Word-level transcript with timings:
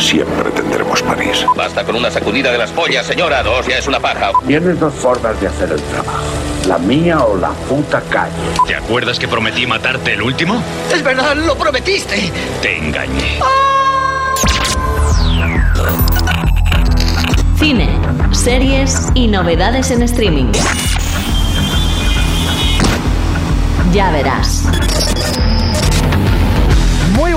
siempre 0.00 0.50
tendremos 0.50 1.02
París. 1.02 1.44
Basta 1.56 1.84
con 1.84 1.96
una 1.96 2.10
sacudida 2.10 2.50
de 2.50 2.58
las 2.58 2.70
pollas, 2.70 3.06
señora. 3.06 3.42
Dos 3.42 3.66
ya 3.66 3.78
es 3.78 3.86
una 3.86 4.00
paja. 4.00 4.32
Tienes 4.46 4.78
dos 4.80 4.94
formas 4.94 5.40
de 5.40 5.48
hacer 5.48 5.70
el 5.70 5.82
trabajo. 5.82 6.24
La 6.66 6.78
mía 6.78 7.20
o 7.24 7.36
la 7.36 7.50
puta 7.68 8.00
calle. 8.10 8.32
¿Te 8.66 8.74
acuerdas 8.74 9.18
que 9.18 9.28
prometí 9.28 9.66
matarte 9.66 10.14
el 10.14 10.22
último? 10.22 10.62
Es 10.92 11.02
verdad, 11.02 11.36
lo 11.36 11.56
prometiste. 11.56 12.32
Te 12.62 12.78
engañé. 12.78 13.38
Cine, 17.58 17.88
series 18.32 19.08
y 19.14 19.28
novedades 19.28 19.90
en 19.90 20.02
streaming. 20.02 20.52
Ya 23.92 24.10
verás. 24.10 24.64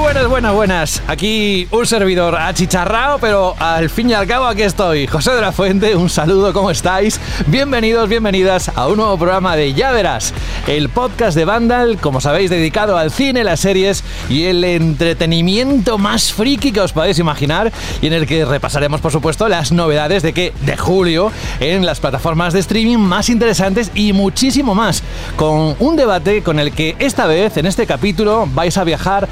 Buenas, 0.04 0.28
buenas, 0.28 0.54
buenas. 0.54 1.04
Aquí 1.08 1.66
un 1.72 1.86
servidor 1.86 2.36
achicharrao, 2.36 3.20
pero 3.20 3.56
al 3.58 3.90
fin 3.90 4.10
y 4.10 4.14
al 4.14 4.28
cabo 4.28 4.46
aquí 4.46 4.62
estoy. 4.62 5.08
José 5.08 5.32
de 5.32 5.40
la 5.40 5.54
Fuente, 5.54 5.96
un 5.96 6.10
saludo, 6.10 6.52
¿cómo 6.52 6.70
estáis? 6.72 7.22
Bienvenidos, 7.48 8.10
bienvenidas 8.10 8.70
a 8.76 8.88
un 8.88 8.98
nuevo 8.98 9.18
programa 9.18 9.56
de 9.56 9.74
Ya 9.74 9.94
Verás, 9.94 10.34
el 10.68 10.90
podcast 10.90 11.38
de 11.38 11.46
Vandal, 11.46 12.00
como 12.00 12.20
sabéis, 12.20 12.50
dedicado 12.50 12.98
al 12.98 13.12
cine, 13.12 13.46
las 13.46 13.62
series 13.62 14.04
y 14.30 14.44
el 14.44 14.66
entretenimiento 14.66 15.98
más 15.98 16.34
friki 16.34 16.74
que 16.74 16.82
os 16.82 16.92
podéis 16.92 17.18
imaginar 17.20 17.72
y 18.02 18.08
en 18.08 18.14
el 18.14 18.28
que 18.28 18.44
repasaremos, 18.44 19.00
por 19.00 19.14
supuesto, 19.14 19.48
las 19.48 19.72
novedades 19.72 20.22
de 20.22 20.34
que 20.34 20.52
de 20.66 20.76
julio 20.76 21.32
en 21.62 21.86
las 21.86 22.02
plataformas 22.02 22.52
de 22.52 22.60
streaming 22.60 22.98
más 22.98 23.30
interesantes 23.30 23.90
y 23.96 24.12
muchísimo 24.12 24.76
más, 24.76 25.02
con 25.38 25.78
un 25.80 25.96
debate 25.96 26.44
con 26.44 26.60
el 26.60 26.74
que 26.74 26.98
esta 27.00 27.26
vez, 27.26 27.56
en 27.56 27.68
este 27.68 27.88
capítulo, 27.88 28.50
vais 28.54 28.78
a 28.78 28.84
viajar 28.84 29.30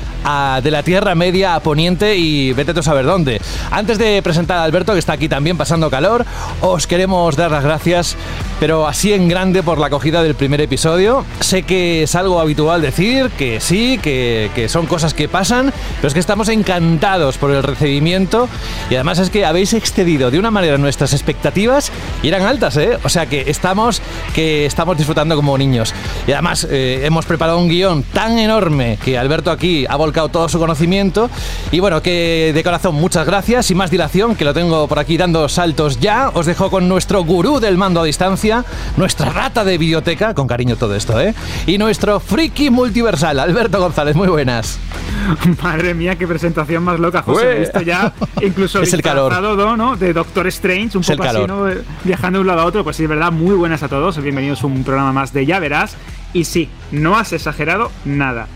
de 0.62 0.72
la 0.72 0.84
Tierra 0.84 1.16
Media 1.16 1.56
a 1.56 1.60
Poniente 1.60 2.16
y 2.16 2.54
vete 2.54 2.72
a 2.72 2.84
saber 2.84 3.06
dónde. 3.06 3.42
Antes 3.72 3.98
de 3.98 4.22
presentar 4.22 4.58
a 4.58 4.64
Alberto, 4.64 4.94
que 4.94 5.00
está 5.00 5.14
aquí 5.14 5.28
también 5.28 5.58
pasando 5.58 5.90
calor, 5.90 6.26
os 6.62 6.88
queremos 6.88 7.36
dar 7.36 7.52
las 7.52 7.64
gracias, 7.64 8.16
pero 8.60 8.88
así 8.88 9.14
en 9.14 9.28
grande 9.28 9.64
por 9.64 9.80
la 9.80 9.88
acogida 9.88 10.22
del 10.24 10.36
primer 10.36 10.62
episodio. 10.62 11.26
Sé 11.40 11.64
que 11.64 12.04
es 12.04 12.16
algo 12.16 12.40
habitual 12.40 12.82
decir, 12.82 13.30
que 13.32 13.60
sí, 13.60 14.00
que, 14.02 14.52
que 14.54 14.70
son 14.70 14.86
cosas 14.86 15.14
que 15.14 15.28
pasan, 15.28 15.74
pero 15.98 16.08
es 16.08 16.14
que 16.14 16.20
estamos 16.20 16.50
encantados 16.50 17.38
por 17.38 17.52
el 17.52 17.64
recibimiento 17.64 18.48
y 18.90 18.96
además 18.96 19.20
es 19.20 19.30
que 19.30 19.46
habéis 19.46 19.74
excedido 19.74 20.32
de 20.32 20.40
una 20.40 20.52
manera 20.52 20.78
nuestras 20.78 21.14
expectativas 21.14 21.92
y 22.22 22.28
eran 22.28 22.44
altas, 22.44 22.78
¿eh? 22.78 22.98
O 23.04 23.10
sea 23.10 23.26
que 23.26 23.46
estamos, 23.48 24.02
que 24.36 24.66
estamos 24.66 24.98
disfrutando 24.98 25.36
como 25.36 25.58
niños. 25.58 25.94
Y 26.28 26.32
además 26.32 26.68
eh, 26.70 27.02
hemos 27.04 27.26
preparado 27.26 27.58
un 27.58 27.68
guion 27.68 28.04
tan 28.04 28.38
enorme 28.38 29.00
que 29.04 29.18
Alberto 29.18 29.52
aquí 29.52 29.86
ha 29.90 29.96
volcado 29.96 30.11
todo 30.12 30.50
su 30.50 30.60
conocimiento. 30.60 31.30
Y 31.72 31.80
bueno, 31.80 32.02
que 32.02 32.52
de 32.54 32.64
corazón 32.64 32.96
muchas 32.96 33.26
gracias. 33.26 33.72
y 33.72 33.76
más 33.76 33.92
dilación, 33.92 34.36
que 34.36 34.46
lo 34.46 34.54
tengo 34.54 34.88
por 34.88 35.00
aquí 35.00 35.18
dando 35.18 35.48
saltos 35.50 36.00
ya, 36.00 36.30
os 36.34 36.46
dejo 36.46 36.70
con 36.70 36.88
nuestro 36.88 37.24
gurú 37.24 37.60
del 37.60 37.78
mando 37.78 38.02
a 38.02 38.04
distancia, 38.04 38.66
nuestra 38.98 39.30
rata 39.30 39.64
de 39.64 39.78
biblioteca, 39.78 40.34
con 40.34 40.48
cariño 40.48 40.76
todo 40.76 40.96
esto, 40.96 41.20
¿eh? 41.20 41.34
Y 41.66 41.78
nuestro 41.78 42.20
friki 42.20 42.70
multiversal, 42.70 43.40
Alberto 43.40 43.80
González, 43.80 44.16
muy 44.16 44.28
buenas. 44.28 44.80
Madre 45.64 45.94
mía, 45.94 46.16
qué 46.16 46.28
presentación 46.28 46.84
más 46.84 47.00
loca, 47.00 47.22
José. 47.22 47.62
Esto 47.64 47.82
ya 47.82 48.14
incluso 48.42 48.82
es 48.84 48.94
el 48.94 49.02
calor. 49.02 49.32
¿no? 49.78 49.96
De 49.96 50.14
Doctor 50.14 50.48
Strange, 50.48 50.98
un 50.98 51.04
poco 51.04 51.24
así, 51.24 51.46
¿no? 51.48 51.66
Viajando 52.04 52.40
de 52.40 52.42
un 52.42 52.48
lado 52.48 52.62
a 52.62 52.66
otro. 52.66 52.84
Pues 52.84 52.96
sí, 52.96 53.04
es 53.04 53.10
verdad, 53.10 53.32
muy 53.32 53.56
buenas 53.56 53.84
a 53.84 53.88
todos. 53.88 54.22
Bienvenidos 54.22 54.64
a 54.64 54.68
un 54.68 54.84
programa 54.84 55.14
más 55.14 55.34
de 55.34 55.46
Ya 55.46 55.60
Verás. 55.60 55.96
Y 56.34 56.46
sí, 56.46 56.70
no 56.92 57.18
has 57.18 57.34
exagerado 57.34 57.92
nada 58.06 58.48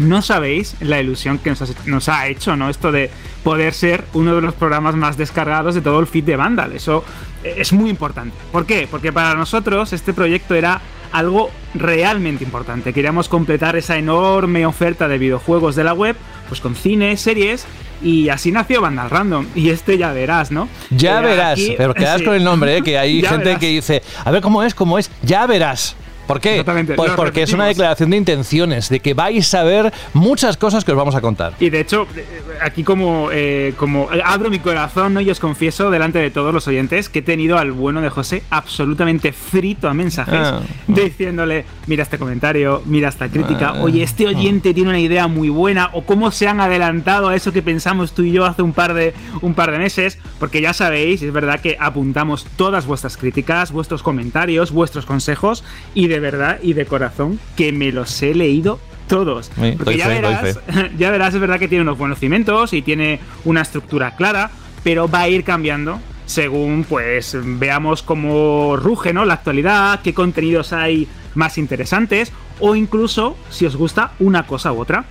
no 0.00 0.22
sabéis 0.22 0.76
la 0.80 1.00
ilusión 1.00 1.38
que 1.38 1.54
nos 1.86 2.08
ha, 2.08 2.26
hecho, 2.26 2.56
¿no? 2.56 2.68
Esto 2.68 2.90
de 2.90 3.10
poder 3.44 3.72
ser 3.72 4.04
uno 4.12 4.34
de 4.34 4.42
los 4.42 4.54
programas 4.54 4.94
más 4.96 5.16
descargados 5.16 5.74
de 5.74 5.80
todo 5.80 6.00
el 6.00 6.06
feed 6.06 6.24
de 6.24 6.36
Vandal. 6.36 6.72
Eso 6.72 7.04
es 7.44 7.72
muy 7.72 7.90
importante. 7.90 8.36
¿Por 8.50 8.66
qué? 8.66 8.88
Porque 8.90 9.12
para 9.12 9.34
nosotros 9.34 9.92
este 9.92 10.12
proyecto 10.12 10.54
era 10.54 10.80
algo 11.12 11.50
realmente 11.74 12.44
importante. 12.44 12.92
Queríamos 12.92 13.28
completar 13.28 13.76
esa 13.76 13.96
enorme 13.96 14.66
oferta 14.66 15.08
de 15.08 15.18
videojuegos 15.18 15.76
de 15.76 15.84
la 15.84 15.92
web, 15.92 16.16
pues 16.48 16.60
con 16.60 16.74
cine, 16.74 17.16
series 17.16 17.66
y 18.02 18.28
así 18.28 18.52
nació 18.52 18.80
Vandal 18.80 19.10
Random. 19.10 19.46
Y 19.54 19.70
este 19.70 19.98
ya 19.98 20.12
verás, 20.12 20.50
¿no? 20.50 20.68
Ya 20.90 21.20
verás, 21.20 21.60
pero 21.76 21.94
quedas 21.94 22.22
con 22.24 22.34
el 22.34 22.44
nombre, 22.44 22.78
¿eh? 22.78 22.82
que 22.82 22.98
hay 22.98 23.22
gente 23.22 23.56
que 23.58 23.68
dice, 23.68 24.02
a 24.24 24.30
ver 24.30 24.42
cómo 24.42 24.62
es, 24.62 24.74
cómo 24.74 24.98
es, 24.98 25.10
ya 25.22 25.46
verás. 25.46 25.96
¿Por 26.30 26.40
qué? 26.40 26.64
Pues 26.96 27.12
porque 27.12 27.42
es 27.42 27.52
una 27.52 27.66
declaración 27.66 28.10
de 28.10 28.16
intenciones, 28.16 28.88
de 28.88 29.00
que 29.00 29.14
vais 29.14 29.52
a 29.54 29.64
ver 29.64 29.92
muchas 30.12 30.56
cosas 30.56 30.84
que 30.84 30.92
os 30.92 30.96
vamos 30.96 31.16
a 31.16 31.20
contar. 31.20 31.54
Y 31.58 31.70
de 31.70 31.80
hecho, 31.80 32.06
eh, 32.14 32.24
aquí 32.62 32.84
como, 32.84 33.30
eh, 33.32 33.74
como 33.76 34.08
abro 34.24 34.48
mi 34.48 34.60
corazón 34.60 35.14
¿no? 35.14 35.20
y 35.20 35.30
os 35.30 35.40
confieso 35.40 35.90
delante 35.90 36.20
de 36.20 36.30
todos 36.30 36.54
los 36.54 36.68
oyentes 36.68 37.08
que 37.08 37.18
he 37.18 37.22
tenido 37.22 37.58
al 37.58 37.72
bueno 37.72 38.00
de 38.00 38.10
José 38.10 38.44
absolutamente 38.50 39.32
frito 39.32 39.88
a 39.88 39.94
mensajes 39.94 40.40
ah. 40.40 40.60
diciéndole, 40.86 41.64
mira 41.86 42.04
este 42.04 42.18
comentario, 42.18 42.82
mira 42.86 43.08
esta 43.08 43.28
crítica, 43.28 43.70
ah. 43.74 43.82
oye, 43.82 44.02
este 44.02 44.26
oyente 44.26 44.72
tiene 44.72 44.90
una 44.90 45.00
idea 45.00 45.26
muy 45.26 45.48
buena, 45.48 45.90
o 45.92 46.02
cómo 46.02 46.30
se 46.30 46.46
han 46.46 46.60
adelantado 46.60 47.28
a 47.28 47.34
eso 47.34 47.52
que 47.52 47.62
pensamos 47.62 48.12
tú 48.12 48.22
y 48.22 48.32
yo 48.32 48.44
hace 48.46 48.62
un 48.62 48.72
par 48.72 48.94
de, 48.94 49.14
un 49.40 49.54
par 49.54 49.72
de 49.72 49.78
meses, 49.78 50.18
porque 50.38 50.60
ya 50.60 50.72
sabéis, 50.72 51.22
es 51.22 51.32
verdad 51.32 51.60
que 51.60 51.76
apuntamos 51.80 52.46
todas 52.56 52.86
vuestras 52.86 53.16
críticas, 53.16 53.72
vuestros 53.72 54.02
comentarios, 54.02 54.70
vuestros 54.70 55.06
consejos, 55.06 55.64
y 55.94 56.06
de 56.06 56.19
verdad 56.20 56.58
y 56.62 56.74
de 56.74 56.86
corazón 56.86 57.40
que 57.56 57.72
me 57.72 57.92
los 57.92 58.22
he 58.22 58.34
leído 58.34 58.78
todos. 59.08 59.50
Porque 59.76 59.96
ya, 59.96 60.08
verás, 60.08 60.60
ya 60.98 61.10
verás, 61.10 61.34
es 61.34 61.40
verdad 61.40 61.58
que 61.58 61.68
tiene 61.68 61.82
unos 61.82 61.98
buenos 61.98 62.18
cimientos 62.18 62.72
y 62.72 62.82
tiene 62.82 63.20
una 63.44 63.62
estructura 63.62 64.14
clara, 64.14 64.50
pero 64.84 65.08
va 65.08 65.22
a 65.22 65.28
ir 65.28 65.44
cambiando 65.44 66.00
según 66.26 66.86
pues 66.88 67.36
veamos 67.42 68.04
cómo 68.04 68.76
ruge 68.76 69.12
¿no? 69.12 69.24
la 69.24 69.34
actualidad, 69.34 70.00
qué 70.00 70.14
contenidos 70.14 70.72
hay 70.72 71.08
más 71.34 71.58
interesantes 71.58 72.32
o 72.60 72.76
incluso 72.76 73.36
si 73.50 73.66
os 73.66 73.74
gusta 73.74 74.12
una 74.20 74.46
cosa 74.46 74.72
u 74.72 74.80
otra. 74.80 75.04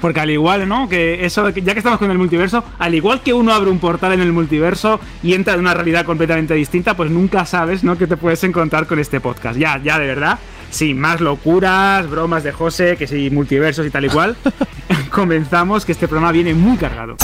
Porque 0.00 0.20
al 0.20 0.30
igual, 0.30 0.68
¿no? 0.68 0.88
Que 0.88 1.24
eso, 1.24 1.48
ya 1.50 1.72
que 1.72 1.78
estamos 1.78 1.98
con 1.98 2.10
el 2.10 2.18
multiverso, 2.18 2.64
al 2.78 2.94
igual 2.94 3.22
que 3.22 3.32
uno 3.32 3.52
abre 3.52 3.70
un 3.70 3.78
portal 3.78 4.12
en 4.12 4.20
el 4.20 4.32
multiverso 4.32 5.00
y 5.22 5.34
entra 5.34 5.54
en 5.54 5.60
una 5.60 5.74
realidad 5.74 6.04
completamente 6.04 6.54
distinta, 6.54 6.96
pues 6.96 7.10
nunca 7.10 7.46
sabes, 7.46 7.82
¿no? 7.82 7.96
Que 7.96 8.06
te 8.06 8.16
puedes 8.16 8.42
encontrar 8.44 8.86
con 8.86 8.98
este 8.98 9.20
podcast. 9.20 9.58
Ya, 9.58 9.80
ya, 9.82 9.98
de 9.98 10.06
verdad. 10.06 10.38
Sí, 10.70 10.94
más 10.94 11.20
locuras, 11.20 12.08
bromas 12.10 12.44
de 12.44 12.52
José, 12.52 12.96
que 12.96 13.06
sí, 13.06 13.30
multiversos 13.30 13.86
y 13.86 13.90
tal 13.90 14.04
y 14.04 14.08
cual. 14.08 14.36
Comenzamos, 15.10 15.84
que 15.84 15.92
este 15.92 16.08
programa 16.08 16.32
viene 16.32 16.52
muy 16.52 16.76
cargado. 16.76 17.16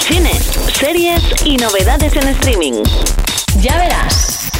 Cine, 0.00 0.32
series 0.72 1.22
y 1.46 1.56
novedades 1.56 2.14
en 2.16 2.28
streaming. 2.28 2.82
Ya 3.60 3.76
verás. 3.78 4.50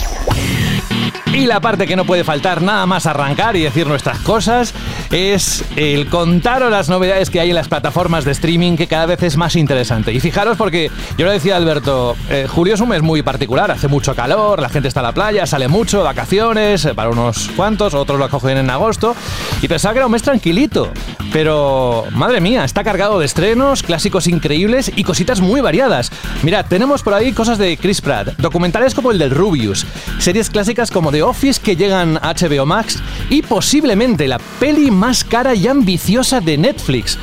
Y 1.33 1.47
la 1.47 1.61
parte 1.61 1.87
que 1.87 1.95
no 1.95 2.05
puede 2.05 2.25
faltar 2.25 2.61
nada 2.61 2.87
más 2.87 3.07
arrancar 3.07 3.57
y 3.57 3.63
decir 3.63 3.87
nuestras 3.87 4.19
cosas 4.19 4.75
es 5.11 5.65
el 5.77 6.09
contaros 6.09 6.71
las 6.71 6.89
novedades 6.89 7.31
que 7.31 7.41
hay 7.41 7.51
en 7.51 7.55
las 7.55 7.69
plataformas 7.69 8.25
de 8.25 8.33
streaming 8.33 8.77
que 8.77 8.89
cada 8.89 9.07
vez 9.07 9.23
es 9.23 9.37
más 9.37 9.55
interesante. 9.55 10.13
Y 10.13 10.21
fijaros 10.21 10.57
porque 10.57 10.91
yo 11.17 11.27
lo 11.27 11.33
decía 11.33 11.57
Alberto, 11.57 12.17
eh, 12.29 12.47
julio 12.49 12.75
es 12.75 12.81
un 12.81 12.89
mes 12.89 13.03
muy 13.03 13.23
particular, 13.23 13.71
hace 13.71 13.87
mucho 13.87 14.15
calor, 14.15 14.61
la 14.61 14.69
gente 14.69 14.89
está 14.89 15.01
en 15.01 15.07
la 15.07 15.13
playa, 15.13 15.47
sale 15.47 15.69
mucho, 15.69 16.03
vacaciones, 16.03 16.85
eh, 16.85 16.95
para 16.95 17.11
unos 17.11 17.49
cuantos, 17.57 17.95
otros 17.95 18.19
lo 18.19 18.25
acogen 18.25 18.59
en 18.59 18.69
agosto. 18.69 19.15
Y 19.63 19.69
pensaba 19.69 19.95
que 19.95 19.99
era 20.01 20.07
un 20.07 20.13
mes 20.13 20.23
tranquilito, 20.23 20.91
pero 21.33 22.05
madre 22.13 22.41
mía, 22.41 22.65
está 22.65 22.83
cargado 22.83 23.21
de 23.21 23.27
estrenos, 23.27 23.83
clásicos 23.83 24.27
increíbles 24.27 24.91
y 24.95 25.05
cositas 25.05 25.41
muy 25.41 25.61
variadas. 25.61 26.11
Mirad, 26.43 26.67
tenemos 26.67 27.03
por 27.03 27.15
ahí 27.15 27.33
cosas 27.33 27.57
de 27.57 27.77
Chris 27.77 28.01
Pratt, 28.01 28.37
documentales 28.39 28.95
como 28.95 29.13
el 29.13 29.19
del 29.19 29.31
Rubius, 29.31 29.87
series 30.19 30.51
clásicas 30.51 30.91
como 30.91 31.00
The 31.11 31.23
Office 31.23 31.61
que 31.61 31.75
llegan 31.75 32.19
a 32.19 32.35
HBO 32.35 32.67
Max 32.67 33.03
y 33.31 33.41
posiblemente 33.43 34.29
la 34.29 34.39
peli 34.61 34.91
más 34.91 35.25
cara 35.25 35.55
y 35.55 35.67
ambiciosa 35.67 36.41
de 36.41 36.59
Netflix. 36.59 37.19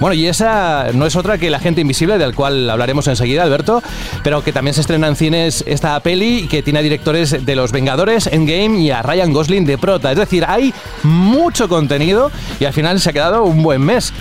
Bueno, 0.00 0.14
y 0.14 0.26
esa 0.26 0.88
no 0.94 1.06
es 1.06 1.14
otra 1.14 1.38
que 1.38 1.48
La 1.48 1.60
gente 1.60 1.80
invisible, 1.80 2.18
del 2.18 2.34
cual 2.34 2.68
hablaremos 2.68 3.06
enseguida, 3.06 3.44
Alberto, 3.44 3.82
pero 4.24 4.42
que 4.42 4.52
también 4.52 4.74
se 4.74 4.80
estrena 4.80 5.06
en 5.06 5.16
cines 5.16 5.62
esta 5.66 5.98
peli 6.00 6.48
que 6.48 6.62
tiene 6.62 6.80
a 6.80 6.82
directores 6.82 7.46
de 7.46 7.56
Los 7.56 7.72
Vengadores, 7.72 8.26
Endgame 8.26 8.80
y 8.80 8.90
a 8.90 9.02
Ryan 9.02 9.32
Gosling 9.32 9.64
de 9.64 9.78
prota. 9.78 10.10
Es 10.10 10.18
decir, 10.18 10.44
hay 10.46 10.74
mucho 11.04 11.68
contenido 11.68 12.32
y 12.58 12.64
al 12.64 12.72
final 12.72 13.00
se 13.00 13.10
ha 13.10 13.12
quedado 13.12 13.44
un 13.44 13.62
buen 13.62 13.80
mes. 13.80 14.12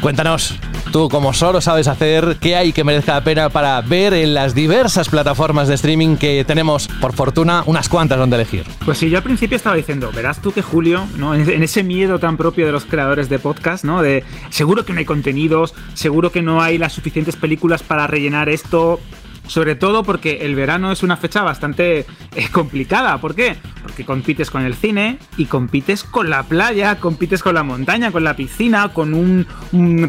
Cuéntanos, 0.00 0.54
tú 0.92 1.08
como 1.08 1.32
solo 1.32 1.60
sabes 1.60 1.86
hacer, 1.86 2.38
qué 2.40 2.56
hay 2.56 2.72
que 2.72 2.82
merezca 2.82 3.14
la 3.14 3.22
pena 3.22 3.48
para 3.48 3.80
ver 3.80 4.14
en 4.14 4.34
las 4.34 4.54
diversas 4.54 5.08
plataformas 5.08 5.68
de 5.68 5.74
streaming 5.74 6.16
que 6.16 6.44
tenemos, 6.44 6.88
por 7.00 7.12
fortuna, 7.12 7.62
unas 7.66 7.88
cuantas 7.88 8.18
donde 8.18 8.36
elegir. 8.36 8.57
Pues 8.84 8.98
sí, 8.98 9.10
yo 9.10 9.18
al 9.18 9.24
principio 9.24 9.56
estaba 9.56 9.76
diciendo, 9.76 10.10
verás 10.14 10.40
tú 10.40 10.52
que 10.52 10.62
Julio, 10.62 11.06
¿no? 11.16 11.34
en 11.34 11.62
ese 11.62 11.82
miedo 11.82 12.18
tan 12.18 12.36
propio 12.36 12.66
de 12.66 12.72
los 12.72 12.84
creadores 12.84 13.28
de 13.28 13.38
podcast, 13.38 13.84
¿no? 13.84 14.02
De 14.02 14.24
seguro 14.50 14.84
que 14.84 14.92
no 14.92 14.98
hay 14.98 15.04
contenidos, 15.04 15.74
seguro 15.94 16.32
que 16.32 16.42
no 16.42 16.62
hay 16.62 16.78
las 16.78 16.92
suficientes 16.92 17.36
películas 17.36 17.82
para 17.82 18.06
rellenar 18.06 18.48
esto. 18.48 19.00
Sobre 19.48 19.74
todo 19.74 20.04
porque 20.04 20.38
el 20.42 20.54
verano 20.54 20.92
es 20.92 21.02
una 21.02 21.16
fecha 21.16 21.42
bastante 21.42 22.06
eh, 22.36 22.48
complicada. 22.52 23.18
¿Por 23.18 23.34
qué? 23.34 23.56
que 23.96 24.04
compites 24.04 24.50
con 24.50 24.62
el 24.62 24.74
cine 24.74 25.18
y 25.36 25.46
compites 25.46 26.04
con 26.04 26.30
la 26.30 26.44
playa, 26.44 27.00
compites 27.00 27.42
con 27.42 27.54
la 27.54 27.64
montaña, 27.64 28.12
con 28.12 28.22
la 28.22 28.36
piscina, 28.36 28.92
con 28.92 29.12
un, 29.12 29.46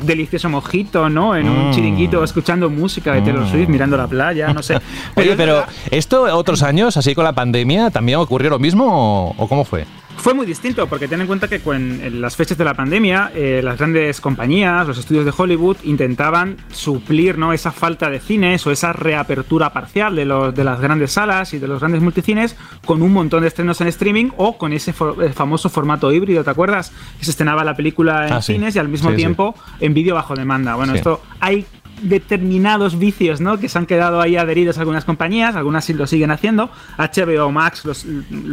delicioso 0.04 0.50
mojito, 0.50 1.10
¿no? 1.10 1.36
En 1.36 1.50
un 1.50 1.70
mm. 1.70 1.72
chiringuito 1.72 2.24
escuchando 2.24 2.70
música 2.70 3.14
de 3.14 3.22
Taylor 3.22 3.46
mm. 3.46 3.50
Swift, 3.50 3.68
mirando 3.68 3.98
la 3.98 4.08
playa, 4.08 4.54
no 4.54 4.62
sé. 4.62 4.80
Oye, 5.16 5.36
pero 5.36 5.66
esto 5.90 6.24
otros 6.36 6.62
años, 6.62 6.98
así 6.98 7.16
con 7.16 7.24
la 7.24 7.34
pandemia, 7.34 7.90
¿también 7.90 8.20
ocurrió 8.20 8.52
lo 8.52 8.60
mismo 8.60 9.34
o 9.38 9.48
cómo 9.48 9.66
fue? 9.66 9.86
Fue 10.20 10.34
muy 10.34 10.46
distinto, 10.46 10.88
porque 10.88 11.08
ten 11.08 11.22
en 11.22 11.28
cuenta 11.28 11.48
que 11.48 11.62
en 11.66 12.22
las 12.22 12.36
fechas 12.36 12.58
de 12.58 12.66
la 12.66 12.74
pandemia, 12.74 13.32
eh, 13.34 13.62
las 13.64 13.78
grandes 13.78 14.20
compañías, 14.20 14.86
los 14.86 14.98
estudios 14.98 15.24
de 15.24 15.34
Hollywood, 15.36 15.78
intentaban 15.84 16.58
suplir 16.72 17.38
¿no? 17.38 17.54
esa 17.54 17.72
falta 17.72 18.10
de 18.10 18.20
cines 18.20 18.68
o 18.68 18.72
esa 18.72 18.92
reapertura 18.92 19.72
parcial 19.72 20.18
de, 20.18 20.26
los, 20.26 20.54
de 20.54 20.64
las 20.66 20.82
grandes 20.82 21.14
salas 21.14 21.54
y 21.54 21.60
de 21.60 21.68
los 21.70 21.80
grandes 21.80 22.02
multicines 22.02 22.58
con 22.86 23.02
un 23.02 23.14
montón 23.14 23.42
de 23.42 23.48
estrenos 23.48 23.80
en 23.80 23.88
streaming 23.88 24.32
o 24.36 24.58
con 24.58 24.74
ese 24.74 24.92
famoso 24.92 25.70
formato 25.70 26.12
híbrido, 26.12 26.44
¿te 26.44 26.50
acuerdas? 26.50 26.92
Que 27.18 27.24
se 27.24 27.32
estrenaba 27.32 27.64
la 27.64 27.76
película 27.76 28.28
en 28.28 28.34
ah, 28.34 28.42
cines 28.42 28.76
y 28.76 28.80
al 28.80 28.90
mismo 28.90 29.14
tiempo 29.14 29.56
en 29.80 29.94
vídeo 29.94 30.16
bajo 30.16 30.36
demanda. 30.36 30.76
Bueno, 30.76 30.96
esto 30.96 31.22
hay 31.40 31.66
determinados 32.02 32.98
vicios, 32.98 33.42
¿no? 33.42 33.60
Que 33.60 33.70
se 33.70 33.78
han 33.78 33.86
quedado 33.86 34.22
ahí 34.22 34.36
adheridos 34.36 34.78
a 34.78 34.82
algunas 34.82 35.06
compañías, 35.06 35.56
algunas 35.56 35.86
sí 35.86 35.94
lo 35.94 36.08
siguen 36.08 36.32
haciendo. 36.32 36.70
HBO 36.98 37.52
Max 37.52 37.86
los, 37.86 38.06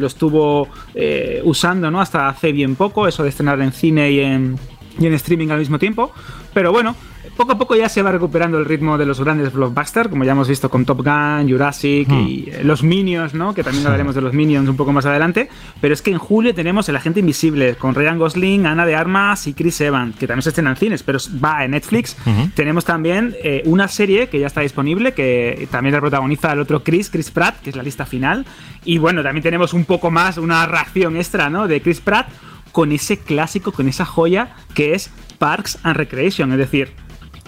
estuvo 0.04 0.68
eh, 0.94 1.40
usando, 1.44 1.90
¿no? 1.90 2.00
Hasta 2.00 2.28
hace 2.28 2.52
bien 2.52 2.76
poco, 2.76 3.06
eso 3.08 3.22
de 3.22 3.30
estrenar 3.30 3.60
en 3.60 3.72
cine 3.72 4.10
y 4.10 4.20
en 4.20 4.58
streaming 4.98 5.48
al 5.48 5.58
mismo 5.58 5.78
tiempo. 5.78 6.12
Pero 6.52 6.72
bueno, 6.72 6.96
poco 7.36 7.52
a 7.52 7.58
poco 7.58 7.76
ya 7.76 7.88
se 7.88 8.02
va 8.02 8.10
recuperando 8.10 8.58
el 8.58 8.64
ritmo 8.64 8.98
de 8.98 9.06
los 9.06 9.20
grandes 9.20 9.52
blockbusters, 9.52 10.08
como 10.08 10.24
ya 10.24 10.32
hemos 10.32 10.48
visto 10.48 10.68
con 10.70 10.84
Top 10.84 11.04
Gun, 11.04 11.48
Jurassic 11.48 12.08
y 12.10 12.50
hmm. 12.50 12.66
los 12.66 12.82
Minions, 12.82 13.34
¿no? 13.34 13.54
Que 13.54 13.62
también 13.62 13.84
hablaremos 13.86 14.14
de 14.14 14.22
los 14.22 14.32
Minions 14.32 14.68
un 14.68 14.76
poco 14.76 14.92
más 14.92 15.06
adelante. 15.06 15.48
Pero 15.80 15.94
es 15.94 16.02
que 16.02 16.10
en 16.10 16.18
julio 16.18 16.54
tenemos 16.54 16.88
El 16.88 16.96
Agente 16.96 17.20
Invisible 17.20 17.76
con 17.76 17.94
Ryan 17.94 18.18
Gosling, 18.18 18.66
Ana 18.66 18.86
de 18.86 18.94
Armas 18.94 19.46
y 19.46 19.54
Chris 19.54 19.80
Evans, 19.80 20.16
que 20.16 20.26
también 20.26 20.42
se 20.42 20.48
estrenan 20.48 20.72
en 20.72 20.76
cines, 20.78 21.02
pero 21.02 21.18
va 21.42 21.64
en 21.64 21.72
Netflix. 21.72 22.16
Tenemos 22.54 22.84
también 22.84 23.34
eh, 23.42 23.62
una 23.66 23.88
serie 23.88 24.28
que 24.28 24.40
ya 24.40 24.46
está 24.46 24.62
disponible, 24.62 25.12
que 25.12 25.68
también 25.70 25.94
la 25.94 26.00
protagoniza 26.00 26.52
el 26.52 26.60
otro 26.60 26.82
Chris, 26.82 27.10
Chris 27.10 27.30
Pratt, 27.30 27.60
que 27.60 27.70
es 27.70 27.76
la 27.76 27.82
lista 27.82 28.06
final. 28.06 28.46
Y 28.84 28.98
bueno, 28.98 29.22
también 29.22 29.42
tenemos 29.42 29.74
un 29.74 29.84
poco 29.84 30.10
más, 30.10 30.38
una 30.38 30.66
reacción 30.66 31.16
extra, 31.16 31.50
¿no? 31.50 31.68
De 31.68 31.80
Chris 31.80 32.00
Pratt 32.00 32.28
con 32.72 32.92
ese 32.92 33.18
clásico, 33.18 33.72
con 33.72 33.88
esa 33.88 34.04
joya 34.04 34.54
que 34.74 34.94
es 34.94 35.10
Parks 35.38 35.78
and 35.82 35.96
Recreation, 35.96 36.52
es 36.52 36.58
decir, 36.58 36.92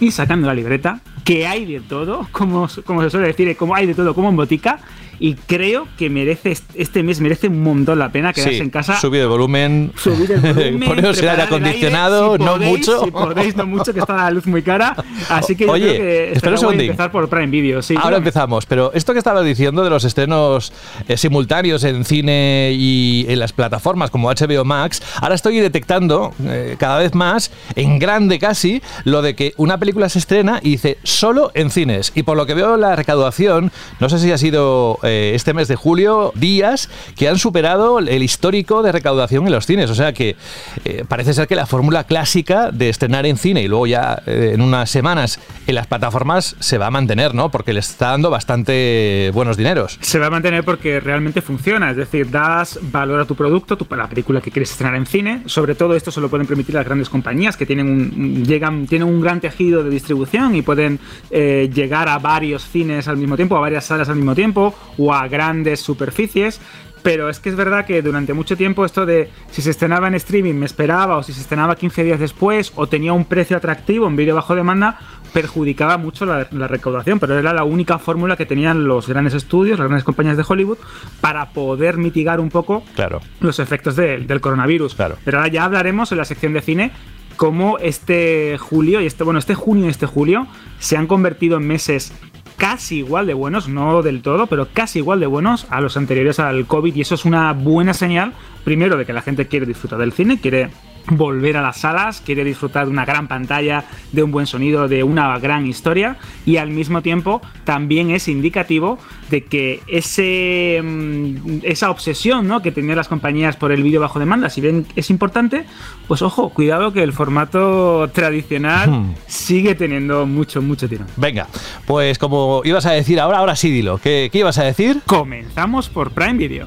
y 0.00 0.10
sacando 0.10 0.46
la 0.46 0.54
libreta, 0.54 1.00
que 1.24 1.46
hay 1.46 1.66
de 1.66 1.80
todo, 1.80 2.26
como, 2.32 2.68
como 2.84 3.02
se 3.02 3.10
suele 3.10 3.28
decir, 3.28 3.56
como 3.56 3.74
hay 3.74 3.86
de 3.86 3.94
todo, 3.94 4.14
como 4.14 4.28
en 4.28 4.36
botica, 4.36 4.78
y 5.20 5.34
creo 5.34 5.88
que 5.96 6.10
merece 6.10 6.56
este 6.74 7.02
mes 7.02 7.20
merece 7.20 7.48
un 7.48 7.62
montón 7.62 7.98
la 7.98 8.10
pena 8.10 8.32
quedarse 8.32 8.58
en 8.58 8.70
casa. 8.70 9.00
Subir 9.00 9.22
el 9.22 9.28
volumen, 9.28 9.92
subir 9.96 10.32
el 10.32 10.40
volumen 10.54 10.80
poneros 10.80 11.18
el 11.18 11.28
aire 11.28 11.42
acondicionado, 11.42 12.38
no 12.38 12.56
mucho. 12.58 13.04
Si 13.04 13.10
podéis, 13.10 13.56
no 13.56 13.66
mucho, 13.66 13.92
que 13.92 14.00
está 14.00 14.16
la 14.16 14.30
luz 14.30 14.46
muy 14.46 14.62
cara. 14.62 14.94
Así 15.28 15.56
que 15.56 15.66
Oye, 15.68 15.86
yo 15.86 15.92
creo 15.92 16.06
que 16.06 16.32
espera 16.32 16.60
un 16.60 16.80
empezar 16.80 17.10
por 17.10 17.28
Prime 17.28 17.48
Video. 17.48 17.82
Sí, 17.82 17.94
Ahora 18.00 18.18
empezamos, 18.18 18.66
pero 18.66 18.92
esto 18.94 19.12
que 19.12 19.18
estaba 19.18 19.42
diciendo 19.42 19.82
de 19.82 19.90
los 19.90 20.04
estrenos 20.04 20.72
eh, 21.06 21.16
simultáneos 21.16 21.84
en 21.84 22.04
cine 22.04 22.72
y 22.74 23.26
en 23.28 23.38
las 23.38 23.52
plataformas 23.52 24.10
como 24.10 24.28
HBO 24.28 24.64
Max, 24.64 25.02
ahora 25.20 25.34
estoy 25.34 25.58
detectando 25.58 26.32
eh, 26.44 26.76
cada 26.78 26.98
vez 26.98 27.14
más, 27.14 27.50
en 27.74 27.98
grande 27.98 28.38
casi, 28.38 28.82
lo 29.04 29.22
de 29.22 29.34
que 29.34 29.54
una 29.56 29.78
película 29.78 30.08
se 30.08 30.18
estrena 30.18 30.60
y 30.62 30.70
dice 30.70 30.98
solo 31.02 31.50
en 31.54 31.70
cines. 31.70 32.12
Y 32.14 32.22
por 32.22 32.36
lo 32.36 32.46
que 32.46 32.54
veo 32.54 32.76
la 32.76 32.96
recaudación, 32.96 33.72
no 34.00 34.08
sé 34.08 34.18
si 34.18 34.30
ha 34.32 34.38
sido 34.38 34.98
eh, 35.08 35.34
este 35.34 35.54
mes 35.54 35.68
de 35.68 35.76
julio 35.76 36.32
días 36.34 36.90
que 37.16 37.28
han 37.28 37.38
superado 37.38 37.98
el 37.98 38.22
histórico 38.22 38.82
de 38.82 38.92
recaudación 38.92 39.46
en 39.46 39.52
los 39.52 39.66
cines. 39.66 39.90
O 39.90 39.94
sea 39.94 40.12
que 40.12 40.36
eh, 40.84 41.04
parece 41.08 41.32
ser 41.32 41.48
que 41.48 41.56
la 41.56 41.66
fórmula 41.66 42.04
clásica 42.04 42.70
de 42.70 42.88
estrenar 42.88 43.26
en 43.26 43.36
cine 43.36 43.62
y 43.62 43.68
luego 43.68 43.86
ya 43.86 44.22
eh, 44.26 44.52
en 44.54 44.60
unas 44.60 44.90
semanas 44.90 45.40
en 45.66 45.74
las 45.74 45.86
plataformas 45.86 46.56
se 46.60 46.78
va 46.78 46.86
a 46.86 46.90
mantener, 46.90 47.34
¿no? 47.34 47.50
Porque 47.50 47.72
le 47.72 47.80
está 47.80 48.10
dando 48.10 48.30
bastante 48.30 49.30
buenos 49.32 49.56
dineros. 49.56 49.98
Se 50.00 50.18
va 50.18 50.26
a 50.26 50.30
mantener 50.30 50.64
porque 50.64 51.00
realmente 51.00 51.40
funciona. 51.40 51.90
Es 51.90 51.96
decir, 51.96 52.30
das 52.30 52.78
valor 52.82 53.20
a 53.20 53.24
tu 53.24 53.34
producto, 53.34 53.76
tu, 53.76 53.86
la 53.94 54.08
película 54.08 54.40
que 54.40 54.50
quieres 54.50 54.70
estrenar 54.70 54.94
en 54.96 55.06
cine. 55.06 55.42
Sobre 55.46 55.74
todo 55.74 55.94
esto 55.94 56.10
se 56.10 56.20
lo 56.20 56.28
pueden 56.28 56.46
permitir 56.46 56.74
las 56.74 56.84
grandes 56.84 57.08
compañías 57.08 57.56
que 57.56 57.66
tienen 57.66 57.88
un, 57.88 58.44
llegan, 58.44 58.86
tienen 58.86 59.08
un 59.08 59.20
gran 59.20 59.40
tejido 59.40 59.82
de 59.82 59.90
distribución 59.90 60.54
y 60.54 60.62
pueden 60.62 61.00
llegar 61.30 62.08
a 62.08 62.18
varios 62.18 62.64
cines 62.64 63.08
al 63.08 63.16
mismo 63.16 63.36
tiempo, 63.36 63.56
a 63.56 63.60
varias 63.60 63.84
salas 63.84 64.08
al 64.08 64.16
mismo 64.16 64.34
tiempo 64.34 64.74
o 64.98 65.12
a 65.14 65.26
grandes 65.28 65.80
superficies. 65.80 66.60
Pero 67.02 67.30
es 67.30 67.38
que 67.38 67.48
es 67.48 67.54
verdad 67.54 67.86
que 67.86 68.02
durante 68.02 68.34
mucho 68.34 68.56
tiempo 68.56 68.84
esto 68.84 69.06
de 69.06 69.30
si 69.52 69.62
se 69.62 69.70
estrenaba 69.70 70.08
en 70.08 70.14
streaming 70.14 70.54
me 70.54 70.66
esperaba 70.66 71.16
o 71.16 71.22
si 71.22 71.32
se 71.32 71.40
estrenaba 71.40 71.76
15 71.76 72.02
días 72.02 72.18
después 72.18 72.72
o 72.74 72.88
tenía 72.88 73.12
un 73.12 73.24
precio 73.24 73.56
atractivo 73.56 74.08
en 74.08 74.16
vídeo 74.16 74.34
bajo 74.34 74.56
demanda 74.56 74.98
perjudicaba 75.32 75.98
mucho 75.98 76.26
la, 76.26 76.44
recaudación, 76.44 77.18
pero 77.18 77.38
era 77.38 77.52
la 77.52 77.64
única 77.64 77.98
fórmula 77.98 78.36
que 78.36 78.46
tenían 78.46 78.84
los 78.84 79.08
grandes 79.08 79.34
estudios, 79.34 79.78
las 79.78 79.88
grandes 79.88 80.04
compañías 80.04 80.36
de 80.36 80.44
Hollywood 80.46 80.78
para 81.20 81.50
poder 81.50 81.98
mitigar 81.98 82.40
un 82.40 82.48
poco 82.48 82.82
claro. 82.94 83.20
los 83.40 83.58
efectos 83.58 83.96
del 83.96 84.40
coronavirus. 84.40 84.94
Claro. 84.94 85.16
Pero 85.24 85.38
ahora 85.38 85.50
ya 85.50 85.64
hablaremos 85.64 86.12
en 86.12 86.18
la 86.18 86.24
sección 86.24 86.52
de 86.52 86.62
cine 86.62 86.92
cómo 87.36 87.78
este 87.78 88.56
julio 88.58 89.00
y 89.00 89.06
este 89.06 89.22
bueno, 89.22 89.38
este 89.38 89.54
junio 89.54 89.86
y 89.86 89.90
este 89.90 90.06
julio 90.06 90.46
se 90.78 90.96
han 90.96 91.06
convertido 91.06 91.58
en 91.58 91.66
meses 91.66 92.12
casi 92.58 92.98
igual 92.98 93.26
de 93.26 93.34
buenos, 93.34 93.68
no 93.68 94.02
del 94.02 94.20
todo, 94.20 94.46
pero 94.48 94.68
casi 94.70 94.98
igual 94.98 95.20
de 95.20 95.26
buenos 95.26 95.66
a 95.70 95.80
los 95.80 95.96
anteriores 95.96 96.38
al 96.38 96.66
COVID 96.66 96.94
y 96.94 97.00
eso 97.00 97.14
es 97.14 97.24
una 97.24 97.52
buena 97.54 97.94
señal, 97.94 98.34
primero 98.64 98.98
de 98.98 99.06
que 99.06 99.14
la 99.14 99.22
gente 99.22 99.46
quiere 99.46 99.64
disfrutar 99.64 99.98
del 99.98 100.12
cine, 100.12 100.40
quiere 100.40 100.68
volver 101.10 101.56
a 101.56 101.62
las 101.62 101.78
salas, 101.78 102.22
quiere 102.24 102.44
disfrutar 102.44 102.86
de 102.86 102.90
una 102.90 103.04
gran 103.04 103.28
pantalla, 103.28 103.84
de 104.12 104.22
un 104.22 104.30
buen 104.30 104.46
sonido, 104.46 104.88
de 104.88 105.02
una 105.02 105.38
gran 105.38 105.66
historia 105.66 106.16
y 106.44 106.56
al 106.56 106.70
mismo 106.70 107.02
tiempo 107.02 107.40
también 107.64 108.10
es 108.10 108.28
indicativo 108.28 108.98
de 109.30 109.44
que 109.44 109.80
ese, 109.86 110.80
mm, 110.82 111.60
esa 111.62 111.90
obsesión 111.90 112.46
¿no? 112.46 112.62
que 112.62 112.72
tenían 112.72 112.96
las 112.96 113.08
compañías 113.08 113.56
por 113.56 113.72
el 113.72 113.82
vídeo 113.82 114.00
bajo 114.00 114.18
demanda, 114.18 114.50
si 114.50 114.60
bien 114.60 114.86
es 114.96 115.10
importante, 115.10 115.64
pues 116.06 116.22
ojo, 116.22 116.50
cuidado 116.50 116.92
que 116.92 117.02
el 117.02 117.12
formato 117.12 118.08
tradicional 118.12 118.90
hmm. 118.90 119.14
sigue 119.26 119.74
teniendo 119.74 120.26
mucho, 120.26 120.62
mucho 120.62 120.88
tiro. 120.88 121.04
Venga, 121.16 121.46
pues 121.86 122.18
como 122.18 122.62
ibas 122.64 122.86
a 122.86 122.92
decir 122.92 123.20
ahora, 123.20 123.38
ahora 123.38 123.56
sí 123.56 123.70
dilo, 123.70 123.98
¿qué, 123.98 124.28
qué 124.32 124.38
ibas 124.38 124.58
a 124.58 124.64
decir? 124.64 125.02
Comenzamos 125.06 125.88
por 125.88 126.10
Prime 126.12 126.34
Video. 126.34 126.66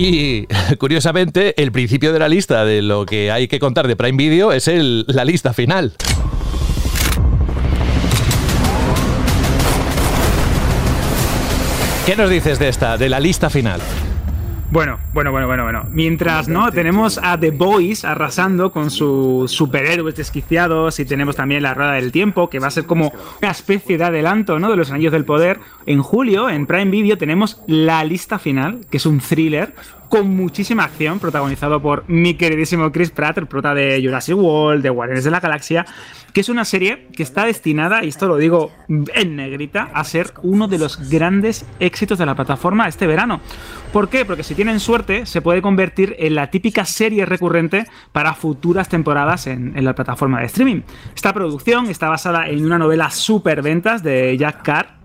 Y 0.00 0.46
curiosamente, 0.78 1.60
el 1.60 1.72
principio 1.72 2.12
de 2.12 2.20
la 2.20 2.28
lista 2.28 2.64
de 2.64 2.82
lo 2.82 3.04
que 3.04 3.32
hay 3.32 3.48
que 3.48 3.58
contar 3.58 3.88
de 3.88 3.96
Prime 3.96 4.16
Video 4.16 4.52
es 4.52 4.68
el, 4.68 5.04
la 5.08 5.24
lista 5.24 5.52
final. 5.52 5.92
¿Qué 12.06 12.14
nos 12.14 12.30
dices 12.30 12.60
de 12.60 12.68
esta, 12.68 12.96
de 12.96 13.08
la 13.08 13.18
lista 13.18 13.50
final? 13.50 13.80
Bueno, 14.70 14.98
bueno, 15.14 15.30
bueno, 15.32 15.46
bueno, 15.46 15.62
bueno. 15.62 15.86
Mientras, 15.90 16.46
¿no? 16.46 16.70
Tenemos 16.70 17.18
a 17.22 17.40
The 17.40 17.52
Boys 17.52 18.04
arrasando 18.04 18.70
con 18.70 18.90
sus 18.90 19.50
superhéroes 19.50 20.14
desquiciados 20.14 21.00
y 21.00 21.06
tenemos 21.06 21.36
también 21.36 21.62
la 21.62 21.72
Rueda 21.72 21.92
del 21.92 22.12
Tiempo, 22.12 22.50
que 22.50 22.58
va 22.58 22.66
a 22.66 22.70
ser 22.70 22.84
como 22.84 23.10
una 23.40 23.50
especie 23.50 23.96
de 23.96 24.04
adelanto, 24.04 24.58
¿no? 24.58 24.70
De 24.70 24.76
los 24.76 24.90
Anillos 24.90 25.12
del 25.12 25.24
Poder. 25.24 25.58
En 25.86 26.02
julio, 26.02 26.50
en 26.50 26.66
Prime 26.66 26.90
Video, 26.90 27.16
tenemos 27.16 27.62
La 27.66 28.04
Lista 28.04 28.38
Final, 28.38 28.80
que 28.90 28.98
es 28.98 29.06
un 29.06 29.20
thriller 29.20 29.74
con 30.08 30.34
muchísima 30.34 30.84
acción, 30.84 31.18
protagonizado 31.18 31.80
por 31.80 32.04
mi 32.08 32.34
queridísimo 32.34 32.90
Chris 32.92 33.10
Pratt, 33.10 33.38
el 33.38 33.46
prota 33.46 33.74
de 33.74 34.00
Jurassic 34.02 34.36
World, 34.36 34.82
de 34.82 34.90
Guardianes 34.90 35.24
de 35.24 35.30
la 35.30 35.40
Galaxia, 35.40 35.86
que 36.32 36.40
es 36.40 36.48
una 36.48 36.64
serie 36.64 37.08
que 37.12 37.22
está 37.22 37.44
destinada, 37.44 38.04
y 38.04 38.08
esto 38.08 38.28
lo 38.28 38.36
digo 38.36 38.70
en 38.88 39.36
negrita, 39.36 39.90
a 39.92 40.04
ser 40.04 40.32
uno 40.42 40.68
de 40.68 40.78
los 40.78 41.10
grandes 41.10 41.66
éxitos 41.80 42.18
de 42.18 42.26
la 42.26 42.34
plataforma 42.34 42.88
este 42.88 43.06
verano. 43.06 43.40
¿Por 43.92 44.08
qué? 44.08 44.24
Porque 44.24 44.42
si 44.42 44.54
tienen 44.54 44.80
suerte, 44.80 45.26
se 45.26 45.40
puede 45.40 45.62
convertir 45.62 46.14
en 46.18 46.34
la 46.34 46.50
típica 46.50 46.84
serie 46.84 47.24
recurrente 47.24 47.86
para 48.12 48.34
futuras 48.34 48.88
temporadas 48.88 49.46
en, 49.46 49.72
la 49.84 49.94
plataforma 49.94 50.40
de 50.40 50.46
streaming. 50.46 50.82
Esta 51.14 51.32
producción 51.32 51.86
está 51.86 52.08
basada 52.08 52.48
en 52.48 52.64
una 52.64 52.78
novela 52.78 53.10
super 53.10 53.62
ventas 53.62 54.02
de 54.02 54.36
Jack 54.36 54.62
Carr, 54.62 54.97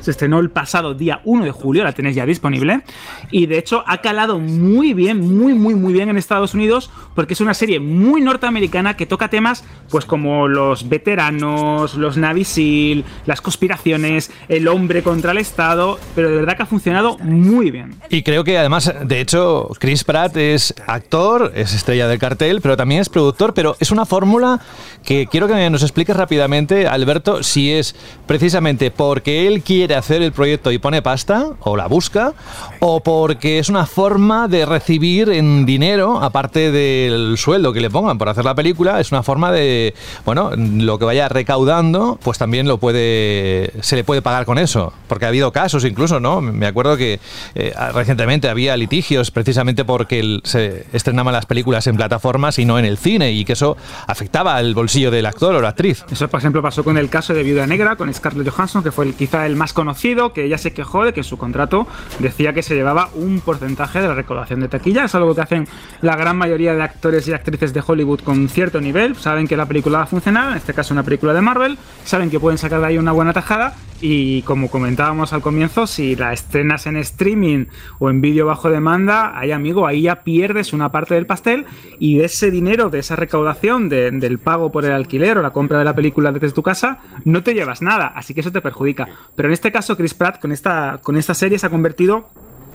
se 0.00 0.10
estrenó 0.10 0.38
el 0.38 0.50
pasado 0.50 0.94
día 0.94 1.20
1 1.24 1.44
de 1.44 1.50
julio, 1.50 1.84
la 1.84 1.92
tenéis 1.92 2.16
ya 2.16 2.26
disponible. 2.26 2.82
Y 3.30 3.46
de 3.46 3.58
hecho 3.58 3.84
ha 3.86 3.98
calado 3.98 4.38
muy 4.38 4.94
bien, 4.94 5.20
muy, 5.20 5.54
muy, 5.54 5.74
muy 5.74 5.92
bien 5.92 6.08
en 6.08 6.16
Estados 6.16 6.54
Unidos, 6.54 6.90
porque 7.14 7.34
es 7.34 7.40
una 7.40 7.54
serie 7.54 7.80
muy 7.80 8.20
norteamericana 8.20 8.96
que 8.96 9.06
toca 9.06 9.28
temas 9.28 9.64
pues 9.90 10.04
como 10.04 10.48
los 10.48 10.88
veteranos, 10.88 11.94
los 11.94 12.16
Navy 12.16 12.44
SEAL, 12.44 13.04
las 13.26 13.40
conspiraciones, 13.40 14.30
el 14.48 14.68
hombre 14.68 15.02
contra 15.02 15.32
el 15.32 15.38
Estado, 15.38 15.98
pero 16.14 16.30
de 16.30 16.36
verdad 16.36 16.56
que 16.56 16.62
ha 16.62 16.66
funcionado 16.66 17.18
muy 17.18 17.70
bien. 17.70 17.96
Y 18.08 18.22
creo 18.22 18.44
que 18.44 18.58
además, 18.58 18.92
de 19.04 19.20
hecho, 19.20 19.70
Chris 19.78 20.04
Pratt 20.04 20.36
es 20.36 20.74
actor, 20.86 21.52
es 21.54 21.74
estrella 21.74 22.08
del 22.08 22.18
cartel, 22.18 22.60
pero 22.60 22.76
también 22.76 23.00
es 23.00 23.08
productor, 23.08 23.54
pero 23.54 23.76
es 23.80 23.90
una 23.90 24.06
fórmula 24.06 24.60
que 25.04 25.26
quiero 25.26 25.48
que 25.48 25.70
nos 25.70 25.82
expliques 25.82 26.16
rápidamente, 26.16 26.86
Alberto, 26.86 27.42
si 27.42 27.72
es 27.72 27.94
precisamente 28.26 28.90
porque 28.90 29.46
él 29.46 29.62
quiere 29.62 29.89
quiere 29.90 29.98
hacer 29.98 30.22
el 30.22 30.30
proyecto 30.30 30.70
y 30.70 30.78
pone 30.78 31.02
pasta, 31.02 31.48
o 31.58 31.76
la 31.76 31.88
busca, 31.88 32.32
o 32.78 33.00
porque 33.00 33.58
es 33.58 33.68
una 33.68 33.86
forma 33.86 34.46
de 34.46 34.64
recibir 34.64 35.30
en 35.30 35.66
dinero, 35.66 36.22
aparte 36.22 36.70
del 36.70 37.36
sueldo 37.36 37.72
que 37.72 37.80
le 37.80 37.90
pongan 37.90 38.16
por 38.16 38.28
hacer 38.28 38.44
la 38.44 38.54
película, 38.54 39.00
es 39.00 39.10
una 39.10 39.24
forma 39.24 39.50
de, 39.50 39.92
bueno, 40.24 40.52
lo 40.54 40.96
que 41.00 41.06
vaya 41.06 41.28
recaudando, 41.28 42.20
pues 42.22 42.38
también 42.38 42.68
lo 42.68 42.78
puede, 42.78 43.72
se 43.80 43.96
le 43.96 44.04
puede 44.04 44.22
pagar 44.22 44.44
con 44.44 44.58
eso. 44.58 44.92
Porque 45.08 45.24
ha 45.24 45.28
habido 45.28 45.50
casos 45.50 45.84
incluso, 45.84 46.20
¿no? 46.20 46.40
Me 46.40 46.66
acuerdo 46.68 46.96
que 46.96 47.18
eh, 47.56 47.74
recientemente 47.92 48.48
había 48.48 48.76
litigios 48.76 49.32
precisamente 49.32 49.84
porque 49.84 50.38
se 50.44 50.86
estrenaban 50.92 51.32
las 51.32 51.46
películas 51.46 51.88
en 51.88 51.96
plataformas 51.96 52.60
y 52.60 52.64
no 52.64 52.78
en 52.78 52.84
el 52.84 52.96
cine, 52.96 53.32
y 53.32 53.44
que 53.44 53.54
eso 53.54 53.76
afectaba 54.06 54.54
al 54.54 54.72
bolsillo 54.72 55.10
del 55.10 55.26
actor 55.26 55.56
o 55.56 55.60
la 55.60 55.70
actriz. 55.70 56.04
Eso, 56.12 56.28
por 56.28 56.38
ejemplo, 56.38 56.62
pasó 56.62 56.84
con 56.84 56.96
el 56.96 57.08
caso 57.08 57.34
de 57.34 57.42
Viuda 57.42 57.66
Negra, 57.66 57.96
con 57.96 58.14
Scarlett 58.14 58.48
Johansson, 58.50 58.84
que 58.84 58.92
fue 58.92 59.06
el, 59.06 59.14
quizá 59.14 59.46
el 59.46 59.56
más 59.56 59.72
conocido, 59.80 60.34
que 60.34 60.44
ella 60.44 60.58
se 60.58 60.74
quejó 60.74 61.06
de 61.06 61.14
que 61.14 61.22
su 61.22 61.38
contrato 61.38 61.86
decía 62.18 62.52
que 62.52 62.62
se 62.62 62.74
llevaba 62.74 63.08
un 63.14 63.40
porcentaje 63.40 64.02
de 64.02 64.08
la 64.08 64.14
recaudación 64.14 64.60
de 64.60 64.68
taquilla. 64.68 65.06
Es 65.06 65.14
algo 65.14 65.34
que 65.34 65.40
hacen 65.40 65.66
la 66.02 66.16
gran 66.16 66.36
mayoría 66.36 66.74
de 66.74 66.82
actores 66.82 67.26
y 67.26 67.32
actrices 67.32 67.72
de 67.72 67.82
Hollywood 67.86 68.20
con 68.20 68.50
cierto 68.50 68.78
nivel. 68.82 69.16
Saben 69.16 69.48
que 69.48 69.56
la 69.56 69.64
película 69.64 69.98
va 69.98 70.04
a 70.04 70.06
funcionar, 70.06 70.50
en 70.50 70.58
este 70.58 70.74
caso 70.74 70.92
una 70.92 71.02
película 71.02 71.32
de 71.32 71.40
Marvel, 71.40 71.78
saben 72.04 72.28
que 72.28 72.38
pueden 72.38 72.58
sacar 72.58 72.80
de 72.80 72.88
ahí 72.88 72.98
una 72.98 73.12
buena 73.12 73.32
tajada 73.32 73.74
y 74.00 74.42
como 74.42 74.70
comentábamos 74.70 75.32
al 75.32 75.42
comienzo, 75.42 75.86
si 75.86 76.16
la 76.16 76.32
estrenas 76.32 76.86
en 76.86 76.96
streaming 76.96 77.66
o 77.98 78.10
en 78.10 78.20
vídeo 78.20 78.46
bajo 78.46 78.70
demanda, 78.70 79.38
ahí 79.38 79.52
amigo, 79.52 79.86
ahí 79.86 80.02
ya 80.02 80.22
pierdes 80.22 80.72
una 80.72 80.90
parte 80.90 81.14
del 81.14 81.26
pastel 81.26 81.66
y 81.98 82.18
de 82.18 82.24
ese 82.24 82.50
dinero, 82.50 82.90
de 82.90 83.00
esa 83.00 83.16
recaudación 83.16 83.88
del 83.88 84.38
pago 84.38 84.72
por 84.72 84.84
el 84.84 84.92
alquiler 84.92 85.38
o 85.38 85.42
la 85.42 85.50
compra 85.50 85.78
de 85.78 85.84
la 85.84 85.94
película 85.94 86.32
desde 86.32 86.52
tu 86.52 86.62
casa, 86.62 86.98
no 87.24 87.42
te 87.42 87.54
llevas 87.54 87.82
nada, 87.82 88.06
así 88.06 88.34
que 88.34 88.40
eso 88.40 88.52
te 88.52 88.60
perjudica. 88.60 89.08
Pero 89.36 89.48
en 89.48 89.52
este 89.52 89.70
caso, 89.70 89.96
Chris 89.96 90.14
Pratt 90.14 90.40
con 90.40 90.52
esta, 90.52 91.00
con 91.02 91.16
esta 91.16 91.34
serie 91.34 91.58
se 91.58 91.66
ha 91.66 91.70
convertido 91.70 92.28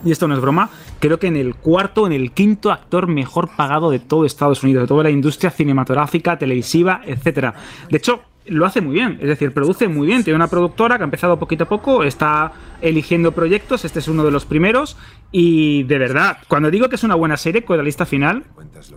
y 0.03 0.11
esto 0.11 0.27
no 0.27 0.35
es 0.35 0.41
broma, 0.41 0.69
creo 0.99 1.17
que 1.17 1.27
en 1.27 1.35
el 1.35 1.55
cuarto, 1.55 2.05
en 2.05 2.13
el 2.13 2.31
quinto 2.31 2.71
actor 2.71 3.07
mejor 3.07 3.49
pagado 3.55 3.89
de 3.89 3.99
todo 3.99 4.25
Estados 4.25 4.61
Unidos, 4.63 4.83
de 4.83 4.87
toda 4.87 5.03
la 5.03 5.09
industria 5.09 5.49
cinematográfica, 5.49 6.37
televisiva, 6.37 7.01
etc. 7.05 7.55
De 7.89 7.97
hecho, 7.97 8.21
lo 8.47 8.65
hace 8.65 8.81
muy 8.81 8.93
bien, 8.93 9.17
es 9.21 9.27
decir, 9.27 9.53
produce 9.53 9.87
muy 9.87 10.07
bien. 10.07 10.23
Tiene 10.23 10.35
una 10.35 10.47
productora 10.47 10.97
que 10.97 11.03
ha 11.03 11.05
empezado 11.05 11.39
poquito 11.39 11.65
a 11.65 11.67
poco, 11.67 12.03
está 12.03 12.53
eligiendo 12.81 13.31
proyectos, 13.31 13.85
este 13.85 13.99
es 13.99 14.07
uno 14.07 14.23
de 14.23 14.31
los 14.31 14.45
primeros. 14.45 14.97
Y 15.37 15.83
de 15.83 15.97
verdad, 15.97 16.37
cuando 16.47 16.71
digo 16.71 16.87
que 16.87 16.95
es 16.95 17.03
una 17.03 17.15
buena 17.15 17.35
serie 17.35 17.65
con 17.65 17.75
la 17.75 17.83
lista 17.83 18.05
final, 18.05 18.45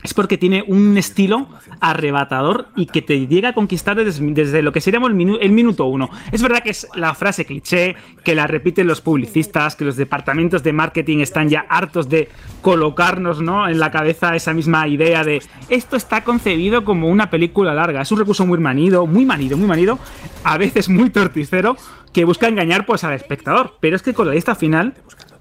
es 0.04 0.14
porque 0.14 0.38
tiene 0.38 0.62
un 0.64 0.96
estilo 0.96 1.48
arrebatador 1.80 2.68
y 2.76 2.86
que 2.86 3.02
te 3.02 3.26
llega 3.26 3.48
a 3.48 3.52
conquistar 3.54 3.96
desde, 3.96 4.62
lo 4.62 4.70
que 4.70 4.80
seríamos 4.80 5.10
el, 5.10 5.38
el, 5.40 5.50
minuto 5.50 5.86
uno. 5.86 6.08
Es 6.30 6.40
verdad 6.40 6.62
que 6.62 6.70
es 6.70 6.86
la 6.94 7.16
frase 7.16 7.44
cliché, 7.44 7.96
que 8.22 8.36
la 8.36 8.46
repiten 8.46 8.86
los 8.86 9.00
publicistas, 9.00 9.74
que 9.74 9.84
los 9.84 9.96
departamentos 9.96 10.62
de 10.62 10.72
marketing 10.72 11.18
están 11.18 11.48
ya 11.48 11.66
hartos 11.68 12.08
de 12.08 12.28
colocarnos 12.62 13.42
¿no? 13.42 13.68
en 13.68 13.80
la 13.80 13.90
cabeza 13.90 14.36
esa 14.36 14.54
misma 14.54 14.86
idea 14.86 15.24
de 15.24 15.42
esto 15.68 15.96
está 15.96 16.22
concebido 16.22 16.84
como 16.84 17.08
una 17.08 17.30
película 17.30 17.74
larga. 17.74 18.02
Es 18.02 18.12
un 18.12 18.20
recurso 18.20 18.46
muy 18.46 18.58
manido, 18.60 19.08
muy 19.08 19.26
manido, 19.26 19.56
muy 19.56 19.66
manido, 19.66 19.98
a 20.44 20.56
veces 20.56 20.88
muy 20.88 21.10
torticero, 21.10 21.76
que 22.12 22.24
busca 22.24 22.46
engañar 22.46 22.86
pues 22.86 23.02
al 23.02 23.14
espectador. 23.14 23.74
Pero 23.80 23.96
es 23.96 24.02
que 24.02 24.14
con 24.14 24.28
la 24.28 24.34
lista 24.34 24.54
final 24.54 24.94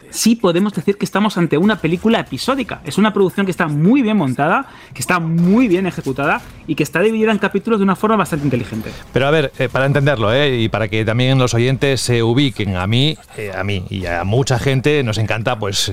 sí 0.10 0.36
podemos 0.36 0.74
decir 0.74 0.98
que 0.98 1.06
estamos 1.06 1.38
ante 1.38 1.58
una 1.58 1.78
película 1.78 2.20
episódica. 2.20 2.82
Es 2.86 2.98
una 2.98 3.14
producción 3.14 3.46
que 3.46 3.52
está 3.52 3.68
muy 3.68 4.02
bien 4.02 4.18
montada, 4.18 4.68
que 4.94 5.02
está 5.02 5.20
muy 5.20 5.68
bien 5.68 5.88
ejecutada 5.88 6.42
y 6.68 6.76
que 6.76 6.84
está 6.84 7.02
dividida 7.02 7.32
en 7.32 7.38
capítulos 7.38 7.80
de 7.80 7.84
una 7.84 7.96
forma 7.96 8.18
bastante 8.18 8.46
inteligente. 8.46 8.92
Pero 9.14 9.28
a 9.28 9.32
ver, 9.32 9.52
eh, 9.60 9.70
para 9.70 9.86
entenderlo, 9.86 10.34
eh, 10.34 10.62
y 10.62 10.70
para 10.70 10.88
que 10.88 11.06
también 11.06 11.38
los 11.38 11.54
oyentes 11.54 12.02
se 12.02 12.24
ubiquen, 12.24 12.76
a 12.76 12.88
mí, 12.88 13.18
eh, 13.38 13.52
a 13.56 13.64
mí 13.64 13.84
y 13.90 14.06
a 14.06 14.24
mucha 14.24 14.60
gente 14.60 15.04
nos 15.04 15.18
encanta 15.18 15.58
pues 15.58 15.92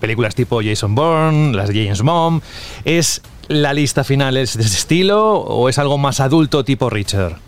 películas 0.00 0.34
tipo 0.34 0.60
Jason 0.62 0.94
Bourne, 0.94 1.54
las 1.54 1.68
James 1.70 2.02
Mom. 2.02 2.40
¿Es 2.84 3.22
la 3.48 3.72
lista 3.72 4.04
final 4.04 4.36
es 4.36 4.56
de 4.56 4.64
ese 4.64 4.76
estilo 4.76 5.34
o 5.34 5.68
es 5.68 5.78
algo 5.78 5.98
más 5.98 6.20
adulto 6.20 6.64
tipo 6.64 6.90
Richard? 6.90 7.45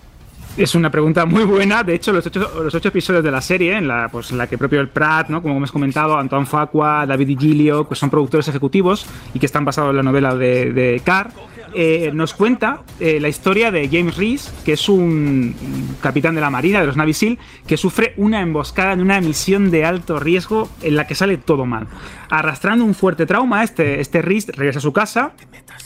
Es 0.58 0.74
una 0.74 0.90
pregunta 0.90 1.24
muy 1.24 1.44
buena. 1.44 1.84
De 1.84 1.94
hecho, 1.94 2.12
los 2.12 2.26
ocho, 2.26 2.88
episodios 2.88 3.22
de 3.22 3.30
la 3.30 3.40
serie, 3.40 3.76
en 3.76 3.86
la, 3.86 4.08
pues, 4.10 4.32
en 4.32 4.38
la 4.38 4.48
que 4.48 4.58
propio 4.58 4.80
el 4.80 4.88
Pratt, 4.88 5.28
¿no? 5.28 5.40
como 5.40 5.56
hemos 5.56 5.70
comentado, 5.70 6.18
Antoine 6.18 6.46
Facua, 6.46 7.06
David 7.06 7.38
Gilio, 7.38 7.84
pues 7.84 8.00
son 8.00 8.10
productores 8.10 8.48
ejecutivos 8.48 9.06
y 9.32 9.38
que 9.38 9.46
están 9.46 9.64
basados 9.64 9.90
en 9.90 9.96
la 9.98 10.02
novela 10.02 10.34
de, 10.34 10.72
de 10.72 11.00
Carr, 11.04 11.30
eh, 11.74 12.10
nos 12.12 12.34
cuenta 12.34 12.82
eh, 12.98 13.20
la 13.20 13.28
historia 13.28 13.70
de 13.70 13.88
James 13.88 14.16
Reese, 14.16 14.50
que 14.64 14.72
es 14.72 14.88
un 14.88 15.54
capitán 16.00 16.34
de 16.34 16.40
la 16.40 16.50
Marina, 16.50 16.80
de 16.80 16.86
los 16.86 16.96
Navy 16.96 17.12
SEAL, 17.12 17.38
que 17.66 17.76
sufre 17.76 18.14
una 18.16 18.40
emboscada 18.40 18.94
en 18.94 19.00
una 19.00 19.20
misión 19.20 19.70
de 19.70 19.84
alto 19.84 20.18
riesgo 20.18 20.68
en 20.82 20.96
la 20.96 21.06
que 21.06 21.14
sale 21.14 21.36
todo 21.36 21.66
mal. 21.66 21.86
Arrastrando 22.30 22.84
un 22.84 22.94
fuerte 22.94 23.26
trauma, 23.26 23.62
este, 23.62 24.00
este 24.00 24.22
Reese 24.22 24.52
regresa 24.52 24.78
a 24.78 24.82
su 24.82 24.92
casa 24.92 25.32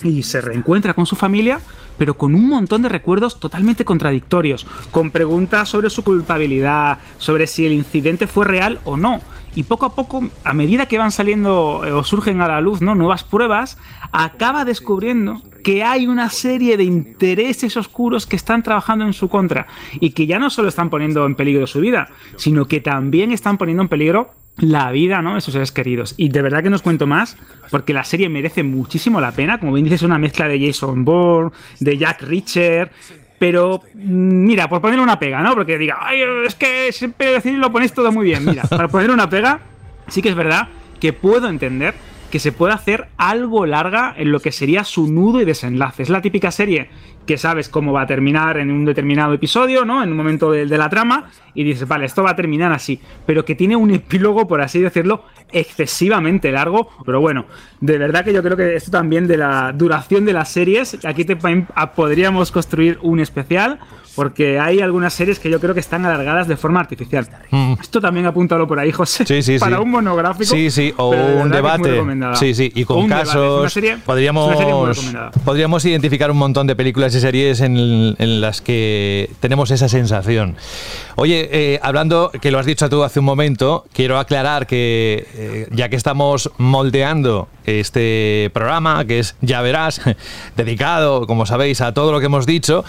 y 0.05 0.23
se 0.23 0.41
reencuentra 0.41 0.95
con 0.95 1.07
su 1.07 1.17
familia 1.17 1.61
pero 1.99 2.15
con 2.15 2.35
un 2.35 2.49
montón 2.49 2.83
de 2.83 2.89
recuerdos 2.89 3.39
totalmente 3.39 3.85
contradictorios, 3.85 4.67
con 4.91 5.11
preguntas 5.11 5.69
sobre 5.69 5.91
su 5.91 6.03
culpabilidad, 6.03 6.99
sobre 7.19 7.47
si 7.47 7.67
el 7.67 7.73
incidente 7.73 8.27
fue 8.27 8.45
real 8.45 8.81
o 8.85 8.97
no. 8.97 9.21
Y 9.55 9.65
poco 9.65 9.87
a 9.87 9.95
poco, 9.95 10.29
a 10.45 10.55
medida 10.55 10.87
que 10.87 10.99
van 10.99 11.13
saliendo 11.13 11.83
eh, 11.85 11.93
o 11.93 12.05
surgen 12.05 12.41
a 12.41 12.49
la 12.49 12.61
luz 12.61 12.81
¿no? 12.81 12.95
nuevas 12.95 13.25
pruebas, 13.25 13.79
acaba 14.13 14.65
descubriendo 14.65 15.43
que 15.63 15.85
hay 15.85 16.07
una 16.07 16.31
serie 16.31 16.77
de 16.77 16.85
intereses 16.85 17.77
oscuros 17.77 18.27
que 18.27 18.37
están 18.37 18.63
trabajando 18.63 19.05
en 19.05 19.13
su 19.13 19.29
contra 19.29 19.67
y 20.01 20.11
que 20.11 20.27
ya 20.27 20.39
no 20.39 20.51
solo 20.51 20.69
están 20.69 20.91
poniendo 20.91 21.25
en 21.27 21.35
peligro 21.35 21.67
su 21.67 21.81
vida, 21.81 22.09
sino 22.37 22.67
que 22.67 22.81
también 22.81 23.31
están 23.31 23.59
poniendo 23.59 23.83
en 23.83 23.89
peligro 23.89 24.33
la 24.59 24.91
vida, 24.91 25.23
¿no? 25.23 25.35
De 25.35 25.41
sus 25.41 25.55
seres 25.55 25.73
queridos. 25.73 26.15
Y 26.17 26.29
de 26.29 26.43
verdad 26.43 26.63
que 26.63 26.71
nos 26.71 26.83
cuento 26.83 27.07
más, 27.07 27.37
porque 27.71 27.95
la 27.95 28.05
serie 28.05 28.29
merece 28.29 28.63
muchísimo 28.63 29.21
la 29.21 29.33
pena. 29.33 29.59
Como 29.59 29.73
bien 29.73 29.85
dices, 29.85 30.01
es 30.01 30.07
una 30.07 30.19
mezcla 30.19 30.47
de 30.47 30.65
Jason 30.67 31.05
Bourne, 31.05 31.53
de 31.81 31.97
Jack 31.97 32.23
Reacher. 32.23 32.91
Pero, 33.43 33.83
mira, 33.95 34.69
por 34.69 34.81
poner 34.81 35.01
una 35.01 35.19
pega, 35.19 35.41
¿no? 35.43 35.55
Porque 35.55 35.77
diga, 35.77 35.99
ay, 35.99 36.21
es 36.47 36.55
que 36.55 36.93
siempre 36.93 37.33
decir 37.33 37.55
lo 37.55 37.73
ponéis 37.73 37.93
todo 37.93 38.13
muy 38.13 38.27
bien. 38.27 38.45
Mira, 38.45 38.63
para 38.63 38.87
poner 38.87 39.11
una 39.11 39.29
pega, 39.29 39.59
sí 40.07 40.23
que 40.23 40.29
es 40.29 40.37
verdad 40.37 40.69
que 41.01 41.13
puedo 41.13 41.49
entender 41.49 41.93
que 42.33 42.39
se 42.39 42.51
puede 42.51 42.73
hacer 42.73 43.09
algo 43.19 43.67
larga 43.67 44.15
en 44.17 44.33
lo 44.33 44.41
que 44.41 44.53
sería 44.53 44.85
su 44.85 45.07
nudo 45.13 45.43
y 45.43 45.45
desenlace. 45.45 46.03
Es 46.03 46.09
la 46.09 46.23
típica 46.23 46.51
serie 46.51 46.89
que 47.27 47.37
sabes 47.37 47.69
cómo 47.69 47.93
va 47.93 48.01
a 48.03 48.07
terminar 48.07 48.57
en 48.57 48.71
un 48.71 48.87
determinado 48.87 49.35
episodio, 49.35 49.85
¿no? 49.85 50.03
En 50.03 50.11
un 50.11 50.17
momento 50.17 50.51
de, 50.51 50.65
la 50.65 50.89
trama, 50.89 51.31
y 51.53 51.63
dices, 51.63 51.87
vale, 51.87 52.07
esto 52.07 52.23
va 52.23 52.31
a 52.31 52.37
terminar 52.37 52.73
así. 52.73 52.99
Pero 53.27 53.45
que 53.45 53.55
tiene 53.55 53.77
un 53.77 53.91
epílogo, 53.91 54.49
por 54.49 54.63
así 54.63 54.81
decirlo, 54.81 55.27
excesivamente 55.53 56.51
largo. 56.51 56.89
Pero 57.05 57.21
bueno, 57.21 57.45
de 57.83 57.99
verdad 57.99 58.25
que 58.25 58.33
yo 58.33 58.43
creo 58.43 58.57
que 58.57 58.77
esto 58.77 58.91
también 58.91 59.27
de 59.27 59.37
la 59.37 59.71
duración 59.73 60.25
de 60.25 60.33
las 60.33 60.51
series, 60.51 61.05
aquí 61.05 61.27
te 61.27 61.37
podríamos 61.37 62.51
construir 62.51 62.99
un 63.03 63.21
especial 63.21 63.79
porque 64.15 64.59
hay 64.59 64.81
algunas 64.81 65.15
series 65.15 65.39
que 65.39 65.51
yo 65.51 65.61
creo 65.61 65.75
que 65.75 65.81
están 65.81 66.05
alargadas 66.05 66.49
de 66.49 66.57
forma 66.57 66.81
artificial. 66.81 67.27
Mm. 67.51 67.75
Esto 67.81 68.01
también 68.01 68.27
apúntalo 68.27 68.67
por 68.67 68.79
ahí, 68.79 68.93
José. 68.93 69.25
Sí, 69.27 69.43
sí, 69.43 69.59
para 69.61 69.81
un 69.81 69.91
monográfico. 69.91 70.55
Sí, 70.55 70.71
sí, 70.71 70.93
o 70.97 71.11
un 71.11 71.51
debate. 71.51 72.03
Sí, 72.35 72.55
sí, 72.55 72.71
y 72.75 72.85
con 72.85 73.09
casos. 73.09 73.73
podríamos, 74.05 75.15
podríamos 75.45 75.85
identificar 75.85 76.31
un 76.31 76.39
montón 76.39 76.67
de 76.67 76.77
películas 76.77 77.15
y 77.15 77.21
series 77.21 77.61
en, 77.61 78.41
las 78.41 78.61
que 78.61 79.31
tenemos 79.41 79.71
esa 79.71 79.89
sensación. 79.89 80.57
Oye, 81.17 81.49
eh, 81.53 81.81
hablando, 81.83 82.31
que 82.41 82.51
lo 82.51 82.59
has 82.59 82.67
dicho 82.67 82.89
tú 82.89 83.03
hace 83.05 83.21
un 83.21 83.27
momento, 83.27 83.85
quiero 83.93 84.19
aclarar 84.19 84.67
que 84.67 85.27
eh, 85.35 85.69
ya 85.71 85.89
que 85.89 85.97
estamos 85.97 86.51
moldeando 86.59 87.49
este 87.65 88.51
programa, 88.53 89.05
que 89.05 89.21
es 89.21 89.37
Ya 89.41 89.63
Verás, 89.63 90.01
dedicado, 90.57 91.27
como 91.27 91.47
sabéis, 91.47 91.81
a 91.81 91.93
todo 91.93 92.13
lo 92.13 92.21
que 92.21 92.27
hemos 92.27 92.47
dicho, 92.47 92.85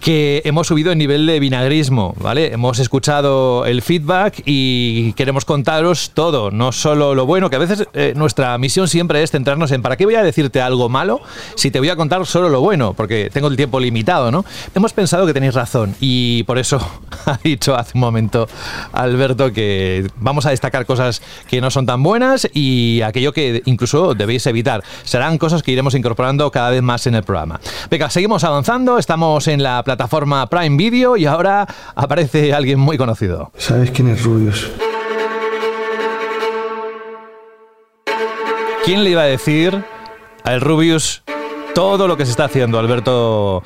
que 0.00 0.42
hemos 0.44 0.67
subido 0.68 0.92
el 0.92 0.98
nivel 0.98 1.24
de 1.24 1.40
vinagrismo, 1.40 2.14
¿vale? 2.20 2.52
Hemos 2.52 2.78
escuchado 2.78 3.64
el 3.64 3.80
feedback 3.80 4.42
y 4.44 5.14
queremos 5.14 5.46
contaros 5.46 6.10
todo, 6.12 6.50
no 6.50 6.72
solo 6.72 7.14
lo 7.14 7.24
bueno, 7.24 7.48
que 7.48 7.56
a 7.56 7.58
veces 7.58 7.88
eh, 7.94 8.12
nuestra 8.14 8.58
misión 8.58 8.86
siempre 8.86 9.22
es 9.22 9.30
centrarnos 9.30 9.72
en 9.72 9.80
¿para 9.80 9.96
qué 9.96 10.04
voy 10.04 10.16
a 10.16 10.22
decirte 10.22 10.60
algo 10.60 10.90
malo 10.90 11.22
si 11.54 11.70
te 11.70 11.78
voy 11.78 11.88
a 11.88 11.96
contar 11.96 12.26
solo 12.26 12.50
lo 12.50 12.60
bueno? 12.60 12.92
Porque 12.92 13.30
tengo 13.32 13.48
el 13.48 13.56
tiempo 13.56 13.80
limitado, 13.80 14.30
¿no? 14.30 14.44
Hemos 14.74 14.92
pensado 14.92 15.24
que 15.24 15.32
tenéis 15.32 15.54
razón 15.54 15.94
y 16.00 16.42
por 16.42 16.58
eso 16.58 16.78
ha 17.24 17.38
dicho 17.42 17.74
hace 17.74 17.92
un 17.94 18.02
momento 18.02 18.46
Alberto 18.92 19.50
que 19.50 20.06
vamos 20.16 20.44
a 20.44 20.50
destacar 20.50 20.84
cosas 20.84 21.22
que 21.48 21.62
no 21.62 21.70
son 21.70 21.86
tan 21.86 22.02
buenas 22.02 22.46
y 22.52 23.00
aquello 23.00 23.32
que 23.32 23.62
incluso 23.64 24.14
debéis 24.14 24.46
evitar. 24.46 24.84
Serán 25.04 25.38
cosas 25.38 25.62
que 25.62 25.72
iremos 25.72 25.94
incorporando 25.94 26.50
cada 26.50 26.68
vez 26.68 26.82
más 26.82 27.06
en 27.06 27.14
el 27.14 27.22
programa. 27.22 27.58
Venga, 27.90 28.10
seguimos 28.10 28.44
avanzando, 28.44 28.98
estamos 28.98 29.48
en 29.48 29.62
la 29.62 29.82
plataforma 29.82 30.46
Prime 30.58 30.76
Video 30.76 31.16
y 31.16 31.24
ahora 31.24 31.66
aparece 31.94 32.52
alguien 32.52 32.80
muy 32.80 32.98
conocido. 32.98 33.52
¿Sabes 33.56 33.92
quién 33.92 34.08
es 34.08 34.24
Rubius? 34.24 34.68
¿Quién 38.84 39.04
le 39.04 39.10
iba 39.10 39.22
a 39.22 39.26
decir 39.26 39.84
al 40.42 40.60
Rubius 40.60 41.22
todo 41.78 42.08
lo 42.08 42.16
que 42.16 42.24
se 42.24 42.32
está 42.32 42.46
haciendo, 42.46 42.76
Alberto. 42.80 43.62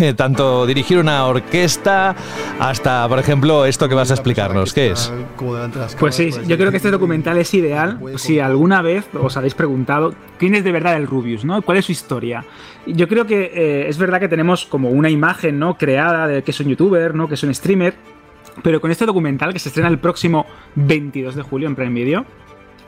Eh, 0.00 0.14
tanto 0.14 0.64
dirigir 0.64 0.98
una 0.98 1.26
orquesta 1.26 2.14
hasta, 2.60 3.08
por 3.08 3.18
ejemplo, 3.18 3.64
esto 3.64 3.88
que 3.88 3.96
vas 3.96 4.12
a 4.12 4.14
explicarnos. 4.14 4.72
¿Qué 4.72 4.92
es? 4.92 5.12
Pues 5.98 6.14
sí, 6.14 6.30
yo 6.46 6.56
creo 6.56 6.70
que 6.70 6.76
este 6.76 6.92
documental 6.92 7.36
es 7.38 7.52
ideal 7.54 7.98
si 8.16 8.38
alguna 8.38 8.80
vez 8.80 9.08
os 9.14 9.36
habéis 9.36 9.54
preguntado 9.54 10.14
quién 10.38 10.54
es 10.54 10.62
de 10.62 10.70
verdad 10.70 10.94
el 10.96 11.08
Rubius, 11.08 11.44
¿no? 11.44 11.62
¿Cuál 11.62 11.78
es 11.78 11.86
su 11.86 11.92
historia? 11.92 12.44
Yo 12.86 13.08
creo 13.08 13.26
que 13.26 13.50
eh, 13.52 13.88
es 13.88 13.98
verdad 13.98 14.20
que 14.20 14.28
tenemos 14.28 14.64
como 14.64 14.90
una 14.90 15.10
imagen, 15.10 15.58
¿no? 15.58 15.76
Creada 15.76 16.28
de 16.28 16.44
que 16.44 16.52
es 16.52 16.60
un 16.60 16.68
youtuber, 16.68 17.12
¿no? 17.16 17.26
Que 17.26 17.34
es 17.34 17.42
un 17.42 17.52
streamer. 17.52 17.94
Pero 18.62 18.80
con 18.80 18.92
este 18.92 19.04
documental 19.04 19.52
que 19.52 19.58
se 19.58 19.70
estrena 19.70 19.88
el 19.88 19.98
próximo 19.98 20.46
22 20.76 21.34
de 21.34 21.42
julio 21.42 21.66
en 21.66 21.74
Prime 21.74 21.94
Video, 21.94 22.24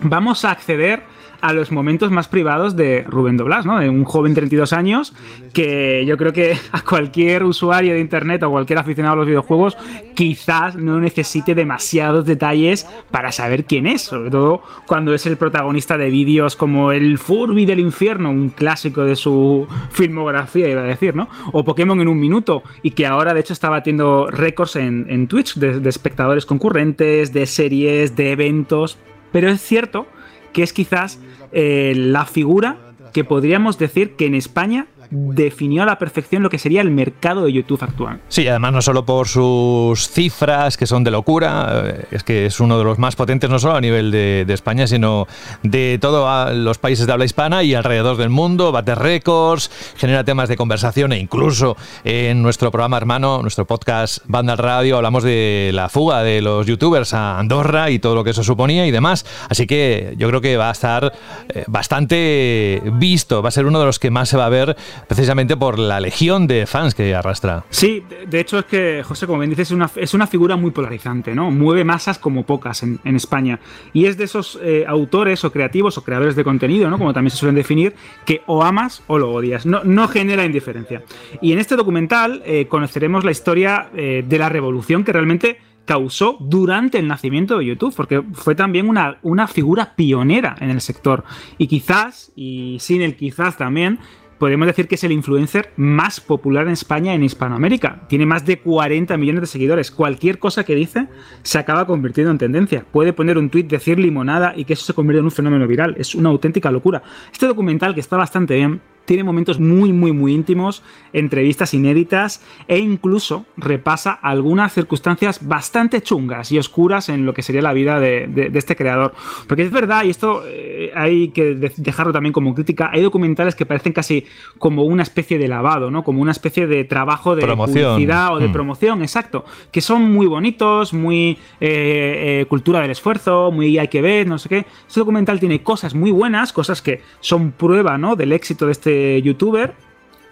vamos 0.01 0.45
a 0.45 0.53
acceder 0.53 1.03
a 1.41 1.53
los 1.53 1.73
momentos 1.73 2.11
más 2.11 2.29
privados 2.29 2.77
de 2.77 3.05
Rubén 3.07 3.37
Doblas, 3.37 3.67
¿no? 3.67 3.79
De 3.79 3.89
un 3.89 4.05
joven 4.05 4.35
de 4.35 4.41
32 4.41 4.73
años 4.73 5.13
que 5.53 6.05
yo 6.07 6.17
creo 6.17 6.33
que 6.33 6.57
a 6.73 6.83
cualquier 6.83 7.45
usuario 7.45 7.95
de 7.95 8.01
internet 8.01 8.43
o 8.43 8.51
cualquier 8.51 8.79
aficionado 8.79 9.15
a 9.15 9.17
los 9.17 9.27
videojuegos 9.27 9.77
quizás 10.15 10.77
no 10.77 11.01
necesite 11.01 11.55
demasiados 11.55 12.27
detalles 12.27 12.87
para 13.11 13.33
saber 13.33 13.65
quién 13.65 13.87
es, 13.87 14.03
sobre 14.03 14.31
todo 14.31 14.63
cuando 14.87 15.15
es 15.15 15.27
el 15.27 15.37
protagonista 15.37 15.97
de 15.97 16.11
vídeos 16.11 16.57
como 16.57 16.93
el 16.93 17.19
Furby 17.19 17.67
del 17.67 17.81
infierno, 17.81 18.31
un 18.31 18.51
clásico 18.51 19.05
de 19.05 19.17
su 19.17 19.67
filmografía, 19.91 20.69
iba 20.69 20.83
a 20.83 20.85
decir, 20.85 21.15
¿no? 21.15 21.29
O 21.53 21.65
Pokémon 21.65 22.01
en 22.01 22.09
un 22.09 22.21
minuto 22.21 22.63
y 22.83 22.93
que 22.93 23.07
ahora 23.07 23.35
de 23.35 23.41
hecho 23.41 23.53
está 23.53 23.69
batiendo 23.69 24.29
récords 24.31 24.77
en, 24.77 25.27
Twitch 25.29 25.57
de 25.57 25.89
espectadores 25.89 26.47
concurrentes, 26.47 27.33
de 27.33 27.47
series, 27.47 28.17
de 28.17 28.33
eventos. 28.33 28.99
Pero 29.33 29.49
es 29.49 29.61
cierto 29.61 30.07
que 30.53 30.63
es 30.63 30.73
quizás 30.73 31.19
eh, 31.53 31.95
la 31.97 32.27
figura 32.27 32.77
que 33.13 33.25
podríamos 33.25 33.79
decir 33.79 34.17
que 34.17 34.27
en 34.27 34.35
España 34.35 34.87
definió 35.11 35.83
a 35.83 35.87
la 35.87 35.99
perfección 35.99 36.43
lo 36.43 36.51
que 36.51 36.59
sería 36.59 36.81
el 36.83 36.91
mercado 36.91 37.45
de 37.45 37.53
YouTube 37.53 37.83
actual. 37.83 38.21
Sí, 38.29 38.47
además 38.47 38.73
no 38.73 38.83
solo 38.83 39.05
por 39.05 39.27
sus 39.27 40.09
cifras, 40.09 40.77
que 40.77 40.87
son 40.87 41.03
de 41.05 41.11
locura, 41.11 41.83
eh, 41.85 42.05
es 42.13 42.23
que 42.23 42.47
es 42.47 42.61
uno 42.61 42.79
de 42.79 42.85
los 42.85 42.99
más 42.99 43.17
potentes 43.17 43.51
no 43.51 43.59
solo 43.59 43.75
a 43.77 43.81
nivel 43.81 44.11
de, 44.11 44.47
España, 44.51 44.87
sino 44.87 45.27
de 45.63 45.99
todos 46.01 46.53
los 46.55 46.79
países 46.79 47.07
de 47.07 47.13
habla 47.13 47.25
hispana 47.25 47.63
y 47.63 47.75
alrededor 47.75 48.17
del 48.17 48.31
mundo, 48.31 48.73
bate 48.73 48.95
récords, 48.95 49.71
genera 49.97 50.25
temas 50.25 50.49
de 50.49 50.57
conversación 50.57 51.13
e 51.13 51.19
incluso 51.19 51.77
en 52.05 52.43
nuestro 52.43 52.71
programa 52.71 52.97
hermano, 52.97 53.41
nuestro 53.43 53.65
podcast 53.65 54.19
Banda 54.27 54.57
Radio, 54.57 54.97
hablamos 54.97 55.23
de 55.23 55.71
la 55.73 55.89
fuga 55.89 56.23
de 56.23 56.43
los 56.43 56.67
youtubers 56.67 57.15
a 57.15 57.39
Andorra 57.39 57.91
y 57.91 58.01
todo 58.01 58.15
lo 58.15 58.25
que 58.25 58.31
eso 58.31 58.43
suponía 58.43 58.87
y 58.87 58.91
demás. 58.91 59.25
Así 59.49 59.67
que 59.67 60.15
yo 60.19 60.29
creo 60.29 60.41
que 60.41 60.57
va 60.57 60.69
a 60.69 60.73
estar 60.73 61.13
eh, 61.49 61.65
bastante 61.69 62.83
visto, 62.95 63.43
va 63.43 63.49
a 63.49 63.53
ser 63.53 63.67
uno 63.67 63.81
de 63.81 63.87
los 63.87 63.99
que 63.99 64.11
más 64.11 64.29
se 64.29 64.37
va 64.37 64.47
a 64.47 64.51
ver 64.51 64.77
precisamente 65.07 65.57
por 65.57 65.79
la 65.79 66.01
legión 66.01 66.47
de 66.47 66.67
fans 66.67 66.95
que 66.95 67.15
arrastra. 67.15 67.65
Sí, 67.71 68.03
de 68.27 68.41
hecho 68.41 68.59
es 68.59 68.65
que, 68.65 69.03
José, 69.05 69.27
como 69.27 69.41
bien 69.41 69.51
dices, 69.51 69.69
es 69.69 69.73
una, 69.73 69.91
es 69.97 70.15
una 70.15 70.27
figura 70.27 70.57
muy 70.57 70.71
polarizante, 70.71 71.35
¿no? 71.35 71.51
Mueve 71.51 71.85
masas 71.85 72.19
como 72.19 72.45
pocas 72.45 72.83
en, 72.83 73.01
España. 73.05 73.61
Y 73.93 74.07
es 74.07 74.17
de 74.17 74.25
esos 74.25 74.59
eh, 74.63 74.85
autores 74.87 75.45
o 75.45 75.53
creativos 75.53 75.99
o 75.99 76.05
creadores 76.05 76.37
de 76.37 76.45
contenido, 76.45 76.89
¿no? 76.89 76.99
Como 76.99 77.13
también 77.13 77.31
se 77.31 77.37
suelen 77.37 77.57
definir, 77.57 77.95
que 78.25 78.43
o 78.47 78.63
amas 78.63 79.03
o 79.07 79.19
lo 79.19 79.33
odias. 79.33 79.67
No, 79.67 79.85
no 79.85 80.09
genera 80.09 80.45
indiferencia. 80.45 81.03
Y 81.41 81.53
en 81.53 81.59
este 81.59 81.77
documental 81.77 82.43
eh, 82.47 82.67
conoceremos 82.69 83.25
la 83.25 83.31
historia 83.31 83.91
eh, 83.95 84.25
de 84.27 84.39
la 84.39 84.49
revolución 84.49 85.05
que 85.05 85.13
realmente 85.13 85.59
causó 85.85 86.37
durante 86.39 86.99
el 86.99 87.09
nacimiento 87.09 87.59
de 87.59 87.67
YouTube, 87.67 87.93
porque 87.97 88.23
fue 88.33 88.55
también 88.55 88.89
una, 88.89 89.19
una, 89.23 89.49
figura 89.49 89.95
pionera 89.97 90.55
en 90.61 90.71
el 90.71 90.81
sector. 90.81 91.25
Y 91.59 91.67
quizás, 91.67 92.31
y 92.37 92.77
sin 92.79 93.03
el 93.03 93.17
quizás 93.17 93.57
también, 93.57 93.99
podemos 94.41 94.67
decir 94.67 94.89
que 94.89 94.95
es 94.95 95.05
el 95.05 95.13
influencer 95.13 95.71
más 95.77 96.19
popular 96.19 96.67
en 96.67 96.73
España 96.73 97.15
en 97.15 97.23
Hispanoamérica. 97.23 98.01
Tiene 98.09 98.25
más 98.25 98.47
de 98.47 98.59
40 98.59 99.17
millones 99.19 99.43
de 99.43 99.47
seguidores. 99.47 99.91
Cualquier 99.91 100.39
cosa 100.39 100.65
que 100.65 100.75
dice 100.75 101.09
se 101.43 101.59
acaba 101.59 101.87
convirtiendo 101.87 102.31
en 102.31 102.39
tendencia. 102.39 102.87
Puede 102.91 103.13
poner 103.13 103.37
un 103.37 103.51
tweet, 103.51 103.65
decir 103.65 103.99
limonada 103.99 104.55
y 104.57 104.65
que 104.65 104.73
eso 104.73 104.87
se 104.87 104.95
convierta 104.95 105.21
en 105.21 105.27
un 105.27 105.31
fenómeno 105.31 105.67
viral. 105.67 105.95
Es 105.99 106.15
una 106.15 106.31
auténtica 106.31 106.71
locura. 106.71 107.03
Este 107.31 107.47
documental, 107.47 107.93
que 107.93 108.01
está 108.01 108.17
bastante 108.17 108.57
bien, 108.57 108.81
tiene 109.05 109.25
momentos 109.25 109.59
muy, 109.59 109.93
muy, 109.93 110.13
muy 110.13 110.33
íntimos, 110.33 110.83
entrevistas 111.13 111.75
inéditas 111.75 112.43
e 112.69 112.79
incluso 112.79 113.45
repasa 113.57 114.13
algunas 114.13 114.73
circunstancias 114.73 115.47
bastante 115.47 116.01
chungas 116.01 116.53
y 116.53 116.59
oscuras 116.59 117.09
en 117.09 117.27
lo 117.27 117.35
que 117.35 117.43
sería 117.43 117.63
la 117.63 117.73
vida 117.73 117.99
de, 117.99 118.51
este 118.55 118.77
creador. 118.77 119.13
Porque 119.49 119.63
es 119.63 119.71
verdad, 119.73 120.05
y 120.05 120.11
esto 120.11 120.45
eh, 120.47 120.93
hay 120.95 121.29
que 121.29 121.55
dejarlo 121.77 122.13
también 122.13 122.33
como 122.33 122.55
crítica, 122.55 122.91
hay 122.93 123.03
documentales 123.03 123.55
que 123.55 123.67
parecen 123.67 123.93
casi 123.93 124.27
como 124.59 124.85
una 124.85 125.03
especie 125.03 125.39
de 125.39 125.49
lavado, 125.49 125.91
¿no? 125.91 126.05
Como 126.05 126.23
una 126.23 126.33
especie 126.33 126.67
de 126.67 126.85
trabajo 126.85 127.35
de 127.35 127.47
publicidad 127.47 128.35
o 128.35 128.39
de 128.39 128.49
mm. 128.49 128.53
promoción, 128.53 129.03
exacto, 129.03 129.45
que 129.73 129.81
son 129.81 130.13
muy 130.13 130.27
bonitos, 130.27 130.93
muy 130.93 131.39
eh, 131.61 132.41
eh, 132.41 132.47
cultura 132.49 132.81
del 132.81 132.91
esfuerzo, 132.91 133.51
muy 133.51 133.79
hay 133.79 133.89
que 133.89 134.03
ver, 134.03 134.27
no 134.27 134.39
sé 134.39 134.49
qué. 134.49 134.67
Este 134.87 135.01
documental 135.01 135.41
tiene 135.41 135.63
cosas 135.63 135.95
muy 135.95 136.11
buenas, 136.11 136.53
cosas 136.53 136.81
que 136.81 137.01
son 137.19 137.53
prueba, 137.53 137.99
¿no? 137.99 138.15
Del 138.15 138.33
éxito 138.33 138.67
de 138.67 138.73
este 138.73 139.00
youtuber, 139.23 139.75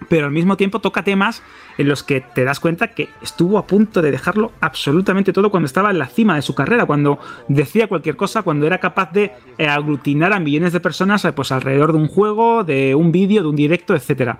pero 0.09 0.27
al 0.27 0.33
mismo 0.33 0.57
tiempo 0.57 0.81
toca 0.81 1.03
temas 1.03 1.43
en 1.77 1.89
los 1.89 2.03
que 2.03 2.21
te 2.21 2.45
das 2.45 2.61
cuenta 2.61 2.89
que 2.89 3.09
estuvo 3.23 3.59
a 3.59 3.67
punto 3.67 4.03
de 4.03 4.11
dejarlo 4.11 4.53
absolutamente 4.61 5.33
todo 5.33 5.51
cuando 5.51 5.67
estaba 5.67 5.91
en 5.91 5.99
la 5.99 6.07
cima 6.07 6.37
de 6.37 6.43
su 6.43 6.55
carrera, 6.55 6.87
cuando 6.87 7.19
decía 7.49 7.89
cualquier 7.89 8.17
cosa, 8.17 8.43
cuando 8.43 8.67
era 8.67 8.79
capaz 8.79 9.13
de 9.13 9.33
eh, 9.59 9.67
aglutinar 9.67 10.33
a 10.33 10.41
millones 10.41 10.73
de 10.73 10.81
personas 10.81 11.25
eh, 11.25 11.33
pues, 11.33 11.53
alrededor 11.53 11.93
de 11.93 11.99
un 11.99 12.09
juego, 12.09 12.65
de 12.65 12.95
un 12.95 13.13
vídeo, 13.13 13.43
de 13.43 13.49
un 13.49 13.57
directo, 13.57 13.95
etc. 13.95 14.37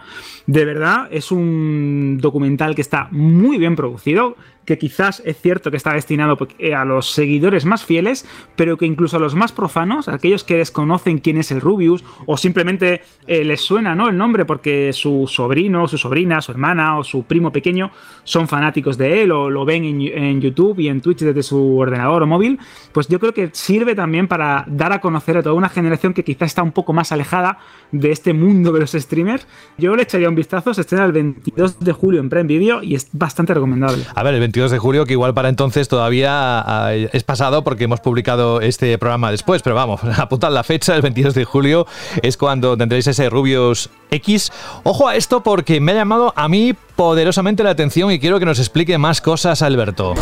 De 0.47 0.65
verdad, 0.65 1.09
es 1.11 1.31
un 1.31 2.19
documental 2.21 2.75
que 2.75 2.83
está 2.83 3.09
muy 3.11 3.59
bien 3.59 3.77
producido, 3.77 4.37
que 4.69 4.77
quizás 4.77 5.23
es 5.25 5.41
cierto 5.41 5.71
que 5.71 5.79
está 5.79 5.95
destinado 5.95 6.37
eh, 6.59 6.75
a 6.75 6.85
los 6.85 7.11
seguidores 7.11 7.65
más 7.65 7.87
fieles, 7.87 8.27
pero 8.55 8.77
que 8.77 8.85
incluso 8.85 9.17
a 9.17 9.21
los 9.21 9.35
más 9.35 9.51
profanos, 9.51 10.09
aquellos 10.09 10.45
que 10.45 10.59
desconocen 10.59 11.21
quién 11.21 11.39
es 11.39 11.51
el 11.51 11.63
Rubius 11.63 12.05
o 12.27 12.37
simplemente 12.37 13.01
eh, 13.27 13.45
les 13.47 13.63
suena 13.63 13.95
¿no? 13.95 14.11
el 14.11 14.19
nombre 14.19 14.45
porque 14.45 14.93
su 14.93 15.27
sobrino, 15.27 15.89
su 15.89 15.97
sobrina, 15.97 16.43
su 16.43 16.53
hermana 16.53 16.99
o 16.99 17.05
su 17.05 17.23
primo 17.23 17.51
pequeño 17.51 17.91
son 18.25 18.47
fanáticos 18.47 18.99
de 18.99 19.23
él 19.23 19.33
o 19.33 19.49
lo 19.49 19.65
ven 19.65 19.85
en, 19.87 20.39
YouTube 20.43 20.81
y 20.81 20.89
en 20.89 21.01
Twitch 21.01 21.21
desde 21.21 21.43
su 21.43 21.79
ordenador 21.79 22.23
o 22.23 22.27
móvil, 22.27 22.59
pues 22.93 23.09
yo 23.09 23.19
creo 23.19 23.33
que 23.33 23.49
sirve 23.53 23.95
también 23.95 24.29
para 24.29 24.67
dar 24.69 24.93
a 24.93 25.01
conocer 25.01 25.39
a 25.39 25.43
toda 25.43 25.55
una 25.55 25.71
generación 25.71 26.13
que 26.13 26.25
quizás 26.25 26.49
está 26.49 26.63
un 26.63 26.73
poco 26.73 26.93
más 26.93 27.11
alejada 27.11 27.59
de 27.91 28.11
este 28.11 28.35
mundo 28.35 28.71
de 28.73 28.81
los 28.81 28.93
streamers. 28.93 29.47
Yo 29.79 29.97
le 29.97 30.03
echaría 30.03 30.29
un 30.29 30.35
vistazo, 30.35 30.75
se 30.75 30.83
estrena 30.83 31.07
el 31.07 31.13
22 31.13 31.81
de 31.81 31.93
julio 31.93 32.21
en 32.21 32.29
Prime 32.29 32.45
Video 32.45 32.83
y 32.83 32.95
es 32.95 33.09
bastante 33.13 33.55
recomendable. 33.55 34.05
A 34.15 34.23
ver, 34.23 34.35
el 34.35 34.41
22 34.41 34.58
de 34.67 34.79
julio, 34.79 35.07
que 35.07 35.13
igual 35.13 35.35
para 35.35 35.49
entonces 35.49 35.87
todavía 35.87 36.31
ah, 36.33 36.93
es 36.93 37.23
pasado 37.23 37.63
porque 37.63 37.85
hemos 37.85 38.01
publicado 38.01 38.61
este 38.61 38.99
programa 38.99 39.31
después, 39.31 39.63
pero 39.63 39.77
vamos, 39.77 40.01
apuntad 40.19 40.51
la 40.51 40.65
fecha, 40.65 40.97
el 40.97 41.03
22 41.03 41.35
de 41.35 41.45
julio 41.45 41.87
es 42.23 42.37
cuando 42.37 42.77
tendréis 42.77 43.07
ese 43.07 43.31
Rubios 43.31 43.89
X. 44.11 44.51
Ojo 44.83 45.07
a 45.07 45.15
esto 45.15 45.45
porque 45.45 45.81
me 45.81 45.93
ha 45.93 45.95
llamado 45.95 46.33
a 46.35 46.49
mí 46.49 46.75
poderosamente 46.97 47.63
la 47.63 47.71
atención 47.71 48.11
y 48.11 48.19
quiero 48.19 48.41
que 48.41 48.47
nos 48.47 48.59
explique 48.59 48.99
más 48.99 49.21
cosas 49.21 49.63
Alberto. 49.63 50.15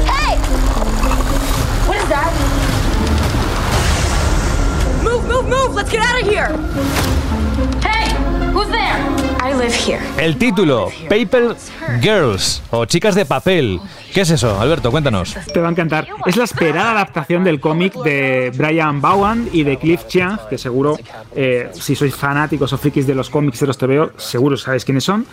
Move, 5.03 5.23
move, 5.29 5.49
move, 5.49 5.75
let's 5.75 5.91
get 5.91 6.01
out 6.01 6.23
of 6.23 6.29
here. 6.29 7.26
El 10.19 10.37
título, 10.37 10.91
Paper 11.09 11.57
Girls 12.03 12.63
o 12.71 12.85
Chicas 12.85 13.15
de 13.15 13.25
Papel. 13.25 13.81
¿Qué 14.13 14.21
es 14.21 14.31
eso, 14.31 14.61
Alberto? 14.61 14.91
Cuéntanos. 14.91 15.35
Te 15.53 15.61
va 15.61 15.69
a 15.69 15.71
encantar. 15.71 16.09
Es 16.27 16.37
la 16.37 16.45
esperada 16.45 16.91
adaptación 16.91 17.43
del 17.43 17.59
cómic 17.59 17.95
de 18.03 18.53
Brian 18.55 19.01
Bowen 19.01 19.49
y 19.53 19.63
de 19.63 19.79
Cliff 19.79 20.07
Chiang, 20.09 20.39
que 20.51 20.59
seguro, 20.59 20.97
eh, 21.35 21.71
si 21.73 21.95
sois 21.95 22.15
fanáticos 22.15 22.73
o 22.73 22.79
frikis 22.79 23.07
de 23.07 23.15
los 23.15 23.31
cómics 23.31 23.61
de 23.61 23.67
los 23.67 23.79
TVO, 23.79 24.13
seguro 24.19 24.57
sabéis 24.57 24.85
quiénes 24.85 25.05
son. 25.05 25.27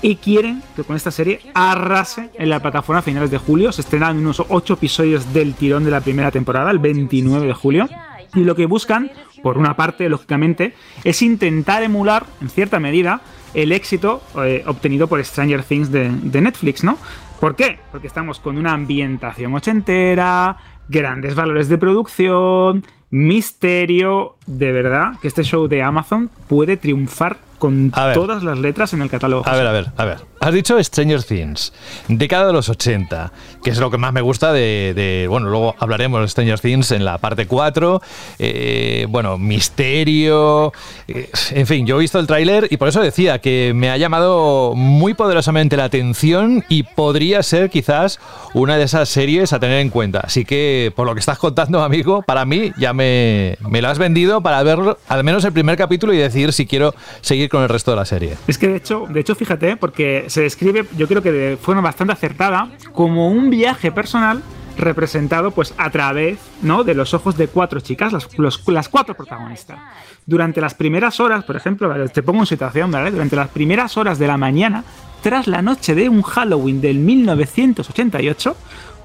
Y 0.00 0.16
quieren 0.16 0.62
que 0.74 0.82
con 0.82 0.96
esta 0.96 1.10
serie 1.10 1.40
arrase 1.54 2.30
en 2.34 2.48
la 2.48 2.60
plataforma 2.60 3.00
a 3.00 3.02
finales 3.02 3.30
de 3.30 3.38
julio. 3.38 3.72
Se 3.72 3.82
estrenan 3.82 4.16
unos 4.16 4.42
8 4.48 4.74
episodios 4.74 5.32
del 5.34 5.54
tirón 5.54 5.84
de 5.84 5.90
la 5.90 6.00
primera 6.00 6.30
temporada, 6.30 6.70
el 6.70 6.78
29 6.78 7.46
de 7.46 7.54
julio. 7.54 7.88
Y 8.34 8.40
lo 8.40 8.54
que 8.54 8.66
buscan, 8.66 9.10
por 9.46 9.58
una 9.58 9.76
parte, 9.76 10.08
lógicamente, 10.08 10.74
es 11.04 11.22
intentar 11.22 11.84
emular, 11.84 12.26
en 12.40 12.48
cierta 12.48 12.80
medida, 12.80 13.20
el 13.54 13.70
éxito 13.70 14.20
eh, 14.44 14.64
obtenido 14.66 15.06
por 15.06 15.24
Stranger 15.24 15.62
Things 15.62 15.92
de, 15.92 16.10
Netflix, 16.10 16.82
¿no? 16.82 16.98
¿Por 17.38 17.54
qué? 17.54 17.78
Porque 17.92 18.08
estamos 18.08 18.40
con 18.40 18.58
una 18.58 18.72
ambientación 18.72 19.54
ochentera, 19.54 20.56
grandes 20.88 21.36
valores 21.36 21.68
de 21.68 21.78
producción, 21.78 22.84
misterio. 23.10 24.34
De 24.48 24.72
verdad 24.72 25.12
que 25.22 25.28
este 25.28 25.44
show 25.44 25.68
de 25.68 25.80
Amazon 25.80 26.28
puede 26.48 26.76
triunfar 26.76 27.38
con 27.58 27.90
todas 27.90 28.42
las 28.42 28.58
letras 28.58 28.92
en 28.92 29.02
el 29.02 29.10
catálogo. 29.10 29.46
A 29.46 29.56
ver, 29.56 29.66
a 29.66 29.72
ver, 29.72 29.86
a 29.96 30.04
ver. 30.04 30.18
Has 30.38 30.52
dicho 30.52 30.82
Stranger 30.82 31.22
Things, 31.22 31.72
década 32.08 32.48
de 32.48 32.52
los 32.52 32.68
80, 32.68 33.32
que 33.64 33.70
es 33.70 33.78
lo 33.78 33.90
que 33.90 33.96
más 33.96 34.12
me 34.12 34.20
gusta 34.20 34.52
de, 34.52 35.26
bueno, 35.28 35.48
luego 35.48 35.74
hablaremos 35.78 36.20
de 36.20 36.28
Stranger 36.28 36.60
Things 36.60 36.92
en 36.92 37.04
la 37.04 37.18
parte 37.18 37.46
4, 37.46 38.02
eh, 38.38 39.06
bueno, 39.08 39.38
misterio, 39.38 40.72
eh, 41.08 41.30
en 41.50 41.66
fin, 41.66 41.86
yo 41.86 41.96
he 41.96 42.00
visto 42.00 42.18
el 42.18 42.26
tráiler 42.26 42.68
y 42.70 42.76
por 42.76 42.88
eso 42.88 43.00
decía 43.00 43.40
que 43.40 43.72
me 43.74 43.90
ha 43.90 43.96
llamado 43.96 44.74
muy 44.76 45.14
poderosamente 45.14 45.76
la 45.76 45.84
atención 45.84 46.64
y 46.68 46.82
podría 46.82 47.42
ser 47.42 47.70
quizás 47.70 48.20
una 48.52 48.76
de 48.76 48.84
esas 48.84 49.08
series 49.08 49.52
a 49.52 49.58
tener 49.58 49.80
en 49.80 49.90
cuenta. 49.90 50.20
Así 50.20 50.44
que, 50.44 50.92
por 50.94 51.06
lo 51.06 51.14
que 51.14 51.20
estás 51.20 51.38
contando, 51.38 51.82
amigo, 51.82 52.22
para 52.22 52.44
mí 52.44 52.72
ya 52.78 52.92
me, 52.92 53.56
me 53.68 53.80
lo 53.80 53.88
has 53.88 53.98
vendido 53.98 54.42
para 54.42 54.62
ver 54.62 54.78
al 55.08 55.24
menos 55.24 55.44
el 55.44 55.52
primer 55.52 55.76
capítulo 55.76 56.12
y 56.12 56.18
decidir 56.18 56.52
si 56.52 56.66
quiero 56.66 56.94
seguir 57.22 57.45
con 57.48 57.62
el 57.62 57.68
resto 57.68 57.90
de 57.90 57.96
la 57.96 58.04
serie. 58.04 58.36
Es 58.46 58.58
que 58.58 58.68
de 58.68 58.76
hecho, 58.76 59.06
de 59.08 59.20
hecho 59.20 59.34
fíjate, 59.34 59.76
porque 59.76 60.24
se 60.28 60.42
describe, 60.42 60.86
yo 60.96 61.08
creo 61.08 61.22
que 61.22 61.32
de 61.32 61.56
forma 61.56 61.80
bastante 61.80 62.12
acertada, 62.12 62.70
como 62.92 63.30
un 63.30 63.50
viaje 63.50 63.92
personal 63.92 64.42
representado 64.76 65.50
pues 65.50 65.74
a 65.78 65.90
través 65.90 66.38
¿no? 66.62 66.84
de 66.84 66.94
los 66.94 67.14
ojos 67.14 67.36
de 67.36 67.48
cuatro 67.48 67.80
chicas, 67.80 68.12
las, 68.12 68.28
las 68.66 68.88
cuatro 68.88 69.14
protagonistas. 69.14 69.78
Durante 70.26 70.60
las 70.60 70.74
primeras 70.74 71.20
horas, 71.20 71.44
por 71.44 71.56
ejemplo, 71.56 71.92
te 72.10 72.22
pongo 72.22 72.40
en 72.40 72.46
situación, 72.46 72.90
¿vale? 72.90 73.10
Durante 73.10 73.36
las 73.36 73.48
primeras 73.48 73.96
horas 73.96 74.18
de 74.18 74.26
la 74.26 74.36
mañana, 74.36 74.84
tras 75.22 75.46
la 75.46 75.62
noche 75.62 75.94
de 75.94 76.08
un 76.08 76.22
Halloween 76.22 76.80
del 76.80 76.98
1988, 76.98 78.56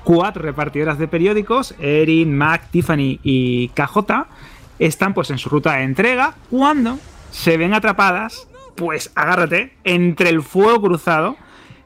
cuatro 0.04 0.42
repartidoras 0.44 0.98
de 0.98 1.08
periódicos, 1.08 1.76
Erin, 1.80 2.36
Mac, 2.36 2.70
Tiffany 2.72 3.20
y 3.24 3.70
KJ, 3.70 4.26
están 4.80 5.14
pues 5.14 5.30
en 5.30 5.38
su 5.38 5.50
ruta 5.50 5.74
de 5.76 5.84
entrega 5.84 6.34
cuando 6.50 6.98
se 7.32 7.58
ven 7.58 7.74
atrapadas, 7.74 8.48
pues 8.76 9.12
agárrate, 9.16 9.74
entre 9.84 10.30
el 10.30 10.44
fuego 10.44 10.82
cruzado 10.82 11.38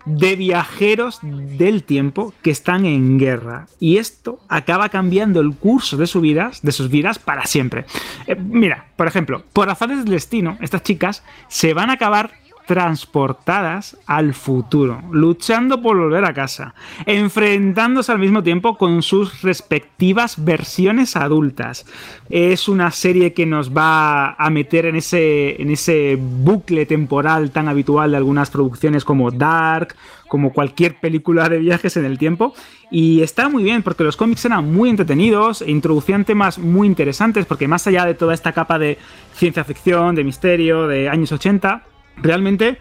de 0.05 0.35
viajeros 0.35 1.19
del 1.23 1.83
tiempo 1.83 2.33
que 2.41 2.51
están 2.51 2.85
en 2.85 3.17
guerra. 3.17 3.67
Y 3.79 3.97
esto 3.97 4.39
acaba 4.47 4.89
cambiando 4.89 5.41
el 5.41 5.55
curso 5.55 5.97
de 5.97 6.07
sus 6.07 6.21
vidas, 6.21 6.61
de 6.61 6.71
sus 6.71 6.89
vidas 6.89 7.19
para 7.19 7.45
siempre. 7.45 7.85
Eh, 8.27 8.35
mira, 8.35 8.85
por 8.95 9.07
ejemplo, 9.07 9.43
por 9.51 9.69
azares 9.69 9.99
del 9.99 10.13
destino, 10.13 10.57
estas 10.61 10.83
chicas 10.83 11.23
se 11.47 11.73
van 11.73 11.89
a 11.89 11.93
acabar 11.93 12.31
transportadas 12.65 13.97
al 14.05 14.33
futuro, 14.33 15.01
luchando 15.11 15.81
por 15.81 15.97
volver 15.97 16.25
a 16.25 16.33
casa, 16.33 16.73
enfrentándose 17.05 18.11
al 18.11 18.19
mismo 18.19 18.43
tiempo 18.43 18.77
con 18.77 19.01
sus 19.03 19.41
respectivas 19.41 20.43
versiones 20.43 21.15
adultas. 21.15 21.85
Es 22.29 22.67
una 22.67 22.91
serie 22.91 23.33
que 23.33 23.45
nos 23.45 23.75
va 23.75 24.33
a 24.33 24.49
meter 24.49 24.87
en 24.87 24.95
ese, 24.95 25.61
en 25.61 25.69
ese 25.69 26.17
bucle 26.19 26.85
temporal 26.85 27.51
tan 27.51 27.67
habitual 27.67 28.11
de 28.11 28.17
algunas 28.17 28.49
producciones 28.49 29.03
como 29.03 29.31
Dark, 29.31 29.95
como 30.27 30.53
cualquier 30.53 30.99
película 30.99 31.49
de 31.49 31.59
viajes 31.59 31.97
en 31.97 32.05
el 32.05 32.17
tiempo. 32.17 32.53
Y 32.91 33.21
está 33.21 33.49
muy 33.49 33.63
bien 33.63 33.83
porque 33.83 34.03
los 34.03 34.17
cómics 34.17 34.45
eran 34.45 34.73
muy 34.73 34.89
entretenidos 34.89 35.61
e 35.61 35.71
introducían 35.71 36.25
temas 36.25 36.57
muy 36.57 36.87
interesantes 36.87 37.45
porque 37.45 37.67
más 37.67 37.85
allá 37.87 38.05
de 38.05 38.15
toda 38.15 38.33
esta 38.33 38.53
capa 38.53 38.79
de 38.79 38.97
ciencia 39.35 39.63
ficción, 39.63 40.15
de 40.15 40.23
misterio, 40.23 40.87
de 40.87 41.09
años 41.09 41.31
80, 41.31 41.83
realmente 42.17 42.79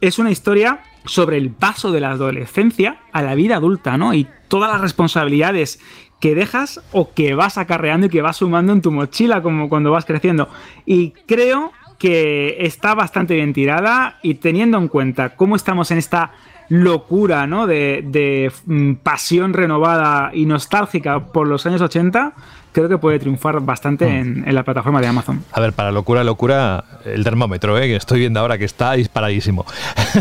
es 0.00 0.18
una 0.18 0.30
historia 0.30 0.80
sobre 1.06 1.36
el 1.36 1.50
paso 1.50 1.92
de 1.92 2.00
la 2.00 2.10
adolescencia 2.10 2.98
a 3.12 3.22
la 3.22 3.34
vida 3.34 3.56
adulta, 3.56 3.96
¿no? 3.96 4.14
Y 4.14 4.26
todas 4.48 4.70
las 4.70 4.80
responsabilidades 4.80 5.80
que 6.20 6.34
dejas 6.34 6.80
o 6.92 7.12
que 7.12 7.34
vas 7.34 7.58
acarreando 7.58 8.06
y 8.06 8.10
que 8.10 8.22
vas 8.22 8.38
sumando 8.38 8.72
en 8.72 8.80
tu 8.80 8.90
mochila 8.90 9.42
como 9.42 9.68
cuando 9.68 9.90
vas 9.90 10.06
creciendo. 10.06 10.48
Y 10.86 11.10
creo 11.26 11.72
que 11.98 12.56
está 12.60 12.94
bastante 12.94 13.34
bien 13.34 13.52
tirada 13.52 14.18
y 14.22 14.34
teniendo 14.34 14.78
en 14.78 14.88
cuenta 14.88 15.36
cómo 15.36 15.56
estamos 15.56 15.90
en 15.90 15.98
esta 15.98 16.32
locura, 16.68 17.46
¿no? 17.46 17.66
De, 17.66 18.02
de 18.06 18.50
mm, 18.66 18.94
pasión 18.94 19.52
renovada 19.52 20.30
y 20.32 20.46
nostálgica 20.46 21.26
por 21.26 21.46
los 21.46 21.66
años 21.66 21.82
80, 21.82 22.34
creo 22.74 22.88
que 22.88 22.98
puede 22.98 23.18
triunfar 23.18 23.60
bastante 23.60 24.06
mm. 24.06 24.44
en, 24.46 24.54
la 24.54 24.64
plataforma 24.64 25.00
de 25.00 25.06
Amazon. 25.06 25.42
A 25.52 25.60
ver, 25.60 25.72
para 25.72 25.92
locura, 25.92 26.24
locura, 26.24 26.84
el 27.04 27.24
termómetro, 27.24 27.78
¿eh? 27.78 27.86
que 27.86 27.96
estoy 27.96 28.18
viendo 28.18 28.40
ahora 28.40 28.58
que 28.58 28.64
está 28.64 28.92
disparadísimo. 28.92 29.64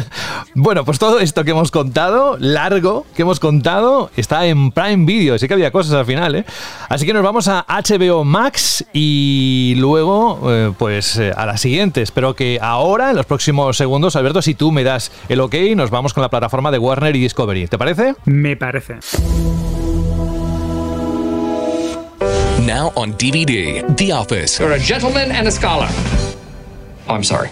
bueno, 0.55 0.85
pues 0.85 0.99
todo 0.99 1.19
esto 1.19 1.43
que 1.43 1.51
hemos 1.51 1.71
contado, 1.71 2.37
largo, 2.39 3.05
que 3.15 3.23
hemos 3.23 3.39
contado, 3.39 4.11
está 4.15 4.45
en 4.45 4.71
Prime 4.71 5.05
Video. 5.05 5.37
Sí 5.37 5.47
que 5.47 5.55
había 5.55 5.71
cosas 5.71 5.93
al 5.93 6.05
final, 6.05 6.35
¿eh? 6.35 6.45
Así 6.89 7.05
que 7.05 7.13
nos 7.13 7.23
vamos 7.23 7.47
a 7.47 7.65
HBO 7.67 8.23
Max 8.23 8.85
y 8.93 9.75
luego, 9.79 10.39
eh, 10.51 10.71
pues 10.77 11.17
eh, 11.17 11.33
a 11.35 11.45
la 11.45 11.57
siguiente. 11.57 12.03
Espero 12.03 12.35
que 12.35 12.59
ahora, 12.61 13.09
en 13.09 13.15
los 13.15 13.25
próximos 13.25 13.75
segundos, 13.77 14.15
Alberto, 14.15 14.41
si 14.43 14.53
tú 14.53 14.71
me 14.71 14.83
das 14.83 15.11
el 15.27 15.41
ok, 15.41 15.55
nos 15.75 15.89
vamos 15.89 16.13
con 16.13 16.21
la 16.21 16.29
plataforma 16.29 16.69
de 16.69 16.77
Warner 16.77 17.15
y 17.15 17.19
Discovery. 17.19 17.67
¿Te 17.67 17.79
parece? 17.79 18.13
Me 18.25 18.55
parece. 18.55 18.99
Now 22.65 22.93
on 22.95 23.13
DVD, 23.17 23.83
The 23.97 24.13
Office. 24.13 24.57
You're 24.57 24.73
a 24.73 24.79
gentleman 24.79 25.31
and 25.31 25.47
a 25.47 25.51
scholar. 25.51 25.89
Oh, 27.09 27.13
I'm 27.13 27.23
sorry. 27.23 27.49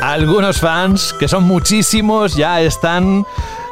Algunos 0.00 0.60
fans, 0.60 1.12
que 1.18 1.26
son 1.26 1.42
muchísimos, 1.42 2.36
ya 2.36 2.60
están 2.60 3.24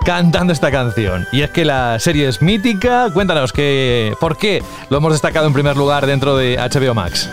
cantando 0.04 0.52
esta 0.52 0.72
canción. 0.72 1.26
Y 1.30 1.42
es 1.42 1.50
que 1.50 1.64
la 1.64 2.00
serie 2.00 2.26
es 2.26 2.42
mítica. 2.42 3.08
Cuéntanos 3.12 3.52
que, 3.52 4.14
por 4.20 4.36
qué 4.36 4.64
lo 4.90 4.96
hemos 4.96 5.12
destacado 5.12 5.46
en 5.46 5.52
primer 5.52 5.76
lugar 5.76 6.06
dentro 6.06 6.36
de 6.36 6.56
HBO 6.56 6.94
Max. 6.94 7.30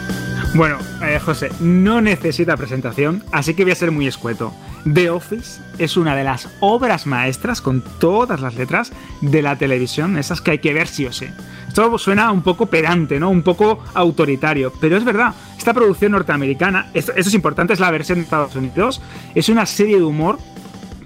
Bueno, 0.54 0.78
eh, 1.02 1.20
José, 1.20 1.50
no 1.60 2.00
necesita 2.00 2.56
presentación, 2.56 3.24
así 3.32 3.56
que 3.56 3.64
voy 3.64 3.72
a 3.72 3.76
ser 3.76 3.90
muy 3.90 4.06
escueto. 4.06 4.54
The 4.92 5.10
Office 5.10 5.60
es 5.80 5.98
una 5.98 6.16
de 6.16 6.24
las 6.24 6.48
obras 6.60 7.08
maestras, 7.08 7.60
con 7.60 7.82
todas 8.00 8.40
las 8.40 8.54
letras, 8.54 8.92
de 9.22 9.42
la 9.42 9.56
televisión, 9.56 10.16
esas 10.16 10.42
que 10.42 10.52
hay 10.52 10.60
que 10.60 10.74
ver 10.74 10.88
sí 10.88 11.08
o 11.08 11.12
sí. 11.12 11.26
Esto 11.74 11.98
suena 11.98 12.32
un 12.32 12.44
poco 12.44 12.68
pedante, 12.68 13.20
¿no? 13.20 13.32
Un 13.32 13.42
poco 13.42 13.80
autoritario, 13.96 14.72
pero 14.80 14.96
es 14.96 15.04
verdad. 15.04 15.34
Esta 15.58 15.74
producción 15.74 16.12
norteamericana, 16.12 16.92
eso 16.94 17.12
es 17.16 17.34
importante, 17.34 17.74
es 17.74 17.80
la 17.80 17.90
versión 17.90 18.20
de 18.20 18.26
Estados 18.26 18.56
Unidos, 18.56 19.02
es 19.34 19.50
una 19.50 19.66
serie 19.66 19.98
de 19.98 20.04
humor 20.04 20.38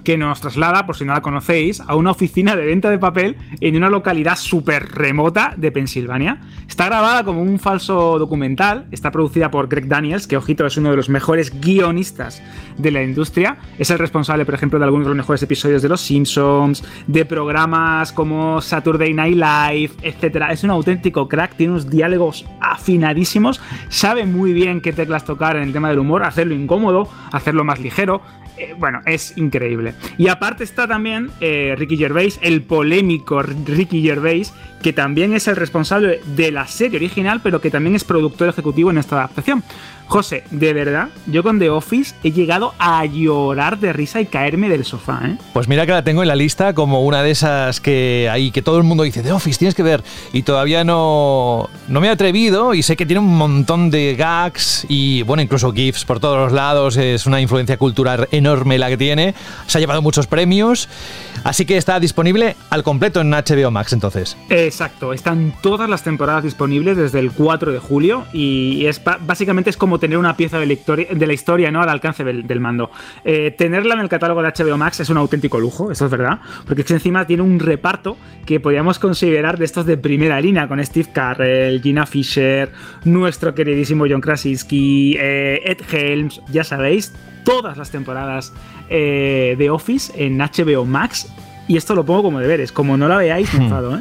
que 0.08 0.16
nos 0.16 0.40
traslada, 0.40 0.86
por 0.86 0.96
si 0.96 1.04
no 1.04 1.12
la 1.12 1.20
conocéis, 1.20 1.82
a 1.86 1.94
una 1.94 2.12
oficina 2.12 2.56
de 2.56 2.64
venta 2.64 2.88
de 2.88 2.98
papel 2.98 3.36
en 3.60 3.76
una 3.76 3.90
localidad 3.90 4.36
súper 4.36 4.88
remota 4.88 5.52
de 5.54 5.70
Pensilvania. 5.70 6.40
Está 6.66 6.86
grabada 6.86 7.24
como 7.24 7.42
un 7.42 7.58
falso 7.58 8.18
documental, 8.18 8.86
está 8.90 9.10
producida 9.10 9.50
por 9.50 9.68
Greg 9.68 9.86
Daniels, 9.86 10.26
que 10.26 10.38
ojito 10.38 10.64
es 10.64 10.78
uno 10.78 10.92
de 10.92 10.96
los 10.96 11.10
mejores 11.10 11.60
guionistas 11.60 12.42
de 12.78 12.90
la 12.90 13.02
industria. 13.02 13.58
Es 13.78 13.90
el 13.90 13.98
responsable, 13.98 14.46
por 14.46 14.54
ejemplo, 14.54 14.78
de 14.78 14.86
algunos 14.86 15.04
de 15.04 15.10
los 15.10 15.16
mejores 15.18 15.42
episodios 15.42 15.82
de 15.82 15.90
Los 15.90 16.00
Simpsons, 16.00 16.82
de 17.06 17.26
programas 17.26 18.10
como 18.10 18.62
Saturday 18.62 19.12
Night 19.12 19.36
Live, 19.36 19.92
etc. 20.00 20.46
Es 20.50 20.64
un 20.64 20.70
auténtico 20.70 21.28
crack, 21.28 21.54
tiene 21.56 21.74
unos 21.74 21.90
diálogos 21.90 22.46
afinadísimos, 22.62 23.60
sabe 23.90 24.24
muy 24.24 24.54
bien 24.54 24.80
qué 24.80 24.94
teclas 24.94 25.26
tocar 25.26 25.56
en 25.56 25.64
el 25.64 25.74
tema 25.74 25.90
del 25.90 25.98
humor, 25.98 26.24
hacerlo 26.24 26.54
incómodo, 26.54 27.10
hacerlo 27.30 27.62
más 27.62 27.78
ligero. 27.78 28.22
Eh, 28.58 28.74
bueno, 28.76 29.00
es 29.06 29.36
increíble. 29.36 29.94
Y 30.16 30.28
aparte 30.28 30.64
está 30.64 30.88
también 30.88 31.30
eh, 31.40 31.74
Ricky 31.78 31.96
Gervais, 31.96 32.38
el 32.42 32.62
polémico 32.62 33.40
Ricky 33.42 34.02
Gervais, 34.02 34.52
que 34.82 34.92
también 34.92 35.32
es 35.32 35.46
el 35.48 35.56
responsable 35.56 36.20
de 36.26 36.50
la 36.50 36.66
serie 36.66 36.98
original, 36.98 37.40
pero 37.42 37.60
que 37.60 37.70
también 37.70 37.94
es 37.94 38.04
productor 38.04 38.48
ejecutivo 38.48 38.90
en 38.90 38.98
esta 38.98 39.16
adaptación. 39.16 39.62
José, 40.08 40.44
de 40.50 40.72
verdad, 40.72 41.08
yo 41.26 41.42
con 41.42 41.58
The 41.58 41.68
Office 41.68 42.14
he 42.24 42.32
llegado 42.32 42.74
a 42.78 43.04
llorar 43.04 43.78
de 43.78 43.92
risa 43.92 44.20
y 44.22 44.26
caerme 44.26 44.70
del 44.70 44.84
sofá, 44.84 45.20
¿eh? 45.24 45.36
Pues 45.52 45.68
mira 45.68 45.84
que 45.84 45.92
la 45.92 46.02
tengo 46.02 46.22
en 46.22 46.28
la 46.28 46.34
lista 46.34 46.72
como 46.72 47.04
una 47.04 47.22
de 47.22 47.30
esas 47.30 47.80
que 47.80 48.28
hay 48.32 48.50
que 48.50 48.62
todo 48.62 48.78
el 48.78 48.84
mundo 48.84 49.02
dice, 49.02 49.22
The 49.22 49.32
Office, 49.32 49.58
tienes 49.58 49.74
que 49.74 49.82
ver. 49.82 50.02
Y 50.32 50.42
todavía 50.42 50.82
no, 50.82 51.68
no 51.88 52.00
me 52.00 52.06
he 52.06 52.10
atrevido 52.10 52.72
y 52.72 52.82
sé 52.82 52.96
que 52.96 53.04
tiene 53.04 53.20
un 53.20 53.36
montón 53.36 53.90
de 53.90 54.16
gags 54.16 54.86
y, 54.88 55.22
bueno, 55.22 55.42
incluso 55.42 55.72
GIFs 55.72 56.04
por 56.04 56.20
todos 56.20 56.38
los 56.38 56.52
lados. 56.52 56.96
Es 56.96 57.26
una 57.26 57.40
influencia 57.40 57.76
cultural 57.76 58.28
enorme 58.30 58.78
la 58.78 58.88
que 58.88 58.96
tiene. 58.96 59.34
Se 59.66 59.76
ha 59.76 59.80
llevado 59.80 60.00
muchos 60.00 60.26
premios. 60.26 60.88
Así 61.44 61.64
que 61.64 61.76
está 61.76 62.00
disponible 62.00 62.56
al 62.70 62.82
completo 62.82 63.20
en 63.20 63.30
HBO 63.30 63.70
Max 63.70 63.92
entonces. 63.92 64.36
Exacto, 64.48 65.12
están 65.12 65.54
todas 65.62 65.88
las 65.88 66.02
temporadas 66.02 66.42
disponibles 66.42 66.96
desde 66.96 67.20
el 67.20 67.30
4 67.30 67.72
de 67.72 67.78
julio 67.78 68.24
y 68.32 68.86
es 68.86 69.00
básicamente 69.20 69.70
es 69.70 69.76
como 69.76 69.97
tener 69.98 70.18
una 70.18 70.36
pieza 70.36 70.58
de 70.58 70.66
la 70.66 70.72
historia, 70.72 71.08
de 71.12 71.26
la 71.26 71.32
historia 71.32 71.70
¿no? 71.70 71.80
al 71.80 71.88
alcance 71.88 72.24
del, 72.24 72.60
mando. 72.60 72.90
Eh, 73.24 73.54
tenerla 73.56 73.94
en 73.94 74.00
el 74.00 74.08
catálogo 74.08 74.42
de 74.42 74.48
HBO 74.48 74.76
Max 74.76 75.00
es 75.00 75.10
un 75.10 75.16
auténtico 75.16 75.60
lujo, 75.60 75.90
eso 75.90 76.06
es 76.06 76.10
verdad, 76.10 76.40
porque 76.66 76.82
es 76.82 76.90
encima 76.90 77.26
tiene 77.26 77.42
un 77.42 77.60
reparto 77.60 78.16
que 78.46 78.60
podríamos 78.60 78.98
considerar 78.98 79.58
de 79.58 79.64
estos 79.64 79.86
de 79.86 79.96
primera 79.96 80.40
línea, 80.40 80.68
con 80.68 80.84
Steve 80.84 81.08
Carrell, 81.12 81.82
Gina 81.82 82.06
Fisher, 82.06 82.70
nuestro 83.04 83.54
queridísimo 83.54 84.06
John 84.08 84.20
Krasinski, 84.20 85.16
eh, 85.18 85.60
Ed 85.64 85.78
Helms, 85.90 86.40
ya 86.50 86.64
sabéis, 86.64 87.12
todas 87.44 87.76
las 87.78 87.90
temporadas 87.90 88.52
eh, 88.90 89.54
de 89.58 89.70
Office 89.70 90.12
en 90.16 90.38
HBO 90.38 90.84
Max. 90.84 91.32
Y 91.66 91.76
esto 91.76 91.94
lo 91.94 92.04
pongo 92.04 92.24
como 92.24 92.40
deberes. 92.40 92.72
Como 92.72 92.96
no 92.96 93.08
la 93.08 93.18
veáis, 93.18 93.52
me 93.52 93.60
hmm. 93.60 93.62
enfado, 93.64 93.98
¿eh? 93.98 94.00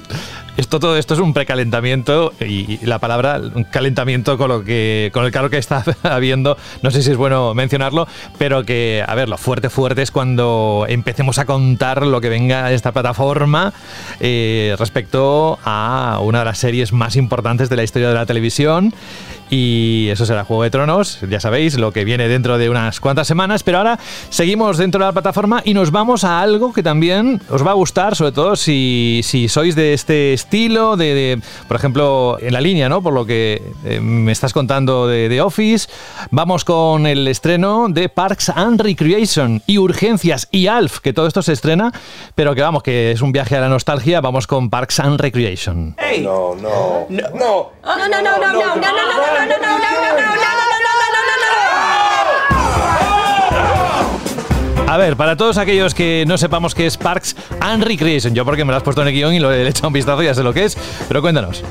Esto 0.58 0.80
todo 0.80 0.98
esto 0.98 1.13
es 1.13 1.20
un 1.20 1.34
precalentamiento 1.34 2.34
y 2.39 2.84
la 2.84 2.98
palabra 2.98 3.39
un 3.54 3.63
calentamiento 3.63 4.39
con 4.39 4.50
lo 4.50 4.63
que 4.63 5.12
con 5.13 5.24
el 5.24 5.32
calor 5.32 5.52
que 5.52 5.60
está 5.60 5.84
habiendo, 6.04 6.58
no 6.82 6.89
sé 6.89 7.04
si 7.04 7.12
es 7.12 7.17
bueno 7.17 7.54
mencionarlo, 7.54 8.08
pero 8.39 8.63
que 8.63 9.04
a 9.08 9.13
ver, 9.13 9.30
lo 9.30 9.38
fuerte 9.38 9.70
fuerte 9.70 10.02
es 10.02 10.10
cuando 10.10 10.86
empecemos 10.89 11.38
a 11.38 11.46
contar 11.46 12.08
lo 12.08 12.22
que 12.22 12.30
venga 12.30 12.70
de 12.70 12.76
esta 12.76 12.91
plataforma 12.91 13.72
eh, 14.20 14.76
respecto 14.80 15.60
a 15.63 16.20
una 16.24 16.39
de 16.39 16.46
las 16.46 16.58
series 16.58 16.91
más 16.91 17.17
importantes 17.17 17.70
de 17.70 17.76
la 17.76 17.84
historia 17.84 18.08
de 18.10 18.15
la 18.15 18.26
televisión 18.26 18.96
y 19.50 20.08
eso 20.10 20.26
será 20.26 20.44
Juego 20.44 20.64
de 20.64 20.70
Tronos, 20.70 21.20
ya 21.30 21.40
sabéis, 21.40 21.78
lo 21.78 21.92
que 21.92 22.04
viene 22.04 22.28
dentro 22.28 22.58
de 22.58 22.70
unas 22.70 23.00
cuantas 23.00 23.28
semanas, 23.28 23.64
pero 23.64 23.78
ahora 23.78 24.00
seguimos 24.30 24.78
dentro 24.78 25.00
de 25.00 25.06
la 25.06 25.12
plataforma 25.12 25.62
y 25.64 25.74
nos 25.74 25.92
vamos 25.92 26.24
a 26.24 26.42
algo 26.42 26.74
que 26.74 26.84
también 26.84 27.42
os 27.50 27.66
va 27.66 27.72
a 27.72 27.76
gustar, 27.76 28.16
sobre 28.16 28.32
todo 28.32 28.56
si, 28.56 29.22
si 29.24 29.48
sois 29.48 29.76
de 29.76 29.94
este 29.94 30.34
estilo, 30.34 30.98
de, 30.98 31.40
por 31.68 31.78
ejemplo, 31.78 32.38
en 32.42 32.54
la 32.54 32.62
línea, 32.62 32.90
¿no? 32.90 33.02
Por 33.02 33.14
lo 33.14 33.26
que 33.26 33.62
eh, 33.86 34.00
me 34.02 34.32
estás 34.32 34.54
contando 34.54 35.08
de, 35.08 35.30
de, 35.30 35.42
Office, 35.42 35.88
vamos 36.32 36.66
con 36.66 37.06
el 37.06 37.28
estreno 37.28 37.88
de 37.90 38.10
Parks 38.10 38.50
and 38.50 38.82
Recreation 38.82 39.62
y 39.66 39.78
Urgencias 39.78 40.48
y 40.52 40.68
Alf, 40.68 41.00
que 41.00 41.14
todo 41.14 41.28
esto 41.28 41.42
se 41.42 41.54
estrena, 41.54 41.92
pero 42.36 42.56
que 42.56 42.62
vamos, 42.62 42.84
que 42.84 43.12
es 43.12 43.22
un 43.22 43.32
viaje 43.32 43.56
a 43.56 43.62
la 43.62 43.70
nostalgia, 43.70 44.20
vamos 44.20 44.48
con 44.48 44.70
Parks 44.70 45.00
and 45.00 45.20
Recreation. 45.20 45.96
Hey. 45.98 46.22
No, 46.24 46.56
no, 46.56 47.06
no, 47.10 47.30
no, 47.34 47.72
no, 47.84 48.08
no, 48.08 48.22
no, 48.22 48.42
no, 48.42 48.42
no, 48.42 48.76
no, 48.76 48.76
no, 48.76 49.34
no. 49.34 49.37
A 54.88 54.95
ver, 54.95 55.17
para 55.17 55.36
todos 55.36 55.58
aquellos 55.58 55.93
que 55.93 56.23
no 56.28 56.38
sepamos 56.38 56.73
qué 56.73 56.88
es 56.88 56.97
Parks 56.97 57.36
and 57.60 57.84
Recreation, 57.84 58.34
yo 58.34 58.45
porque 58.45 58.65
me 58.65 58.71
lo 58.71 58.78
has 58.78 58.84
puesto 58.84 59.02
en 59.02 59.10
el 59.10 59.13
guion 59.13 59.34
y 59.34 59.39
lo 59.39 59.54
he 59.54 59.67
echado 59.67 59.89
un 59.89 59.93
vistazo, 59.93 60.23
ya 60.23 60.34
sé 60.34 60.43
lo 60.43 60.54
que 60.54 60.63
es, 60.63 60.78
pero 61.08 61.21
cuéntanos. 61.21 61.63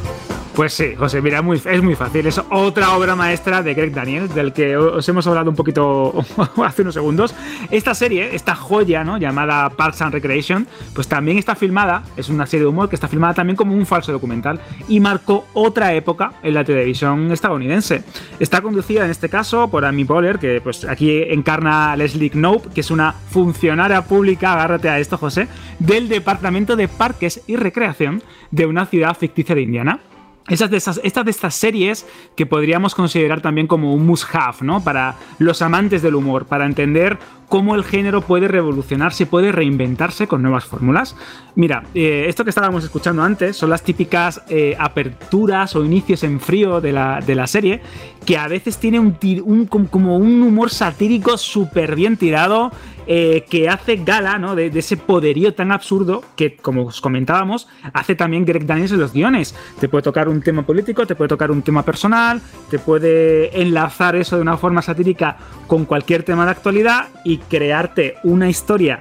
Pues 0.56 0.72
sí, 0.72 0.94
José, 0.96 1.20
mira, 1.20 1.44
es 1.66 1.82
muy 1.82 1.94
fácil. 1.96 2.26
Es 2.26 2.40
otra 2.50 2.96
obra 2.96 3.14
maestra 3.14 3.62
de 3.62 3.74
Greg 3.74 3.92
Daniels, 3.92 4.34
del 4.34 4.54
que 4.54 4.74
os 4.74 5.06
hemos 5.06 5.26
hablado 5.26 5.50
un 5.50 5.54
poquito 5.54 6.14
hace 6.64 6.80
unos 6.80 6.94
segundos. 6.94 7.34
Esta 7.70 7.94
serie, 7.94 8.34
esta 8.34 8.54
joya, 8.54 9.04
¿no? 9.04 9.18
Llamada 9.18 9.68
Parks 9.68 10.00
and 10.00 10.14
Recreation, 10.14 10.66
pues 10.94 11.08
también 11.08 11.36
está 11.36 11.56
filmada, 11.56 12.04
es 12.16 12.30
una 12.30 12.46
serie 12.46 12.62
de 12.62 12.68
humor 12.68 12.88
que 12.88 12.96
está 12.96 13.06
filmada 13.06 13.34
también 13.34 13.54
como 13.54 13.74
un 13.74 13.84
falso 13.84 14.12
documental 14.12 14.58
y 14.88 14.98
marcó 14.98 15.46
otra 15.52 15.92
época 15.92 16.32
en 16.42 16.54
la 16.54 16.64
televisión 16.64 17.30
estadounidense. 17.32 18.02
Está 18.40 18.62
conducida 18.62 19.04
en 19.04 19.10
este 19.10 19.28
caso 19.28 19.68
por 19.68 19.84
Amy 19.84 20.06
Poehler, 20.06 20.38
que 20.38 20.62
pues 20.62 20.86
aquí 20.86 21.22
encarna 21.22 21.92
a 21.92 21.96
Leslie 21.96 22.30
Knope, 22.30 22.70
que 22.70 22.80
es 22.80 22.90
una 22.90 23.12
funcionaria 23.12 24.06
pública, 24.06 24.54
agárrate 24.54 24.88
a 24.88 24.98
esto, 25.00 25.18
José, 25.18 25.48
del 25.80 26.08
Departamento 26.08 26.76
de 26.76 26.88
Parques 26.88 27.42
y 27.46 27.56
Recreación 27.56 28.22
de 28.50 28.64
una 28.64 28.86
ciudad 28.86 29.14
ficticia 29.18 29.54
de 29.54 29.60
Indiana. 29.60 30.00
Estas 30.48 30.70
de, 30.70 30.76
estas 30.76 31.24
de 31.24 31.30
estas 31.30 31.54
series 31.54 32.06
que 32.36 32.46
podríamos 32.46 32.94
considerar 32.94 33.40
también 33.40 33.66
como 33.66 33.94
un 33.94 34.06
must-have, 34.06 34.58
¿no? 34.60 34.82
Para 34.82 35.16
los 35.38 35.60
amantes 35.60 36.02
del 36.02 36.14
humor, 36.14 36.46
para 36.46 36.66
entender 36.66 37.18
cómo 37.48 37.74
el 37.74 37.84
género 37.84 38.22
puede 38.22 38.48
revolucionarse, 38.48 39.26
puede 39.26 39.52
reinventarse 39.52 40.26
con 40.26 40.42
nuevas 40.42 40.64
fórmulas. 40.64 41.16
Mira, 41.54 41.84
eh, 41.94 42.26
esto 42.28 42.44
que 42.44 42.50
estábamos 42.50 42.84
escuchando 42.84 43.22
antes 43.22 43.56
son 43.56 43.70
las 43.70 43.82
típicas 43.82 44.42
eh, 44.48 44.76
aperturas 44.78 45.74
o 45.76 45.84
inicios 45.84 46.22
en 46.22 46.40
frío 46.40 46.80
de 46.80 46.92
la, 46.92 47.20
de 47.24 47.34
la, 47.34 47.46
serie, 47.46 47.80
que 48.24 48.36
a 48.36 48.48
veces 48.48 48.78
tiene 48.78 48.98
un, 49.00 49.66
como 49.66 50.16
un 50.16 50.42
humor 50.42 50.70
satírico 50.70 51.38
súper 51.38 51.94
bien 51.94 52.16
tirado, 52.16 52.72
eh, 53.08 53.44
que 53.48 53.68
hace 53.68 53.96
gala 53.96 54.36
¿no? 54.36 54.56
de, 54.56 54.68
de, 54.68 54.80
ese 54.80 54.96
poderío 54.96 55.54
tan 55.54 55.70
absurdo 55.70 56.24
que, 56.34 56.56
como 56.56 56.86
os 56.86 57.00
comentábamos, 57.00 57.68
hace 57.92 58.16
también 58.16 58.44
Greg 58.44 58.66
Daniels 58.66 58.92
en 58.92 58.98
los 58.98 59.12
guiones. 59.12 59.54
Te 59.78 59.88
puede 59.88 60.02
tocar 60.02 60.28
un 60.28 60.42
tema 60.42 60.66
político, 60.66 61.06
te 61.06 61.14
puede 61.14 61.28
tocar 61.28 61.52
un 61.52 61.62
tema 61.62 61.84
personal, 61.84 62.42
te 62.68 62.80
puede 62.80 63.62
enlazar 63.62 64.16
eso 64.16 64.36
de 64.36 64.42
una 64.42 64.56
forma 64.56 64.82
satírica 64.82 65.36
con 65.68 65.84
cualquier 65.84 66.24
tema 66.24 66.44
de 66.44 66.50
actualidad 66.50 67.08
y 67.24 67.35
crearte 67.38 68.16
una 68.24 68.48
historia 68.48 69.00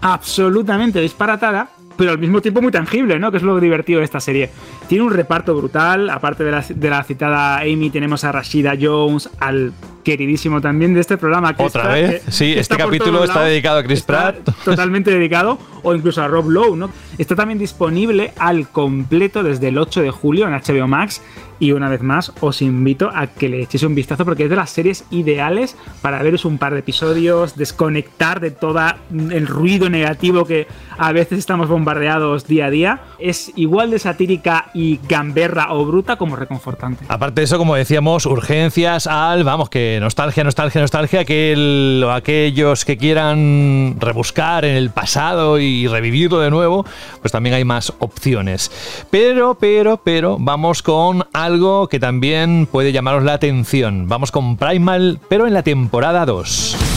absolutamente 0.00 1.00
disparatada, 1.00 1.70
pero 1.96 2.10
al 2.10 2.18
mismo 2.18 2.40
tiempo 2.40 2.60
muy 2.60 2.72
tangible, 2.72 3.18
¿no? 3.18 3.30
Que 3.30 3.38
es 3.38 3.42
lo 3.42 3.58
divertido 3.58 4.00
de 4.00 4.04
esta 4.04 4.20
serie. 4.20 4.50
Tiene 4.88 5.04
un 5.04 5.12
reparto 5.12 5.54
brutal, 5.54 6.10
aparte 6.10 6.44
de 6.44 6.50
la, 6.50 6.64
de 6.68 6.90
la 6.90 7.02
citada 7.02 7.58
Amy, 7.60 7.90
tenemos 7.90 8.24
a 8.24 8.32
Rashida 8.32 8.74
Jones, 8.80 9.30
al 9.38 9.72
queridísimo 10.06 10.60
también 10.60 10.94
de 10.94 11.00
este 11.00 11.16
programa. 11.16 11.52
Chris 11.56 11.66
Otra 11.66 11.88
vez, 11.88 12.22
sí, 12.28 12.54
este 12.56 12.76
capítulo 12.76 13.24
está 13.24 13.42
dedicado 13.42 13.78
a 13.78 13.82
Chris 13.82 14.02
Pratt. 14.02 14.36
Totalmente 14.64 15.10
dedicado, 15.10 15.58
o 15.82 15.96
incluso 15.96 16.22
a 16.22 16.28
Rob 16.28 16.48
Lowe, 16.48 16.76
¿no? 16.76 16.90
Está 17.18 17.34
también 17.34 17.58
disponible 17.58 18.32
al 18.38 18.68
completo 18.68 19.42
desde 19.42 19.68
el 19.68 19.78
8 19.78 20.02
de 20.02 20.12
julio 20.12 20.46
en 20.46 20.52
HBO 20.52 20.86
Max. 20.86 21.22
Y 21.58 21.72
una 21.72 21.88
vez 21.88 22.02
más, 22.02 22.32
os 22.40 22.60
invito 22.60 23.10
a 23.14 23.28
que 23.28 23.48
le 23.48 23.62
echéis 23.62 23.82
un 23.82 23.94
vistazo 23.94 24.26
porque 24.26 24.44
es 24.44 24.50
de 24.50 24.56
las 24.56 24.68
series 24.68 25.04
ideales 25.10 25.74
para 26.02 26.22
veros 26.22 26.44
un 26.44 26.58
par 26.58 26.74
de 26.74 26.80
episodios, 26.80 27.56
desconectar 27.56 28.40
de 28.40 28.50
todo 28.50 28.82
el 29.10 29.46
ruido 29.46 29.88
negativo 29.88 30.44
que 30.44 30.66
a 30.98 31.12
veces 31.12 31.38
estamos 31.38 31.68
bombardeados 31.68 32.46
día 32.46 32.66
a 32.66 32.70
día. 32.70 33.00
Es 33.18 33.52
igual 33.56 33.90
de 33.90 33.98
satírica 33.98 34.70
y 34.74 35.00
gamberra 35.08 35.72
o 35.72 35.86
bruta 35.86 36.16
como 36.16 36.36
reconfortante. 36.36 37.06
Aparte 37.08 37.40
de 37.40 37.46
eso, 37.46 37.56
como 37.56 37.74
decíamos, 37.74 38.26
urgencias 38.26 39.06
al, 39.06 39.42
vamos, 39.42 39.70
que 39.70 39.95
nostalgia, 40.00 40.44
nostalgia, 40.44 40.80
nostalgia, 40.80 41.24
que 41.24 42.04
aquellos 42.10 42.84
que 42.84 42.96
quieran 42.96 43.96
rebuscar 43.98 44.64
en 44.64 44.76
el 44.76 44.90
pasado 44.90 45.58
y 45.58 45.86
revivirlo 45.86 46.40
de 46.40 46.50
nuevo, 46.50 46.84
pues 47.20 47.32
también 47.32 47.54
hay 47.54 47.64
más 47.64 47.92
opciones. 47.98 48.70
Pero, 49.10 49.56
pero, 49.58 49.98
pero, 49.98 50.36
vamos 50.38 50.82
con 50.82 51.26
algo 51.32 51.88
que 51.88 52.00
también 52.00 52.66
puede 52.70 52.92
llamaros 52.92 53.24
la 53.24 53.34
atención. 53.34 54.08
Vamos 54.08 54.30
con 54.32 54.56
Primal, 54.56 55.20
pero 55.28 55.46
en 55.46 55.54
la 55.54 55.62
temporada 55.62 56.26
2. 56.26 56.95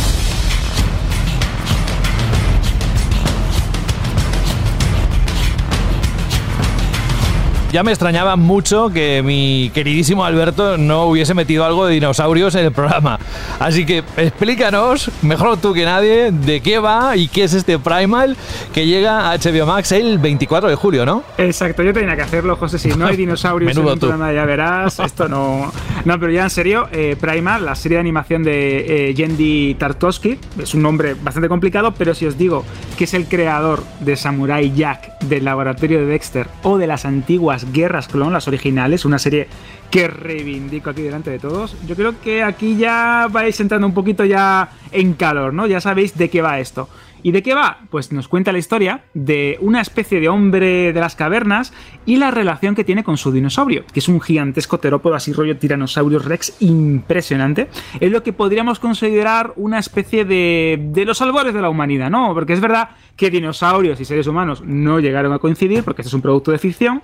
Ya 7.72 7.84
me 7.84 7.92
extrañaba 7.92 8.36
mucho 8.36 8.90
que 8.90 9.22
mi 9.24 9.70
queridísimo 9.76 10.26
Alberto 10.26 10.76
no 10.76 11.04
hubiese 11.04 11.36
metido 11.36 11.66
algo 11.66 11.86
de 11.86 11.94
dinosaurios 11.94 12.56
en 12.56 12.66
el 12.66 12.72
programa. 12.72 13.20
Así 13.60 13.86
que 13.86 14.04
explícanos, 14.18 15.12
mejor 15.22 15.58
tú 15.58 15.72
que 15.72 15.86
nadie, 15.86 16.32
de 16.32 16.62
qué 16.62 16.80
va 16.80 17.16
y 17.16 17.28
qué 17.28 17.44
es 17.44 17.54
este 17.54 17.78
Primal 17.78 18.36
que 18.74 18.88
llega 18.88 19.30
a 19.30 19.38
HBO 19.38 19.68
Max 19.68 19.92
el 19.92 20.18
24 20.18 20.68
de 20.68 20.76
julio, 20.76 21.06
¿no? 21.06 21.22
Exacto, 21.38 21.84
yo 21.84 21.94
tenía 21.94 22.16
que 22.16 22.24
hacerlo, 22.24 22.56
José. 22.56 22.80
Si 22.80 22.90
no 22.90 23.06
hay 23.06 23.16
dinosaurios 23.18 23.78
en 23.78 23.88
el 23.88 24.00
programa, 24.00 24.34
ya 24.34 24.46
verás. 24.46 25.00
Esto 25.06 25.30
no. 25.30 25.72
No, 26.06 26.20
pero 26.20 26.32
ya 26.32 26.46
en 26.46 26.50
serio, 26.50 26.88
eh, 26.92 27.18
Primal, 27.22 27.66
la 27.66 27.76
serie 27.76 27.98
de 27.98 28.02
animación 28.02 28.42
de 28.42 29.10
eh, 29.10 29.14
Yendi 29.14 29.76
Tarkovsky, 29.76 30.40
es 30.60 30.74
un 30.74 30.82
nombre 30.82 31.14
bastante 31.14 31.48
complicado, 31.48 31.94
pero 31.96 32.16
si 32.16 32.26
os 32.26 32.36
digo 32.36 32.66
que 32.98 33.04
es 33.04 33.14
el 33.14 33.28
creador 33.28 33.84
de 34.00 34.16
Samurai 34.16 34.74
Jack, 34.76 35.20
del 35.20 35.46
laboratorio 35.46 36.00
de 36.00 36.06
Dexter 36.06 36.48
o 36.64 36.80
de 36.80 36.88
las 36.88 37.06
antiguas 37.06 37.59
Guerras 37.72 38.08
Clon, 38.08 38.34
las 38.34 38.48
originales, 38.48 39.06
una 39.06 39.20
serie 39.20 39.48
que 39.90 40.08
reivindico 40.08 40.90
aquí 40.90 41.02
delante 41.02 41.32
de 41.32 41.40
todos. 41.40 41.76
Yo 41.88 41.96
creo 41.96 42.20
que 42.22 42.44
aquí 42.44 42.78
ya 42.78 43.28
vais 43.32 43.60
entrando 43.60 43.88
un 43.88 43.94
poquito 43.94 44.26
ya 44.26 44.70
en 44.92 45.14
calor, 45.14 45.54
¿no? 45.54 45.68
Ya 45.68 45.82
sabéis 45.82 46.18
de 46.18 46.30
qué 46.30 46.42
va 46.42 46.60
esto. 46.60 46.90
¿Y 47.22 47.32
de 47.32 47.44
qué 47.44 47.54
va? 47.54 47.80
Pues 47.90 48.12
nos 48.12 48.28
cuenta 48.28 48.52
la 48.52 48.60
historia 48.60 49.02
de 49.14 49.58
una 49.62 49.82
especie 49.82 50.22
de 50.22 50.30
hombre 50.30 50.94
de 50.94 51.00
las 51.00 51.16
cavernas 51.16 51.74
y 52.06 52.16
la 52.16 52.32
relación 52.32 52.76
que 52.76 52.86
tiene 52.86 53.04
con 53.04 53.18
su 53.18 53.32
dinosaurio, 53.32 53.84
que 53.92 54.00
es 54.00 54.08
un 54.08 54.22
gigantesco 54.22 54.80
terópodo 54.80 55.16
así 55.16 55.34
rollo 55.34 55.58
Tyrannosaurus 55.58 56.24
Rex 56.24 56.56
impresionante. 56.62 57.68
Es 58.00 58.12
lo 58.12 58.24
que 58.24 58.32
podríamos 58.32 58.80
considerar 58.80 59.54
una 59.58 59.80
especie 59.80 60.24
de, 60.24 60.80
de 60.94 61.06
los 61.06 61.22
albores 61.22 61.54
de 61.54 61.62
la 61.62 61.70
humanidad, 61.70 62.10
¿no? 62.10 62.34
Porque 62.34 62.54
es 62.54 62.62
verdad 62.62 62.92
que 63.18 63.30
dinosaurios 63.30 64.00
y 64.00 64.06
seres 64.06 64.28
humanos 64.28 64.62
no 64.66 65.02
llegaron 65.02 65.34
a 65.34 65.40
coincidir, 65.40 65.84
porque 65.84 66.04
este 66.04 66.10
es 66.10 66.14
un 66.14 66.22
producto 66.22 66.52
de 66.52 66.58
ficción, 66.58 67.02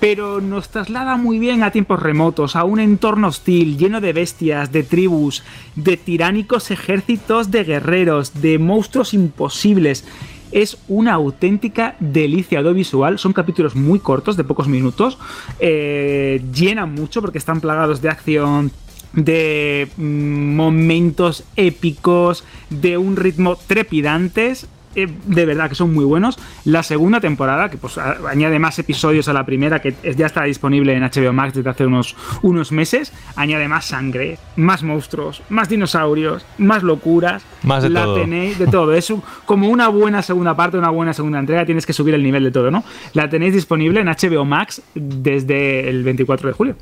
pero 0.00 0.40
nos 0.40 0.70
traslada 0.70 1.16
muy 1.16 1.38
bien 1.38 1.62
a 1.62 1.70
tiempos 1.70 2.00
remotos, 2.02 2.56
a 2.56 2.64
un 2.64 2.80
entorno 2.80 3.28
hostil, 3.28 3.76
lleno 3.76 4.00
de 4.00 4.14
bestias, 4.14 4.72
de 4.72 4.82
tribus, 4.82 5.44
de 5.76 5.98
tiránicos 5.98 6.70
ejércitos 6.70 7.50
de 7.50 7.64
guerreros, 7.64 8.40
de 8.40 8.58
monstruos 8.58 9.12
imposibles. 9.12 10.06
Es 10.52 10.78
una 10.88 11.12
auténtica 11.12 11.96
delicia 12.00 12.58
audiovisual. 12.58 13.18
Son 13.18 13.34
capítulos 13.34 13.76
muy 13.76 14.00
cortos, 14.00 14.36
de 14.36 14.42
pocos 14.42 14.66
minutos. 14.66 15.18
Eh, 15.60 16.42
llenan 16.52 16.94
mucho 16.94 17.20
porque 17.20 17.38
están 17.38 17.60
plagados 17.60 18.00
de 18.00 18.08
acción, 18.08 18.72
de 19.12 19.88
mm, 19.96 20.56
momentos 20.56 21.44
épicos, 21.56 22.42
de 22.70 22.96
un 22.96 23.16
ritmo 23.16 23.56
trepidantes 23.66 24.66
eh, 25.02 25.08
de 25.26 25.46
verdad 25.46 25.68
que 25.68 25.74
son 25.74 25.92
muy 25.92 26.04
buenos. 26.04 26.38
La 26.64 26.82
segunda 26.82 27.20
temporada, 27.20 27.68
que 27.68 27.76
pues 27.76 27.98
añade 27.98 28.58
más 28.58 28.78
episodios 28.78 29.28
a 29.28 29.32
la 29.32 29.44
primera, 29.44 29.80
que 29.80 29.94
ya 30.16 30.26
está 30.26 30.44
disponible 30.44 30.94
en 30.94 31.02
HBO 31.02 31.32
Max 31.32 31.54
desde 31.54 31.70
hace 31.70 31.86
unos, 31.86 32.16
unos 32.42 32.72
meses, 32.72 33.12
añade 33.36 33.68
más 33.68 33.86
sangre, 33.86 34.38
más 34.56 34.82
monstruos, 34.82 35.42
más 35.48 35.68
dinosaurios, 35.68 36.44
más 36.58 36.82
locuras. 36.82 37.42
Más 37.62 37.82
de 37.82 37.90
la 37.90 38.04
todo. 38.04 38.20
tenéis 38.20 38.58
de 38.58 38.66
todo. 38.66 38.94
Es 38.94 39.12
como 39.44 39.68
una 39.68 39.88
buena 39.88 40.22
segunda 40.22 40.56
parte, 40.56 40.78
una 40.78 40.90
buena 40.90 41.12
segunda 41.12 41.38
entrega, 41.38 41.64
tienes 41.64 41.86
que 41.86 41.92
subir 41.92 42.14
el 42.14 42.22
nivel 42.22 42.44
de 42.44 42.50
todo, 42.50 42.70
¿no? 42.70 42.84
La 43.12 43.28
tenéis 43.28 43.54
disponible 43.54 44.00
en 44.00 44.08
HBO 44.08 44.44
Max 44.44 44.82
desde 44.94 45.88
el 45.88 46.02
24 46.02 46.48
de 46.48 46.54
julio. 46.54 46.76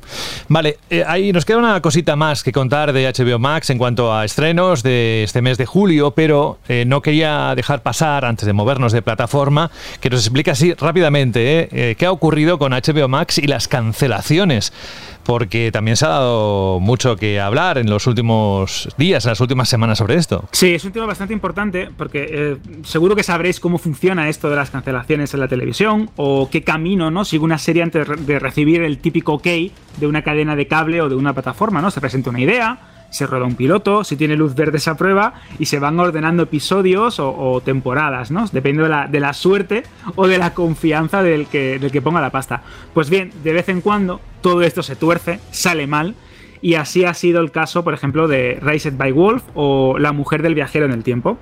Vale, 0.47 0.77
eh, 0.89 1.03
ahí 1.05 1.31
nos 1.31 1.45
queda 1.45 1.57
una 1.57 1.81
cosita 1.81 2.15
más 2.15 2.43
que 2.43 2.51
contar 2.51 2.93
de 2.93 3.11
HBO 3.11 3.39
Max 3.39 3.69
en 3.69 3.77
cuanto 3.77 4.13
a 4.13 4.25
estrenos 4.25 4.83
de 4.83 5.23
este 5.23 5.41
mes 5.41 5.57
de 5.57 5.65
julio, 5.65 6.11
pero 6.11 6.59
eh, 6.67 6.85
no 6.85 7.01
quería 7.01 7.53
dejar 7.55 7.81
pasar, 7.81 8.08
antes 8.17 8.45
de 8.45 8.53
movernos 8.53 8.91
de 8.91 9.01
plataforma, 9.01 9.71
que 10.01 10.09
nos 10.09 10.21
explique 10.21 10.51
así 10.51 10.73
rápidamente 10.73 11.61
eh, 11.61 11.69
eh, 11.71 11.95
qué 11.97 12.05
ha 12.05 12.11
ocurrido 12.11 12.57
con 12.57 12.71
HBO 12.71 13.07
Max 13.07 13.37
y 13.37 13.47
las 13.47 13.67
cancelaciones. 13.67 14.73
Porque 15.23 15.71
también 15.71 15.95
se 15.95 16.05
ha 16.05 16.09
dado 16.09 16.79
mucho 16.79 17.15
que 17.15 17.39
hablar 17.39 17.77
en 17.77 17.87
los 17.87 18.07
últimos 18.07 18.89
días, 18.97 19.25
en 19.25 19.29
las 19.29 19.39
últimas 19.39 19.69
semanas 19.69 19.99
sobre 19.99 20.15
esto. 20.15 20.45
Sí, 20.51 20.73
es 20.73 20.83
un 20.85 20.91
tema 20.91 21.05
bastante 21.05 21.33
importante 21.33 21.89
porque 21.95 22.27
eh, 22.31 22.57
seguro 22.83 23.15
que 23.15 23.21
sabréis 23.21 23.59
cómo 23.59 23.77
funciona 23.77 24.27
esto 24.27 24.49
de 24.49 24.55
las 24.55 24.71
cancelaciones 24.71 25.33
en 25.35 25.41
la 25.41 25.47
televisión 25.47 26.09
o 26.15 26.49
qué 26.49 26.63
camino 26.63 27.11
no 27.11 27.25
sigue 27.25 27.43
una 27.43 27.59
serie 27.59 27.83
antes 27.83 28.07
de 28.25 28.39
recibir 28.39 28.81
el 28.81 28.97
típico 28.97 29.33
ok 29.33 29.47
de 29.97 30.07
una 30.07 30.23
cadena 30.23 30.55
de 30.55 30.67
cable 30.67 30.99
o 31.01 31.09
de 31.09 31.15
una 31.15 31.33
plataforma. 31.33 31.79
¿no? 31.79 31.91
Se 31.91 32.01
presenta 32.01 32.31
una 32.31 32.41
idea, 32.41 32.79
se 33.09 33.25
roda 33.27 33.45
un 33.45 33.55
piloto, 33.55 34.03
si 34.03 34.15
tiene 34.15 34.35
luz 34.35 34.55
verde 34.55 34.77
esa 34.77 34.95
prueba 34.95 35.33
y 35.57 35.65
se 35.65 35.79
van 35.79 35.99
ordenando 35.99 36.43
episodios 36.43 37.19
o, 37.19 37.35
o 37.35 37.61
temporadas, 37.61 38.31
¿no? 38.31 38.45
Dependiendo 38.51 38.83
de 38.83 38.89
la, 38.89 39.07
de 39.07 39.19
la, 39.19 39.33
suerte 39.33 39.83
o 40.15 40.27
de 40.27 40.37
la 40.37 40.53
confianza 40.53 41.23
del 41.23 41.47
que, 41.47 41.79
del 41.79 41.91
que 41.91 42.01
ponga 42.01 42.21
la 42.21 42.29
pasta. 42.29 42.61
Pues 42.93 43.09
bien, 43.09 43.31
de 43.43 43.53
vez 43.53 43.69
en 43.69 43.81
cuando 43.81 44.21
todo 44.41 44.61
esto 44.61 44.83
se 44.83 44.95
tuerce, 44.95 45.39
sale 45.51 45.87
mal. 45.87 46.15
Y 46.61 46.75
así 46.75 47.05
ha 47.05 47.13
sido 47.13 47.39
el 47.39 47.51
caso, 47.51 47.83
por 47.85 47.93
ejemplo, 47.93 48.27
de 48.27 48.59
Raised 48.61 48.97
by 48.97 49.13
Wolf 49.13 49.43
o 49.55 49.97
La 49.97 50.11
mujer 50.11 50.41
del 50.41 50.55
viajero 50.55 50.85
en 50.85 50.91
el 50.91 51.03
tiempo. 51.03 51.37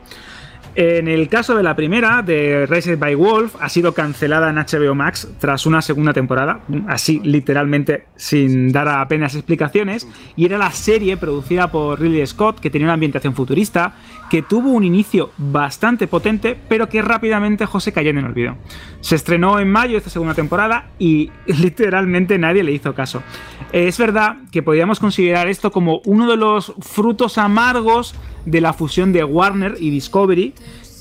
En 0.80 1.08
el 1.08 1.28
caso 1.28 1.56
de 1.56 1.64
la 1.64 1.76
primera, 1.76 2.22
de 2.22 2.68
Raised 2.68 3.00
by 3.00 3.16
Wolf, 3.16 3.56
ha 3.60 3.68
sido 3.68 3.96
cancelada 3.96 4.52
en 4.52 4.58
HBO 4.58 4.94
Max 4.94 5.28
tras 5.40 5.66
una 5.66 5.82
segunda 5.82 6.14
temporada, 6.14 6.60
así 6.88 7.20
literalmente 7.24 8.06
sin 8.16 8.72
dar 8.72 8.88
apenas 8.88 9.34
explicaciones, 9.34 10.08
y 10.36 10.46
era 10.46 10.60
la 10.60 10.70
serie 10.70 11.18
producida 11.18 11.72
por 11.72 12.00
Ridley 12.00 12.28
Scott, 12.28 12.60
que 12.60 12.70
tenía 12.70 12.86
una 12.86 12.94
ambientación 12.94 13.34
futurista, 13.34 13.96
que 14.30 14.44
tuvo 14.44 14.70
un 14.70 14.84
inicio 14.84 15.32
bastante 15.40 16.06
potente, 16.06 16.56
pero 16.70 16.88
que 16.88 17.02
rápidamente 17.02 17.66
José 17.66 17.92
cayó 17.92 18.12
en 18.12 18.20
el 18.20 18.26
olvido. 18.26 18.56
Se 19.02 19.16
estrenó 19.16 19.60
en 19.60 19.72
mayo 19.72 19.98
esta 19.98 20.12
segunda 20.12 20.36
temporada 20.36 20.92
y 21.00 21.32
literalmente 21.48 22.38
nadie 22.38 22.64
le 22.64 22.72
hizo 22.72 22.94
caso. 22.94 23.24
Es 23.72 23.98
verdad 23.98 24.38
que 24.52 24.62
podríamos 24.62 25.00
considerar 25.00 25.48
esto 25.48 25.72
como 25.72 26.02
uno 26.06 26.30
de 26.30 26.38
los 26.38 26.72
frutos 26.82 27.40
amargos 27.40 28.14
de 28.48 28.62
la 28.62 28.74
fusión 28.74 29.12
de 29.12 29.24
Warner 29.24 29.76
y 29.78 29.90
Discovery, 29.90 30.54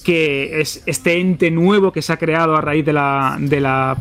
que 0.05 0.61
es 0.61 0.83
este 0.87 1.21
ente 1.21 1.51
nuevo 1.51 1.93
que 1.93 2.03
se 2.03 2.13
ha 2.13 2.17
creado 2.17 2.57
a 2.57 2.61
raíz 2.61 2.85
de 2.85 2.93
la, 2.93 3.37
de 3.39 3.61
la 3.61 3.97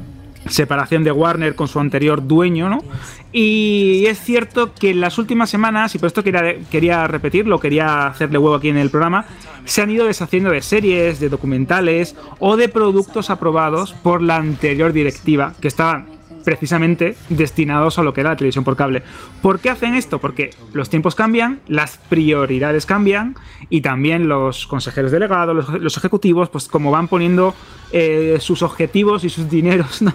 separación 0.50 1.04
de 1.04 1.12
Warner 1.12 1.56
con 1.56 1.68
su 1.68 1.80
anterior 1.80 2.26
dueño, 2.26 2.70
¿no? 2.70 2.84
Y 3.32 4.06
es 4.08 4.20
cierto 4.20 4.74
que 4.74 4.92
en 4.92 5.02
las 5.02 5.18
últimas 5.18 5.50
semanas, 5.50 5.94
y 5.94 6.00
por 6.00 6.08
esto 6.08 6.24
quería, 6.24 6.56
quería 6.72 7.08
repetirlo, 7.08 7.60
quería 7.60 8.08
hacerle 8.08 8.40
huevo 8.40 8.56
aquí 8.56 8.70
en 8.70 8.78
el 8.78 8.90
programa, 8.90 9.26
se 9.66 9.82
han 9.82 9.92
ido 9.92 10.06
deshaciendo 10.06 10.50
de 10.50 10.62
series, 10.62 11.20
de 11.20 11.30
documentales 11.30 12.16
o 12.40 12.58
de 12.58 12.70
productos 12.70 13.30
aprobados 13.30 13.94
por 13.94 14.22
la 14.22 14.38
anterior 14.38 14.92
directiva, 14.92 15.54
que 15.60 15.68
estaban 15.68 16.15
precisamente 16.46 17.16
destinados 17.28 18.00
a 18.00 18.04
lo 18.04 18.14
que 18.14 18.22
era 18.22 18.30
la 18.30 18.36
televisión 18.38 18.64
por 18.64 18.78
cable. 18.78 19.04
¿Por 19.42 19.60
qué 19.60 19.70
hacen 19.70 19.96
esto? 19.96 20.20
Porque 20.20 20.52
los 20.72 20.90
tiempos 20.90 21.16
cambian, 21.16 21.60
las 21.68 21.98
prioridades 21.98 22.86
cambian 22.86 23.36
y 23.70 23.82
también 23.82 24.30
los 24.30 24.68
consejeros 24.68 25.12
delegados, 25.12 25.68
los, 25.82 25.98
ejecutivos, 25.98 26.50
pues 26.50 26.68
como 26.68 26.92
van 26.92 27.08
poniendo 27.08 27.54
eh, 27.92 28.38
sus 28.40 28.62
objetivos 28.62 29.24
y 29.24 29.30
sus 29.30 29.50
dineros 29.50 30.02
¿no? 30.02 30.14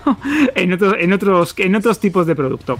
en, 0.54 0.72
otros, 0.72 0.94
en, 0.98 1.12
otros, 1.12 1.54
en 1.58 1.74
otros 1.74 1.98
tipos 1.98 2.26
de 2.26 2.34
producto. 2.34 2.78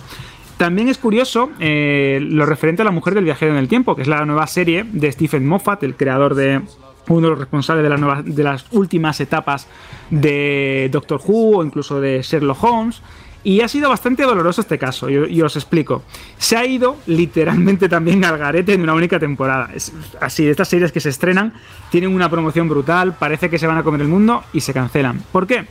También 0.57 0.89
es 0.89 0.99
curioso 0.99 1.51
eh, 1.59 2.19
lo 2.23 2.45
referente 2.45 2.83
a 2.83 2.85
la 2.85 2.91
mujer 2.91 3.15
del 3.15 3.25
viajero 3.25 3.53
en 3.53 3.59
el 3.59 3.67
tiempo, 3.67 3.97
que 3.97 4.03
es 4.03 4.09
la 4.09 4.25
nueva 4.27 4.47
serie 4.47 4.85
de 4.85 5.11
Stephen 5.11 5.47
Moffat, 5.47 5.83
el 5.83 5.97
creador 5.97 6.35
de 6.35 6.61
uno 7.09 7.23
de 7.23 7.31
los 7.31 7.39
responsables 7.39 7.89
de, 7.89 8.33
de 8.33 8.43
las 8.45 8.67
últimas 8.73 9.21
etapas 9.21 9.67
de 10.11 10.89
Doctor 10.93 11.21
Who 11.27 11.59
o 11.59 11.65
incluso 11.65 12.01
de 12.01 12.23
Sherlock 12.23 12.63
Holmes. 12.63 13.03
Y 13.43 13.63
ha 13.63 13.69
sido 13.69 13.89
bastante 13.89 14.25
doloroso 14.25 14.61
este 14.61 14.79
caso, 14.79 15.09
y, 15.09 15.41
os 15.41 15.57
explico. 15.57 16.03
Se 16.37 16.57
ha 16.57 16.67
ido 16.67 16.97
literalmente 17.07 17.89
también 17.89 18.25
al 18.25 18.37
garete 18.37 18.75
en 18.75 18.83
una 18.83 18.95
única 18.95 19.19
temporada. 19.19 19.71
Es 19.75 19.93
así, 20.21 20.47
estas 20.47 20.69
series 20.69 20.93
que 20.93 21.01
se 21.01 21.09
estrenan 21.09 21.55
tienen 21.91 22.15
una 22.15 22.29
promoción 22.29 22.69
brutal, 22.69 23.15
parece 23.15 23.49
que 23.49 23.59
se 23.59 23.67
van 23.67 23.79
a 23.79 23.83
comer 23.83 24.03
el 24.03 24.09
mundo 24.09 24.45
y 24.53 24.61
se 24.61 24.75
cancelan. 24.75 25.23
¿Por 25.33 25.47
qué? 25.47 25.67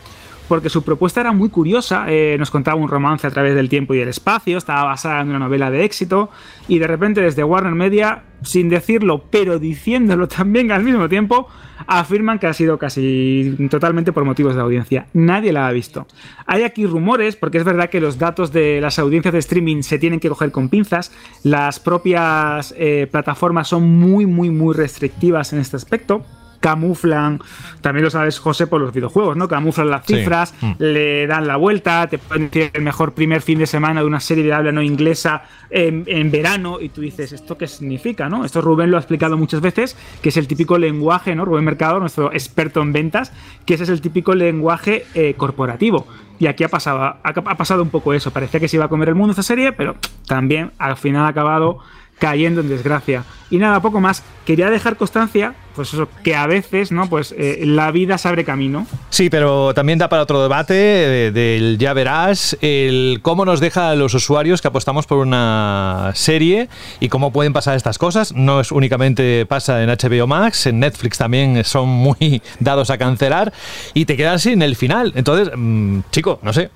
Porque 0.50 0.70
su 0.70 0.84
propuesta 0.84 1.22
era 1.22 1.32
muy 1.32 1.48
curiosa, 1.48 2.06
eh, 2.10 2.36
nos 2.38 2.52
contaba 2.52 2.76
un 2.76 2.90
romance 2.90 3.26
a 3.26 3.30
través 3.30 3.56
del 3.56 3.70
tiempo 3.70 3.94
y 3.94 4.00
el 4.00 4.10
espacio, 4.10 4.58
estaba 4.58 4.84
basada 4.84 5.22
en 5.22 5.30
una 5.30 5.40
novela 5.40 5.72
de 5.72 5.86
éxito, 5.86 6.30
y 6.68 6.80
de 6.80 6.88
repente 6.88 7.22
desde 7.22 7.44
Warner 7.44 7.76
Media, 7.76 8.24
sin 8.42 8.68
decirlo, 8.68 9.24
pero 9.30 9.60
diciéndolo 9.60 10.28
también 10.28 10.72
al 10.72 10.84
mismo 10.84 11.08
tiempo, 11.08 11.48
afirman 11.88 12.40
que 12.40 12.48
ha 12.48 12.54
sido 12.54 12.78
casi 12.78 13.56
totalmente 13.70 14.12
por 14.12 14.26
motivos 14.26 14.56
de 14.56 14.62
audiencia. 14.62 15.06
Nadie 15.14 15.54
la 15.54 15.68
ha 15.68 15.72
visto. 15.72 16.08
Hay 16.46 16.64
aquí 16.64 16.86
rumores, 16.86 17.36
porque 17.36 17.60
es 17.60 17.64
verdad 17.64 17.90
que 17.90 18.02
los 18.02 18.18
datos 18.18 18.52
de 18.52 18.82
las 18.82 19.00
audiencias 19.00 19.34
de 19.34 19.40
streaming 19.40 19.84
se 19.84 20.00
tienen 20.00 20.20
que 20.20 20.30
coger 20.30 20.52
con 20.52 20.70
pinzas. 20.70 21.12
Las 21.44 21.80
propias 21.80 22.74
eh, 22.78 23.08
plataformas 23.10 23.68
son 23.68 23.88
muy, 23.88 24.26
muy, 24.26 24.50
muy 24.50 24.74
restrictivas 24.76 25.54
en 25.54 25.60
este 25.60 25.78
aspecto 25.78 26.26
camuflan, 26.60 27.40
también 27.82 28.04
lo 28.04 28.10
sabes 28.10 28.40
José 28.40 28.68
por 28.68 28.82
los 28.82 28.94
videojuegos, 28.94 29.38
¿no? 29.38 29.48
Camuflan 29.48 29.90
las 29.90 30.06
cifras, 30.06 30.54
sí. 30.60 30.66
mm. 30.66 30.76
le 30.80 31.28
dan 31.28 31.48
la 31.48 31.56
vuelta, 31.56 32.08
te 32.08 32.18
pueden 32.18 32.50
decir 32.50 32.72
el 32.74 32.82
mejor 32.82 33.14
primer 33.14 33.42
fin 33.42 33.60
de 33.60 33.68
semana 33.68 34.02
de 34.02 34.08
una 34.08 34.20
serie 34.20 34.44
de 34.44 34.54
habla 34.54 34.72
no 34.72 34.82
inglesa 34.82 35.44
en, 35.70 36.04
en, 36.08 36.32
verano 36.32 36.80
y 36.80 36.90
tú 36.90 37.02
dices, 37.02 37.32
¿esto 37.32 37.58
qué 37.58 37.68
significa, 37.68 38.30
no? 38.30 38.46
Esto 38.46 38.62
Rubén 38.62 38.92
lo 38.92 38.98
ha 38.98 39.00
explicado 39.00 39.38
muchas 39.38 39.62
veces, 39.62 39.98
que 40.22 40.30
es 40.30 40.38
el 40.38 40.48
típico 40.48 40.78
lenguaje, 40.78 41.36
¿no? 41.36 41.46
Rubén 41.46 41.66
Mercado, 41.66 42.00
nuestro 42.00 42.32
experto 42.34 42.82
en 42.82 42.94
ventas, 42.94 43.32
que 43.66 43.76
ese 43.76 43.84
es 43.84 43.90
el 43.90 44.02
típico 44.02 44.36
lenguaje 44.36 45.06
eh, 45.14 45.34
corporativo. 45.36 46.08
Y 46.40 46.48
aquí 46.48 46.64
ha 46.64 46.70
pasado, 46.70 47.00
ha, 47.02 47.20
ha 47.24 47.58
pasado 47.58 47.84
un 47.84 47.90
poco 47.90 48.14
eso. 48.14 48.32
Parecía 48.32 48.62
que 48.62 48.70
se 48.70 48.78
iba 48.78 48.86
a 48.86 48.88
comer 48.88 49.10
el 49.10 49.16
mundo 49.16 49.32
esta 49.32 49.44
serie, 49.44 49.74
pero 49.74 49.98
también 50.26 50.72
al 50.78 50.96
final 50.96 51.26
ha 51.26 51.28
acabado 51.28 51.80
cayendo 52.20 52.62
en 52.62 52.70
desgracia. 52.70 53.24
Y 53.52 53.58
nada, 53.58 53.82
poco 53.82 54.00
más. 54.00 54.24
Quería 54.46 54.70
dejar 54.70 54.96
constancia, 54.96 55.56
pues 55.76 55.94
eso, 55.94 56.08
que 56.24 56.36
a 56.36 56.46
veces, 56.46 56.92
¿no? 56.92 57.10
Pues 57.10 57.34
eh, 57.38 57.62
la 57.66 57.92
vida 57.92 58.18
se 58.18 58.28
abre 58.28 58.44
camino. 58.44 58.86
Sí, 59.10 59.30
pero 59.30 59.74
también 59.74 59.98
da 59.98 60.10
para 60.10 60.24
otro 60.24 60.42
debate 60.42 60.74
del 60.74 61.34
de, 61.34 61.76
ya 61.80 61.94
verás, 61.94 62.58
el 62.62 63.20
cómo 63.22 63.46
nos 63.46 63.60
deja 63.60 63.96
los 63.96 64.14
usuarios 64.14 64.62
que 64.62 64.68
apostamos 64.68 65.08
por 65.08 65.20
una 65.20 66.12
serie 66.14 66.70
y 67.00 67.10
cómo 67.10 67.32
pueden 67.32 67.54
pasar 67.54 67.76
estas 67.76 67.98
cosas. 67.98 68.34
No 68.34 68.60
es 68.60 68.72
únicamente 68.72 69.46
pasa 69.48 69.82
en 69.84 69.90
HBO 69.90 70.28
Max, 70.28 70.68
en 70.68 70.80
Netflix 70.80 71.18
también 71.18 71.64
son 71.64 71.90
muy 71.90 72.42
dados 72.60 72.90
a 72.92 72.98
cancelar 72.98 73.52
y 73.94 74.06
te 74.06 74.16
quedas 74.16 74.44
sin 74.44 74.62
el 74.62 74.76
final. 74.76 75.14
Entonces, 75.16 75.52
mmm, 75.56 76.02
chico, 76.12 76.40
no 76.44 76.54
sé, 76.54 76.70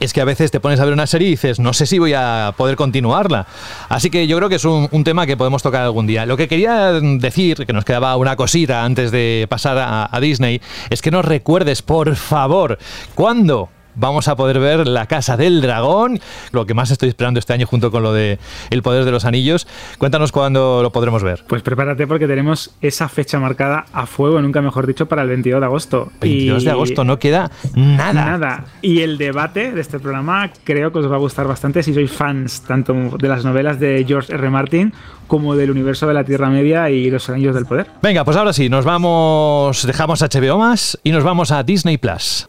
es 0.00 0.12
que 0.12 0.20
a 0.20 0.24
veces 0.24 0.50
te 0.50 0.60
pones 0.60 0.80
a 0.80 0.84
ver 0.84 0.92
una 0.92 1.06
serie 1.06 1.28
y 1.28 1.30
dices, 1.32 1.58
no 1.58 1.72
sé 1.72 1.86
si 1.86 1.98
voy 1.98 2.12
a 2.14 2.54
poder 2.56 2.76
continuarla. 2.76 3.46
Así 3.88 4.10
que 4.10 4.26
yo 4.26 4.36
creo 4.36 4.48
que 4.48 4.56
es 4.56 4.64
un, 4.64 5.04
tema 5.04 5.26
que 5.26 5.36
podemos 5.36 5.62
tocar 5.62 5.82
algún 5.82 6.06
día. 6.06 6.26
Lo 6.26 6.36
que 6.36 6.48
quería 6.48 6.92
decir, 6.92 7.64
que 7.66 7.72
nos 7.72 7.84
quedaba 7.84 8.16
una 8.16 8.36
cosita 8.36 8.84
antes 8.84 9.10
de 9.10 9.46
pasar 9.48 10.08
a 10.10 10.20
Disney, 10.20 10.60
es 10.90 11.00
que 11.00 11.10
nos 11.10 11.24
recuerdes, 11.24 11.82
por 11.82 12.16
favor, 12.16 12.78
cuándo 13.14 13.70
vamos 13.96 14.28
a 14.28 14.36
poder 14.36 14.60
ver 14.60 14.86
La 14.86 15.06
Casa 15.06 15.36
del 15.36 15.60
Dragón, 15.60 16.20
lo 16.52 16.66
que 16.66 16.74
más 16.74 16.90
estoy 16.90 17.08
esperando 17.08 17.40
este 17.40 17.52
año 17.52 17.66
junto 17.66 17.90
con 17.90 18.02
lo 18.02 18.12
de 18.12 18.38
El 18.70 18.82
Poder 18.82 19.04
de 19.04 19.10
los 19.10 19.24
Anillos. 19.24 19.66
Cuéntanos 19.98 20.32
cuándo 20.32 20.82
lo 20.82 20.92
podremos 20.92 21.22
ver. 21.22 21.44
Pues 21.48 21.62
prepárate 21.62 22.06
porque 22.06 22.26
tenemos 22.26 22.74
esa 22.80 23.08
fecha 23.08 23.38
marcada 23.38 23.86
a 23.92 24.06
fuego, 24.06 24.40
nunca 24.40 24.62
mejor 24.62 24.86
dicho, 24.86 25.06
para 25.06 25.22
el 25.22 25.28
22 25.28 25.60
de 25.60 25.66
agosto. 25.66 26.12
22 26.20 26.62
y 26.62 26.66
de 26.66 26.70
agosto, 26.70 27.04
no 27.04 27.18
queda 27.18 27.50
nada. 27.74 28.12
Nada. 28.12 28.64
Y 28.82 29.00
el 29.00 29.18
debate 29.18 29.72
de 29.72 29.80
este 29.80 29.98
programa 29.98 30.50
creo 30.64 30.92
que 30.92 30.98
os 30.98 31.10
va 31.10 31.16
a 31.16 31.18
gustar 31.18 31.46
bastante 31.46 31.82
si 31.82 31.94
sois 31.94 32.10
fans 32.10 32.62
tanto 32.62 32.94
de 33.18 33.28
las 33.28 33.44
novelas 33.44 33.80
de 33.80 34.04
George 34.06 34.32
R. 34.32 34.50
Martin 34.50 34.92
como 35.26 35.56
del 35.56 35.70
universo 35.70 36.06
de 36.06 36.14
la 36.14 36.24
Tierra 36.24 36.48
Media 36.50 36.88
y 36.90 37.10
los 37.10 37.28
Anillos 37.28 37.54
del 37.54 37.66
Poder. 37.66 37.86
Venga, 38.02 38.24
pues 38.24 38.36
ahora 38.36 38.52
sí, 38.52 38.68
nos 38.68 38.84
vamos, 38.84 39.84
dejamos 39.86 40.22
HBO 40.22 40.58
más 40.58 40.98
y 41.02 41.10
nos 41.10 41.24
vamos 41.24 41.50
a 41.50 41.62
Disney 41.62 41.98
Plus. 41.98 42.48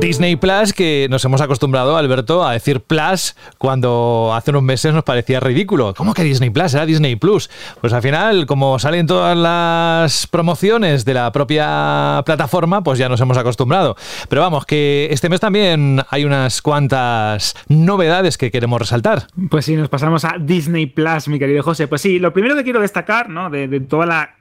Disney 0.00 0.36
Plus, 0.36 0.72
que 0.72 1.06
nos 1.10 1.24
hemos 1.24 1.40
acostumbrado, 1.40 1.96
Alberto, 1.96 2.44
a 2.44 2.52
decir 2.52 2.80
Plus 2.80 3.36
cuando 3.58 4.32
hace 4.34 4.50
unos 4.50 4.62
meses 4.62 4.92
nos 4.94 5.04
parecía 5.04 5.40
ridículo. 5.40 5.94
¿Cómo 5.94 6.14
que 6.14 6.22
Disney 6.22 6.50
Plus? 6.50 6.74
Era 6.74 6.86
Disney 6.86 7.16
Plus. 7.16 7.50
Pues 7.80 7.92
al 7.92 8.02
final, 8.02 8.46
como 8.46 8.78
salen 8.78 9.06
todas 9.06 9.36
las 9.36 10.26
promociones 10.26 11.04
de 11.04 11.14
la 11.14 11.30
propia 11.32 12.22
plataforma, 12.24 12.82
pues 12.82 12.98
ya 12.98 13.08
nos 13.08 13.20
hemos 13.20 13.36
acostumbrado. 13.36 13.96
Pero 14.28 14.42
vamos, 14.42 14.66
que 14.66 15.08
este 15.10 15.28
mes 15.28 15.40
también 15.40 16.00
hay 16.10 16.24
unas 16.24 16.62
cuantas 16.62 17.54
novedades 17.68 18.38
que 18.38 18.50
queremos 18.50 18.80
resaltar. 18.80 19.26
Pues 19.50 19.64
sí, 19.64 19.76
nos 19.76 19.88
pasamos 19.88 20.24
a 20.24 20.36
Disney 20.40 20.86
Plus, 20.86 21.28
mi 21.28 21.38
querido 21.38 21.62
José. 21.62 21.86
Pues 21.88 22.00
sí, 22.00 22.18
lo 22.18 22.32
primero 22.32 22.54
que 22.54 22.64
quiero 22.64 22.80
destacar, 22.80 23.28
¿no? 23.28 23.50
De, 23.50 23.80
toda 23.80 24.06
la 24.06 24.36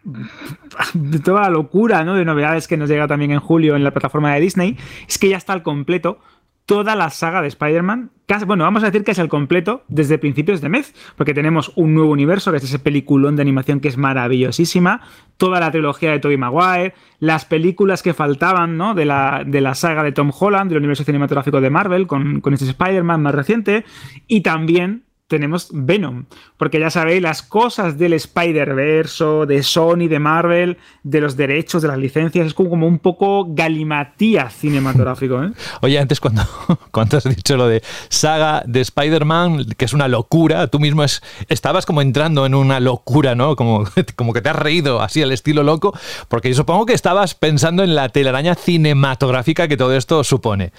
de 0.94 1.20
toda 1.20 1.42
la 1.42 1.50
locura, 1.50 2.04
¿no? 2.04 2.16
De 2.16 2.26
novedades 2.26 2.68
que 2.68 2.78
nos 2.78 2.90
llega 2.90 3.08
también 3.08 3.32
en 3.32 3.40
julio 3.40 3.76
en 3.76 3.84
la 3.84 3.92
plataforma 3.92 4.34
de 4.34 4.40
Disney, 4.40 4.78
es 5.08 5.18
que 5.18 5.30
ya 5.30 5.38
está 5.42 5.54
al 5.54 5.64
completo 5.64 6.20
toda 6.66 6.96
la 6.96 7.10
saga 7.10 7.42
de 7.42 7.50
Spider-Man. 7.50 8.12
Bueno, 8.46 8.64
vamos 8.64 8.82
a 8.84 8.86
decir 8.86 9.04
que 9.04 9.12
es 9.12 9.20
el 9.20 9.28
completo 9.28 9.84
desde 9.90 10.18
principios 10.18 10.62
de 10.62 10.70
mes, 10.70 10.96
porque 11.18 11.34
tenemos 11.34 11.74
un 11.76 11.94
nuevo 11.94 12.12
universo, 12.12 12.50
que 12.52 12.58
es 12.58 12.64
ese 12.64 12.80
peliculón 12.80 13.36
de 13.36 13.42
animación 13.42 13.82
que 13.82 13.90
es 13.90 13.98
maravillosísima, 13.98 15.02
toda 15.36 15.60
la 15.60 15.70
trilogía 15.70 16.12
de 16.12 16.20
Tobey 16.20 16.38
Maguire, 16.38 16.94
las 17.20 17.44
películas 17.44 18.02
que 18.02 18.14
faltaban 18.14 18.78
¿no? 18.78 18.94
de, 18.94 19.04
la, 19.04 19.44
de 19.46 19.60
la 19.60 19.76
saga 19.76 20.02
de 20.02 20.14
Tom 20.14 20.32
Holland, 20.38 20.70
del 20.70 20.78
universo 20.78 21.04
cinematográfico 21.04 21.60
de 21.60 21.70
Marvel, 21.70 22.08
con, 22.08 22.40
con 22.40 22.54
este 22.54 22.68
Spider-Man 22.68 23.22
más 23.22 23.36
reciente, 23.36 23.84
y 24.28 24.40
también 24.40 25.04
tenemos 25.32 25.70
Venom. 25.72 26.26
Porque 26.58 26.78
ya 26.78 26.90
sabéis, 26.90 27.22
las 27.22 27.42
cosas 27.42 27.98
del 27.98 28.12
Spider-Verse, 28.12 29.46
de 29.48 29.64
Sony, 29.64 30.10
de 30.10 30.20
Marvel, 30.20 30.78
de 31.04 31.22
los 31.22 31.38
derechos, 31.38 31.82
de 31.82 31.88
las 31.88 31.98
licencias, 31.98 32.48
es 32.48 32.54
como, 32.54 32.86
un 32.86 33.00
poco 33.00 33.46
galimatía 33.48 34.50
cinematográfico. 34.50 35.42
¿eh? 35.42 35.54
Oye, 35.82 35.98
antes 36.00 36.20
cuando, 36.20 36.44
cuando 36.92 37.16
has 37.16 37.24
dicho 37.24 37.56
lo 37.56 37.70
de 37.70 37.82
saga 38.10 38.62
de 38.68 38.82
Spider-Man, 38.82 39.68
que 39.78 39.86
es 39.86 39.94
una 39.94 40.10
locura, 40.10 40.68
tú 40.68 40.80
mismo 40.82 41.06
es, 41.06 41.24
estabas 41.48 41.86
como 41.86 42.02
entrando 42.02 42.46
en 42.46 42.54
una 42.54 42.82
locura, 42.82 43.34
¿no? 43.34 43.56
Como, 43.56 43.86
como 44.18 44.34
que 44.34 44.42
te 44.42 44.50
has 44.50 44.58
reído 44.58 45.02
así 45.02 45.24
al 45.24 45.32
estilo 45.32 45.64
loco, 45.64 45.98
porque 46.28 46.50
yo 46.50 46.56
supongo 46.56 46.86
que 46.86 46.94
estabas 46.94 47.36
pensando 47.36 47.84
en 47.84 47.96
la 47.96 48.10
telaraña 48.10 48.56
cinematográfica 48.56 49.70
que 49.70 49.78
todo 49.78 49.96
esto 49.96 50.26
supone. 50.26 50.74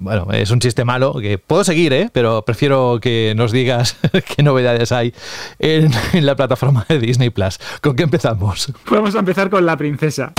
Bueno, 0.00 0.28
es 0.32 0.50
un 0.50 0.60
chiste 0.60 0.86
malo 0.86 1.14
que 1.20 1.36
puedo 1.36 1.62
seguir, 1.62 1.92
¿eh? 1.92 2.08
pero 2.10 2.42
prefiero 2.42 2.98
que 3.02 3.34
nos 3.36 3.52
digas 3.52 3.98
qué 4.34 4.42
novedades 4.42 4.92
hay 4.92 5.12
en, 5.58 5.90
en, 6.14 6.24
la 6.24 6.34
plataforma 6.34 6.86
de 6.88 6.98
Disney 6.98 7.28
Plus. 7.28 7.58
¿Con 7.82 7.96
qué 7.96 8.04
empezamos? 8.04 8.72
Vamos 8.90 9.14
a 9.14 9.18
empezar 9.18 9.50
con 9.50 9.66
la 9.66 9.76
princesa. 9.76 10.32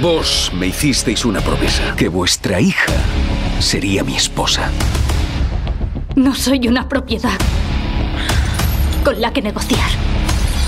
Vos 0.00 0.50
me 0.54 0.68
hicisteis 0.68 1.26
una 1.26 1.42
promesa, 1.42 1.94
que 1.94 2.08
vuestra 2.08 2.62
hija 2.62 2.94
sería 3.58 4.02
mi 4.02 4.16
esposa. 4.16 4.70
No 6.16 6.34
soy 6.34 6.66
una 6.66 6.88
propiedad 6.88 7.38
con 9.04 9.20
la 9.20 9.34
que 9.34 9.42
negociar. 9.42 9.90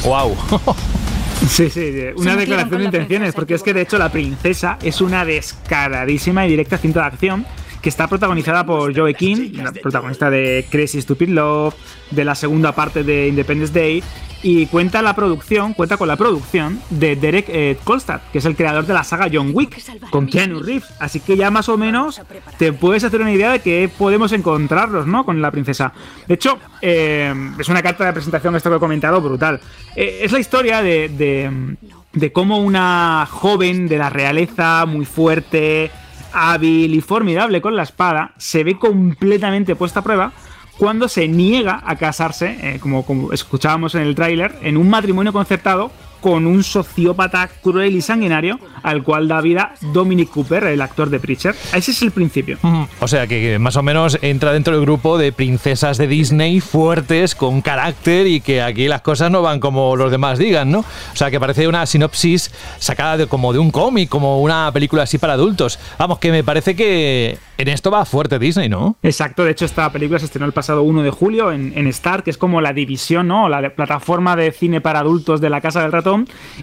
¡Wow! 0.04 0.36
Sí, 1.48 1.68
sí, 1.70 1.92
una 2.16 2.36
declaración 2.36 2.78
de 2.78 2.84
intenciones, 2.86 3.34
porque 3.34 3.54
es 3.54 3.62
que 3.62 3.74
de 3.74 3.82
hecho 3.82 3.98
la 3.98 4.10
princesa 4.10 4.78
es 4.82 5.00
una 5.00 5.24
descaradísima 5.24 6.46
y 6.46 6.50
directa 6.50 6.78
cinta 6.78 7.00
de 7.00 7.06
acción 7.06 7.46
que 7.82 7.88
está 7.88 8.06
protagonizada 8.06 8.64
por 8.64 8.96
Joey 8.96 9.14
King, 9.14 9.50
protagonista 9.82 10.30
de 10.30 10.64
Crazy 10.70 11.02
Stupid 11.02 11.30
Love, 11.30 11.74
de 12.12 12.24
la 12.24 12.36
segunda 12.36 12.72
parte 12.72 13.02
de 13.02 13.26
Independence 13.26 13.72
Day, 13.72 14.02
y 14.44 14.66
cuenta 14.66 15.02
la 15.02 15.14
producción, 15.14 15.72
cuenta 15.74 15.96
con 15.96 16.08
la 16.08 16.16
producción 16.16 16.80
de 16.90 17.16
Derek 17.16 17.46
eh, 17.48 17.76
Kolstad, 17.84 18.20
que 18.32 18.38
es 18.38 18.44
el 18.44 18.56
creador 18.56 18.86
de 18.86 18.94
la 18.94 19.04
saga 19.04 19.28
John 19.32 19.50
Wick, 19.52 19.80
con 20.10 20.26
Keanu 20.26 20.60
Reeves. 20.60 20.88
Así 21.00 21.20
que 21.20 21.36
ya 21.36 21.50
más 21.50 21.68
o 21.68 21.76
menos 21.76 22.20
te 22.58 22.72
puedes 22.72 23.04
hacer 23.04 23.20
una 23.20 23.32
idea 23.32 23.52
de 23.52 23.60
que 23.60 23.90
podemos 23.96 24.32
encontrarlos, 24.32 25.06
¿no? 25.06 25.24
Con 25.24 25.40
la 25.40 25.50
princesa. 25.50 25.92
De 26.26 26.34
hecho, 26.34 26.58
eh, 26.80 27.34
es 27.58 27.68
una 27.68 27.82
carta 27.82 28.04
de 28.04 28.12
presentación, 28.12 28.54
esto 28.56 28.70
que 28.70 28.76
he 28.76 28.80
comentado, 28.80 29.20
brutal. 29.20 29.60
Eh, 29.96 30.20
es 30.22 30.32
la 30.32 30.40
historia 30.40 30.82
de, 30.82 31.08
de, 31.08 31.76
de 32.12 32.32
cómo 32.32 32.58
una 32.58 33.26
joven 33.30 33.86
de 33.88 33.98
la 33.98 34.10
realeza, 34.10 34.86
muy 34.86 35.04
fuerte, 35.04 35.90
hábil 36.32 36.94
y 36.94 37.00
formidable 37.00 37.60
con 37.60 37.76
la 37.76 37.82
espada, 37.82 38.32
se 38.36 38.64
ve 38.64 38.78
completamente 38.78 39.76
puesta 39.76 40.00
a 40.00 40.02
prueba 40.02 40.32
cuando 40.78 41.08
se 41.08 41.28
niega 41.28 41.82
a 41.84 41.96
casarse, 41.96 42.56
eh, 42.60 42.78
como, 42.80 43.04
como, 43.04 43.32
escuchábamos 43.32 43.94
en 43.94 44.02
el 44.02 44.14
tráiler, 44.14 44.58
en 44.62 44.76
un 44.76 44.88
matrimonio 44.88 45.32
concertado 45.32 45.90
con 46.22 46.46
un 46.46 46.62
sociópata 46.64 47.50
cruel 47.62 47.96
y 47.96 48.00
sanguinario 48.00 48.58
al 48.82 49.02
cual 49.02 49.28
da 49.28 49.40
vida 49.40 49.74
Dominic 49.92 50.30
Cooper, 50.30 50.64
el 50.64 50.80
actor 50.80 51.10
de 51.10 51.20
Preacher. 51.20 51.54
Ese 51.74 51.90
es 51.90 52.00
el 52.00 52.12
principio. 52.12 52.58
O 53.00 53.08
sea 53.08 53.26
que 53.26 53.58
más 53.58 53.76
o 53.76 53.82
menos 53.82 54.18
entra 54.22 54.52
dentro 54.52 54.74
del 54.74 54.82
grupo 54.82 55.18
de 55.18 55.32
princesas 55.32 55.98
de 55.98 56.06
Disney 56.06 56.60
fuertes, 56.60 57.34
con 57.34 57.60
carácter 57.60 58.26
y 58.26 58.40
que 58.40 58.62
aquí 58.62 58.88
las 58.88 59.02
cosas 59.02 59.30
no 59.30 59.42
van 59.42 59.60
como 59.60 59.96
los 59.96 60.10
demás 60.10 60.38
digan, 60.38 60.70
¿no? 60.70 60.80
O 60.80 61.16
sea 61.16 61.30
que 61.30 61.40
parece 61.40 61.68
una 61.68 61.84
sinopsis 61.84 62.50
sacada 62.78 63.16
de, 63.16 63.26
como 63.26 63.52
de 63.52 63.58
un 63.58 63.70
cómic, 63.70 64.08
como 64.08 64.40
una 64.40 64.70
película 64.72 65.02
así 65.02 65.18
para 65.18 65.34
adultos. 65.34 65.78
Vamos, 65.98 66.18
que 66.18 66.30
me 66.30 66.44
parece 66.44 66.76
que 66.76 67.38
en 67.58 67.68
esto 67.68 67.90
va 67.90 68.04
fuerte 68.04 68.38
Disney, 68.38 68.68
¿no? 68.68 68.96
Exacto, 69.02 69.44
de 69.44 69.50
hecho 69.50 69.64
esta 69.64 69.90
película 69.90 70.18
se 70.18 70.26
estrenó 70.26 70.46
el 70.46 70.52
pasado 70.52 70.82
1 70.82 71.02
de 71.02 71.10
julio 71.10 71.52
en, 71.52 71.72
en 71.76 71.86
Star, 71.88 72.22
que 72.22 72.30
es 72.30 72.38
como 72.38 72.60
la 72.60 72.72
división, 72.72 73.28
¿no? 73.28 73.48
La 73.48 73.70
plataforma 73.70 74.36
de 74.36 74.52
cine 74.52 74.80
para 74.80 75.00
adultos 75.00 75.40
de 75.40 75.50
la 75.50 75.60
Casa 75.60 75.82
del 75.82 75.92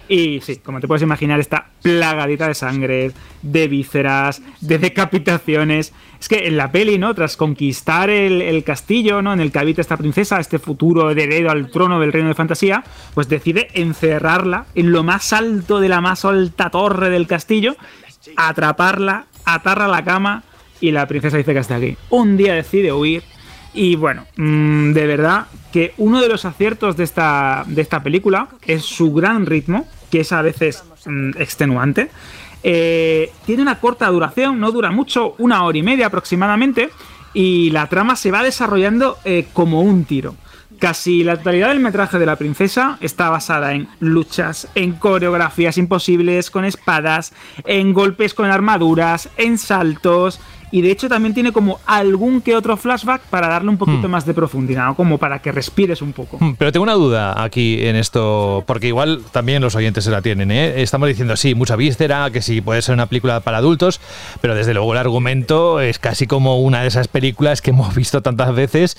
Y 0.08 0.40
sí, 0.40 0.56
como 0.56 0.80
te 0.80 0.88
puedes 0.88 1.02
imaginar, 1.02 1.40
está 1.40 1.66
plagadita 1.82 2.48
de 2.48 2.54
sangre, 2.54 3.12
de 3.42 3.68
vísceras, 3.68 4.42
de 4.60 4.78
decapitaciones. 4.78 5.92
Es 6.18 6.28
que 6.28 6.46
en 6.46 6.56
la 6.56 6.70
peli, 6.70 6.98
¿no? 6.98 7.14
Tras 7.14 7.36
conquistar 7.36 8.10
el, 8.10 8.62
castillo, 8.64 9.22
¿no? 9.22 9.32
En 9.32 9.40
el 9.40 9.50
que 9.52 9.58
habita 9.58 9.80
esta 9.80 9.96
princesa, 9.96 10.38
este 10.38 10.58
futuro 10.58 11.10
heredero 11.10 11.50
al 11.50 11.70
trono 11.70 11.98
del 11.98 12.12
reino 12.12 12.28
de 12.28 12.34
fantasía, 12.34 12.84
pues 13.14 13.28
decide 13.28 13.68
encerrarla 13.74 14.66
en 14.74 14.92
lo 14.92 15.02
más 15.02 15.32
alto 15.32 15.80
de 15.80 15.88
la 15.88 16.00
más 16.00 16.24
alta 16.24 16.70
torre 16.70 17.10
del 17.10 17.26
castillo, 17.26 17.76
atraparla, 18.36 19.26
atarla 19.44 19.86
a 19.86 19.88
la 19.88 20.04
cama 20.04 20.42
y 20.80 20.90
la 20.90 21.06
princesa 21.06 21.36
dice 21.36 21.52
que 21.52 21.58
hasta 21.58 21.76
aquí. 21.76 21.96
Un 22.10 22.36
día 22.36 22.54
decide 22.54 22.92
huir 22.92 23.22
y 23.72 23.96
bueno, 23.96 24.26
mm, 24.36 24.92
de 24.92 25.06
verdad 25.06 25.46
que 25.72 25.94
uno 25.98 26.20
de 26.20 26.28
los 26.28 26.44
aciertos 26.44 26.96
de 26.96 27.04
esta, 27.04 27.64
de 27.66 27.82
esta 27.82 28.02
película 28.02 28.48
es 28.66 28.82
su 28.84 29.12
gran 29.12 29.46
ritmo, 29.46 29.86
que 30.10 30.20
es 30.20 30.32
a 30.32 30.42
veces 30.42 30.82
mm, 31.06 31.30
extenuante. 31.38 32.10
Eh, 32.62 33.32
tiene 33.46 33.62
una 33.62 33.78
corta 33.78 34.08
duración, 34.08 34.60
no 34.60 34.72
dura 34.72 34.90
mucho, 34.90 35.34
una 35.38 35.64
hora 35.64 35.78
y 35.78 35.82
media 35.82 36.06
aproximadamente, 36.06 36.90
y 37.32 37.70
la 37.70 37.88
trama 37.88 38.16
se 38.16 38.30
va 38.30 38.42
desarrollando 38.42 39.18
eh, 39.24 39.46
como 39.52 39.82
un 39.82 40.04
tiro. 40.04 40.34
Casi 40.80 41.22
la 41.24 41.36
totalidad 41.36 41.68
del 41.68 41.80
metraje 41.80 42.18
de 42.18 42.24
la 42.24 42.36
princesa 42.36 42.96
está 43.02 43.28
basada 43.28 43.74
en 43.74 43.86
luchas, 44.00 44.66
en 44.74 44.92
coreografías 44.92 45.76
imposibles 45.76 46.50
con 46.50 46.64
espadas, 46.64 47.34
en 47.66 47.92
golpes 47.92 48.32
con 48.32 48.50
armaduras, 48.50 49.28
en 49.36 49.58
saltos, 49.58 50.40
y 50.70 50.82
de 50.82 50.90
hecho 50.90 51.08
también 51.08 51.34
tiene 51.34 51.52
como 51.52 51.80
algún 51.86 52.40
que 52.40 52.54
otro 52.56 52.76
flashback 52.76 53.22
para 53.22 53.48
darle 53.48 53.70
un 53.70 53.76
poquito 53.78 54.08
Hmm. 54.08 54.10
más 54.10 54.26
de 54.26 54.34
profundidad, 54.34 54.94
como 54.96 55.18
para 55.18 55.40
que 55.40 55.52
respires 55.52 56.02
un 56.02 56.12
poco. 56.12 56.38
Mm, 56.40 56.54
Pero 56.58 56.72
tengo 56.72 56.84
una 56.84 56.94
duda 56.94 57.42
aquí 57.42 57.86
en 57.86 57.96
esto, 57.96 58.64
porque 58.66 58.88
igual 58.88 59.22
también 59.32 59.62
los 59.62 59.74
oyentes 59.74 60.04
se 60.04 60.10
la 60.10 60.22
tienen. 60.22 60.50
¿eh? 60.50 60.80
Estamos 60.82 61.08
diciendo, 61.08 61.36
sí, 61.36 61.54
mucha 61.54 61.76
víscera, 61.76 62.30
que 62.30 62.42
sí, 62.42 62.60
puede 62.60 62.82
ser 62.82 62.94
una 62.94 63.06
película 63.06 63.40
para 63.40 63.58
adultos, 63.58 64.00
pero 64.40 64.54
desde 64.54 64.74
luego 64.74 64.92
el 64.92 64.98
argumento 64.98 65.80
es 65.80 65.98
casi 65.98 66.26
como 66.26 66.60
una 66.60 66.82
de 66.82 66.88
esas 66.88 67.08
películas 67.08 67.60
que 67.62 67.70
hemos 67.70 67.94
visto 67.94 68.22
tantas 68.22 68.54
veces. 68.54 68.96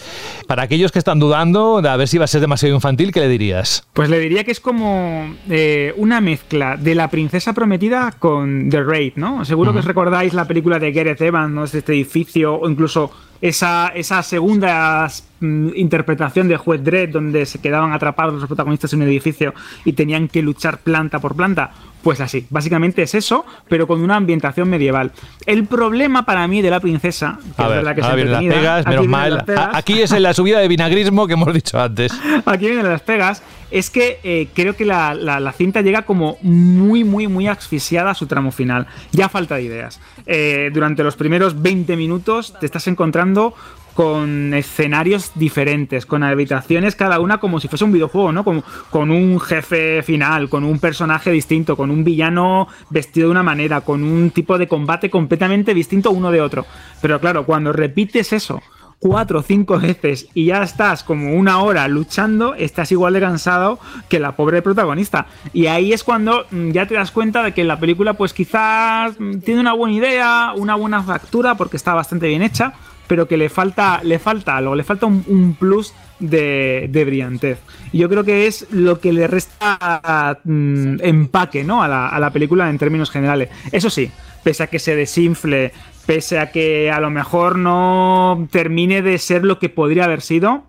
Para 0.47 0.63
aquellos 0.63 0.91
que 0.91 0.99
están 0.99 1.19
dudando 1.19 1.81
de 1.81 1.89
a 1.89 1.95
ver 1.95 2.07
si 2.07 2.17
va 2.17 2.25
a 2.25 2.27
ser 2.27 2.41
demasiado 2.41 2.73
infantil, 2.75 3.11
¿qué 3.11 3.21
le 3.21 3.27
dirías? 3.29 3.83
Pues 3.93 4.09
le 4.09 4.19
diría 4.19 4.43
que 4.43 4.51
es 4.51 4.59
como 4.59 5.35
eh, 5.49 5.93
una 5.97 6.21
mezcla 6.21 6.77
de 6.77 6.95
la 6.95 7.09
princesa 7.09 7.53
prometida 7.53 8.11
con 8.19 8.69
The 8.69 8.83
Raid, 8.83 9.13
¿no? 9.15 9.45
Seguro 9.45 9.73
que 9.73 9.79
os 9.79 9.85
recordáis 9.85 10.33
la 10.33 10.45
película 10.45 10.79
de 10.79 10.91
Gareth 10.91 11.21
Evans, 11.21 11.51
¿no? 11.51 11.60
Este 11.63 11.93
edificio, 11.93 12.55
o 12.55 12.69
incluso 12.69 13.11
esa, 13.41 13.87
esa 13.95 14.21
segunda 14.23 15.07
mm, 15.39 15.69
interpretación 15.75 16.47
de 16.47 16.57
Juez 16.57 16.83
Dredd, 16.83 17.11
donde 17.11 17.45
se 17.45 17.59
quedaban 17.59 17.93
atrapados 17.93 18.35
los 18.35 18.45
protagonistas 18.45 18.93
en 18.93 19.01
un 19.01 19.07
edificio 19.07 19.53
y 19.83 19.93
tenían 19.93 20.27
que 20.27 20.41
luchar 20.41 20.79
planta 20.79 21.19
por 21.19 21.35
planta. 21.35 21.71
Pues 22.03 22.19
así, 22.19 22.47
básicamente 22.49 23.03
es 23.03 23.13
eso, 23.13 23.45
pero 23.69 23.85
con 23.85 24.01
una 24.01 24.15
ambientación 24.15 24.67
medieval. 24.69 25.11
El 25.45 25.65
problema 25.65 26.25
para 26.25 26.47
mí 26.47 26.61
de 26.63 26.69
la 26.71 26.79
princesa, 26.79 27.37
que 27.55 27.61
A 27.61 27.65
es 27.65 27.69
ver, 27.71 27.83
verdad 27.83 27.95
que 27.95 28.15
vienen 28.15 28.31
las 28.31 28.43
pegas, 28.55 28.79
aquí 28.87 28.89
menos 28.89 29.07
mal. 29.07 29.33
las 29.35 29.43
pegas. 29.43 29.65
A- 29.75 29.77
Aquí 29.77 30.01
es 30.01 30.11
en 30.11 30.23
la 30.23 30.33
subida 30.33 30.59
de 30.59 30.67
vinagrismo 30.67 31.27
que 31.27 31.33
hemos 31.33 31.53
dicho 31.53 31.79
antes. 31.79 32.11
Aquí 32.45 32.65
vienen 32.65 32.89
las 32.89 33.01
pegas. 33.01 33.43
Es 33.69 33.89
que 33.89 34.19
eh, 34.23 34.49
creo 34.53 34.75
que 34.75 34.83
la, 34.83 35.13
la- 35.13 35.39
la 35.39 35.51
cinta 35.53 35.81
llega 35.81 36.01
como 36.01 36.37
muy, 36.41 37.03
muy, 37.03 37.27
muy 37.27 37.47
asfixiada 37.47 38.11
a 38.11 38.15
su 38.15 38.25
tramo 38.25 38.51
final. 38.51 38.87
Ya 39.11 39.29
falta 39.29 39.55
de 39.55 39.63
ideas. 39.63 40.01
Eh, 40.25 40.71
durante 40.73 41.03
los 41.03 41.15
primeros 41.15 41.61
20 41.61 41.95
minutos 41.95 42.53
te 42.59 42.65
estás 42.65 42.87
encontrando 42.87 43.53
con 43.93 44.53
escenarios 44.53 45.31
diferentes, 45.35 46.05
con 46.05 46.23
habitaciones 46.23 46.95
cada 46.95 47.19
una 47.19 47.39
como 47.39 47.59
si 47.59 47.67
fuese 47.67 47.85
un 47.85 47.91
videojuego, 47.91 48.31
¿no? 48.31 48.43
Con, 48.43 48.63
con 48.89 49.11
un 49.11 49.39
jefe 49.39 50.01
final, 50.03 50.49
con 50.49 50.63
un 50.63 50.79
personaje 50.79 51.31
distinto, 51.31 51.75
con 51.75 51.91
un 51.91 52.03
villano 52.03 52.67
vestido 52.89 53.27
de 53.27 53.31
una 53.31 53.43
manera, 53.43 53.81
con 53.81 54.03
un 54.03 54.31
tipo 54.31 54.57
de 54.57 54.67
combate 54.67 55.09
completamente 55.09 55.73
distinto 55.73 56.11
uno 56.11 56.31
de 56.31 56.41
otro. 56.41 56.65
Pero 57.01 57.19
claro, 57.19 57.45
cuando 57.45 57.73
repites 57.73 58.33
eso 58.33 58.61
cuatro 59.01 59.39
o 59.39 59.41
cinco 59.41 59.79
veces 59.79 60.27
y 60.33 60.45
ya 60.45 60.61
estás 60.61 61.03
como 61.03 61.33
una 61.33 61.61
hora 61.61 61.87
luchando, 61.87 62.53
estás 62.53 62.91
igual 62.91 63.13
de 63.13 63.19
cansado 63.19 63.79
que 64.07 64.19
la 64.19 64.35
pobre 64.35 64.61
protagonista. 64.61 65.25
Y 65.53 65.65
ahí 65.65 65.91
es 65.91 66.03
cuando 66.03 66.45
mm, 66.51 66.69
ya 66.69 66.85
te 66.85 66.93
das 66.93 67.11
cuenta 67.11 67.43
de 67.43 67.53
que 67.53 67.63
la 67.63 67.79
película 67.79 68.13
pues 68.13 68.31
quizás 68.31 69.19
mm, 69.19 69.39
tiene 69.39 69.59
una 69.59 69.73
buena 69.73 69.95
idea, 69.95 70.53
una 70.55 70.75
buena 70.75 71.01
factura 71.01 71.55
porque 71.55 71.77
está 71.77 71.93
bastante 71.95 72.27
bien 72.27 72.43
hecha, 72.43 72.73
pero 73.11 73.27
que 73.27 73.35
le 73.35 73.49
falta, 73.49 73.99
le 74.05 74.19
falta 74.19 74.55
algo, 74.55 74.73
le 74.73 74.85
falta 74.85 75.05
un, 75.05 75.57
plus 75.59 75.93
de, 76.17 76.89
brillantez. 77.05 77.59
Y 77.91 77.97
yo 77.97 78.07
creo 78.07 78.23
que 78.23 78.47
es 78.47 78.67
lo 78.71 79.01
que 79.01 79.11
le 79.11 79.27
resta 79.27 80.39
mm, 80.45 81.01
empaque 81.01 81.65
¿no? 81.65 81.83
a, 81.83 81.89
la, 81.89 82.07
a 82.07 82.17
la 82.21 82.29
película 82.29 82.69
en 82.69 82.77
términos 82.77 83.11
generales. 83.11 83.49
Eso 83.73 83.89
sí, 83.89 84.09
pese 84.45 84.63
a 84.63 84.67
que 84.67 84.79
se 84.79 84.95
desinfle, 84.95 85.73
pese 86.05 86.39
a 86.39 86.53
que 86.53 86.89
a 86.89 87.01
lo 87.01 87.09
mejor 87.09 87.57
no 87.57 88.47
termine 88.49 89.01
de 89.01 89.17
ser 89.17 89.43
lo 89.43 89.59
que 89.59 89.67
podría 89.67 90.05
haber 90.05 90.21
sido. 90.21 90.63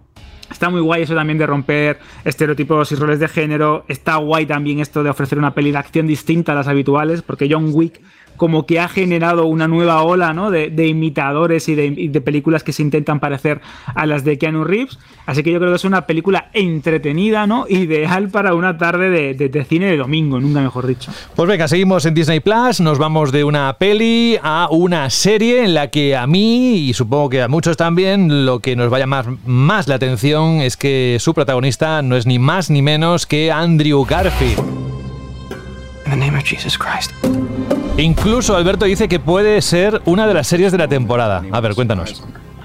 Está 0.50 0.68
muy 0.68 0.80
guay 0.80 1.02
eso 1.02 1.14
también 1.14 1.38
de 1.38 1.46
romper 1.46 2.00
estereotipos 2.24 2.90
y 2.90 2.96
roles 2.96 3.20
de 3.20 3.28
género. 3.28 3.84
Está 3.86 4.16
guay 4.16 4.46
también 4.46 4.80
esto 4.80 5.04
de 5.04 5.10
ofrecer 5.10 5.38
una 5.38 5.54
peli 5.54 5.70
de 5.70 5.78
acción 5.78 6.08
distinta 6.08 6.50
a 6.50 6.54
las 6.56 6.66
habituales, 6.66 7.22
porque 7.22 7.46
John 7.48 7.70
Wick 7.72 8.00
como 8.36 8.66
que 8.66 8.80
ha 8.80 8.88
generado 8.88 9.46
una 9.46 9.68
nueva 9.68 10.02
ola 10.02 10.32
¿no? 10.32 10.50
de, 10.50 10.86
imitadores 10.86 11.68
y 11.68 11.74
de, 11.74 12.20
películas 12.20 12.62
que 12.62 12.72
se 12.72 12.82
intentan 12.82 13.20
parecer 13.20 13.60
a 13.94 14.06
las 14.06 14.24
de 14.24 14.38
Keanu 14.38 14.64
Reeves. 14.64 14.98
Así 15.26 15.42
que 15.42 15.52
yo 15.52 15.58
creo 15.58 15.70
que 15.70 15.76
es 15.76 15.84
una 15.84 16.06
película 16.06 16.50
entretenida, 16.52 17.46
¿no? 17.46 17.66
Ideal 17.68 18.28
para 18.28 18.54
una 18.54 18.76
tarde 18.76 19.34
de, 19.34 19.64
cine 19.64 19.86
de 19.86 19.96
domingo, 19.96 20.40
nunca 20.40 20.60
mejor 20.60 20.86
dicho. 20.86 21.12
Pues 21.36 21.48
venga, 21.48 21.68
seguimos 21.68 22.04
en 22.06 22.14
Disney 22.14 22.40
Plus, 22.40 22.80
nos 22.80 22.98
vamos 22.98 23.30
de 23.30 23.44
una 23.44 23.76
peli 23.78 24.38
a 24.42 24.68
una 24.70 25.10
serie 25.10 25.64
en 25.64 25.74
la 25.74 25.90
que 25.90 26.16
a 26.16 26.26
mí, 26.26 26.88
y 26.88 26.94
supongo 26.94 27.30
que 27.30 27.42
a 27.42 27.48
muchos 27.48 27.76
también, 27.76 28.44
lo 28.44 28.60
que 28.60 28.74
nos 28.74 28.92
va 28.92 28.96
a 28.96 29.00
llamar 29.00 29.26
más 29.46 29.86
la 29.86 29.94
atención 29.94 30.60
es 30.60 30.76
que 30.76 31.18
su 31.20 31.34
protagonista 31.34 32.02
no 32.02 32.16
es 32.16 32.26
ni 32.26 32.38
más 32.38 32.70
ni 32.70 32.82
menos 32.82 33.26
que 33.26 33.52
Andrew 33.52 34.04
Garfield. 34.04 34.58
In 36.04 36.10
the 36.10 36.16
name 36.16 36.36
of 36.36 36.44
Jesus 36.44 36.76
Christ. 36.76 37.12
Incluso 37.98 38.56
Alberto 38.56 38.86
dice 38.86 39.06
que 39.06 39.20
puede 39.20 39.60
ser 39.60 40.00
una 40.06 40.26
de 40.26 40.32
las 40.32 40.46
series 40.46 40.72
de 40.72 40.78
la 40.78 40.88
temporada. 40.88 41.42
A 41.52 41.60
ver, 41.60 41.74
cuéntanos. 41.74 42.24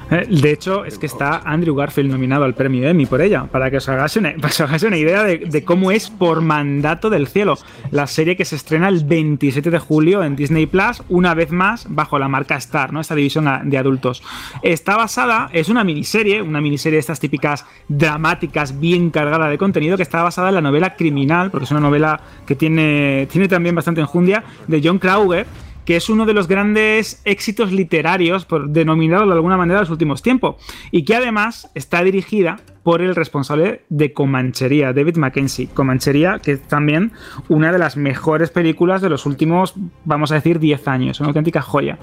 Eh, 0.10 0.26
de 0.30 0.52
hecho, 0.52 0.86
es 0.86 0.98
que 0.98 1.06
está 1.06 1.42
Andrew 1.44 1.76
Garfield 1.76 2.12
nominado 2.12 2.46
al 2.46 2.54
premio 2.54 2.88
Emmy 2.88 3.06
por 3.06 3.22
ella, 3.22 3.46
para 3.46 3.70
que 3.70 3.78
os 3.78 3.90
hagáis 3.90 4.16
una, 4.16 4.98
idea 4.98 5.24
de, 5.24 5.64
cómo 5.66 5.92
es 5.92 6.10
por 6.10 6.42
mandato 6.42 7.10
del 7.10 7.28
cielo. 7.28 7.58
La 7.92 8.08
serie 8.08 8.38
que 8.38 8.46
se 8.46 8.56
estrena 8.56 8.88
el 8.88 9.04
27 9.04 9.70
de 9.70 9.80
julio 9.80 10.24
en 10.24 10.36
Disney 10.36 10.66
Plus, 10.66 11.04
una 11.10 11.34
vez 11.34 11.52
más 11.52 11.88
bajo 11.90 12.20
la 12.20 12.28
marca 12.28 12.56
Star, 12.56 12.94
¿no? 12.94 13.02
esta 13.02 13.16
división 13.16 13.48
de 13.66 13.78
adultos. 13.78 14.24
Está 14.62 14.96
basada, 14.96 15.50
es 15.52 15.70
una 15.70 15.84
miniserie, 15.84 16.42
una 16.42 16.62
miniserie 16.62 16.98
de 16.98 17.02
estas 17.02 17.20
típicas 17.20 17.66
dramáticas, 17.88 18.80
bien 18.80 19.10
cargada 19.10 19.50
de 19.50 19.58
contenido, 19.58 19.98
que 19.98 20.04
está 20.04 20.24
basada 20.24 20.50
en 20.50 20.56
la 20.56 20.62
novela 20.62 20.96
Criminal, 20.96 21.52
porque 21.52 21.66
es 21.66 21.72
una 21.72 21.82
novela 21.82 22.20
que 22.46 22.56
tiene, 22.56 23.28
tiene 23.32 23.48
también 23.48 23.76
bastante 23.76 24.02
enjundia, 24.02 24.44
de 24.68 24.82
John 24.84 25.00
Crowder 25.00 25.46
que 25.88 25.96
es 25.96 26.10
uno 26.10 26.26
de 26.26 26.34
los 26.34 26.50
grandes 26.50 27.22
éxitos 27.24 27.72
literarios, 27.72 28.44
por 28.44 28.68
denominado 28.68 29.26
de 29.26 29.32
alguna 29.32 29.56
manera, 29.56 29.80
de 29.80 29.84
los 29.84 29.90
últimos 29.90 30.22
tiempos, 30.22 30.58
y 30.92 31.06
que 31.06 31.16
además 31.16 31.72
está 31.76 32.04
dirigida 32.04 32.58
por 32.88 33.02
el 33.02 33.16
responsable 33.16 33.82
de 33.90 34.14
Comanchería, 34.14 34.94
David 34.94 35.18
Mackenzie. 35.18 35.68
Comanchería, 35.68 36.40
que 36.42 36.54
es 36.54 36.62
también 36.62 37.12
una 37.50 37.74
de 37.74 37.80
las 37.80 37.98
mejores 37.98 38.50
películas 38.50 39.02
de 39.02 39.10
los 39.10 39.26
últimos, 39.26 39.74
vamos 40.06 40.32
a 40.32 40.36
decir, 40.36 40.58
10 40.58 40.88
años, 40.88 41.20
una 41.20 41.28
auténtica 41.28 41.62
joya. 41.62 42.00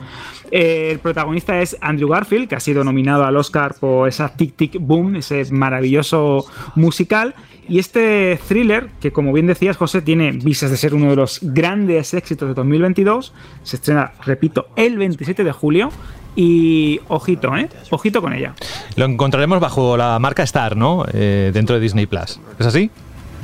El 0.50 0.98
protagonista 0.98 1.58
es 1.62 1.74
Andrew 1.80 2.10
Garfield, 2.10 2.48
que 2.48 2.56
ha 2.56 2.60
sido 2.60 2.84
nominado 2.84 3.24
al 3.24 3.34
Oscar 3.34 3.76
por 3.80 4.10
esa 4.10 4.36
Tic 4.36 4.56
Tic 4.56 4.76
Boom, 4.78 5.16
ese 5.16 5.50
maravilloso 5.50 6.44
musical, 6.74 7.34
y 7.66 7.78
este 7.78 8.38
thriller, 8.46 8.90
que 9.00 9.10
como 9.10 9.32
bien 9.32 9.46
decías, 9.46 9.78
José, 9.78 10.02
tiene 10.02 10.32
visas 10.32 10.70
de 10.70 10.76
ser 10.76 10.92
uno 10.92 11.08
de 11.08 11.16
los 11.16 11.38
grandes 11.40 12.12
éxitos 12.12 12.46
de 12.46 12.52
2022, 12.52 13.32
se 13.62 13.76
estrena, 13.76 14.12
repito, 14.26 14.66
el 14.76 14.98
27 14.98 15.44
de 15.44 15.52
julio. 15.52 15.88
Y 16.36 17.00
ojito, 17.08 17.56
¿eh? 17.56 17.68
Ojito 17.90 18.20
con 18.20 18.32
ella. 18.32 18.54
Lo 18.96 19.04
encontraremos 19.04 19.60
bajo 19.60 19.96
la 19.96 20.18
marca 20.18 20.42
Star, 20.42 20.76
¿no? 20.76 21.04
Eh, 21.12 21.50
dentro 21.54 21.76
de 21.76 21.80
Disney 21.80 22.06
Plus. 22.06 22.40
¿Es 22.58 22.66
así? 22.66 22.90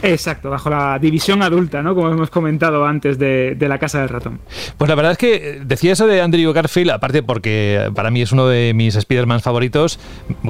Exacto, 0.02 0.50
bajo 0.50 0.70
la 0.70 0.98
división 0.98 1.42
adulta, 1.42 1.82
¿no? 1.82 1.94
Como 1.94 2.10
hemos 2.10 2.30
comentado 2.30 2.84
antes 2.86 3.18
de, 3.18 3.56
La 3.60 3.78
Casa 3.78 4.00
del 4.00 4.08
Ratón. 4.08 4.40
Pues 4.76 4.88
la 4.88 4.94
verdad 4.94 5.12
es 5.12 5.18
que 5.18 5.60
decía 5.64 5.92
eso 5.92 6.06
de 6.06 6.20
Andrew 6.20 6.52
Garfield, 6.52 6.90
aparte 6.90 7.22
porque 7.22 7.90
para 7.94 8.10
mí 8.10 8.22
es 8.22 8.32
uno 8.32 8.46
de 8.46 8.72
mis 8.74 8.96
Spider-Man 8.96 9.40
favoritos. 9.40 9.98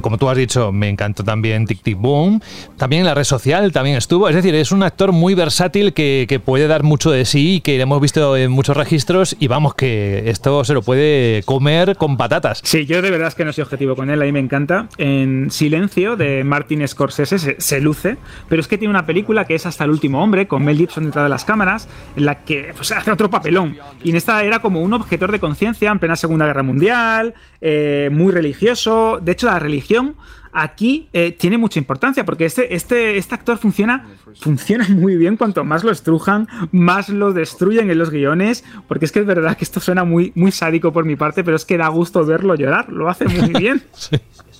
Como 0.01 0.19
tú 0.19 0.29
has 0.29 0.37
dicho, 0.37 0.73
me 0.73 0.89
encantó 0.89 1.25
también 1.25 1.67
Tic 1.67 1.83
Tic 1.83 1.99
Boom. 1.99 2.41
También 2.77 3.01
en 3.01 3.07
la 3.07 3.15
red 3.15 3.25
social 3.25 3.73
también 3.73 3.97
estuvo. 3.97 4.29
Es 4.29 4.35
decir, 4.35 4.55
es 4.55 4.73
un 4.73 4.83
actor 4.83 5.13
muy 5.13 5.35
versátil 5.35 5.93
que, 5.93 6.41
puede 6.45 6.69
dar 6.69 6.85
mucho 6.85 7.11
de 7.11 7.25
sí 7.27 7.57
y 7.57 7.61
que 7.61 7.77
lo 7.77 7.83
hemos 7.83 8.01
visto 8.01 8.37
en 8.37 8.51
muchos 8.51 8.77
registros. 8.77 9.37
Y 9.39 9.49
vamos, 9.49 9.75
que 9.75 10.31
esto 10.31 10.65
se 10.65 10.73
lo 10.73 10.83
puede 10.83 11.43
comer 11.45 11.97
con 11.97 12.17
patatas. 12.17 12.61
Sí, 12.65 12.87
yo 12.87 13.03
de 13.03 13.11
verdad 13.11 13.29
es 13.29 13.35
que 13.35 13.45
no 13.45 13.53
soy 13.53 13.63
objetivo 13.63 13.95
con 13.95 14.11
él, 14.11 14.23
a 14.23 14.25
mí 14.25 14.33
me 14.33 14.41
encanta. 14.41 14.89
En 14.97 15.51
Silencio 15.51 16.17
de 16.17 16.45
Martin 16.45 16.87
Scorsese 16.87 17.39
se, 17.39 17.61
se 17.61 17.81
luce, 17.81 18.17
pero 18.49 18.61
es 18.61 18.69
que 18.69 18.79
tiene 18.79 18.91
una 18.91 19.07
película 19.07 19.40
que 19.45 19.55
es 19.55 19.67
Hasta 19.67 19.85
el 19.85 19.91
último 19.91 20.23
hombre, 20.23 20.47
con 20.47 20.65
Mel 20.65 20.77
Gibson 20.77 21.05
detrás 21.07 21.25
de 21.25 21.29
las 21.29 21.45
cámaras, 21.45 21.89
en 22.17 22.25
la 22.25 22.45
que 22.45 22.73
pues, 22.75 22.93
hace 22.93 23.11
otro 23.11 23.31
papelón. 23.31 23.77
Y 24.03 24.11
en 24.11 24.17
esta 24.17 24.43
era 24.43 24.61
como 24.61 24.83
un 24.83 24.93
objetor 24.93 25.33
de 25.33 25.41
conciencia 25.41 25.91
en 25.91 25.99
plena 25.99 26.17
Segunda 26.17 26.47
Guerra 26.47 26.63
Mundial, 26.63 27.35
eh, 27.61 28.09
muy 28.13 28.33
religioso. 28.33 29.19
De 29.23 29.33
hecho, 29.33 29.47
la 29.47 29.59
religión 29.59 30.17
aquí 30.53 31.09
eh, 31.13 31.33
tiene 31.33 31.59
mucha 31.59 31.79
importancia 31.79 32.25
porque 32.25 32.45
este, 32.45 32.75
este, 32.75 33.17
este 33.19 33.35
actor 33.35 33.59
funciona, 33.59 34.07
funciona 34.41 34.87
muy 34.89 35.17
bien. 35.17 35.37
Cuanto 35.37 35.65
más 35.65 35.85
lo 35.85 35.91
estrujan, 35.91 36.49
más 36.73 37.09
lo 37.09 37.33
destruyen 37.33 37.91
en 37.91 37.99
los 37.99 38.11
guiones. 38.11 38.65
Porque 38.89 39.05
es 39.05 39.13
que 39.13 39.21
es 39.21 39.27
verdad 39.27 39.57
que 39.57 39.65
esto 39.65 39.81
suena 39.81 40.05
muy, 40.05 40.33
muy 40.35 40.53
sádico 40.53 40.93
por 40.93 41.05
mi 41.05 41.17
parte, 41.17 41.45
pero 41.45 41.57
es 41.57 41.65
que 41.65 41.77
da 41.77 41.89
gusto 41.89 42.25
verlo 42.25 42.55
llorar. 42.55 42.91
Lo 42.91 43.09
hace 43.09 43.27
muy 43.27 43.53
bien. 43.59 43.83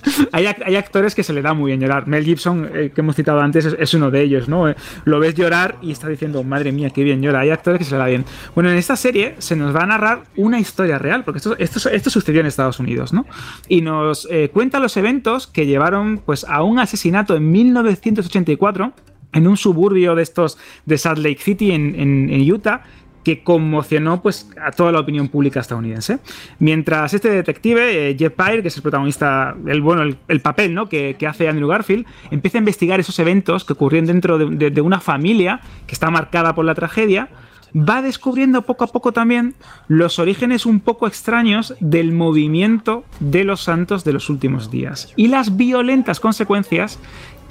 hay, 0.31 0.45
actores 0.75 1.15
que 1.15 1.23
se 1.23 1.33
le 1.33 1.41
da 1.41 1.53
muy 1.53 1.71
bien 1.71 1.79
llorar. 1.79 2.07
Mel 2.07 2.23
Gibson, 2.23 2.69
eh, 2.73 2.91
que 2.93 3.01
hemos 3.01 3.15
citado 3.15 3.39
antes, 3.41 3.65
es, 3.65 3.93
uno 3.93 4.11
de 4.11 4.21
ellos, 4.21 4.47
¿no? 4.47 4.69
Eh, 4.69 4.75
lo 5.05 5.19
ves 5.19 5.35
llorar 5.35 5.77
y 5.81 5.91
está 5.91 6.07
diciendo, 6.07 6.43
madre 6.43 6.71
mía, 6.71 6.89
qué 6.89 7.03
bien 7.03 7.21
llora. 7.21 7.41
Hay 7.41 7.49
actores 7.49 7.79
que 7.79 7.85
se 7.85 7.91
le 7.91 7.97
da 7.99 8.07
bien. 8.07 8.25
Bueno, 8.55 8.71
en 8.71 8.77
esta 8.77 8.95
serie 8.95 9.35
se 9.39 9.55
nos 9.55 9.75
va 9.75 9.83
a 9.83 9.85
narrar 9.85 10.23
una 10.35 10.59
historia 10.59 10.97
real, 10.97 11.23
porque 11.23 11.39
esto, 11.59 12.09
sucedió 12.09 12.41
en 12.41 12.47
Estados 12.47 12.79
Unidos, 12.79 13.13
¿no? 13.13 13.25
Y 13.67 13.81
nos 13.81 14.27
eh, 14.31 14.49
cuenta 14.51 14.79
los 14.79 14.97
eventos 14.97 15.47
que 15.47 15.65
llevaron 15.65 16.21
pues, 16.25 16.45
a 16.47 16.63
un 16.63 16.79
asesinato 16.79 17.35
en 17.35 17.51
1984 17.51 18.93
en 19.33 19.47
un 19.47 19.55
suburbio 19.55 20.13
de 20.15 20.23
estos 20.23 20.57
de 20.85 20.97
Salt 20.97 21.19
Lake 21.19 21.39
City 21.41 21.71
en 21.71 22.51
Utah 22.51 22.83
que 23.23 23.43
conmocionó 23.43 24.21
pues, 24.21 24.49
a 24.61 24.71
toda 24.71 24.91
la 24.91 24.99
opinión 24.99 25.27
pública 25.27 25.59
estadounidense. 25.59 26.19
Mientras 26.59 27.13
este 27.13 27.29
detective, 27.29 28.09
eh, 28.09 28.15
Jeff 28.17 28.33
Pyre, 28.33 28.61
que 28.61 28.69
es 28.69 28.75
el 28.75 28.81
protagonista, 28.81 29.55
el, 29.67 29.81
bueno, 29.81 30.03
el, 30.27 30.41
papel 30.41 30.73
¿no? 30.73 30.89
que, 30.89 31.15
hace 31.27 31.47
Andrew 31.47 31.67
Garfield, 31.67 32.05
empieza 32.31 32.57
a 32.57 32.59
investigar 32.59 32.99
esos 32.99 33.17
eventos 33.19 33.65
que 33.65 33.73
ocurrían 33.73 34.05
dentro 34.05 34.37
de, 34.37 34.81
una 34.81 34.99
familia 34.99 35.61
que 35.85 35.93
está 35.93 36.09
marcada 36.09 36.55
por 36.55 36.65
la 36.65 36.73
tragedia, 36.73 37.29
va 37.75 38.01
descubriendo 38.01 38.63
poco 38.63 38.83
a 38.83 38.87
poco 38.87 39.11
también 39.13 39.55
los 39.87 40.19
orígenes 40.19 40.65
un 40.65 40.79
poco 40.79 41.07
extraños 41.07 41.75
del 41.79 42.11
movimiento 42.11 43.05
de 43.19 43.43
los 43.43 43.61
santos 43.61 44.03
de 44.03 44.13
los 44.13 44.29
últimos 44.29 44.71
días 44.71 45.13
y 45.15 45.27
las 45.27 45.55
violentas 45.55 46.19
consecuencias 46.19 46.99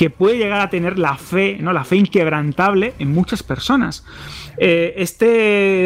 que 0.01 0.09
puede 0.09 0.39
llegar 0.39 0.63
a 0.63 0.71
tener 0.71 0.99
la 0.99 1.19
fe, 1.19 1.59
¿no? 1.61 1.75
La 1.75 1.85
fe 1.85 1.97
inquebrantable 1.97 2.95
en 2.99 3.13
muchas 3.13 3.43
personas. 3.43 4.03
Eh, 4.57 4.95
este 4.97 5.27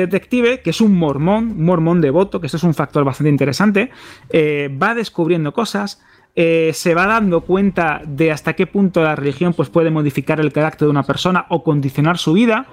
detective, 0.06 0.60
que 0.60 0.70
es 0.70 0.80
un 0.80 0.94
mormón, 0.94 1.50
un 1.50 1.64
mormón 1.64 2.00
devoto, 2.00 2.40
que 2.40 2.46
esto 2.46 2.56
es 2.56 2.62
un 2.62 2.74
factor 2.74 3.02
bastante 3.02 3.30
interesante, 3.30 3.90
eh, 4.30 4.70
va 4.80 4.94
descubriendo 4.94 5.52
cosas. 5.52 6.00
Eh, 6.36 6.70
se 6.74 6.94
va 6.94 7.08
dando 7.08 7.40
cuenta 7.40 8.02
de 8.06 8.30
hasta 8.30 8.52
qué 8.52 8.68
punto 8.68 9.02
la 9.02 9.16
religión 9.16 9.52
pues, 9.52 9.68
puede 9.68 9.90
modificar 9.90 10.38
el 10.38 10.52
carácter 10.52 10.86
de 10.86 10.90
una 10.90 11.02
persona 11.02 11.46
o 11.48 11.64
condicionar 11.64 12.16
su 12.16 12.34
vida. 12.34 12.68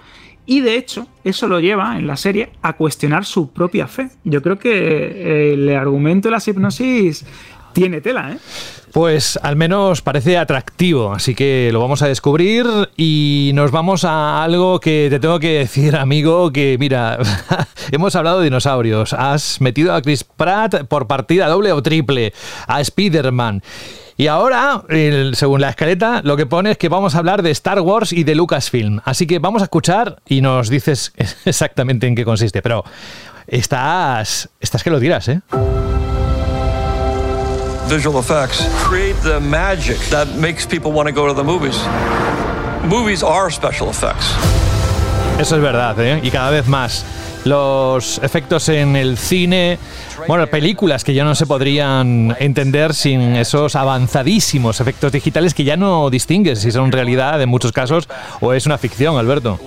Y 0.46 0.60
de 0.60 0.76
hecho, 0.76 1.08
eso 1.24 1.48
lo 1.48 1.60
lleva 1.60 1.98
en 1.98 2.06
la 2.06 2.18
serie 2.18 2.52
a 2.62 2.74
cuestionar 2.74 3.26
su 3.26 3.52
propia 3.52 3.88
fe. 3.88 4.12
Yo 4.26 4.44
creo 4.44 4.60
que 4.60 5.54
el 5.54 5.76
argumento 5.76 6.28
de 6.30 6.34
la 6.34 6.44
hipnosis 6.46 7.26
tiene 7.74 8.00
tela, 8.00 8.34
¿eh? 8.34 8.38
Pues 8.92 9.39
al 9.42 9.56
menos 9.56 10.02
parece 10.02 10.38
atractivo, 10.38 11.14
así 11.14 11.34
que 11.34 11.70
lo 11.72 11.80
vamos 11.80 12.02
a 12.02 12.08
descubrir 12.08 12.66
y 12.98 13.52
nos 13.54 13.72
vamos 13.72 14.04
a 14.04 14.44
algo 14.44 14.82
que 14.82 15.08
te 15.10 15.20
tengo 15.20 15.39
que 15.39 15.60
decir, 15.60 15.96
amigo, 15.96 16.52
que 16.52 16.76
mira, 16.78 17.18
hemos 17.92 18.16
hablado 18.18 18.39
de 18.39 18.46
dinosaurios, 18.46 19.14
has 19.14 19.62
metido 19.62 19.94
a 19.94 20.02
Chris 20.02 20.26
Pratt 20.26 20.88
por 20.88 21.08
partida 21.08 21.48
doble 21.48 21.72
o 21.72 21.82
triple, 21.82 22.34
a 22.68 22.82
Spider-Man. 22.82 23.64
Y 24.18 24.28
ahora, 24.28 24.84
según 25.34 25.62
la 25.62 25.70
escaleta, 25.70 26.22
lo 26.24 26.36
que 26.36 26.46
pone 26.46 26.72
es 26.72 26.78
que 26.78 26.89
vamos 26.89 27.16
a 27.16 27.20
hablar 27.20 27.42
de 27.42 27.52
Star 27.52 27.80
Wars 27.80 28.12
y 28.12 28.24
de 28.24 28.36
Lucasfilm. 28.36 29.00
Así 29.06 29.26
que 29.26 29.39
vamos 29.39 29.62
a 29.62 29.66
escuchar 29.66 30.22
y 30.28 30.42
nos 30.42 30.70
dices 30.70 31.14
exactamente 31.46 32.08
en 32.08 32.16
qué 32.16 32.26
consiste. 32.26 32.62
Pero 32.62 32.84
estás, 33.48 34.50
estás 34.60 34.84
que 34.84 34.92
lo 34.92 35.00
tiras, 35.00 35.28
¿eh? 35.30 35.42
Visual 37.92 38.20
effects 38.20 38.64
create 38.78 39.18
the 39.22 39.38
magic 39.42 39.98
that 40.10 40.26
makes 40.38 40.66
people 40.66 40.94
want 40.94 41.08
to 41.08 41.12
go 41.12 41.28
to 41.28 41.34
the 41.34 41.44
movies. 41.44 41.78
Movies 42.89 43.22
are 43.22 43.52
special 43.52 43.89
effects. 43.89 44.34
Eso 45.38 45.58
es 45.58 45.62
verdad, 45.62 46.00
¿eh? 46.00 46.22
y 46.24 46.32
cada 46.32 46.52
vez 46.52 46.68
más. 46.68 47.04
Los 47.44 48.18
efectos 48.20 48.70
en 48.70 48.96
el 48.96 49.18
cine 49.18 49.78
bueno, 50.28 50.48
películas 50.48 51.04
que 51.04 51.14
ya 51.14 51.24
no 51.24 51.36
se 51.36 51.46
podrían 51.46 52.36
entender 52.40 52.94
sin 52.94 53.22
esos 53.36 53.76
avanzadísimos 53.76 54.80
efectos 54.80 55.12
digitales 55.12 55.54
que 55.54 55.64
ya 55.64 55.78
no 55.78 56.10
distingues 56.10 56.60
si 56.60 56.72
son 56.72 56.92
realidad 56.92 57.42
en 57.42 57.50
muchos 57.50 57.72
casos 57.72 58.08
o 58.40 58.54
es 58.54 58.66
una 58.66 58.78
ficción, 58.78 59.18
Alberto. 59.18 59.60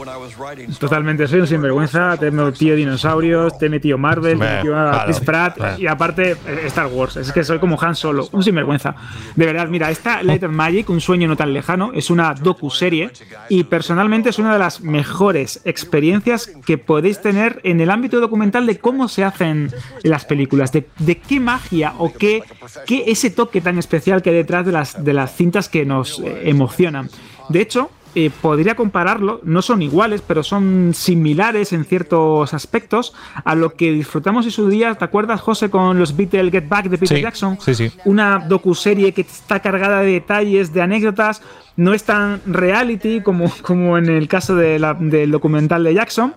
Totalmente, 0.79 1.27
soy 1.27 1.41
un 1.41 1.47
sinvergüenza, 1.47 2.17
te 2.17 2.29
he 2.29 2.31
metido 2.31 2.77
dinosaurios, 2.77 3.59
te 3.59 3.67
he 3.67 3.69
metido 3.69 3.99
Marvel, 3.99 4.39
te 4.39 4.45
he 4.45 4.57
metido 4.57 4.79
a 4.79 5.05
Chris 5.05 5.21
Pratt 5.21 5.79
y 5.79 5.87
aparte 5.87 6.33
eh, 6.33 6.63
Star 6.67 6.87
Wars. 6.87 7.17
Es 7.17 7.33
que 7.33 7.45
soy 7.45 7.59
como 7.59 7.81
Han 7.81 7.95
Solo, 7.95 8.29
un 8.33 8.43
sinvergüenza. 8.43 8.95
De 9.35 9.47
verdad, 9.47 9.69
mira, 9.69 9.91
esta 9.91 10.23
Light 10.23 10.45
of 10.45 10.53
Magic, 10.53 10.89
un 10.91 11.01
sueño 11.01 11.29
no 11.29 11.37
tan 11.37 11.53
lejano, 11.53 11.93
es 11.95 12.11
una 12.11 12.35
docu-serie 12.35 13.11
y 13.49 13.65
personalmente 13.65 14.31
es 14.31 14.39
una 14.39 14.53
de 14.53 14.59
las 14.59 14.81
mejores 14.81 15.61
experiencias 15.65 16.51
que 16.65 16.79
podéis 16.79 17.21
tener 17.21 17.61
en 17.65 17.81
el 17.81 17.91
ámbito 17.91 18.21
documental 18.21 18.67
de 18.67 18.79
cómo 18.79 19.09
se 19.09 19.25
hacen 19.25 19.73
las 20.03 20.25
películas 20.25 20.44
de, 20.49 21.19
qué 21.19 21.41
magia 21.41 21.95
o 21.99 22.13
qué, 22.13 22.43
qué, 22.87 23.05
ese 23.07 23.31
toque 23.31 23.61
tan 23.61 23.79
especial 23.79 24.23
que 24.23 24.31
hay 24.31 24.37
detrás 24.37 24.67
de 24.67 24.73
las, 24.73 25.05
de 25.05 25.13
las 25.13 25.35
cintas 25.35 25.69
que 25.69 25.85
nos 25.85 26.21
eh, 26.21 26.43
emocionan. 26.45 27.11
De 27.49 27.61
hecho, 27.61 27.91
eh, 28.17 28.31
podría 28.41 28.77
compararlo, 28.77 29.41
no 29.43 29.61
son 29.61 29.83
iguales, 29.83 30.23
pero 30.25 30.45
son 30.45 30.93
similares 30.95 31.73
en 31.73 31.85
ciertos 31.85 32.55
aspectos 32.55 33.13
a 33.45 33.57
lo 33.57 33.75
que 33.75 33.91
disfrutamos 33.91 34.45
en 34.45 34.53
su 34.53 34.69
día. 34.69 34.95
¿Te 34.95 35.05
acuerdas, 35.05 35.41
José, 35.41 35.69
con 35.69 35.99
los 35.99 36.17
Beatles 36.17 36.53
Get 36.53 36.69
Back 36.69 36.89
de 36.89 36.99
Peter 36.99 37.21
Jackson? 37.21 37.59
Sí, 37.61 37.75
sí. 37.75 37.91
Una 38.05 38.39
docuserie 38.39 39.13
que 39.13 39.23
está 39.23 39.59
cargada 39.59 40.01
de 40.01 40.13
detalles, 40.13 40.73
de 40.73 40.83
anécdotas. 40.83 41.43
No 41.77 41.93
es 41.93 42.05
tan 42.05 42.41
reality 42.47 43.21
como, 43.21 43.51
como 43.63 43.99
en 43.99 44.09
el 44.09 44.29
caso 44.29 44.55
de 44.55 44.79
del 45.01 45.33
documental 45.33 45.83
de 45.83 45.95
Jackson 45.95 46.35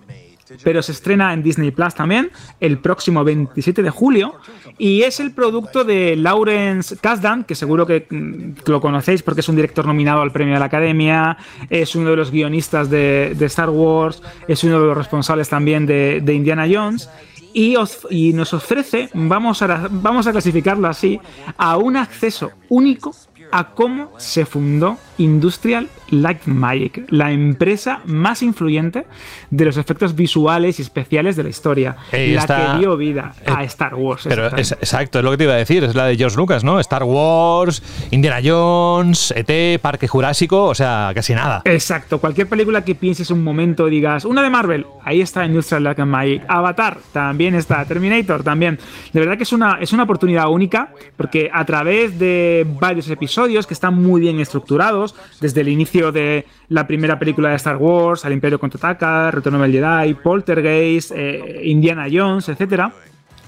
pero 0.62 0.82
se 0.82 0.92
estrena 0.92 1.32
en 1.32 1.42
Disney 1.42 1.70
Plus 1.70 1.94
también 1.94 2.30
el 2.60 2.78
próximo 2.78 3.24
27 3.24 3.82
de 3.82 3.90
julio 3.90 4.34
y 4.78 5.02
es 5.02 5.20
el 5.20 5.32
producto 5.32 5.84
de 5.84 6.16
Lawrence 6.16 6.96
Kasdan, 6.96 7.44
que 7.44 7.54
seguro 7.54 7.86
que 7.86 8.06
mm, 8.08 8.68
lo 8.70 8.80
conocéis 8.80 9.22
porque 9.22 9.40
es 9.40 9.48
un 9.48 9.56
director 9.56 9.86
nominado 9.86 10.22
al 10.22 10.32
premio 10.32 10.54
de 10.54 10.60
la 10.60 10.66
Academia, 10.66 11.36
es 11.68 11.94
uno 11.94 12.10
de 12.10 12.16
los 12.16 12.30
guionistas 12.30 12.88
de, 12.90 13.36
Star 13.40 13.70
Wars, 13.70 14.22
es 14.46 14.62
uno 14.64 14.80
de 14.80 14.86
los 14.86 14.96
responsables 14.96 15.48
también 15.48 15.86
de, 15.86 16.34
Indiana 16.34 16.66
Jones. 16.70 17.08
Y, 17.54 17.74
y, 18.10 18.32
nos 18.34 18.52
ofrece, 18.52 19.08
vamos 19.14 19.62
a, 19.62 19.88
vamos 19.90 20.26
a 20.26 20.32
clasificarlo 20.32 20.86
así, 20.86 21.18
a 21.56 21.76
un 21.78 21.96
acceso 21.96 22.52
único 22.68 23.12
a 23.50 23.70
cómo 23.70 24.12
se 24.18 24.44
fundó 24.44 24.98
Industrial 25.18 25.88
Light 26.10 26.46
Magic, 26.46 27.04
la 27.10 27.30
empresa 27.32 28.00
más 28.06 28.42
influyente 28.42 29.06
de 29.50 29.64
los 29.64 29.76
efectos 29.76 30.14
visuales 30.14 30.78
y 30.78 30.82
especiales 30.82 31.36
de 31.36 31.42
la 31.42 31.48
historia, 31.50 31.96
la 32.12 32.46
que 32.46 32.78
dio 32.78 32.96
vida 32.96 33.34
a 33.46 33.64
Star 33.64 33.94
Wars. 33.94 34.24
Pero 34.28 34.46
exacto, 34.46 35.18
es 35.18 35.24
lo 35.24 35.30
que 35.32 35.36
te 35.36 35.44
iba 35.44 35.52
a 35.52 35.56
decir, 35.56 35.84
es 35.84 35.94
la 35.94 36.06
de 36.06 36.16
George 36.16 36.36
Lucas, 36.36 36.64
¿no? 36.64 36.80
Star 36.80 37.04
Wars, 37.04 37.82
Indiana 38.10 38.38
Jones, 38.42 39.32
ET, 39.36 39.80
Parque 39.80 40.08
Jurásico, 40.08 40.64
o 40.64 40.74
sea, 40.74 41.12
casi 41.14 41.34
nada. 41.34 41.62
Exacto, 41.64 42.18
cualquier 42.18 42.48
película 42.48 42.84
que 42.84 42.94
pienses 42.94 43.30
un 43.30 43.44
momento 43.44 43.86
digas, 43.86 44.24
una 44.24 44.42
de 44.42 44.50
Marvel, 44.50 44.86
ahí 45.04 45.20
está 45.20 45.44
Industrial 45.44 45.82
Light 45.82 45.98
Magic, 45.98 46.42
Avatar, 46.48 46.98
también 47.12 47.54
está, 47.54 47.84
Terminator, 47.84 48.42
también. 48.42 48.78
De 49.12 49.20
verdad 49.20 49.36
que 49.36 49.42
es 49.42 49.52
una, 49.52 49.78
es 49.80 49.92
una 49.92 50.04
oportunidad 50.04 50.48
única, 50.48 50.92
porque 51.16 51.50
a 51.52 51.64
través 51.64 52.18
de 52.18 52.66
varios 52.80 53.08
episodios 53.10 53.66
que 53.66 53.74
están 53.74 53.94
muy 53.94 54.20
bien 54.20 54.40
estructurados, 54.40 55.07
desde 55.40 55.60
el 55.60 55.68
inicio 55.68 56.12
de 56.12 56.46
la 56.68 56.86
primera 56.86 57.18
película 57.18 57.50
de 57.50 57.56
Star 57.56 57.76
Wars, 57.76 58.24
al 58.24 58.32
Imperio 58.32 58.58
contraataca, 58.58 59.30
Retorno 59.30 59.60
del 59.60 59.72
Jedi, 59.72 60.14
Poltergeist, 60.14 61.12
eh, 61.14 61.60
Indiana 61.64 62.06
Jones, 62.10 62.48
etcétera 62.48 62.92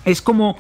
es 0.04 0.22
como 0.22 0.56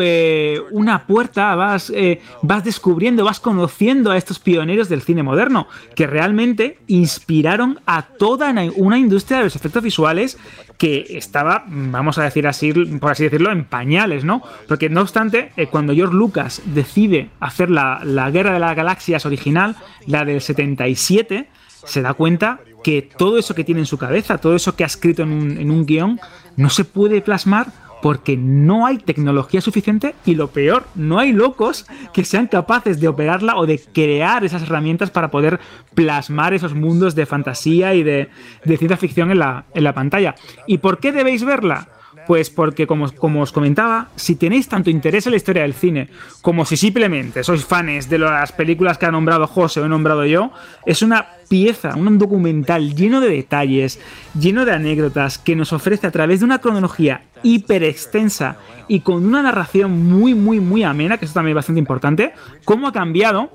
eh, 0.00 0.60
una 0.70 1.06
puerta, 1.06 1.54
vas, 1.54 1.90
eh, 1.94 2.20
vas 2.42 2.64
descubriendo, 2.64 3.24
vas 3.24 3.40
conociendo 3.40 4.10
a 4.10 4.16
estos 4.16 4.38
pioneros 4.38 4.88
del 4.88 5.02
cine 5.02 5.22
moderno, 5.22 5.66
que 5.94 6.06
realmente 6.06 6.78
inspiraron 6.86 7.80
a 7.86 8.02
toda 8.02 8.54
una 8.76 8.98
industria 8.98 9.38
de 9.38 9.44
los 9.44 9.56
efectos 9.56 9.82
visuales 9.82 10.38
que 10.78 11.06
estaba, 11.10 11.64
vamos 11.66 12.18
a 12.18 12.24
decir 12.24 12.46
así, 12.46 12.72
por 12.72 13.12
así 13.12 13.24
decirlo, 13.24 13.52
en 13.52 13.64
pañales, 13.64 14.24
¿no? 14.24 14.42
Porque 14.66 14.88
no 14.88 15.02
obstante, 15.02 15.52
eh, 15.56 15.66
cuando 15.66 15.94
George 15.94 16.14
Lucas 16.14 16.62
decide 16.64 17.30
hacer 17.38 17.68
la, 17.68 18.00
la 18.02 18.30
Guerra 18.30 18.54
de 18.54 18.60
las 18.60 18.74
Galaxias 18.74 19.26
original, 19.26 19.76
la 20.06 20.24
del 20.24 20.40
77, 20.40 21.48
se 21.84 22.02
da 22.02 22.14
cuenta 22.14 22.60
que 22.82 23.02
todo 23.02 23.38
eso 23.38 23.54
que 23.54 23.64
tiene 23.64 23.80
en 23.80 23.86
su 23.86 23.98
cabeza, 23.98 24.38
todo 24.38 24.56
eso 24.56 24.74
que 24.74 24.84
ha 24.84 24.86
escrito 24.86 25.22
en 25.22 25.32
un, 25.32 25.58
en 25.58 25.70
un 25.70 25.84
guion, 25.84 26.20
no 26.56 26.70
se 26.70 26.84
puede 26.84 27.20
plasmar 27.20 27.66
porque 28.02 28.36
no 28.36 28.86
hay 28.86 28.98
tecnología 28.98 29.60
suficiente 29.60 30.14
y 30.24 30.34
lo 30.34 30.48
peor, 30.48 30.84
no 30.94 31.18
hay 31.18 31.32
locos 31.32 31.86
que 32.12 32.24
sean 32.24 32.46
capaces 32.46 33.00
de 33.00 33.08
operarla 33.08 33.56
o 33.56 33.66
de 33.66 33.78
crear 33.78 34.44
esas 34.44 34.62
herramientas 34.62 35.10
para 35.10 35.30
poder 35.30 35.60
plasmar 35.94 36.54
esos 36.54 36.74
mundos 36.74 37.14
de 37.14 37.26
fantasía 37.26 37.94
y 37.94 38.02
de, 38.02 38.30
ciencia 38.64 38.96
ficción 38.96 39.30
en 39.30 39.38
la, 39.38 39.64
en 39.74 39.84
la 39.84 39.94
pantalla. 39.94 40.34
¿Y 40.66 40.78
por 40.78 40.98
qué 40.98 41.12
debéis 41.12 41.44
verla? 41.44 41.88
Pues 42.30 42.48
porque, 42.48 42.86
como, 42.86 43.10
como, 43.10 43.42
os 43.42 43.50
comentaba, 43.50 44.10
si 44.14 44.36
tenéis 44.36 44.68
tanto 44.68 44.88
interés 44.88 45.26
en 45.26 45.32
la 45.32 45.36
historia 45.36 45.62
del 45.62 45.74
cine, 45.74 46.10
como 46.42 46.64
si 46.64 46.76
simplemente 46.76 47.42
sois 47.42 47.64
fans 47.64 48.08
de 48.08 48.18
las 48.22 48.52
películas 48.52 48.98
que 48.98 49.06
ha 49.06 49.10
nombrado 49.10 49.48
José 49.48 49.80
o 49.80 49.86
he 49.86 49.88
nombrado 49.88 50.24
yo, 50.24 50.52
es 50.86 51.02
una 51.02 51.26
pieza, 51.48 51.96
un 51.96 52.18
documental 52.18 52.94
lleno 52.94 53.20
de 53.20 53.30
detalles, 53.30 53.98
lleno 54.38 54.64
de 54.64 54.70
anécdotas, 54.70 55.38
que 55.38 55.56
nos 55.56 55.72
ofrece 55.72 56.06
a 56.06 56.12
través 56.12 56.38
de 56.38 56.44
una 56.44 56.60
cronología 56.60 57.22
hiper 57.42 57.82
extensa 57.82 58.58
y 58.86 59.00
con 59.00 59.26
una 59.26 59.42
narración 59.42 59.90
muy, 59.90 60.32
muy, 60.36 60.60
muy 60.60 60.84
amena, 60.84 61.18
que 61.18 61.24
eso 61.24 61.34
también 61.34 61.54
es 61.54 61.62
bastante 61.62 61.80
importante, 61.80 62.32
cómo 62.64 62.86
ha 62.86 62.92
cambiado 62.92 63.50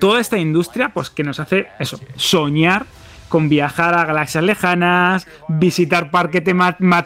toda 0.00 0.18
esta 0.18 0.38
industria, 0.38 0.94
pues 0.94 1.10
que 1.10 1.24
nos 1.24 1.40
hace 1.40 1.66
eso, 1.78 2.00
soñar 2.16 2.86
con 3.28 3.48
viajar 3.48 3.94
a 3.94 4.04
galaxias 4.04 4.44
lejanas, 4.44 5.26
visitar 5.48 6.10
parques 6.10 6.42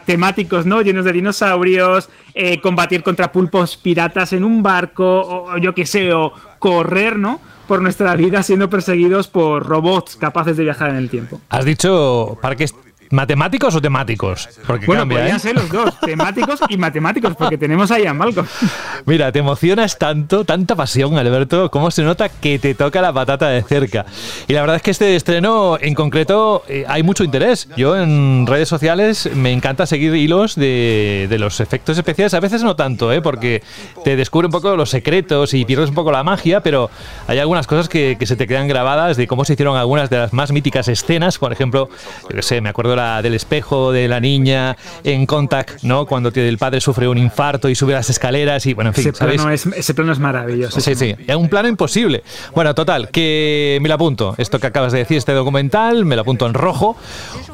temáticos 0.05 0.65
¿no? 0.65 0.81
llenos 0.81 1.05
de 1.05 1.13
dinosaurios, 1.13 2.09
eh, 2.33 2.59
combatir 2.61 3.03
contra 3.03 3.31
pulpos 3.31 3.77
piratas 3.77 4.33
en 4.33 4.43
un 4.43 4.63
barco, 4.63 5.21
o, 5.21 5.57
yo 5.57 5.73
qué 5.73 5.85
sé, 5.85 6.13
o 6.13 6.33
correr, 6.59 7.17
¿no? 7.17 7.39
por 7.67 7.81
nuestra 7.81 8.15
vida 8.15 8.43
siendo 8.43 8.69
perseguidos 8.69 9.27
por 9.27 9.65
robots 9.65 10.15
capaces 10.15 10.57
de 10.57 10.63
viajar 10.63 10.89
en 10.89 10.97
el 10.97 11.09
tiempo. 11.09 11.39
Has 11.49 11.65
dicho 11.65 12.37
parques 12.41 12.75
¿Matemáticos 13.11 13.75
o 13.75 13.81
temáticos? 13.81 14.49
Porque 14.65 14.85
bueno, 14.85 15.07
podrían 15.07 15.37
¿eh? 15.37 15.39
ser 15.39 15.55
los 15.55 15.69
dos, 15.69 15.99
temáticos 16.01 16.59
y 16.69 16.77
matemáticos, 16.77 17.35
porque 17.35 17.57
tenemos 17.57 17.91
ahí 17.91 18.05
a 18.05 18.13
Malcolm. 18.13 18.47
Mira, 19.05 19.31
te 19.31 19.39
emocionas 19.39 19.97
tanto, 19.97 20.45
tanta 20.45 20.75
pasión, 20.75 21.17
Alberto, 21.17 21.69
cómo 21.69 21.91
se 21.91 22.03
nota 22.03 22.29
que 22.29 22.59
te 22.59 22.75
toca 22.75 23.01
la 23.01 23.13
patata 23.13 23.49
de 23.49 23.61
cerca. 23.63 24.05
Y 24.47 24.53
la 24.53 24.61
verdad 24.61 24.77
es 24.77 24.81
que 24.81 24.91
este 24.91 25.15
estreno 25.15 25.77
en 25.79 25.93
concreto 25.93 26.63
eh, 26.67 26.85
hay 26.87 27.03
mucho 27.03 27.23
interés. 27.23 27.67
Yo 27.77 27.97
en 27.97 28.45
redes 28.47 28.69
sociales 28.69 29.29
me 29.35 29.51
encanta 29.51 29.85
seguir 29.85 30.15
hilos 30.15 30.55
de, 30.55 31.27
los 31.39 31.59
efectos 31.59 31.97
especiales, 31.97 32.33
a 32.33 32.39
veces 32.39 32.63
no 32.63 32.75
tanto, 32.75 33.11
¿eh? 33.11 33.21
porque 33.21 33.63
te 34.03 34.15
descubre 34.15 34.45
un 34.45 34.51
poco 34.51 34.75
los 34.75 34.89
secretos 34.89 35.53
y 35.53 35.65
pierdes 35.65 35.89
un 35.89 35.95
poco 35.95 36.11
la 36.11 36.23
magia, 36.23 36.61
pero 36.61 36.89
hay 37.27 37.39
algunas 37.39 37.67
cosas 37.67 37.89
que, 37.89 38.17
se 38.23 38.37
te 38.37 38.47
quedan 38.47 38.69
grabadas 38.69 39.17
de 39.17 39.27
cómo 39.27 39.43
se 39.43 39.53
hicieron 39.53 39.75
algunas 39.75 40.09
de 40.09 40.17
las 40.17 40.31
más 40.31 40.51
míticas 40.51 40.87
escenas. 40.87 41.37
Por 41.37 41.51
ejemplo, 41.51 41.89
yo 42.33 42.41
sé, 42.41 42.61
me 42.61 42.69
acuerdo 42.69 42.92
la 42.95 43.21
del 43.21 43.33
espejo 43.33 43.91
de 43.91 44.07
la 44.07 44.19
niña 44.19 44.77
en 45.03 45.25
Contact, 45.25 45.83
¿no? 45.83 46.05
Cuando 46.05 46.31
el 46.33 46.57
padre 46.57 46.81
sufre 46.81 47.07
un 47.07 47.17
infarto 47.17 47.69
y 47.69 47.75
sube 47.75 47.93
las 47.93 48.09
escaleras 48.09 48.65
y 48.65 48.73
bueno, 48.73 48.89
en 48.89 48.93
fin, 48.93 49.09
ese 49.09 49.25
Plano 49.25 49.49
es, 49.49 49.65
ese 49.65 49.93
plano 49.93 50.11
es 50.11 50.19
maravilloso. 50.19 50.79
Sí, 50.79 50.95
sí, 50.95 51.15
es 51.25 51.35
un 51.35 51.49
plano 51.49 51.67
imposible. 51.67 52.23
Bueno, 52.55 52.73
total, 52.75 53.09
que 53.09 53.79
me 53.81 53.89
lo 53.89 53.95
apunto. 53.95 54.35
Esto 54.37 54.59
que 54.59 54.67
acabas 54.67 54.91
de 54.91 54.99
decir, 54.99 55.17
este 55.17 55.33
documental, 55.33 56.05
me 56.05 56.15
lo 56.15 56.21
apunto 56.21 56.45
en 56.45 56.53
rojo. 56.53 56.95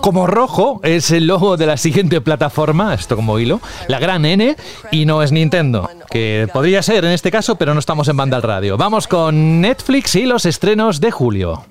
Como 0.02 0.28
rojo 0.28 0.82
es 0.84 1.12
el 1.12 1.28
logo 1.28 1.58
de 1.58 1.66
la 1.66 1.78
siguiente 1.78 2.22
plataforma, 2.22 2.94
esto 2.94 3.16
como 3.16 3.40
hilo, 3.40 3.62
la 3.88 4.00
gran 4.00 4.26
N, 4.26 4.56
y 4.92 5.06
no 5.06 5.24
es 5.24 5.32
Nintendo, 5.32 5.90
que 6.10 6.48
podría 6.54 6.82
ser 6.82 7.06
en 7.06 7.12
este 7.12 7.32
caso, 7.32 7.56
pero 7.56 7.74
no 7.74 7.80
estamos 7.80 8.08
en 8.08 8.18
banda 8.18 8.38
al 8.38 8.44
radio. 8.44 8.78
Vamos 8.78 9.08
con 9.08 9.62
Netflix 9.62 10.16
y 10.16 10.24
los 10.26 10.46
estrenos 10.46 11.00
de 11.00 11.12
julio. 11.12 11.66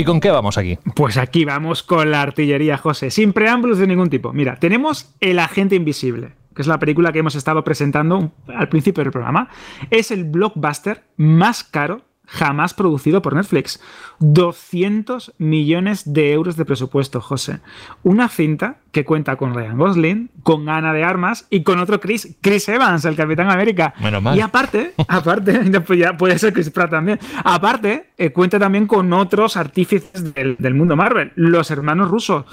¿Y 0.00 0.04
con 0.04 0.18
qué 0.18 0.30
vamos 0.30 0.56
aquí? 0.56 0.78
Pues 0.96 1.18
aquí 1.18 1.44
vamos 1.44 1.82
con 1.82 2.10
la 2.10 2.22
artillería, 2.22 2.78
José, 2.78 3.10
sin 3.10 3.34
preámbulos 3.34 3.76
de 3.76 3.86
ningún 3.86 4.08
tipo. 4.08 4.32
Mira, 4.32 4.56
tenemos 4.56 5.14
El 5.20 5.38
Agente 5.38 5.76
Invisible, 5.76 6.32
que 6.56 6.62
es 6.62 6.68
la 6.68 6.78
película 6.78 7.12
que 7.12 7.18
hemos 7.18 7.34
estado 7.34 7.62
presentando 7.64 8.32
al 8.46 8.70
principio 8.70 9.04
del 9.04 9.12
programa. 9.12 9.50
Es 9.90 10.10
el 10.10 10.24
blockbuster 10.24 11.04
más 11.18 11.64
caro 11.64 12.00
jamás 12.30 12.74
producido 12.74 13.22
por 13.22 13.34
Netflix. 13.34 13.80
200 14.20 15.34
millones 15.38 16.12
de 16.12 16.32
euros 16.32 16.56
de 16.56 16.64
presupuesto, 16.64 17.20
José. 17.20 17.60
Una 18.02 18.28
cinta 18.28 18.76
que 18.92 19.04
cuenta 19.04 19.36
con 19.36 19.54
Ryan 19.54 19.78
Gosling, 19.78 20.30
con 20.42 20.68
Ana 20.68 20.92
de 20.92 21.04
Armas 21.04 21.46
y 21.50 21.62
con 21.62 21.78
otro 21.78 22.00
Chris, 22.00 22.36
Chris 22.40 22.68
Evans, 22.68 23.04
el 23.04 23.16
Capitán 23.16 23.50
América. 23.50 23.94
Y 24.34 24.40
aparte, 24.40 24.94
aparte, 25.08 25.80
pues 25.86 25.98
ya 25.98 26.16
puede 26.16 26.38
ser 26.38 26.52
Chris 26.52 26.70
Pratt 26.70 26.90
también. 26.90 27.18
Aparte, 27.44 28.10
eh, 28.16 28.30
cuenta 28.30 28.58
también 28.58 28.86
con 28.86 29.12
otros 29.12 29.56
artífices 29.56 30.34
del, 30.34 30.56
del 30.58 30.74
mundo 30.74 30.96
Marvel, 30.96 31.32
los 31.34 31.70
hermanos 31.70 32.10
rusos. 32.10 32.44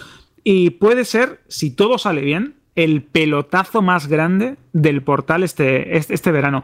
Y 0.44 0.72
puede 0.72 1.06
ser, 1.06 1.42
si 1.48 1.72
todo 1.72 1.98
sale 1.98 2.22
bien, 2.22 2.56
el 2.76 3.02
pelotazo 3.02 3.82
más 3.82 4.08
grande 4.08 4.56
del 4.72 5.02
portal 5.02 5.44
este, 5.44 5.98
este, 5.98 6.14
este 6.14 6.32
verano. 6.32 6.62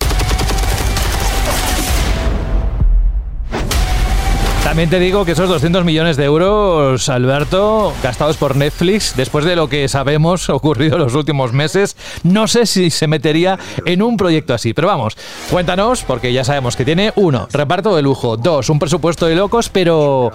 También 4.64 4.90
te 4.90 4.98
digo 4.98 5.26
que 5.26 5.34
esos 5.34 5.50
200 5.50 5.84
millones 5.84 6.16
de 6.16 6.24
euros, 6.24 7.10
Alberto, 7.10 7.94
gastados 8.02 8.38
por 8.38 8.56
Netflix, 8.56 9.14
después 9.16 9.44
de 9.44 9.58
lo 9.58 9.68
que 9.68 9.90
sabemos 9.90 10.50
ocurrido 10.50 10.96
en 10.96 11.04
los 11.04 11.16
últimos 11.16 11.52
meses, 11.52 11.98
no 12.24 12.48
sé 12.48 12.66
si 12.66 12.90
se 12.90 13.08
metería 13.08 13.60
en 13.86 14.02
un 14.02 14.16
proyecto 14.16 14.54
así. 14.54 14.74
Pero 14.74 14.88
vamos, 14.88 15.18
cuéntanos, 15.52 16.04
porque 16.04 16.32
ya 16.32 16.46
sabemos 16.46 16.78
que 16.78 16.86
tiene, 16.86 17.12
uno, 17.18 17.50
reparto 17.52 17.94
de 17.94 18.02
lujo, 18.02 18.38
dos, 18.38 18.70
un 18.70 18.80
presupuesto 18.80 19.26
de 19.26 19.36
locos, 19.36 19.68
pero 19.68 20.32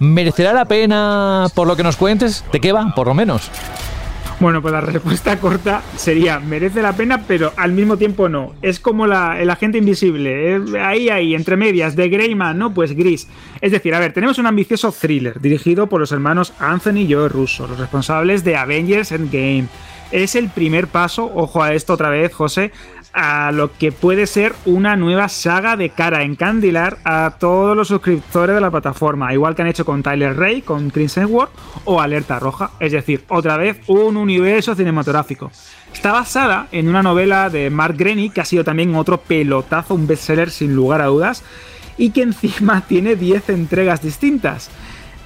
¿merecerá 0.00 0.52
la 0.52 0.64
pena 0.64 1.46
por 1.54 1.68
lo 1.68 1.76
que 1.76 1.84
nos 1.84 1.96
cuentes? 1.96 2.44
¿De 2.52 2.60
qué 2.60 2.72
va, 2.72 2.92
por 2.94 3.06
lo 3.06 3.14
menos? 3.14 3.50
Bueno, 4.40 4.62
pues 4.62 4.72
la 4.72 4.80
respuesta 4.80 5.36
corta 5.40 5.82
sería 5.96 6.40
merece 6.40 6.80
la 6.80 6.94
pena, 6.94 7.24
pero 7.28 7.52
al 7.56 7.72
mismo 7.72 7.98
tiempo 7.98 8.30
no. 8.30 8.54
Es 8.62 8.80
como 8.80 9.06
la, 9.06 9.38
el 9.38 9.50
agente 9.50 9.76
invisible, 9.76 10.62
ahí, 10.82 11.10
ahí, 11.10 11.34
entre 11.34 11.58
medias, 11.58 11.94
de 11.94 12.08
Greyman, 12.08 12.58
¿no? 12.58 12.72
Pues 12.72 12.96
gris. 12.96 13.28
Es 13.60 13.70
decir, 13.70 13.94
a 13.94 13.98
ver, 13.98 14.14
tenemos 14.14 14.38
un 14.38 14.46
ambicioso 14.46 14.92
thriller 14.92 15.42
dirigido 15.42 15.88
por 15.88 16.00
los 16.00 16.10
hermanos 16.10 16.54
Anthony 16.58 17.00
y 17.00 17.12
Joe 17.12 17.28
Russo, 17.28 17.66
los 17.66 17.78
responsables 17.78 18.42
de 18.42 18.56
Avengers 18.56 19.12
Endgame. 19.12 19.66
Es 20.10 20.34
el 20.34 20.48
primer 20.48 20.86
paso, 20.88 21.30
ojo 21.34 21.62
a 21.62 21.74
esto 21.74 21.92
otra 21.92 22.08
vez, 22.08 22.32
José, 22.32 22.72
a 23.12 23.52
lo 23.52 23.72
que 23.76 23.92
puede 23.92 24.26
ser 24.26 24.54
una 24.64 24.96
nueva 24.96 25.28
saga 25.28 25.76
de 25.76 25.90
cara 25.90 26.22
en 26.22 26.36
Candilar 26.36 26.98
a 27.04 27.34
todos 27.38 27.76
los 27.76 27.88
suscriptores 27.88 28.54
de 28.54 28.60
la 28.60 28.70
plataforma, 28.70 29.32
igual 29.32 29.54
que 29.54 29.62
han 29.62 29.68
hecho 29.68 29.84
con 29.84 30.02
Tyler 30.02 30.36
Ray, 30.36 30.62
con 30.62 30.90
Crimson 30.90 31.26
World 31.26 31.52
o 31.84 32.00
Alerta 32.00 32.38
Roja, 32.38 32.70
es 32.80 32.92
decir, 32.92 33.24
otra 33.28 33.56
vez 33.56 33.78
un 33.88 34.16
universo 34.16 34.74
cinematográfico. 34.74 35.50
Está 35.92 36.12
basada 36.12 36.68
en 36.72 36.88
una 36.88 37.02
novela 37.02 37.50
de 37.50 37.68
Mark 37.70 37.96
Greaney, 37.96 38.30
que 38.30 38.40
ha 38.40 38.44
sido 38.44 38.64
también 38.64 38.94
otro 38.94 39.18
pelotazo, 39.18 39.94
un 39.94 40.06
bestseller 40.06 40.50
sin 40.50 40.74
lugar 40.74 41.00
a 41.00 41.06
dudas, 41.06 41.42
y 41.96 42.10
que 42.10 42.22
encima 42.22 42.80
tiene 42.88 43.16
10 43.16 43.50
entregas 43.50 44.02
distintas. 44.02 44.70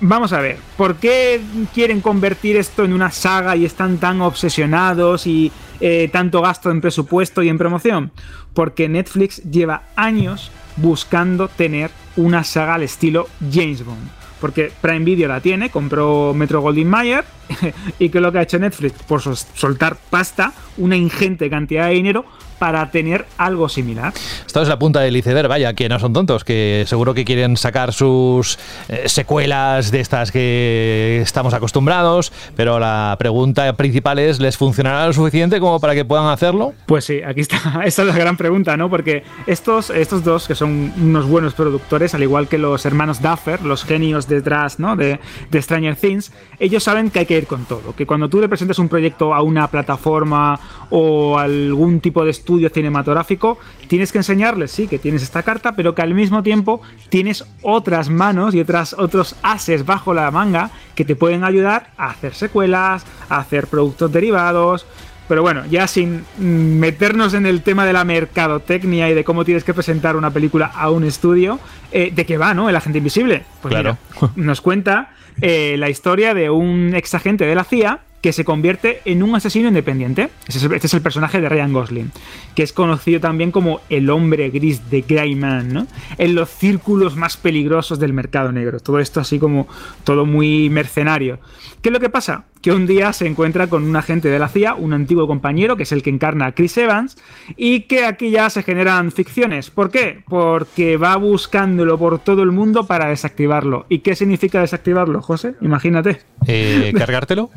Vamos 0.00 0.32
a 0.32 0.40
ver, 0.40 0.58
¿por 0.76 0.96
qué 0.96 1.40
quieren 1.72 2.00
convertir 2.00 2.56
esto 2.56 2.84
en 2.84 2.92
una 2.92 3.10
saga 3.10 3.56
y 3.56 3.64
están 3.64 3.98
tan 3.98 4.20
obsesionados 4.20 5.26
y 5.26 5.52
eh, 5.80 6.08
tanto 6.12 6.42
gasto 6.42 6.70
en 6.70 6.80
presupuesto 6.80 7.42
y 7.42 7.48
en 7.48 7.58
promoción? 7.58 8.10
Porque 8.52 8.88
Netflix 8.88 9.42
lleva 9.50 9.84
años 9.96 10.50
buscando 10.76 11.48
tener 11.48 11.90
una 12.16 12.44
saga 12.44 12.74
al 12.74 12.82
estilo 12.82 13.28
James 13.52 13.84
Bond. 13.84 14.23
Porque 14.40 14.72
Prime 14.80 15.04
Video 15.04 15.28
la 15.28 15.40
tiene, 15.40 15.70
compró 15.70 16.34
Metro 16.34 16.60
Goldwyn 16.60 16.88
Mayer 16.88 17.24
y 17.98 18.08
que 18.08 18.20
lo 18.20 18.32
que 18.32 18.38
ha 18.38 18.42
hecho 18.42 18.58
Netflix, 18.58 19.02
por 19.04 19.20
soltar 19.22 19.96
pasta, 20.10 20.52
una 20.76 20.96
ingente 20.96 21.48
cantidad 21.48 21.88
de 21.88 21.94
dinero 21.94 22.24
para 22.58 22.90
tener 22.90 23.26
algo 23.36 23.68
similar. 23.68 24.12
Esto 24.46 24.62
es 24.62 24.68
la 24.68 24.78
punta 24.78 25.00
del 25.00 25.16
iceberg, 25.16 25.48
vaya, 25.48 25.74
que 25.74 25.88
no 25.88 25.98
son 25.98 26.12
tontos, 26.12 26.44
que 26.44 26.84
seguro 26.86 27.14
que 27.14 27.24
quieren 27.24 27.56
sacar 27.56 27.92
sus 27.92 28.58
eh, 28.88 29.02
secuelas 29.06 29.90
de 29.90 30.00
estas 30.00 30.30
que 30.30 31.20
estamos 31.22 31.52
acostumbrados, 31.54 32.32
pero 32.56 32.78
la 32.78 33.16
pregunta 33.18 33.70
principal 33.74 34.18
es, 34.18 34.40
¿les 34.40 34.56
funcionará 34.56 35.06
lo 35.06 35.12
suficiente 35.12 35.60
como 35.60 35.80
para 35.80 35.94
que 35.94 36.04
puedan 36.04 36.28
hacerlo? 36.28 36.72
Pues 36.86 37.04
sí, 37.04 37.20
aquí 37.22 37.40
está, 37.40 37.58
esa 37.84 38.02
es 38.02 38.08
la 38.08 38.16
gran 38.16 38.36
pregunta, 38.36 38.76
¿no? 38.76 38.88
Porque 38.88 39.24
estos, 39.46 39.90
estos 39.90 40.24
dos, 40.24 40.46
que 40.46 40.54
son 40.54 40.92
unos 40.96 41.26
buenos 41.26 41.54
productores, 41.54 42.14
al 42.14 42.22
igual 42.22 42.48
que 42.48 42.58
los 42.58 42.86
hermanos 42.86 43.20
Duffer, 43.20 43.62
los 43.62 43.84
genios 43.84 44.23
detrás 44.28 44.78
¿no? 44.78 44.96
de, 44.96 45.18
Stranger 45.54 45.96
Things, 45.96 46.32
ellos 46.58 46.82
saben 46.82 47.10
que 47.10 47.20
hay 47.20 47.26
que 47.26 47.38
ir 47.38 47.46
con 47.46 47.64
todo, 47.64 47.94
que 47.94 48.06
cuando 48.06 48.28
tú 48.28 48.40
le 48.40 48.48
presentes 48.48 48.78
un 48.78 48.88
proyecto 48.88 49.34
a 49.34 49.42
una 49.42 49.68
plataforma 49.68 50.58
o 50.90 51.38
algún 51.38 52.00
tipo 52.00 52.24
de 52.24 52.30
estudio 52.30 52.68
cinematográfico, 52.68 53.58
tienes 53.88 54.12
que 54.12 54.18
enseñarles, 54.18 54.70
sí, 54.70 54.88
que 54.88 54.98
tienes 54.98 55.22
esta 55.22 55.42
carta, 55.42 55.74
pero 55.76 55.94
que 55.94 56.02
al 56.02 56.14
mismo 56.14 56.42
tiempo 56.42 56.80
tienes 57.08 57.44
otras 57.62 58.10
manos 58.10 58.54
y 58.54 58.60
otras, 58.60 58.94
otros 58.94 59.36
ases 59.42 59.84
bajo 59.86 60.14
la 60.14 60.30
manga 60.30 60.70
que 60.94 61.04
te 61.04 61.16
pueden 61.16 61.44
ayudar 61.44 61.90
a 61.96 62.10
hacer 62.10 62.34
secuelas, 62.34 63.04
a 63.28 63.38
hacer 63.38 63.66
productos 63.66 64.12
derivados. 64.12 64.86
Pero 65.28 65.42
bueno, 65.42 65.64
ya 65.70 65.86
sin 65.86 66.24
meternos 66.38 67.34
en 67.34 67.46
el 67.46 67.62
tema 67.62 67.86
de 67.86 67.92
la 67.92 68.04
mercadotecnia 68.04 69.08
y 69.08 69.14
de 69.14 69.24
cómo 69.24 69.44
tienes 69.44 69.64
que 69.64 69.72
presentar 69.72 70.16
una 70.16 70.30
película 70.30 70.66
a 70.66 70.90
un 70.90 71.04
estudio, 71.04 71.60
eh, 71.92 72.12
¿de 72.14 72.26
qué 72.26 72.36
va, 72.36 72.52
no? 72.52 72.68
El 72.68 72.76
agente 72.76 72.98
invisible. 72.98 73.42
Pues 73.62 73.72
claro. 73.72 73.96
nos 74.36 74.60
cuenta 74.60 75.12
eh, 75.40 75.76
la 75.78 75.88
historia 75.88 76.34
de 76.34 76.50
un 76.50 76.94
ex 76.94 77.14
agente 77.14 77.46
de 77.46 77.54
la 77.54 77.64
CIA 77.64 78.00
que 78.24 78.32
se 78.32 78.42
convierte 78.42 79.02
en 79.04 79.22
un 79.22 79.34
asesino 79.34 79.68
independiente. 79.68 80.30
Este 80.48 80.86
es 80.86 80.94
el 80.94 81.02
personaje 81.02 81.42
de 81.42 81.48
Ryan 81.50 81.74
Gosling, 81.74 82.10
que 82.54 82.62
es 82.62 82.72
conocido 82.72 83.20
también 83.20 83.50
como 83.50 83.82
el 83.90 84.08
hombre 84.08 84.48
gris 84.48 84.88
de 84.88 85.02
Greyman, 85.02 85.70
¿no? 85.70 85.86
En 86.16 86.34
los 86.34 86.48
círculos 86.48 87.16
más 87.16 87.36
peligrosos 87.36 87.98
del 87.98 88.14
mercado 88.14 88.50
negro. 88.50 88.80
Todo 88.80 88.98
esto 88.98 89.20
así 89.20 89.38
como 89.38 89.68
todo 90.04 90.24
muy 90.24 90.70
mercenario. 90.70 91.38
¿Qué 91.82 91.90
es 91.90 91.92
lo 91.92 92.00
que 92.00 92.08
pasa? 92.08 92.44
Que 92.62 92.72
un 92.72 92.86
día 92.86 93.12
se 93.12 93.26
encuentra 93.26 93.66
con 93.66 93.84
un 93.84 93.94
agente 93.94 94.30
de 94.30 94.38
la 94.38 94.48
CIA, 94.48 94.74
un 94.74 94.94
antiguo 94.94 95.26
compañero, 95.26 95.76
que 95.76 95.82
es 95.82 95.92
el 95.92 96.02
que 96.02 96.08
encarna 96.08 96.46
a 96.46 96.52
Chris 96.52 96.78
Evans, 96.78 97.18
y 97.58 97.80
que 97.80 98.06
aquí 98.06 98.30
ya 98.30 98.48
se 98.48 98.62
generan 98.62 99.12
ficciones. 99.12 99.68
¿Por 99.68 99.90
qué? 99.90 100.22
Porque 100.26 100.96
va 100.96 101.14
buscándolo 101.16 101.98
por 101.98 102.20
todo 102.20 102.42
el 102.42 102.52
mundo 102.52 102.86
para 102.86 103.08
desactivarlo. 103.08 103.84
¿Y 103.90 103.98
qué 103.98 104.16
significa 104.16 104.62
desactivarlo, 104.62 105.20
José? 105.20 105.56
Imagínate. 105.60 106.22
Eh, 106.46 106.94
¿Cargártelo? 106.96 107.50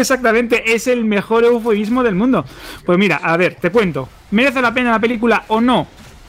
Exactamente, 0.00 0.74
es 0.74 0.86
el 0.86 1.04
mejor 1.04 1.44
eufemismo 1.44 2.02
del 2.02 2.14
mundo. 2.14 2.44
Pues 2.86 2.98
mira, 2.98 3.16
a 3.16 3.36
ver, 3.36 3.56
te 3.56 3.70
cuento. 3.70 4.08
¿Merece 4.30 4.62
la 4.62 4.72
pena 4.72 4.92
la 4.92 4.98
película 4.98 5.44
o 5.48 5.60
no? 5.60 5.86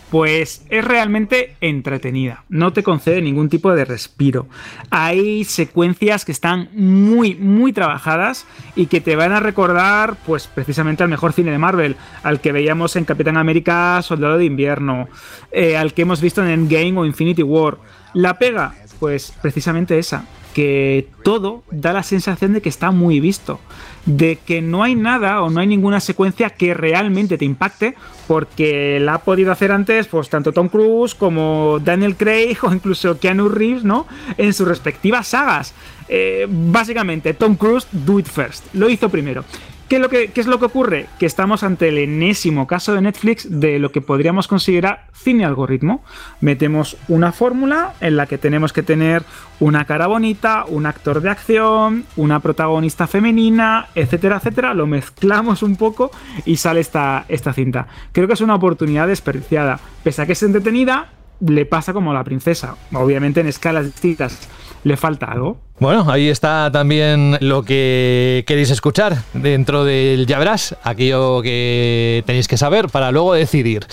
Pues 0.10 0.66
es 0.70 0.84
realmente 0.84 1.56
entretenida, 1.62 2.44
no 2.50 2.74
te 2.74 2.84
concede 2.84 3.22
ningún 3.22 3.48
tipo 3.48 3.74
de 3.74 3.86
respiro. 3.86 4.48
Hay 4.90 5.46
secuencias 5.46 6.26
que 6.26 6.34
están 6.34 6.68
muy, 6.74 7.36
muy 7.36 7.72
trabajadas 7.72 8.46
y 8.76 8.88
que 8.88 9.00
te 9.00 9.16
van 9.16 9.32
a 9.32 9.40
recordar, 9.40 10.18
pues 10.26 10.48
precisamente 10.48 11.02
al 11.02 11.10
mejor 11.10 11.32
cine 11.32 11.52
de 11.52 11.58
Marvel, 11.58 11.96
al 12.24 12.42
que 12.42 12.52
veíamos 12.52 12.98
en 12.98 13.06
Capitán 13.06 13.38
América, 13.38 14.02
Soldado 14.02 14.38
de 14.38 14.44
Invierno, 14.44 15.08
eh, 15.54 15.78
al 15.78 15.94
que 15.94 16.02
hemos 16.02 16.20
visto 16.20 16.44
en 16.44 16.50
Endgame 16.50 16.98
o 16.98 17.06
Infinity 17.06 17.44
War. 17.44 17.78
La 18.14 18.38
pega, 18.38 18.76
pues 19.00 19.34
precisamente 19.42 19.98
esa, 19.98 20.26
que 20.54 21.08
todo 21.24 21.64
da 21.72 21.94
la 21.94 22.04
sensación 22.04 22.54
de 22.54 22.62
que 22.62 22.70
está 22.70 22.92
muy 22.92 23.20
visto, 23.20 23.60
de 24.06 24.38
que 24.38 24.62
no 24.62 24.84
hay 24.84 24.96
nada 24.96 25.42
o 25.42 25.50
no 25.50 25.60
hay 25.60 25.68
ninguna 25.68 26.00
secuencia 26.00 26.50
que 26.50 26.74
realmente 26.74 27.38
te 27.38 27.46
impacte, 27.46 27.96
porque 28.28 29.00
la 29.00 29.16
ha 29.16 29.18
podido 29.20 29.52
hacer 29.52 29.72
antes, 29.72 30.08
pues 30.08 30.30
tanto 30.30 30.52
Tom 30.52 30.70
Cruise 30.70 31.16
como 31.16 31.80
Daniel 31.84 32.16
Craig 32.16 32.58
o 32.64 32.74
incluso 32.74 33.20
Keanu 33.20 33.50
Reeves, 33.50 33.84
¿no? 33.84 34.08
En 34.38 34.54
sus 34.54 34.68
respectivas 34.68 35.28
sagas. 35.28 35.74
Eh, 36.08 36.48
básicamente, 36.50 37.34
Tom 37.34 37.56
Cruise, 37.56 37.88
do 37.92 38.20
it 38.20 38.28
first, 38.28 38.66
lo 38.74 38.90
hizo 38.90 39.10
primero. 39.10 39.46
¿Qué 39.92 39.98
es, 39.98 40.02
lo 40.02 40.08
que, 40.08 40.30
¿Qué 40.30 40.40
es 40.40 40.48
lo 40.48 40.58
que 40.58 40.68
ocurre? 40.68 41.08
Que 41.20 41.26
estamos 41.26 41.64
ante 41.64 41.90
el 41.90 41.98
enésimo 41.98 42.66
caso 42.66 42.94
de 42.94 43.02
Netflix 43.02 43.46
de 43.50 43.78
lo 43.78 43.92
que 43.92 44.00
podríamos 44.00 44.48
considerar 44.48 45.08
cine 45.12 45.44
algoritmo. 45.44 46.02
Metemos 46.40 46.96
una 47.10 47.34
fórmula 47.34 47.92
en 48.00 48.16
la 48.16 48.26
que 48.26 48.38
tenemos 48.38 48.72
que 48.72 48.84
tener 48.84 49.24
una 49.60 49.84
cara 49.84 50.08
bonita, 50.08 50.64
un 50.66 50.86
actor 50.86 51.20
de 51.20 51.30
acción, 51.30 52.06
una 52.16 52.40
protagonista 52.40 53.06
femenina, 53.06 53.90
etcétera, 53.94 54.38
etcétera. 54.38 54.74
Lo 54.74 54.88
mezclamos 54.88 55.62
un 55.62 55.76
poco 55.76 56.10
y 56.46 56.56
sale 56.56 56.80
esta, 56.80 57.26
esta 57.28 57.52
cinta. 57.52 57.88
Creo 58.14 58.28
que 58.28 58.36
es 58.36 58.42
una 58.42 58.56
oportunidad 58.56 59.10
desperdiciada. 59.10 59.78
Pese 60.06 60.22
a 60.22 60.26
que 60.26 60.32
es 60.32 60.44
entretenida, 60.44 61.10
le 61.42 61.66
pasa 61.66 61.92
como 61.92 62.12
a 62.12 62.14
la 62.14 62.24
princesa. 62.24 62.78
Obviamente 62.94 63.42
en 63.42 63.48
escalas 63.48 63.84
distintas 63.84 64.48
le 64.84 64.98
falta 64.98 65.28
algo. 65.28 65.58
Bueno, 65.80 66.06
ahí 66.12 66.30
está 66.30 66.70
también 66.72 67.38
lo 67.42 67.64
que 67.64 68.44
queréis 68.46 68.70
escuchar 68.70 69.18
dentro 69.34 69.84
del 69.84 70.28
ya 70.28 70.38
verás, 70.38 70.76
aquello 70.84 71.42
que 71.42 72.24
tenéis 72.28 72.48
que 72.48 72.56
saber 72.56 72.88
para 72.90 73.12
luego 73.12 73.34
decidir. 73.34 73.88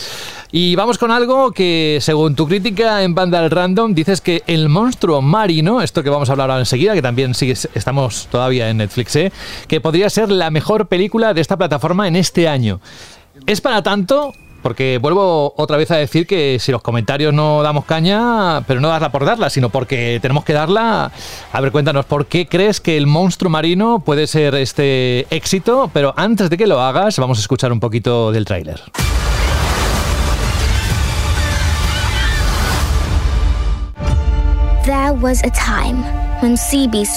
Y 0.52 0.76
vamos 0.76 0.98
con 0.98 1.10
algo 1.10 1.52
que, 1.52 1.96
según 2.02 2.34
tu 2.34 2.46
crítica 2.46 3.02
en 3.02 3.14
Vandal 3.14 3.50
Random, 3.50 3.94
dices 3.94 4.20
que 4.20 4.42
el 4.46 4.68
monstruo 4.68 5.22
marino, 5.22 5.80
esto 5.80 6.02
que 6.02 6.10
vamos 6.10 6.28
a 6.28 6.32
hablar 6.32 6.50
ahora 6.50 6.60
enseguida, 6.60 6.92
que 6.92 7.00
también 7.00 7.34
sigue, 7.34 7.54
estamos 7.74 8.28
todavía 8.30 8.68
en 8.68 8.76
Netflix, 8.76 9.16
¿eh? 9.16 9.32
que 9.66 9.80
podría 9.80 10.10
ser 10.10 10.30
la 10.30 10.50
mejor 10.50 10.88
película 10.88 11.32
de 11.32 11.40
esta 11.40 11.56
plataforma 11.56 12.06
en 12.06 12.16
este 12.16 12.48
año. 12.48 12.80
¿Es 13.46 13.62
para 13.62 13.82
tanto? 13.82 14.34
Porque 14.68 14.98
vuelvo 14.98 15.54
otra 15.56 15.78
vez 15.78 15.90
a 15.92 15.96
decir 15.96 16.26
que 16.26 16.58
si 16.60 16.72
los 16.72 16.82
comentarios 16.82 17.32
no 17.32 17.62
damos 17.62 17.86
caña, 17.86 18.60
pero 18.66 18.82
no 18.82 18.88
darla 18.88 19.10
por 19.10 19.24
darla, 19.24 19.48
sino 19.48 19.70
porque 19.70 20.18
tenemos 20.20 20.44
que 20.44 20.52
darla. 20.52 21.10
A 21.54 21.60
ver, 21.62 21.72
cuéntanos, 21.72 22.04
¿por 22.04 22.26
qué 22.26 22.46
crees 22.46 22.78
que 22.78 22.98
el 22.98 23.06
monstruo 23.06 23.48
marino 23.48 24.00
puede 24.00 24.26
ser 24.26 24.54
este 24.56 25.26
éxito? 25.34 25.90
Pero 25.94 26.12
antes 26.18 26.50
de 26.50 26.58
que 26.58 26.66
lo 26.66 26.82
hagas, 26.82 27.18
vamos 27.18 27.38
a 27.38 27.40
escuchar 27.40 27.72
un 27.72 27.80
poquito 27.80 28.30
del 28.30 28.44
tráiler. 28.44 28.82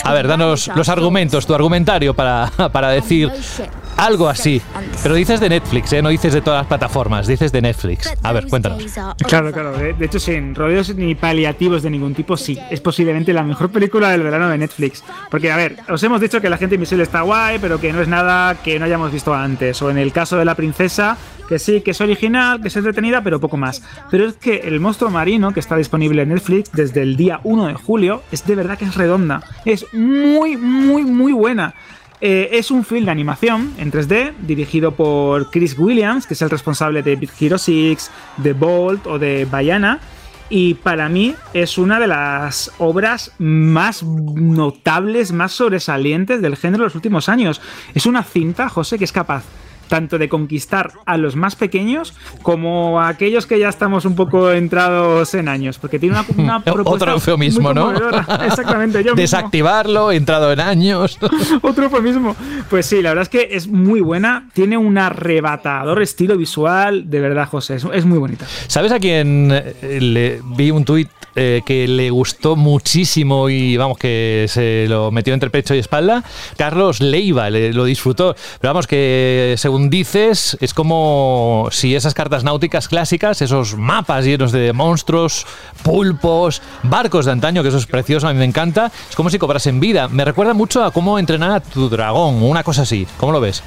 A 0.06 0.14
ver, 0.14 0.30
danos 0.30 0.72
los 0.74 0.88
argumentos, 0.88 1.46
tu 1.46 1.54
argumentario 1.54 2.14
para, 2.14 2.50
para 2.72 2.88
decir 2.92 3.30
algo 3.98 4.28
así. 4.28 4.62
Pero 5.04 5.16
dices 5.16 5.40
de 5.40 5.50
Netflix, 5.50 5.94
¿eh? 5.94 6.02
no 6.02 6.10
dices 6.10 6.34
de 6.34 6.42
todas 6.42 6.62
las 6.62 6.68
plataformas, 6.68 7.28
dices 7.28 7.52
de 7.52 7.62
Netflix. 7.62 8.12
A 8.24 8.32
ver, 8.34 8.48
cuéntanos. 8.48 8.84
Claro, 9.28 9.52
claro. 9.52 9.72
De, 9.74 10.06
hecho, 10.06 10.20
sin 10.20 10.56
rodeos 10.56 10.94
ni 10.96 11.16
paliativos 11.16 11.84
de 11.84 11.90
ningún 11.90 12.14
tipo, 12.14 12.38
sí. 12.38 12.58
Es 12.70 12.82
posiblemente 12.82 13.34
la 13.34 13.44
mejor 13.44 13.72
película 13.72 14.10
del 14.10 14.24
verano 14.24 14.50
de 14.50 14.58
Netflix. 14.58 15.04
Porque, 15.30 15.52
a 15.52 15.58
ver, 15.58 15.78
os 15.90 16.02
hemos 16.04 16.22
dicho 16.22 16.42
que 16.42 16.50
la 16.50 16.58
gente 16.58 16.76
invisible 16.76 17.04
está 17.04 17.22
guay, 17.22 17.60
pero 17.60 17.80
que 17.80 17.94
no 17.94 18.02
es 18.02 18.08
nada 18.08 18.56
que 18.62 18.80
no 18.80 18.86
hayamos 18.86 19.12
visto 19.12 19.34
antes. 19.34 19.82
O 19.82 19.90
en 19.90 19.98
el 19.98 20.12
caso 20.12 20.38
de 20.38 20.46
la 20.46 20.56
princesa, 20.56 21.18
que 21.48 21.60
sí, 21.60 21.82
que 21.82 21.92
es 21.92 22.00
original, 22.02 22.62
que 22.62 22.70
es 22.70 22.76
entretenida, 22.78 23.22
pero 23.22 23.40
poco 23.40 23.58
más. 23.58 23.84
Pero 24.10 24.26
es 24.26 24.36
que 24.36 24.62
El 24.64 24.80
monstruo 24.80 25.10
marino, 25.10 25.54
que 25.54 25.60
está 25.60 25.76
disponible 25.76 26.22
en 26.22 26.30
Netflix 26.30 26.72
desde 26.72 27.02
el 27.02 27.18
día 27.18 27.42
1 27.44 27.68
de 27.68 27.74
julio, 27.74 28.24
es 28.32 28.46
de 28.46 28.56
verdad 28.56 28.78
que 28.78 28.86
es 28.86 28.96
redonda. 28.96 29.44
Es 29.66 29.86
muy, 29.94 30.56
muy, 30.56 31.04
muy 31.04 31.34
buena. 31.34 31.74
Eh, 32.22 32.50
es 32.60 32.70
un 32.70 32.86
film 32.86 33.06
de 33.06 33.12
animación 33.12 33.74
en 33.80 33.92
3D 33.92 34.34
dirigido 34.42 34.92
por 34.92 35.50
Chris 35.50 35.78
Williams, 35.78 36.28
que 36.28 36.36
es 36.36 36.42
el 36.44 36.52
responsable 36.52 37.02
de 37.02 37.16
Big 37.16 37.32
Hero 37.40 37.58
6, 37.58 38.12
de 38.38 38.54
Bolt 38.54 39.08
o 39.08 39.18
de 39.18 39.46
Bayana. 39.46 40.00
Y 40.50 40.76
para 40.76 41.10
mí 41.10 41.34
es 41.54 41.78
una 41.78 42.00
de 42.00 42.08
las 42.08 42.72
obras 42.78 43.32
más 43.40 44.04
notables, 44.04 45.32
más 45.32 45.54
sobresalientes 45.54 46.42
del 46.42 46.58
género 46.58 46.84
de 46.84 46.88
los 46.88 46.96
últimos 46.96 47.28
años. 47.28 47.62
Es 47.96 48.06
una 48.06 48.22
cinta, 48.22 48.70
José, 48.70 49.00
que 49.00 49.06
es 49.06 49.14
capaz 49.14 49.44
tanto 49.92 50.18
de 50.18 50.30
conquistar 50.30 50.94
a 51.06 51.18
los 51.18 51.36
más 51.36 51.58
pequeños 51.58 52.14
como 52.44 53.02
a 53.02 53.10
aquellos 53.10 53.46
que 53.46 53.60
ya 53.60 53.68
estamos 53.68 54.06
un 54.06 54.16
poco 54.16 54.50
entrados 54.50 55.34
en 55.34 55.50
años, 55.50 55.80
porque 55.80 56.00
tiene 56.00 56.16
una, 56.38 56.62
propuesta 56.64 56.92
Otro 56.92 57.12
eufemismo, 57.12 57.74
¿no? 57.74 57.92
Exactamente, 58.46 59.04
yo 59.04 59.16
Desactivarlo, 59.16 60.14
entrado 60.14 60.54
en 60.54 60.62
años. 60.62 61.20
Otro 61.62 61.84
eufemismo. 61.84 62.38
Pues 62.70 62.86
sí, 62.86 63.02
la 63.02 63.10
verdad 63.10 63.24
es 63.24 63.30
que 63.30 63.50
es 63.52 63.68
muy 63.68 64.00
buena, 64.00 64.48
tiene 64.54 64.78
un 64.78 64.98
arrebatador 64.98 66.02
estilo 66.02 66.38
visual, 66.38 67.10
de 67.10 67.20
verdad, 67.20 67.50
José, 67.50 67.76
es, 67.76 68.06
muy 68.06 68.18
bonita. 68.18 68.46
¿Sabes 68.68 68.94
a 68.94 69.00
quién 69.00 69.52
eh, 69.52 70.00
le 70.00 70.42
vi 70.56 70.72
un 70.72 70.86
tuit 70.86 71.10
eh, 71.36 71.62
que 71.66 71.86
le 71.86 72.10
gustó 72.12 72.56
muchísimo 72.56 73.50
y 73.50 73.76
vamos, 73.76 73.98
que 73.98 74.46
se 74.48 74.86
lo 74.88 75.12
metió 75.12 75.34
entre 75.34 75.50
pecho 75.50 75.76
y 75.76 75.80
espalda? 75.80 76.24
Carlos 76.56 77.02
Leiva, 77.02 77.50
lo 77.50 77.84
disfrutó. 77.84 78.36
Pero 78.60 78.74
vamos, 78.74 78.88
que 78.88 79.56
según 79.58 79.81
dices, 79.90 80.58
es 80.62 80.74
como 80.74 81.68
si 81.72 81.96
esas 81.96 82.14
cartas 82.14 82.44
náuticas 82.44 82.88
clásicas, 82.88 83.42
esos 83.42 83.78
mapas 83.78 84.26
llenos 84.26 84.52
de 84.52 84.74
monstruos, 84.74 85.46
pulpos, 85.84 86.62
barcos 86.84 87.26
de 87.26 87.32
antaño, 87.32 87.64
que 87.64 87.70
eso 87.70 87.78
es 87.78 87.86
precioso, 87.86 88.28
a 88.28 88.34
mí 88.34 88.40
me 88.40 88.46
encanta, 88.46 88.92
es 89.10 89.16
como 89.16 89.30
si 89.30 89.40
cobrasen 89.40 89.80
vida. 89.80 90.08
Me 90.08 90.26
recuerda 90.26 90.54
mucho 90.54 90.84
a 90.84 90.92
cómo 90.92 91.20
entrenar 91.20 91.52
a 91.52 91.60
tu 91.60 91.90
dragón, 91.90 92.44
una 92.44 92.64
cosa 92.64 92.84
así. 92.84 93.08
¿Cómo 93.18 93.32
lo 93.32 93.42
ves? 93.42 93.64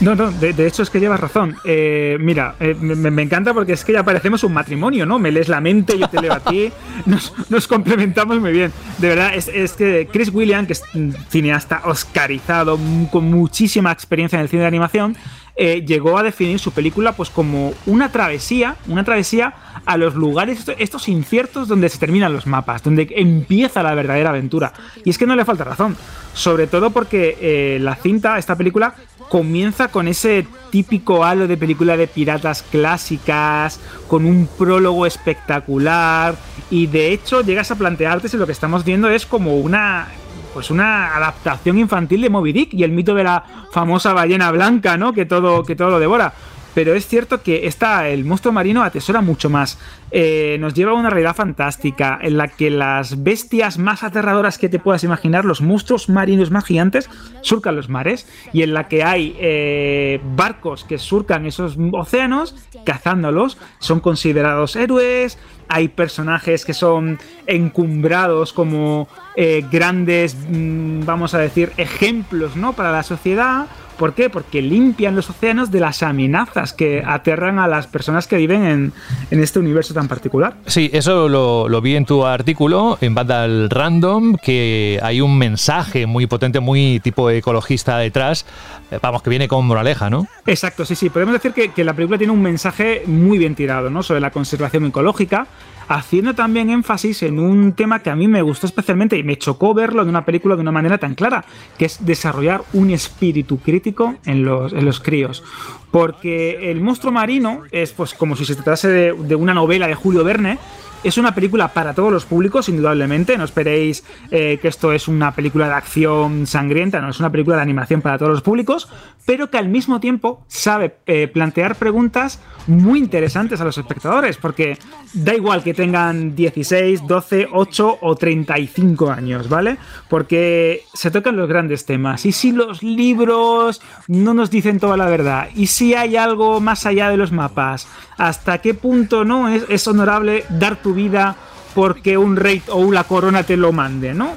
No, 0.00 0.14
no, 0.14 0.30
de, 0.30 0.66
hecho 0.66 0.84
es 0.84 0.90
que 0.90 1.00
llevas 1.00 1.18
razón. 1.18 1.56
Eh, 1.64 2.18
mira, 2.20 2.54
eh, 2.60 2.74
me, 2.74 3.22
encanta 3.22 3.52
porque 3.52 3.72
es 3.72 3.84
que 3.84 3.92
ya 3.92 4.04
parecemos 4.04 4.44
un 4.44 4.52
matrimonio, 4.52 5.04
¿no? 5.04 5.18
Me 5.18 5.32
lees 5.32 5.48
la 5.48 5.60
mente, 5.60 5.98
yo 5.98 6.08
te 6.08 6.20
leo 6.20 6.32
a 6.32 6.40
ti, 6.40 6.70
nos, 7.48 7.66
complementamos 7.66 8.38
muy 8.38 8.52
bien. 8.52 8.72
De 8.98 9.08
verdad, 9.08 9.34
es, 9.34 9.48
es, 9.48 9.72
que 9.72 10.08
Chris 10.10 10.30
William, 10.32 10.66
que 10.66 10.74
es 10.74 10.84
cineasta 11.30 11.82
oscarizado, 11.84 12.78
con 13.10 13.24
muchísima 13.24 13.90
experiencia 13.90 14.36
en 14.36 14.42
el 14.42 14.48
cine 14.48 14.62
de 14.62 14.68
animación, 14.68 15.16
eh, 15.56 15.84
llegó 15.84 16.16
a 16.16 16.22
definir 16.22 16.60
su 16.60 16.70
película 16.70 17.10
pues 17.10 17.30
como 17.30 17.74
una 17.86 18.12
travesía, 18.12 18.76
una 18.86 19.02
travesía 19.02 19.54
a 19.84 19.96
los 19.96 20.14
lugares 20.14 20.64
estos 20.78 21.08
inciertos 21.08 21.66
donde 21.66 21.88
se 21.88 21.98
terminan 21.98 22.32
los 22.32 22.46
mapas, 22.46 22.84
donde 22.84 23.08
empieza 23.16 23.82
la 23.82 23.96
verdadera 23.96 24.30
aventura. 24.30 24.72
Y 25.04 25.10
es 25.10 25.18
que 25.18 25.26
no 25.26 25.34
le 25.34 25.44
falta 25.44 25.64
razón, 25.64 25.96
sobre 26.34 26.68
todo 26.68 26.90
porque 26.90 27.78
la 27.80 27.96
cinta, 27.96 28.38
esta 28.38 28.54
película, 28.54 28.94
comienza 29.28 29.88
con 29.88 30.08
ese 30.08 30.46
típico 30.70 31.24
halo 31.24 31.46
de 31.46 31.56
película 31.56 31.96
de 31.96 32.06
piratas 32.06 32.62
clásicas, 32.62 33.80
con 34.06 34.24
un 34.24 34.46
prólogo 34.46 35.06
espectacular, 35.06 36.36
y 36.70 36.86
de 36.86 37.12
hecho 37.12 37.42
llegas 37.42 37.70
a 37.70 37.76
plantearte 37.76 38.28
si 38.28 38.36
lo 38.36 38.46
que 38.46 38.52
estamos 38.52 38.84
viendo 38.84 39.08
es 39.08 39.26
como 39.26 39.56
una 39.56 40.08
pues 40.54 40.70
una 40.70 41.14
adaptación 41.14 41.78
infantil 41.78 42.22
de 42.22 42.30
Moby 42.30 42.52
Dick 42.52 42.74
y 42.74 42.82
el 42.82 42.90
mito 42.90 43.14
de 43.14 43.22
la 43.22 43.44
famosa 43.70 44.12
ballena 44.12 44.50
blanca, 44.50 44.96
¿no? 44.96 45.12
Que 45.12 45.26
todo, 45.26 45.62
que 45.62 45.76
todo 45.76 45.90
lo 45.90 46.00
devora. 46.00 46.32
Pero 46.78 46.94
es 46.94 47.08
cierto 47.08 47.42
que 47.42 47.66
está 47.66 48.08
el 48.08 48.24
monstruo 48.24 48.52
marino 48.52 48.84
atesora 48.84 49.20
mucho 49.20 49.50
más. 49.50 49.80
Eh, 50.12 50.58
nos 50.60 50.74
lleva 50.74 50.92
a 50.92 50.94
una 50.94 51.10
realidad 51.10 51.34
fantástica 51.34 52.20
en 52.22 52.36
la 52.36 52.46
que 52.46 52.70
las 52.70 53.24
bestias 53.24 53.78
más 53.78 54.04
aterradoras 54.04 54.58
que 54.58 54.68
te 54.68 54.78
puedas 54.78 55.02
imaginar, 55.02 55.44
los 55.44 55.60
monstruos 55.60 56.08
marinos 56.08 56.52
más 56.52 56.64
gigantes, 56.64 57.10
surcan 57.40 57.74
los 57.74 57.88
mares 57.88 58.28
y 58.52 58.62
en 58.62 58.74
la 58.74 58.86
que 58.86 59.02
hay 59.02 59.36
eh, 59.40 60.20
barcos 60.36 60.84
que 60.84 60.98
surcan 60.98 61.46
esos 61.46 61.76
océanos 61.90 62.54
cazándolos, 62.84 63.58
son 63.80 63.98
considerados 63.98 64.76
héroes, 64.76 65.36
hay 65.66 65.88
personajes 65.88 66.64
que 66.64 66.74
son 66.74 67.18
encumbrados 67.48 68.52
como 68.52 69.08
eh, 69.34 69.64
grandes, 69.68 70.36
mm, 70.48 71.04
vamos 71.04 71.34
a 71.34 71.38
decir, 71.38 71.72
ejemplos 71.76 72.54
¿no? 72.54 72.72
para 72.74 72.92
la 72.92 73.02
sociedad. 73.02 73.66
¿Por 73.98 74.14
qué? 74.14 74.30
Porque 74.30 74.62
limpian 74.62 75.16
los 75.16 75.28
océanos 75.28 75.72
de 75.72 75.80
las 75.80 76.02
amenazas 76.04 76.72
que 76.72 77.02
aterran 77.04 77.58
a 77.58 77.66
las 77.66 77.88
personas 77.88 78.28
que 78.28 78.36
viven 78.36 78.92
en, 79.30 79.40
este 79.42 79.58
universo 79.58 79.92
tan 79.92 80.06
particular. 80.06 80.54
Sí, 80.66 80.88
eso 80.92 81.28
lo, 81.28 81.80
vi 81.80 81.96
en 81.96 82.04
tu 82.04 82.24
artículo 82.24 82.96
en 83.00 83.14
Vandal 83.14 83.68
Random, 83.68 84.36
que 84.36 85.00
hay 85.02 85.20
un 85.20 85.36
mensaje 85.36 86.06
muy 86.06 86.26
potente, 86.26 86.60
muy 86.60 87.00
tipo 87.00 87.28
ecologista 87.28 87.98
detrás, 87.98 88.46
eh, 88.90 88.98
vamos, 89.02 89.22
que 89.22 89.30
viene 89.30 89.48
con 89.48 89.66
moraleja, 89.66 90.08
¿no? 90.08 90.26
Exacto, 90.46 90.84
sí, 90.84 90.94
sí. 90.94 91.10
Podemos 91.10 91.34
decir 91.34 91.52
que, 91.52 91.72
que 91.72 91.82
la 91.82 91.94
película 91.94 92.18
tiene 92.18 92.32
un 92.32 92.42
mensaje 92.42 93.02
muy 93.06 93.36
bien 93.36 93.56
tirado, 93.56 93.90
¿no? 93.90 94.04
Sobre 94.04 94.20
la 94.20 94.30
conservación 94.30 94.86
ecológica, 94.86 95.48
haciendo 95.88 96.34
también 96.34 96.70
énfasis 96.70 97.22
en 97.22 97.38
un 97.38 97.72
tema 97.72 98.00
que 98.00 98.10
a 98.10 98.16
mí 98.16 98.28
me 98.28 98.42
gustó 98.42 98.66
especialmente 98.66 99.16
y 99.16 99.22
me 99.22 99.38
chocó 99.38 99.74
verlo 99.74 100.02
en 100.02 100.08
una 100.08 100.24
película 100.24 100.54
de 100.54 100.60
una 100.60 100.72
manera 100.72 100.98
tan 100.98 101.14
clara, 101.14 101.44
que 101.78 101.86
es 101.86 102.04
desarrollar 102.04 102.62
un 102.74 102.90
espíritu 102.90 103.58
crítico 103.58 104.14
en 104.24 104.44
los, 104.44 104.72
en 104.72 104.84
los 104.84 105.00
críos. 105.00 105.42
Porque 105.90 106.70
el 106.70 106.80
monstruo 106.82 107.10
marino 107.12 107.62
es 107.72 107.92
pues 107.92 108.12
como 108.12 108.36
si 108.36 108.44
se 108.44 108.54
tratase 108.54 108.88
de, 108.88 109.34
una 109.34 109.54
novela 109.54 109.86
de 109.86 109.94
Julio 109.94 110.22
Verne, 110.22 110.58
Es 111.04 111.16
una 111.16 111.32
película 111.32 111.68
para 111.68 111.94
todos 111.94 112.12
los 112.12 112.26
públicos, 112.26 112.68
indudablemente. 112.68 113.38
No 113.38 113.44
esperéis 113.44 114.04
eh, 114.30 114.58
que 114.60 114.68
esto 114.68 114.92
es 114.92 115.06
una 115.06 115.32
película 115.32 115.68
de 115.68 115.74
acción 115.74 116.46
sangrienta, 116.46 117.00
no, 117.00 117.10
es 117.10 117.20
una 117.20 117.30
película 117.30 117.56
de 117.56 117.62
animación 117.62 118.02
para 118.02 118.18
todos 118.18 118.32
los 118.32 118.42
públicos, 118.42 118.88
pero 119.24 119.48
que 119.48 119.58
al 119.58 119.68
mismo 119.68 120.00
tiempo 120.00 120.44
sabe 120.48 120.96
eh, 121.06 121.28
plantear 121.28 121.76
preguntas 121.76 122.40
muy 122.66 122.98
interesantes 122.98 123.60
a 123.60 123.64
los 123.64 123.78
espectadores, 123.78 124.36
porque 124.36 124.78
da 125.14 125.34
igual 125.34 125.62
que 125.62 125.72
tengan 125.72 126.34
16, 126.34 127.06
12, 127.06 127.48
8 127.52 127.98
o 128.00 128.16
35 128.16 129.10
años, 129.10 129.48
¿vale? 129.48 129.78
Porque 130.08 130.82
se 130.92 131.10
tocan 131.10 131.36
los 131.36 131.48
grandes 131.48 131.86
temas. 131.86 132.26
Y 132.26 132.32
si 132.32 132.52
los 132.52 132.82
libros 132.82 133.80
no 134.06 134.34
nos 134.34 134.50
dicen 134.50 134.80
toda 134.80 134.96
la 134.96 135.06
verdad, 135.06 135.48
y 135.54 135.68
si 135.68 135.94
hay 135.94 136.16
algo 136.16 136.60
más 136.60 136.86
allá 136.86 137.08
de 137.08 137.16
los 137.16 137.32
mapas, 137.32 137.88
hasta 138.16 138.58
qué 138.58 138.74
punto 138.74 139.24
no 139.24 139.48
es, 139.48 139.64
es 139.68 139.86
honorable 139.86 140.44
dar 140.50 140.76
tu 140.76 140.87
vida 140.94 141.36
porque 141.74 142.16
un 142.18 142.36
rey 142.36 142.62
o 142.68 142.76
una 142.76 143.04
corona 143.04 143.42
te 143.42 143.56
lo 143.56 143.72
mande, 143.72 144.14
¿no? 144.14 144.32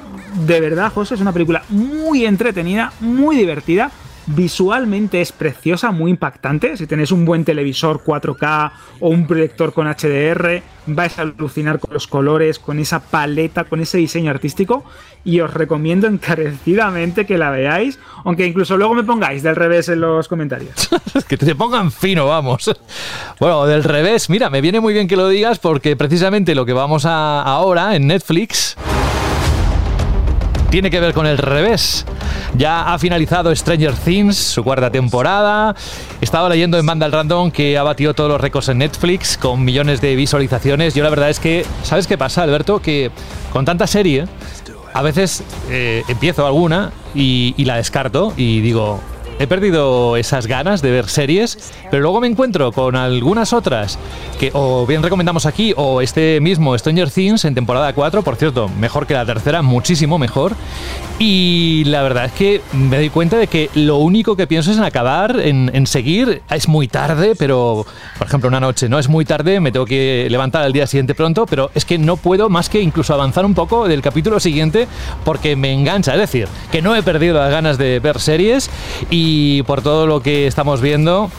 De 0.46 0.60
verdad, 0.60 0.92
José, 0.92 1.14
es 1.14 1.20
una 1.20 1.32
película 1.32 1.64
muy 1.70 2.24
entretenida, 2.24 2.92
muy 3.00 3.36
divertida 3.36 3.90
Visualmente 4.26 5.20
es 5.20 5.32
preciosa, 5.32 5.90
muy 5.90 6.12
impactante. 6.12 6.76
Si 6.76 6.86
tenéis 6.86 7.10
un 7.10 7.24
buen 7.24 7.44
televisor 7.44 8.02
4K 8.04 8.72
o 9.00 9.08
un 9.08 9.26
proyector 9.26 9.72
con 9.72 9.88
HDR, 9.88 10.62
vais 10.86 11.18
a 11.18 11.22
alucinar 11.22 11.80
con 11.80 11.92
los 11.92 12.06
colores, 12.06 12.58
con 12.58 12.78
esa 12.78 13.00
paleta, 13.00 13.64
con 13.64 13.80
ese 13.80 13.98
diseño 13.98 14.30
artístico. 14.30 14.84
Y 15.24 15.40
os 15.40 15.52
recomiendo 15.52 16.06
encarecidamente 16.06 17.26
que 17.26 17.38
la 17.38 17.50
veáis, 17.50 17.98
aunque 18.24 18.46
incluso 18.46 18.76
luego 18.76 18.94
me 18.94 19.02
pongáis 19.02 19.42
del 19.42 19.56
revés 19.56 19.88
en 19.88 20.00
los 20.00 20.28
comentarios. 20.28 20.88
que 21.28 21.36
te 21.36 21.54
pongan 21.54 21.90
fino, 21.90 22.26
vamos. 22.26 22.70
Bueno, 23.40 23.66
del 23.66 23.82
revés, 23.82 24.30
mira, 24.30 24.50
me 24.50 24.60
viene 24.60 24.80
muy 24.80 24.94
bien 24.94 25.08
que 25.08 25.16
lo 25.16 25.28
digas 25.28 25.58
porque 25.58 25.96
precisamente 25.96 26.54
lo 26.54 26.64
que 26.64 26.72
vamos 26.72 27.06
a 27.06 27.42
ahora 27.42 27.96
en 27.96 28.06
Netflix 28.06 28.76
tiene 30.72 30.90
que 30.90 31.00
ver 31.00 31.12
con 31.12 31.26
el 31.26 31.36
revés. 31.36 32.06
Ya 32.56 32.94
ha 32.94 32.98
finalizado 32.98 33.54
Stranger 33.54 33.92
Things, 33.92 34.38
su 34.38 34.64
cuarta 34.64 34.90
temporada. 34.90 35.76
Estaba 36.22 36.48
leyendo 36.48 36.78
en 36.78 36.86
Banda 36.86 37.08
Random 37.08 37.50
que 37.50 37.76
ha 37.76 37.82
batido 37.82 38.14
todos 38.14 38.30
los 38.30 38.40
récords 38.40 38.70
en 38.70 38.78
Netflix 38.78 39.36
con 39.36 39.62
millones 39.62 40.00
de 40.00 40.16
visualizaciones. 40.16 40.94
Yo 40.94 41.04
la 41.04 41.10
verdad 41.10 41.28
es 41.28 41.40
que, 41.40 41.66
¿sabes 41.82 42.06
qué 42.06 42.16
pasa, 42.16 42.42
Alberto? 42.42 42.80
Que 42.80 43.10
con 43.52 43.66
tanta 43.66 43.86
serie, 43.86 44.24
a 44.94 45.02
veces 45.02 45.44
eh, 45.68 46.04
empiezo 46.08 46.46
alguna 46.46 46.90
y 47.14 47.62
la 47.66 47.76
descarto 47.76 48.32
y 48.38 48.62
digo, 48.62 48.98
he 49.38 49.46
perdido 49.46 50.16
esas 50.16 50.46
ganas 50.46 50.82
de 50.82 50.90
ver 50.90 51.08
series, 51.08 51.72
pero 51.90 52.02
luego 52.02 52.20
me 52.20 52.26
encuentro 52.26 52.72
con 52.72 52.96
algunas 52.96 53.52
otras 53.52 53.98
que 54.38 54.50
o 54.54 54.86
bien 54.86 55.02
recomendamos 55.02 55.46
aquí 55.46 55.74
o 55.76 56.00
este 56.00 56.40
mismo 56.40 56.76
Stranger 56.76 57.10
Things 57.10 57.44
en 57.44 57.54
temporada 57.54 57.92
4, 57.92 58.22
por 58.22 58.36
cierto, 58.36 58.68
mejor 58.68 59.06
que 59.06 59.14
la 59.14 59.24
tercera, 59.24 59.62
muchísimo 59.62 60.18
mejor. 60.18 60.54
Y 61.18 61.84
la 61.86 62.02
verdad 62.02 62.24
es 62.24 62.32
que 62.32 62.60
me 62.72 62.96
doy 62.96 63.10
cuenta 63.10 63.36
de 63.36 63.46
que 63.46 63.70
lo 63.74 63.98
único 63.98 64.34
que 64.34 64.48
pienso 64.48 64.72
es 64.72 64.78
en 64.78 64.82
acabar, 64.82 65.38
en, 65.38 65.86
seguir. 65.86 66.42
Es 66.50 66.68
muy 66.68 66.88
tarde, 66.88 67.34
pero, 67.38 67.86
por 68.18 68.26
ejemplo, 68.26 68.48
una 68.48 68.58
noche, 68.58 68.88
¿no? 68.88 68.98
Es 68.98 69.08
muy 69.08 69.24
tarde, 69.24 69.60
me 69.60 69.70
tengo 69.70 69.86
que 69.86 70.26
levantar 70.30 70.62
al 70.62 70.72
día 70.72 70.86
siguiente 70.86 71.14
pronto, 71.14 71.46
pero 71.46 71.70
es 71.74 71.84
que 71.84 71.98
no 71.98 72.16
puedo 72.16 72.48
más 72.48 72.68
que 72.68 72.80
incluso 72.80 73.14
avanzar 73.14 73.44
un 73.44 73.54
poco 73.54 73.86
del 73.86 74.02
capítulo 74.02 74.40
siguiente 74.40 74.88
porque 75.24 75.54
me 75.54 75.72
engancha. 75.72 76.12
Es 76.14 76.20
decir, 76.20 76.48
que 76.72 76.82
no 76.82 76.96
he 76.96 77.02
perdido 77.02 77.38
las 77.38 77.50
ganas 77.50 77.78
de 77.78 78.00
ver 78.00 78.18
series 78.18 78.68
y 79.10 79.21
por 79.66 79.82
todo 79.82 80.06
lo 80.06 80.20
que 80.20 80.46
estamos 80.46 80.80
viendo, 80.80 81.30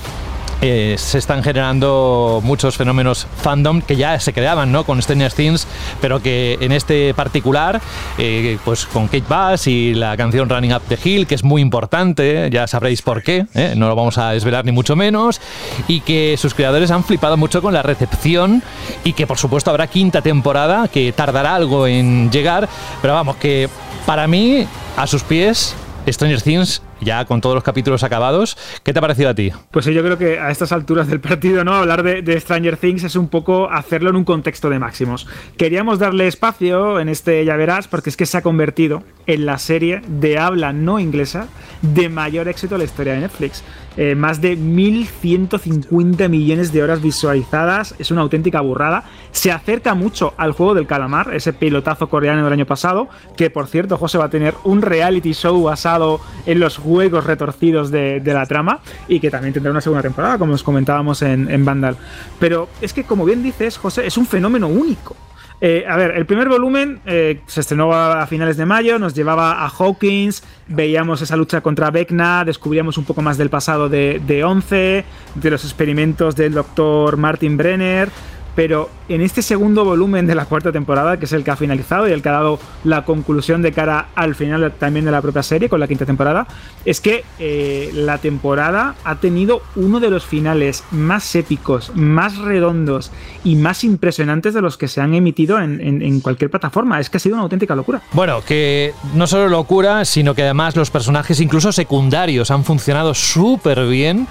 eh, 0.65 0.95
se 0.97 1.17
están 1.17 1.43
generando 1.43 2.39
muchos 2.41 2.77
fenómenos 2.77 3.27
fandom 3.41 3.81
que 3.81 3.97
ya 3.97 4.17
se 4.21 4.31
creaban 4.31 4.71
¿no? 4.71 4.85
con 4.85 5.01
Stranger 5.01 5.33
Things, 5.33 5.67
pero 5.99 6.21
que 6.21 6.57
en 6.61 6.71
este 6.71 7.13
particular, 7.13 7.81
eh, 8.17 8.57
pues 8.63 8.85
con 8.85 9.07
Kate 9.07 9.25
Bass 9.27 9.67
y 9.67 9.93
la 9.93 10.15
canción 10.15 10.47
Running 10.47 10.73
Up 10.73 10.83
the 10.87 10.97
Hill, 11.03 11.27
que 11.27 11.35
es 11.35 11.43
muy 11.43 11.61
importante, 11.61 12.49
ya 12.49 12.65
sabréis 12.67 13.01
por 13.01 13.23
qué, 13.23 13.45
¿eh? 13.53 13.73
no 13.75 13.89
lo 13.89 13.95
vamos 13.97 14.17
a 14.17 14.31
desvelar 14.31 14.63
ni 14.63 14.71
mucho 14.71 14.95
menos, 14.95 15.41
y 15.89 15.99
que 15.99 16.37
sus 16.37 16.53
creadores 16.53 16.91
han 16.91 17.03
flipado 17.03 17.35
mucho 17.35 17.61
con 17.61 17.73
la 17.73 17.81
recepción 17.81 18.63
y 19.03 19.11
que 19.11 19.27
por 19.27 19.37
supuesto 19.37 19.69
habrá 19.69 19.87
quinta 19.87 20.21
temporada, 20.21 20.87
que 20.87 21.11
tardará 21.11 21.55
algo 21.55 21.87
en 21.87 22.31
llegar, 22.31 22.69
pero 23.01 23.13
vamos, 23.13 23.35
que 23.35 23.67
para 24.05 24.27
mí, 24.27 24.65
a 24.95 25.07
sus 25.07 25.23
pies, 25.23 25.75
Stranger 26.07 26.41
Things 26.41 26.81
ya 27.03 27.25
con 27.25 27.41
todos 27.41 27.55
los 27.55 27.63
capítulos 27.63 28.03
acabados. 28.03 28.57
¿Qué 28.83 28.93
te 28.93 28.99
ha 28.99 29.01
parecido 29.01 29.29
a 29.29 29.33
ti? 29.33 29.51
Pues 29.71 29.85
yo 29.85 30.01
creo 30.03 30.17
que 30.17 30.39
a 30.39 30.51
estas 30.51 30.71
alturas 30.71 31.07
del 31.07 31.19
partido, 31.19 31.63
¿no? 31.63 31.73
Hablar 31.73 32.03
de, 32.03 32.39
Stranger 32.39 32.77
Things 32.77 33.03
es 33.03 33.15
un 33.15 33.27
poco 33.27 33.69
hacerlo 33.69 34.09
en 34.09 34.15
un 34.15 34.23
contexto 34.23 34.69
de 34.69 34.79
máximos. 34.79 35.27
Queríamos 35.57 35.99
darle 35.99 36.27
espacio 36.27 36.99
en 36.99 37.09
este 37.09 37.45
Ya 37.45 37.55
Verás, 37.55 37.87
porque 37.87 38.09
es 38.09 38.17
que 38.17 38.25
se 38.25 38.37
ha 38.37 38.41
convertido 38.41 39.03
en 39.27 39.45
la 39.45 39.57
serie 39.57 40.01
de 40.07 40.37
habla 40.37 40.73
no 40.73 40.99
inglesa 40.99 41.47
de 41.81 42.09
mayor 42.09 42.47
éxito 42.47 42.75
en 42.75 42.79
la 42.79 42.85
historia 42.85 43.13
de 43.13 43.21
Netflix. 43.21 43.63
Eh, 43.95 44.15
más 44.15 44.41
de 44.41 44.57
1.150 44.57 46.27
millones 46.29 46.71
de 46.71 46.81
horas 46.81 47.01
visualizadas, 47.01 47.95
es 47.99 48.11
una 48.11 48.21
auténtica 48.21 48.61
burrada. 48.61 49.03
Se 49.31 49.51
acerca 49.51 49.93
mucho 49.93 50.33
al 50.37 50.51
juego 50.51 50.73
del 50.73 50.87
calamar, 50.87 51.33
ese 51.33 51.53
pilotazo 51.53 52.09
coreano 52.09 52.43
del 52.43 52.53
año 52.53 52.65
pasado, 52.65 53.07
que 53.37 53.49
por 53.49 53.67
cierto, 53.67 53.97
José 53.97 54.17
va 54.17 54.25
a 54.25 54.29
tener 54.29 54.55
un 54.63 54.81
reality 54.81 55.33
show 55.33 55.61
basado 55.61 56.19
en 56.45 56.59
los 56.59 56.77
juegos 56.77 57.25
retorcidos 57.25 57.91
de, 57.91 58.21
la 58.23 58.45
trama 58.47 58.79
y 59.07 59.19
que 59.19 59.29
también 59.29 59.53
tendrá 59.53 59.71
una 59.71 59.81
segunda 59.81 60.01
temporada, 60.01 60.39
como 60.39 60.53
os 60.53 60.63
comentábamos 60.63 61.21
en, 61.21 61.51
en 61.51 61.63
Vandal. 61.63 61.97
Pero 62.39 62.67
es 62.81 62.93
que, 62.93 63.03
como 63.03 63.25
bien 63.25 63.43
dices, 63.43 63.77
José, 63.77 64.07
es 64.07 64.17
un 64.17 64.25
fenómeno 64.25 64.67
único. 64.67 65.15
Eh, 65.61 65.85
a 65.87 65.95
ver, 65.95 66.11
el 66.11 66.25
primer 66.25 66.49
volumen 66.49 66.99
eh, 67.05 67.39
se 67.45 67.61
estrenó 67.61 67.93
a 67.93 68.27
finales 68.27 68.57
de 68.57 68.65
mayo, 68.65 68.99
nos 68.99 69.13
llevaba 69.13 69.63
a 69.63 69.69
Hawkins, 69.69 70.43
veíamos 70.67 71.21
esa 71.21 71.37
lucha 71.37 71.61
contra 71.61 71.89
Vecna, 71.89 72.43
descubríamos 72.43 72.97
un 72.97 73.05
poco 73.05 73.21
más 73.21 73.37
del 73.37 73.49
pasado 73.49 73.87
de, 73.87 74.21
de 74.25 74.43
Once, 74.43 75.05
de 75.35 75.49
los 75.49 75.63
experimentos 75.63 76.35
del 76.35 76.53
doctor 76.53 77.17
Martin 77.17 77.55
Brenner, 77.55 78.09
pero 78.55 78.89
en 79.13 79.21
este 79.21 79.41
segundo 79.41 79.85
volumen 79.85 80.25
de 80.25 80.33
la 80.33 80.45
cuarta 80.45 80.71
temporada, 80.71 81.17
que 81.17 81.25
es 81.25 81.33
el 81.33 81.43
que 81.43 81.51
ha 81.51 81.55
finalizado 81.55 82.07
y 82.07 82.11
el 82.11 82.21
que 82.21 82.29
ha 82.29 82.33
dado 82.33 82.59
la 82.83 83.05
conclusión 83.05 83.61
de 83.61 83.71
cara 83.71 84.07
al 84.15 84.33
final 84.33 84.73
también 84.79 85.05
de 85.05 85.11
la 85.11 85.21
propia 85.21 85.43
serie, 85.43 85.69
con 85.69 85.79
la 85.79 85.87
quinta 85.87 86.05
temporada, 86.05 86.47
es 86.83 86.99
que 86.99 87.23
eh, 87.37 87.91
la 87.93 88.17
temporada 88.17 88.95
ha 89.03 89.17
tenido 89.17 89.61
uno 89.75 89.99
de 89.99 90.09
los 90.09 90.25
finales 90.25 90.83
más 90.91 91.35
épicos, 91.35 91.91
más 91.95 92.37
redondos 92.39 93.11
y 93.43 93.55
más 93.55 93.83
impresionantes 93.83 94.53
de 94.53 94.61
los 94.61 94.77
que 94.77 94.87
se 94.87 94.99
han 94.99 95.13
emitido 95.13 95.59
en, 95.59 95.79
en 95.81 96.19
cualquier 96.19 96.49
plataforma. 96.49 96.99
Es 96.99 97.09
que 97.09 97.17
ha 97.17 97.19
sido 97.19 97.35
una 97.35 97.43
auténtica 97.43 97.75
locura. 97.75 98.01
Bueno, 98.13 98.41
que 98.45 98.93
no 99.13 99.27
solo 99.27 99.47
locura, 99.47 100.05
sino 100.05 100.33
que 100.33 100.41
además 100.41 100.75
los 100.75 100.89
personajes, 100.89 101.39
incluso 101.39 101.71
secundarios, 101.71 102.49
han 102.49 102.63
funcionado 102.63 103.13
súper 103.13 103.85
bien. 103.87 104.27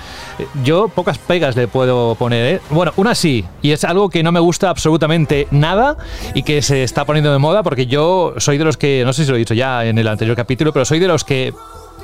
Yo 0.65 0.89
pocas 0.89 1.19
pegas 1.19 1.55
le 1.55 1.69
puedo 1.69 2.17
poner. 2.17 2.57
¿eh? 2.57 2.61
Bueno, 2.71 2.93
una 2.97 3.15
sí, 3.15 3.45
y 3.61 3.71
es 3.71 3.85
algo 3.85 4.11
que 4.11 4.23
no 4.23 4.33
me 4.33 4.41
gusta 4.41 4.72
absolutamente 4.73 5.47
nada 5.51 5.97
y 6.35 6.43
que 6.43 6.61
se 6.63 6.83
está 6.83 7.05
poniendo 7.05 7.33
de 7.33 7.39
moda 7.39 7.63
porque 7.63 7.87
yo 7.87 8.35
soy 8.39 8.59
de 8.59 8.65
los 8.65 8.77
que, 8.77 9.03
no 9.05 9.13
sé 9.13 9.25
si 9.25 9.31
lo 9.31 9.37
he 9.37 9.39
dicho 9.39 9.55
ya 9.55 9.85
en 9.85 9.99
el 9.99 10.09
anterior 10.09 10.37
capítulo, 10.37 10.73
pero 10.73 10.85
soy 10.85 10.99
de 10.99 11.07
los 11.09 11.23
que 11.23 11.55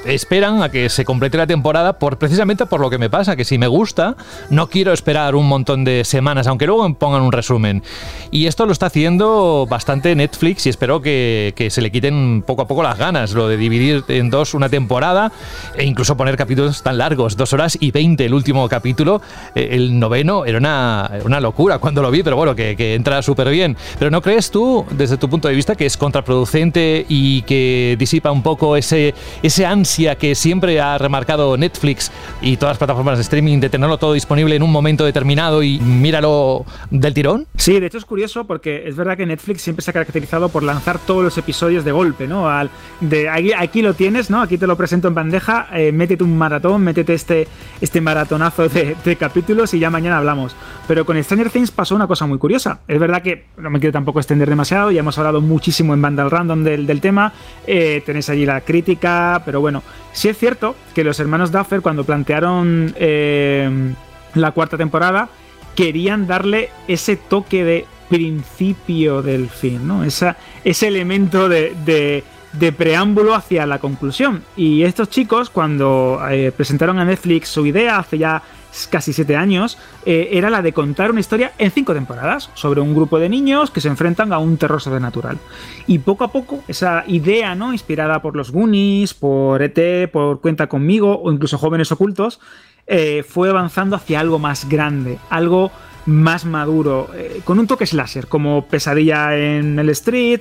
esperan 0.05 0.63
a 0.63 0.71
que 0.71 0.89
se 0.89 1.05
complete 1.05 1.37
la 1.37 1.47
temporada 1.47 1.99
por 1.99 2.19
precisamente 2.19 2.67
por 2.67 2.81
lo 2.81 2.91
que 2.91 2.99
me 2.99 3.11
pasa, 3.11 3.37
que 3.37 3.45
si 3.45 3.59
me 3.59 3.67
gusta, 3.67 4.17
no 4.51 4.69
quiero 4.69 4.93
esperar 4.93 5.35
un 5.35 5.47
montón 5.47 5.85
de 5.85 6.05
semanas, 6.05 6.47
aunque 6.47 6.67
luego 6.67 6.89
me 6.89 6.95
pongan 6.95 7.23
un 7.23 7.33
resumen. 7.33 7.83
Y 8.31 8.47
esto 8.47 8.67
lo 8.67 8.73
está 8.73 8.87
haciendo 8.87 9.67
bastante 9.69 10.15
Netflix 10.15 10.67
y 10.67 10.71
espero 10.71 11.01
que, 11.01 11.69
se 11.71 11.83
le 11.83 11.91
quiten 11.91 12.43
poco 12.47 12.63
a 12.63 12.69
poco 12.69 12.83
las 12.83 12.99
ganas, 12.99 13.33
lo 13.33 13.49
de 13.49 13.57
dividir 13.57 14.05
en 14.09 14.31
dos 14.31 14.55
una 14.55 14.69
temporada 14.69 15.33
e 15.77 15.85
incluso 15.85 16.17
poner 16.17 16.37
capítulos 16.37 16.83
tan 16.83 16.99
largos, 16.99 17.37
dos 17.37 17.53
horas 17.53 17.77
y 17.81 17.91
veinte 17.91 18.25
el 18.25 18.35
último 18.35 18.69
capítulo, 18.69 19.21
eh, 19.55 19.69
el 19.73 19.99
noveno 19.99 20.45
era 20.45 20.59
una, 20.59 21.11
una 21.25 21.41
locura 21.41 21.79
cuando 21.79 22.03
lo 22.03 22.11
vi, 22.11 22.23
pero 22.23 22.37
bueno, 22.37 22.55
que, 22.55 22.77
que 22.77 22.95
entra 22.95 23.21
súper 23.23 23.51
bien. 23.51 23.77
Pero 23.99 24.11
¿no 24.11 24.23
crees 24.23 24.51
tú, 24.51 24.87
desde 24.91 25.17
tu 25.17 25.29
punto 25.29 25.49
de 25.49 25.55
vista, 25.55 25.75
que 25.75 25.87
es 25.87 25.97
contraproducente 25.97 27.05
y 27.09 27.43
que 27.43 27.97
disipa 27.99 28.31
un 28.31 28.43
poco 28.43 28.77
ese, 28.77 29.15
ese 29.43 29.67
ansia 29.67 29.88
que 30.19 30.35
siempre 30.35 30.81
ha 30.81 30.99
remarcado 30.99 31.57
Netflix 31.57 32.13
y 32.43 32.57
todas 32.57 32.73
las 32.73 32.79
plataformas 32.79 33.19
de 33.19 33.23
streaming 33.23 33.59
de 33.59 33.71
tenerlo 33.71 33.99
todo 33.99 34.13
disponible 34.13 34.55
en 34.55 34.63
un 34.63 34.71
momento 34.71 35.05
determinado 35.05 35.63
y 35.63 35.79
míralo 35.79 36.65
del 36.91 37.15
tirón? 37.15 37.47
Sí, 37.57 37.81
de 37.81 37.87
hecho 37.87 37.99
es 37.99 38.05
curioso 38.05 38.45
porque 38.45 38.85
es 38.87 38.97
verdad 38.97 39.17
que 39.17 39.27
Netflix 39.27 39.63
siempre 39.63 39.83
se 39.83 39.91
ha 39.91 39.95
caracterizado 39.95 40.49
por 40.51 40.63
lanzar 40.63 40.99
todos 40.99 41.25
los 41.25 41.39
episodios 41.39 41.85
de 41.85 41.93
golpe, 41.93 42.27
¿no? 42.27 42.49
Al, 42.49 42.71
de 43.01 43.29
aquí, 43.29 43.83
lo 43.83 43.95
tienes, 43.95 44.31
¿no? 44.31 44.43
Aquí 44.43 44.59
te 44.59 44.67
lo 44.67 44.77
presento 44.77 45.09
en 45.09 45.15
bandeja, 45.15 45.69
eh, 45.73 45.93
métete 45.93 46.25
un 46.25 46.37
maratón, 46.37 46.83
métete 46.83 47.15
este, 47.15 47.49
este 47.81 48.01
maratonazo 48.01 48.69
de, 48.69 49.17
capítulos 49.19 49.75
y 49.75 49.79
ya 49.79 49.91
mañana 49.91 50.19
hablamos. 50.19 50.55
Pero 50.87 51.05
con 51.05 51.23
Stranger 51.23 51.51
Things 51.51 51.71
pasó 51.71 51.95
una 51.95 52.07
cosa 52.07 52.27
muy 52.27 52.39
curiosa. 52.39 52.81
Es 52.87 52.99
verdad 52.99 53.23
que 53.23 53.47
no 53.57 53.71
me 53.71 53.81
quiero 53.81 53.93
tampoco 53.93 54.21
extender 54.21 54.49
demasiado, 54.49 54.91
ya 54.91 55.01
hemos 55.01 55.19
hablado 55.19 55.41
muchísimo 55.41 55.95
en 55.95 56.03
Vandal 56.03 56.31
Random 56.31 56.63
del, 56.63 56.87
del 56.87 57.01
tema, 57.01 57.33
eh, 57.67 58.03
tenéis 58.05 58.29
allí 58.29 58.45
la 58.45 58.61
crítica, 58.61 59.43
pero 59.45 59.61
bueno, 59.61 59.78
Sí 60.13 60.29
es 60.29 60.39
cierto 60.39 60.75
que 60.95 61.05
los 61.05 61.21
hermanos 61.21 61.53
Duffer, 61.53 61.81
cuando 61.81 62.05
plantearon 62.05 62.95
eh, 62.97 63.95
la 64.35 64.51
cuarta 64.53 64.77
temporada, 64.77 65.29
querían 65.75 66.27
darle 66.27 66.71
ese 66.89 67.17
toque 67.17 67.65
de 67.65 67.87
principio 68.09 69.23
del 69.23 69.49
fin, 69.49 69.87
¿no? 69.87 70.03
Ese 70.05 70.89
elemento 70.89 71.49
de, 71.49 72.25
de, 72.53 72.73
preámbulo 72.73 73.35
hacia 73.35 73.67
la 73.67 73.79
conclusión. 73.79 74.43
Y 74.57 74.83
estos 74.83 75.11
chicos, 75.11 75.51
cuando 75.51 76.21
eh, 76.31 76.53
presentaron 76.53 76.99
a 76.99 77.05
Netflix 77.05 77.49
su 77.49 77.67
idea 77.67 77.99
hace 77.99 78.19
ya 78.19 78.43
casi 78.87 79.13
siete 79.13 79.37
años, 79.37 79.79
eh, 80.07 80.31
era 80.33 80.51
la 80.51 80.63
de 80.63 80.73
contar 80.73 81.11
una 81.11 81.21
historia 81.21 81.53
en 81.59 81.71
cinco 81.71 81.95
temporadas 81.95 82.51
sobre 82.55 82.81
un 82.81 82.95
grupo 82.95 83.19
de 83.19 83.29
niños 83.29 83.71
que 83.71 83.81
se 83.81 83.89
enfrentan 83.89 84.33
a 84.33 84.39
un 84.39 84.57
terror 84.57 84.81
sobrenatural. 84.81 85.39
Y 85.87 85.99
poco 85.99 86.25
a 86.25 86.33
poco, 86.33 86.63
esa 86.69 87.05
idea, 87.07 87.55
¿no? 87.55 87.73
Inspirada 87.73 88.23
por 88.23 88.37
los 88.37 88.53
Goonies, 88.53 89.15
por 89.15 89.63
ET, 89.63 90.11
por 90.11 90.41
Cuenta 90.41 90.69
conmigo, 90.69 91.21
o 91.23 91.33
incluso 91.33 91.59
Jóvenes 91.59 91.91
Ocultos, 91.91 92.41
eh, 92.87 93.25
fue 93.27 93.51
avanzando 93.51 93.97
hacia 93.97 94.21
algo 94.21 94.39
más 94.39 94.69
grande, 94.69 95.19
algo 95.31 95.71
más 96.07 96.45
maduro, 96.45 97.11
eh, 97.15 97.43
con 97.45 97.59
un 97.59 97.67
toque 97.67 97.85
slasher, 97.87 98.29
como 98.29 98.67
Pesadilla 98.67 99.37
en 99.37 99.79
el 99.79 99.91
Street, 99.91 100.41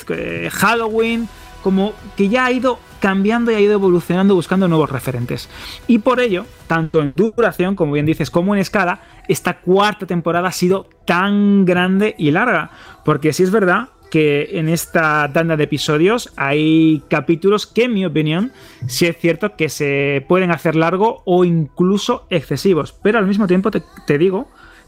Halloween, 0.52 1.28
como 1.64 1.94
que 2.16 2.30
ya 2.30 2.46
ha 2.46 2.52
ido 2.52 2.80
cambiando 3.00 3.52
y 3.52 3.56
ha 3.56 3.60
ido 3.60 3.74
evolucionando 3.74 4.36
buscando 4.36 4.68
nuevos 4.68 4.90
referentes. 4.90 5.50
Y 5.88 6.00
por 6.00 6.20
ello, 6.20 6.46
tanto 6.68 7.02
en 7.02 7.14
duración, 7.16 7.76
como 7.76 7.94
bien 7.94 8.06
dices, 8.06 8.32
como 8.32 8.56
en 8.56 8.62
escala, 8.62 9.02
esta 9.28 9.60
cuarta 9.60 10.06
temporada 10.06 10.50
ha 10.50 10.52
sido 10.52 10.88
tan 11.06 11.66
grande 11.66 12.16
y 12.18 12.32
larga. 12.32 12.72
Porque 13.06 13.34
si 13.34 13.44
es 13.44 13.52
verdad 13.52 13.90
que 14.10 14.58
en 14.58 14.70
esta 14.70 15.30
tanda 15.34 15.58
de 15.58 15.66
episodios 15.66 16.32
hay 16.38 17.04
capítulos 17.10 17.68
que, 17.68 17.84
en 17.84 17.94
mi 17.94 18.06
opinión, 18.06 18.54
sí 18.88 19.06
es 19.06 19.18
cierto 19.18 19.56
que 19.56 19.70
se 19.70 20.26
pueden 20.28 20.52
hacer 20.52 20.76
largo 20.76 21.22
o 21.26 21.44
incluso 21.44 22.26
excesivos. 22.30 22.94
Pero 23.02 23.20
al 23.20 23.28
mismo 23.28 23.48
tiempo 23.48 23.70
te 23.72 24.18
digo 24.18 24.48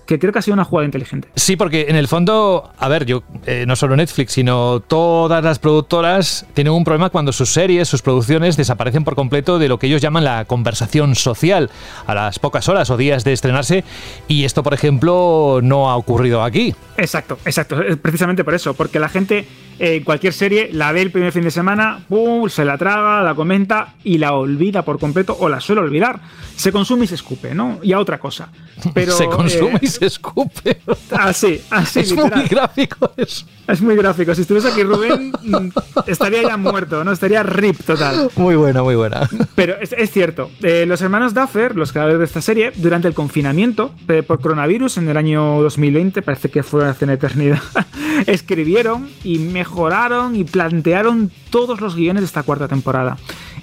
que 0.10 0.18
creo 0.18 0.34
que 0.34 0.40
ha 0.40 0.42
sido 0.42 0.56
una 0.56 0.66
jugada 0.66 0.86
inteligente. 0.86 1.28
Sí, 1.36 1.56
porque 1.56 1.86
en 1.88 1.96
el 1.96 2.08
fondo, 2.08 2.72
a 2.80 2.88
ver, 2.88 3.06
yo 3.06 3.22
eh, 3.46 3.66
no 3.68 3.76
solo 3.76 3.96
Netflix, 3.96 4.32
sino 4.32 4.80
todas 4.80 5.44
las 5.44 5.60
productoras 5.60 6.48
tienen 6.56 6.74
un 6.74 6.84
problema 6.84 7.12
cuando 7.12 7.32
sus 7.32 7.50
series, 7.50 7.88
sus 7.88 8.02
producciones 8.02 8.58
desaparecen 8.58 9.04
por 9.04 9.14
completo 9.14 9.60
de 9.60 9.68
lo 9.68 9.78
que 9.78 9.86
ellos 9.86 10.02
llaman 10.02 10.24
la 10.24 10.46
conversación 10.46 11.14
social 11.14 11.70
a 12.08 12.16
las 12.16 12.40
pocas 12.40 12.68
horas 12.70 12.90
o 12.90 12.98
días 12.98 13.24
de 13.24 13.34
estrenarse 13.34 13.84
y 14.28 14.46
esto, 14.46 14.64
por 14.64 14.74
ejemplo, 14.74 15.60
no 15.62 15.92
ha 15.92 15.96
ocurrido 15.96 16.42
aquí. 16.42 16.74
Exacto, 16.98 17.38
exacto, 17.46 17.78
precisamente 18.02 18.44
por 18.44 18.56
eso, 18.56 18.74
porque 18.74 18.98
la 18.98 19.10
gente 19.10 19.46
en 19.80 20.04
cualquier 20.04 20.34
serie 20.34 20.70
la 20.74 20.92
ve 20.92 21.02
el 21.02 21.12
primer 21.12 21.32
fin 21.32 21.44
de 21.44 21.52
semana, 21.52 22.04
¡pum! 22.10 22.50
se 22.50 22.66
la 22.66 22.78
traga, 22.78 23.24
la 23.24 23.34
comenta 23.34 23.94
y 24.04 24.18
la 24.18 24.34
olvida 24.34 24.84
por 24.84 25.00
completo 25.00 25.38
o 25.40 25.48
la 25.48 25.62
suele 25.62 25.82
olvidar. 25.82 26.20
Se 26.58 26.74
consume 26.74 27.06
y 27.06 27.08
se 27.08 27.16
escupe, 27.16 27.56
¿no? 27.56 27.80
Y 27.82 27.94
a 27.94 28.00
otra 28.00 28.20
cosa. 28.20 28.50
Pero, 28.94 29.14
se 29.14 29.28
consume 29.28 29.80
y 29.82 29.86
eh, 29.86 29.90
se 30.00 30.06
escupe. 30.06 30.80
Así, 31.12 31.62
así. 31.70 32.00
Es 32.00 32.14
muy 32.16 32.48
gráfico 32.50 33.12
eso. 33.18 33.46
Es 33.68 33.82
muy 33.82 33.96
gráfico. 33.96 34.34
Si 34.34 34.42
estuviese 34.42 34.70
aquí 34.70 34.82
Rubén, 34.84 35.32
mm, 35.44 35.70
estaría 36.08 36.42
ya 36.42 36.58
muerto, 36.58 37.04
¿no? 37.04 37.12
Estaría 37.12 37.44
rip 37.44 37.80
total. 37.86 38.32
Muy 38.36 38.56
buena, 38.56 38.82
muy 38.82 38.96
buena. 38.96 39.30
Pero 39.56 39.76
es, 39.80 40.12
cierto, 40.12 40.50
eh, 40.64 40.86
los 40.88 41.02
hermanos 41.02 41.34
Duffer, 41.34 41.76
los 41.76 41.92
creadores 41.92 42.20
de 42.20 42.26
esta 42.26 42.42
serie, 42.42 42.72
durante 42.76 43.08
el 43.08 43.14
confinamiento 43.14 43.94
por 44.26 44.42
coronavirus 44.42 44.98
en 44.98 45.10
el 45.10 45.18
año 45.18 45.62
2020, 45.62 46.22
parece 46.22 46.50
que 46.50 46.64
fue 46.64 46.88
hace 46.88 47.06
una 47.06 47.14
eternidad, 47.14 47.62
escribieron 48.26 49.10
y 49.24 49.38
mejoraron 49.40 50.36
y 50.36 50.46
plantearon 50.46 51.32
todos 51.50 51.82
los 51.82 51.96
guiones 51.96 52.22
de 52.22 52.26
esta 52.26 52.44
cuarta 52.44 52.68
temporada. 52.68 53.18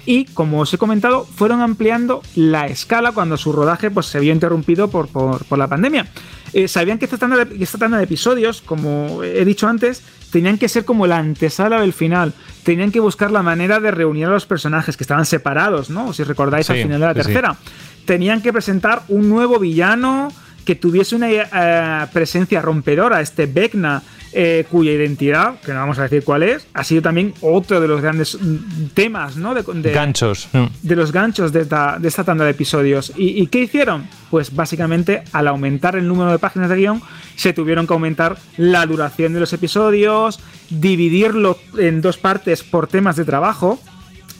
Y 0.07 0.23
como 0.23 0.61
os 0.61 0.73
he 0.73 0.77
comentado, 0.77 1.25
fueron 1.25 1.59
ampliando 1.59 2.23
la 2.33 2.65
escala 2.65 3.11
cuando 3.11 3.35
su 3.35 3.51
rodaje 3.51 3.91
pues, 3.91 4.05
se 4.05 4.21
vio 4.21 4.31
interrumpido 4.31 4.89
por, 4.89 5.09
por, 5.09 5.57
la 5.57 5.67
pandemia. 5.67 6.07
Eh, 6.53 6.69
sabían 6.69 6.97
que 6.97 7.03
esta, 7.03 7.17
tanda 7.17 7.43
de, 7.43 7.61
esta 7.61 7.77
tanda 7.77 7.97
de 7.97 8.05
episodios, 8.05 8.61
como 8.61 9.21
he 9.21 9.43
dicho 9.43 9.67
antes, 9.67 10.01
tenían 10.31 10.57
que 10.57 10.69
ser 10.69 10.85
como 10.85 11.07
la 11.07 11.17
antesala 11.17 11.81
del 11.81 11.91
final. 11.91 12.33
Tenían 12.63 12.93
que 12.93 13.01
buscar 13.01 13.31
la 13.31 13.43
manera 13.43 13.81
de 13.81 13.91
reunir 13.91 14.27
a 14.27 14.29
los 14.29 14.45
personajes 14.45 14.95
que 14.95 15.03
estaban 15.03 15.25
separados, 15.25 15.89
¿no? 15.89 16.13
Si 16.13 16.23
recordáis 16.23 16.69
al 16.69 16.77
final 16.77 17.01
de 17.01 17.05
la 17.05 17.13
tercera. 17.13 17.57
Tenían 18.05 18.41
que 18.41 18.53
presentar 18.53 19.03
un 19.09 19.27
nuevo 19.27 19.59
villano 19.59 20.29
que 20.67 20.75
tuviese 20.75 21.15
una 21.15 21.29
eh, 21.31 22.07
presencia 22.11 22.61
rompedora, 22.61 23.21
este 23.21 23.45
Vecna, 23.45 24.03
eh, 24.33 24.65
cuya 24.69 24.91
identidad, 24.91 25.61
que 25.61 25.71
no 25.71 25.79
vamos 25.79 25.97
a 25.97 26.03
decir 26.03 26.25
cuál 26.25 26.43
es, 26.43 26.67
ha 26.73 26.83
sido 26.83 27.01
también 27.01 27.33
otro 27.39 27.79
de 27.79 27.87
los 27.87 28.01
grandes 28.01 28.37
mm, 28.37 28.87
temas, 28.93 29.37
¿no? 29.37 29.55
De, 29.55 29.63
ganchos. 29.93 30.49
De 30.81 30.95
los 30.97 31.13
ganchos 31.13 31.53
de 31.53 31.61
esta, 31.61 31.97
de 31.99 32.09
esta 32.09 32.25
tanda 32.25 32.43
de 32.43 32.51
episodios. 32.51 33.13
¿Y, 33.15 33.47
qué 33.47 33.59
hicieron? 33.59 34.09
Pues 34.29 34.53
básicamente, 34.53 35.23
al 35.31 35.47
aumentar 35.47 35.95
el 35.95 36.05
número 36.05 36.33
de 36.33 36.37
páginas 36.37 36.67
de 36.69 36.75
guion, 36.75 37.01
se 37.37 37.53
tuvieron 37.53 37.87
que 37.87 37.93
aumentar 37.93 38.37
la 38.57 38.85
duración 38.85 39.31
de 39.31 39.39
los 39.39 39.53
episodios, 39.53 40.41
dividirlo 40.69 41.57
en 41.77 42.01
dos 42.01 42.17
partes 42.17 42.61
por 42.61 42.87
temas 42.87 43.15
de 43.15 43.23
trabajo. 43.23 43.79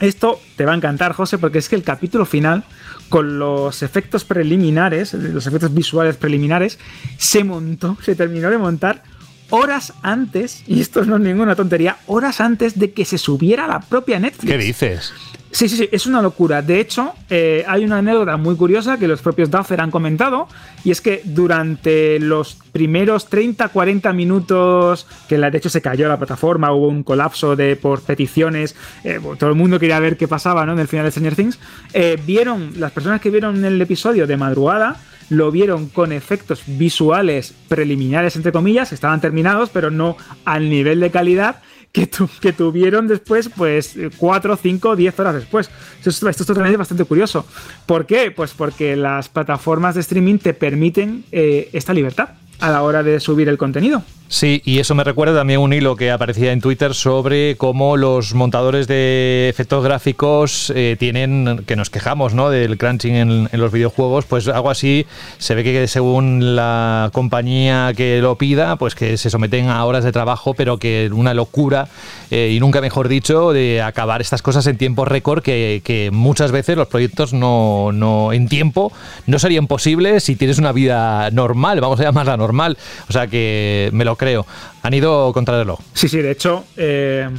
Esto 0.01 0.41
te 0.57 0.65
va 0.65 0.73
a 0.73 0.75
encantar, 0.75 1.13
José, 1.13 1.37
porque 1.37 1.59
es 1.59 1.69
que 1.69 1.77
el 1.77 1.83
capítulo 1.83 2.25
final, 2.25 2.65
con 3.09 3.39
los 3.39 3.83
efectos 3.83 4.23
preliminares, 4.23 5.13
los 5.13 5.47
efectos 5.47 5.73
visuales 5.73 6.15
preliminares, 6.17 6.79
se 7.17 7.43
montó, 7.43 7.97
se 8.01 8.15
terminó 8.15 8.49
de 8.49 8.57
montar 8.57 9.03
horas 9.49 9.93
antes, 10.01 10.63
y 10.67 10.81
esto 10.81 11.03
no 11.05 11.15
es 11.15 11.21
ninguna 11.21 11.55
tontería, 11.55 11.97
horas 12.07 12.41
antes 12.41 12.77
de 12.77 12.91
que 12.91 13.05
se 13.05 13.17
subiera 13.17 13.65
a 13.65 13.67
la 13.67 13.79
propia 13.79 14.19
Netflix. 14.19 14.51
¿Qué 14.51 14.57
dices? 14.57 15.13
Sí, 15.49 15.69
sí, 15.69 15.77
sí, 15.77 15.89
es 15.91 16.05
una 16.05 16.21
locura. 16.21 16.61
De 16.61 16.79
hecho, 16.79 17.13
eh, 17.29 17.63
hay 17.67 17.85
una 17.85 17.99
anécdota 17.99 18.35
muy 18.35 18.55
curiosa 18.55 18.97
que 18.97 19.07
los 19.07 19.21
propios 19.21 19.49
Duffer 19.49 19.79
han 19.79 19.91
comentado, 19.91 20.47
y 20.83 20.91
es 20.91 20.99
que 20.99 21.21
durante 21.23 22.19
los 22.19 22.57
primeros 22.71 23.29
30-40 23.29 24.13
minutos, 24.13 25.07
que 25.27 25.37
de 25.37 25.57
hecho 25.57 25.69
se 25.69 25.81
cayó 25.81 26.07
la 26.09 26.17
plataforma, 26.17 26.73
hubo 26.73 26.89
un 26.89 27.01
colapso 27.01 27.55
de 27.55 27.75
por 27.77 28.01
peticiones, 28.01 28.75
eh, 29.03 29.19
todo 29.39 29.49
el 29.49 29.55
mundo 29.55 29.79
quería 29.79 29.99
ver 29.99 30.17
qué 30.17 30.27
pasaba 30.27 30.65
¿no? 30.65 30.73
en 30.73 30.79
el 30.79 30.87
final 30.87 31.05
de 31.05 31.11
Stranger 31.11 31.35
Things, 31.35 31.59
eh, 31.93 32.21
vieron, 32.25 32.73
las 32.75 32.91
personas 32.91 33.21
que 33.21 33.29
vieron 33.29 33.63
el 33.63 33.81
episodio 33.81 34.27
de 34.27 34.35
madrugada, 34.35 34.97
lo 35.29 35.51
vieron 35.51 35.89
con 35.89 36.11
efectos 36.11 36.63
visuales 36.65 37.53
preliminares, 37.67 38.35
entre 38.35 38.51
comillas, 38.51 38.93
estaban 38.93 39.21
terminados, 39.21 39.69
pero 39.69 39.91
no 39.91 40.17
al 40.45 40.69
nivel 40.69 40.99
de 40.99 41.11
calidad 41.11 41.61
que, 41.91 42.09
que 42.41 42.53
tuvieron 42.53 43.07
después, 43.07 43.49
pues 43.55 43.95
4, 44.17 44.57
5, 44.57 44.95
10 44.95 45.19
horas 45.19 45.35
después. 45.35 45.69
Esto, 46.03 46.29
esto, 46.29 46.65
es 46.65 46.77
bastante 46.77 47.05
curioso. 47.05 47.45
¿Por 47.85 48.05
qué? 48.05 48.31
Pues 48.31 48.53
porque 48.53 48.95
las 48.95 49.29
plataformas 49.29 49.95
de 49.95 50.01
streaming 50.01 50.37
te 50.37 50.53
permiten 50.53 51.25
eh, 51.31 51.69
esta 51.73 51.93
libertad 51.93 52.29
a 52.59 52.71
la 52.71 52.81
hora 52.81 53.03
de 53.03 53.19
subir 53.19 53.49
el 53.49 53.57
contenido. 53.57 54.03
Sí, 54.29 54.61
y 54.65 54.79
eso 54.79 54.93
me 54.93 55.05
recuerda 55.05 55.37
también 55.37 55.61
un 55.61 55.71
hilo 55.71 55.95
que 55.95 56.11
aparecía 56.11 56.51
en 56.51 56.59
Twitter 56.59 56.93
sobre 56.93 57.55
cómo 57.55 57.95
los 57.95 58.33
montadores 58.33 58.85
de 58.85 59.47
efectos 59.47 59.85
gráficos 59.85 60.69
eh, 60.75 60.97
tienen, 60.99 61.63
que 61.65 61.77
nos 61.77 61.89
quejamos 61.89 62.33
¿no? 62.33 62.49
del 62.49 62.77
crunching 62.77 63.15
en, 63.15 63.49
los 63.53 63.71
videojuegos, 63.71 64.25
pues 64.25 64.49
algo 64.49 64.69
así 64.69 65.05
se 65.37 65.55
ve 65.55 65.63
que 65.63 65.87
según 65.87 66.57
la 66.57 67.09
compañía 67.13 67.93
que 67.95 68.19
lo 68.21 68.37
pida, 68.37 68.75
pues 68.75 68.95
que 68.95 69.15
se 69.15 69.29
someten 69.29 69.69
a 69.69 69.85
horas 69.85 70.03
de 70.03 70.11
trabajo, 70.11 70.53
pero 70.53 70.77
que 70.77 71.09
una 71.13 71.33
locura, 71.33 71.87
eh, 72.29 72.51
y 72.53 72.59
nunca 72.59 72.81
mejor 72.81 73.07
dicho, 73.07 73.53
de 73.53 73.81
acabar 73.81 74.19
estas 74.19 74.41
cosas 74.41 74.67
en 74.67 74.77
tiempo 74.77 75.05
récord, 75.05 75.41
que, 75.41 75.81
que, 75.85 76.11
muchas 76.11 76.51
veces 76.51 76.75
los 76.75 76.87
proyectos 76.87 77.31
no, 77.31 77.91
no 77.93 78.33
en 78.33 78.49
tiempo 78.49 78.91
no 79.25 79.39
serían 79.39 79.67
posibles 79.67 80.25
si 80.25 80.35
tienes 80.35 80.57
una 80.57 80.73
vida 80.73 81.31
normal, 81.31 81.79
vamos 81.79 81.99
a 82.01 82.03
llamarla 82.03 82.35
normal. 82.35 82.77
O 83.07 83.13
sea 83.13 83.27
que 83.27 83.89
me 83.93 84.03
lo 84.03 84.16
creo. 84.17 84.45
Han 84.83 84.93
ido 84.93 85.31
contra 85.33 85.57
reloj. 85.57 85.79
Sí, 85.93 86.07
sí, 86.07 86.17
de 86.19 86.31
hecho, 86.31 86.65
eh, 86.75 87.29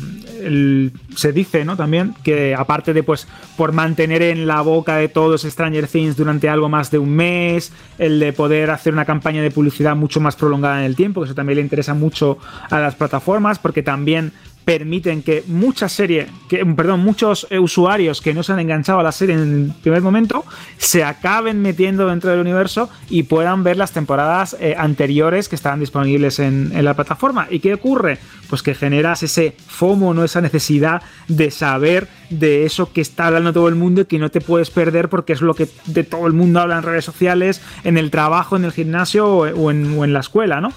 se 1.17 1.33
dice 1.33 1.65
¿no? 1.65 1.77
también 1.77 2.15
que 2.23 2.55
aparte 2.55 2.93
de 2.93 3.03
pues 3.03 3.27
por 3.57 3.73
mantener 3.73 4.23
en 4.23 4.47
la 4.47 4.61
boca 4.61 4.97
de 4.97 5.09
todos 5.09 5.43
Stranger 5.43 5.89
Things 5.89 6.17
durante 6.17 6.49
algo 6.49 6.69
más 6.69 6.91
de 6.91 6.99
un 6.99 7.11
mes, 7.11 7.73
el 7.99 8.21
de 8.21 8.33
poder 8.33 8.71
hacer 8.71 8.93
una 8.93 9.05
campaña 9.05 9.43
de 9.43 9.51
publicidad 9.51 9.97
mucho 9.97 10.21
más 10.21 10.37
prolongada 10.37 10.79
en 10.81 10.85
el 10.85 10.97
tiempo, 10.97 11.21
que 11.21 11.27
eso 11.27 11.35
también 11.35 11.57
le 11.57 11.63
interesa 11.63 11.95
mucho 11.95 12.39
a 12.71 12.79
las 12.79 12.95
plataformas, 12.95 13.59
porque 13.59 13.83
también 13.83 14.33
permiten 14.69 15.23
que 15.23 15.45
muchas 15.47 15.93
series, 15.93 16.29
que, 16.47 16.59
perdón, 16.67 17.01
muchos 17.01 17.47
usuarios 17.59 18.21
que 18.21 18.35
no 18.35 18.43
se 18.43 18.53
han 18.53 18.59
enganchado 18.59 19.01
a 19.01 19.03
la 19.03 19.13
serie 19.13 19.35
en 19.35 19.41
el 19.41 19.73
primer 19.81 20.03
momento, 20.03 20.45
se 20.77 21.05
acaben 21.05 21.63
metiendo 21.63 22.07
dentro 22.07 22.31
del 22.31 22.41
universo 22.41 22.91
y 23.09 23.23
puedan 23.23 23.65
ver 23.65 23.79
las 23.79 23.93
temporadas 23.93 24.55
eh, 24.61 24.75
anteriores 24.77 25.49
que 25.49 25.57
estaban 25.57 25.81
disponibles 25.81 26.39
en, 26.39 26.85
la 26.85 26.93
plataforma. 26.93 27.47
¿Y 27.49 27.61
qué 27.61 27.73
ocurre? 27.73 28.19
Pues 28.51 28.63
que 28.63 28.75
generas 28.75 29.23
ese 29.23 29.57
FOMO, 29.69 30.13
¿no? 30.13 30.23
esa 30.23 30.43
necesidad 30.43 31.01
de 31.29 31.51
saber 31.51 32.07
de 32.29 32.67
eso 32.67 32.93
que 32.93 33.01
está 33.01 33.29
hablando 33.29 33.55
todo 33.55 33.69
el 33.69 33.75
mundo 33.75 34.03
y 34.03 34.05
que 34.05 34.19
no 34.19 34.31
te 34.31 34.43
puedes 34.43 34.69
perder 34.69 35.09
porque 35.09 35.33
es 35.33 35.41
lo 35.41 35.55
que 35.55 35.67
de 35.87 36.05
todo 36.05 36.27
el 36.27 36.35
mundo 36.35 36.61
habla 36.61 36.77
en 36.77 36.83
redes 36.83 37.07
sociales, 37.07 37.63
en 37.85 37.97
el 37.97 38.11
trabajo, 38.11 38.55
en 38.55 38.67
el 38.67 38.73
gimnasio 38.73 39.29
o, 39.35 39.71
en, 39.71 40.13
la 40.13 40.21
escuela, 40.21 40.61
¿no? 40.61 40.75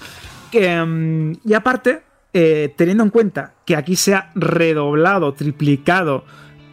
Mm, 0.54 1.32
y 1.44 1.52
aparte, 1.52 2.00
eh, 2.34 2.72
teniendo 2.76 3.04
en 3.04 3.10
cuenta 3.10 3.54
que 3.64 3.76
aquí 3.76 3.96
se 3.96 4.14
ha 4.14 4.30
redoblado, 4.34 5.34
triplicado 5.34 6.24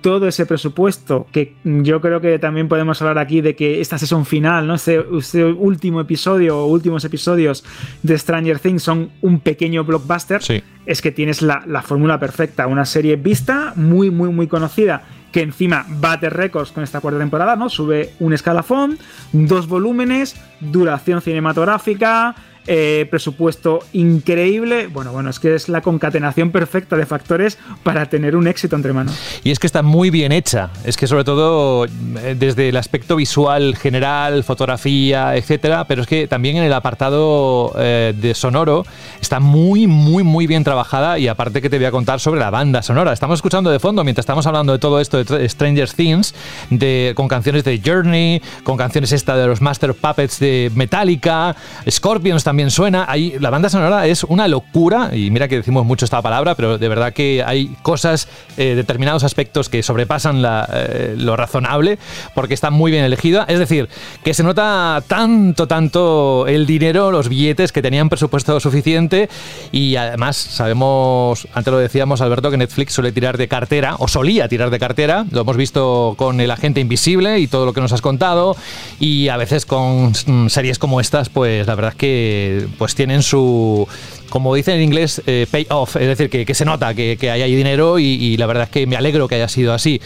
todo 0.02 0.28
ese 0.28 0.46
presupuesto, 0.46 1.28
que 1.32 1.56
yo 1.64 2.00
creo 2.00 2.22
que 2.22 2.40
también 2.40 2.70
podemos 2.70 3.02
hablar 3.02 3.18
aquí 3.18 3.42
de 3.42 3.56
que 3.56 3.82
esta 3.82 3.98
sesión 3.98 4.26
final, 4.26 4.66
¿no? 4.66 4.76
Este, 4.76 5.04
este 5.18 5.44
último 5.44 6.00
episodio 6.00 6.58
o 6.58 6.68
últimos 6.68 7.04
episodios 7.04 7.66
de 8.02 8.18
Stranger 8.18 8.60
Things 8.60 8.84
son 8.84 9.12
un 9.22 9.42
pequeño 9.42 9.84
blockbuster, 9.84 10.42
es 10.86 11.02
que 11.02 11.12
tienes 11.12 11.42
la, 11.42 11.64
la 11.68 11.82
fórmula 11.82 12.20
perfecta, 12.20 12.68
una 12.68 12.86
serie 12.86 13.18
vista, 13.18 13.74
muy, 13.76 14.10
muy, 14.10 14.30
muy 14.30 14.48
conocida 14.48 15.04
que 15.32 15.42
encima 15.42 15.86
bate 15.88 16.30
récords 16.30 16.72
con 16.72 16.84
esta 16.84 17.02
cuarta 17.02 17.20
temporada, 17.20 17.56
¿no? 17.56 17.70
Sube 17.70 18.14
un 18.20 18.34
escalafón, 18.34 18.98
dos 19.32 19.68
volúmenes, 19.68 20.36
duración 20.60 21.22
cinematográfica, 21.22 22.36
eh, 22.72 23.08
presupuesto 23.10 23.80
increíble. 23.94 24.86
Bueno, 24.86 25.12
bueno, 25.12 25.32
es 25.32 25.40
que 25.40 25.56
es 25.56 25.70
la 25.70 25.82
concatenación 25.82 26.52
perfecta 26.52 26.96
de 26.98 27.08
factores 27.08 27.58
para 27.82 28.06
tener 28.06 28.36
un 28.36 28.46
éxito 28.48 28.76
entre 28.76 28.94
manos. 28.94 29.18
Y 29.44 29.50
es 29.50 29.58
que 29.58 29.66
está 29.66 29.82
muy 29.82 30.12
bien 30.12 30.32
hecha. 30.32 30.70
Es 30.84 30.96
que 30.96 31.08
sobre 31.08 31.24
todo 31.24 31.86
eh, 31.86 32.36
desde 32.38 32.70
el 32.70 32.78
aspecto 32.78 33.16
visual 33.16 33.76
general, 33.76 34.44
fotografía, 34.44 35.36
etcétera, 35.36 35.86
pero 35.86 36.04
es 36.04 36.08
que 36.08 36.28
también 36.28 36.58
en 36.58 36.64
el 36.64 36.74
apartado 36.74 37.74
eh, 37.76 38.14
de 38.16 38.36
sonoro 38.36 38.86
está 39.20 39.40
muy, 39.40 39.88
muy, 39.88 40.22
muy 40.22 40.46
bien 40.46 40.64
trabajada. 40.64 41.18
Y 41.18 41.28
aparte 41.28 41.64
que 41.64 41.72
te 41.72 41.78
voy 41.78 41.88
a 41.88 41.92
contar 41.92 42.20
sobre 42.20 42.40
la 42.40 42.52
banda 42.52 42.84
sonora. 42.84 43.14
Estamos 43.14 43.40
escuchando 43.40 43.72
de 43.72 43.80
fondo 43.80 44.04
mientras 44.04 44.26
estamos 44.26 44.46
hablando 44.46 44.74
de 44.74 44.80
todo 44.80 45.00
esto 45.00 45.24
de 45.24 45.50
Stranger 45.50 45.90
Things, 45.90 46.36
de, 46.70 47.14
con 47.16 47.28
canciones 47.28 47.64
de 47.64 47.82
Journey, 47.84 48.44
con 48.64 48.78
canciones 48.78 49.12
esta 49.12 49.36
de 49.36 49.48
los 49.48 49.60
Master 49.60 49.96
Puppets 49.96 50.40
de 50.40 50.72
Metallica, 50.76 51.56
Scorpions 51.90 52.44
también 52.44 52.59
suena. 52.68 53.06
Ahí, 53.08 53.36
la 53.40 53.50
banda 53.50 53.70
sonora 53.70 54.06
es 54.06 54.26
una 54.26 54.48
locura, 54.48 55.12
y 55.14 55.32
mira 55.32 55.48
que 55.48 55.56
decimos 55.56 55.86
mucho 55.86 56.04
esta 56.04 56.22
palabra, 56.22 56.56
pero 56.56 56.78
de 56.78 56.90
verdad 56.90 57.14
que 57.14 57.44
hay 57.46 57.68
cosas, 57.82 58.28
eh, 58.58 58.76
determinados 58.76 59.24
aspectos 59.24 59.70
que 59.70 59.82
sobrepasan 59.82 60.44
eh, 60.46 61.16
lo 61.18 61.38
razonable, 61.38 61.98
porque 62.36 62.54
está 62.54 62.70
muy 62.70 62.92
bien 62.92 63.06
elegida. 63.06 63.46
Es 63.48 63.60
decir, 63.60 63.88
que 64.24 64.34
se 64.34 64.44
nota 64.44 65.02
tanto, 65.08 65.68
tanto 65.68 66.46
el 66.48 66.66
dinero, 66.66 67.12
los 67.12 67.30
billetes 67.30 67.72
que 67.72 67.82
tenían 67.82 68.10
presupuesto 68.10 68.60
suficiente, 68.60 69.30
y 69.72 69.96
además 69.96 70.36
sabemos, 70.36 71.48
antes 71.54 71.72
lo 71.72 71.80
decíamos, 71.80 72.20
Alberto, 72.20 72.52
que 72.52 72.58
Netflix 72.58 72.94
suele 72.94 73.14
tirar 73.14 73.38
de 73.38 73.48
cartera, 73.48 73.96
o 74.00 74.10
solía 74.10 74.50
tirar 74.50 74.70
de 74.70 74.80
cartera, 74.80 75.26
lo 75.32 75.42
hemos 75.42 75.56
visto 75.56 76.16
con 76.18 76.42
El 76.42 76.52
Agente 76.52 76.82
Invisible 76.82 77.40
y 77.40 77.48
todo 77.48 77.66
lo 77.66 77.74
que 77.74 77.82
nos 77.82 77.94
has 77.94 78.02
contado, 78.02 78.58
y 79.00 79.30
a 79.30 79.38
veces 79.38 79.66
con 79.66 80.12
mm, 80.12 80.48
series 80.48 80.80
como 80.80 81.00
estas, 81.00 81.30
pues 81.30 81.68
la 81.68 81.76
verdad 81.76 81.92
es 81.92 81.98
que 81.98 82.49
pues 82.78 82.96
tienen 82.96 83.24
su, 83.24 83.88
como 84.30 84.56
dicen 84.56 84.76
en 84.76 84.84
inglés, 84.84 85.22
eh, 85.26 85.48
pay 85.50 85.68
off, 85.70 85.96
es 85.96 86.08
decir, 86.08 86.30
que, 86.30 86.54
se 86.54 86.66
nota 86.66 86.94
que, 86.94 87.18
que 87.20 87.32
hay 87.32 87.56
dinero 87.56 88.00
y, 88.00 88.38
la 88.38 88.46
verdad 88.46 88.66
es 88.66 88.70
que 88.70 88.88
me 88.88 88.96
alegro 88.96 89.28
que 89.28 89.36
haya 89.36 89.48
sido 89.48 89.74
así. 89.74 90.02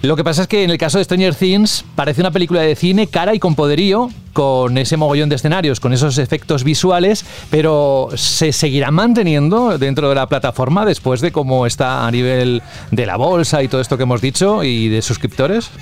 Lo 0.00 0.14
que 0.14 0.22
pasa 0.22 0.42
es 0.42 0.48
que 0.48 0.62
en 0.62 0.70
el 0.70 0.78
caso 0.78 0.98
de 0.98 1.04
Stranger 1.04 1.34
Things 1.34 1.84
parece 1.96 2.20
una 2.20 2.30
película 2.30 2.60
de 2.60 2.76
cine 2.76 3.08
cara 3.08 3.34
y 3.34 3.40
con 3.40 3.56
poderío, 3.56 4.10
con 4.32 4.78
ese 4.78 4.96
mogollón 4.96 5.28
de 5.28 5.34
escenarios, 5.34 5.80
con 5.80 5.92
esos 5.92 6.18
efectos 6.18 6.62
visuales, 6.62 7.24
pero 7.50 8.08
se 8.14 8.52
seguirá 8.52 8.92
manteniendo 8.92 9.76
dentro 9.76 10.08
de 10.08 10.14
la 10.14 10.28
plataforma 10.28 10.86
después 10.86 11.20
de 11.20 11.32
cómo 11.32 11.66
está 11.66 12.06
a 12.06 12.10
nivel 12.12 12.62
de 12.92 13.06
la 13.06 13.16
bolsa 13.16 13.60
y 13.64 13.68
todo 13.68 13.80
esto 13.80 13.96
que 13.96 14.04
hemos 14.04 14.20
dicho 14.20 14.62
y 14.62 14.88
de 14.88 15.02
suscriptores. 15.02 15.72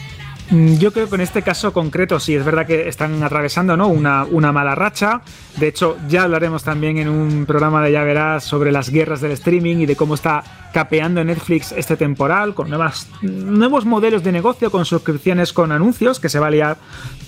Mm, 0.51 0.75
yo 0.75 0.93
creo 0.93 1.09
que 1.09 1.17
en 1.17 1.23
este 1.23 1.43
caso 1.43 1.73
concreto 1.73 2.21
sí, 2.21 2.37
es 2.37 2.45
verdad 2.45 2.67
que 2.67 2.89
están 2.89 3.21
atravesando 3.23 3.77
¿no? 3.77 3.89
una, 3.89 4.25
una 4.25 4.53
mala 4.53 4.75
racha. 4.75 5.23
De 5.57 5.69
hecho, 5.69 5.97
ya 6.09 6.23
hablaremos 6.23 6.63
también 6.63 6.99
en 6.99 7.09
un 7.09 7.47
programa 7.47 7.83
de 7.83 7.93
Ya 7.93 8.05
Verás 8.05 8.45
sobre 8.45 8.71
las 8.71 8.91
guerras 8.91 9.21
del 9.21 9.33
streaming 9.33 9.79
y 9.79 9.87
de 9.87 9.97
cómo 9.97 10.15
está 10.15 10.45
capeando 10.73 11.25
Netflix 11.25 11.73
este 11.73 11.97
temporal 11.97 12.55
con 12.55 12.71
nuevos 12.71 13.87
modelos 13.87 14.23
de 14.23 14.31
negocio, 14.31 14.71
con 14.71 14.85
suscripciones 14.85 15.53
con 15.53 15.73
anuncios, 15.73 16.21
que 16.21 16.29
se 16.29 16.39
va 16.39 16.49
a 16.49 16.51
liar 16.51 16.77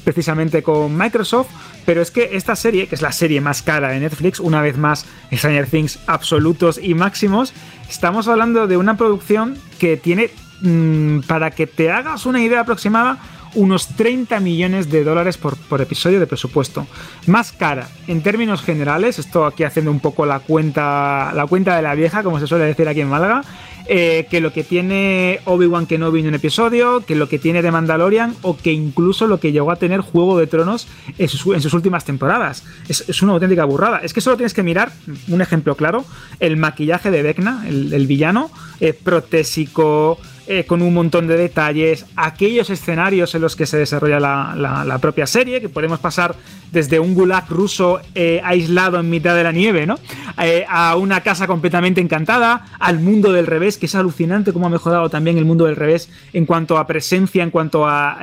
precisamente 0.05 0.62
con 0.62 0.97
Microsoft. 0.97 1.49
Pero 1.86 2.03
es 2.03 2.11
que 2.11 2.36
esta 2.36 2.55
serie, 2.55 2.86
que 2.86 2.95
es 2.95 3.03
la 3.03 3.12
serie 3.12 3.40
más 3.40 3.62
cara 3.62 3.89
de 3.89 4.01
Netflix, 4.01 4.39
una 4.39 4.61
vez 4.62 4.77
más 4.77 5.07
Stranger 5.32 5.66
Things 5.66 5.99
absolutos 6.07 6.78
y 6.81 6.95
máximos, 6.95 7.53
estamos 7.89 8.28
hablando 8.28 8.66
de 8.66 8.77
una 8.77 8.97
producción 8.97 9.57
que 9.78 9.97
tiene 9.97 10.31
Mm, 10.60 11.20
para 11.20 11.51
que 11.51 11.66
te 11.66 11.90
hagas 11.90 12.26
una 12.26 12.43
idea 12.43 12.60
aproximada, 12.60 13.18
unos 13.55 13.89
30 13.89 14.40
millones 14.40 14.90
de 14.90 15.05
dólares 15.05 15.39
por, 15.39 15.56
episodio 15.80 16.20
de 16.20 16.26
presupuesto. 16.26 16.86
Más 17.26 17.52
cara, 17.52 17.89
en 18.06 18.22
términos 18.22 18.62
generales, 18.62 19.18
esto 19.18 19.47
aquí 19.47 19.64
haciendo 19.64 19.90
un 19.90 20.01
poco 20.01 20.26
la 20.26 20.40
cuenta, 20.40 21.32
la 21.35 21.47
cuenta 21.47 21.76
de 21.76 21.82
la 21.82 21.94
vieja, 21.94 22.22
como 22.22 22.40
se 22.40 22.47
suele 22.47 22.64
decir 22.64 22.89
aquí 22.89 23.01
en 23.01 23.09
Málaga, 23.09 23.43
eh, 23.90 24.26
que 24.30 24.43
lo 24.43 24.52
que 24.52 24.64
tiene 24.64 25.40
Obi-Wan 25.47 25.86
Kenobi 25.86 26.20
en 26.20 26.26
un 26.28 26.35
episodio, 26.35 27.05
que 27.06 27.14
lo 27.14 27.28
que 27.28 27.39
tiene 27.39 27.62
de 27.62 27.70
Mandalorian 27.70 28.35
o 28.43 28.55
que 28.56 28.70
incluso 28.70 29.26
lo 29.26 29.40
que 29.40 29.51
llegó 29.51 29.70
a 29.70 29.76
tener 29.76 30.01
Juego 30.01 30.39
de 30.39 30.47
Tronos 30.47 30.86
en 31.16 31.28
sus, 31.28 31.72
últimas 31.72 32.05
temporadas. 32.05 32.64
Es, 32.86 33.22
una 33.22 33.32
auténtica 33.32 33.64
burrada. 33.64 34.01
Es 34.02 34.12
que 34.12 34.20
solo 34.20 34.36
tienes 34.36 34.52
que 34.52 34.62
mirar, 34.62 34.93
un 35.28 35.40
ejemplo 35.40 35.74
claro, 35.74 36.05
el 36.39 36.59
maquillaje 36.59 37.10
de 37.10 37.22
Vecna, 37.22 37.64
el, 37.66 38.06
villano, 38.06 38.51
eh, 38.80 38.93
protésico, 38.93 40.18
eh, 40.51 40.65
con 40.65 40.81
un 40.81 40.95
montón 40.95 41.27
de 41.27 41.37
detalles, 41.37 42.07
aquellos 42.16 42.70
escenarios 42.70 43.35
en 43.35 43.43
los 43.43 43.55
que 43.55 43.66
se 43.66 43.77
desarrolla 43.77 44.19
la, 44.19 44.99
propia 44.99 45.27
serie, 45.27 45.61
que 45.61 45.69
podemos 45.69 45.99
pasar 45.99 46.35
desde 46.73 46.99
un 46.99 47.12
gulag 47.12 47.51
ruso 47.51 48.01
eh, 48.15 48.41
aislado 48.43 48.99
en 48.99 49.11
mitad 49.11 49.37
de 49.37 49.45
la 49.45 49.53
nieve, 49.53 49.87
¿no? 49.87 49.99
Eh, 50.43 50.65
a 50.66 50.97
una 50.97 51.20
casa 51.20 51.47
completamente 51.47 52.01
encantada, 52.01 52.65
al 52.79 52.99
mundo 52.99 53.31
del 53.31 53.47
revés, 53.47 53.77
que 53.77 53.85
es 53.85 53.95
alucinante 53.95 54.55
cómo 54.55 54.69
ha 54.69 54.70
mejorado 54.70 55.11
también 55.11 55.37
el 55.37 55.45
mundo 55.45 55.66
del 55.66 55.77
revés 55.77 56.09
en 56.33 56.47
cuanto 56.47 56.79
a 56.79 56.87
presencia, 56.87 57.43
en 57.43 57.51
cuanto 57.51 57.87
a 57.87 58.19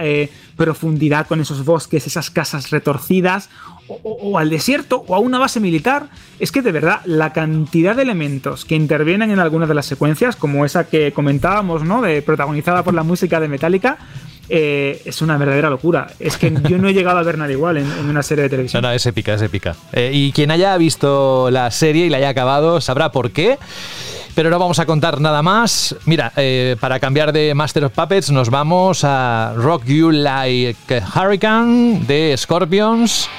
profundidad 0.55 1.27
con 1.27 1.41
esos 1.41 1.63
bosques, 1.63 2.07
esas 2.07 2.31
casas 2.31 2.71
retorcidas, 2.71 3.49
o, 3.87 4.37
al 4.37 4.49
desierto 4.49 5.03
o 5.07 5.15
a 5.15 5.19
una 5.19 5.39
base 5.39 5.59
militar. 5.59 6.07
Es 6.39 6.51
que 6.51 6.61
de 6.61 6.71
verdad, 6.71 7.01
la 7.05 7.33
cantidad 7.33 7.95
de 7.95 8.03
elementos 8.03 8.65
que 8.65 8.75
intervienen 8.75 9.31
en 9.31 9.39
algunas 9.39 9.69
de 9.69 9.75
las 9.75 9.85
secuencias, 9.85 10.35
como 10.35 10.65
esa 10.65 10.85
que 10.85 11.11
comentábamos, 11.11 11.83
¿no? 11.83 12.01
De, 12.01 12.21
protagonizada 12.21 12.83
por 12.83 12.93
la 12.93 13.03
música 13.03 13.39
de 13.39 13.47
Metallica, 13.47 13.97
eh, 14.49 15.01
es 15.05 15.21
una 15.21 15.37
verdadera 15.37 15.69
locura. 15.69 16.07
Es 16.19 16.37
que 16.37 16.53
yo 16.69 16.77
no 16.77 16.89
he 16.89 16.93
llegado 16.93 17.17
a 17.17 17.23
ver 17.23 17.37
nada 17.37 17.51
igual 17.51 17.77
en, 17.77 17.87
una 18.09 18.23
serie 18.23 18.43
de 18.43 18.49
televisión. 18.49 18.81
No, 18.81 18.89
no, 18.89 18.93
es 18.93 19.05
épica, 19.05 19.33
es 19.33 19.41
épica. 19.41 19.75
Eh, 19.91 20.11
y 20.13 20.31
quien 20.31 20.51
haya 20.51 20.77
visto 20.77 21.49
la 21.51 21.71
serie 21.71 22.05
y 22.05 22.09
la 22.09 22.17
haya 22.17 22.29
acabado 22.29 22.81
sabrá 22.81 23.11
por 23.11 23.31
qué. 23.31 23.57
Pero 24.35 24.49
no 24.49 24.59
vamos 24.59 24.79
a 24.79 24.85
contar 24.85 25.21
nada 25.21 25.41
más. 25.41 25.95
Mira, 26.05 26.33
eh, 26.35 26.75
para 26.81 26.99
cambiar 26.99 27.31
de 27.31 27.55
Master 27.55 27.85
of 27.85 27.93
Puppets 27.93 28.31
nos 28.31 28.49
vamos 28.49 29.05
a 29.05 29.53
Rock 29.55 29.85
You 29.85 30.11
Like 30.11 31.01
Hurricane 31.15 32.01
de 32.05 32.35
Scorpions. 32.37 33.29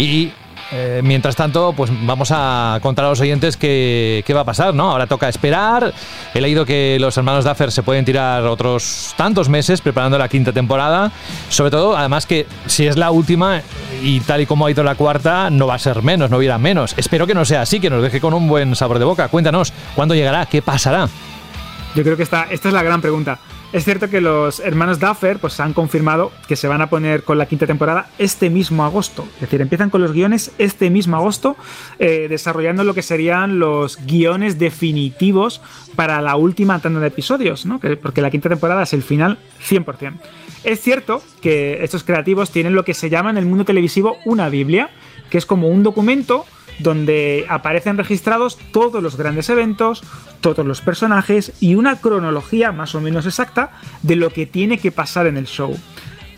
Y 0.00 0.32
eh, 0.72 1.02
mientras 1.04 1.36
tanto, 1.36 1.74
pues 1.76 1.90
vamos 2.06 2.30
a 2.32 2.78
contar 2.80 3.04
a 3.04 3.10
los 3.10 3.20
oyentes 3.20 3.58
qué, 3.58 4.24
va 4.34 4.40
a 4.40 4.44
pasar, 4.44 4.72
¿no? 4.72 4.90
Ahora 4.90 5.06
toca 5.06 5.28
esperar. 5.28 5.92
He 6.32 6.40
leído 6.40 6.64
que 6.64 6.96
los 6.98 7.18
hermanos 7.18 7.44
Duffer 7.44 7.70
se 7.70 7.82
pueden 7.82 8.06
tirar 8.06 8.44
otros 8.44 9.12
tantos 9.18 9.50
meses 9.50 9.82
preparando 9.82 10.16
la 10.16 10.28
quinta 10.28 10.52
temporada. 10.52 11.12
Sobre 11.50 11.70
todo, 11.70 11.98
además 11.98 12.24
que 12.24 12.46
si 12.64 12.86
es 12.86 12.96
la 12.96 13.10
última 13.10 13.60
y 14.02 14.20
tal 14.20 14.40
y 14.40 14.46
como 14.46 14.64
ha 14.64 14.70
ido 14.70 14.82
la 14.82 14.94
cuarta, 14.94 15.50
no 15.50 15.66
va 15.66 15.74
a 15.74 15.78
ser 15.78 16.02
menos, 16.02 16.30
no 16.30 16.38
hubiera 16.38 16.56
menos. 16.56 16.94
Espero 16.96 17.26
que 17.26 17.34
no 17.34 17.44
sea 17.44 17.60
así, 17.60 17.78
que 17.78 17.90
nos 17.90 18.02
deje 18.02 18.22
con 18.22 18.32
un 18.32 18.48
buen 18.48 18.74
sabor 18.74 18.98
de 18.98 19.04
boca. 19.04 19.28
Cuéntanos, 19.28 19.74
¿cuándo 19.94 20.14
llegará? 20.14 20.46
¿Qué 20.46 20.62
pasará? 20.62 21.10
Yo 21.94 22.02
creo 22.02 22.16
que 22.16 22.22
esta, 22.22 22.44
esta 22.44 22.68
es 22.68 22.74
la 22.74 22.82
gran 22.82 23.02
pregunta. 23.02 23.38
Es 23.72 23.84
cierto 23.84 24.10
que 24.10 24.20
los 24.20 24.58
hermanos 24.58 24.98
Duffer 24.98 25.38
pues, 25.38 25.60
han 25.60 25.74
confirmado 25.74 26.32
que 26.48 26.56
se 26.56 26.66
van 26.66 26.82
a 26.82 26.90
poner 26.90 27.22
con 27.22 27.38
la 27.38 27.46
quinta 27.46 27.68
temporada 27.68 28.10
este 28.18 28.50
mismo 28.50 28.84
agosto. 28.84 29.28
Es 29.34 29.42
decir, 29.42 29.60
empiezan 29.60 29.90
con 29.90 30.02
los 30.02 30.12
guiones 30.12 30.50
este 30.58 30.90
mismo 30.90 31.16
agosto, 31.16 31.56
eh, 32.00 32.26
desarrollando 32.28 32.82
lo 32.82 32.94
que 32.94 33.02
serían 33.02 33.60
los 33.60 34.04
guiones 34.04 34.58
definitivos 34.58 35.60
para 35.94 36.20
la 36.20 36.34
última 36.34 36.80
tanda 36.80 36.98
de 36.98 37.06
episodios, 37.06 37.64
¿no? 37.64 37.78
porque 38.02 38.22
la 38.22 38.30
quinta 38.32 38.48
temporada 38.48 38.82
es 38.82 38.92
el 38.92 39.04
final 39.04 39.38
100%. 39.64 40.14
Es 40.64 40.80
cierto 40.80 41.22
que 41.40 41.84
estos 41.84 42.02
creativos 42.02 42.50
tienen 42.50 42.74
lo 42.74 42.84
que 42.84 42.92
se 42.92 43.08
llama 43.08 43.30
en 43.30 43.38
el 43.38 43.46
mundo 43.46 43.64
televisivo 43.64 44.16
una 44.24 44.48
Biblia, 44.48 44.90
que 45.30 45.38
es 45.38 45.46
como 45.46 45.68
un 45.68 45.84
documento 45.84 46.44
donde 46.82 47.46
aparecen 47.48 47.96
registrados 47.96 48.58
todos 48.72 49.02
los 49.02 49.16
grandes 49.16 49.48
eventos, 49.48 50.02
todos 50.40 50.66
los 50.66 50.80
personajes 50.80 51.52
y 51.60 51.74
una 51.74 52.00
cronología 52.00 52.72
más 52.72 52.94
o 52.94 53.00
menos 53.00 53.26
exacta 53.26 53.72
de 54.02 54.16
lo 54.16 54.30
que 54.30 54.46
tiene 54.46 54.78
que 54.78 54.92
pasar 54.92 55.26
en 55.26 55.36
el 55.36 55.46
show. 55.46 55.76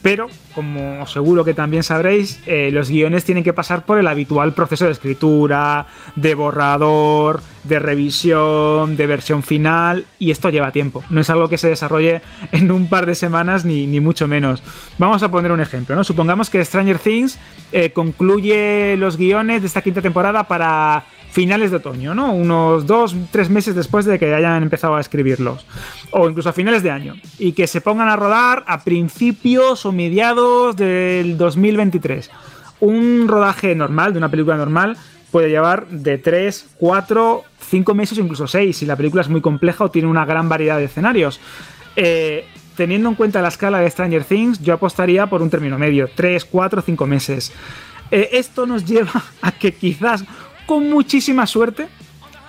Pero, 0.03 0.29
como 0.55 1.07
seguro 1.07 1.45
que 1.45 1.55
también 1.55 1.85
sabréis, 1.85 2.41
eh, 2.47 2.71
los 2.73 2.91
guiones 2.91 3.25
tienen 3.25 3.45
que 3.45 3.53
pasar 3.53 3.85
por 3.87 3.99
el 3.99 4.09
habitual 4.09 4.53
proceso 4.53 4.85
de 4.87 4.91
escritura, 4.91 5.87
de 6.17 6.35
borrador, 6.35 7.41
de 7.63 7.79
revisión, 7.79 8.97
de 8.97 9.07
versión 9.07 9.45
final, 9.45 10.05
y 10.19 10.33
esto 10.33 10.51
lleva 10.51 10.73
tiempo. 10.73 11.05
No 11.09 11.21
es 11.21 11.31
algo 11.31 11.49
que 11.49 11.57
se 11.57 11.69
desarrolle 11.69 12.21
en 12.51 12.73
un 12.73 12.89
par 12.89 13.07
de 13.07 13.15
semanas, 13.15 13.65
ni, 13.65 13.87
mucho 14.01 14.27
menos. 14.27 14.63
Vamos 14.99 15.23
a 15.23 15.31
poner 15.31 15.53
un 15.53 15.61
ejemplo, 15.61 15.95
¿no? 15.95 16.03
Supongamos 16.03 16.51
que 16.51 16.65
Stranger 16.65 16.99
Things 16.99 17.39
eh, 17.71 17.93
concluye 17.93 18.97
los 18.97 19.17
guiones 19.17 19.61
de 19.61 19.69
esta 19.69 19.83
quinta 19.83 20.03
temporada 20.03 20.49
para 20.49 21.05
finales 21.33 21.71
de 21.71 21.79
otoño, 21.79 22.15
¿no? 22.15 22.35
Unos 22.35 22.87
dos, 22.87 23.17
tres 23.31 23.49
meses 23.49 23.75
después 23.75 24.05
de 24.05 24.19
que 24.19 24.35
hayan 24.35 24.63
empezado 24.63 24.97
a 24.97 25.01
escribirlos. 25.01 25.65
O 26.11 26.29
incluso 26.29 26.51
a 26.51 26.53
finales 26.53 26.83
de 26.83 26.91
año. 26.91 27.15
Y 27.39 27.53
que 27.53 27.67
se 27.67 27.81
pongan 27.81 28.09
a 28.09 28.17
rodar 28.17 28.65
a 28.67 28.85
principios 28.85 29.87
o 29.87 29.93
mediados 29.93 30.77
del 30.77 31.39
2023. 31.39 32.31
Un 32.81 33.29
rodaje 33.29 33.75
normal, 33.75 34.13
de 34.13 34.19
una 34.19 34.31
película 34.31 34.59
normal, 34.59 34.99
puede 35.31 35.49
llevar 35.49 35.87
de 35.89 36.19
3, 36.19 36.75
4, 36.77 37.45
5 37.71 37.95
meses 37.95 38.19
incluso 38.19 38.47
6 38.47 38.77
si 38.77 38.85
la 38.85 38.97
película 38.97 39.23
es 39.23 39.31
muy 39.31 39.41
compleja 39.41 39.85
o 39.85 39.91
tiene 39.91 40.09
una 40.09 40.27
gran 40.27 40.51
variedad 40.51 40.77
de 40.77 40.85
escenarios. 40.85 41.41
Eh, 41.97 42.45
teniendo 42.77 43.09
en 43.09 43.15
cuenta 43.15 43.41
la 43.41 43.49
escala 43.49 43.81
de 43.81 43.89
Stranger 43.89 44.25
Things, 44.25 44.61
yo 44.61 44.75
apostaría 44.75 45.27
por 45.29 45.41
un 45.41 45.49
término 45.49 45.79
medio, 45.79 46.11
3, 46.15 46.45
4, 46.45 46.83
5 46.83 47.07
meses. 47.07 47.53
Eh, 48.11 48.29
esto 48.33 48.67
nos 48.67 48.85
lleva 48.85 49.25
a 49.41 49.53
que 49.53 49.73
quizás 49.73 50.27
con 50.73 50.89
muchísima 50.89 51.47
suerte, 51.47 51.87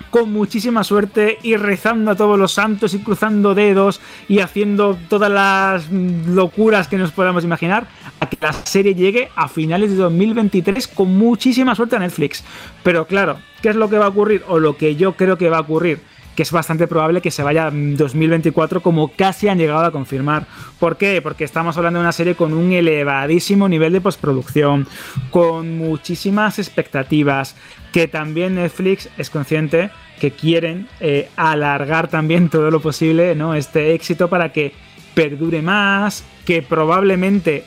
con 0.10 0.32
muchísima 0.32 0.86
suerte 0.86 1.40
y 1.44 1.58
rezando 1.58 2.12
a 2.12 2.16
todos 2.16 2.40
los 2.40 2.54
santos 2.54 2.94
y 2.94 3.00
cruzando 3.00 3.54
dedos 3.54 4.00
y 4.30 4.40
haciendo 4.40 4.98
todas 5.10 5.30
las 5.30 5.92
locuras 5.92 6.88
que 6.88 6.96
nos 6.96 7.12
podamos 7.12 7.44
imaginar, 7.44 7.86
a 8.22 8.30
que 8.30 8.38
la 8.40 8.54
serie 8.54 8.96
llegue 8.96 9.28
a 9.36 9.50
finales 9.50 9.90
de 9.90 9.98
2023 9.98 10.88
con 10.88 11.18
muchísima 11.18 11.76
suerte 11.76 11.98
a 11.98 12.00
Netflix. 12.00 12.46
Pero 12.82 13.08
claro, 13.08 13.40
¿qué 13.62 13.68
es 13.68 13.76
lo 13.76 13.90
que 13.90 13.98
va 13.98 14.06
a 14.06 14.08
ocurrir? 14.08 14.46
O 14.48 14.58
lo 14.58 14.78
que 14.78 14.96
yo 14.96 15.18
creo 15.18 15.38
que 15.38 15.50
va 15.50 15.58
a 15.58 15.62
ocurrir 15.62 16.00
que 16.36 16.44
es 16.44 16.52
bastante 16.52 16.88
probable 16.88 17.22
que 17.22 17.32
se 17.32 17.44
vaya 17.44 17.68
en 17.68 17.96
2024 17.96 18.82
como 18.82 19.10
casi 19.10 19.48
han 19.48 19.58
llegado 19.58 19.86
a 19.86 19.92
confirmar. 19.92 20.48
¿Por 20.80 20.98
qué? 20.98 21.22
Porque 21.22 21.44
estamos 21.44 21.78
hablando 21.78 22.00
de 22.00 22.06
una 22.06 22.12
serie 22.12 22.36
con 22.36 22.54
un 22.54 22.72
elevadísimo 22.72 23.70
nivel 23.70 23.94
de 23.94 24.02
postproducción, 24.02 24.88
con 25.30 25.78
muchísimas 25.78 26.60
expectativas, 26.60 27.56
que 27.92 28.08
también 28.08 28.56
Netflix 28.56 29.10
es 29.18 29.30
consciente 29.30 29.92
que 30.20 30.32
quieren 30.32 30.88
eh, 31.00 31.30
alargar 31.36 32.08
también 32.08 32.50
todo 32.52 32.72
lo 32.72 32.82
posible 32.82 33.36
¿no? 33.36 33.56
este 33.56 33.94
éxito 33.94 34.30
para 34.30 34.52
que 34.52 34.74
perdure 35.14 35.62
más, 35.62 36.24
que 36.46 36.62
probablemente, 36.62 37.66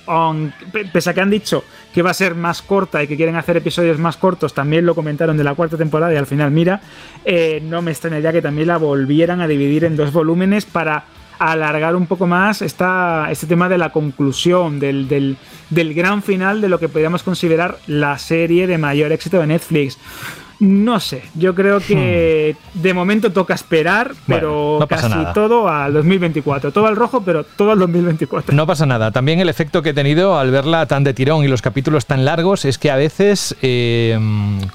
pese 0.93 1.11
a 1.11 1.15
que 1.15 1.21
han 1.21 1.31
dicho 1.31 1.65
que 1.95 2.03
va 2.03 2.11
a 2.11 2.15
ser 2.15 2.35
más 2.35 2.61
corta 2.61 3.03
y 3.03 3.07
que 3.07 3.17
quieren 3.17 3.37
hacer 3.37 3.57
episodios 3.57 3.99
más 3.99 4.19
cortos, 4.19 4.53
también 4.53 4.85
lo 4.85 4.95
comentaron 4.95 5.37
de 5.37 5.45
la 5.45 5.55
cuarta 5.55 5.79
temporada 5.79 6.13
y 6.13 6.17
al 6.17 6.27
final, 6.27 6.51
mira, 6.51 6.83
eh, 7.25 7.63
no 7.65 7.81
me 7.81 7.91
extrañaría 7.91 8.33
que 8.33 8.43
también 8.43 8.69
la 8.69 8.77
volvieran 8.77 9.41
a 9.41 9.49
dividir 9.49 9.85
en 9.85 9.97
dos 9.97 10.13
volúmenes 10.13 10.67
para 10.67 11.05
alargar 11.39 11.97
un 11.97 12.07
poco 12.07 12.27
más 12.27 12.63
esta, 12.63 13.29
este 13.31 13.47
tema 13.47 13.69
de 13.69 13.79
la 13.79 13.93
conclusión, 13.93 14.79
del, 14.79 15.09
del, 15.09 15.37
del 15.71 15.95
gran 15.95 16.23
final 16.23 16.61
de 16.61 16.69
lo 16.69 16.79
que 16.79 16.89
podríamos 16.89 17.23
considerar 17.23 17.79
la 17.87 18.19
serie 18.19 18.67
de 18.67 18.79
mayor 18.79 19.13
éxito 19.13 19.41
de 19.41 19.47
Netflix. 19.47 19.99
No 20.59 21.01
sé, 21.01 21.23
yo 21.35 21.55
creo 21.55 21.81
que 21.81 22.57
hmm. 22.75 22.81
de 22.81 22.95
momento 22.95 23.31
toca 23.31 23.55
esperar, 23.55 24.13
pero 24.27 24.79
casi 24.89 25.13
todo 25.35 25.69
al 25.69 25.93
2024. 25.93 26.73
Todo 26.73 26.87
al 26.87 26.97
rojo, 26.97 27.23
pero 27.23 27.45
todo 27.45 27.73
al 27.73 27.79
2024. 27.79 28.55
No 28.55 28.67
pasa 28.67 28.87
nada. 28.87 29.11
También 29.11 29.41
el 29.41 29.51
efecto 29.51 29.83
que 29.83 29.91
he 29.91 29.95
tenido 29.95 30.39
al 30.39 30.51
verla 30.51 30.87
tan 30.87 31.05
de 31.05 31.13
tirón 31.13 31.45
y 31.45 31.49
los 31.49 31.61
capítulos 31.61 32.07
tan 32.07 32.25
largos 32.25 32.65
es 32.65 32.79
que 32.79 32.91
a 32.91 32.97
veces 32.97 33.55
eh, 33.61 34.19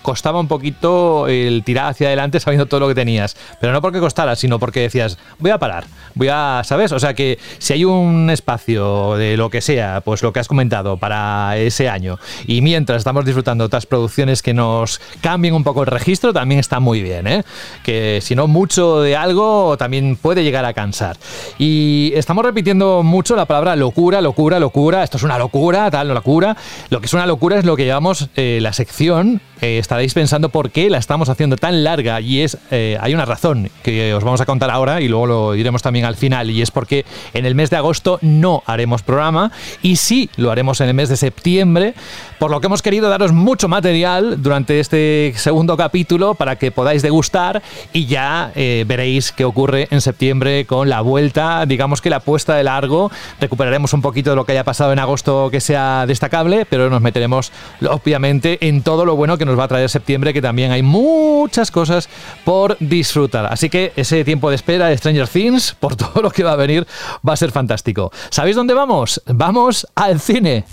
costaba 0.03 0.40
un 0.40 0.48
poquito 0.48 1.28
el 1.28 1.64
tirar 1.64 1.90
hacia 1.90 2.08
adelante 2.08 2.40
sabiendo 2.40 2.68
todo 2.68 2.82
lo 2.82 2.88
que 2.88 2.95
tenías. 2.95 3.36
Pero 3.60 3.74
no 3.74 3.82
porque 3.82 3.99
costara, 3.99 4.36
sino 4.36 4.60
porque 4.60 4.82
decías, 4.82 5.18
voy 5.40 5.49
a 5.49 5.58
parar, 5.58 5.86
voy 6.14 6.28
a, 6.32 6.62
¿sabes? 6.64 6.91
O 6.91 6.99
sea 6.99 7.16
que 7.16 7.40
si 7.58 7.74
hay 7.74 7.86
un 7.86 8.30
espacio 8.30 9.16
de 9.16 9.36
lo 9.36 9.49
que 9.49 9.62
sea, 9.62 10.02
pues 10.02 10.22
lo 10.22 10.32
que 10.32 10.40
has 10.40 10.48
comentado 10.48 10.98
para 10.98 11.58
ese 11.58 11.90
año, 11.90 12.20
y 12.45 12.62
mientras 12.62 12.99
estamos 12.99 13.26
disfrutando 13.26 13.64
otras 13.64 13.86
producciones 13.86 14.41
que 14.41 14.53
nos 14.53 15.02
cambien 15.22 15.56
un 15.56 15.64
poco 15.64 15.70
con 15.73 15.85
el 15.85 15.91
registro 15.91 16.34
también 16.34 16.60
está 16.60 16.80
muy 16.80 17.02
bien, 17.02 17.27
¿eh? 17.27 17.43
que 17.84 18.19
si 18.22 18.35
no 18.35 18.48
mucho 18.48 19.02
de 19.02 19.15
algo 19.15 19.77
también 19.77 20.15
puede 20.15 20.43
llegar 20.43 20.65
a 20.65 20.73
cansar. 20.73 21.18
Y 21.57 22.11
estamos 22.15 22.45
repitiendo 22.45 23.03
mucho 23.03 23.35
la 23.35 23.45
palabra 23.45 23.76
locura, 23.76 24.22
locura, 24.22 24.60
locura, 24.60 25.03
esto 25.03 25.18
es 25.18 25.23
una 25.23 25.38
locura, 25.38 25.89
tal, 25.91 26.10
locura. 26.10 26.56
Lo 26.89 26.99
que 26.99 27.06
es 27.06 27.14
una 27.14 27.26
locura 27.26 27.60
es 27.60 27.65
lo 27.65 27.76
que 27.76 27.85
llamamos 27.85 28.30
eh, 28.35 28.60
la 28.61 28.73
sección. 28.73 29.41
Eh, 29.61 29.77
estaréis 29.77 30.15
pensando 30.15 30.49
por 30.49 30.72
qué 30.72 30.89
la 30.89 30.98
estamos 30.98 31.30
haciendo 31.30 31.56
tan 31.56 31.84
larga 31.84 32.19
y 32.19 32.41
es, 32.41 32.57
hay 32.72 33.14
una 33.14 33.26
razón 33.26 33.69
que 33.84 34.11
os 34.15 34.23
vamos 34.23 34.41
a 34.41 34.45
contar 34.48 34.72
ahora 34.72 35.02
y 35.02 35.07
luego 35.07 35.27
lo 35.27 35.52
diremos 35.53 35.84
también 35.84 36.06
al 36.06 36.15
final 36.15 36.49
y 36.49 36.64
es 36.64 36.72
porque 36.72 37.06
en 37.35 37.45
el 37.45 37.53
mes 37.53 37.69
de 37.69 37.77
agosto 37.77 38.18
no 38.22 38.64
haremos 38.65 39.03
programa 39.03 39.52
y 39.84 39.98
sí 39.98 40.31
lo 40.35 40.49
haremos 40.49 40.81
en 40.81 40.88
el 40.88 40.93
mes 40.95 41.10
de 41.10 41.18
septiembre, 41.18 41.93
por 42.39 42.49
lo 42.49 42.60
que 42.60 42.68
hemos 42.68 42.81
querido 42.81 43.10
daros 43.10 43.31
mucho 43.31 43.68
material 43.68 44.41
durante 44.41 44.80
este 44.80 45.34
segundo 45.35 45.61
capítulo 45.68 46.36
para 46.36 46.58
que 46.58 46.72
podáis 46.72 47.02
degustar 47.02 47.62
y 47.94 48.06
ya 48.06 48.52
eh, 48.56 48.84
veréis 48.88 49.32
qué 49.32 49.46
ocurre 49.46 49.88
en 49.92 50.02
septiembre 50.02 50.66
con 50.66 50.90
la 50.90 51.02
vuelta, 51.02 51.66
digamos 51.66 52.02
que 52.02 52.10
la 52.10 52.20
puesta 52.20 52.56
de 52.56 52.64
largo. 52.64 53.12
Recuperaremos 53.40 53.94
un 53.94 54.02
poquito 54.02 54.32
de 54.32 54.36
lo 54.36 54.46
que 54.46 54.52
haya 54.54 54.64
pasado 54.64 54.92
en 54.92 55.00
agosto 55.00 55.50
que 55.52 55.62
sea 55.62 56.06
destacable, 56.08 56.66
pero 56.66 56.90
nos 56.90 57.02
meteremos 57.02 57.52
obviamente 57.90 58.58
en 58.68 58.82
todo 58.82 59.06
lo 59.06 59.16
bueno 59.16 59.38
que 59.38 59.46
nos 59.46 59.58
va 59.58 59.66
a 59.66 59.68
traer 59.68 59.90
septiembre, 59.90 60.34
que 60.34 60.42
también 60.42 60.72
hay 60.72 60.82
muchas 60.82 61.72
cosas 61.72 62.10
por 62.44 62.78
disfrutar. 62.80 63.46
Así 63.46 63.70
que 63.70 63.94
ese 63.96 64.24
tiempo 64.24 64.50
de 64.50 64.56
espera 64.56 64.88
de 64.88 64.98
Stranger 64.98 65.28
Things, 65.28 65.76
por 65.80 65.96
todo 65.96 66.22
lo 66.22 66.32
que 66.32 66.44
va 66.44 66.54
a 66.54 66.58
venir, 66.58 66.88
va 67.28 67.34
a 67.34 67.38
ser 67.38 67.52
fantástico. 67.52 68.12
¿Sabéis 68.30 68.56
dónde 68.56 68.74
vamos? 68.74 69.22
Vamos 69.28 69.88
al 69.96 70.20
cine. 70.20 70.66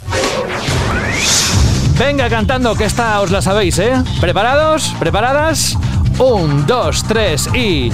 Venga 1.98 2.28
cantando, 2.30 2.76
que 2.76 2.84
esta 2.84 3.20
os 3.20 3.32
la 3.32 3.42
sabéis, 3.42 3.78
¿eh? 3.80 3.92
¿Preparados? 4.20 4.94
¿Preparadas? 5.00 5.76
Un, 6.20 6.64
dos, 6.64 7.02
tres 7.02 7.48
y... 7.52 7.90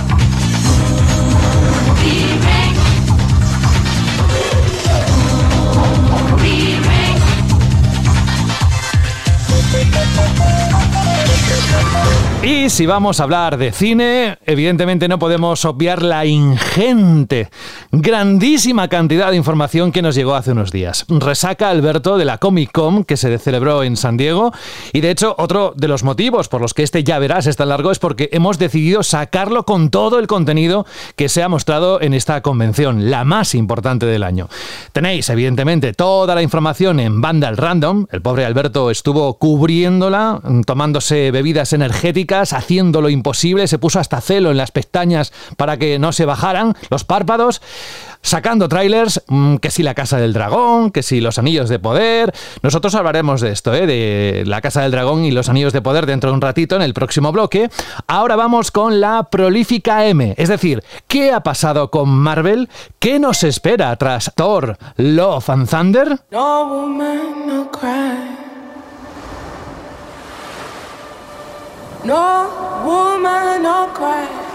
Y 12.45 12.69
si 12.69 12.85
vamos 12.85 13.21
a 13.21 13.23
hablar 13.23 13.57
de 13.57 13.73
cine, 13.73 14.37
evidentemente 14.45 15.09
no 15.09 15.19
podemos 15.19 15.65
obviar 15.65 16.03
la 16.03 16.27
ingente, 16.27 17.49
grandísima 17.91 18.89
cantidad 18.89 19.31
de 19.31 19.39
información 19.39 19.91
que 19.91 20.03
nos 20.03 20.15
llegó 20.15 20.35
hace 20.35 20.53
unos 20.53 20.71
días. 20.71 21.07
Resaca 21.09 21.71
Alberto 21.71 22.19
de 22.19 22.27
la 22.27 22.37
Comic 22.37 22.71
Con 22.71 23.05
que 23.05 23.17
se 23.17 23.39
celebró 23.39 23.83
en 23.83 23.97
San 23.97 24.19
Diego 24.19 24.53
y 24.93 25.01
de 25.01 25.11
hecho 25.11 25.35
otro 25.39 25.73
de 25.75 25.89
los 25.89 26.05
motivos 26.05 26.51
por 26.51 26.61
los 26.61 26.75
que 26.75 26.83
este 26.83 27.03
ya 27.03 27.19
verás 27.19 27.47
es 27.47 27.57
tan 27.57 27.71
largo 27.71 27.91
es 27.91 27.99
porque 27.99 28.29
hemos 28.31 28.59
decidido 28.59 29.03
sacarlo 29.03 29.65
con 29.65 29.89
todo 29.89 30.19
el 30.19 30.27
contenido 30.27 30.85
que 31.17 31.31
se 31.31 31.43
ha 31.43 31.49
mostrado 31.49 32.03
en 32.03 32.13
esta 32.13 32.43
convención, 32.43 33.11
la 33.11 33.25
más 33.25 33.55
importante 33.55 34.05
del 34.05 34.23
año. 34.23 34.51
Tenéis 34.93 35.31
evidentemente 35.31 35.95
toda 35.95 36.35
la 36.35 36.43
información 36.43 37.01
en 37.01 37.23
Vandal 37.23 37.57
Random, 37.57 38.05
el 38.13 38.21
pobre 38.21 38.45
Alberto 38.45 38.91
estuvo 38.91 39.39
cubriéndola, 39.39 40.43
tomándose 40.67 41.31
bebidas 41.31 41.73
energéticas, 41.73 42.34
haciendo 42.43 43.01
lo 43.01 43.09
imposible, 43.09 43.69
se 43.69 43.79
puso 43.79 44.01
hasta 44.01 44.21
celo 44.21 44.51
en 44.51 44.57
las 44.57 44.71
pestañas 44.71 45.33
para 45.57 45.77
que 45.77 45.99
no 45.99 46.13
se 46.13 46.25
bajaran 46.25 46.75
los 46.91 47.05
párpados, 47.05 47.63
sacando 48.23 48.69
trailers, 48.69 49.23
mm, 49.29 49.57
que 49.57 49.71
si 49.71 49.83
la 49.83 49.95
Casa 49.95 50.19
del 50.19 50.33
Dragón, 50.33 50.91
que 50.91 51.03
si 51.03 51.21
los 51.21 51.39
Anillos 51.39 51.69
de 51.69 51.79
Poder. 51.79 52.33
Nosotros 52.63 52.95
hablaremos 52.95 53.41
de 53.41 53.53
esto, 53.53 53.75
¿eh? 53.75 53.87
de 53.87 54.45
la 54.47 54.61
Casa 54.61 54.83
del 54.83 54.91
Dragón 54.91 55.25
y 55.25 55.31
los 55.31 55.49
Anillos 55.49 55.73
de 55.73 55.83
Poder 55.83 56.07
dentro 56.07 56.31
de 56.31 56.35
un 56.35 56.41
ratito 56.41 56.77
en 56.77 56.83
el 56.83 56.95
próximo 56.95 57.33
bloque. 57.33 57.71
Ahora 58.07 58.37
vamos 58.37 58.71
con 58.71 59.01
la 59.01 59.25
prolífica 59.25 60.07
M, 60.07 60.35
es 60.37 60.49
decir, 60.49 60.83
¿qué 61.07 61.33
ha 61.33 61.41
pasado 61.41 61.91
con 61.91 62.09
Marvel? 62.09 62.69
¿Qué 62.99 63.19
nos 63.19 63.45
espera 63.45 63.95
tras 63.97 64.33
Thor, 64.35 64.79
Love 64.97 65.51
and 65.51 65.69
Thunder? 65.69 66.19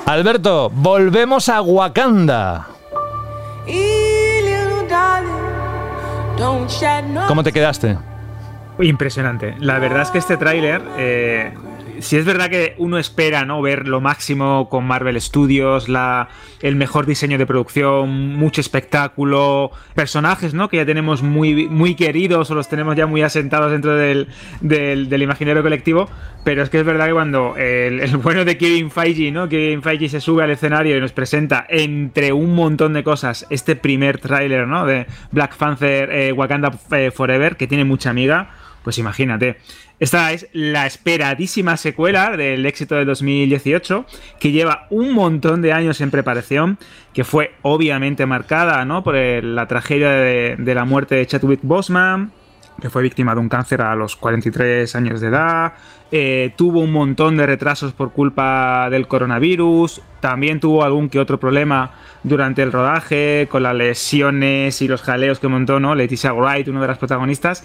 Alberto, 0.05 0.69
volvemos 0.69 1.49
a 1.49 1.61
Wakanda. 1.61 2.67
¿Cómo 7.27 7.43
te 7.43 7.51
quedaste? 7.51 7.97
Impresionante. 8.80 9.55
La 9.59 9.80
verdad 9.80 10.03
es 10.03 10.11
que 10.11 10.19
este 10.19 10.38
tráiler 10.38 10.81
eh, 10.97 11.53
si 12.01 12.17
es 12.17 12.26
verdad 12.26 12.49
que 12.49 12.76
uno 12.77 12.97
espera 12.97 13.45
¿no? 13.45 13.61
ver 13.61 13.88
lo 13.88 14.01
máximo 14.01 14.69
con 14.69 14.85
Marvel 14.85 15.19
Studios, 15.21 15.88
el 16.61 16.76
mejor 16.76 17.05
diseño 17.05 17.38
de 17.38 17.45
producción, 17.45 18.35
mucho 18.35 18.61
espectáculo, 18.61 19.71
personajes 19.95 20.53
¿no? 20.53 20.69
que 20.69 20.77
ya 20.77 20.85
tenemos 20.85 21.21
muy, 21.21 21.67
muy 21.67 21.95
queridos 21.95 22.49
o 22.51 22.55
los 22.55 22.67
tenemos 22.69 22.95
ya 22.95 23.07
muy 23.07 23.21
asentados 23.21 23.71
dentro 23.71 23.95
del, 23.95 24.27
del, 24.61 25.21
imaginario 25.21 25.61
colectivo, 25.61 26.09
pero 26.43 26.63
es 26.63 26.69
que 26.69 26.80
es 26.80 26.85
verdad 26.85 27.07
que 27.07 27.13
cuando 27.13 27.55
el, 27.57 28.17
bueno 28.17 28.45
de 28.45 28.57
Kevin 28.57 28.91
Feige, 28.91 29.31
¿no? 29.31 29.49
Kevin 29.49 29.81
Feige 29.81 30.09
se 30.09 30.21
sube 30.21 30.43
al 30.43 30.51
escenario 30.51 30.97
y 30.97 31.01
nos 31.01 31.11
presenta 31.11 31.65
entre 31.69 32.31
un 32.31 32.55
montón 32.55 32.93
de 32.93 33.03
cosas 33.03 33.45
este 33.49 33.76
primer 33.76 34.19
tráiler 34.19 34.67
¿no? 34.67 34.85
de 34.85 35.05
Black 35.31 35.55
Panther 35.57 36.09
eh, 36.11 36.31
Wakanda 36.31 36.71
eh, 36.91 37.11
Forever, 37.11 37.57
que 37.57 37.67
tiene 37.67 37.84
mucha 37.84 38.09
amiga, 38.09 38.49
Pues 38.90 38.98
imagínate. 38.98 39.57
Esta 39.99 40.32
es 40.32 40.48
la 40.52 40.88
esperadísima 40.88 41.78
secuela 41.78 42.36
del 42.36 42.66
éxito 42.66 42.95
de 42.95 43.06
2018, 43.06 44.03
que 44.40 44.52
lleva 44.52 44.88
un 44.90 45.14
montón 45.14 45.61
de 45.61 45.74
años 45.74 46.02
en 46.02 46.10
preparación, 46.10 46.80
que 47.14 47.24
fue 47.24 47.53
obviamente 47.61 48.26
marcada 48.26 48.84
¿no? 48.86 49.03
por 49.03 49.14
la 49.14 49.68
tragedia 49.68 50.10
de, 50.10 50.74
la 50.74 50.86
muerte 50.86 51.14
de 51.14 51.28
Chadwick 51.28 51.60
Boseman, 51.61 52.32
que 52.82 52.90
fue 52.90 53.03
víctima 53.03 53.36
de 53.36 53.41
un 53.41 53.49
cáncer 53.49 53.84
a 53.84 53.94
los 53.94 54.16
43 54.16 54.95
años 54.95 55.22
de 55.22 55.28
edad, 55.28 55.74
eh, 56.11 56.53
tuvo 56.57 56.80
un 56.80 56.91
montón 56.91 57.38
de 57.38 57.45
retrasos 57.45 57.94
por 57.94 58.11
culpa 58.11 58.90
del 58.90 59.07
coronavirus, 59.07 60.02
también 60.20 60.60
tuvo 60.60 60.84
algún 60.84 61.10
que 61.10 61.20
otro 61.20 61.40
problema 61.40 61.91
durante 62.24 62.64
el 62.64 62.72
rodaje, 62.72 63.48
con 63.52 63.61
las 63.61 63.76
lesiones 63.76 64.82
y 64.82 64.88
los 64.88 65.03
jaleos 65.03 65.40
que 65.40 65.48
montó, 65.48 65.80
¿no? 65.80 65.94
Leticia 65.94 66.34
Wright, 66.34 66.68
una 66.68 66.82
de 66.82 66.88
las 66.88 66.98
protagonistas. 66.98 67.64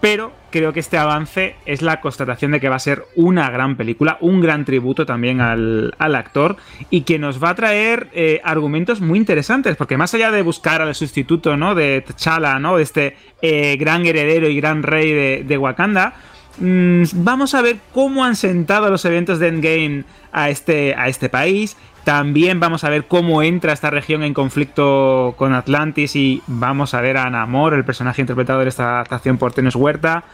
Pero 0.00 0.32
creo 0.50 0.72
que 0.72 0.80
este 0.80 0.96
avance 0.96 1.56
es 1.66 1.82
la 1.82 2.00
constatación 2.00 2.52
de 2.52 2.60
que 2.60 2.68
va 2.68 2.76
a 2.76 2.80
ser 2.80 3.04
una 3.16 3.50
gran 3.50 3.76
película, 3.76 4.16
un 4.20 4.40
gran 4.40 4.64
tributo 4.64 5.04
también 5.04 5.40
al, 5.40 5.92
actor 5.98 6.56
y 6.88 7.00
que 7.02 7.18
nos 7.18 7.42
va 7.42 7.50
a 7.50 7.54
traer 7.54 8.08
eh, 8.12 8.40
argumentos 8.44 9.00
muy 9.00 9.18
interesantes, 9.18 9.76
porque 9.76 9.96
más 9.96 10.14
allá 10.14 10.30
de 10.30 10.42
buscar 10.42 10.82
al 10.82 10.94
sustituto 10.94 11.56
¿no? 11.56 11.74
de 11.74 12.04
T'Challa, 12.06 12.60
¿no? 12.60 12.76
de 12.76 12.82
este 12.84 13.16
eh, 13.42 13.76
gran 13.76 14.06
heredero 14.06 14.48
y 14.48 14.56
gran 14.56 14.84
rey 14.84 15.42
de, 15.42 15.58
Wakanda, 15.58 16.14
Mm, 16.60 17.04
vamos 17.14 17.54
a 17.54 17.62
ver 17.62 17.78
cómo 17.94 18.24
han 18.24 18.34
sentado 18.34 18.90
los 18.90 19.04
eventos 19.04 19.38
de 19.38 19.48
Endgame 19.48 20.04
a 20.32 20.50
este, 20.50 20.94
a 20.94 21.08
este 21.08 21.28
país. 21.28 21.76
También 22.04 22.60
vamos 22.60 22.84
a 22.84 22.90
ver 22.90 23.06
cómo 23.06 23.42
entra 23.42 23.72
esta 23.72 23.90
región 23.90 24.22
en 24.22 24.34
conflicto 24.34 25.34
con 25.36 25.52
Atlantis 25.52 26.16
y 26.16 26.42
vamos 26.46 26.94
a 26.94 27.00
ver 27.00 27.18
a 27.18 27.28
Namor, 27.28 27.74
el 27.74 27.84
personaje 27.84 28.22
interpretado 28.22 28.62
en 28.62 28.68
esta 28.68 28.94
adaptación 28.94 29.36
por 29.38 29.52
Tenes 29.52 29.76
Huerta. 29.76 30.24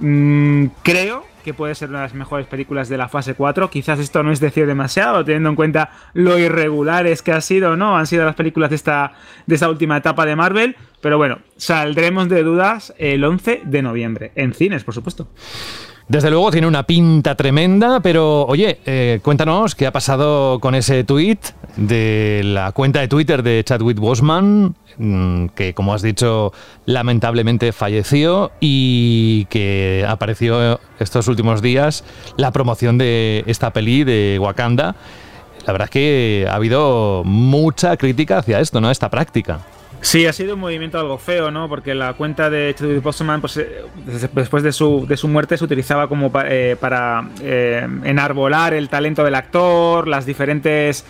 Mm, 0.00 0.66
creo 0.82 1.24
que 1.44 1.54
puede 1.54 1.74
ser 1.74 1.88
una 1.88 2.00
de 2.00 2.04
las 2.04 2.14
mejores 2.14 2.46
películas 2.46 2.88
de 2.88 2.98
la 2.98 3.08
fase 3.08 3.34
4. 3.34 3.70
Quizás 3.70 3.98
esto 3.98 4.22
no 4.22 4.32
es 4.32 4.40
decir 4.40 4.66
demasiado, 4.66 5.24
teniendo 5.24 5.48
en 5.48 5.56
cuenta 5.56 5.90
lo 6.12 6.38
irregulares 6.38 7.22
que 7.22 7.32
ha 7.32 7.40
sido, 7.40 7.76
¿no? 7.76 7.96
Han 7.96 8.06
sido 8.06 8.24
las 8.24 8.34
películas 8.34 8.70
de 8.70 8.76
esta, 8.76 9.12
de 9.46 9.54
esta 9.54 9.68
última 9.68 9.96
etapa 9.96 10.26
de 10.26 10.36
Marvel. 10.36 10.76
Pero 11.00 11.16
bueno, 11.16 11.38
saldremos 11.56 12.28
de 12.28 12.42
dudas 12.42 12.92
el 12.98 13.24
11 13.24 13.62
de 13.64 13.82
noviembre, 13.82 14.32
en 14.34 14.52
cines, 14.52 14.84
por 14.84 14.94
supuesto. 14.94 15.28
Desde 16.08 16.30
luego 16.30 16.50
tiene 16.50 16.66
una 16.66 16.84
pinta 16.84 17.34
tremenda, 17.34 18.00
pero 18.00 18.46
oye, 18.46 18.80
eh, 18.86 19.20
cuéntanos 19.22 19.74
qué 19.74 19.86
ha 19.86 19.92
pasado 19.92 20.58
con 20.58 20.74
ese 20.74 21.04
tweet 21.04 21.38
de 21.76 22.40
la 22.44 22.72
cuenta 22.72 23.00
de 23.00 23.08
Twitter 23.08 23.42
de 23.42 23.62
Chadwick 23.62 23.98
Boseman, 23.98 24.74
mm, 24.96 25.48
que 25.48 25.74
como 25.74 25.92
has 25.92 26.00
dicho, 26.00 26.54
lamentablemente 26.86 27.72
falleció 27.72 28.52
y 28.58 29.44
que 29.50 30.06
apareció 30.08 30.80
estos 30.98 31.28
últimos 31.28 31.60
días 31.60 32.04
la 32.38 32.52
promoción 32.52 32.96
de 32.96 33.44
esta 33.46 33.74
peli 33.74 34.04
de 34.04 34.38
Wakanda. 34.40 34.96
La 35.66 35.72
verdad 35.74 35.88
es 35.88 35.90
que 35.90 36.46
ha 36.48 36.54
habido 36.54 37.22
mucha 37.26 37.98
crítica 37.98 38.38
hacia 38.38 38.60
esto, 38.60 38.80
¿no? 38.80 38.90
Esta 38.90 39.10
práctica. 39.10 39.60
Sí, 40.00 40.26
ha 40.26 40.32
sido 40.32 40.54
un 40.54 40.60
movimiento 40.60 40.98
algo 40.98 41.18
feo, 41.18 41.50
¿no? 41.50 41.68
Porque 41.68 41.92
la 41.94 42.14
cuenta 42.14 42.48
de 42.48 42.72
Chadwick 42.72 43.02
Boseman, 43.02 43.40
pues, 43.40 43.56
eh, 43.56 43.82
después 44.32 44.62
de 44.62 44.70
su, 44.72 45.06
de 45.08 45.16
su 45.16 45.26
muerte, 45.26 45.58
se 45.58 45.64
utilizaba 45.64 46.08
como 46.08 46.30
eh, 46.44 46.76
para 46.80 47.28
eh, 47.42 47.86
enarbolar 48.04 48.74
el 48.74 48.88
talento 48.88 49.24
del 49.24 49.34
actor, 49.34 50.06
las 50.06 50.24
diferentes 50.24 51.04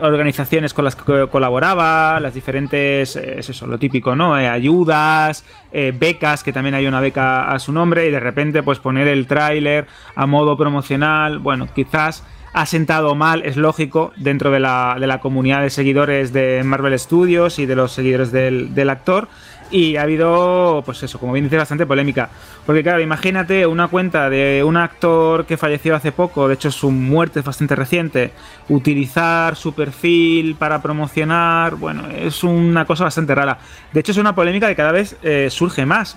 organizaciones 0.00 0.72
con 0.72 0.84
las 0.84 0.94
que 0.94 1.26
colaboraba, 1.30 2.20
las 2.20 2.32
diferentes, 2.32 3.16
es 3.16 3.50
eso, 3.50 3.66
lo 3.66 3.78
típico, 3.78 4.14
¿no? 4.14 4.34
ayudas, 4.34 5.44
becas, 5.72 6.42
que 6.42 6.52
también 6.52 6.74
hay 6.74 6.86
una 6.86 7.00
beca 7.00 7.50
a 7.50 7.58
su 7.58 7.72
nombre, 7.72 8.06
y 8.06 8.10
de 8.10 8.20
repente, 8.20 8.62
pues 8.62 8.78
poner 8.78 9.08
el 9.08 9.26
tráiler 9.26 9.86
a 10.14 10.26
modo 10.26 10.56
promocional, 10.56 11.38
bueno, 11.38 11.68
quizás 11.74 12.24
ha 12.52 12.66
sentado 12.66 13.14
mal, 13.14 13.42
es 13.44 13.56
lógico, 13.56 14.12
dentro 14.16 14.50
de 14.50 14.60
la, 14.60 14.96
de 14.98 15.06
la 15.06 15.20
comunidad 15.20 15.62
de 15.62 15.70
seguidores 15.70 16.32
de 16.32 16.62
Marvel 16.64 16.98
Studios 16.98 17.58
y 17.58 17.66
de 17.66 17.76
los 17.76 17.92
seguidores 17.92 18.32
del, 18.32 18.74
del 18.74 18.90
actor. 18.90 19.28
Y 19.70 19.96
ha 19.96 20.02
habido, 20.02 20.82
pues 20.86 21.02
eso, 21.02 21.18
como 21.18 21.34
bien 21.34 21.44
dice, 21.44 21.58
bastante 21.58 21.84
polémica. 21.84 22.30
Porque 22.64 22.82
claro, 22.82 23.02
imagínate 23.02 23.66
una 23.66 23.88
cuenta 23.88 24.30
de 24.30 24.64
un 24.64 24.78
actor 24.78 25.44
que 25.44 25.58
falleció 25.58 25.94
hace 25.94 26.10
poco, 26.10 26.48
de 26.48 26.54
hecho 26.54 26.70
su 26.70 26.90
muerte 26.90 27.40
es 27.40 27.44
bastante 27.44 27.76
reciente, 27.76 28.32
utilizar 28.70 29.56
su 29.56 29.74
perfil 29.74 30.54
para 30.54 30.80
promocionar, 30.80 31.74
bueno, 31.74 32.04
es 32.08 32.42
una 32.44 32.86
cosa 32.86 33.04
bastante 33.04 33.34
rara. 33.34 33.58
De 33.92 34.00
hecho 34.00 34.12
es 34.12 34.18
una 34.18 34.34
polémica 34.34 34.68
que 34.68 34.76
cada 34.76 34.92
vez 34.92 35.16
eh, 35.22 35.48
surge 35.50 35.84
más 35.84 36.16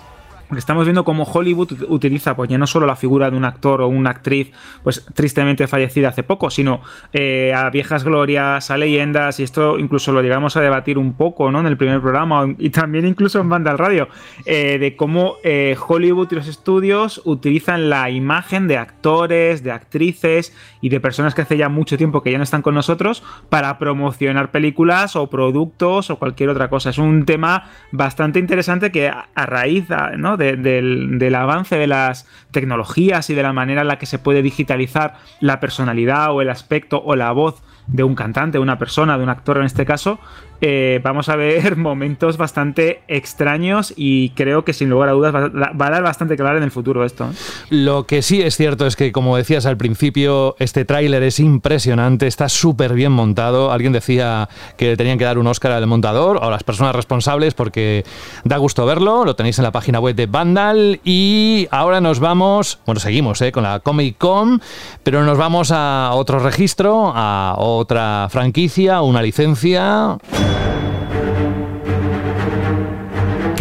estamos 0.58 0.84
viendo 0.84 1.04
cómo 1.04 1.24
Hollywood 1.24 1.84
utiliza 1.88 2.36
pues 2.36 2.50
ya 2.50 2.58
no 2.58 2.66
solo 2.66 2.86
la 2.86 2.96
figura 2.96 3.30
de 3.30 3.36
un 3.36 3.44
actor 3.44 3.80
o 3.80 3.88
una 3.88 4.10
actriz 4.10 4.52
pues 4.82 5.04
tristemente 5.14 5.66
fallecida 5.66 6.08
hace 6.08 6.22
poco, 6.22 6.50
sino 6.50 6.82
eh, 7.12 7.52
a 7.54 7.70
viejas 7.70 8.04
glorias, 8.04 8.70
a 8.70 8.76
leyendas, 8.76 9.40
y 9.40 9.42
esto 9.42 9.78
incluso 9.78 10.12
lo 10.12 10.22
llegamos 10.22 10.56
a 10.56 10.60
debatir 10.60 10.98
un 10.98 11.14
poco 11.14 11.50
¿no? 11.50 11.60
en 11.60 11.66
el 11.66 11.76
primer 11.76 12.00
programa 12.00 12.46
y 12.58 12.70
también 12.70 13.06
incluso 13.06 13.40
en 13.40 13.48
Banda 13.48 13.70
al 13.70 13.78
Radio, 13.78 14.08
eh, 14.44 14.78
de 14.78 14.96
cómo 14.96 15.36
eh, 15.44 15.76
Hollywood 15.86 16.28
y 16.30 16.34
los 16.36 16.48
estudios 16.48 17.22
utilizan 17.24 17.90
la 17.90 18.10
imagen 18.10 18.68
de 18.68 18.76
actores, 18.76 19.62
de 19.62 19.72
actrices 19.72 20.54
y 20.80 20.88
de 20.88 21.00
personas 21.00 21.34
que 21.34 21.42
hace 21.42 21.56
ya 21.56 21.68
mucho 21.68 21.96
tiempo 21.96 22.22
que 22.22 22.30
ya 22.30 22.38
no 22.38 22.44
están 22.44 22.62
con 22.62 22.74
nosotros 22.74 23.22
para 23.48 23.78
promocionar 23.78 24.50
películas 24.50 25.16
o 25.16 25.28
productos 25.28 26.10
o 26.10 26.18
cualquier 26.18 26.50
otra 26.50 26.68
cosa. 26.68 26.90
Es 26.90 26.98
un 26.98 27.24
tema 27.24 27.70
bastante 27.90 28.38
interesante 28.38 28.90
que 28.90 29.08
a, 29.08 29.26
raíz 29.34 29.86
¿no? 30.16 30.36
Del, 30.42 31.34
avance 31.34 31.76
de 31.76 31.86
las 31.86 32.26
tecnologías 32.50 33.30
y 33.30 33.34
de 33.34 33.42
la 33.42 33.52
manera 33.52 33.82
en 33.82 33.88
la 33.88 33.98
que 33.98 34.06
se 34.06 34.18
puede 34.18 34.42
digitalizar 34.42 35.16
la 35.40 35.60
personalidad 35.60 36.32
o 36.32 36.42
el 36.42 36.50
aspecto 36.50 37.02
o 37.04 37.16
la 37.16 37.32
voz 37.32 37.62
de 37.86 38.04
un 38.04 38.14
cantante, 38.14 38.58
de 38.58 38.62
una 38.62 38.78
persona, 38.78 39.16
de 39.18 39.24
un 39.24 39.30
actor 39.30 39.58
en 39.58 39.64
este 39.64 39.84
caso, 39.84 40.18
eh, 40.64 41.00
vamos 41.02 41.28
a 41.28 41.34
ver 41.34 41.76
momentos 41.76 42.36
bastante 42.36 43.02
extraños 43.08 43.92
y 43.96 44.30
creo 44.30 44.64
que 44.64 44.72
sin 44.72 44.88
lugar 44.88 45.08
a 45.08 45.12
dudas 45.12 45.34
va, 45.34 45.86
a 45.86 45.90
dar 45.90 46.04
bastante 46.04 46.36
claro 46.36 46.56
en 46.56 46.62
el 46.62 46.70
futuro 46.70 47.04
esto. 47.04 47.24
¿eh? 47.24 47.34
Lo 47.70 48.06
que 48.06 48.22
sí 48.22 48.40
es 48.40 48.56
cierto 48.56 48.86
es 48.86 48.94
que, 48.94 49.10
como 49.10 49.36
decías 49.36 49.66
al 49.66 49.76
principio, 49.76 50.54
este 50.60 50.84
tráiler 50.84 51.24
es 51.24 51.40
impresionante, 51.40 52.28
está 52.28 52.48
súper 52.48 52.94
bien 52.94 53.10
montado. 53.10 53.72
Alguien 53.72 53.92
decía 53.92 54.48
que 54.76 54.96
tenían 54.96 55.18
que 55.18 55.24
dar 55.24 55.36
un 55.36 55.48
Oscar 55.48 55.72
al 55.72 55.86
montador 55.88 56.36
o 56.36 56.44
a 56.44 56.50
las 56.50 56.62
personas 56.62 56.94
responsables 56.94 57.54
porque 57.54 58.04
da 58.44 58.56
gusto 58.56 58.86
verlo, 58.86 59.24
lo 59.24 59.34
tenéis 59.34 59.58
en 59.58 59.64
la 59.64 59.72
página 59.72 59.98
web 59.98 60.14
de 60.14 60.26
Vandal 60.26 61.00
y 61.02 61.66
ahora 61.72 62.00
nos 62.00 62.20
vamos, 62.20 62.78
bueno, 62.86 63.00
seguimos 63.00 63.42
¿eh? 63.42 63.50
con 63.50 63.64
la 63.64 63.80
Comic 63.80 64.16
Con, 64.16 64.62
pero 65.02 65.24
nos 65.24 65.38
vamos 65.38 65.72
a 65.72 66.10
otro 66.12 66.38
registro, 66.38 67.12
a 67.12 67.56
otra 67.58 68.28
franquicia, 68.30 69.02
una 69.02 69.22
licencia 69.22 70.18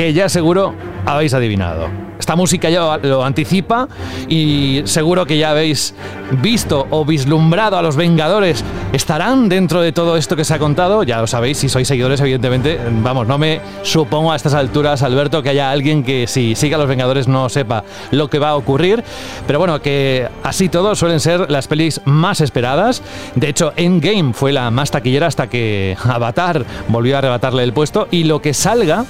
ya 0.09 0.29
seguro 0.29 0.73
habéis 1.05 1.33
adivinado. 1.33 1.89
Esta 2.21 2.35
música 2.35 2.69
ya 2.69 2.97
lo 2.97 3.25
anticipa 3.25 3.87
y 4.29 4.83
seguro 4.85 5.25
que 5.25 5.39
ya 5.39 5.49
habéis 5.49 5.95
visto 6.39 6.85
o 6.91 7.03
vislumbrado 7.03 7.77
a 7.77 7.81
los 7.81 7.95
Vengadores. 7.95 8.63
¿Estarán 8.93 9.49
dentro 9.49 9.81
de 9.81 9.91
todo 9.91 10.15
esto 10.15 10.35
que 10.35 10.45
se 10.45 10.53
ha 10.53 10.59
contado? 10.59 11.01
Ya 11.01 11.19
lo 11.19 11.25
sabéis, 11.25 11.57
si 11.57 11.67
sois 11.67 11.87
seguidores, 11.87 12.21
evidentemente. 12.21 12.79
Vamos, 13.01 13.25
no 13.25 13.39
me 13.39 13.59
supongo 13.81 14.31
a 14.31 14.35
estas 14.35 14.53
alturas, 14.53 15.01
Alberto, 15.01 15.41
que 15.41 15.49
haya 15.49 15.71
alguien 15.71 16.03
que 16.03 16.27
si 16.27 16.53
siga 16.53 16.77
a 16.77 16.79
los 16.79 16.87
Vengadores 16.87 17.27
no 17.27 17.49
sepa 17.49 17.83
lo 18.11 18.29
que 18.29 18.37
va 18.37 18.49
a 18.49 18.55
ocurrir. 18.55 19.03
Pero 19.47 19.57
bueno, 19.57 19.81
que 19.81 20.27
así 20.43 20.69
todo 20.69 20.93
suelen 20.93 21.19
ser 21.19 21.49
las 21.49 21.67
pelis 21.67 22.01
más 22.05 22.39
esperadas. 22.39 23.01
De 23.33 23.49
hecho, 23.49 23.73
Endgame 23.75 24.33
fue 24.33 24.51
la 24.51 24.69
más 24.69 24.91
taquillera 24.91 25.25
hasta 25.25 25.47
que 25.47 25.97
Avatar 26.03 26.65
volvió 26.87 27.15
a 27.15 27.17
arrebatarle 27.17 27.63
el 27.63 27.73
puesto. 27.73 28.07
Y 28.11 28.25
lo 28.25 28.43
que 28.43 28.53
salga 28.53 29.05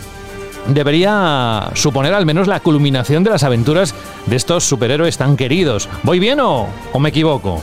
debería 0.67 1.69
suponer 1.73 2.13
al 2.13 2.25
menos 2.25 2.47
la 2.47 2.59
culminación 2.59 3.23
de 3.23 3.29
las 3.29 3.43
aventuras 3.43 3.95
de 4.25 4.35
estos 4.35 4.63
superhéroes 4.63 5.17
tan 5.17 5.38
queridos. 5.38 5.89
¿Voy 6.03 6.19
bien 6.19 6.39
o, 6.39 6.67
me 6.99 7.09
equivoco? 7.09 7.61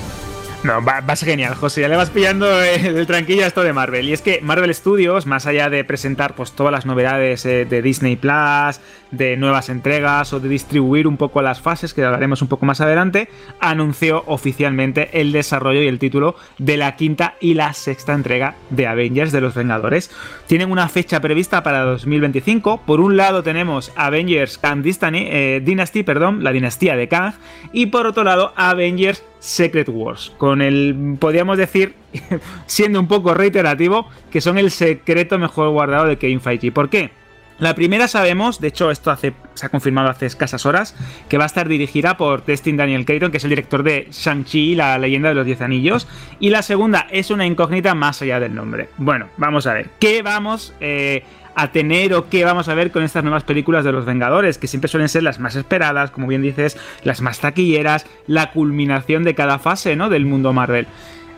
No, 0.65 0.85
va, 0.85 1.01
vas 1.01 1.23
genial, 1.23 1.55
José. 1.55 1.83
Ya 1.83 1.89
le 1.89 1.97
vas 1.97 2.11
pillando 2.11 2.61
el, 2.61 3.07
tranquilo 3.07 3.45
a 3.45 3.47
esto 3.47 3.63
de 3.63 3.73
Marvel. 3.73 4.09
Y 4.09 4.13
es 4.13 4.23
que 4.23 4.41
Marvel 4.43 4.75
Studios, 4.75 5.25
más 5.27 5.47
allá 5.47 5.71
de 5.71 5.85
presentar 5.85 6.35
pues, 6.35 6.53
todas 6.53 6.73
las 6.73 6.85
novedades 6.85 7.47
eh, 7.47 7.65
de 7.65 7.81
Disney 7.81 8.17
Plus, 8.17 8.81
de 9.11 9.37
nuevas 9.37 9.69
entregas 9.69 10.33
o 10.33 10.41
de 10.41 10.49
distribuir 10.49 11.07
un 11.07 11.17
poco 11.17 11.43
las 11.43 11.61
fases, 11.61 11.95
que 11.95 12.05
hablaremos 12.05 12.43
un 12.43 12.49
poco 12.49 12.67
más 12.67 12.81
adelante, 12.81 13.29
anunció 13.61 14.25
oficialmente 14.27 15.21
el 15.21 15.33
desarrollo 15.33 15.83
y 15.83 15.89
el 15.89 15.99
título 15.99 16.37
de 16.59 16.77
la 16.77 16.97
quinta 16.97 17.35
y 17.41 17.55
la 17.55 17.73
sexta 17.73 18.15
entrega 18.15 18.57
de 18.71 18.87
Avengers 18.87 19.33
de 19.33 19.41
los 19.41 19.55
Vengadores. 19.55 20.11
Tienen 20.47 20.71
una 20.71 20.89
fecha 20.89 21.21
prevista 21.21 21.63
para 21.63 21.83
2025. 21.83 22.83
Por 22.87 23.01
un 23.01 23.17
lado 23.17 23.43
tenemos 23.43 23.93
Avengers 23.97 24.59
Kang 24.59 24.85
eh, 24.87 25.63
Dynasty, 25.65 26.03
perdón, 26.03 26.45
la 26.45 26.53
dinastía 26.53 26.97
de 26.97 27.09
Kang, 27.09 27.35
y 27.73 27.87
por 27.87 28.07
otro 28.07 28.25
lado 28.25 28.53
Avengers 28.57 29.23
Secret 29.39 29.89
Wars, 29.89 30.33
con 30.37 30.63
el, 30.63 31.17
podríamos 31.19 31.59
decir, 31.59 31.95
siendo 32.67 33.01
un 33.01 33.09
poco 33.09 33.35
reiterativo, 33.35 34.09
que 34.31 34.41
son 34.41 34.59
el 34.59 34.71
secreto 34.71 35.39
mejor 35.39 35.71
guardado 35.71 36.07
de 36.07 36.19
Kevin 36.19 36.41
Feige. 36.41 36.73
¿Por 36.73 36.89
qué? 36.89 37.11
La 37.59 37.75
primera 37.75 38.07
sabemos, 38.07 38.61
de 38.61 38.69
hecho 38.69 38.91
esto 38.93 39.15
se 39.17 39.35
ha 39.67 39.69
confirmado 39.69 40.09
hace 40.09 40.27
escasas 40.27 40.65
horas, 40.65 40.95
que 41.29 41.39
va 41.39 41.45
a 41.45 41.47
estar 41.47 41.69
dirigida 41.69 42.17
por 42.17 42.45
Destin 42.45 42.77
Daniel 42.77 43.05
Clayton, 43.05 43.33
que 43.33 43.39
es 43.39 43.45
el 43.45 43.51
director 43.51 43.83
de 43.83 44.07
Shang-Chi, 44.13 44.77
la 44.77 44.97
leyenda 44.99 45.31
de 45.31 45.35
los 45.35 45.45
Diez 45.45 45.61
Anillos. 45.61 46.07
Y 46.39 46.51
la 46.51 46.63
segunda 46.63 47.09
es 47.11 47.31
una 47.31 47.47
incógnita 47.47 47.97
más 47.97 48.23
allá 48.23 48.39
del 48.39 48.55
nombre. 48.55 48.91
Bueno, 48.97 49.29
vamos 49.37 49.67
a 49.67 49.75
ver. 49.75 49.91
¿Qué 49.99 50.23
vamos 50.23 50.73
eh, 50.79 51.25
a 51.57 51.73
tener 51.73 52.15
o 52.15 52.29
qué 52.29 52.45
vamos 52.45 52.69
a 52.69 52.75
ver 52.75 52.93
con 52.93 53.03
estas 53.03 53.25
nuevas 53.25 53.43
películas 53.43 53.85
de 53.85 53.91
los 53.91 54.05
Vengadores? 54.05 54.57
Que 54.57 54.69
siempre 54.69 54.89
suelen 54.89 55.09
ser 55.09 55.25
las 55.25 55.41
más 55.41 55.57
esperadas, 55.57 56.13
como 56.13 56.29
bien 56.29 56.43
dices, 56.43 56.79
las 57.03 57.21
más 57.23 57.41
taquilleras, 57.41 58.07
la 58.29 58.53
culminación 58.53 59.25
de 59.25 59.35
cada 59.35 59.59
fase 59.59 59.97
¿no? 59.97 60.09
del 60.09 60.27
mundo 60.27 60.53
Marvel. 60.53 60.87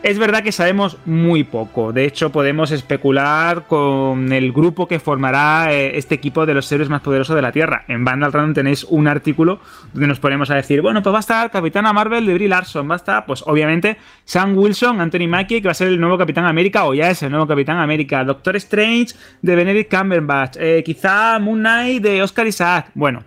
Es 0.03 0.17
verdad 0.17 0.41
que 0.41 0.51
sabemos 0.51 0.97
muy 1.05 1.43
poco, 1.43 1.93
de 1.93 2.05
hecho 2.05 2.31
podemos 2.31 2.71
especular 2.71 3.67
con 3.67 4.33
el 4.33 4.51
grupo 4.51 4.87
que 4.87 4.99
formará 4.99 5.71
eh, 5.71 5.95
este 5.95 6.15
equipo 6.15 6.47
de 6.47 6.55
los 6.55 6.71
héroes 6.71 6.89
más 6.89 7.01
poderosos 7.01 7.35
de 7.35 7.43
la 7.43 7.51
Tierra. 7.51 7.85
En 7.87 8.03
Vandal 8.03 8.33
Random 8.33 8.55
tenéis 8.55 8.83
un 8.85 9.07
artículo 9.07 9.59
donde 9.93 10.07
nos 10.07 10.19
ponemos 10.19 10.49
a 10.49 10.55
decir, 10.55 10.81
bueno, 10.81 11.03
pues 11.03 11.13
va 11.13 11.17
a 11.17 11.19
estar 11.19 11.51
Capitana 11.51 11.93
Marvel 11.93 12.25
de 12.25 12.33
Brie 12.33 12.47
Larson, 12.47 12.89
va 12.89 12.95
a 12.95 12.97
estar, 12.97 13.27
pues 13.27 13.43
obviamente, 13.45 13.97
Sam 14.25 14.57
Wilson, 14.57 14.99
Anthony 14.99 15.27
Mackie, 15.27 15.61
que 15.61 15.67
va 15.67 15.71
a 15.73 15.75
ser 15.75 15.89
el 15.89 15.99
nuevo 15.99 16.17
Capitán 16.17 16.45
América, 16.45 16.85
o 16.85 16.95
ya 16.95 17.11
es 17.11 17.21
el 17.21 17.29
nuevo 17.29 17.45
Capitán 17.45 17.77
América, 17.77 18.23
Doctor 18.23 18.55
Strange 18.55 19.13
de 19.43 19.55
Benedict 19.55 19.95
Cumberbatch, 19.95 20.57
eh, 20.59 20.81
quizá 20.83 21.37
Moon 21.37 21.59
Knight 21.59 22.01
de 22.01 22.23
Oscar 22.23 22.47
Isaac, 22.47 22.89
bueno, 22.95 23.23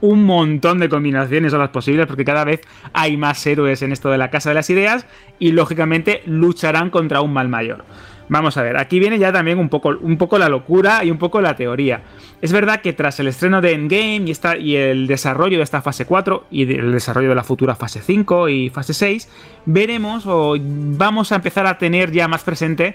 un 0.00 0.24
montón 0.24 0.78
de 0.78 0.88
combinaciones 0.88 1.52
son 1.52 1.60
las 1.60 1.70
posibles 1.70 2.06
porque 2.06 2.24
cada 2.24 2.44
vez 2.44 2.60
hay 2.92 3.16
más 3.16 3.46
héroes 3.46 3.82
en 3.82 3.92
esto 3.92 4.10
de 4.10 4.18
la 4.18 4.30
Casa 4.30 4.50
de 4.50 4.54
las 4.54 4.70
Ideas 4.70 5.06
y 5.38 5.52
lógicamente 5.52 6.22
lucharán 6.26 6.90
contra 6.90 7.20
un 7.20 7.32
mal 7.32 7.48
mayor. 7.48 7.84
Vamos 8.30 8.56
a 8.56 8.62
ver, 8.62 8.76
aquí 8.76 9.00
viene 9.00 9.18
ya 9.18 9.32
también 9.32 9.58
un 9.58 9.68
poco, 9.68 9.88
un 10.00 10.16
poco 10.16 10.38
la 10.38 10.48
locura 10.48 11.02
y 11.02 11.10
un 11.10 11.18
poco 11.18 11.40
la 11.40 11.56
teoría. 11.56 12.02
Es 12.40 12.52
verdad 12.52 12.80
que 12.80 12.92
tras 12.92 13.18
el 13.18 13.26
estreno 13.26 13.60
de 13.60 13.72
Endgame 13.72 14.22
y, 14.26 14.30
esta, 14.30 14.56
y 14.56 14.76
el 14.76 15.08
desarrollo 15.08 15.56
de 15.56 15.64
esta 15.64 15.82
fase 15.82 16.04
4 16.04 16.44
y 16.48 16.62
el 16.72 16.92
desarrollo 16.92 17.30
de 17.30 17.34
la 17.34 17.42
futura 17.42 17.74
fase 17.74 18.00
5 18.00 18.48
y 18.48 18.70
fase 18.70 18.94
6, 18.94 19.28
veremos 19.66 20.26
o 20.26 20.54
vamos 20.60 21.32
a 21.32 21.36
empezar 21.36 21.66
a 21.66 21.76
tener 21.76 22.12
ya 22.12 22.28
más 22.28 22.44
presente 22.44 22.94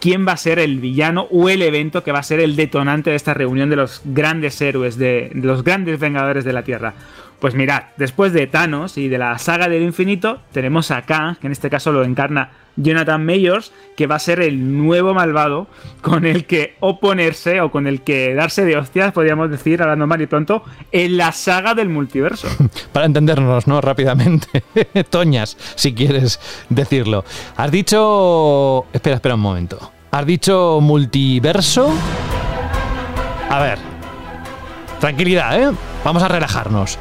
quién 0.00 0.26
va 0.26 0.32
a 0.32 0.36
ser 0.36 0.58
el 0.58 0.80
villano 0.80 1.28
o 1.30 1.48
el 1.48 1.62
evento 1.62 2.02
que 2.02 2.12
va 2.12 2.20
a 2.20 2.24
ser 2.24 2.40
el 2.40 2.56
detonante 2.56 3.10
de 3.10 3.16
esta 3.16 3.34
reunión 3.34 3.70
de 3.70 3.76
los 3.76 4.00
grandes 4.04 4.60
héroes, 4.60 4.96
de, 4.96 5.30
los 5.34 5.62
grandes 5.62 6.00
vengadores 6.00 6.44
de 6.44 6.52
la 6.52 6.62
Tierra. 6.62 6.94
Pues 7.40 7.54
mirad, 7.54 7.84
después 7.96 8.32
de 8.32 8.46
Thanos 8.46 8.98
y 8.98 9.08
de 9.08 9.16
la 9.16 9.38
saga 9.38 9.68
del 9.68 9.82
infinito, 9.82 10.40
tenemos 10.52 10.90
a 10.90 11.02
que 11.02 11.46
en 11.46 11.52
este 11.52 11.70
caso 11.70 11.90
lo 11.90 12.04
encarna 12.04 12.50
Jonathan 12.76 13.24
Mayors, 13.24 13.72
que 13.96 14.06
va 14.06 14.16
a 14.16 14.18
ser 14.18 14.40
el 14.40 14.76
nuevo 14.78 15.14
malvado 15.14 15.66
con 16.02 16.24
el 16.26 16.44
que 16.46 16.76
oponerse 16.80 17.60
o 17.60 17.70
con 17.70 17.86
el 17.86 18.02
que 18.02 18.34
darse 18.34 18.64
de 18.64 18.76
hostias, 18.76 19.12
podríamos 19.12 19.50
decir, 19.50 19.82
hablando 19.82 20.06
mal 20.06 20.20
y 20.20 20.26
pronto, 20.26 20.62
en 20.92 21.16
la 21.16 21.32
saga 21.32 21.74
del 21.74 21.88
multiverso. 21.88 22.48
Para 22.92 23.06
entendernos, 23.06 23.66
¿no? 23.66 23.80
Rápidamente. 23.80 24.62
Toñas, 25.10 25.56
si 25.74 25.94
quieres 25.94 26.40
decirlo. 26.68 27.24
Has 27.56 27.70
dicho... 27.70 28.86
Espera, 28.92 29.16
espera 29.16 29.34
un 29.34 29.40
momento. 29.40 29.92
Has 30.10 30.26
dicho 30.26 30.78
multiverso. 30.80 31.92
A 33.48 33.60
ver. 33.60 33.78
Tranquilidad, 35.00 35.60
¿eh? 35.60 35.74
Vamos 36.04 36.22
a 36.22 36.28
relajarnos. 36.28 36.98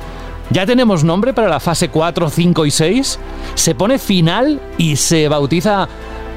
Ya 0.52 0.66
tenemos 0.66 1.04
nombre 1.04 1.34
para 1.34 1.48
la 1.48 1.60
fase 1.60 1.90
4, 1.90 2.30
5 2.30 2.66
y 2.66 2.72
6. 2.72 3.20
Se 3.54 3.76
pone 3.76 4.00
final 4.00 4.60
y 4.78 4.96
se 4.96 5.28
bautiza, 5.28 5.88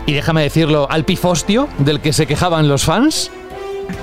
y 0.04 0.12
déjame 0.12 0.42
decirlo, 0.42 0.86
al 0.90 1.04
pifostio 1.04 1.68
del 1.78 2.00
que 2.00 2.12
se 2.12 2.26
quejaban 2.26 2.68
los 2.68 2.84
fans. 2.84 3.30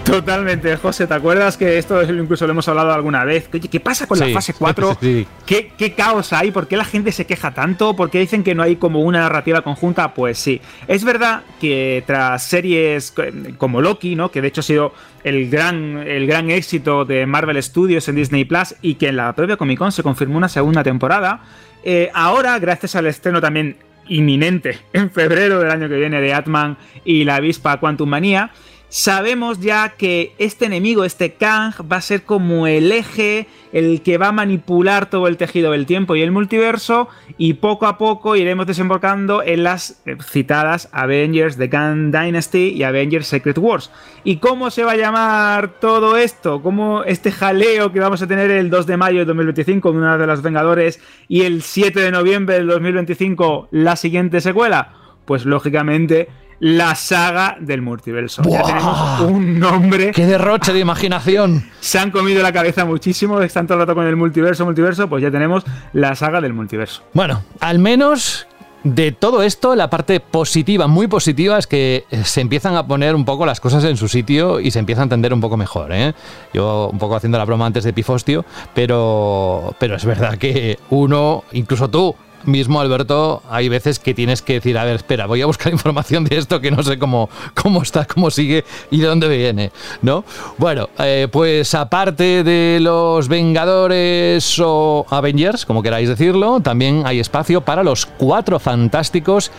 Totalmente, 0.04 0.76
José. 0.78 1.08
¿Te 1.08 1.14
acuerdas 1.14 1.56
que 1.56 1.78
esto 1.78 2.02
incluso 2.04 2.46
lo 2.48 2.52
hemos 2.52 2.68
hablado 2.68 2.92
alguna 2.94 3.24
vez? 3.24 3.48
¿qué 3.48 3.80
pasa 3.80 4.08
con 4.08 4.20
la 4.20 4.28
fase 4.30 4.54
4? 4.54 4.98
¿Qué, 5.46 5.94
caos 5.96 6.34
hay? 6.34 6.52
¿Por 6.52 6.68
qué 6.68 6.78
la 6.78 6.86
gente 6.86 7.12
se 7.12 7.26
queja 7.26 7.54
tanto? 7.54 7.96
¿Por 7.96 8.10
qué 8.10 8.20
dicen 8.20 8.44
que 8.44 8.56
no 8.56 8.64
hay 8.64 8.76
como 8.78 9.02
una 9.02 9.20
narrativa 9.20 9.62
conjunta? 9.62 10.14
Pues 10.14 10.38
sí. 10.38 10.62
Es 10.88 11.04
verdad 11.04 11.44
que 11.62 12.04
tras 12.08 12.44
series 12.44 13.14
como 13.58 13.82
Loki, 13.82 14.16
¿no? 14.16 14.32
Que 14.32 14.42
de 14.42 14.48
hecho 14.48 14.62
ha 14.62 14.64
sido 14.64 14.94
el 15.24 15.50
gran, 15.50 15.98
el 16.08 16.26
gran 16.28 16.50
éxito 16.50 17.06
de 17.06 17.26
Marvel 17.26 17.62
Studios 17.62 18.08
en 18.08 18.16
Disney 18.16 18.46
Plus 18.46 18.76
y 18.82 18.96
que 18.96 19.10
en 19.10 19.18
la 19.18 19.34
propia 19.34 19.58
Comic 19.58 19.78
Con 19.78 19.92
se 19.92 20.04
confirmó 20.04 20.38
una 20.38 20.50
segunda 20.50 20.84
temporada. 20.84 21.42
Eh, 21.84 22.10
ahora, 22.14 22.58
gracias 22.60 22.96
al 22.96 23.06
estreno 23.08 23.40
también 23.40 23.78
inminente 24.10 24.80
en 24.94 25.12
febrero 25.12 25.60
del 25.60 25.72
año 25.72 25.88
que 25.88 25.96
viene 25.96 26.20
de 26.20 26.34
Atman 26.34 26.78
y 27.06 27.24
la 27.24 27.36
avispa 27.36 27.80
Quantum 27.80 28.10
Manía, 28.10 28.52
sabemos 28.90 29.60
ya 29.60 29.90
que 29.90 30.34
este 30.40 30.66
enemigo, 30.66 31.06
este 31.06 31.34
Kang, 31.34 31.74
va 31.90 31.98
a 31.98 32.02
ser 32.02 32.24
como 32.24 32.68
el 32.68 32.92
eje, 32.92 33.48
el 33.72 34.02
que 34.02 34.18
va 34.18 34.30
a 34.30 34.32
manipular 34.32 35.10
todo 35.10 35.28
el 35.28 35.38
tejido 35.38 35.72
del 35.72 35.86
tiempo 35.86 36.16
y 36.16 36.22
el 36.24 36.32
multiverso, 36.32 37.08
y 37.38 37.54
poco 37.54 37.86
a 37.86 37.98
poco 37.98 38.36
iremos 38.36 38.66
desembocando 38.66 39.44
en 39.44 39.64
las 39.64 40.02
eh, 40.06 40.18
citadas 40.22 40.90
Avengers 40.92 41.58
The 41.58 41.70
Kang 41.70 42.12
Dynasty 42.12 42.70
y 42.70 42.84
Avengers 42.84 43.28
Secret 43.28 43.58
Wars. 43.60 43.92
¿Y 44.24 44.38
cómo 44.38 44.72
se 44.72 44.84
va 44.84 44.94
a 44.94 44.98
llamar 44.98 45.80
todo 45.80 46.18
esto? 46.18 46.62
¿Cómo 46.62 47.04
este 47.04 47.32
jaleo 47.32 47.94
que 47.94 48.00
vamos 48.00 48.22
a 48.22 48.28
tener 48.28 48.50
el 48.50 48.70
2 48.70 48.88
de 48.88 48.98
mayo 48.98 49.20
de 49.20 49.26
2025 49.26 49.92
de 49.92 49.98
una 49.98 50.18
de 50.18 50.28
los 50.28 50.42
Vengadores 50.42 51.00
y 51.28 51.44
el 51.44 51.62
7 51.62 52.00
de 52.00 52.12
noviembre 52.12 52.56
del 52.56 52.68
2025 52.68 53.70
la 53.72 53.96
siguiente 53.96 54.42
secuela? 54.42 54.94
Pues 55.26 55.46
lógicamente 55.46 56.28
la 56.60 56.96
saga 56.96 57.58
del 57.60 57.82
multiverso. 57.82 58.44
Ya 58.44 58.64
tenemos 58.64 59.22
un 59.22 59.60
nombre. 59.60 60.12
¡Qué 60.12 60.26
derroche 60.26 60.74
de 60.74 60.80
imaginación! 60.80 61.70
Se 61.80 62.00
han 62.00 62.12
comido 62.12 62.44
la 62.44 62.52
cabeza 62.52 62.86
muchísimo, 62.86 63.42
están 63.42 63.68
todo 63.68 63.76
el 63.76 63.82
rato 63.82 63.96
con 63.96 64.06
el 64.06 64.16
multiverso, 64.16 64.66
multiverso, 64.66 65.08
pues 65.08 65.24
ya 65.24 65.32
tenemos 65.32 65.64
la 65.94 66.16
saga 66.16 66.42
del 66.42 66.54
multiverso. 66.54 67.04
Bueno, 67.14 67.44
al 67.60 67.80
menos 67.80 68.48
de 68.84 69.12
todo 69.12 69.44
esto, 69.44 69.76
la 69.76 69.90
parte 69.90 70.20
positiva, 70.20 70.88
muy 70.88 71.08
positiva, 71.08 71.58
es 71.58 71.68
que 71.68 72.06
se 72.24 72.42
empiezan 72.42 72.76
a 72.76 72.88
poner 72.88 73.16
un 73.16 73.26
poco 73.26 73.46
las 73.46 73.60
cosas 73.60 73.84
en 73.84 73.98
su 73.98 74.08
sitio 74.08 74.60
y 74.60 74.72
se 74.72 74.80
empieza 74.80 75.02
a 75.02 75.04
entender 75.04 75.34
un 75.34 75.42
poco 75.42 75.58
mejor. 75.58 75.92
¿eh? 75.92 76.14
Yo 76.54 76.90
un 76.92 77.00
poco 77.00 77.16
haciendo 77.16 77.38
la 77.38 77.46
broma 77.46 77.66
antes 77.66 77.84
de 77.84 77.94
Pifostio, 77.94 78.46
pero, 78.74 79.76
pero 79.80 79.96
es 79.96 80.06
verdad 80.06 80.38
que 80.38 80.80
uno, 80.90 81.44
incluso 81.52 81.90
tú, 81.90 82.16
mismo, 82.46 82.80
Alberto, 82.80 83.42
hay 83.50 83.70
veces 83.70 84.00
que 84.00 84.14
tienes 84.14 84.42
que 84.42 84.54
decir, 84.54 84.78
a 84.78 84.84
ver, 84.84 84.96
espera, 84.96 85.26
voy 85.26 85.42
a 85.42 85.46
buscar 85.46 85.72
información 85.74 86.24
de 86.24 86.38
esto 86.38 86.60
que 86.62 86.72
no 86.72 86.84
sé 86.84 86.98
cómo, 87.00 87.30
cómo 87.54 87.82
está, 87.82 88.06
cómo 88.06 88.32
sigue 88.32 88.66
y 88.92 89.00
de 89.00 89.08
dónde 89.08 89.28
viene, 89.28 89.72
¿no? 90.02 90.24
Bueno, 90.58 90.90
eh, 91.00 91.28
pues 91.32 91.74
aparte 91.76 92.44
de 92.44 92.80
los 92.82 93.28
Vengadores 93.28 94.60
o 94.60 95.06
Avengers, 95.10 95.66
como 95.66 95.84
queráis 95.84 96.10
decirlo, 96.10 96.60
también 96.60 97.04
hay 97.06 97.20
espacio 97.20 97.62
para 97.62 97.84
los 97.84 98.06
Cuatro 98.06 98.60
Fantásticos 98.60 99.52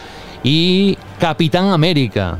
y 0.43 0.97
Capitán 1.19 1.71
América 1.71 2.39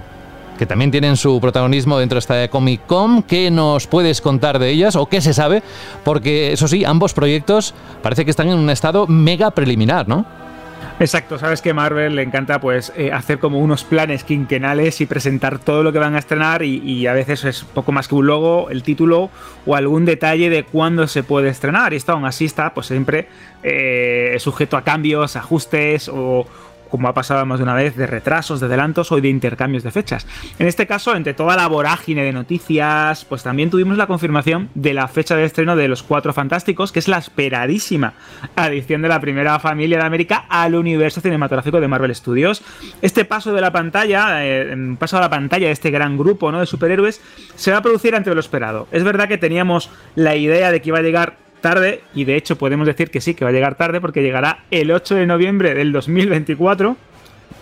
que 0.61 0.67
también 0.67 0.91
tienen 0.91 1.17
su 1.17 1.41
protagonismo 1.41 1.99
dentro 1.99 2.17
de 2.17 2.19
esta 2.19 2.49
Comic 2.49 2.85
Con. 2.85 3.23
¿Qué 3.23 3.51
nos 3.51 3.87
puedes 3.87 4.21
contar 4.21 4.59
de 4.59 4.69
ellas 4.69 4.95
o 4.95 5.07
qué 5.07 5.23
se 5.23 5.33
sabe? 5.33 5.63
Porque 6.05 6.53
eso 6.53 6.69
sí, 6.69 6.85
ambos 6.85 7.15
proyectos 7.15 7.73
parece 8.03 8.27
que 8.27 8.31
están 8.31 8.49
en 8.49 8.59
un 8.59 8.69
estado 8.69 9.07
mega 9.07 9.53
preliminar, 9.53 10.07
¿no? 10.07 10.27
Exacto, 10.99 11.39
sabes 11.39 11.63
que 11.63 11.73
Marvel 11.73 12.15
le 12.15 12.23
encanta 12.23 12.61
pues 12.61 12.93
eh, 12.95 13.11
hacer 13.11 13.39
como 13.39 13.59
unos 13.59 13.85
planes 13.85 14.23
quinquenales 14.23 15.01
y 15.01 15.07
presentar 15.07 15.59
todo 15.59 15.83
lo 15.83 15.95
que 15.95 15.99
van 15.99 16.15
a 16.15 16.19
estrenar 16.19 16.63
y, 16.63 17.07
a 17.07 17.15
veces 17.15 17.43
es 17.45 17.65
poco 17.65 17.91
más 17.91 18.07
que 18.07 18.17
un 18.17 18.27
logo, 18.27 18.69
el 18.69 18.83
título 18.83 19.31
o 19.65 19.77
algún 19.77 20.05
detalle 20.05 20.51
de 20.51 20.65
cuándo 20.65 21.07
se 21.07 21.23
puede 21.23 21.49
estrenar 21.49 21.95
y 21.95 21.97
esto 21.97 22.13
aún 22.13 22.27
así 22.27 22.45
está 22.45 22.75
pues 22.75 22.89
siempre 22.89 23.29
eh, 23.63 24.37
sujeto 24.41 24.77
a 24.77 24.85
cambios, 24.85 25.37
ajustes 25.37 26.11
o, 26.13 26.47
como 26.91 27.09
ha 27.09 27.15
pasado 27.15 27.45
más 27.47 27.59
de 27.59 27.65
una 27.65 27.75
vez, 27.75 27.97
de 27.97 28.07
retrasos, 28.07 28.61
de 28.61 28.67
adelantos 28.67 29.13
o 29.13 29.21
de 29.21 29.29
intercambios 29.29 29.83
de 29.83 29.91
fechas. 29.91 30.27
En 30.59 30.67
este 30.67 30.87
caso, 30.87 31.15
entre 31.15 31.35
toda 31.35 31.57
la 31.57 31.67
vorágine 31.69 32.25
de 32.25 32.33
noticias, 32.33 33.25
pues 33.25 33.43
también 33.43 33.71
tuvimos 33.71 33.97
la 33.97 34.07
confirmación 34.07 34.69
de 34.75 34.95
la 34.95 35.09
fecha 35.09 35.37
de 35.37 35.45
estreno 35.45 35.77
de 35.77 35.89
Los 35.89 36.03
Cuatro 36.03 36.33
Fantásticos, 36.33 36.93
que 36.93 36.99
es 36.99 37.09
la 37.09 37.19
esperadísima 37.19 38.15
adición 38.57 39.03
de 39.03 39.09
la 39.09 39.21
primera 39.21 39.59
familia 39.59 39.99
de 39.99 40.05
América 40.05 40.47
al 40.49 40.75
universo 40.75 41.21
cinematográfico 41.21 41.81
de 41.81 41.89
Marvel 41.89 42.15
Studios. 42.15 42.63
Este 43.03 43.25
paso 43.25 43.53
de 43.53 43.61
la 43.61 43.73
pantalla, 43.73 44.45
eh, 44.45 44.97
paso 44.99 45.19
a 45.19 45.21
la 45.21 45.31
pantalla 45.31 45.67
de 45.67 45.73
este 45.73 45.91
gran 45.91 46.17
grupo 46.17 46.51
¿no? 46.53 46.61
de 46.61 46.67
superhéroes, 46.67 47.21
se 47.55 47.71
va 47.71 47.79
a 47.79 47.83
producir 47.83 48.15
ante 48.15 48.35
lo 48.35 48.41
esperado. 48.41 48.89
Es 48.91 49.05
verdad 49.05 49.29
que 49.29 49.39
teníamos 49.39 49.91
la 50.15 50.37
idea 50.37 50.71
de 50.71 50.81
que 50.81 50.89
iba 50.89 50.99
a 50.99 51.03
llegar 51.03 51.50
tarde 51.61 52.03
y 52.15 52.25
de 52.25 52.37
hecho 52.37 52.57
podemos 52.57 52.87
decir 52.87 53.11
que 53.11 53.21
sí, 53.21 53.35
que 53.35 53.45
va 53.45 53.51
a 53.51 53.53
llegar 53.53 53.77
tarde 53.77 54.01
porque 54.01 54.23
llegará 54.23 54.65
el 54.71 54.91
8 54.91 55.15
de 55.15 55.27
noviembre 55.27 55.75
del 55.75 55.93
2024, 55.93 56.97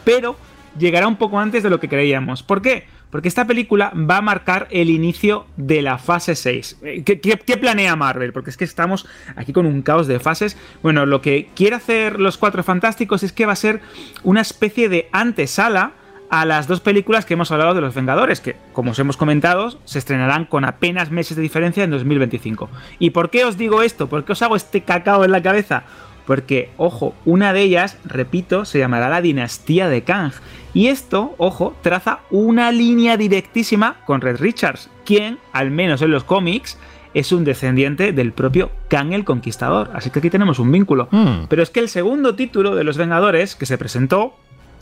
pero 0.05 0.37
llegará 0.79 1.09
un 1.09 1.17
poco 1.17 1.39
antes 1.39 1.63
de 1.63 1.71
lo 1.71 1.81
que 1.81 1.89
creíamos. 1.89 2.43
¿Por 2.43 2.63
qué? 2.63 2.87
Porque 3.11 3.29
esta 3.29 3.47
película 3.47 3.91
va 3.95 4.19
a 4.19 4.23
marcar 4.23 4.69
el 4.71 4.91
inicio 4.91 5.47
de 5.57 5.81
la 5.81 5.99
fase 5.99 6.35
6. 6.35 6.79
Eh, 6.83 7.03
¿Qué, 7.05 7.57
planea 7.57 7.97
Marvel? 7.97 8.33
Porque 8.33 8.51
es 8.51 8.57
que 8.57 8.65
estamos 8.65 9.07
aquí 9.35 9.53
con 9.53 9.65
un 9.65 9.81
caos 9.83 10.07
de 10.07 10.21
fases. 10.21 10.59
Bueno, 10.83 11.07
lo 11.07 11.23
que 11.23 11.49
quiere 11.55 11.77
hacer 11.77 12.21
los 12.21 12.37
Cuatro 12.37 12.63
Fantásticos 12.63 13.23
es 13.23 13.33
que 13.33 13.47
va 13.47 13.53
a 13.53 13.57
ser 13.57 13.81
una 14.25 14.43
especie 14.43 14.89
de 14.89 15.09
antesala 15.13 15.93
a 16.31 16.45
las 16.45 16.67
dos 16.69 16.81
películas 16.81 17.25
que 17.25 17.35
hemos 17.35 17.51
hablado 17.51 17.75
de 17.75 17.81
los 17.81 17.95
Vengadores, 17.95 18.41
que, 18.41 18.57
como 18.73 18.91
os 18.91 18.99
hemos 18.99 19.17
comentado, 19.17 19.79
se 19.85 19.99
estrenarán 19.99 20.45
con 20.45 20.65
apenas 20.65 21.11
meses 21.11 21.37
de 21.37 21.43
diferencia 21.43 21.85
en 21.85 21.91
2025. 21.91 22.69
¿Y 22.99 23.11
por 23.11 23.31
qué 23.31 23.45
os 23.45 23.57
digo 23.57 23.83
esto? 23.83 24.09
¿Por 24.09 24.25
qué 24.25 24.33
os 24.33 24.43
hago 24.43 24.57
este 24.57 24.83
cacao 24.83 25.25
en 25.25 25.33
la 25.33 25.43
cabeza? 25.43 25.85
Porque, 26.27 26.71
ojo, 26.77 27.15
una 27.25 27.55
de 27.55 27.63
ellas, 27.63 27.97
repito, 28.05 28.67
se 28.67 28.79
llamará 28.79 29.09
la 29.09 29.23
dinastía 29.23 29.89
de 29.89 30.03
Kang. 30.03 30.33
Y 30.75 30.89
esto, 30.89 31.35
ojo, 31.39 31.75
traza 31.81 32.21
una 32.31 32.71
línea 32.71 33.17
directísima 33.17 33.97
con 34.05 34.21
Red 34.21 34.37
Richards, 34.37 34.91
quien, 35.07 35.39
al 35.53 35.71
menos 35.71 36.03
en 36.03 36.11
los 36.11 36.25
cómics, 36.25 36.79
es 37.15 37.33
un 37.33 37.45
descendiente 37.45 38.13
del 38.13 38.33
propio 38.33 38.71
Kang 38.89 39.15
el 39.15 39.25
Conquistador. 39.25 39.91
Así 39.95 40.11
que 40.11 40.19
aquí 40.19 40.29
tenemos 40.29 40.59
un 40.59 40.71
vínculo. 40.71 41.09
Hmm. 41.11 41.47
Pero 41.49 41.63
es 41.63 41.71
que 41.71 41.81
el 41.81 41.89
segundo 41.89 42.35
título 42.35 42.75
de 42.75 42.85
los 42.85 42.99
Vengadores 42.99 43.57
que 43.57 43.65
se 43.65 43.79
presentó 43.79 44.35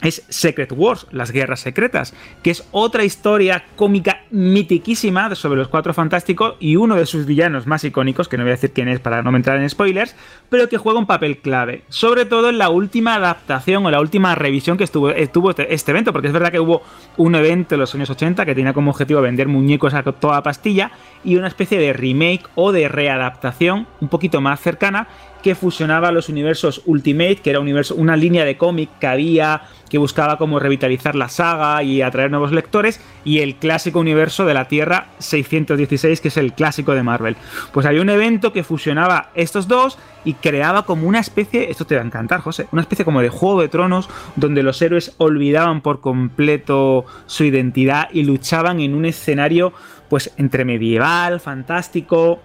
es 0.02 0.24
Secret 0.28 0.72
Wars, 0.72 1.06
las 1.10 1.30
guerras 1.30 1.60
secretas, 1.60 2.14
que 2.42 2.50
es 2.50 2.66
otra 2.70 3.04
historia 3.04 3.64
cómica 3.76 4.22
mitiquísima 4.30 5.34
sobre 5.34 5.58
los 5.58 5.68
cuatro 5.68 5.94
fantásticos 5.94 6.56
y 6.60 6.76
uno 6.76 6.96
de 6.96 7.06
sus 7.06 7.26
villanos 7.26 7.66
más 7.66 7.84
icónicos, 7.84 8.28
que 8.28 8.36
no 8.36 8.44
voy 8.44 8.50
a 8.50 8.54
decir 8.56 8.72
quién 8.72 8.88
es 8.88 9.00
para 9.00 9.22
no 9.22 9.34
entrar 9.34 9.60
en 9.60 9.68
spoilers, 9.68 10.14
pero 10.48 10.68
que 10.68 10.78
juega 10.78 10.98
un 10.98 11.06
papel 11.06 11.38
clave, 11.38 11.82
sobre 11.88 12.24
todo 12.24 12.50
en 12.50 12.58
la 12.58 12.68
última 12.68 13.14
adaptación 13.14 13.86
o 13.86 13.90
la 13.90 14.00
última 14.00 14.34
revisión 14.34 14.76
que 14.76 14.84
estuvo, 14.84 15.12
tuvo 15.32 15.50
este, 15.50 15.72
este, 15.72 15.90
evento, 15.90 16.12
porque 16.12 16.28
es 16.28 16.32
verdad 16.32 16.52
que 16.52 16.60
hubo 16.60 16.82
un 17.16 17.34
evento 17.34 17.74
en 17.74 17.80
los 17.80 17.94
años 17.94 18.10
80 18.10 18.44
que 18.44 18.54
tenía 18.54 18.72
como 18.72 18.90
objetivo 18.90 19.20
vender 19.20 19.48
muñecos 19.48 19.94
a 19.94 20.02
toda 20.02 20.42
pastilla 20.42 20.90
y 21.24 21.36
una 21.36 21.48
especie 21.48 21.78
de 21.78 21.92
remake 21.92 22.44
o 22.54 22.72
de 22.72 22.88
readaptación 22.88 23.86
un 24.00 24.08
poquito 24.08 24.40
más 24.40 24.60
cercana 24.60 25.08
que 25.42 25.54
fusionaba 25.54 26.12
los 26.12 26.28
universos 26.28 26.82
Ultimate, 26.86 27.36
que 27.36 27.50
era 27.50 27.60
universo, 27.60 27.94
una 27.94 28.16
línea 28.16 28.44
de 28.44 28.56
cómic 28.56 28.90
que 28.98 29.06
había, 29.06 29.62
que 29.88 29.98
buscaba 29.98 30.38
como 30.38 30.58
revitalizar 30.58 31.14
la 31.14 31.28
saga 31.28 31.82
y 31.82 32.02
atraer 32.02 32.30
nuevos 32.30 32.52
lectores, 32.52 33.00
y 33.24 33.40
el 33.40 33.56
clásico 33.56 34.00
universo 34.00 34.44
de 34.44 34.54
la 34.54 34.68
Tierra 34.68 35.08
616, 35.18 36.20
que 36.20 36.28
es 36.28 36.36
el 36.36 36.52
clásico 36.52 36.94
de 36.94 37.02
Marvel. 37.02 37.36
Pues 37.72 37.86
había 37.86 38.02
un 38.02 38.10
evento 38.10 38.52
que 38.52 38.64
fusionaba 38.64 39.30
estos 39.34 39.68
dos 39.68 39.98
y 40.24 40.34
creaba 40.34 40.84
como 40.84 41.06
una 41.06 41.20
especie, 41.20 41.70
esto 41.70 41.86
te 41.86 41.94
va 41.94 42.02
a 42.02 42.06
encantar, 42.06 42.40
José, 42.40 42.66
una 42.72 42.82
especie 42.82 43.04
como 43.04 43.22
de 43.22 43.28
Juego 43.28 43.60
de 43.60 43.68
Tronos, 43.68 44.08
donde 44.34 44.62
los 44.62 44.82
héroes 44.82 45.14
olvidaban 45.18 45.80
por 45.80 46.00
completo 46.00 47.04
su 47.26 47.44
identidad 47.44 48.08
y 48.12 48.24
luchaban 48.24 48.80
en 48.80 48.94
un 48.94 49.04
escenario 49.04 49.72
pues 50.08 50.32
entre 50.36 50.64
medieval, 50.64 51.40
fantástico, 51.40 52.40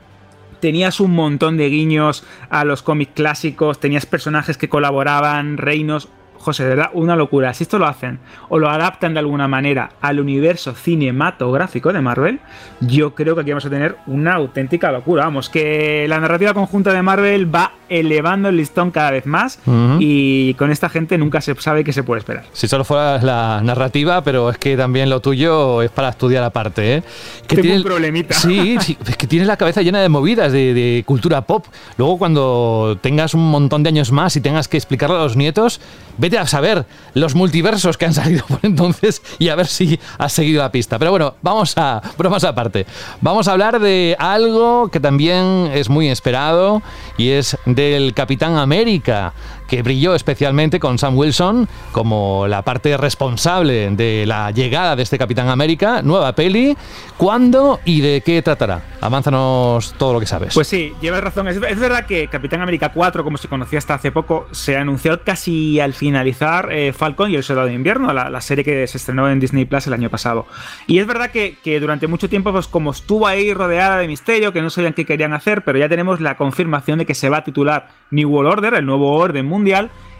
tenías 0.61 1.01
un 1.01 1.11
montón 1.11 1.57
de 1.57 1.67
guiños 1.67 2.23
a 2.49 2.63
los 2.63 2.81
cómics 2.81 3.11
clásicos, 3.13 3.79
tenías 3.79 4.05
personajes 4.05 4.57
que 4.57 4.69
colaboraban, 4.69 5.57
reinos. 5.57 6.07
José, 6.41 6.63
de 6.63 6.69
verdad, 6.69 6.89
una 6.93 7.15
locura. 7.15 7.53
Si 7.53 7.63
esto 7.63 7.79
lo 7.79 7.87
hacen 7.87 8.19
o 8.49 8.59
lo 8.59 8.69
adaptan 8.69 9.13
de 9.13 9.19
alguna 9.19 9.47
manera 9.47 9.91
al 10.01 10.19
universo 10.19 10.73
cinematográfico 10.73 11.93
de 11.93 12.01
Marvel, 12.01 12.39
yo 12.81 13.15
creo 13.15 13.35
que 13.35 13.41
aquí 13.41 13.51
vamos 13.51 13.65
a 13.65 13.69
tener 13.69 13.97
una 14.07 14.33
auténtica 14.33 14.91
locura. 14.91 15.25
Vamos, 15.25 15.49
que 15.49 16.05
la 16.07 16.19
narrativa 16.19 16.53
conjunta 16.53 16.93
de 16.93 17.01
Marvel 17.01 17.53
va 17.53 17.73
elevando 17.89 18.49
el 18.49 18.57
listón 18.57 18.89
cada 18.91 19.11
vez 19.11 19.25
más 19.25 19.59
y 19.99 20.53
con 20.53 20.71
esta 20.71 20.87
gente 20.89 21.17
nunca 21.17 21.41
se 21.41 21.53
sabe 21.55 21.83
qué 21.83 21.91
se 21.91 22.03
puede 22.03 22.19
esperar. 22.19 22.45
Si 22.53 22.67
solo 22.67 22.85
fuera 22.85 23.21
la 23.21 23.61
narrativa, 23.63 24.23
pero 24.23 24.49
es 24.49 24.57
que 24.57 24.77
también 24.77 25.09
lo 25.09 25.19
tuyo 25.19 25.81
es 25.81 25.91
para 25.91 26.09
estudiar 26.09 26.43
aparte. 26.43 26.95
¿eh? 26.95 27.03
Que 27.47 27.57
Tengo 27.57 27.75
un 27.75 27.83
problemita. 27.83 28.33
Sí, 28.33 28.77
sí, 28.79 28.97
es 29.05 29.17
que 29.17 29.27
tienes 29.27 29.47
la 29.47 29.57
cabeza 29.57 29.81
llena 29.81 29.99
de 29.99 30.09
movidas, 30.09 30.51
de, 30.53 30.73
de, 30.73 31.03
cultura 31.05 31.41
pop. 31.41 31.65
Luego 31.97 32.17
cuando 32.17 32.97
tengas 33.01 33.33
un 33.33 33.49
montón 33.51 33.83
de 33.83 33.89
años 33.89 34.11
más 34.11 34.35
y 34.35 34.41
tengas 34.41 34.67
que 34.67 34.77
explicarlo 34.77 35.17
a 35.17 35.23
los 35.23 35.35
nietos, 35.35 35.81
vete 36.17 36.30
a 36.37 36.47
saber 36.47 36.85
los 37.13 37.35
multiversos 37.35 37.97
que 37.97 38.05
han 38.05 38.13
salido 38.13 38.45
por 38.47 38.59
entonces 38.63 39.21
y 39.39 39.49
a 39.49 39.55
ver 39.55 39.67
si 39.67 39.99
has 40.17 40.33
seguido 40.33 40.61
la 40.61 40.71
pista. 40.71 40.99
Pero 40.99 41.11
bueno, 41.11 41.35
vamos 41.41 41.77
a 41.77 42.01
bromas 42.17 42.43
aparte. 42.43 42.85
Vamos 43.21 43.47
a 43.47 43.53
hablar 43.53 43.79
de 43.79 44.15
algo 44.19 44.89
que 44.89 44.99
también 44.99 45.71
es 45.73 45.89
muy 45.89 46.09
esperado 46.09 46.81
y 47.17 47.29
es 47.29 47.57
del 47.65 48.13
Capitán 48.13 48.57
América, 48.57 49.33
que 49.71 49.83
brilló 49.83 50.13
especialmente 50.15 50.81
con 50.81 50.97
Sam 50.97 51.17
Wilson 51.17 51.65
como 51.93 52.45
la 52.45 52.61
parte 52.61 52.97
responsable 52.97 53.89
de 53.91 54.25
la 54.27 54.51
llegada 54.51 54.97
de 54.97 55.03
este 55.03 55.17
Capitán 55.17 55.47
América. 55.47 56.01
Nueva 56.01 56.35
peli. 56.35 56.75
¿Cuándo 57.15 57.79
y 57.85 58.01
de 58.01 58.19
qué 58.19 58.41
tratará? 58.41 58.83
Avánzanos 58.99 59.95
todo 59.97 60.11
lo 60.11 60.19
que 60.19 60.25
sabes. 60.25 60.55
Pues 60.55 60.67
sí, 60.67 60.93
llevas 60.99 61.23
razón. 61.23 61.47
Es, 61.47 61.55
es 61.55 61.79
verdad 61.79 62.05
que 62.05 62.27
Capitán 62.27 62.59
América 62.61 62.91
4, 62.93 63.23
como 63.23 63.37
se 63.37 63.47
conocía 63.47 63.79
hasta 63.79 63.93
hace 63.93 64.11
poco, 64.11 64.49
se 64.51 64.75
anunció 64.75 65.23
casi 65.23 65.79
al 65.79 65.93
finalizar 65.93 66.69
eh, 66.73 66.91
Falcon 66.91 67.31
y 67.31 67.35
el 67.35 67.43
Soldado 67.43 67.67
de 67.67 67.73
Invierno, 67.73 68.11
la, 68.11 68.29
la, 68.29 68.41
serie 68.41 68.65
que 68.65 68.85
se 68.87 68.97
estrenó 68.97 69.29
en 69.29 69.39
Disney 69.39 69.63
Plus 69.63 69.87
el 69.87 69.93
año 69.93 70.09
pasado. 70.09 70.47
Y 70.85 70.99
es 70.99 71.07
verdad 71.07 71.31
que, 71.31 71.55
que, 71.63 71.79
durante 71.79 72.07
mucho 72.07 72.27
tiempo, 72.27 72.51
pues 72.51 72.67
como 72.67 72.91
estuvo 72.91 73.25
ahí 73.25 73.53
rodeada 73.53 73.99
de 73.99 74.07
misterio, 74.09 74.51
que 74.51 74.61
no 74.61 74.69
sabían 74.69 74.91
qué 74.91 75.05
querían 75.05 75.31
hacer, 75.31 75.63
pero 75.63 75.79
ya 75.79 75.87
tenemos 75.87 76.19
la 76.19 76.35
confirmación 76.35 76.99
de 76.99 77.05
que 77.05 77.15
se 77.15 77.29
va 77.29 77.37
a 77.37 77.43
titular 77.45 77.87
New 78.09 78.29
World 78.29 78.51
Order, 78.51 78.73
el 78.73 78.85
nuevo 78.85 79.13
orden 79.13 79.45
mundial. 79.45 79.60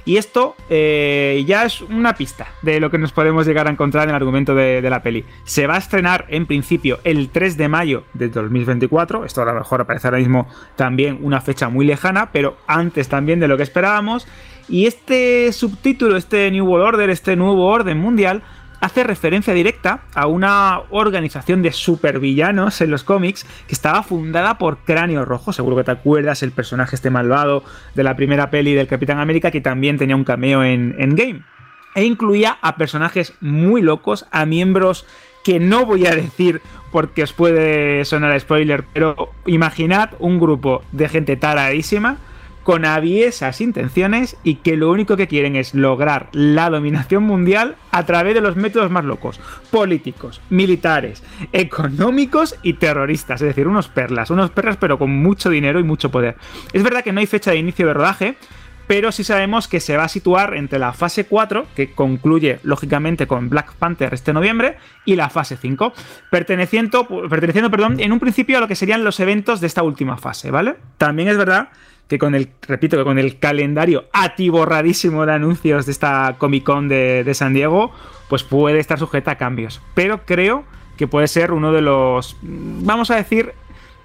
Y 0.03 0.17
esto 0.17 0.55
eh, 0.69 1.43
ya 1.45 1.63
es 1.65 1.81
una 1.81 2.15
pista 2.15 2.47
de 2.63 2.79
lo 2.79 2.89
que 2.89 2.97
nos 2.97 3.11
podemos 3.11 3.45
llegar 3.45 3.67
a 3.67 3.69
encontrar 3.69 4.05
en 4.05 4.09
el 4.09 4.15
argumento 4.15 4.55
de, 4.55 4.81
de, 4.81 4.89
la 4.89 5.03
peli. 5.03 5.23
Se 5.43 5.67
va 5.67 5.75
a 5.75 5.77
estrenar 5.77 6.25
en 6.29 6.47
principio 6.47 6.99
el 7.03 7.29
3 7.29 7.55
de 7.55 7.69
mayo 7.69 8.03
de 8.13 8.29
2024. 8.29 9.25
Esto 9.25 9.43
a 9.43 9.45
lo 9.45 9.53
mejor 9.53 9.81
aparece 9.81 10.07
ahora 10.07 10.17
mismo 10.17 10.47
también 10.75 11.19
una 11.21 11.39
fecha 11.39 11.69
muy 11.69 11.85
lejana, 11.85 12.31
pero 12.31 12.57
antes 12.65 13.09
también 13.09 13.39
de 13.39 13.47
lo 13.47 13.57
que 13.57 13.63
esperábamos. 13.63 14.27
Y 14.67 14.87
este 14.87 15.51
subtítulo, 15.51 16.17
este 16.17 16.49
New 16.49 16.65
World 16.65 16.95
Order, 16.95 17.09
este 17.09 17.35
nuevo 17.35 17.67
orden 17.67 17.97
mundial, 17.97 18.41
hace 18.81 19.03
referencia 19.03 19.53
directa 19.53 20.01
a 20.13 20.27
una 20.27 20.81
organización 20.89 21.61
de 21.61 21.71
supervillanos 21.71 22.81
en 22.81 22.91
los 22.91 23.03
cómics 23.03 23.45
que 23.67 23.73
estaba 23.73 24.03
fundada 24.03 24.57
por 24.57 24.79
Cráneo 24.79 25.23
Rojo. 25.23 25.53
Seguro 25.53 25.77
que 25.77 25.83
te 25.83 25.91
acuerdas 25.91 26.43
el 26.43 26.51
personaje 26.51 26.95
este 26.95 27.11
malvado 27.11 27.63
de 27.95 28.03
la 28.03 28.15
primera 28.15 28.49
peli 28.49 28.73
del 28.73 28.87
Capitán 28.87 29.19
América 29.19 29.51
que 29.51 29.61
también 29.61 29.97
tenía 29.97 30.15
un 30.15 30.23
cameo 30.23 30.63
en 30.63 30.95
Endgame. 30.97 31.43
E 31.93 32.03
incluía 32.03 32.57
a 32.61 32.75
personajes 32.75 33.33
muy 33.39 33.81
locos, 33.81 34.25
a 34.31 34.45
miembros 34.45 35.05
que 35.43 35.59
no 35.59 35.85
voy 35.85 36.07
a 36.07 36.15
decir 36.15 36.61
porque 36.91 37.23
os 37.23 37.33
puede 37.33 38.03
sonar 38.05 38.39
spoiler, 38.39 38.83
pero 38.93 39.31
imaginad 39.45 40.09
un 40.19 40.39
grupo 40.39 40.83
de 40.91 41.07
gente 41.07 41.35
taradísima 41.37 42.17
con 42.63 42.85
aviesas 42.85 43.61
intenciones 43.61 44.37
y 44.43 44.55
que 44.55 44.77
lo 44.77 44.91
único 44.91 45.17
que 45.17 45.27
quieren 45.27 45.55
es 45.55 45.73
lograr 45.73 46.29
la 46.31 46.69
dominación 46.69 47.23
mundial 47.23 47.75
a 47.91 48.05
través 48.05 48.33
de 48.33 48.41
los 48.41 48.55
métodos 48.55 48.91
más 48.91 49.05
locos, 49.05 49.39
políticos, 49.71 50.41
militares, 50.49 51.23
económicos 51.51 52.55
y 52.61 52.73
terroristas, 52.73 53.41
es 53.41 53.47
decir, 53.47 53.67
unos 53.67 53.87
perlas, 53.87 54.29
unos 54.29 54.51
perlas 54.51 54.77
pero 54.77 54.97
con 54.97 55.11
mucho 55.11 55.49
dinero 55.49 55.79
y 55.79 55.83
mucho 55.83 56.11
poder. 56.11 56.35
Es 56.73 56.83
verdad 56.83 57.03
que 57.03 57.11
no 57.11 57.19
hay 57.19 57.27
fecha 57.27 57.51
de 57.51 57.57
inicio 57.57 57.87
de 57.87 57.93
rodaje, 57.93 58.35
pero 58.87 59.13
sí 59.13 59.23
sabemos 59.23 59.69
que 59.69 59.79
se 59.79 59.95
va 59.95 60.03
a 60.03 60.09
situar 60.09 60.53
entre 60.55 60.77
la 60.77 60.91
fase 60.91 61.25
4, 61.25 61.67
que 61.75 61.93
concluye 61.93 62.59
lógicamente 62.63 63.25
con 63.25 63.47
Black 63.47 63.73
Panther 63.75 64.13
este 64.13 64.33
noviembre, 64.33 64.77
y 65.05 65.15
la 65.15 65.29
fase 65.29 65.55
5, 65.55 65.93
perteneciendo, 66.29 67.07
perteneciendo 67.29 67.71
perdón, 67.71 68.01
en 68.01 68.11
un 68.11 68.19
principio 68.19 68.57
a 68.57 68.59
lo 68.59 68.67
que 68.67 68.75
serían 68.75 69.05
los 69.05 69.19
eventos 69.21 69.61
de 69.61 69.67
esta 69.67 69.81
última 69.83 70.17
fase, 70.17 70.51
¿vale? 70.51 70.75
También 70.97 71.29
es 71.29 71.37
verdad 71.37 71.69
que 72.11 72.19
con 72.19 72.35
el, 72.35 72.49
repito, 72.67 72.97
que 72.97 73.05
con 73.05 73.17
el 73.17 73.39
calendario 73.39 74.03
atiborradísimo 74.11 75.25
de 75.25 75.31
anuncios 75.31 75.85
de 75.85 75.93
esta 75.93 76.35
Comic 76.37 76.65
Con 76.65 76.89
de, 76.89 77.23
de 77.23 77.33
San 77.33 77.53
Diego, 77.53 77.93
pues 78.27 78.43
puede 78.43 78.79
estar 78.79 78.99
sujeta 78.99 79.31
a 79.31 79.37
cambios. 79.37 79.81
Pero 79.93 80.25
creo 80.25 80.65
que 80.97 81.07
puede 81.07 81.29
ser 81.29 81.53
uno 81.53 81.71
de 81.71 81.81
los, 81.81 82.35
vamos 82.41 83.11
a 83.11 83.15
decir, 83.15 83.53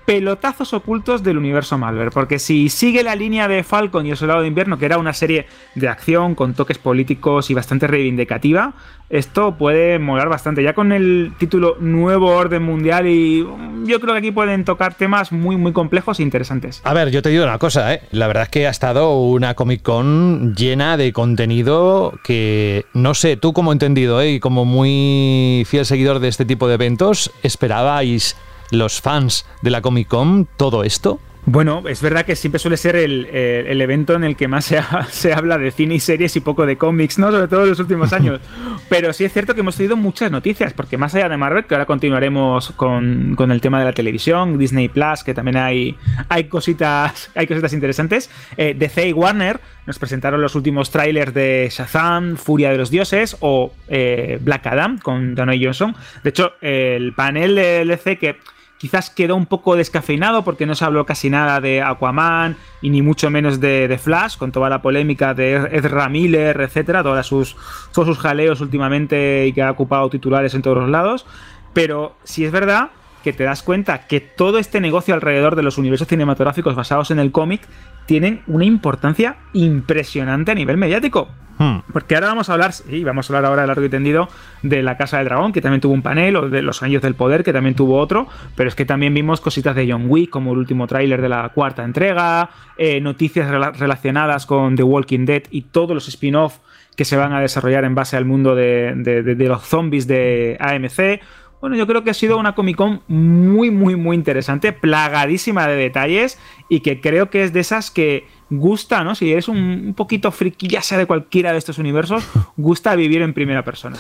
pelotazos 0.07 0.73
ocultos 0.73 1.23
del 1.23 1.37
universo 1.37 1.77
Malver. 1.77 2.11
Porque 2.11 2.39
si 2.39 2.71
sigue 2.71 3.03
la 3.03 3.17
línea 3.17 3.49
de 3.49 3.63
Falcon 3.65 4.07
y 4.07 4.11
el 4.11 4.17
Soldado 4.17 4.41
de 4.41 4.49
Invierno, 4.49 4.79
que 4.79 4.87
era 4.87 4.99
una 4.99 5.13
serie 5.13 5.47
de 5.75 5.89
acción 5.89 6.35
con 6.35 6.55
toques 6.55 6.79
políticos 6.79 7.51
y 7.51 7.55
bastante 7.55 7.87
reivindicativa, 7.87 8.73
esto 9.11 9.57
puede 9.57 9.99
molar 9.99 10.29
bastante. 10.29 10.63
Ya 10.63 10.73
con 10.75 10.93
el 10.93 11.33
título 11.39 11.77
Nuevo 11.81 12.29
Orden 12.29 12.63
Mundial 12.63 13.07
y 13.07 13.47
yo 13.85 14.01
creo 14.01 14.15
que 14.15 14.19
aquí 14.19 14.31
pueden 14.31 14.65
tocar 14.65 14.95
temas 14.95 15.33
muy, 15.33 15.57
muy 15.57 15.73
complejos 15.73 16.21
e 16.21 16.23
interesantes. 16.23 16.81
A 16.85 16.95
ver, 16.95 17.11
yo 17.11 17.21
te 17.23 17.29
digo 17.29 17.45
una 17.45 17.59
cosa, 17.59 17.93
¿eh? 17.93 18.03
la 18.13 18.27
verdad 18.29 18.45
es 18.45 18.49
que 18.49 18.67
ha 18.67 18.71
estado 18.71 19.21
una 19.21 19.55
Comic 19.55 19.83
Con 19.83 20.55
llena 20.55 20.97
de 20.97 21.13
contenido 21.13 22.19
que, 22.25 22.87
no 22.95 23.15
sé, 23.15 23.37
tú 23.37 23.53
como 23.53 23.73
entendido 23.73 24.21
¿eh? 24.21 24.33
y 24.33 24.41
como 24.41 24.65
muy 24.65 25.65
fiel 25.67 25.85
seguidor 25.85 26.21
de 26.21 26.29
este 26.29 26.45
tipo 26.45 26.69
de 26.69 26.75
eventos, 26.75 27.33
¿esperabais 27.43 28.37
los 28.71 29.01
fans 29.01 29.47
de 29.63 29.71
la 29.71 29.83
Comic 29.83 30.09
Con 30.09 30.47
todo 30.57 30.85
esto? 30.85 31.21
Bueno, 31.49 31.85
es 31.89 32.03
verdad 32.03 32.27
que 32.27 32.35
siempre 32.35 32.59
suele 32.59 32.77
ser 32.77 32.97
el, 32.97 33.81
evento 33.81 34.15
en 34.15 34.25
el 34.25 34.35
que 34.35 34.49
más 34.49 34.65
se, 35.11 35.33
habla 35.33 35.59
de 35.59 35.71
cine 35.71 35.95
y 35.95 36.01
series 36.01 36.35
y 36.35 36.41
poco 36.41 36.67
de 36.67 36.77
cómics, 36.77 37.21
¿no? 37.21 37.31
Sobre 37.31 37.47
todo 37.47 37.63
en 37.63 37.71
los 37.71 37.79
últimos 37.79 38.13
años. 38.13 38.41
Pero 38.89 39.13
sí 39.13 39.25
es 39.25 39.33
cierto 39.33 39.55
que 39.55 39.61
hemos 39.61 39.77
tenido 39.77 39.97
muchas 39.97 40.33
noticias, 40.33 40.73
porque 40.73 40.99
más 40.99 41.15
allá 41.15 41.29
de 41.29 41.37
Marvel, 41.37 41.65
que 41.65 41.75
ahora 41.77 41.87
continuaremos 41.87 42.73
con, 42.73 43.37
el 43.39 43.61
tema 43.61 43.79
de 43.79 43.85
la 43.85 43.93
televisión, 43.93 44.59
Disney 44.59 44.89
Plus, 44.89 45.23
que 45.23 45.35
también 45.35 45.57
hay, 45.57 45.97
hay 46.29 46.45
cositas, 46.45 47.31
hay 47.37 47.47
cositas 47.47 47.73
interesantes. 47.73 48.29
Eh, 48.57 48.75
DC 48.77 49.09
y 49.09 49.13
Warner 49.13 49.61
nos 49.87 50.01
presentaron 50.01 50.43
los 50.43 50.57
últimos 50.57 50.91
trailers 50.91 51.33
de 51.33 51.69
Shazam, 51.71 52.37
Furia 52.37 52.71
de 52.71 52.79
los 52.79 52.91
Dioses 52.91 53.37
o 53.39 53.73
eh, 53.87 54.41
Black 54.43 54.67
Adam 54.67 54.99
con 54.99 55.37
Danny 55.37 55.65
Johnson. 55.65 55.95
De 56.25 56.31
hecho, 56.31 56.55
el 56.61 57.13
panel 57.13 57.55
de 57.55 57.85
DC 57.85 58.19
que 58.19 58.37
quizás 58.79 59.11
quedó 59.11 59.37
un 59.37 59.47
poco 59.47 59.77
descafeinado 59.77 60.45
porque 60.45 60.67
no 60.67 60.75
se 60.75 60.85
habló 60.85 61.07
casi 61.07 61.31
nada 61.31 61.61
de 61.61 61.83
Aquaman 61.83 62.57
y 62.83 62.91
ni 62.91 63.03
mucho 63.03 63.31
menos 63.31 63.61
de, 63.61 63.99
Flash, 64.03 64.37
con 64.37 64.53
toda 64.53 64.69
la 64.69 64.83
polémica 64.83 65.35
de 65.35 65.69
Ezra 65.73 66.09
Miller, 66.09 66.61
etcétera, 66.61 67.03
todas 67.03 67.27
sus, 67.27 67.57
todos 67.93 68.09
sus 68.09 68.19
jaleos 68.19 68.61
últimamente 68.61 69.47
y 69.47 69.53
que 69.53 69.63
ha 69.63 69.71
ocupado 69.71 70.11
titulares 70.11 70.55
en 70.55 70.63
todos 70.63 70.79
los 70.79 70.91
lados. 70.91 71.27
Pero 71.73 72.17
si 72.25 72.45
es 72.45 72.53
verdad 72.53 72.91
que 73.23 73.33
te 73.33 73.45
das 73.45 73.63
cuenta 73.63 74.07
que 74.07 74.21
todo 74.21 74.59
este 74.59 74.81
negocio 74.81 75.13
alrededor 75.13 75.57
de 75.57 75.63
los 75.63 75.79
universos 75.79 76.09
cinematográficos 76.09 76.75
basados 76.75 77.11
en 77.11 77.19
el 77.19 77.33
cómic 77.33 77.63
tienen 78.07 78.43
una 78.47 78.65
importancia 78.65 79.37
impresionante 79.53 80.53
a 80.53 80.55
nivel 80.55 80.77
mediático. 80.77 81.29
Hmm. 81.59 81.79
Porque 81.91 82.15
ahora 82.15 82.29
vamos 82.29 82.51
a 82.51 82.53
hablar, 82.53 82.73
sí, 82.73 83.03
vamos 83.03 83.31
a 83.31 83.33
hablar 83.33 83.51
ahora 83.51 83.67
largo 83.67 83.85
y 83.85 83.89
tendido 83.89 84.29
de 84.63 84.83
La 84.83 84.99
Casa 84.99 85.19
del 85.19 85.27
Dragón, 85.27 85.53
que 85.53 85.63
también 85.63 85.81
tuvo 85.81 85.95
un 85.95 86.03
panel, 86.03 86.37
o 86.37 86.49
de 86.51 86.61
Los 86.61 86.83
Años 86.83 87.01
del 87.01 87.15
Poder, 87.15 87.45
que 87.45 87.53
también 87.53 87.75
tuvo 87.75 87.99
otro, 87.99 88.29
pero 88.55 88.69
es 88.69 88.75
que 88.75 88.85
también 88.85 89.15
vimos 89.15 89.41
cositas 89.41 89.75
de 89.75 89.91
John 89.91 90.05
Wick, 90.09 90.29
como 90.29 90.53
el 90.53 90.59
último 90.59 90.87
tráiler 90.87 91.23
de 91.23 91.31
la 91.31 91.49
cuarta 91.51 91.83
entrega, 91.83 92.51
eh, 92.77 93.01
noticias 93.01 93.49
relacionadas 93.79 94.45
con 94.45 94.77
The 94.77 94.83
Walking 94.83 95.25
Dead 95.25 95.45
y 95.51 95.63
todos 95.63 95.95
los 95.95 96.09
spin-off 96.09 96.59
que 96.95 97.05
se 97.05 97.17
van 97.17 97.33
a 97.33 97.41
desarrollar 97.41 97.85
en 97.85 97.95
base 97.95 98.17
al 98.17 98.25
mundo 98.25 98.55
de 98.55 99.37
los 99.39 99.63
zombies 99.63 100.07
de 100.07 100.57
AMC. 100.61 101.21
Bueno, 101.61 101.77
yo 101.77 101.87
creo 101.87 102.05
que 102.05 102.11
ha 102.11 102.15
sido 102.15 102.39
una 102.39 102.55
Comic 102.55 102.77
Con 102.77 103.03
muy, 103.09 103.71
muy, 103.71 103.97
muy 103.97 104.17
interesante, 104.17 104.73
plagadísima 104.73 105.67
de 105.67 105.77
detalles 105.77 106.39
y 106.69 106.81
que 106.81 107.01
creo 107.01 107.31
que 107.31 107.45
es 107.45 107.53
de 107.53 107.61
esas 107.61 107.91
que 107.91 108.27
gusta, 108.51 109.03
¿no? 109.05 109.15
Si 109.15 109.33
eres 109.33 109.49
un, 109.49 109.57
un 109.59 109.95
poquito 109.95 110.31
friki, 110.31 110.69
ya 110.69 110.83
sea 110.83 110.99
de 110.99 111.07
cualquiera 111.07 111.53
de 111.53 111.59
estos 111.59 111.79
universos, 111.79 112.25
gusta 112.57 112.95
vivir 112.95 113.23
en 113.23 113.33
primera 113.33 113.65
persona 113.65 113.97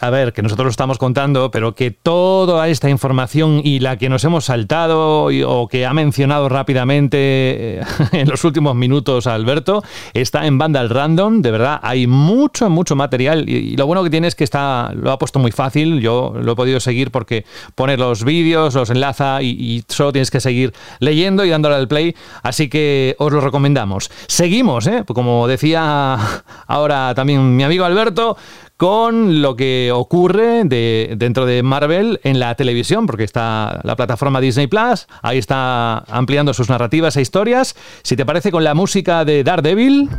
a 0.00 0.10
ver, 0.10 0.32
que 0.32 0.42
nosotros 0.42 0.64
lo 0.64 0.70
estamos 0.70 0.98
contando, 0.98 1.50
pero 1.50 1.74
que 1.74 1.90
toda 1.90 2.68
esta 2.68 2.90
información 2.90 3.60
y 3.64 3.80
la 3.80 3.96
que 3.96 4.08
nos 4.08 4.24
hemos 4.24 4.46
saltado 4.46 5.26
o 5.26 5.68
que 5.68 5.86
ha 5.86 5.92
mencionado 5.92 6.48
rápidamente 6.48 7.16
eh, 7.18 7.80
en 8.12 8.28
los 8.28 8.44
últimos 8.44 8.74
minutos 8.74 9.26
Alberto, 9.26 9.82
está 10.12 10.46
en 10.46 10.58
Vandal 10.58 10.90
Random, 10.90 11.42
de 11.42 11.50
verdad, 11.50 11.80
hay 11.82 12.06
mucho, 12.06 12.68
mucho 12.70 12.96
material 12.96 13.48
y, 13.48 13.76
lo 13.76 13.86
bueno 13.86 14.02
que 14.02 14.10
tiene 14.10 14.28
es 14.28 14.34
que 14.34 14.44
está, 14.44 14.92
lo 14.94 15.10
ha 15.10 15.18
puesto 15.18 15.38
muy 15.38 15.52
fácil, 15.52 16.00
yo 16.00 16.34
lo 16.40 16.52
he 16.52 16.56
podido 16.56 16.80
seguir 16.80 17.10
porque 17.10 17.44
pone 17.74 17.96
los 17.96 18.24
vídeos, 18.24 18.74
los 18.74 18.90
enlaza 18.90 19.42
y, 19.42 19.50
y 19.50 19.84
solo 19.88 20.12
tienes 20.12 20.30
que 20.30 20.40
seguir 20.40 20.72
leyendo 21.00 21.44
y 21.44 21.50
dándole 21.50 21.76
al 21.76 21.88
play, 21.88 22.14
así 22.42 22.68
que 22.68 23.16
os 23.18 23.32
lo 23.32 23.40
recomendamos. 23.40 24.10
Seguimos, 24.26 24.86
¿eh? 24.86 25.04
como 25.06 25.46
decía 25.48 26.18
ahora 26.66 27.14
también 27.14 27.56
mi 27.56 27.62
amigo 27.62 27.84
Alberto, 27.84 28.36
con 28.76 29.40
lo 29.40 29.56
que 29.56 29.90
ocurre 29.92 30.64
de, 30.64 31.14
dentro 31.16 31.46
de 31.46 31.62
Marvel 31.62 32.20
en 32.24 32.38
la 32.38 32.54
televisión, 32.54 33.06
porque 33.06 33.24
está 33.24 33.80
la 33.84 33.96
plataforma 33.96 34.40
Disney 34.40 34.66
Plus, 34.66 35.06
ahí 35.22 35.38
está 35.38 35.98
ampliando 36.08 36.52
sus 36.52 36.68
narrativas 36.68 37.16
e 37.16 37.22
historias. 37.22 37.74
Si 38.02 38.16
te 38.16 38.26
parece 38.26 38.50
con 38.50 38.64
la 38.64 38.74
música 38.74 39.24
de 39.24 39.44
Daredevil, 39.44 40.10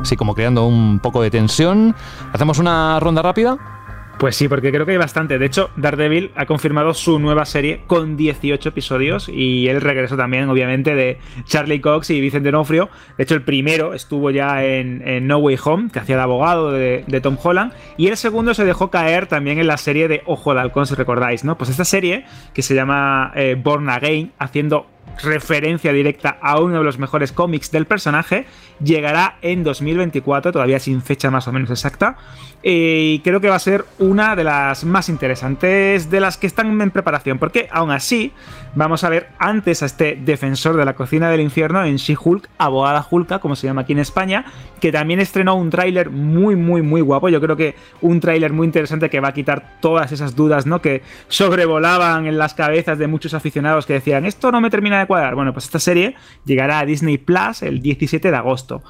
así 0.00 0.16
como 0.16 0.34
creando 0.34 0.66
un 0.66 1.00
poco 1.00 1.22
de 1.22 1.30
tensión, 1.30 1.94
¿hacemos 2.32 2.58
una 2.58 3.00
ronda 3.00 3.22
rápida? 3.22 3.81
Pues 4.18 4.36
sí, 4.36 4.46
porque 4.46 4.70
creo 4.70 4.86
que 4.86 4.92
hay 4.92 4.98
bastante. 4.98 5.38
De 5.38 5.46
hecho, 5.46 5.70
Daredevil 5.76 6.30
ha 6.36 6.46
confirmado 6.46 6.94
su 6.94 7.18
nueva 7.18 7.44
serie 7.44 7.80
con 7.86 8.16
18 8.16 8.68
episodios 8.68 9.28
y 9.28 9.66
el 9.66 9.80
regreso 9.80 10.16
también, 10.16 10.48
obviamente, 10.48 10.94
de 10.94 11.18
Charlie 11.44 11.80
Cox 11.80 12.10
y 12.10 12.20
Vicente 12.20 12.52
Nofrio. 12.52 12.88
De 13.16 13.24
hecho, 13.24 13.34
el 13.34 13.42
primero 13.42 13.94
estuvo 13.94 14.30
ya 14.30 14.64
en, 14.64 15.26
No 15.26 15.38
Way 15.38 15.58
Home, 15.64 15.90
que 15.90 15.98
hacía 15.98 16.14
el 16.14 16.20
abogado 16.20 16.70
de, 16.70 17.20
Tom 17.20 17.36
Holland, 17.42 17.72
y 17.96 18.08
el 18.08 18.16
segundo 18.16 18.54
se 18.54 18.64
dejó 18.64 18.90
caer 18.90 19.26
también 19.26 19.58
en 19.58 19.66
la 19.66 19.76
serie 19.76 20.06
de 20.06 20.22
Ojo 20.26 20.54
de 20.54 20.60
Halcón, 20.60 20.86
si 20.86 20.94
recordáis, 20.94 21.42
¿no? 21.42 21.58
Pues 21.58 21.70
esta 21.70 21.84
serie, 21.84 22.24
que 22.54 22.62
se 22.62 22.74
llama 22.74 23.32
eh, 23.34 23.56
Born 23.60 23.88
Again, 23.88 24.32
haciendo 24.38 24.86
referencia 25.22 25.92
directa 25.92 26.38
a 26.40 26.60
uno 26.60 26.78
de 26.78 26.84
los 26.84 26.98
mejores 26.98 27.32
cómics 27.32 27.70
del 27.70 27.86
personaje, 27.86 28.46
llegará 28.82 29.36
en 29.42 29.64
2024, 29.64 30.52
todavía 30.52 30.78
sin 30.78 31.02
fecha 31.02 31.30
más 31.30 31.48
o 31.48 31.52
menos 31.52 31.70
exacta, 31.70 32.16
y 32.62 33.18
creo 33.20 33.40
que 33.40 33.48
va 33.48 33.56
a 33.56 33.60
ser 33.60 33.84
una 33.98 34.36
de 34.36 34.44
las 34.44 34.84
más 34.84 35.08
interesantes 35.08 36.10
de 36.10 36.20
las 36.20 36.36
que 36.36 36.46
están 36.46 36.80
en 36.80 36.90
preparación, 36.90 37.38
porque 37.38 37.68
aún 37.72 37.90
así 37.90 38.32
vamos 38.74 39.02
a 39.02 39.08
ver 39.08 39.30
antes 39.38 39.82
a 39.82 39.86
este 39.86 40.16
defensor 40.16 40.76
de 40.76 40.84
la 40.84 40.94
cocina 40.94 41.28
del 41.28 41.40
infierno 41.40 41.84
en 41.84 41.96
She-Hulk, 41.96 42.48
abogada 42.58 43.06
Hulka, 43.08 43.40
como 43.40 43.56
se 43.56 43.66
llama 43.66 43.82
aquí 43.82 43.92
en 43.92 43.98
España, 43.98 44.44
que 44.80 44.92
también 44.92 45.18
estrenó 45.18 45.56
un 45.56 45.70
tráiler 45.70 46.10
muy, 46.10 46.54
muy, 46.54 46.82
muy 46.82 47.00
guapo, 47.00 47.28
yo 47.28 47.40
creo 47.40 47.56
que 47.56 47.74
un 48.00 48.20
tráiler 48.20 48.52
muy 48.52 48.66
interesante 48.66 49.10
que 49.10 49.20
va 49.20 49.28
a 49.28 49.34
quitar 49.34 49.80
todas 49.80 50.12
esas 50.12 50.36
dudas, 50.36 50.64
¿no? 50.64 50.80
Que 50.80 51.02
sobrevolaban 51.28 52.26
en 52.26 52.38
las 52.38 52.54
cabezas 52.54 52.98
de 52.98 53.08
muchos 53.08 53.34
aficionados 53.34 53.86
que 53.86 53.94
decían, 53.94 54.24
esto 54.24 54.52
no 54.52 54.60
me 54.60 54.70
termina 54.70 55.00
de 55.00 55.06
cuadrar. 55.06 55.34
Bueno, 55.34 55.52
pues 55.52 55.64
esta 55.64 55.78
serie 55.78 56.14
llegará 56.44 56.78
a 56.78 56.86
Disney 56.86 57.18
Plus 57.18 57.62
el 57.62 57.82
17 57.82 58.30
de 58.30 58.36
agosto. 58.36 58.82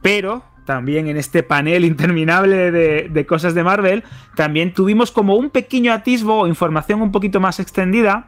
Pero 0.00 0.44
también 0.68 1.08
en 1.08 1.16
este 1.16 1.42
panel 1.42 1.86
interminable 1.86 2.70
de, 2.70 3.26
cosas 3.26 3.54
de 3.54 3.64
Marvel, 3.64 4.04
también 4.36 4.74
tuvimos 4.74 5.10
como 5.10 5.34
un 5.34 5.48
pequeño 5.48 5.94
atisbo 5.94 6.40
o 6.40 6.46
información 6.46 7.00
un 7.00 7.10
poquito 7.10 7.40
más 7.40 7.58
extendida 7.58 8.26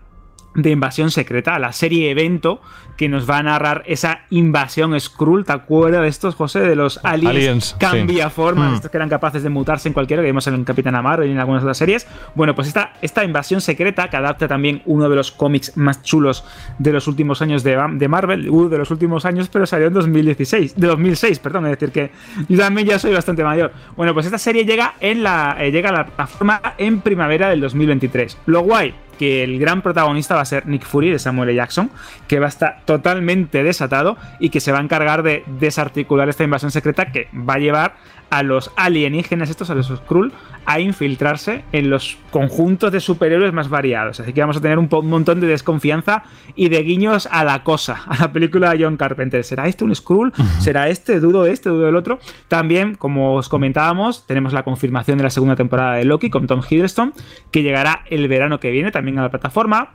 de 0.55 0.71
Invasión 0.71 1.11
Secreta, 1.11 1.59
la 1.59 1.73
serie 1.73 2.11
evento 2.11 2.61
que 3.01 3.09
nos 3.09 3.29
va 3.29 3.39
a 3.39 3.43
narrar 3.43 3.83
esa 3.87 4.23
invasión 4.29 4.99
Skrull. 5.01 5.47
¿Te 5.47 5.53
acuerdas 5.53 6.03
de 6.03 6.09
estos, 6.09 6.35
José? 6.35 6.61
De 6.61 6.77
los 6.77 7.01
aliens, 7.03 7.75
cambia 7.79 8.29
forma, 8.29 8.71
mm. 8.71 8.75
estos 8.75 8.91
que 8.91 8.99
eran 8.99 9.09
capaces 9.09 9.43
de 9.43 9.49
mutarse 9.49 9.89
en 9.89 9.95
cualquiera, 9.95 10.23
que 10.23 10.27
vimos 10.27 10.47
en 10.49 10.65
Capitán 10.65 10.95
Amaro 10.95 11.25
y 11.25 11.31
en 11.31 11.39
algunas 11.39 11.63
otras 11.63 11.79
series. 11.79 12.07
Bueno, 12.35 12.55
pues 12.55 12.69
esta, 12.69 12.93
esta 13.01 13.25
invasión 13.25 13.63
secreta 13.63 14.11
que 14.11 14.19
adapta 14.19 14.49
también 14.49 14.83
uno 14.85 15.09
de 15.09 15.17
los 15.17 15.31
cómics 15.33 15.79
más 15.79 16.03
chulos 16.03 16.45
de 16.79 16.93
los 16.93 17.09
últimos 17.09 17.41
años 17.41 17.63
de, 17.63 17.79
de 17.93 18.09
Marvel, 18.09 18.51
uh, 18.51 18.69
de 18.69 18.77
los 18.77 18.91
últimos 18.91 19.25
años, 19.25 19.49
pero 19.49 19.65
salió 19.65 19.87
en 19.87 19.95
2016, 19.95 20.77
de 20.77 20.87
2006, 20.87 21.39
perdón, 21.39 21.65
es 21.67 21.79
decir 21.79 21.93
que 21.93 22.11
yo 22.51 22.59
también 22.59 22.87
ya 22.87 22.99
soy 22.99 23.15
bastante 23.15 23.43
mayor. 23.43 23.73
Bueno, 23.97 24.13
pues 24.13 24.27
esta 24.27 24.39
serie 24.39 24.67
llega, 24.67 24.97
en 25.01 25.23
la, 25.23 25.57
eh, 25.59 25.71
llega 25.71 25.89
a 25.89 25.93
la 25.93 26.05
plataforma 26.05 26.61
en 26.77 27.01
primavera 27.01 27.49
del 27.49 27.63
2023. 27.63 28.37
Lo 28.45 28.61
guay 28.61 28.95
que 29.21 29.45
el 29.45 29.59
gran 29.59 29.83
protagonista 29.83 30.35
va 30.35 30.41
a 30.41 30.47
ser 30.47 30.67
Nick 30.67 30.87
Fury 30.87 31.11
de 31.11 31.19
Samuel 31.19 31.51
L. 31.51 31.57
Jackson, 31.57 31.91
que 32.27 32.39
va 32.41 32.47
a 32.47 32.49
estar 32.49 32.81
totalmente 32.87 33.63
desatado 33.63 34.17
y 34.39 34.49
que 34.49 34.61
se 34.61 34.73
va 34.73 34.79
a 34.79 34.81
encargar 34.81 35.23
de 35.23 35.45
desarticular 35.61 36.31
esta 36.31 36.43
invasión 36.43 36.71
secreta 36.71 37.13
que 37.13 37.29
va 37.35 37.55
a 37.55 37.59
llevar 37.59 37.97
a 38.31 38.43
los 38.43 38.71
alienígenas, 38.77 39.51
estos 39.51 39.71
a 39.71 39.75
los 39.75 39.89
Skrull, 39.89 40.33
a 40.65 40.81
infiltrarse 40.81 41.65
en 41.73 41.91
los 41.91 42.17
conjuntos 42.31 42.93
de 42.93 43.01
superhéroes 43.01 43.53
más 43.53 43.69
variados. 43.69 44.21
Así 44.21 44.33
que 44.33 44.41
vamos 44.41 44.57
a 44.57 44.61
tener 44.61 44.79
un, 44.79 44.89
montón 44.89 45.41
de 45.41 45.47
desconfianza 45.47 46.23
y 46.55 46.69
de 46.69 46.83
guiños 46.83 47.29
a 47.31 47.45
la 47.45 47.65
cosa, 47.65 48.03
a 48.07 48.17
la 48.19 48.33
película 48.33 48.71
de 48.71 48.85
John 48.85 48.97
Carpenter. 48.97 49.45
¿Será 49.45 49.67
este 49.67 49.85
un 49.85 49.95
Skrull? 49.95 50.33
¿Será 50.59 50.89
este? 50.89 51.21
Dudo 51.21 51.47
este, 51.47 51.69
dudo 51.69 51.89
el 51.89 51.97
otro. 51.97 52.19
También, 52.49 52.95
como 52.95 53.35
os 53.35 53.49
comentábamos, 53.49 54.27
tenemos 54.27 54.53
la 54.53 54.63
confirmación 54.63 55.19
de 55.19 55.25
la 55.25 55.31
segunda 55.31 55.57
temporada 55.57 55.97
de 55.97 56.05
Loki 56.05 56.31
con 56.31 56.47
Tom 56.47 56.63
Hiddleston, 56.69 57.13
que 57.51 57.63
llegará 57.63 58.05
el 58.09 58.29
verano 58.29 58.61
que 58.61 58.71
viene 58.71 58.91
también 58.93 59.19
a 59.19 59.23
la 59.23 59.31
plataforma. 59.31 59.91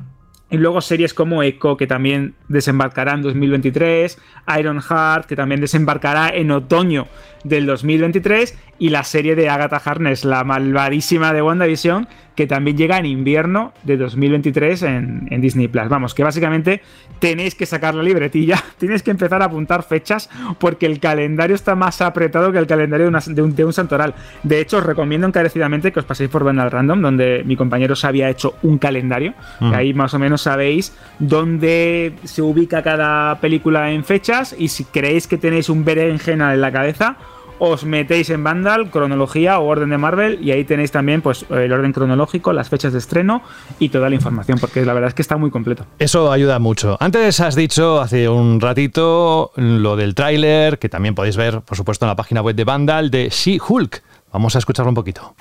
Y 0.50 0.58
luego 0.58 0.80
series 0.80 1.14
como 1.14 1.42
Echo, 1.42 1.76
que 1.76 1.88
también 1.88 2.36
desembarcará 2.48 3.14
en 3.14 3.24
2023, 3.24 4.18
Iron 4.60 4.80
Heart, 4.80 5.26
que 5.26 5.36
también 5.36 5.60
desembarcará 5.60 6.30
en 6.30 6.52
otoño 6.52 7.08
del 7.44 7.66
2023 7.66 8.58
y 8.78 8.90
la 8.90 9.04
serie 9.04 9.36
de 9.36 9.50
Agatha 9.50 9.82
Harness, 9.84 10.24
la 10.24 10.44
malvadísima 10.44 11.34
de 11.34 11.42
WandaVision, 11.42 12.08
que 12.36 12.48
también 12.48 12.78
llega 12.78 12.98
en 12.98 13.06
invierno 13.06 13.74
de 13.84 13.98
2023 13.98 14.84
en, 14.84 15.42
Disney 15.42 15.68
Plus. 15.68 15.88
Vamos, 15.88 16.14
que 16.14 16.24
básicamente 16.24 16.82
tenéis 17.20 17.56
que 17.56 17.66
sacar 17.66 17.96
la 17.96 18.04
libretilla, 18.04 18.62
tienes 18.78 19.04
que 19.04 19.12
empezar 19.12 19.42
a 19.42 19.46
apuntar 19.46 19.84
fechas 19.84 20.30
porque 20.60 20.86
el 20.86 21.00
calendario 21.00 21.56
está 21.56 21.76
más 21.76 22.02
apretado 22.02 22.52
que 22.52 22.58
el 22.58 22.68
calendario 22.68 23.10
de, 23.12 23.64
un, 23.64 23.74
santoral. 23.74 24.14
De 24.44 24.60
hecho, 24.60 24.78
os 24.78 24.84
recomiendo 24.86 25.28
encarecidamente 25.28 25.92
que 25.92 26.00
os 26.00 26.06
paséis 26.06 26.30
por 26.30 26.44
Vandal 26.44 26.72
Random, 26.72 27.02
donde 27.02 27.44
mi 27.46 27.56
compañero 27.56 27.96
se 27.96 28.08
había 28.08 28.30
hecho 28.30 28.56
un 28.64 28.78
calendario, 28.78 29.34
mm. 29.60 29.74
ahí 29.74 29.94
más 29.94 30.14
o 30.14 30.20
menos 30.20 30.42
sabéis 30.42 30.96
dónde 31.20 32.14
se 32.24 32.42
ubica 32.42 32.84
cada 32.84 33.40
película 33.40 33.92
en 33.92 34.04
fechas 34.04 34.56
y 34.58 34.68
si 34.68 34.84
creéis 34.86 35.28
que 35.28 35.38
tenéis 35.38 35.70
un 35.70 35.86
berenjena 35.86 36.54
en 36.54 36.62
la 36.62 36.72
cabeza, 36.72 37.18
os 37.60 37.86
metéis 37.86 38.30
en 38.30 38.44
Vandal, 38.44 38.90
cronología 38.90 39.60
o 39.60 39.68
orden 39.68 39.90
de 39.90 39.98
Marvel 39.98 40.40
y 40.42 40.52
ahí 40.52 40.64
tenéis 40.64 40.92
también 40.92 41.22
pues 41.22 41.46
el 41.50 41.72
orden 41.72 41.94
cronológico, 41.94 42.54
las 42.54 42.70
fechas 42.70 42.94
de 42.94 43.00
estreno 43.00 43.42
y 43.80 43.90
toda 43.90 44.10
la 44.10 44.16
información, 44.16 44.60
porque 44.60 44.86
la 44.86 44.94
verdad 44.94 45.10
es 45.10 45.14
que 45.14 45.22
está 45.22 45.38
muy 45.38 45.52
completo. 45.52 45.86
Eso 46.00 46.32
ayuda 46.32 46.60
mucho. 46.60 46.98
Antes 47.00 47.40
has 47.40 47.56
dicho 47.56 48.02
hace 48.02 48.28
un 48.30 48.60
ratito 48.62 49.52
lo 49.56 49.96
del 49.96 50.16
tráiler, 50.16 50.80
que 50.80 50.90
también 50.90 51.16
podéis 51.16 51.38
ver, 51.38 51.62
por 51.62 51.78
supuesto, 51.78 52.06
en 52.06 52.10
la 52.10 52.16
página 52.16 52.42
web 52.42 52.56
de 52.56 52.64
Vandal, 52.64 53.12
de 53.12 53.30
She-Hulk. 53.30 54.04
Vamos 54.32 54.56
a 54.56 54.60
escucharlo 54.60 54.90
un 54.90 54.96
poquito. 54.96 55.36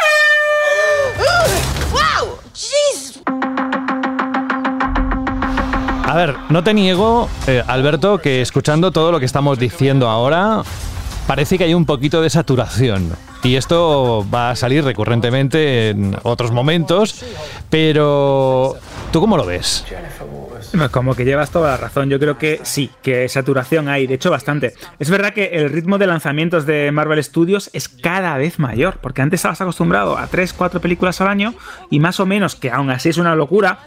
A 6.07 6.17
ver, 6.17 6.37
no 6.49 6.63
te 6.63 6.73
niego, 6.75 7.29
eh, 7.49 7.65
Alberto, 7.67 8.19
que 8.19 8.41
escuchando 8.41 8.93
todo 8.93 9.11
lo 9.11 9.19
que 9.19 9.27
estamos 9.27 9.59
diciendo 9.59 10.09
ahora, 10.09 10.63
parece 11.27 11.59
que 11.59 11.65
hay 11.65 11.75
un 11.75 11.87
poquito 11.87 12.23
de 12.23 12.31
saturación. 12.31 13.13
Y 13.43 13.57
esto 13.57 14.27
va 14.33 14.51
a 14.51 14.57
salir 14.57 14.85
recurrentemente 14.85 15.91
en 15.91 16.17
otros 16.23 16.51
momentos, 16.51 17.23
pero 17.69 18.77
¿tú 19.13 19.21
cómo 19.21 19.37
lo 19.37 19.45
ves? 19.45 19.85
Como 20.91 21.15
que 21.15 21.25
llevas 21.25 21.51
toda 21.51 21.73
la 21.73 21.77
razón. 21.77 22.09
Yo 22.09 22.19
creo 22.19 22.39
que 22.39 22.61
sí, 22.63 22.91
que 23.03 23.29
saturación 23.29 23.89
hay, 23.89 24.07
de 24.07 24.15
hecho 24.15 24.31
bastante. 24.31 24.75
Es 24.99 25.11
verdad 25.11 25.35
que 25.35 25.45
el 25.53 25.71
ritmo 25.71 25.99
de 25.99 26.07
lanzamientos 26.07 26.65
de 26.65 26.91
Marvel 26.91 27.23
Studios 27.23 27.69
es 27.75 27.89
cada 27.89 28.37
vez 28.39 28.59
mayor, 28.59 28.97
porque 29.01 29.21
antes 29.21 29.39
estabas 29.39 29.61
acostumbrado 29.61 30.17
a 30.17 30.27
3, 30.27 30.55
4 30.55 30.81
películas 30.81 31.21
al 31.21 31.29
año 31.29 31.55
y 31.91 32.01
más 32.01 32.19
o 32.21 32.27
menos, 32.27 32.57
que 32.57 32.71
aún 32.71 32.91
así 32.91 33.11
es 33.11 33.19
una 33.19 33.35
locura, 33.35 33.81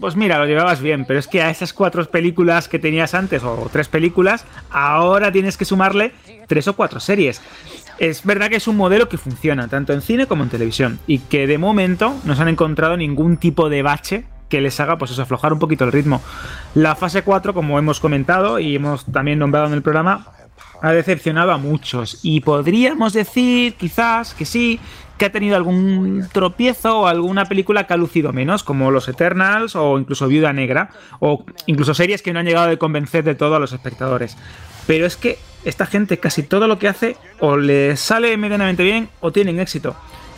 pues 0.00 0.16
mira, 0.16 0.38
lo 0.38 0.46
llevabas 0.46 0.80
bien, 0.80 1.04
pero 1.04 1.18
es 1.18 1.26
que 1.26 1.42
a 1.42 1.50
esas 1.50 1.72
cuatro 1.72 2.04
películas 2.06 2.68
que 2.68 2.78
tenías 2.78 3.14
antes, 3.14 3.42
o 3.44 3.68
tres 3.72 3.88
películas, 3.88 4.44
ahora 4.70 5.32
tienes 5.32 5.56
que 5.56 5.64
sumarle 5.64 6.12
tres 6.48 6.68
o 6.68 6.74
cuatro 6.74 7.00
series. 7.00 7.40
Es 7.98 8.24
verdad 8.24 8.48
que 8.48 8.56
es 8.56 8.66
un 8.66 8.76
modelo 8.76 9.08
que 9.08 9.18
funciona 9.18 9.68
tanto 9.68 9.92
en 9.92 10.02
cine 10.02 10.26
como 10.26 10.42
en 10.42 10.50
televisión 10.50 10.98
y 11.06 11.18
que 11.18 11.46
de 11.46 11.58
momento 11.58 12.14
no 12.24 12.34
se 12.34 12.42
han 12.42 12.48
encontrado 12.48 12.96
ningún 12.96 13.36
tipo 13.36 13.68
de 13.68 13.82
bache 13.82 14.24
que 14.48 14.60
les 14.60 14.78
haga 14.80 14.98
pues 14.98 15.18
aflojar 15.18 15.52
un 15.52 15.58
poquito 15.58 15.84
el 15.84 15.92
ritmo. 15.92 16.20
La 16.74 16.94
fase 16.94 17.22
4, 17.22 17.54
como 17.54 17.78
hemos 17.78 18.00
comentado 18.00 18.58
y 18.58 18.76
hemos 18.76 19.06
también 19.06 19.38
nombrado 19.38 19.66
en 19.66 19.72
el 19.72 19.82
programa, 19.82 20.26
ha 20.82 20.92
decepcionado 20.92 21.52
a 21.52 21.58
muchos 21.58 22.18
y 22.22 22.40
podríamos 22.40 23.12
decir 23.12 23.74
quizás 23.74 24.34
que 24.34 24.44
sí, 24.44 24.80
que 25.22 25.26
ha 25.26 25.30
tenido 25.30 25.54
algún 25.54 26.28
tropiezo 26.32 27.02
o 27.02 27.06
alguna 27.06 27.44
película 27.44 27.86
que 27.86 27.94
ha 27.94 27.96
lucido 27.96 28.32
menos, 28.32 28.64
como 28.64 28.90
Los 28.90 29.06
Eternals 29.06 29.76
o 29.76 29.96
incluso 29.96 30.26
Viuda 30.26 30.52
Negra, 30.52 30.90
o 31.20 31.44
incluso 31.66 31.94
series 31.94 32.22
que 32.22 32.32
no 32.32 32.40
han 32.40 32.46
llegado 32.46 32.72
a 32.72 32.76
convencer 32.76 33.22
de 33.22 33.36
todo 33.36 33.54
a 33.54 33.60
los 33.60 33.72
espectadores. 33.72 34.36
Pero 34.88 35.06
es 35.06 35.16
que 35.16 35.38
esta 35.64 35.86
gente 35.86 36.18
casi 36.18 36.42
todo 36.42 36.66
lo 36.66 36.80
que 36.80 36.88
hace 36.88 37.16
o 37.38 37.56
le 37.56 37.96
sale 37.96 38.36
medianamente 38.36 38.82
bien 38.82 39.10
o 39.20 39.30
tienen 39.30 39.60
éxito. 39.60 39.94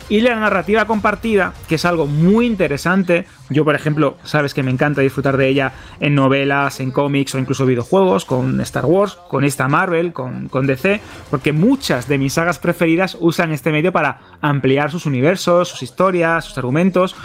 Y 0.07 0.21
la 0.21 0.35
narrativa 0.35 0.85
compartida, 0.85 1.53
que 1.67 1.75
es 1.75 1.85
algo 1.85 2.05
muy 2.05 2.45
interesante. 2.45 3.25
Yo, 3.49 3.65
por 3.65 3.73
ejemplo, 3.73 4.17
sabes 4.23 4.53
que 4.53 4.61
me 4.61 4.69
encanta 4.69 5.01
disfrutar 5.01 5.35
de 5.35 5.47
ella 5.47 5.73
en 5.99 6.13
novelas, 6.13 6.79
en 6.79 6.91
cómics 6.91 7.33
o 7.33 7.39
incluso 7.39 7.65
videojuegos, 7.65 8.23
con 8.23 8.61
Star 8.61 8.85
Wars, 8.85 9.17
con 9.29 9.43
esta 9.43 9.67
Marvel, 9.67 10.13
con, 10.13 10.47
con 10.47 10.67
DC, 10.67 11.01
porque 11.31 11.53
muchas 11.53 12.07
de 12.07 12.19
mis 12.19 12.33
sagas 12.33 12.59
preferidas 12.59 13.17
usan 13.19 13.51
este 13.51 13.71
medio 13.71 13.91
para 13.91 14.19
ampliar 14.41 14.91
sus 14.91 15.07
universos, 15.07 15.69
sus 15.69 15.81
historias, 15.81 16.45
sus 16.45 16.57
argumentos 16.57 17.15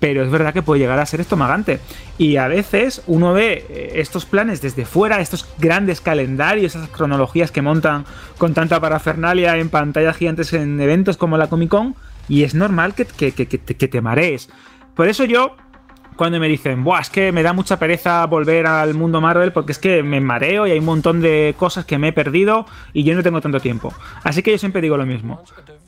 pero 0.00 0.22
es 0.22 0.30
verdad 0.30 0.52
que 0.52 0.60
puede 0.60 0.80
llegar 0.80 0.98
a 0.98 1.06
ser 1.06 1.22
estomagante. 1.22 1.80
Y 2.18 2.36
a 2.36 2.46
veces 2.46 3.00
uno 3.06 3.32
ve 3.32 3.64
eh, 3.70 3.92
estos 3.94 4.26
planes 4.26 4.60
desde 4.60 4.84
fuera, 4.84 5.20
estos 5.22 5.48
grandes 5.58 6.02
calendarios, 6.02 6.74
esas 6.74 6.90
cronologías 6.90 7.50
que 7.50 7.62
montan 7.62 8.04
con 8.36 8.52
tanta 8.52 8.78
parafernalia 8.80 9.56
en 9.56 9.70
pantallas 9.70 10.18
gigantes 10.18 10.52
en 10.52 10.78
eventos 10.78 11.16
como 11.16 11.38
la 11.38 11.46
Comic 11.46 11.70
Con, 11.70 11.94
y 12.28 12.42
es 12.42 12.54
normal 12.54 12.94
que, 12.94 13.04
que, 13.04 13.32
que, 13.32 13.46
que 13.46 13.88
te 13.88 14.00
marees. 14.00 14.48
Por 14.94 15.08
eso 15.08 15.24
yo 15.24 15.56
cuando 16.16 16.38
me 16.38 16.48
dicen, 16.48 16.84
Buah, 16.84 17.00
es 17.00 17.10
que 17.10 17.32
me 17.32 17.42
da 17.42 17.52
mucha 17.52 17.78
pereza 17.78 18.24
volver 18.26 18.66
al 18.66 18.94
mundo 18.94 19.20
Marvel 19.20 19.52
porque 19.52 19.72
es 19.72 19.78
que 19.78 20.02
me 20.02 20.20
mareo 20.20 20.66
y 20.66 20.70
hay 20.70 20.78
un 20.78 20.84
montón 20.84 21.20
de 21.20 21.54
cosas 21.58 21.84
que 21.84 21.98
me 21.98 22.08
he 22.08 22.12
perdido 22.12 22.66
y 22.92 23.02
yo 23.02 23.14
no 23.14 23.22
tengo 23.22 23.40
tanto 23.40 23.60
tiempo. 23.60 23.92
Así 24.22 24.42
que 24.42 24.52
yo 24.52 24.58
siempre 24.58 24.80
digo 24.80 24.96
lo 24.96 25.06
mismo. 25.06 25.42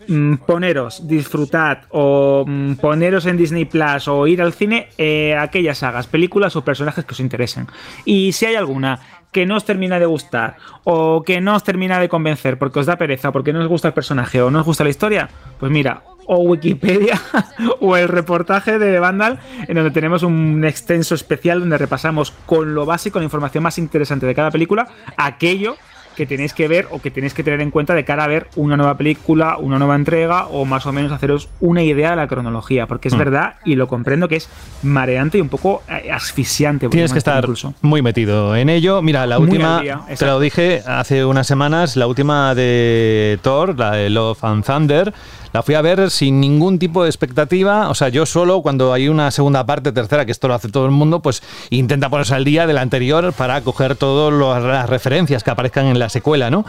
Mm, 0.09 0.35
poneros, 0.47 1.07
disfrutad 1.07 1.79
o 1.91 2.45
mm, 2.47 2.75
poneros 2.75 3.27
en 3.27 3.37
Disney 3.37 3.65
Plus 3.65 4.09
o 4.09 4.27
ir 4.27 4.43
al 4.43 4.53
cine 4.53 4.89
eh, 4.99 5.37
aquellas 5.37 5.79
sagas, 5.79 6.07
películas 6.07 6.55
o 6.57 6.65
personajes 6.65 7.05
que 7.05 7.13
os 7.13 7.21
interesen. 7.21 7.67
Y 8.05 8.33
si 8.33 8.47
hay 8.47 8.57
alguna 8.57 9.01
que 9.33 9.47
no 9.47 9.57
os 9.57 9.65
termina 9.65 9.99
de 9.99 10.07
gustar 10.07 10.57
o 10.85 11.23
que 11.23 11.41
no 11.41 11.55
os 11.55 11.63
termina 11.63 12.01
de 12.01 12.09
convencer 12.09 12.59
porque 12.59 12.81
os 12.81 12.87
da 12.87 12.97
pereza, 12.97 13.33
porque 13.33 13.53
no 13.53 13.61
os 13.61 13.69
gusta 13.69 13.89
el 13.89 13.95
personaje 13.95 14.41
o 14.43 14.51
no 14.51 14.61
os 14.61 14.67
gusta 14.67 14.85
la 14.85 14.91
historia, 14.91 15.29
pues 15.59 15.71
mira, 15.71 16.03
o 16.27 16.39
Wikipedia 16.43 17.21
o 17.81 17.97
el 17.97 18.09
reportaje 18.09 18.79
de 18.79 18.99
Vandal, 18.99 19.39
en 19.67 19.75
donde 19.75 19.91
tenemos 19.91 20.23
un 20.23 20.65
extenso 20.65 21.15
especial 21.15 21.61
donde 21.61 21.79
repasamos 21.79 22.33
con 22.47 22.75
lo 22.75 22.87
básico, 22.87 23.19
la 23.19 23.25
información 23.25 23.63
más 23.63 23.79
interesante 23.79 24.27
de 24.27 24.35
cada 24.35 24.51
película, 24.51 24.89
aquello 25.17 25.77
que 26.17 26.27
tenéis 26.27 26.55
que 26.55 26.67
ver 26.67 26.89
o 26.91 27.01
que 27.01 27.11
tenéis 27.11 27.35
que 27.35 27.45
tener 27.45 27.61
en 27.61 27.71
cuenta 27.71 27.95
de 27.95 28.05
cara 28.05 28.25
a 28.25 28.27
ver 28.27 28.49
una 28.57 28.77
nueva 28.77 28.97
película, 28.97 29.59
una 29.59 29.79
nueva 29.79 29.95
entrega 29.95 30.47
o 30.47 30.65
más 30.65 30.87
o 30.87 30.93
menos 30.93 31.13
haceros 31.13 31.49
una 31.61 31.83
idea 31.83 32.11
de 32.11 32.17
la 32.17 32.27
cronología, 32.27 32.87
porque 32.87 33.09
es 33.09 33.15
mm. 33.15 33.19
verdad 33.19 33.55
y 33.65 33.77
lo 33.77 33.87
comprendo 33.87 34.27
que 34.27 34.37
es 34.37 34.49
mareante 34.83 35.39
y 35.39 35.43
un 35.43 35.51
poco 35.51 35.83
eh, 35.89 36.11
asfixiante. 36.11 36.89
Tienes 36.89 37.13
que 37.13 37.19
estar 37.19 37.47
muy 37.83 38.03
metido 38.03 38.57
en 38.57 38.71
ello. 38.71 39.03
Mira, 39.03 39.27
la 39.27 39.39
última, 39.39 39.83
te 40.19 40.27
lo 40.27 40.41
dije 40.41 40.83
hace 40.87 41.25
unas 41.25 41.47
semanas, 41.47 41.97
la 41.97 42.07
última 42.07 42.55
de 42.55 43.39
Thor, 43.43 43.79
la 43.79 43.93
de 43.93 44.09
Love 44.09 44.43
and 44.43 44.65
Thunder, 44.65 45.13
la 45.57 45.63
fui 45.63 45.75
a 45.75 45.81
ver 45.81 46.11
sin 46.11 46.39
ningún 46.39 46.79
tipo 46.79 47.03
de 47.03 47.09
expectativa. 47.09 47.89
O 47.89 47.95
sea, 47.95 48.11
yo 48.11 48.27
solo 48.27 48.61
cuando 48.61 48.93
hay 48.93 49.09
una 49.09 49.31
segunda 49.31 49.65
parte, 49.65 49.91
tercera, 49.91 50.27
que 50.27 50.33
esto 50.33 50.49
lo 50.49 50.55
hace 50.55 50.69
todo 50.69 50.85
el 50.85 50.91
mundo, 50.91 51.21
pues 51.23 51.43
intenta 51.71 52.11
ponerse 52.11 52.35
al 52.35 52.45
día 52.45 52.67
de 52.67 52.75
la 52.75 52.83
anterior 52.83 53.33
para 53.33 53.63
coger 53.63 53.97
todas 53.97 54.63
las 54.63 54.87
referencias 54.87 55.43
que 55.43 55.51
aparezcan 55.51 55.87
en 55.87 55.99
la 55.99 56.11
secuela, 56.11 56.51
¿no? 56.51 56.67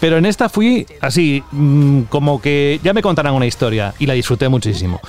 Pero 0.00 0.16
en 0.16 0.24
esta 0.24 0.48
fui 0.48 0.86
así, 1.02 1.44
mm, 1.52 2.04
como 2.04 2.40
que 2.40 2.80
ya 2.82 2.94
me 2.94 3.02
contarán 3.02 3.34
una 3.34 3.44
historia 3.44 3.92
y 3.98 4.06
la 4.06 4.14
disfruté 4.14 4.48
muchísimo. 4.48 5.02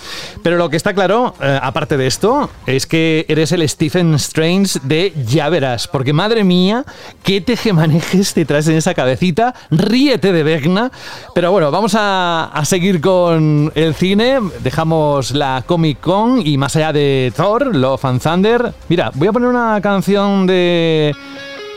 Pero 0.44 0.58
lo 0.58 0.70
que 0.70 0.76
está 0.76 0.94
claro, 0.94 1.34
eh, 1.42 1.58
aparte 1.62 1.96
de 1.96 2.08
esto, 2.08 2.50
es 2.66 2.86
que 2.86 3.26
eres 3.30 3.54
el 3.54 3.68
Stephen 3.70 4.14
Strange 4.16 4.78
de 4.84 5.14
ya 5.26 5.48
verás, 5.48 5.88
porque 5.88 6.12
madre 6.12 6.44
mía, 6.44 6.84
qué 7.24 7.40
tejemanejes 7.40 8.34
te 8.34 8.44
traes 8.44 8.68
en 8.68 8.76
esa 8.76 8.94
cabecita, 8.94 9.56
ríete 9.70 10.34
de 10.34 10.44
Vegna. 10.44 10.92
Pero 11.34 11.50
bueno, 11.54 11.72
vamos 11.72 11.96
a, 11.96 12.52
a 12.54 12.66
seguir 12.66 13.00
con 13.00 13.21
el 13.30 13.94
cine, 13.96 14.40
dejamos 14.60 15.32
la 15.32 15.64
Comic 15.66 16.00
Con 16.00 16.46
y 16.46 16.58
más 16.58 16.76
allá 16.76 16.92
de 16.92 17.32
Thor, 17.36 17.76
Love 17.76 18.06
and 18.06 18.22
Thunder. 18.22 18.74
Mira, 18.90 19.12
voy 19.14 19.28
a 19.28 19.32
poner 19.32 19.50
una 19.50 19.80
canción 19.82 20.48
de 20.48 21.14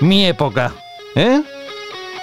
mi 0.00 0.26
época, 0.26 0.72
¿eh? 1.14 1.42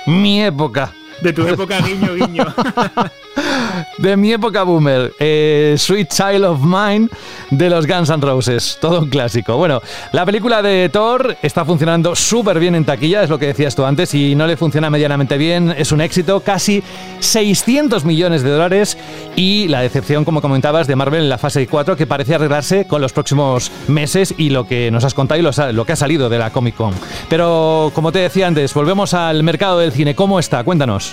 Mi 0.08 0.42
época. 0.44 0.92
De 1.22 1.34
tu 1.34 1.48
época, 1.48 1.80
guiño, 1.82 2.16
guiño. 2.16 2.46
de 3.98 4.18
mi 4.18 4.34
época 4.34 4.64
boomer, 4.64 5.14
eh, 5.20 5.76
Sweet 5.78 6.10
Child 6.10 6.44
of 6.46 6.60
Mine 6.62 7.08
de 7.52 7.70
los 7.70 7.86
Guns 7.86 8.10
N' 8.10 8.22
Roses, 8.22 8.78
todo 8.82 9.00
un 9.00 9.10
clásico. 9.10 9.58
Bueno, 9.58 9.82
la 10.12 10.26
película 10.26 10.62
de 10.62 10.90
Thor 10.90 11.38
está 11.42 11.64
funcionando 11.66 12.16
súper 12.16 12.60
bien 12.60 12.76
en 12.76 12.86
taquilla, 12.86 13.24
es 13.24 13.30
lo 13.30 13.38
que 13.38 13.48
decías 13.48 13.76
tú 13.76 13.86
antes, 13.86 14.14
y 14.14 14.36
no 14.36 14.48
le 14.48 14.58
funciona 14.58 14.90
medianamente 14.90 15.38
bien, 15.38 15.74
es 15.78 15.92
un 15.92 16.02
éxito, 16.02 16.40
casi 16.40 16.84
600 17.20 18.06
millones 18.06 18.42
de 18.42 18.50
dólares 18.50 18.98
y 19.36 19.68
la 19.68 19.82
decepción, 19.82 20.26
como 20.26 20.42
comentabas, 20.42 20.88
de 20.88 20.96
Marvel 20.96 21.24
en 21.24 21.30
la 21.30 21.38
fase 21.38 21.68
4 21.68 21.96
que 21.96 22.08
parece 22.08 22.36
arreglarse 22.36 22.88
con 22.88 23.02
los 23.02 23.14
próximos 23.14 23.72
meses 23.88 24.34
y 24.38 24.50
lo 24.50 24.68
que 24.68 24.90
nos 24.92 25.04
has 25.04 25.14
contado 25.14 25.40
y 25.40 25.74
lo 25.74 25.86
que 25.86 25.92
ha 25.92 25.96
salido 25.96 26.30
de 26.30 26.40
la 26.40 26.52
Comic 26.52 26.76
Con. 26.76 26.94
Pero 27.30 27.92
como 27.94 28.12
te 28.12 28.20
decía 28.20 28.48
antes, 28.48 28.74
volvemos 28.74 29.14
al 29.14 29.44
mercado 29.44 29.80
del 29.80 29.92
cine, 29.92 30.16
¿cómo 30.16 30.40
está? 30.40 30.64
Cuéntanos. 30.64 31.11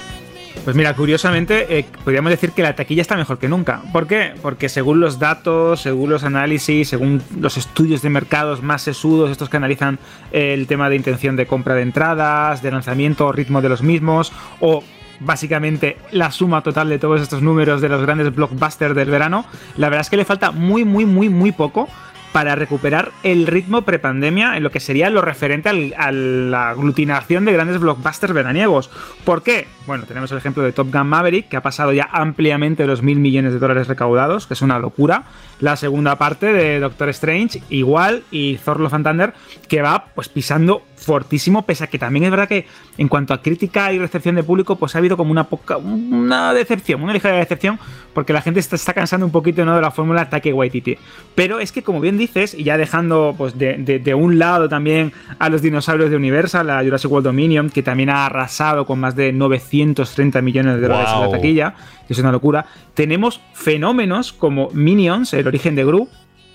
Pues 0.64 0.76
mira, 0.76 0.94
curiosamente, 0.94 1.78
eh, 1.78 1.86
podríamos 2.04 2.30
decir 2.30 2.50
que 2.52 2.62
la 2.62 2.74
taquilla 2.74 3.00
está 3.00 3.16
mejor 3.16 3.38
que 3.38 3.48
nunca. 3.48 3.80
¿Por 3.90 4.06
qué? 4.06 4.34
Porque 4.42 4.68
según 4.68 5.00
los 5.00 5.18
datos, 5.18 5.80
según 5.80 6.10
los 6.10 6.24
análisis, 6.24 6.88
según 6.88 7.22
los 7.40 7.56
estudios 7.56 8.02
de 8.02 8.10
mercados 8.10 8.62
más 8.62 8.82
sesudos, 8.82 9.30
estos 9.30 9.48
que 9.48 9.56
analizan 9.56 9.98
el 10.30 10.66
tema 10.66 10.90
de 10.90 10.96
intención 10.96 11.36
de 11.36 11.46
compra 11.46 11.74
de 11.74 11.82
entradas, 11.82 12.60
de 12.60 12.70
lanzamiento, 12.70 13.32
ritmo 13.32 13.62
de 13.62 13.70
los 13.70 13.82
mismos, 13.82 14.32
o 14.60 14.84
básicamente 15.20 15.96
la 16.12 16.30
suma 16.30 16.62
total 16.62 16.88
de 16.88 16.98
todos 16.98 17.20
estos 17.20 17.42
números 17.42 17.80
de 17.80 17.88
los 17.88 18.02
grandes 18.02 18.34
blockbusters 18.34 18.94
del 18.94 19.10
verano, 19.10 19.46
la 19.76 19.88
verdad 19.88 20.02
es 20.02 20.10
que 20.10 20.16
le 20.16 20.24
falta 20.24 20.50
muy, 20.50 20.84
muy, 20.84 21.06
muy, 21.06 21.28
muy 21.28 21.52
poco 21.52 21.88
para 22.32 22.54
recuperar 22.54 23.12
el 23.22 23.46
ritmo 23.46 23.82
prepandemia 23.82 24.56
en 24.56 24.62
lo 24.62 24.70
que 24.70 24.80
sería 24.80 25.10
lo 25.10 25.22
referente 25.22 25.68
a 25.96 26.12
la 26.12 26.70
aglutinación 26.70 27.44
de 27.44 27.52
grandes 27.52 27.78
blockbusters 27.78 28.32
veraniegos. 28.32 28.90
¿Por 29.24 29.42
qué? 29.42 29.66
Bueno, 29.86 30.04
tenemos 30.04 30.30
el 30.32 30.38
ejemplo 30.38 30.62
de 30.62 30.72
Top 30.72 30.92
Gun 30.92 31.06
Maverick, 31.06 31.48
que 31.48 31.56
ha 31.56 31.62
pasado 31.62 31.92
ya 31.92 32.08
ampliamente 32.12 32.86
los 32.86 33.02
mil 33.02 33.18
millones 33.18 33.52
de 33.52 33.58
dólares 33.58 33.88
recaudados, 33.88 34.46
que 34.46 34.54
es 34.54 34.62
una 34.62 34.78
locura. 34.78 35.24
La 35.60 35.76
segunda 35.76 36.16
parte 36.16 36.52
de 36.52 36.80
Doctor 36.80 37.08
Strange, 37.08 37.62
igual, 37.70 38.22
y 38.30 38.56
Thor 38.56 38.80
Love 38.80 38.94
and 38.94 39.32
que 39.66 39.82
va 39.82 40.06
pues 40.14 40.28
pisando 40.28 40.82
fortísimo, 40.98 41.62
pese 41.62 41.84
a 41.84 41.86
que 41.86 41.98
también 41.98 42.24
es 42.24 42.30
verdad 42.30 42.48
que 42.48 42.66
en 42.96 43.08
cuanto 43.08 43.32
a 43.32 43.40
crítica 43.40 43.92
y 43.92 43.98
recepción 43.98 44.34
de 44.34 44.42
público, 44.42 44.76
pues 44.76 44.94
ha 44.94 44.98
habido 44.98 45.16
como 45.16 45.30
una 45.30 45.44
poca, 45.44 45.76
una 45.76 46.52
decepción, 46.52 47.02
una 47.02 47.12
ligera 47.12 47.36
decepción, 47.36 47.78
porque 48.12 48.32
la 48.32 48.42
gente 48.42 48.60
está, 48.60 48.76
está 48.76 48.92
cansando 48.92 49.24
un 49.24 49.32
poquito 49.32 49.64
¿no? 49.64 49.74
de 49.74 49.80
la 49.80 49.90
fórmula 49.90 50.28
Take 50.28 50.52
Waititi. 50.52 50.96
Pero 51.34 51.60
es 51.60 51.72
que, 51.72 51.82
como 51.82 52.00
bien 52.00 52.18
dices, 52.18 52.54
y 52.54 52.64
ya 52.64 52.76
dejando 52.76 53.34
pues 53.38 53.56
de, 53.56 54.14
un 54.14 54.38
lado 54.38 54.68
también 54.68 55.12
a 55.38 55.48
los 55.48 55.62
dinosaurios 55.62 56.10
de 56.10 56.16
Universal, 56.16 56.68
a 56.70 56.82
Jurassic 56.82 57.10
World 57.10 57.26
Dominion, 57.26 57.70
que 57.70 57.82
también 57.82 58.10
ha 58.10 58.26
arrasado 58.26 58.86
con 58.86 58.98
más 58.98 59.14
de 59.14 59.32
930 59.32 60.42
millones 60.42 60.76
de 60.76 60.80
dólares 60.80 61.10
en 61.14 61.20
la 61.20 61.30
taquilla, 61.30 61.74
es 62.08 62.18
una 62.18 62.32
locura, 62.32 62.66
tenemos 62.94 63.40
fenómenos 63.52 64.32
como 64.32 64.70
Minions, 64.72 65.34
el 65.34 65.46
origen 65.46 65.74
de 65.74 65.84
Gru, 65.84 66.08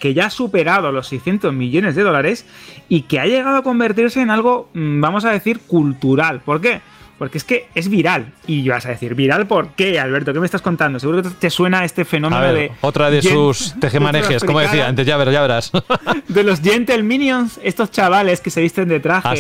que 0.03 0.13
ya 0.13 0.25
ha 0.25 0.29
superado 0.29 0.91
los 0.91 1.07
600 1.07 1.53
millones 1.53 1.95
de 1.95 2.03
dólares 2.03 2.45
y 2.89 3.03
que 3.03 3.21
ha 3.21 3.25
llegado 3.25 3.55
a 3.55 3.63
convertirse 3.63 4.19
en 4.19 4.31
algo, 4.31 4.67
mm, 4.73 4.99
vamos 4.99 5.23
a 5.23 5.31
decir, 5.31 5.61
cultural. 5.61 6.41
¿Por 6.41 6.59
qué? 6.59 6.81
Porque 7.17 7.37
es 7.37 7.45
que 7.45 7.69
es 7.73 7.87
viral. 7.87 8.33
Y 8.45 8.67
vas 8.67 8.85
a 8.85 8.89
decir, 8.89 9.15
¿viral 9.15 9.47
por 9.47 9.69
qué, 9.75 10.01
Alberto? 10.01 10.33
¿Qué 10.33 10.41
me 10.41 10.45
estás 10.45 10.61
contando? 10.61 10.99
Seguro 10.99 11.23
que 11.23 11.29
te 11.29 11.49
suena 11.49 11.85
este 11.85 12.03
fenómeno 12.03 12.51
de. 12.51 12.73
Otra 12.81 13.09
de 13.09 13.21
sus 13.21 13.75
tejemanejes, 13.79 14.43
como 14.43 14.59
decía 14.59 14.89
antes, 14.89 15.07
ya 15.07 15.15
verás, 15.15 15.33
ya 15.33 15.41
verás. 15.41 15.71
De 16.27 16.43
los 16.43 16.59
Gentle 16.59 17.01
Minions, 17.01 17.61
estos 17.63 17.89
chavales 17.89 18.41
que 18.41 18.49
se 18.49 18.59
visten 18.59 18.89
de 18.89 18.99
traje. 18.99 19.29
Ah, 19.29 19.37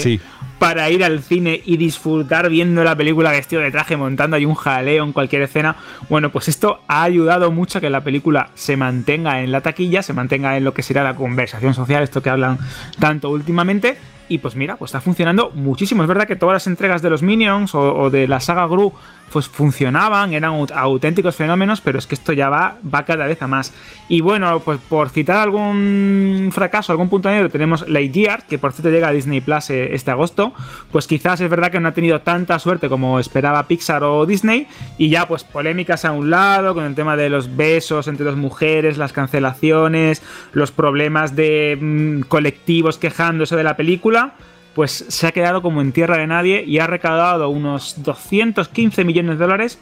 para 0.59 0.89
ir 0.89 1.03
al 1.03 1.21
cine 1.21 1.61
y 1.65 1.77
disfrutar 1.77 2.49
viendo 2.49 2.83
la 2.83 2.95
película 2.95 3.31
vestido 3.31 3.61
de 3.61 3.71
traje, 3.71 3.97
montando 3.97 4.37
ahí 4.37 4.45
un 4.45 4.55
jaleo 4.55 5.03
en 5.03 5.11
cualquier 5.11 5.41
escena. 5.41 5.75
Bueno, 6.09 6.31
pues 6.31 6.47
esto 6.47 6.79
ha 6.87 7.03
ayudado 7.03 7.51
mucho 7.51 7.79
a 7.79 7.81
que 7.81 7.89
la 7.89 8.03
película 8.03 8.49
se 8.53 8.77
mantenga 8.77 9.41
en 9.41 9.51
la 9.51 9.61
taquilla, 9.61 10.03
se 10.03 10.13
mantenga 10.13 10.55
en 10.55 10.63
lo 10.63 10.73
que 10.73 10.83
será 10.83 11.03
la 11.03 11.15
conversación 11.15 11.73
social, 11.73 12.03
esto 12.03 12.21
que 12.21 12.29
hablan 12.29 12.57
tanto 12.99 13.29
últimamente. 13.29 13.97
Y 14.29 14.37
pues 14.37 14.55
mira, 14.55 14.77
pues 14.77 14.89
está 14.89 15.01
funcionando 15.01 15.51
muchísimo. 15.53 16.03
Es 16.03 16.07
verdad 16.07 16.27
que 16.27 16.35
todas 16.35 16.53
las 16.53 16.67
entregas 16.67 17.01
de 17.01 17.09
los 17.09 17.21
Minions 17.21 17.75
o, 17.75 18.09
de 18.09 18.27
la 18.27 18.39
saga 18.39 18.65
Gru 18.65 18.93
pues 19.33 19.49
funcionaban, 19.49 20.33
eran 20.33 20.67
auténticos 20.75 21.35
fenómenos, 21.35 21.81
pero 21.81 21.97
es 21.97 22.05
que 22.05 22.13
esto 22.13 22.33
ya 22.33 22.49
va, 22.49 22.77
va 22.93 23.03
cada 23.03 23.25
vez 23.25 23.41
a 23.41 23.47
más. 23.47 23.73
Y 24.07 24.21
bueno, 24.21 24.59
pues 24.59 24.79
por 24.87 25.09
citar 25.09 25.37
algún 25.37 26.51
fracaso, 26.53 26.91
algún 26.91 27.09
punto 27.09 27.29
negro, 27.29 27.49
tenemos 27.49 27.89
Lightyear, 27.89 28.45
que 28.45 28.59
por 28.59 28.73
cierto 28.73 28.91
llega 28.91 29.07
a 29.07 29.11
Disney 29.11 29.41
Plus 29.41 29.71
eh, 29.71 29.95
este 29.95 30.11
agosto, 30.11 30.53
pues 30.91 31.07
quizás 31.07 31.41
es 31.41 31.49
verdad 31.49 31.71
que 31.71 31.79
no 31.79 31.87
ha 31.87 31.93
tenido 31.93 32.21
tanta 32.21 32.59
suerte 32.59 32.89
como 32.89 33.19
esperaba 33.19 33.67
Pixar 33.67 34.03
o 34.03 34.27
Disney, 34.27 34.67
y 34.99 35.09
ya 35.09 35.27
pues 35.27 35.43
polémicas 35.43 36.05
a 36.05 36.11
un 36.11 36.29
lado, 36.29 36.75
con 36.75 36.85
el 36.85 36.93
tema 36.93 37.17
de 37.17 37.29
los 37.29 37.55
besos 37.55 38.07
entre 38.07 38.25
dos 38.25 38.37
mujeres, 38.37 38.99
las 38.99 39.13
cancelaciones, 39.13 40.21
los 40.51 40.71
problemas 40.71 41.35
de 41.35 41.75
mm, 41.81 42.21
colectivos 42.27 42.99
quejándose 42.99 43.55
de 43.55 43.63
la 43.63 43.75
película, 43.75 44.35
pues 44.75 45.05
se 45.07 45.27
ha 45.27 45.31
quedado 45.31 45.61
como 45.61 45.81
en 45.81 45.91
tierra 45.91 46.17
de 46.17 46.27
nadie 46.27 46.63
y 46.65 46.79
ha 46.79 46.87
recaudado 46.87 47.49
unos 47.49 48.03
215 48.03 49.03
millones 49.03 49.37
de 49.37 49.45
dólares 49.45 49.79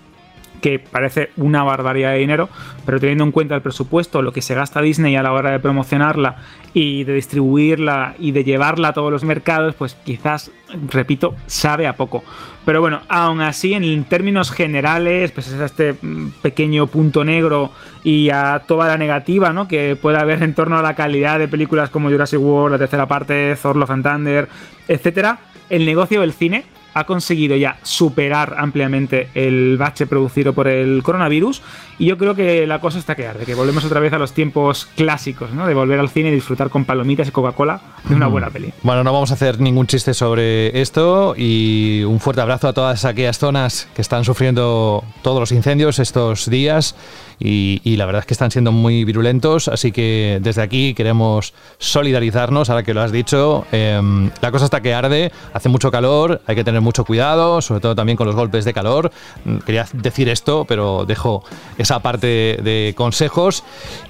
que 0.61 0.79
parece 0.79 1.31
una 1.37 1.63
barbaridad 1.63 2.11
de 2.11 2.19
dinero, 2.19 2.49
pero 2.85 2.99
teniendo 2.99 3.23
en 3.23 3.31
cuenta 3.31 3.55
el 3.55 3.61
presupuesto, 3.61 4.21
lo 4.21 4.31
que 4.31 4.41
se 4.41 4.53
gasta 4.53 4.81
Disney 4.81 5.15
a 5.15 5.23
la 5.23 5.33
hora 5.33 5.51
de 5.51 5.59
promocionarla 5.59 6.35
y 6.73 7.03
de 7.03 7.15
distribuirla 7.15 8.15
y 8.19 8.31
de 8.31 8.43
llevarla 8.43 8.89
a 8.89 8.93
todos 8.93 9.11
los 9.11 9.23
mercados, 9.23 9.75
pues 9.75 9.95
quizás, 10.05 10.51
repito, 10.89 11.35
sabe 11.47 11.87
a 11.87 11.95
poco. 11.95 12.23
Pero 12.65 12.79
bueno, 12.79 13.01
aún 13.07 13.41
así, 13.41 13.73
en 13.73 14.03
términos 14.03 14.51
generales, 14.51 15.31
pues 15.31 15.47
es 15.47 15.59
este 15.59 15.95
pequeño 16.41 16.85
punto 16.87 17.23
negro 17.23 17.71
y 18.03 18.29
a 18.29 18.61
toda 18.67 18.87
la 18.87 18.97
negativa 18.97 19.51
¿no? 19.51 19.67
que 19.67 19.95
puede 19.95 20.17
haber 20.17 20.43
en 20.43 20.53
torno 20.53 20.77
a 20.77 20.81
la 20.81 20.95
calidad 20.95 21.39
de 21.39 21.47
películas 21.47 21.89
como 21.89 22.09
Jurassic 22.09 22.39
World, 22.39 22.73
la 22.73 22.79
tercera 22.79 23.07
parte, 23.07 23.55
Thor, 23.59 23.75
Love 23.75 23.91
and 23.91 24.03
Thunder, 24.03 24.49
etc., 24.87 25.37
el 25.69 25.85
negocio 25.85 26.21
del 26.21 26.33
cine 26.33 26.65
ha 26.93 27.05
conseguido 27.05 27.55
ya 27.55 27.77
superar 27.83 28.55
ampliamente 28.57 29.29
el 29.33 29.77
bache 29.77 30.07
producido 30.07 30.53
por 30.53 30.67
el 30.67 31.03
coronavirus 31.03 31.61
y 31.99 32.05
yo 32.05 32.17
creo 32.17 32.33
que 32.33 32.65
la 32.65 32.79
cosa 32.79 32.97
está 32.97 33.15
que 33.15 33.27
arde, 33.27 33.45
que 33.45 33.53
volvemos 33.53 33.85
otra 33.85 33.99
vez 33.99 34.11
a 34.13 34.17
los 34.17 34.33
tiempos 34.33 34.87
clásicos, 34.95 35.51
¿no? 35.53 35.67
De 35.67 35.73
volver 35.73 35.99
al 35.99 36.09
cine 36.09 36.29
y 36.29 36.33
disfrutar 36.33 36.69
con 36.69 36.85
palomitas 36.85 37.27
y 37.27 37.31
Coca-Cola 37.31 37.79
de 38.05 38.15
una 38.15 38.27
buena 38.27 38.49
peli. 38.49 38.73
Bueno, 38.81 39.03
no 39.03 39.13
vamos 39.13 39.31
a 39.31 39.35
hacer 39.35 39.59
ningún 39.59 39.87
chiste 39.87 40.13
sobre 40.13 40.81
esto 40.81 41.35
y 41.37 42.03
un 42.03 42.19
fuerte 42.19 42.41
abrazo 42.41 42.67
a 42.67 42.73
todas 42.73 43.05
aquellas 43.05 43.37
zonas 43.37 43.87
que 43.93 44.01
están 44.01 44.25
sufriendo 44.25 45.03
todos 45.21 45.39
los 45.39 45.51
incendios 45.51 45.99
estos 45.99 46.49
días 46.49 46.95
y, 47.43 47.95
la 47.95 48.05
verdad 48.05 48.21
es 48.21 48.25
que 48.25 48.33
están 48.33 48.51
siendo 48.51 48.71
muy 48.71 49.03
virulentos, 49.03 49.67
así 49.67 49.91
que 49.91 50.39
desde 50.41 50.61
aquí 50.61 50.93
queremos 50.93 51.53
solidarizarnos, 51.77 52.69
ahora 52.69 52.83
que 52.83 52.93
lo 52.93 53.01
has 53.01 53.11
dicho, 53.11 53.65
em, 53.71 54.29
la 54.41 54.51
cosa 54.51 54.65
está 54.65 54.81
que 54.81 54.93
arde, 54.93 55.31
hace 55.53 55.69
mucho 55.69 55.91
calor, 55.91 56.41
hay 56.45 56.55
que 56.55 56.63
tener 56.63 56.81
mucho 56.81 57.03
cuidado, 57.05 57.61
sobre 57.61 57.81
todo 57.81 57.95
también 57.95 58.15
con 58.17 58.27
los 58.27 58.35
golpes 58.35 58.65
de 58.65 58.73
calor. 58.73 59.11
Mm, 59.45 59.57
quería 59.57 59.87
decir 59.93 60.29
esto, 60.29 60.65
pero 60.65 61.05
dejo 61.05 61.43
esa 61.77 61.99
parte 61.99 62.27
de 62.61 62.93
consejos 62.95 63.63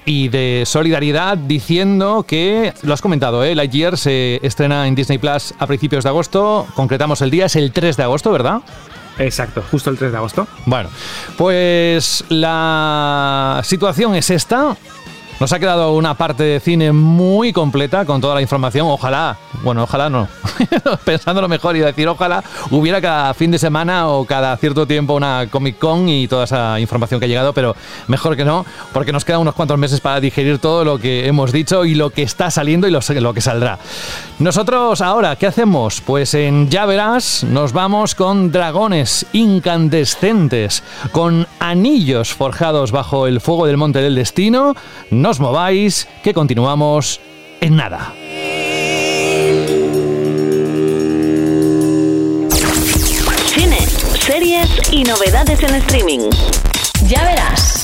y 0.04 0.28
de 0.28 0.64
solidaridad 0.66 1.36
diciendo 1.38 2.24
que, 2.26 2.72
lo 2.82 2.94
has 2.94 3.00
comentado, 3.00 3.44
¿eh? 3.44 3.54
Lightyear 3.54 3.96
se 3.96 4.40
estrena 4.42 4.86
en 4.86 4.94
Disney 4.94 5.18
Plus 5.18 5.54
a 5.58 5.66
principios 5.66 6.04
de 6.04 6.10
agosto, 6.10 6.66
concretamos 6.74 7.22
el 7.22 7.30
día, 7.30 7.46
es 7.46 7.56
el 7.56 7.72
3 7.72 7.96
de 7.96 8.02
agosto, 8.02 8.30
¿verdad? 8.30 8.62
Exacto, 9.18 9.62
justo 9.70 9.90
el 9.90 9.98
3 9.98 10.12
de 10.12 10.16
agosto. 10.18 10.48
Bueno, 10.66 10.88
pues 11.36 12.24
la 12.28 13.60
situación 13.64 14.14
es 14.14 14.30
esta. 14.30 14.76
Nos 15.40 15.52
ha 15.52 15.58
quedado 15.58 15.94
una 15.94 16.14
parte 16.14 16.44
de 16.44 16.60
cine 16.60 16.92
muy 16.92 17.52
completa 17.52 18.04
con 18.04 18.20
toda 18.20 18.34
la 18.34 18.42
información. 18.42 18.86
Ojalá, 18.88 19.36
bueno, 19.62 19.82
ojalá 19.82 20.08
no. 20.08 20.28
Pensándolo 21.04 21.48
mejor 21.48 21.76
y 21.76 21.80
decir, 21.80 22.06
ojalá 22.06 22.44
hubiera 22.70 23.00
cada 23.00 23.34
fin 23.34 23.50
de 23.50 23.58
semana 23.58 24.08
o 24.08 24.24
cada 24.24 24.56
cierto 24.56 24.86
tiempo 24.86 25.14
una 25.14 25.48
Comic 25.50 25.78
Con 25.78 26.08
y 26.08 26.28
toda 26.28 26.44
esa 26.44 26.78
información 26.78 27.18
que 27.18 27.26
ha 27.26 27.28
llegado, 27.28 27.52
pero 27.52 27.74
mejor 28.06 28.36
que 28.36 28.44
no, 28.44 28.64
porque 28.92 29.12
nos 29.12 29.24
quedan 29.24 29.40
unos 29.40 29.54
cuantos 29.54 29.78
meses 29.78 30.00
para 30.00 30.20
digerir 30.20 30.58
todo 30.58 30.84
lo 30.84 30.98
que 30.98 31.26
hemos 31.26 31.50
dicho 31.50 31.84
y 31.84 31.94
lo 31.94 32.10
que 32.10 32.22
está 32.22 32.50
saliendo 32.50 32.86
y 32.86 32.90
lo, 32.90 33.00
lo 33.08 33.34
que 33.34 33.40
saldrá. 33.40 33.78
Nosotros 34.38 35.00
ahora, 35.00 35.36
¿qué 35.36 35.46
hacemos? 35.46 36.00
Pues 36.00 36.34
en 36.34 36.68
Ya 36.68 36.86
Verás 36.86 37.44
nos 37.44 37.72
vamos 37.72 38.14
con 38.14 38.52
dragones 38.52 39.26
incandescentes, 39.32 40.82
con 41.10 41.46
anillos 41.58 42.32
forjados 42.32 42.92
bajo 42.92 43.26
el 43.26 43.40
fuego 43.40 43.66
del 43.66 43.76
monte 43.76 44.00
del 44.00 44.14
destino 44.14 44.74
os 45.30 45.40
mováis, 45.40 46.08
que 46.22 46.34
continuamos 46.34 47.20
en 47.60 47.76
nada. 47.76 48.12
Cine, 53.54 53.80
series 54.20 54.68
y 54.90 55.04
novedades 55.04 55.62
en 55.62 55.74
streaming. 55.76 56.30
Ya 57.06 57.24
verás. 57.24 57.81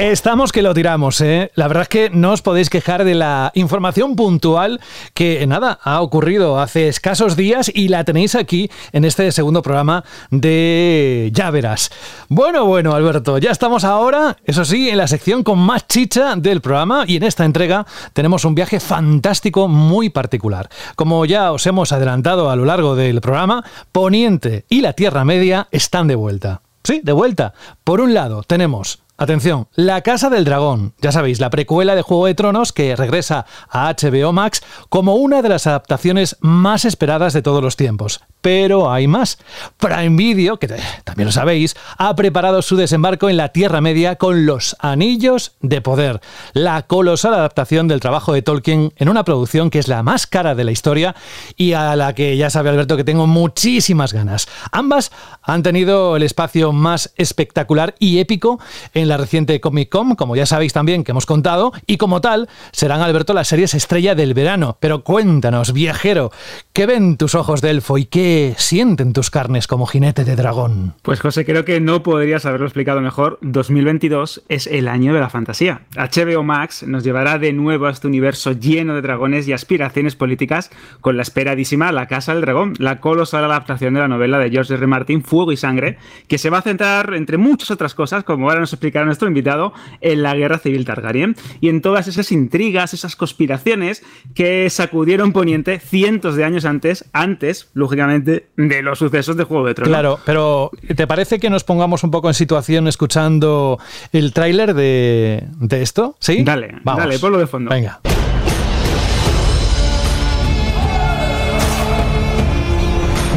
Estamos 0.00 0.50
que 0.50 0.62
lo 0.62 0.72
tiramos, 0.72 1.20
¿eh? 1.20 1.52
La 1.56 1.68
verdad 1.68 1.82
es 1.82 1.88
que 1.90 2.08
no 2.08 2.32
os 2.32 2.40
podéis 2.40 2.70
quejar 2.70 3.04
de 3.04 3.14
la 3.14 3.52
información 3.54 4.16
puntual 4.16 4.80
que, 5.12 5.46
nada, 5.46 5.78
ha 5.82 6.00
ocurrido 6.00 6.58
hace 6.58 6.88
escasos 6.88 7.36
días 7.36 7.70
y 7.72 7.88
la 7.88 8.02
tenéis 8.02 8.34
aquí 8.34 8.70
en 8.92 9.04
este 9.04 9.30
segundo 9.30 9.60
programa 9.60 10.02
de 10.30 11.28
Ya 11.34 11.50
Verás. 11.50 11.90
Bueno, 12.30 12.64
bueno, 12.64 12.94
Alberto, 12.94 13.36
ya 13.36 13.50
estamos 13.50 13.84
ahora, 13.84 14.38
eso 14.46 14.64
sí, 14.64 14.88
en 14.88 14.96
la 14.96 15.06
sección 15.06 15.42
con 15.42 15.58
más 15.58 15.86
chicha 15.86 16.34
del 16.34 16.62
programa 16.62 17.04
y 17.06 17.16
en 17.16 17.24
esta 17.24 17.44
entrega 17.44 17.84
tenemos 18.14 18.46
un 18.46 18.54
viaje 18.54 18.80
fantástico 18.80 19.68
muy 19.68 20.08
particular. 20.08 20.70
Como 20.96 21.26
ya 21.26 21.52
os 21.52 21.66
hemos 21.66 21.92
adelantado 21.92 22.48
a 22.48 22.56
lo 22.56 22.64
largo 22.64 22.96
del 22.96 23.20
programa, 23.20 23.64
Poniente 23.92 24.64
y 24.70 24.80
la 24.80 24.94
Tierra 24.94 25.26
Media 25.26 25.68
están 25.72 26.08
de 26.08 26.14
vuelta. 26.14 26.62
Sí, 26.84 27.02
de 27.04 27.12
vuelta. 27.12 27.52
Por 27.84 28.00
un 28.00 28.14
lado, 28.14 28.42
tenemos 28.42 29.02
Atención, 29.22 29.68
La 29.74 30.00
Casa 30.00 30.30
del 30.30 30.46
Dragón, 30.46 30.94
ya 31.02 31.12
sabéis, 31.12 31.40
la 31.40 31.50
precuela 31.50 31.94
de 31.94 32.00
Juego 32.00 32.24
de 32.24 32.34
Tronos 32.34 32.72
que 32.72 32.96
regresa 32.96 33.44
a 33.68 33.92
HBO 33.92 34.32
Max 34.32 34.62
como 34.88 35.16
una 35.16 35.42
de 35.42 35.50
las 35.50 35.66
adaptaciones 35.66 36.38
más 36.40 36.86
esperadas 36.86 37.34
de 37.34 37.42
todos 37.42 37.62
los 37.62 37.76
tiempos. 37.76 38.22
Pero 38.40 38.90
hay 38.90 39.06
más. 39.06 39.36
Prime 39.76 40.16
Video, 40.16 40.58
que 40.58 40.68
también 41.04 41.26
lo 41.26 41.32
sabéis, 41.32 41.76
ha 41.98 42.16
preparado 42.16 42.62
su 42.62 42.76
desembarco 42.76 43.28
en 43.28 43.36
la 43.36 43.50
Tierra 43.50 43.82
Media 43.82 44.16
con 44.16 44.46
Los 44.46 44.74
Anillos 44.78 45.52
de 45.60 45.82
Poder, 45.82 46.22
la 46.54 46.86
colosal 46.86 47.34
adaptación 47.34 47.88
del 47.88 48.00
trabajo 48.00 48.32
de 48.32 48.40
Tolkien 48.40 48.94
en 48.96 49.10
una 49.10 49.24
producción 49.24 49.68
que 49.68 49.80
es 49.80 49.88
la 49.88 50.02
más 50.02 50.26
cara 50.26 50.54
de 50.54 50.64
la 50.64 50.72
historia 50.72 51.14
y 51.58 51.74
a 51.74 51.94
la 51.94 52.14
que 52.14 52.38
ya 52.38 52.48
sabe 52.48 52.70
Alberto 52.70 52.96
que 52.96 53.04
tengo 53.04 53.26
muchísimas 53.26 54.14
ganas. 54.14 54.48
Ambas 54.72 55.12
han 55.42 55.62
tenido 55.62 56.16
el 56.16 56.22
espacio 56.22 56.72
más 56.72 57.12
espectacular 57.16 57.94
y 57.98 58.20
épico 58.20 58.58
en 58.94 59.09
la 59.10 59.18
reciente 59.18 59.60
Comic 59.60 59.90
Con, 59.90 60.14
como 60.14 60.36
ya 60.36 60.46
sabéis 60.46 60.72
también 60.72 61.04
que 61.04 61.10
hemos 61.10 61.26
contado, 61.26 61.72
y 61.86 61.98
como 61.98 62.20
tal, 62.20 62.48
serán 62.72 63.02
Alberto 63.02 63.34
las 63.34 63.48
series 63.48 63.74
estrella 63.74 64.14
del 64.14 64.34
verano. 64.34 64.78
Pero 64.80 65.04
cuéntanos, 65.04 65.72
viajero, 65.72 66.32
¿qué 66.72 66.86
ven 66.86 67.16
tus 67.16 67.34
ojos 67.34 67.60
de 67.60 67.70
elfo 67.70 67.98
y 67.98 68.06
qué 68.06 68.54
sienten 68.56 69.12
tus 69.12 69.30
carnes 69.30 69.66
como 69.66 69.86
jinete 69.86 70.24
de 70.24 70.36
dragón? 70.36 70.94
Pues 71.02 71.20
José, 71.20 71.44
creo 71.44 71.64
que 71.64 71.80
no 71.80 72.02
podrías 72.02 72.46
haberlo 72.46 72.66
explicado 72.66 73.00
mejor. 73.00 73.38
2022 73.42 74.42
es 74.48 74.66
el 74.66 74.88
año 74.88 75.12
de 75.12 75.20
la 75.20 75.28
fantasía. 75.28 75.82
HBO 75.96 76.42
Max 76.42 76.84
nos 76.84 77.04
llevará 77.04 77.38
de 77.38 77.52
nuevo 77.52 77.86
a 77.86 77.90
este 77.90 78.06
universo 78.06 78.52
lleno 78.52 78.94
de 78.94 79.02
dragones 79.02 79.48
y 79.48 79.52
aspiraciones 79.52 80.16
políticas 80.16 80.70
con 81.00 81.16
la 81.16 81.22
esperadísima 81.22 81.92
La 81.92 82.06
Casa 82.06 82.32
del 82.32 82.42
Dragón, 82.42 82.74
la 82.78 83.00
colosal 83.00 83.44
adaptación 83.44 83.94
de 83.94 84.00
la 84.00 84.08
novela 84.08 84.38
de 84.38 84.50
George 84.50 84.74
R. 84.74 84.86
Martin, 84.86 85.22
Fuego 85.22 85.52
y 85.52 85.56
Sangre, 85.56 85.98
que 86.28 86.38
se 86.38 86.50
va 86.50 86.58
a 86.58 86.62
centrar, 86.62 87.14
entre 87.14 87.36
muchas 87.36 87.70
otras 87.70 87.94
cosas, 87.94 88.24
como 88.24 88.48
ahora 88.48 88.60
nos 88.60 88.72
explicará 89.00 89.04
nuestro 89.04 89.28
invitado, 89.28 89.72
en 90.00 90.22
la 90.22 90.34
guerra 90.34 90.58
civil 90.58 90.84
Targaryen 90.84 91.36
y 91.60 91.68
en 91.68 91.80
todas 91.80 92.08
esas 92.08 92.32
intrigas, 92.32 92.94
esas 92.94 93.16
conspiraciones 93.16 94.02
que 94.34 94.68
sacudieron 94.70 95.32
Poniente 95.32 95.78
cientos 95.78 96.36
de 96.36 96.44
años 96.44 96.64
antes, 96.64 97.04
antes, 97.12 97.70
lógicamente, 97.74 98.48
de 98.56 98.82
los 98.82 98.98
sucesos 98.98 99.36
de 99.36 99.44
Juego 99.44 99.66
de 99.66 99.74
Tronos. 99.74 99.90
Claro, 99.90 100.18
pero 100.24 100.70
¿te 100.94 101.06
parece 101.06 101.38
que 101.38 101.50
nos 101.50 101.64
pongamos 101.64 102.04
un 102.04 102.10
poco 102.10 102.28
en 102.28 102.34
situación 102.34 102.88
escuchando 102.88 103.78
el 104.12 104.32
tráiler 104.32 104.74
de, 104.74 105.44
de, 105.60 105.82
esto? 105.82 106.16
¿Sí? 106.18 106.42
Dale, 106.42 106.76
Vamos. 106.82 107.04
dale, 107.04 107.18
ponlo 107.18 107.38
de 107.38 107.46
fondo. 107.46 107.70
Venga. 107.70 108.00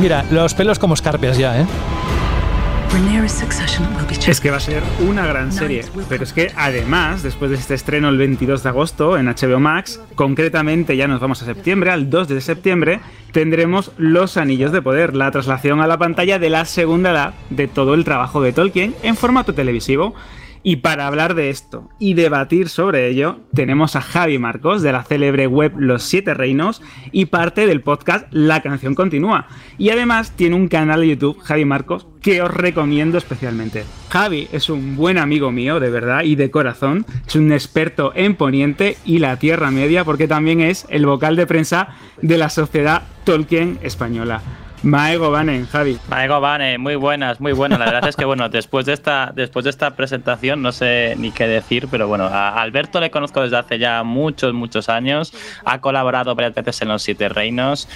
Mira, 0.01 0.25
los 0.31 0.53
pelos 0.53 0.79
como 0.79 0.95
escarpias 0.95 1.37
ya, 1.37 1.61
¿eh? 1.61 1.65
Es 4.29 4.39
que 4.39 4.51
va 4.51 4.57
a 4.57 4.59
ser 4.59 4.83
una 4.99 5.25
gran 5.25 5.51
serie, 5.51 5.83
pero 6.09 6.23
es 6.23 6.31
que 6.31 6.51
además, 6.55 7.23
después 7.23 7.49
de 7.49 7.57
este 7.57 7.73
estreno 7.73 8.09
el 8.09 8.17
22 8.17 8.61
de 8.61 8.69
agosto 8.69 9.17
en 9.17 9.25
HBO 9.25 9.59
Max, 9.59 9.99
concretamente 10.13 10.95
ya 10.95 11.07
nos 11.07 11.19
vamos 11.19 11.41
a 11.41 11.45
septiembre, 11.45 11.89
al 11.89 12.11
2 12.11 12.27
de 12.27 12.41
septiembre, 12.41 12.99
tendremos 13.31 13.91
Los 13.97 14.37
Anillos 14.37 14.71
de 14.71 14.83
Poder, 14.83 15.15
la 15.15 15.31
traslación 15.31 15.81
a 15.81 15.87
la 15.87 15.97
pantalla 15.97 16.37
de 16.37 16.51
la 16.51 16.65
segunda 16.65 17.11
edad 17.11 17.33
de 17.49 17.67
todo 17.67 17.95
el 17.95 18.03
trabajo 18.03 18.41
de 18.41 18.53
Tolkien 18.53 18.93
en 19.01 19.15
formato 19.15 19.53
televisivo. 19.53 20.13
Y 20.65 20.77
para 20.77 21.07
hablar 21.07 21.35
de 21.35 21.49
esto 21.49 21.89
y 21.99 22.13
debatir 22.13 22.69
sobre 22.69 23.09
ello, 23.09 23.41
tenemos 23.53 23.97
a 23.97 24.01
Javi 24.01 24.39
Marcos 24.39 24.81
de 24.81 24.93
la 24.93 25.03
célebre 25.03 25.45
web 25.45 25.73
Los 25.77 26.03
Siete 26.03 26.33
Reinos 26.33 26.81
y 27.11 27.25
parte 27.25 27.67
del 27.67 27.81
podcast 27.81 28.27
La 28.31 28.61
Canción 28.61 28.95
Continúa. 28.95 29.47
Y 29.77 29.89
además 29.89 30.31
tiene 30.31 30.55
un 30.55 30.69
canal 30.69 31.01
de 31.01 31.09
YouTube, 31.09 31.39
Javi 31.39 31.65
Marcos, 31.65 32.07
que 32.21 32.41
os 32.41 32.53
recomiendo 32.53 33.17
especialmente. 33.17 33.83
Javi 34.09 34.47
es 34.53 34.69
un 34.69 34.95
buen 34.95 35.17
amigo 35.17 35.51
mío, 35.51 35.81
de 35.81 35.89
verdad, 35.89 36.23
y 36.23 36.35
de 36.35 36.49
corazón. 36.49 37.05
Es 37.27 37.35
un 37.35 37.51
experto 37.51 38.13
en 38.15 38.35
Poniente 38.35 38.95
y 39.03 39.19
la 39.19 39.37
Tierra 39.37 39.69
Media, 39.69 40.05
porque 40.05 40.29
también 40.29 40.61
es 40.61 40.85
el 40.89 41.05
vocal 41.05 41.35
de 41.35 41.45
prensa 41.45 41.89
de 42.21 42.37
la 42.37 42.49
Sociedad 42.49 43.03
Tolkien 43.25 43.79
Española. 43.81 44.41
Maego 44.83 45.31
Banen, 45.31 45.65
Javi. 45.65 45.97
Maego 46.09 46.41
Banen, 46.41 46.79
muy 46.81 46.95
buenas, 46.95 47.39
muy 47.39 47.53
buenas. 47.53 47.79
La 47.79 47.85
verdad 47.85 48.07
es 48.07 48.17
que, 48.17 48.25
bueno, 48.25 48.49
después 48.49 48.85
de 48.85 48.93
esta, 48.93 49.31
después 49.33 49.63
de 49.63 49.69
esta 49.69 49.95
presentación 49.95 50.61
no 50.61 50.73
sé 50.73 51.15
ni 51.17 51.31
qué 51.31 51.47
decir, 51.47 51.87
pero 51.89 52.07
bueno, 52.09 52.25
a 52.25 52.61
Alberto 52.61 52.99
le 52.99 53.09
conozco 53.09 53.41
desde 53.41 53.57
hace 53.57 53.79
ya 53.79 54.03
muchos, 54.03 54.53
muchos 54.53 54.89
años. 54.89 55.33
Ha 55.63 55.79
colaborado 55.79 56.35
varias 56.35 56.53
veces 56.53 56.81
en 56.81 56.89
Los 56.89 57.01
Siete 57.01 57.29
Reinos. 57.29 57.87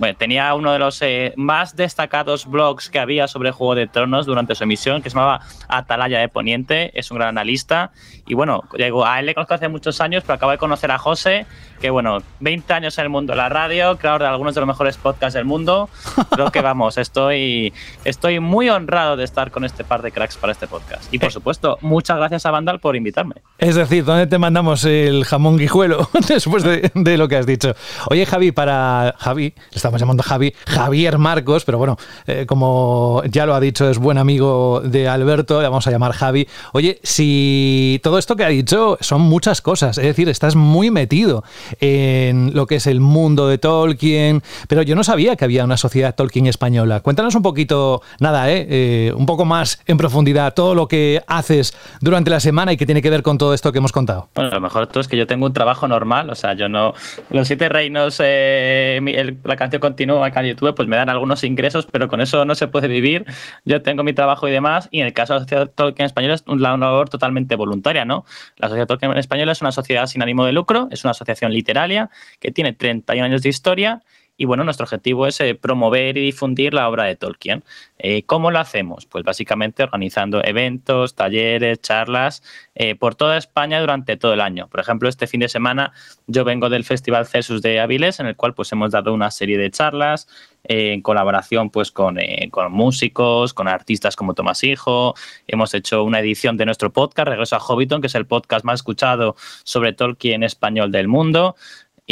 Bueno, 0.00 0.16
tenía 0.16 0.54
uno 0.54 0.72
de 0.72 0.78
los 0.78 1.02
eh, 1.02 1.34
más 1.36 1.76
destacados 1.76 2.46
blogs 2.46 2.88
que 2.88 2.98
había 2.98 3.28
sobre 3.28 3.50
Juego 3.50 3.74
de 3.74 3.86
Tronos 3.86 4.24
durante 4.24 4.54
su 4.54 4.64
emisión, 4.64 5.02
que 5.02 5.10
se 5.10 5.14
llamaba 5.14 5.42
Atalaya 5.68 6.18
de 6.20 6.28
Poniente. 6.30 6.90
Es 6.98 7.10
un 7.10 7.18
gran 7.18 7.28
analista. 7.28 7.92
Y 8.26 8.32
bueno, 8.32 8.64
digo, 8.78 9.04
a 9.04 9.20
él 9.20 9.26
le 9.26 9.34
conozco 9.34 9.52
hace 9.52 9.68
muchos 9.68 10.00
años, 10.00 10.22
pero 10.26 10.36
acabo 10.36 10.52
de 10.52 10.58
conocer 10.58 10.90
a 10.90 10.96
José, 10.96 11.44
que 11.82 11.90
bueno, 11.90 12.22
20 12.38 12.72
años 12.72 12.96
en 12.96 13.02
el 13.04 13.08
mundo 13.10 13.34
de 13.34 13.36
la 13.36 13.50
radio, 13.50 13.98
creador 13.98 14.22
de 14.22 14.28
algunos 14.28 14.54
de 14.54 14.62
los 14.62 14.68
mejores 14.68 14.96
podcasts 14.96 15.34
del 15.34 15.44
mundo. 15.44 15.90
Creo 16.30 16.50
que 16.50 16.62
vamos, 16.62 16.96
estoy, 16.96 17.74
estoy 18.06 18.40
muy 18.40 18.70
honrado 18.70 19.18
de 19.18 19.24
estar 19.24 19.50
con 19.50 19.66
este 19.66 19.84
par 19.84 20.00
de 20.00 20.12
cracks 20.12 20.38
para 20.38 20.54
este 20.54 20.66
podcast. 20.66 21.12
Y 21.12 21.18
por 21.18 21.30
supuesto, 21.30 21.76
muchas 21.82 22.16
gracias 22.16 22.46
a 22.46 22.50
Vandal 22.50 22.80
por 22.80 22.96
invitarme. 22.96 23.34
Es 23.58 23.74
decir, 23.74 24.06
¿dónde 24.06 24.26
te 24.26 24.38
mandamos 24.38 24.82
el 24.84 25.26
jamón 25.26 25.58
guijuelo 25.58 26.08
después 26.28 26.62
de, 26.62 26.90
de 26.94 27.18
lo 27.18 27.28
que 27.28 27.36
has 27.36 27.44
dicho? 27.44 27.74
Oye, 28.08 28.24
Javi, 28.24 28.50
para 28.50 29.14
Javi, 29.18 29.52
estamos 29.90 30.00
llamando 30.00 30.22
Javi, 30.22 30.54
Javier 30.66 31.18
Marcos, 31.18 31.64
pero 31.64 31.78
bueno, 31.78 31.96
eh, 32.26 32.46
como 32.46 33.22
ya 33.28 33.44
lo 33.44 33.54
ha 33.54 33.60
dicho, 33.60 33.90
es 33.90 33.98
buen 33.98 34.18
amigo 34.18 34.80
de 34.84 35.08
Alberto, 35.08 35.60
le 35.60 35.68
vamos 35.68 35.86
a 35.86 35.90
llamar 35.90 36.12
Javi. 36.12 36.46
Oye, 36.72 37.00
si 37.02 38.00
todo 38.02 38.18
esto 38.18 38.36
que 38.36 38.44
ha 38.44 38.48
dicho 38.48 38.96
son 39.00 39.22
muchas 39.22 39.60
cosas, 39.60 39.98
es 39.98 40.04
decir, 40.04 40.28
estás 40.28 40.54
muy 40.54 40.90
metido 40.90 41.42
en 41.80 42.54
lo 42.54 42.66
que 42.66 42.76
es 42.76 42.86
el 42.86 43.00
mundo 43.00 43.48
de 43.48 43.58
Tolkien, 43.58 44.42
pero 44.68 44.82
yo 44.82 44.94
no 44.94 45.02
sabía 45.02 45.34
que 45.34 45.44
había 45.44 45.64
una 45.64 45.76
sociedad 45.76 46.14
Tolkien 46.14 46.46
española. 46.46 47.00
Cuéntanos 47.00 47.34
un 47.34 47.42
poquito, 47.42 48.02
nada, 48.20 48.50
eh, 48.50 48.66
eh, 48.70 49.12
un 49.16 49.26
poco 49.26 49.44
más 49.44 49.82
en 49.86 49.96
profundidad 49.96 50.54
todo 50.54 50.76
lo 50.76 50.86
que 50.86 51.22
haces 51.26 51.74
durante 52.00 52.30
la 52.30 52.38
semana 52.38 52.72
y 52.72 52.76
que 52.76 52.86
tiene 52.86 53.02
que 53.02 53.10
ver 53.10 53.22
con 53.22 53.38
todo 53.38 53.54
esto 53.54 53.72
que 53.72 53.78
hemos 53.78 53.92
contado. 53.92 54.28
Bueno, 54.36 54.50
lo 54.50 54.60
mejor 54.60 54.86
todo 54.86 55.00
es 55.00 55.08
que 55.08 55.16
yo 55.16 55.26
tengo 55.26 55.46
un 55.46 55.52
trabajo 55.52 55.88
normal, 55.88 56.30
o 56.30 56.36
sea, 56.36 56.54
yo 56.54 56.68
no... 56.68 56.94
Los 57.30 57.48
siete 57.48 57.68
reinos, 57.68 58.20
el, 58.20 59.38
la 59.42 59.56
canción 59.56 59.79
continúa 59.80 60.26
acá 60.26 60.40
en 60.40 60.48
YouTube, 60.48 60.74
pues 60.74 60.88
me 60.88 60.96
dan 60.96 61.08
algunos 61.08 61.44
ingresos, 61.44 61.86
pero 61.90 62.08
con 62.08 62.20
eso 62.20 62.44
no 62.44 62.54
se 62.54 62.68
puede 62.68 62.88
vivir. 62.88 63.24
Yo 63.64 63.82
tengo 63.82 64.02
mi 64.02 64.12
trabajo 64.12 64.48
y 64.48 64.52
demás, 64.52 64.88
y 64.90 65.00
en 65.00 65.06
el 65.06 65.12
caso 65.12 65.32
de 65.32 65.40
la 65.40 65.44
Sociedad 65.44 65.70
Tolkien 65.70 66.06
Española 66.06 66.34
es 66.34 66.44
una 66.46 66.76
labor 66.76 67.08
totalmente 67.08 67.56
voluntaria, 67.56 68.04
¿no? 68.04 68.24
La 68.56 68.68
Sociedad 68.68 68.86
Tolkien 68.86 69.16
Española 69.16 69.52
es 69.52 69.60
una 69.60 69.72
sociedad 69.72 70.06
sin 70.06 70.22
ánimo 70.22 70.44
de 70.44 70.52
lucro, 70.52 70.88
es 70.90 71.04
una 71.04 71.12
asociación 71.12 71.52
literaria 71.52 72.10
que 72.38 72.50
tiene 72.50 72.72
31 72.72 73.24
años 73.24 73.42
de 73.42 73.48
historia 73.48 74.02
y 74.40 74.46
bueno, 74.46 74.64
nuestro 74.64 74.84
objetivo 74.84 75.26
es 75.26 75.38
eh, 75.42 75.54
promover 75.54 76.16
y 76.16 76.22
difundir 76.22 76.72
la 76.72 76.88
obra 76.88 77.04
de 77.04 77.14
Tolkien. 77.14 77.62
Eh, 77.98 78.22
¿Cómo 78.22 78.50
lo 78.50 78.58
hacemos? 78.58 79.04
Pues 79.04 79.22
básicamente 79.22 79.82
organizando 79.82 80.42
eventos, 80.42 81.14
talleres, 81.14 81.82
charlas 81.82 82.42
eh, 82.74 82.94
por 82.94 83.14
toda 83.14 83.36
España 83.36 83.78
durante 83.82 84.16
todo 84.16 84.32
el 84.32 84.40
año. 84.40 84.66
Por 84.68 84.80
ejemplo, 84.80 85.10
este 85.10 85.26
fin 85.26 85.40
de 85.40 85.50
semana 85.50 85.92
yo 86.26 86.44
vengo 86.44 86.70
del 86.70 86.84
Festival 86.84 87.26
Cesus 87.26 87.60
de 87.60 87.80
Avilés, 87.80 88.18
en 88.18 88.28
el 88.28 88.36
cual 88.36 88.54
pues 88.54 88.72
hemos 88.72 88.92
dado 88.92 89.12
una 89.12 89.30
serie 89.30 89.58
de 89.58 89.70
charlas 89.70 90.26
en 90.64 91.02
colaboración 91.02 91.68
pues 91.68 91.90
con, 91.90 92.18
con, 92.50 92.72
músicos, 92.72 93.52
con 93.52 93.68
artistas 93.68 94.16
como 94.16 94.32
Tomás 94.32 94.64
Hijo. 94.64 95.14
Hemos 95.48 95.74
hecho 95.74 96.02
una 96.02 96.20
edición 96.20 96.56
de 96.56 96.64
nuestro 96.64 96.90
podcast, 96.90 97.28
Regreso 97.28 97.56
a 97.56 97.60
Hobbiton, 97.60 98.00
que 98.00 98.06
es 98.06 98.14
el 98.14 98.24
podcast 98.24 98.64
más 98.64 98.76
escuchado 98.80 99.36
sobre 99.64 99.92
Tolkien 99.92 100.44
español 100.44 100.92
del 100.92 101.08
mundo. 101.08 101.56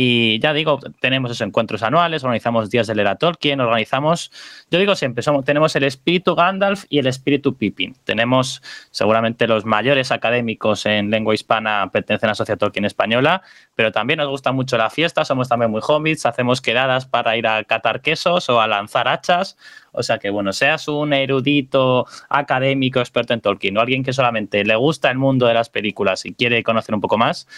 Y 0.00 0.38
ya 0.38 0.52
digo, 0.52 0.78
tenemos 1.00 1.32
esos 1.32 1.44
encuentros 1.44 1.82
anuales, 1.82 2.22
organizamos 2.22 2.70
días 2.70 2.86
de 2.86 2.92
Era 3.00 3.16
Tolkien, 3.16 3.60
organizamos, 3.60 4.30
yo 4.70 4.78
digo 4.78 4.94
siempre, 4.94 5.24
somos, 5.24 5.44
tenemos 5.44 5.74
el 5.74 5.82
espíritu 5.82 6.36
Gandalf 6.36 6.84
y 6.88 7.00
el 7.00 7.08
espíritu 7.08 7.56
Pippin. 7.56 7.96
Tenemos 8.04 8.62
seguramente 8.92 9.48
los 9.48 9.64
mayores 9.64 10.12
académicos 10.12 10.86
en 10.86 11.10
lengua 11.10 11.34
hispana 11.34 11.90
pertenecen 11.92 12.28
a 12.28 12.30
la 12.30 12.34
Sociedad 12.36 12.58
Tolkien 12.58 12.84
Española, 12.84 13.42
pero 13.74 13.90
también 13.90 14.18
nos 14.18 14.28
gusta 14.28 14.52
mucho 14.52 14.78
la 14.78 14.88
fiesta, 14.88 15.24
somos 15.24 15.48
también 15.48 15.72
muy 15.72 15.80
hobbits, 15.84 16.26
hacemos 16.26 16.60
quedadas 16.60 17.04
para 17.04 17.36
ir 17.36 17.48
a 17.48 17.64
catar 17.64 18.00
quesos 18.00 18.48
o 18.50 18.60
a 18.60 18.68
lanzar 18.68 19.08
hachas. 19.08 19.56
O 19.90 20.04
sea 20.04 20.18
que, 20.18 20.30
bueno, 20.30 20.52
seas 20.52 20.86
un 20.86 21.12
erudito 21.12 22.06
académico 22.28 23.00
experto 23.00 23.34
en 23.34 23.40
Tolkien 23.40 23.76
o 23.76 23.80
alguien 23.80 24.04
que 24.04 24.12
solamente 24.12 24.64
le 24.64 24.76
gusta 24.76 25.10
el 25.10 25.18
mundo 25.18 25.46
de 25.46 25.54
las 25.54 25.70
películas 25.70 26.24
y 26.24 26.34
quiere 26.34 26.62
conocer 26.62 26.94
un 26.94 27.00
poco 27.00 27.18
más, 27.18 27.48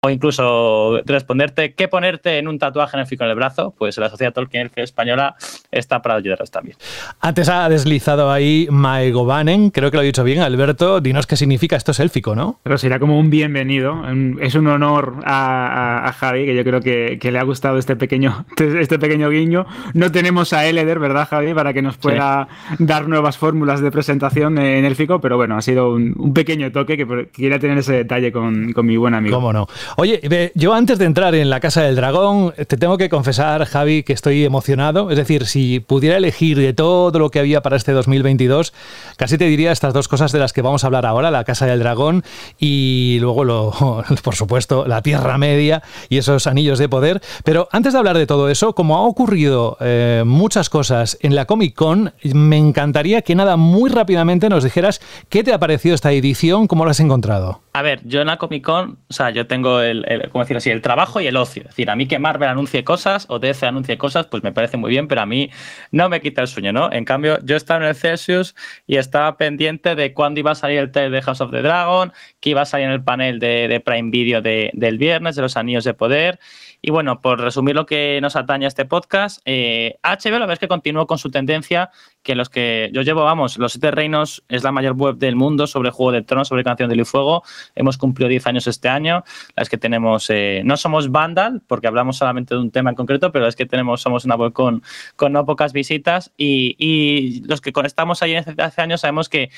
o 0.00 0.10
incluso 0.10 1.00
responderte 1.06 1.74
qué 1.74 1.88
ponerte 1.88 2.38
en 2.38 2.46
un 2.46 2.60
tatuaje 2.60 2.96
en 2.96 3.00
el 3.00 3.06
fico 3.06 3.24
en 3.24 3.30
el 3.30 3.36
brazo, 3.36 3.74
pues 3.76 3.98
la 3.98 4.08
Sociedad 4.08 4.32
Tolkien 4.32 4.70
Española 4.76 5.34
está 5.72 6.00
para 6.02 6.14
ayudaros 6.14 6.52
también. 6.52 6.76
Antes 7.20 7.48
ha 7.48 7.68
deslizado 7.68 8.30
ahí 8.30 8.68
Maegobanen, 8.70 9.70
creo 9.70 9.90
que 9.90 9.96
lo 9.96 10.04
he 10.04 10.06
dicho 10.06 10.22
bien, 10.22 10.40
Alberto, 10.40 11.00
dinos 11.00 11.26
qué 11.26 11.36
significa 11.36 11.74
esto 11.74 11.90
es 11.90 11.98
élfico, 11.98 12.36
¿no? 12.36 12.60
Pero 12.62 12.78
será 12.78 13.00
como 13.00 13.18
un 13.18 13.28
bienvenido, 13.28 14.04
es 14.40 14.54
un 14.54 14.68
honor 14.68 15.16
a, 15.24 16.14
Javi, 16.16 16.46
que 16.46 16.54
yo 16.54 16.62
creo 16.62 16.80
que, 16.80 17.18
le 17.28 17.38
ha 17.38 17.42
gustado 17.42 17.76
este 17.76 17.96
pequeño, 17.96 18.46
este 18.56 19.00
pequeño 19.00 19.28
guiño. 19.30 19.66
No 19.94 20.12
tenemos 20.12 20.52
a 20.52 20.64
Eleder, 20.66 21.00
¿verdad 21.00 21.26
Javi? 21.28 21.54
Para 21.54 21.72
que 21.72 21.82
nos 21.82 21.96
pueda 21.96 22.46
dar 22.78 23.08
nuevas 23.08 23.36
fórmulas 23.36 23.80
de 23.80 23.90
presentación 23.90 24.58
en 24.58 24.84
élfico, 24.84 25.20
pero 25.20 25.36
bueno, 25.36 25.56
ha 25.56 25.62
sido 25.62 25.92
un, 25.92 26.32
pequeño 26.32 26.70
toque 26.70 26.96
que 26.96 27.28
quería 27.32 27.58
tener 27.58 27.78
ese 27.78 27.94
detalle 27.94 28.30
con, 28.30 28.72
con 28.72 28.86
mi 28.86 28.96
buen 28.96 29.14
amigo. 29.14 29.34
¿Cómo 29.36 29.52
no? 29.52 29.66
Oye, 29.96 30.52
yo 30.54 30.74
antes 30.74 30.98
de 30.98 31.04
entrar 31.04 31.34
en 31.34 31.50
la 31.50 31.60
Casa 31.60 31.82
del 31.82 31.96
Dragón, 31.96 32.52
te 32.54 32.76
tengo 32.76 32.98
que 32.98 33.08
confesar, 33.08 33.64
Javi, 33.64 34.02
que 34.02 34.12
estoy 34.12 34.44
emocionado. 34.44 35.10
Es 35.10 35.16
decir, 35.16 35.46
si 35.46 35.80
pudiera 35.80 36.16
elegir 36.16 36.58
de 36.58 36.72
todo 36.72 37.18
lo 37.18 37.30
que 37.30 37.38
había 37.38 37.62
para 37.62 37.76
este 37.76 37.92
2022, 37.92 38.72
casi 39.16 39.38
te 39.38 39.46
diría 39.46 39.72
estas 39.72 39.94
dos 39.94 40.08
cosas 40.08 40.32
de 40.32 40.38
las 40.38 40.52
que 40.52 40.62
vamos 40.62 40.84
a 40.84 40.88
hablar 40.88 41.06
ahora, 41.06 41.30
la 41.30 41.44
Casa 41.44 41.66
del 41.66 41.80
Dragón 41.80 42.24
y 42.58 43.18
luego, 43.20 43.44
lo, 43.44 43.72
por 44.22 44.34
supuesto, 44.34 44.86
la 44.86 45.02
Tierra 45.02 45.38
Media 45.38 45.82
y 46.08 46.18
esos 46.18 46.46
anillos 46.46 46.78
de 46.78 46.88
poder. 46.88 47.20
Pero 47.44 47.68
antes 47.72 47.92
de 47.92 47.98
hablar 47.98 48.18
de 48.18 48.26
todo 48.26 48.48
eso, 48.48 48.74
como 48.74 48.96
ha 48.96 49.02
ocurrido 49.02 49.76
eh, 49.80 50.22
muchas 50.26 50.70
cosas 50.70 51.18
en 51.20 51.34
la 51.34 51.46
Comic 51.46 51.74
Con, 51.74 52.12
me 52.22 52.56
encantaría 52.56 53.22
que 53.22 53.34
nada, 53.34 53.56
muy 53.56 53.90
rápidamente 53.90 54.48
nos 54.48 54.64
dijeras 54.64 55.00
qué 55.28 55.42
te 55.44 55.52
ha 55.52 55.58
parecido 55.58 55.94
esta 55.94 56.12
edición, 56.12 56.66
cómo 56.66 56.84
lo 56.84 56.90
has 56.90 57.00
encontrado. 57.00 57.60
A 57.78 57.82
ver, 57.82 58.00
yo 58.04 58.20
en 58.22 58.26
la 58.26 58.38
Comic 58.38 58.64
Con, 58.64 58.98
o 59.08 59.12
sea, 59.12 59.30
yo 59.30 59.46
tengo 59.46 59.80
el, 59.80 60.04
¿cómo 60.32 60.42
decirlo 60.42 60.58
así? 60.58 60.68
El 60.68 60.82
trabajo 60.82 61.20
y 61.20 61.28
el 61.28 61.36
ocio. 61.36 61.62
Es 61.62 61.68
decir, 61.68 61.88
a 61.90 61.94
mí 61.94 62.08
que 62.08 62.18
Marvel 62.18 62.48
anuncie 62.48 62.82
cosas 62.82 63.26
o 63.28 63.38
DC 63.38 63.66
anuncie 63.66 63.96
cosas, 63.96 64.26
pues 64.26 64.42
me 64.42 64.50
parece 64.50 64.76
muy 64.76 64.90
bien, 64.90 65.06
pero 65.06 65.20
a 65.20 65.26
mí 65.26 65.48
no 65.92 66.08
me 66.08 66.20
quita 66.20 66.42
el 66.42 66.48
sueño, 66.48 66.72
¿no? 66.72 66.90
En 66.90 67.04
cambio, 67.04 67.38
yo 67.44 67.54
estaba 67.54 67.84
en 67.84 67.90
el 67.90 67.94
Celsius 67.94 68.56
y 68.88 68.96
estaba 68.96 69.36
pendiente 69.36 69.94
de 69.94 70.12
cuándo 70.12 70.40
iba 70.40 70.50
a 70.50 70.54
salir 70.56 70.80
el 70.80 70.90
trailer 70.90 71.12
de 71.12 71.22
House 71.22 71.40
of 71.40 71.52
the 71.52 71.62
Dragon, 71.62 72.12
que 72.40 72.50
iba 72.50 72.62
a 72.62 72.64
salir 72.64 72.86
en 72.86 72.94
el 72.94 73.04
panel 73.04 73.38
de, 73.38 73.80
Prime 73.84 74.10
Video 74.10 74.42
del 74.42 74.98
viernes, 74.98 75.36
de 75.36 75.42
los 75.42 75.56
Anillos 75.56 75.84
de 75.84 75.94
Poder. 75.94 76.40
Y 76.80 76.90
bueno, 76.90 77.20
por 77.20 77.40
resumir 77.40 77.74
lo 77.74 77.86
que 77.86 78.20
nos 78.22 78.36
atañe 78.36 78.64
a 78.64 78.68
este 78.68 78.84
podcast, 78.84 79.40
eh, 79.44 79.98
HBO 80.02 80.32
la 80.32 80.40
verdad 80.40 80.52
es 80.52 80.58
que 80.60 80.68
continuó 80.68 81.06
con 81.06 81.18
su 81.18 81.30
tendencia, 81.30 81.90
que 82.22 82.34
los 82.34 82.48
que 82.48 82.90
yo 82.92 83.02
llevo, 83.02 83.24
vamos, 83.24 83.58
Los 83.58 83.72
Siete 83.72 83.90
Reinos 83.90 84.44
es 84.48 84.62
la 84.62 84.70
mayor 84.70 84.94
web 84.94 85.16
del 85.16 85.34
mundo 85.34 85.66
sobre 85.66 85.90
Juego 85.90 86.12
de 86.12 86.22
Tronos, 86.22 86.48
sobre 86.48 86.62
Canción 86.62 86.88
de 86.88 86.96
y 86.96 87.04
Fuego. 87.04 87.42
Hemos 87.74 87.98
cumplido 87.98 88.28
10 88.28 88.46
años 88.46 88.66
este 88.66 88.88
año. 88.88 89.24
La 89.56 89.62
es 89.62 89.68
que 89.68 89.78
tenemos, 89.78 90.30
eh, 90.30 90.62
no 90.64 90.76
somos 90.76 91.10
Vandal, 91.10 91.62
porque 91.66 91.88
hablamos 91.88 92.16
solamente 92.18 92.54
de 92.54 92.60
un 92.60 92.70
tema 92.70 92.90
en 92.90 92.96
concreto, 92.96 93.32
pero 93.32 93.46
es 93.46 93.56
que 93.56 93.66
tenemos, 93.66 94.00
somos 94.00 94.24
una 94.24 94.36
web 94.36 94.52
con, 94.52 94.82
con 95.16 95.32
no 95.32 95.44
pocas 95.44 95.72
visitas 95.72 96.32
y, 96.36 96.76
y 96.78 97.42
los 97.48 97.60
que 97.60 97.72
estamos 97.84 98.22
ahí 98.22 98.34
hace 98.34 98.82
años 98.82 99.00
sabemos 99.00 99.28
que 99.28 99.50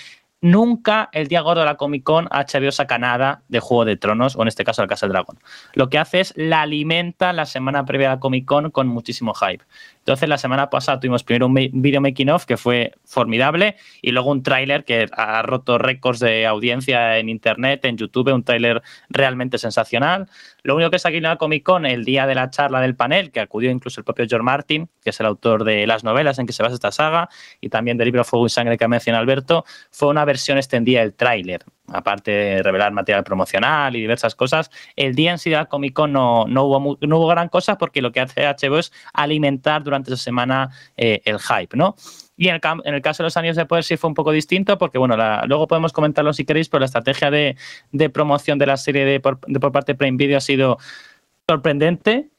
Nunca 0.42 1.10
el 1.12 1.28
día 1.28 1.42
gordo 1.42 1.60
de 1.60 1.66
la 1.66 1.76
Comic 1.76 2.02
Con 2.02 2.24
HBO 2.26 2.72
saca 2.72 2.98
nada 2.98 3.42
de 3.48 3.60
Juego 3.60 3.84
de 3.84 3.96
Tronos, 3.98 4.36
o 4.36 4.42
en 4.42 4.48
este 4.48 4.64
caso 4.64 4.80
el 4.80 4.88
Casa 4.88 5.04
del 5.06 5.12
Dragón. 5.12 5.38
Lo 5.74 5.90
que 5.90 5.98
hace 5.98 6.20
es 6.20 6.32
la 6.34 6.62
alimenta 6.62 7.34
la 7.34 7.44
semana 7.44 7.84
previa 7.84 8.10
a 8.10 8.14
la 8.14 8.20
Comic 8.20 8.46
Con 8.46 8.70
con 8.70 8.88
muchísimo 8.88 9.34
hype. 9.34 9.64
Entonces, 10.00 10.28
la 10.28 10.38
semana 10.38 10.70
pasada 10.70 10.98
tuvimos 10.98 11.22
primero 11.22 11.46
un 11.46 11.54
video 11.54 12.00
making 12.00 12.30
of 12.30 12.46
que 12.46 12.56
fue 12.56 12.92
formidable 13.04 13.76
y 14.02 14.10
luego 14.12 14.30
un 14.30 14.42
tráiler 14.42 14.84
que 14.84 15.06
ha 15.12 15.42
roto 15.42 15.78
récords 15.78 16.20
de 16.20 16.46
audiencia 16.46 17.18
en 17.18 17.28
internet, 17.28 17.84
en 17.84 17.96
YouTube, 17.96 18.32
un 18.32 18.42
tráiler 18.42 18.82
realmente 19.10 19.58
sensacional. 19.58 20.28
Lo 20.62 20.74
único 20.74 20.90
que 20.90 20.96
es 20.96 21.06
aquí 21.06 21.18
en 21.18 21.24
la 21.24 21.36
Comic 21.36 21.62
Con, 21.62 21.86
el 21.86 22.04
día 22.04 22.26
de 22.26 22.34
la 22.34 22.50
charla 22.50 22.80
del 22.80 22.96
panel, 22.96 23.30
que 23.30 23.40
acudió 23.40 23.70
incluso 23.70 24.00
el 24.00 24.04
propio 24.04 24.26
George 24.28 24.42
Martin, 24.42 24.88
que 25.04 25.10
es 25.10 25.20
el 25.20 25.26
autor 25.26 25.64
de 25.64 25.86
las 25.86 26.02
novelas 26.02 26.38
en 26.38 26.46
que 26.46 26.52
se 26.52 26.62
basa 26.62 26.74
esta 26.74 26.92
saga, 26.92 27.28
y 27.60 27.68
también 27.68 27.98
del 27.98 28.06
libro 28.06 28.24
Fuego 28.24 28.46
y 28.46 28.50
Sangre 28.50 28.78
que 28.78 28.88
menciona 28.88 29.18
Alberto, 29.18 29.64
fue 29.90 30.08
una 30.08 30.24
versión 30.24 30.56
extendida 30.56 31.00
del 31.00 31.14
tráiler 31.14 31.64
aparte 31.92 32.30
de 32.30 32.62
revelar 32.62 32.92
material 32.92 33.24
promocional 33.24 33.96
y 33.96 34.00
diversas 34.00 34.34
cosas, 34.34 34.70
el 34.96 35.14
día 35.14 35.32
en 35.32 35.38
de 35.42 35.50
la 35.50 35.66
Comic 35.66 35.94
Con 35.94 36.12
no, 36.12 36.46
no, 36.46 36.64
hubo, 36.64 36.98
no 37.00 37.18
hubo 37.18 37.26
gran 37.26 37.48
cosa 37.48 37.78
porque 37.78 38.02
lo 38.02 38.12
que 38.12 38.20
hace 38.20 38.46
HBO 38.46 38.78
es 38.78 38.92
alimentar 39.12 39.82
durante 39.82 40.12
esa 40.12 40.22
semana 40.22 40.70
eh, 40.96 41.20
el 41.24 41.38
hype, 41.38 41.76
¿no? 41.76 41.94
Y 42.36 42.48
en 42.48 42.54
el, 42.84 43.02
caso 43.02 43.22
de 43.22 43.26
los 43.26 43.36
años 43.36 43.54
de 43.54 43.66
poder 43.66 43.84
sí 43.84 43.98
fue 43.98 44.08
un 44.08 44.14
poco 44.14 44.32
distinto 44.32 44.78
porque, 44.78 44.96
bueno, 44.96 45.14
luego 45.46 45.66
podemos 45.66 45.92
comentarlo 45.92 46.32
si 46.32 46.46
queréis, 46.46 46.70
pero 46.70 46.80
la 46.80 46.86
estrategia 46.86 47.30
de, 47.30 47.54
promoción 48.14 48.58
de 48.58 48.64
la 48.64 48.78
serie 48.78 49.04
de 49.04 49.20
por, 49.20 49.40
de 49.46 49.60
por 49.60 49.72
parte 49.72 49.92
de 49.92 49.98
Prime 49.98 50.16
Video 50.16 50.38
ha 50.38 50.40
sido 50.40 50.78
sorprendente 51.46 52.30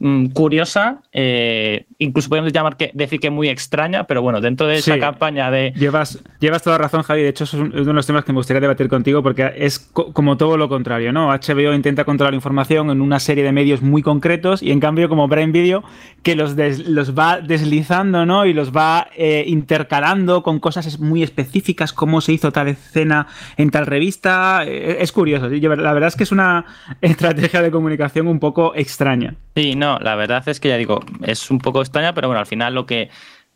Mm, 0.00 0.26
curiosa, 0.26 1.02
eh, 1.12 1.86
incluso 1.98 2.28
podemos 2.28 2.52
llamar 2.52 2.76
que, 2.76 2.92
decir 2.94 3.18
que 3.18 3.30
muy 3.30 3.48
extraña, 3.48 4.04
pero 4.04 4.22
bueno, 4.22 4.40
dentro 4.40 4.68
de 4.68 4.76
esa 4.76 4.96
campaña 5.00 5.50
de... 5.50 5.72
Llevas, 5.74 6.22
llevas 6.38 6.62
toda 6.62 6.78
razón, 6.78 7.02
Javi, 7.02 7.22
de 7.22 7.30
hecho 7.30 7.42
es 7.42 7.54
uno 7.54 7.84
de 7.84 7.92
los 7.92 8.06
temas 8.06 8.24
que 8.24 8.32
me 8.32 8.38
gustaría 8.38 8.60
debatir 8.60 8.88
contigo 8.88 9.24
porque 9.24 9.52
es 9.56 9.80
como 9.80 10.36
todo 10.36 10.56
lo 10.56 10.68
contrario, 10.68 11.12
¿no? 11.12 11.30
HBO 11.30 11.74
intenta 11.74 12.04
controlar 12.04 12.32
la 12.32 12.36
información 12.36 12.90
en 12.90 13.00
una 13.00 13.18
serie 13.18 13.42
de 13.42 13.50
medios 13.50 13.82
muy 13.82 14.00
concretos 14.02 14.62
y 14.62 14.70
en 14.70 14.78
cambio 14.78 15.08
como 15.08 15.28
Prime 15.28 15.50
Video 15.50 15.82
que 16.22 16.36
los, 16.36 16.54
los 16.86 17.18
va 17.18 17.40
deslizando, 17.40 18.24
¿no? 18.24 18.46
Y 18.46 18.52
los 18.52 18.70
va 18.70 19.08
eh, 19.16 19.42
intercalando 19.48 20.44
con 20.44 20.60
cosas 20.60 21.00
muy 21.00 21.24
específicas, 21.24 21.92
como 21.92 22.20
se 22.20 22.34
hizo 22.34 22.52
tal 22.52 22.68
escena 22.68 23.26
en 23.56 23.70
tal 23.70 23.86
revista, 23.86 24.62
eh, 24.64 24.98
es 25.00 25.10
curioso, 25.10 25.48
la 25.48 25.92
verdad 25.92 26.06
es 26.06 26.14
que 26.14 26.22
es 26.22 26.30
una 26.30 26.66
estrategia 27.00 27.62
de 27.62 27.72
comunicación 27.72 28.28
un 28.28 28.38
poco 28.38 28.74
extraña. 28.76 29.34
Sí, 29.58 29.74
no, 29.74 29.87
la 30.00 30.14
verdad 30.14 30.46
es 30.48 30.60
que 30.60 30.68
ya 30.68 30.76
digo, 30.76 31.00
es 31.22 31.50
un 31.50 31.58
poco 31.58 31.80
extraña, 31.80 32.12
pero 32.14 32.28
bueno, 32.28 32.40
al 32.40 32.46
final 32.46 32.74
lo 32.74 32.84
que 32.84 33.08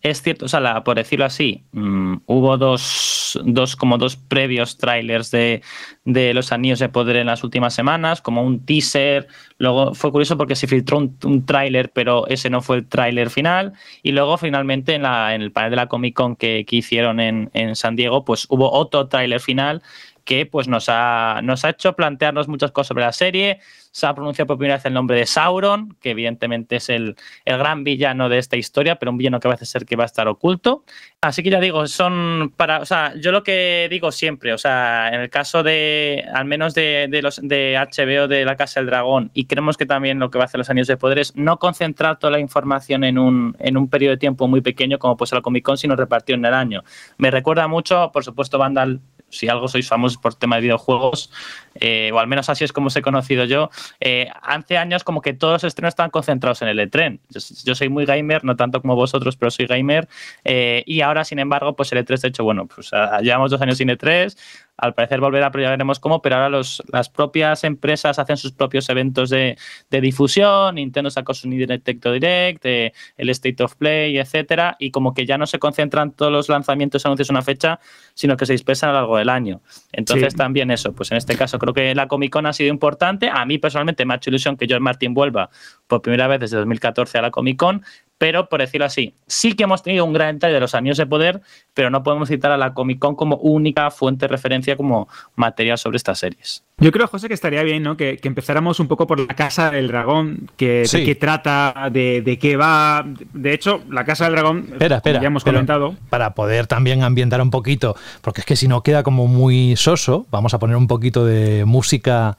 es 0.03 0.21
cierto, 0.21 0.47
o 0.47 0.49
sea, 0.49 0.83
por 0.83 0.97
decirlo 0.97 1.25
así, 1.25 1.63
mm, 1.71 2.17
hubo 2.27 2.59
dos, 2.59 3.39
dos, 3.45 3.77
como 3.77 3.99
dos 3.99 4.17
previos 4.17 4.77
trailers 4.77 5.31
de, 5.31 5.63
de, 6.05 6.35
Los 6.35 6.51
Anillos 6.51 6.81
de 6.81 6.89
Poder 6.89 7.17
en 7.17 7.29
las 7.29 7.45
últimas 7.45 7.73
semanas, 7.73 8.21
como 8.21 8.43
un 8.43 8.67
teaser. 8.67 9.29
Luego 9.59 9.95
fue 9.95 10.11
curioso 10.11 10.37
porque 10.37 10.57
se 10.57 10.67
filtró 10.67 10.99
un, 10.99 11.17
un 11.23 11.47
tráiler, 11.47 11.93
pero 11.93 12.27
ese 12.27 12.51
no 12.51 12.63
fue 12.63 12.79
el 12.79 12.89
tráiler 12.89 13.31
final. 13.31 13.75
Y 14.03 14.11
luego 14.11 14.39
finalmente 14.39 14.95
en, 14.95 15.03
la, 15.03 15.37
en 15.37 15.43
el 15.43 15.53
panel 15.53 15.71
de 15.71 15.77
la 15.77 15.87
Comic 15.87 16.17
Con 16.17 16.35
que, 16.35 16.65
que 16.67 16.77
hicieron 16.77 17.21
en, 17.21 17.51
en 17.55 17.77
San 17.77 17.95
Diego, 17.95 18.25
pues 18.25 18.47
hubo 18.51 18.73
otro 18.73 19.07
tráiler 19.07 19.39
final 19.41 19.83
que 20.25 20.47
pues 20.47 20.69
nos 20.69 20.89
ha, 20.89 21.41
nos 21.43 21.65
ha 21.65 21.71
hecho 21.71 21.95
plantearnos 21.95 22.49
muchas 22.49 22.71
cosas 22.73 22.89
sobre 22.89 23.05
la 23.05 23.13
serie. 23.13 23.61
Se 23.93 24.07
ha 24.07 24.15
pronunciado 24.15 24.49
por 24.49 24.59
primera 24.59 24.77
vez 24.77 24.85
el 24.87 24.95
nombre 24.95 25.17
de 25.17 25.27
Sauron, 25.27 25.97
que 26.01 26.11
evidentemente 26.11 26.77
es 26.77 26.89
el, 26.89 27.17
el, 27.45 27.59
gran 27.59 27.85
villano 27.85 28.29
de 28.29 28.39
esta 28.39 28.57
historia, 28.57 28.97
pero 28.97 29.13
un 29.13 29.19
villano 29.19 29.39
que 29.39 29.49
parece 29.49 29.67
ser 29.67 29.87
que 29.87 29.97
va 29.97 30.05
a 30.05 30.07
estar 30.07 30.29
oculto. 30.29 30.85
Así 31.21 31.43
que 31.43 31.51
ya 31.51 31.61
digo, 31.61 31.87
son 31.87 32.53
para. 32.57 32.81
O 32.81 32.87
sea, 32.87 33.15
yo 33.17 33.33
lo 33.33 33.43
que 33.43 33.87
digo 33.91 34.11
siempre, 34.13 34.53
o 34.53 34.59
sea, 34.59 35.09
en 35.13 35.21
el 35.21 35.31
caso 35.31 35.63
de, 35.63 36.25
al 36.35 36.47
menos 36.47 36.75
de, 36.75 37.07
de 37.09 37.23
los 37.23 37.41
de 37.43 37.77
HBO 37.79 38.29
de 38.29 38.45
la 38.45 38.57
Casa 38.57 38.81
del 38.81 38.89
Dragón, 38.89 39.31
y 39.35 39.47
creemos 39.47 39.77
que 39.77 39.87
también 39.87 40.19
lo 40.19 40.31
que 40.31 40.39
va 40.39 40.45
a 40.45 40.47
hacer 40.47 40.59
los 40.59 40.71
Años 40.71 40.87
de 40.87 40.97
Poder 40.97 41.19
es 41.19 41.37
no 41.37 41.59
concentrar 41.59 42.19
toda 42.19 42.33
la 42.33 42.41
información 42.41 43.05
en 43.05 43.19
un, 43.19 43.57
en 43.59 43.77
un 43.77 43.89
periodo 43.89 44.13
de 44.13 44.19
tiempo 44.19 44.49
muy 44.49 44.61
pequeño, 44.61 44.99
como 44.99 45.17
puede 45.17 45.33
la 45.33 45.43
Comic 45.43 45.65
Con, 45.65 45.79
sino 45.79 45.97
repartir 45.97 46.35
en 46.35 46.45
el 46.45 46.55
año. 46.55 46.83
Me 47.19 47.31
recuerda 47.31 47.69
mucho, 47.69 48.11
por 48.13 48.25
supuesto, 48.25 48.59
Vandal 48.59 49.01
si 49.33 49.49
algo 49.49 49.67
sois 49.67 49.89
famosos 49.89 50.19
por 50.19 50.35
tema 50.35 50.57
de 50.57 50.63
videojuegos, 50.63 51.31
eh, 51.75 52.11
o 52.13 52.19
al 52.19 52.27
menos 52.27 52.49
así 52.49 52.65
es 52.65 52.73
como 52.73 52.89
os 52.89 52.97
he 52.97 53.03
conocido 53.03 53.45
yo, 53.45 53.71
eh, 53.99 54.29
hace 54.43 54.77
años 54.77 55.05
como 55.05 55.23
que 55.23 55.33
todos 55.33 55.55
los 55.55 55.65
estrenos 55.65 55.93
estaban 55.93 56.11
concentrados 56.11 56.63
en 56.63 56.69
el 56.69 56.79
E3. 56.79 57.19
Yo, 57.65 57.75
soy 57.75 57.89
muy 57.89 58.05
gamer, 58.05 58.45
no 58.45 58.57
tanto 58.57 58.81
como 58.81 58.95
vosotros, 58.95 59.37
pero 59.37 59.51
soy 59.51 59.67
gamer. 59.67 60.09
Eh, 60.45 60.85
y 60.87 61.01
ahora, 61.01 61.25
sin 61.25 61.39
embargo, 61.39 61.75
pues 61.75 61.91
el 61.93 62.05
E3 62.05 62.21
de 62.21 62.29
hecho, 62.29 62.45
bueno, 62.45 62.67
pues 62.67 62.91
llevamos 63.23 63.51
dos 63.51 63.61
años 63.63 63.79
sin 63.79 63.89
E3, 63.89 64.37
al 64.83 64.95
parecer 64.95 65.21
volverá, 65.21 65.53
pero 65.53 65.63
ya 65.63 65.71
veremos 65.71 66.01
cómo, 66.01 66.21
pero 66.21 66.35
ahora 66.35 66.49
los, 66.49 66.83
las 66.93 67.09
propias 67.09 67.63
empresas 67.63 68.19
hacen 68.19 68.37
sus 68.37 68.51
propios 68.51 68.89
eventos 68.89 69.31
de, 69.31 69.57
de 69.91 70.01
difusión, 70.01 70.75
Nintendo 70.75 71.09
sacó 71.09 71.35
su 71.35 71.49
Direct 71.49 71.89
Direct, 71.89 72.65
el 72.65 73.29
State 73.31 73.63
of 73.63 73.77
Play, 73.77 74.19
etcétera, 74.19 74.75
y 74.81 74.91
como 74.91 75.15
que 75.15 75.25
ya 75.25 75.39
no 75.39 75.47
se 75.47 75.61
concentran 75.61 76.11
todos 76.11 76.33
los 76.33 76.49
lanzamientos 76.49 77.07
anuncios 77.07 77.31
en 77.31 77.37
una 77.37 77.43
fecha, 77.43 77.79
sino 78.15 78.37
que 78.37 78.45
se 78.45 78.55
dispersan 78.55 78.91
a 78.91 78.93
lo 78.95 78.99
largo 78.99 79.19
del 79.19 79.29
año. 79.29 79.61
Entonces 79.93 80.35
también 80.35 80.73
eso, 80.73 80.93
pues 80.93 81.13
en 81.13 81.19
este 81.19 81.37
caso 81.37 81.61
creo 81.61 81.73
que 81.73 81.95
la 81.95 82.09
Comic 82.09 82.33
Con 82.33 82.47
ha 82.47 82.53
sido 82.53 82.71
importante, 82.71 83.31
a 83.33 83.45
mí 83.45 83.59
personalmente 83.59 84.05
me 84.05 84.15
ha 84.15 84.17
hecho 84.17 84.31
ilusión 84.31 84.57
que 84.57 84.67
George 84.67 84.83
Martin 84.83 85.15
vuelva 85.15 85.49
por 85.87 86.03
primera 86.03 86.27
vez 86.27 86.41
desde 86.41 86.57
2014 86.57 87.19
a 87.19 87.23
la 87.23 87.31
Comic 87.31 87.57
Con, 87.57 87.85
pero 88.23 88.49
por 88.49 88.61
decirlo 88.61 88.87
así, 88.87 89.17
sí 89.27 89.55
que 89.55 89.65
hemos 89.65 89.83
tenido 89.83 90.05
un 90.05 90.13
gran 90.13 90.37
detalle 90.37 90.55
de 90.55 90.61
los 90.61 90.77
años 90.77 90.97
de 90.97 91.07
poder, 91.07 91.41
pero 91.75 91.91
no 91.91 92.05
podemos 92.05 92.29
citar 92.29 92.53
a 92.53 92.57
la 92.57 92.73
Comic 92.73 93.01
Con 93.01 93.17
como 93.17 93.35
única 93.39 93.91
fuente 93.91 94.27
de 94.27 94.29
referencia 94.29 94.77
como 94.77 95.09
material 95.35 95.77
sobre 95.77 95.97
estas 95.97 96.21
series. 96.21 96.63
Yo 96.79 96.93
creo, 96.93 97.09
José, 97.09 97.27
que 97.27 97.35
estaría 97.35 97.65
bien 97.65 97.83
¿no? 97.83 97.97
que, 97.97 98.21
empezáramos 98.23 98.79
un 98.79 98.87
poco 98.87 99.09
por 99.09 99.19
la 99.19 99.35
Casa 99.35 99.73
del 99.73 99.89
Dragón, 99.89 100.49
que, 100.57 100.85
de 100.85 101.05
qué 101.05 101.17
trata, 101.17 101.89
de, 101.91 102.39
qué 102.41 102.57
va. 102.57 103.05
De 103.33 103.55
hecho, 103.55 103.83
la 103.91 104.05
Casa 104.05 104.27
del 104.27 104.35
Dragón, 104.35 104.69
espera, 104.71 104.99
espera, 104.99 105.21
ya 105.21 105.27
hemos 105.27 105.43
comentado. 105.43 105.97
Para 106.09 106.33
poder 106.35 106.69
también 106.69 107.03
ambientar 107.03 107.43
un 107.43 107.51
poquito, 107.51 107.97
porque 108.21 108.43
es 108.43 108.47
que 108.47 108.55
si 108.55 108.69
no 108.69 108.85
queda 108.85 109.03
como 109.03 109.27
muy 109.27 109.75
soso, 109.75 110.27
vamos 110.31 110.55
a 110.55 110.61
poner 110.61 110.77
un 110.77 110.87
poquito 110.87 111.25
de 111.25 111.65
música 111.65 112.39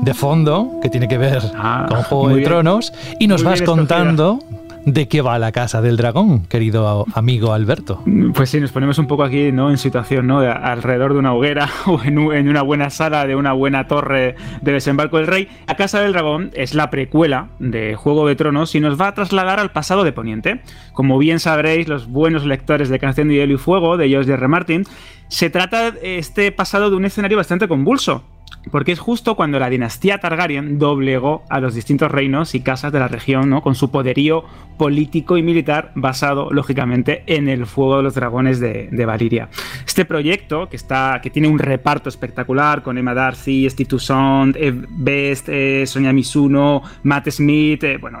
de 0.00 0.14
fondo 0.14 0.78
que 0.80 0.88
tiene 0.88 1.06
que 1.06 1.18
ver 1.18 1.42
ah, 1.54 1.84
con 1.86 2.02
Juego 2.04 2.28
de 2.30 2.42
Tronos 2.42 2.92
y 3.18 3.26
nos 3.26 3.42
vas 3.42 3.60
contando 3.60 4.38
¿De 4.84 5.08
qué 5.08 5.20
va 5.20 5.38
la 5.38 5.52
casa 5.52 5.82
del 5.82 5.96
dragón, 5.96 6.46
querido 6.46 7.04
amigo 7.14 7.52
Alberto? 7.52 8.02
Pues 8.34 8.50
sí, 8.50 8.60
nos 8.60 8.72
ponemos 8.72 8.98
un 8.98 9.06
poco 9.06 9.22
aquí 9.22 9.52
¿no? 9.52 9.70
en 9.70 9.76
situación, 9.76 10.26
¿no? 10.26 10.38
alrededor 10.38 11.12
de 11.12 11.18
una 11.18 11.34
hoguera 11.34 11.68
o 11.86 12.02
en, 12.02 12.18
una 12.18 12.62
buena 12.62 12.90
sala 12.90 13.26
de 13.26 13.36
una 13.36 13.52
buena 13.52 13.86
torre 13.86 14.36
de 14.62 14.72
desembarco 14.72 15.18
del 15.18 15.26
rey. 15.26 15.48
La 15.66 15.76
casa 15.76 16.00
del 16.00 16.12
dragón 16.12 16.50
es 16.54 16.74
la 16.74 16.90
precuela 16.90 17.50
de 17.58 17.94
Juego 17.96 18.26
de 18.26 18.36
Tronos 18.36 18.74
y 18.74 18.80
nos 18.80 19.00
va 19.00 19.08
a 19.08 19.14
trasladar 19.14 19.60
al 19.60 19.72
pasado 19.72 20.04
de 20.04 20.12
Poniente. 20.12 20.62
Como 20.92 21.18
bien 21.18 21.40
sabréis, 21.40 21.88
los 21.88 22.08
buenos 22.08 22.46
lectores 22.46 22.88
de 22.88 22.98
Canción 22.98 23.28
de 23.28 23.34
Hielo 23.34 23.54
y 23.54 23.58
Fuego 23.58 23.96
de 23.96 24.08
George 24.08 24.32
R. 24.32 24.48
Martin, 24.48 24.84
se 25.28 25.50
trata 25.50 25.92
este 26.02 26.52
pasado 26.52 26.88
de 26.90 26.96
un 26.96 27.04
escenario 27.04 27.36
bastante 27.36 27.68
convulso 27.68 28.24
porque 28.70 28.92
es 28.92 28.98
justo 28.98 29.34
cuando 29.34 29.58
la 29.58 29.70
dinastía 29.70 30.18
Targaryen 30.18 30.78
doblegó 30.78 31.44
a 31.48 31.60
los 31.60 31.74
distintos 31.74 32.10
reinos 32.10 32.54
y 32.54 32.60
casas 32.60 32.92
de 32.92 32.98
la 32.98 33.08
región, 33.08 33.50
¿no? 33.50 33.62
Con 33.62 33.74
su 33.74 33.90
poderío 33.90 34.44
político 34.76 35.36
y 35.36 35.42
militar 35.42 35.92
basado, 35.94 36.50
lógicamente, 36.50 37.24
en 37.26 37.48
el 37.48 37.66
fuego 37.66 37.98
de 37.98 38.02
los 38.04 38.14
dragones 38.14 38.60
de, 38.60 38.88
de 38.90 39.06
Valiria. 39.06 39.48
Este 39.86 40.04
proyecto, 40.04 40.68
que, 40.68 40.76
está, 40.76 41.20
que 41.22 41.30
tiene 41.30 41.48
un 41.48 41.58
reparto 41.58 42.08
espectacular 42.08 42.82
con 42.82 42.98
Emma 42.98 43.14
Darcy, 43.14 43.68
Steve 43.68 43.88
Toussaint, 43.88 44.56
Best, 44.90 45.48
eh, 45.48 45.84
Sonia 45.86 46.12
Misuno, 46.12 46.82
Matt 47.02 47.28
Smith, 47.30 47.82
eh, 47.84 47.98
bueno, 47.98 48.20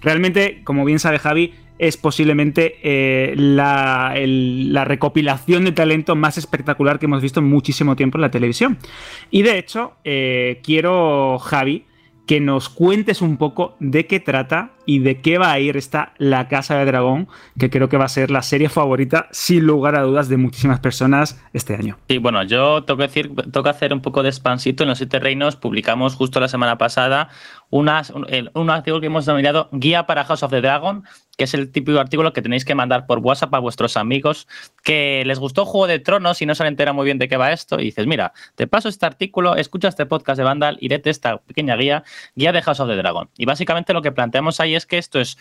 realmente, 0.00 0.60
como 0.64 0.84
bien 0.84 0.98
sabe 0.98 1.18
Javi, 1.18 1.52
es 1.78 1.96
posiblemente 1.96 2.78
eh, 2.82 3.34
la, 3.36 4.14
la, 4.16 4.84
recopilación 4.84 5.64
de 5.64 5.72
talento 5.72 6.16
más 6.16 6.38
espectacular 6.38 6.98
que 6.98 7.06
hemos 7.06 7.22
visto 7.22 7.40
en 7.40 7.46
muchísimo 7.46 7.96
tiempo 7.96 8.18
en 8.18 8.22
la 8.22 8.30
televisión. 8.30 8.78
Y 9.30 9.42
de 9.42 9.58
hecho, 9.58 9.94
eh, 10.04 10.60
quiero, 10.62 11.38
Javi, 11.38 11.84
que 12.26 12.40
nos 12.40 12.68
cuentes 12.68 13.22
un 13.22 13.36
poco 13.36 13.76
de 13.78 14.06
qué 14.06 14.20
trata 14.20 14.75
y 14.86 15.00
de 15.00 15.20
qué 15.20 15.36
va 15.36 15.52
a 15.52 15.58
ir 15.58 15.76
esta 15.76 16.12
La 16.16 16.48
Casa 16.48 16.78
de 16.78 16.84
Dragón, 16.84 17.28
que 17.58 17.68
creo 17.68 17.88
que 17.88 17.96
va 17.96 18.06
a 18.06 18.08
ser 18.08 18.30
la 18.30 18.42
serie 18.42 18.68
favorita, 18.68 19.28
sin 19.32 19.66
lugar 19.66 19.96
a 19.96 20.02
dudas, 20.02 20.28
de 20.28 20.36
muchísimas 20.36 20.80
personas 20.80 21.42
este 21.52 21.74
año. 21.74 21.98
Sí, 22.08 22.18
bueno, 22.18 22.42
yo 22.44 22.84
tengo 22.84 22.98
que 22.98 23.06
decir, 23.08 23.32
toca 23.52 23.70
hacer 23.70 23.92
un 23.92 24.00
poco 24.00 24.22
de 24.22 24.28
expansito. 24.28 24.84
En 24.84 24.88
los 24.88 24.98
siete 24.98 25.18
reinos 25.18 25.56
publicamos 25.56 26.14
justo 26.14 26.40
la 26.40 26.48
semana 26.48 26.78
pasada 26.78 27.28
un, 27.70 27.88
artículo 27.88 29.00
que 29.00 29.06
hemos 29.06 29.26
denominado 29.26 29.68
Guía 29.72 30.06
para 30.06 30.24
House 30.24 30.42
of 30.42 30.50
the 30.50 30.60
Dragon, 30.60 31.04
que 31.36 31.44
es 31.44 31.54
el 31.54 31.70
típico 31.72 31.98
artículo 31.98 32.32
que 32.32 32.40
tenéis 32.40 32.64
que 32.64 32.74
mandar 32.74 33.06
por 33.06 33.18
WhatsApp 33.18 33.52
a 33.54 33.58
vuestros 33.58 33.96
amigos 33.96 34.46
que 34.84 35.24
les 35.26 35.38
gustó 35.38 35.66
Juego 35.66 35.86
de 35.88 35.98
Tronos 35.98 36.40
y 36.40 36.46
no 36.46 36.54
se 36.54 36.62
han 36.62 36.68
enterado 36.68 36.94
muy 36.94 37.04
bien 37.04 37.18
de 37.18 37.28
qué 37.28 37.36
va 37.36 37.52
esto. 37.52 37.80
Y 37.80 37.86
dices, 37.86 38.06
mira, 38.06 38.32
te 38.54 38.66
paso 38.66 38.88
este 38.88 39.04
artículo, 39.04 39.56
escucha 39.56 39.88
este 39.88 40.06
podcast 40.06 40.38
de 40.38 40.44
Vandal 40.44 40.78
y 40.80 40.88
léete 40.88 41.10
esta 41.10 41.38
pequeña 41.38 41.76
guía, 41.76 42.04
guía 42.36 42.52
de 42.52 42.62
House 42.62 42.80
of 42.80 42.88
the 42.88 42.96
Dragon. 42.96 43.28
Y 43.36 43.46
básicamente 43.46 43.92
lo 43.92 44.00
que 44.00 44.12
planteamos 44.12 44.60
ahí 44.60 44.75
es 44.76 44.86
que 44.86 44.98
esto 44.98 45.20
es 45.20 45.38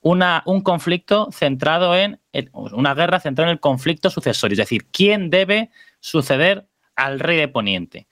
un 0.00 0.60
conflicto 0.62 1.30
centrado 1.32 1.96
en, 1.96 2.20
una 2.52 2.94
guerra 2.94 3.20
centrada 3.20 3.50
en 3.50 3.54
el 3.54 3.60
conflicto 3.60 4.10
sucesorio, 4.10 4.52
es 4.54 4.58
decir, 4.58 4.86
quién 4.90 5.30
debe 5.30 5.70
suceder 6.00 6.68
al 6.94 7.20
rey 7.20 7.38
de 7.38 7.48
Poniente. 7.48 8.06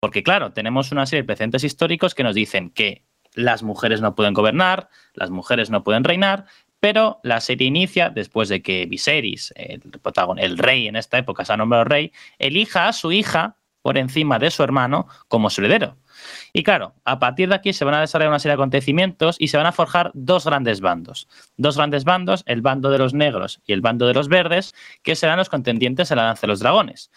Porque 0.00 0.22
claro, 0.22 0.52
tenemos 0.52 0.90
una 0.92 1.06
serie 1.06 1.22
de 1.22 1.26
precedentes 1.26 1.62
históricos 1.62 2.14
que 2.14 2.24
nos 2.24 2.34
dicen 2.34 2.70
que 2.70 3.04
las 3.34 3.62
mujeres 3.62 4.00
no 4.00 4.14
pueden 4.14 4.34
gobernar, 4.34 4.88
las 5.14 5.30
mujeres 5.30 5.70
no 5.70 5.84
pueden 5.84 6.04
reinar, 6.04 6.46
pero 6.80 7.20
la 7.22 7.40
serie 7.40 7.68
inicia 7.68 8.10
después 8.10 8.48
de 8.48 8.60
que 8.62 8.86
Viserys, 8.86 9.52
el, 9.56 9.82
el 10.38 10.58
rey 10.58 10.88
en 10.88 10.96
esta 10.96 11.18
época, 11.18 11.44
se 11.44 11.52
ha 11.52 11.56
nombrado 11.56 11.84
rey, 11.84 12.12
elija 12.38 12.88
a 12.88 12.92
su 12.92 13.12
hija 13.12 13.56
por 13.82 13.98
encima 13.98 14.38
de 14.38 14.50
su 14.50 14.64
hermano 14.64 15.06
como 15.28 15.48
su 15.48 15.60
heredero. 15.60 15.96
Y 16.56 16.62
claro, 16.62 16.94
a 17.04 17.18
partir 17.18 17.50
de 17.50 17.54
aquí 17.54 17.74
se 17.74 17.84
van 17.84 17.92
a 17.92 18.00
desarrollar 18.00 18.30
una 18.30 18.38
serie 18.38 18.52
de 18.52 18.62
acontecimientos 18.62 19.36
y 19.38 19.48
se 19.48 19.58
van 19.58 19.66
a 19.66 19.72
forjar 19.72 20.10
dos 20.14 20.46
grandes 20.46 20.80
bandos. 20.80 21.28
Dos 21.58 21.76
grandes 21.76 22.04
bandos, 22.04 22.44
el 22.46 22.62
bando 22.62 22.88
de 22.88 22.96
los 22.96 23.12
negros 23.12 23.60
y 23.66 23.74
el 23.74 23.82
bando 23.82 24.06
de 24.06 24.14
los 24.14 24.28
verdes, 24.28 24.74
que 25.02 25.16
serán 25.16 25.36
los 25.36 25.50
contendientes 25.50 26.10
en 26.10 26.16
la 26.16 26.22
danza 26.22 26.40
de 26.40 26.46
los 26.46 26.60
dragones 26.60 27.10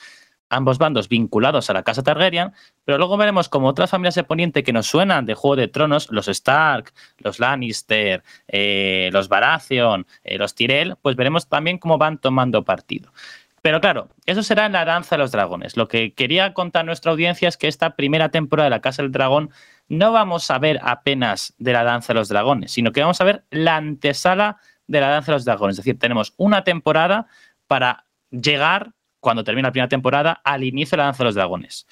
ambos 0.49 0.79
bandos 0.79 1.07
vinculados 1.09 1.69
a 1.69 1.73
la 1.73 1.83
casa 1.83 2.03
Targaryen, 2.03 2.51
pero 2.83 2.97
luego 2.97 3.17
veremos 3.17 3.49
como 3.49 3.67
otras 3.67 3.89
familias 3.89 4.15
de 4.15 4.23
Poniente 4.23 4.63
que 4.63 4.73
nos 4.73 4.87
suenan 4.87 5.25
de 5.25 5.35
Juego 5.35 5.55
de 5.55 5.67
Tronos, 5.67 6.09
los 6.11 6.27
Stark, 6.27 6.91
los 7.19 7.39
Lannister, 7.39 8.23
eh, 8.47 9.09
los 9.13 9.29
Baratheon, 9.29 10.07
eh, 10.23 10.37
los 10.37 10.55
Tyrell, 10.55 10.95
pues 11.01 11.15
veremos 11.15 11.47
también 11.47 11.77
cómo 11.77 11.97
van 11.97 12.17
tomando 12.17 12.65
partido. 12.65 13.13
Pero 13.61 13.81
claro, 13.81 14.09
eso 14.25 14.43
será 14.43 14.65
en 14.65 14.71
la 14.71 14.85
danza 14.85 15.15
de 15.15 15.19
los 15.19 15.31
dragones. 15.31 15.77
Lo 15.77 15.87
que 15.87 16.13
quería 16.13 16.53
contar 16.53 16.85
nuestra 16.85 17.11
audiencia 17.11 17.49
es 17.49 17.57
que 17.57 17.67
esta 17.67 17.95
primera 17.95 18.29
temporada 18.29 18.65
de 18.65 18.71
la 18.71 18.81
Casa 18.81 19.01
del 19.01 19.11
Dragón 19.11 19.51
no 19.87 20.11
vamos 20.11 20.49
a 20.51 20.59
ver 20.59 20.79
apenas 20.83 21.53
de 21.57 21.73
la 21.73 21.83
danza 21.83 22.13
de 22.13 22.19
los 22.19 22.29
dragones, 22.29 22.71
sino 22.71 22.91
que 22.91 23.01
vamos 23.01 23.19
a 23.21 23.25
ver 23.25 23.43
la 23.49 23.75
antesala 23.75 24.57
de 24.87 25.01
la 25.01 25.09
danza 25.09 25.31
de 25.31 25.35
los 25.37 25.45
dragones. 25.45 25.73
Es 25.73 25.85
decir, 25.85 25.99
tenemos 25.99 26.33
una 26.37 26.63
temporada 26.63 27.27
para 27.67 28.05
llegar 28.31 28.93
cuando 29.19 29.43
termina 29.43 29.67
la 29.67 29.71
primera 29.71 29.89
temporada, 29.89 30.41
al 30.43 30.63
inicio 30.63 30.95
de 30.95 30.97
la 30.97 31.05
danza 31.05 31.23
de 31.23 31.25
los 31.25 31.35
dragones. 31.35 31.87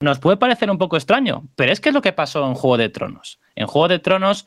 Nos 0.00 0.18
puede 0.18 0.36
parecer 0.36 0.70
un 0.70 0.78
poco 0.78 0.96
extraño, 0.96 1.48
pero 1.56 1.72
es 1.72 1.80
que 1.80 1.88
es 1.88 1.94
lo 1.94 2.02
que 2.02 2.12
pasó 2.12 2.46
en 2.46 2.54
Juego 2.54 2.76
de 2.76 2.88
Tronos. 2.88 3.40
En 3.54 3.66
Juego 3.66 3.88
de 3.88 3.98
Tronos, 3.98 4.46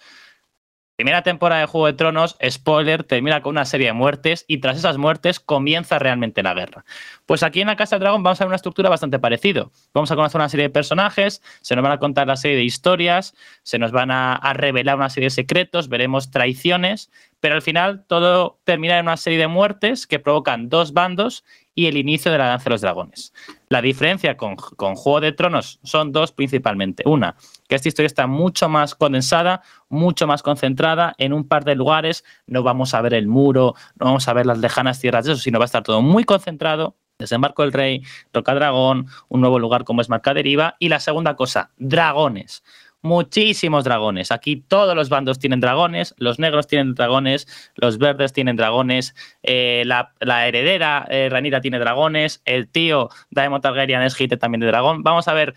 primera 0.98 1.22
temporada 1.22 1.62
de 1.62 1.68
Juego 1.68 1.86
de 1.86 1.94
Tronos, 1.94 2.38
spoiler, 2.50 3.04
termina 3.04 3.42
con 3.44 3.52
una 3.52 3.66
serie 3.66 3.88
de 3.88 3.94
muertes 3.94 4.46
y 4.48 4.58
tras 4.58 4.78
esas 4.78 4.98
muertes 4.98 5.40
comienza 5.40 6.00
realmente 6.00 6.42
la 6.42 6.56
guerra. 6.56 6.86
Pues 7.28 7.44
aquí 7.44 7.62
en 7.62 7.68
la 7.68 7.76
Casa 7.76 7.96
del 7.96 8.02
Dragón 8.02 8.24
vamos 8.24 8.42
a 8.42 8.46
ver 8.46 8.50
una 8.50 8.56
estructura 8.56 8.90
bastante 8.90 9.20
parecida. 9.20 9.70
Vamos 9.94 10.12
a 10.12 10.16
conocer 10.16 10.42
una 10.42 10.50
serie 10.50 10.64
de 10.64 10.70
personajes, 10.72 11.44
se 11.62 11.76
nos 11.76 11.84
van 11.84 11.92
a 11.92 12.00
contar 12.00 12.26
la 12.26 12.36
serie 12.36 12.58
de 12.58 12.64
historias, 12.64 13.36
se 13.62 13.78
nos 13.78 13.92
van 13.92 14.10
a, 14.10 14.34
a 14.34 14.54
revelar 14.54 14.96
una 14.96 15.12
serie 15.12 15.28
de 15.28 15.36
secretos, 15.36 15.88
veremos 15.88 16.32
traiciones, 16.32 17.12
pero 17.40 17.54
al 17.54 17.62
final 17.62 18.04
todo 18.08 18.60
termina 18.64 18.98
en 18.98 19.06
una 19.06 19.18
serie 19.18 19.38
de 19.38 19.48
muertes 19.48 20.08
que 20.08 20.18
provocan 20.18 20.68
dos 20.68 20.94
bandos 20.94 21.44
y 21.78 21.86
el 21.86 21.96
inicio 21.96 22.32
de 22.32 22.40
la 22.40 22.48
danza 22.48 22.64
de 22.64 22.70
los 22.72 22.82
dragones. 22.82 23.34
La 23.70 23.84
diferencia 23.84 24.36
con, 24.36 24.56
con, 24.56 24.96
Juego 24.96 25.22
de 25.22 25.32
Tronos 25.32 25.80
son 25.84 26.12
dos 26.12 26.32
principalmente. 26.32 27.04
Una, 27.06 27.36
que 27.70 27.76
esta 27.76 27.88
historia 27.88 28.08
está 28.08 28.26
mucho 28.26 28.68
más 28.68 28.96
condensada, 28.96 29.62
mucho 29.88 30.26
más 30.26 30.42
concentrada 30.42 31.14
en 31.20 31.34
un 31.34 31.48
par 31.48 31.66
de 31.66 31.76
lugares. 31.76 32.24
No 32.48 32.64
vamos 32.64 32.96
a 32.96 33.02
ver 33.02 33.14
el 33.14 33.28
muro, 33.28 33.76
no 34.00 34.08
vamos 34.08 34.28
a 34.28 34.34
ver 34.34 34.48
las 34.48 34.58
lejanas 34.58 35.00
tierras 35.00 35.26
de 35.26 35.34
eso, 35.34 35.42
sino 35.42 35.60
va 35.60 35.66
a 35.66 35.68
estar 35.68 35.84
todo 35.84 36.02
muy 36.02 36.24
concentrado. 36.24 36.96
Desembarco 37.20 37.62
del 37.62 37.74
Rey, 37.74 38.02
Roca 38.34 38.56
Dragón, 38.56 39.08
un 39.30 39.42
nuevo 39.42 39.60
lugar 39.60 39.84
como 39.84 40.02
es 40.02 40.10
Marca 40.10 40.34
Deriva. 40.34 40.78
Y 40.80 40.90
la 40.90 41.00
segunda 41.00 41.36
cosa, 41.36 41.70
dragones 41.78 42.64
muchísimos 43.02 43.84
dragones. 43.84 44.32
Aquí 44.32 44.58
todos 44.58 44.96
los 44.96 45.10
bandos 45.10 45.40
tienen 45.40 45.60
dragones, 45.60 46.16
los 46.18 46.40
negros 46.40 46.68
tienen 46.68 46.94
dragones, 46.94 47.48
los 47.76 47.98
verdes 47.98 48.34
tienen 48.34 48.56
dragones, 48.56 49.16
eh, 49.44 49.84
la, 49.86 50.48
heredera 50.48 51.06
eh, 51.10 51.30
Ranira 51.30 51.62
tiene 51.62 51.80
dragones, 51.80 52.42
el 52.46 52.68
tío 52.68 53.10
Daemon 53.32 53.62
Targaryen 53.62 54.02
es 54.02 54.20
Hite 54.20 54.38
también 54.38 54.62
de 54.62 54.68
dragón. 54.68 55.04
Vamos 55.04 55.28
a 55.28 55.34
ver 55.34 55.54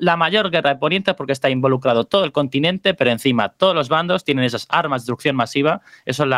la 0.00 0.16
mayor 0.16 0.50
guerra 0.50 0.70
de 0.70 0.76
Poniente 0.76 1.14
porque 1.14 1.32
está 1.32 1.48
involucrado 1.48 2.04
todo 2.04 2.24
el 2.24 2.32
continente, 2.32 2.92
pero 2.92 3.10
encima 3.10 3.48
todos 3.48 3.74
los 3.74 3.88
bandos 3.88 4.24
tienen 4.24 4.44
esas 4.44 4.66
armas 4.68 5.00
de 5.00 5.04
destrucción 5.04 5.34
masiva, 5.34 5.80
esos, 6.04 6.28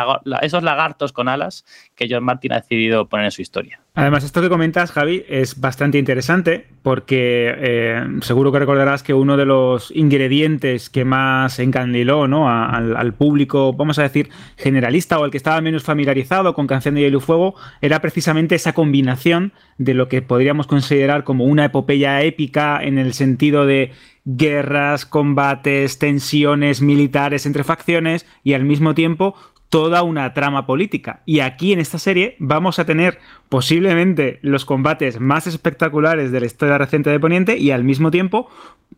esos 0.41 0.63
lagartos 0.63 1.11
con 1.11 1.27
alas 1.27 1.65
que 1.95 2.07
John 2.09 2.23
Martin 2.23 2.53
ha 2.53 2.61
decidido 2.61 3.09
poner 3.09 3.25
en 3.25 3.31
su 3.31 3.41
historia. 3.41 3.81
Además, 3.93 4.23
esto 4.23 4.41
que 4.41 4.47
comentas, 4.47 4.93
Javi, 4.93 5.25
es 5.27 5.59
bastante 5.59 5.97
interesante 5.97 6.65
porque 6.81 7.53
eh, 7.57 8.07
seguro 8.21 8.49
que 8.49 8.59
recordarás 8.59 9.03
que 9.03 9.13
uno 9.13 9.35
de 9.35 9.45
los 9.45 9.91
ingredientes 9.93 10.89
que 10.89 11.03
más 11.03 11.59
encandiló 11.59 12.25
¿no? 12.25 12.49
al, 12.49 12.95
al, 12.95 13.13
público, 13.13 13.73
vamos 13.73 13.99
a 13.99 14.03
decir, 14.03 14.29
generalista 14.55 15.19
o 15.19 15.25
el 15.25 15.31
que 15.31 15.35
estaba 15.35 15.59
menos 15.59 15.83
familiarizado 15.83 16.53
con 16.53 16.67
Canción 16.67 16.95
de 16.95 17.01
Hielo 17.01 17.17
y 17.17 17.21
Fuego, 17.21 17.55
era 17.81 17.99
precisamente 17.99 18.55
esa 18.55 18.71
combinación 18.71 19.51
de 19.77 19.93
lo 19.93 20.07
que 20.07 20.21
podríamos 20.21 20.67
considerar 20.67 21.25
como 21.25 21.43
una 21.43 21.65
epopeya 21.65 22.21
épica 22.21 22.81
en 22.81 22.97
el 22.97 23.13
sentido 23.13 23.65
de 23.65 23.91
guerras, 24.23 25.05
combates, 25.05 25.97
tensiones 25.99 26.81
militares 26.81 27.45
entre 27.45 27.63
facciones 27.63 28.25
y 28.43 28.53
al 28.53 28.63
mismo 28.63 28.93
tiempo 28.93 29.35
toda 29.71 30.03
una 30.03 30.33
trama 30.33 30.65
política. 30.67 31.21
Y 31.25 31.39
aquí 31.39 31.71
en 31.71 31.79
esta 31.79 31.97
serie 31.97 32.35
vamos 32.39 32.77
a 32.77 32.85
tener 32.85 33.19
posiblemente 33.47 34.37
los 34.41 34.65
combates 34.65 35.21
más 35.21 35.47
espectaculares 35.47 36.31
de 36.31 36.41
la 36.41 36.45
historia 36.45 36.77
reciente 36.77 37.09
de 37.09 37.21
Poniente 37.21 37.57
y 37.57 37.71
al 37.71 37.85
mismo 37.85 38.11
tiempo 38.11 38.49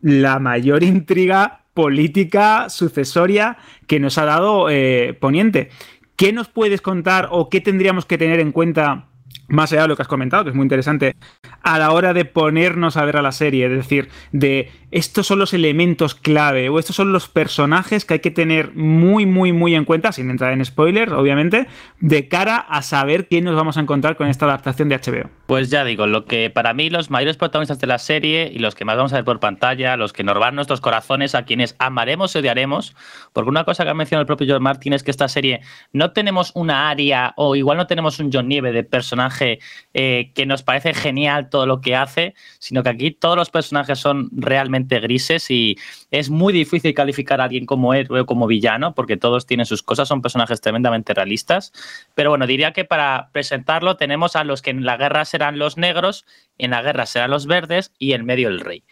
la 0.02 0.40
mayor 0.40 0.82
intriga 0.82 1.60
política 1.74 2.68
sucesoria 2.68 3.56
que 3.86 4.00
nos 4.00 4.18
ha 4.18 4.24
dado 4.24 4.68
eh, 4.68 5.16
Poniente. 5.18 5.70
¿Qué 6.16 6.32
nos 6.32 6.48
puedes 6.48 6.80
contar 6.80 7.28
o 7.30 7.48
qué 7.48 7.60
tendríamos 7.60 8.04
que 8.04 8.18
tener 8.18 8.40
en 8.40 8.50
cuenta? 8.50 9.06
Más 9.48 9.72
allá 9.72 9.82
de 9.82 9.88
lo 9.88 9.96
que 9.96 10.02
has 10.02 10.08
comentado, 10.08 10.44
que 10.44 10.50
es 10.50 10.56
muy 10.56 10.64
interesante, 10.64 11.16
a 11.62 11.78
la 11.78 11.92
hora 11.92 12.14
de 12.14 12.24
ponernos 12.24 12.96
a 12.96 13.04
ver 13.04 13.16
a 13.16 13.22
la 13.22 13.32
serie, 13.32 13.66
es 13.66 13.72
decir, 13.72 14.08
de 14.32 14.70
estos 14.90 15.26
son 15.26 15.38
los 15.38 15.52
elementos 15.54 16.14
clave 16.14 16.68
o 16.68 16.78
estos 16.78 16.96
son 16.96 17.12
los 17.12 17.28
personajes 17.28 18.04
que 18.04 18.14
hay 18.14 18.20
que 18.20 18.30
tener 18.30 18.74
muy, 18.74 19.26
muy, 19.26 19.52
muy 19.52 19.74
en 19.74 19.84
cuenta, 19.84 20.12
sin 20.12 20.30
entrar 20.30 20.52
en 20.52 20.64
spoilers, 20.64 21.12
obviamente, 21.12 21.66
de 22.00 22.28
cara 22.28 22.56
a 22.56 22.82
saber 22.82 23.28
quién 23.28 23.44
nos 23.44 23.56
vamos 23.56 23.76
a 23.76 23.80
encontrar 23.80 24.16
con 24.16 24.28
esta 24.28 24.46
adaptación 24.46 24.88
de 24.88 24.98
HBO. 24.98 25.30
Pues 25.46 25.68
ya 25.68 25.84
digo, 25.84 26.06
lo 26.06 26.24
que 26.24 26.48
para 26.48 26.72
mí 26.72 26.88
los 26.88 27.10
mayores 27.10 27.36
protagonistas 27.36 27.78
de 27.78 27.86
la 27.86 27.98
serie 27.98 28.50
y 28.50 28.60
los 28.60 28.74
que 28.74 28.86
más 28.86 28.96
vamos 28.96 29.12
a 29.12 29.16
ver 29.16 29.26
por 29.26 29.40
pantalla, 29.40 29.94
los 29.98 30.14
que 30.14 30.24
nos 30.24 30.38
van 30.38 30.54
nuestros 30.54 30.80
corazones, 30.80 31.34
a 31.34 31.44
quienes 31.44 31.76
amaremos 31.78 32.34
y 32.34 32.38
odiaremos, 32.38 32.96
porque 33.34 33.50
una 33.50 33.64
cosa 33.64 33.84
que 33.84 33.90
ha 33.90 33.94
mencionado 33.94 34.22
el 34.22 34.26
propio 34.26 34.46
George 34.46 34.62
Martin 34.62 34.94
es 34.94 35.02
que 35.02 35.10
esta 35.10 35.28
serie 35.28 35.60
no 35.92 36.12
tenemos 36.12 36.50
una 36.54 36.88
área 36.88 37.34
o 37.36 37.56
igual 37.56 37.76
no 37.76 37.86
tenemos 37.86 38.18
un 38.20 38.30
John 38.32 38.48
Nieve 38.48 38.72
de 38.72 38.84
personaje 38.84 39.58
eh, 39.92 40.32
que 40.34 40.46
nos 40.46 40.62
parece 40.62 40.94
genial 40.94 41.50
todo 41.50 41.66
lo 41.66 41.82
que 41.82 41.94
hace, 41.94 42.34
sino 42.58 42.82
que 42.82 42.88
aquí 42.88 43.10
todos 43.10 43.36
los 43.36 43.50
personajes 43.50 43.98
son 43.98 44.30
realmente 44.32 44.98
grises 44.98 45.50
y 45.50 45.76
es 46.10 46.30
muy 46.30 46.54
difícil 46.54 46.94
calificar 46.94 47.42
a 47.42 47.44
alguien 47.44 47.66
como 47.66 47.92
héroe 47.92 48.20
o 48.20 48.26
como 48.26 48.46
villano 48.46 48.94
porque 48.94 49.18
todos 49.18 49.44
tienen 49.44 49.66
sus 49.66 49.82
cosas, 49.82 50.08
son 50.08 50.22
personajes 50.22 50.62
tremendamente 50.62 51.12
realistas. 51.12 51.74
Pero 52.14 52.30
bueno, 52.30 52.46
diría 52.46 52.72
que 52.72 52.86
para 52.86 53.28
presentarlo 53.32 53.98
tenemos 53.98 54.36
a 54.36 54.44
los 54.44 54.62
que 54.62 54.70
en 54.70 54.86
la 54.86 54.96
guerra 54.96 55.26
serán 55.34 55.58
los 55.58 55.76
negros, 55.76 56.24
en 56.58 56.70
la 56.70 56.80
guerra 56.80 57.06
serán 57.06 57.32
los 57.32 57.48
verdes 57.48 57.92
y 57.98 58.12
en 58.12 58.24
medio 58.24 58.46
el 58.46 58.60
rey. 58.60 58.84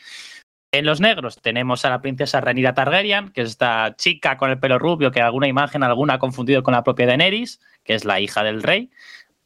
En 0.73 0.85
los 0.85 1.01
negros 1.01 1.41
tenemos 1.41 1.85
a 1.85 1.91
la 1.91 2.01
princesa 2.01 2.41
Rhaenyra 2.41 2.75
Targaryen, 2.75 3.29
que 3.29 3.43
es 3.43 3.51
esta 3.51 3.95
chica 3.97 4.37
con 4.37 4.51
el 4.51 4.59
pelo 4.59 4.81
rubio 4.81 5.13
que 5.13 5.21
alguna 5.21 5.47
imagen 5.47 5.85
alguna 5.85 6.15
ha 6.15 6.19
confundido 6.19 6.65
con 6.65 6.75
la 6.75 6.83
propia 6.83 7.07
Daenerys, 7.07 7.61
que 7.85 7.95
es 7.95 8.05
la 8.05 8.19
hija 8.19 8.43
del 8.43 8.61
rey, 8.65 8.91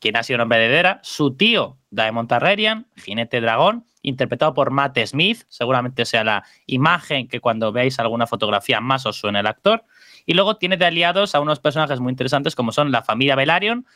quien 0.01 0.17
ha 0.17 0.23
sido 0.23 0.39
nombre. 0.39 0.99
Su 1.03 1.37
tío, 1.37 1.77
Daemon 1.91 2.29
Targaryen, 2.29 2.87
jinete 2.97 3.43
dragón, 3.43 3.85
interpretado 4.01 4.55
por 4.55 4.71
Matt 4.71 4.99
Smith, 5.05 5.43
seguramente 5.49 6.07
sea 6.07 6.25
la 6.25 6.45
imagen 6.65 7.29
que 7.29 7.41
cuando 7.41 7.73
veáis 7.73 7.99
alguna 7.99 8.27
fotografía 8.27 8.81
más 8.81 9.05
os 9.05 9.19
suene 9.19 9.41
el 9.41 9.47
actor. 9.47 9.85
Y 10.25 10.33
luego 10.33 10.57
tiene 10.57 10.79
de 10.79 10.87
aliados 10.87 11.35
a 11.35 11.41
unos 11.41 11.61
personajes 11.61 12.01
muy 12.01 12.13
interesantes 12.13 12.55
como 12.55 12.73
son 12.73 12.91
la 12.91 13.03
familia 13.03 13.37
Velaryon, 13.37 13.87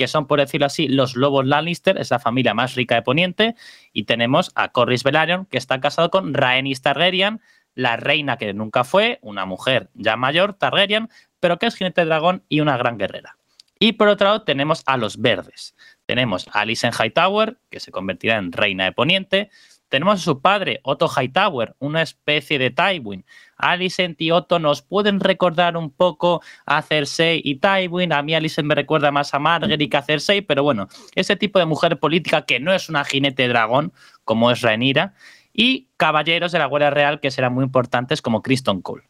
que 0.00 0.08
son, 0.08 0.26
por 0.26 0.40
decirlo 0.40 0.64
así, 0.64 0.88
los 0.88 1.14
lobos 1.14 1.44
Lannister, 1.44 1.98
es 1.98 2.10
la 2.10 2.18
familia 2.18 2.54
más 2.54 2.74
rica 2.74 2.94
de 2.94 3.02
Poniente, 3.02 3.54
y 3.92 4.04
tenemos 4.04 4.50
a 4.54 4.68
Corlys 4.68 5.04
Velaryon, 5.04 5.44
que 5.44 5.58
está 5.58 5.78
casado 5.78 6.10
con 6.10 6.32
Rhaenys 6.32 6.80
Targaryen, 6.80 7.42
la 7.74 7.98
reina 7.98 8.38
que 8.38 8.54
nunca 8.54 8.84
fue, 8.84 9.18
una 9.20 9.44
mujer 9.44 9.90
ya 9.92 10.16
mayor, 10.16 10.54
Targaryen, 10.54 11.10
pero 11.38 11.58
que 11.58 11.66
es 11.66 11.74
jinete 11.74 12.06
dragón 12.06 12.44
y 12.48 12.60
una 12.60 12.78
gran 12.78 12.96
guerrera. 12.96 13.36
Y 13.78 13.92
por 13.92 14.08
otro 14.08 14.28
lado 14.28 14.42
tenemos 14.44 14.82
a 14.86 14.96
los 14.96 15.20
verdes. 15.20 15.74
Tenemos 16.06 16.48
a 16.48 16.60
Alicent 16.60 16.94
Hightower, 16.98 17.58
que 17.68 17.78
se 17.78 17.92
convertirá 17.92 18.38
en 18.38 18.52
reina 18.52 18.84
de 18.84 18.92
Poniente. 18.92 19.50
Tenemos 19.90 20.20
a 20.20 20.24
su 20.24 20.40
padre, 20.40 20.80
Otto 20.84 21.08
Hightower, 21.08 21.74
una 21.80 22.00
especie 22.00 22.58
de 22.58 22.70
Tywin. 22.70 23.26
Alicent 23.56 24.20
y 24.20 24.30
Otto 24.30 24.60
nos 24.60 24.82
pueden 24.82 25.18
recordar 25.18 25.76
un 25.76 25.90
poco 25.90 26.42
a 26.64 26.80
Cersei 26.80 27.42
y 27.44 27.56
Tywin. 27.56 28.12
A 28.12 28.22
mí 28.22 28.34
Alicent 28.34 28.66
me 28.66 28.76
recuerda 28.76 29.10
más 29.10 29.34
a 29.34 29.40
Margaery 29.40 29.88
que 29.88 29.96
a 29.96 30.02
Cersei, 30.02 30.42
pero 30.42 30.62
bueno, 30.62 30.88
ese 31.16 31.34
tipo 31.34 31.58
de 31.58 31.66
mujer 31.66 31.98
política 31.98 32.42
que 32.42 32.60
no 32.60 32.72
es 32.72 32.88
una 32.88 33.04
jinete 33.04 33.48
dragón, 33.48 33.92
como 34.24 34.52
es 34.52 34.62
Rhaenyra, 34.62 35.12
y 35.52 35.88
caballeros 35.96 36.52
de 36.52 36.60
la 36.60 36.66
Guardia 36.66 36.90
Real 36.90 37.18
que 37.18 37.32
serán 37.32 37.52
muy 37.52 37.64
importantes 37.64 38.22
como 38.22 38.42
Criston 38.42 38.82
Cole. 38.82 39.02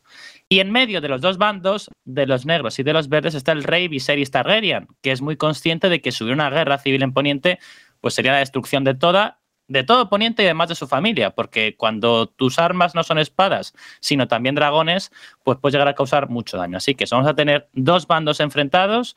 Y 0.48 0.61
en 0.61 0.73
medio 0.73 1.02
de 1.02 1.09
los 1.09 1.20
dos 1.20 1.36
bandos, 1.36 1.90
de 2.07 2.27
los 2.27 2.47
negros 2.47 2.78
y 2.78 2.82
de 2.82 2.94
los 2.94 3.11
verdes, 3.11 3.35
está 3.35 3.52
el 3.52 3.65
rey 3.65 3.86
Viserys 3.86 4.31
Targaryen, 4.31 4.89
que 5.02 5.12
es 5.12 5.20
muy 5.20 5.36
consciente 5.36 5.90
de 5.90 6.01
que 6.01 6.11
subir 6.11 6.32
una 6.32 6.48
guerra 6.48 6.78
civil 6.78 7.02
en 7.02 7.12
Poniente 7.12 7.59
pues 8.01 8.15
sería 8.15 8.32
la 8.32 8.39
destrucción 8.39 8.85
de 8.85 8.94
toda 8.94 9.39
de 9.70 9.84
todo 9.84 10.09
Poniente 10.09 10.42
y 10.42 10.47
además 10.47 10.68
de 10.68 10.74
su 10.74 10.88
familia, 10.88 11.30
porque 11.30 11.76
cuando 11.76 12.26
tus 12.26 12.59
armas 12.59 12.97
no 12.97 13.05
son 13.05 13.18
espadas, 13.18 13.72
sino 14.01 14.26
también 14.26 14.56
dragones, 14.56 15.12
pues 15.44 15.59
puedes 15.59 15.74
llegar 15.74 15.86
a 15.86 15.94
causar 15.94 16.28
mucho 16.28 16.56
daño. 16.56 16.76
Así 16.76 16.97
que 16.97 17.06
vamos 17.10 17.28
a 17.28 17.34
tener 17.34 17.68
dos 17.72 18.09
bandos 18.09 18.40
enfrentados, 18.40 19.16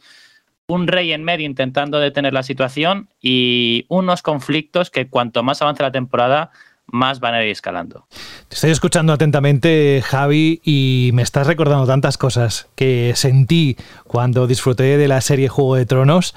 un 0.68 0.88
rey 0.88 1.12
en 1.12 1.24
medio 1.24 1.48
intentando 1.48 2.00
detener 2.00 2.34
la 2.34 2.44
situación 2.44 3.10
y 3.20 3.86
unos 3.90 4.22
conflictos 4.22 4.92
que 4.92 5.10
cuanto 5.10 5.42
más 5.42 5.62
avance 5.64 5.82
la 5.82 5.92
temporada, 5.92 6.52
más 6.86 7.20
van 7.20 7.34
a 7.34 7.44
ir 7.44 7.50
escalando. 7.50 8.08
Te 8.48 8.56
estoy 8.56 8.72
escuchando 8.72 9.14
atentamente, 9.14 10.04
Javi, 10.06 10.62
y 10.64 11.12
me 11.14 11.22
estás 11.22 11.48
recordando 11.48 11.88
tantas 11.88 12.18
cosas 12.18 12.68
que 12.76 13.14
sentí 13.16 13.78
cuando 14.04 14.48
disfruté 14.48 14.98
de 14.98 15.08
la 15.08 15.22
serie 15.22 15.50
Juego 15.50 15.76
de 15.76 15.86
Tronos, 15.86 16.36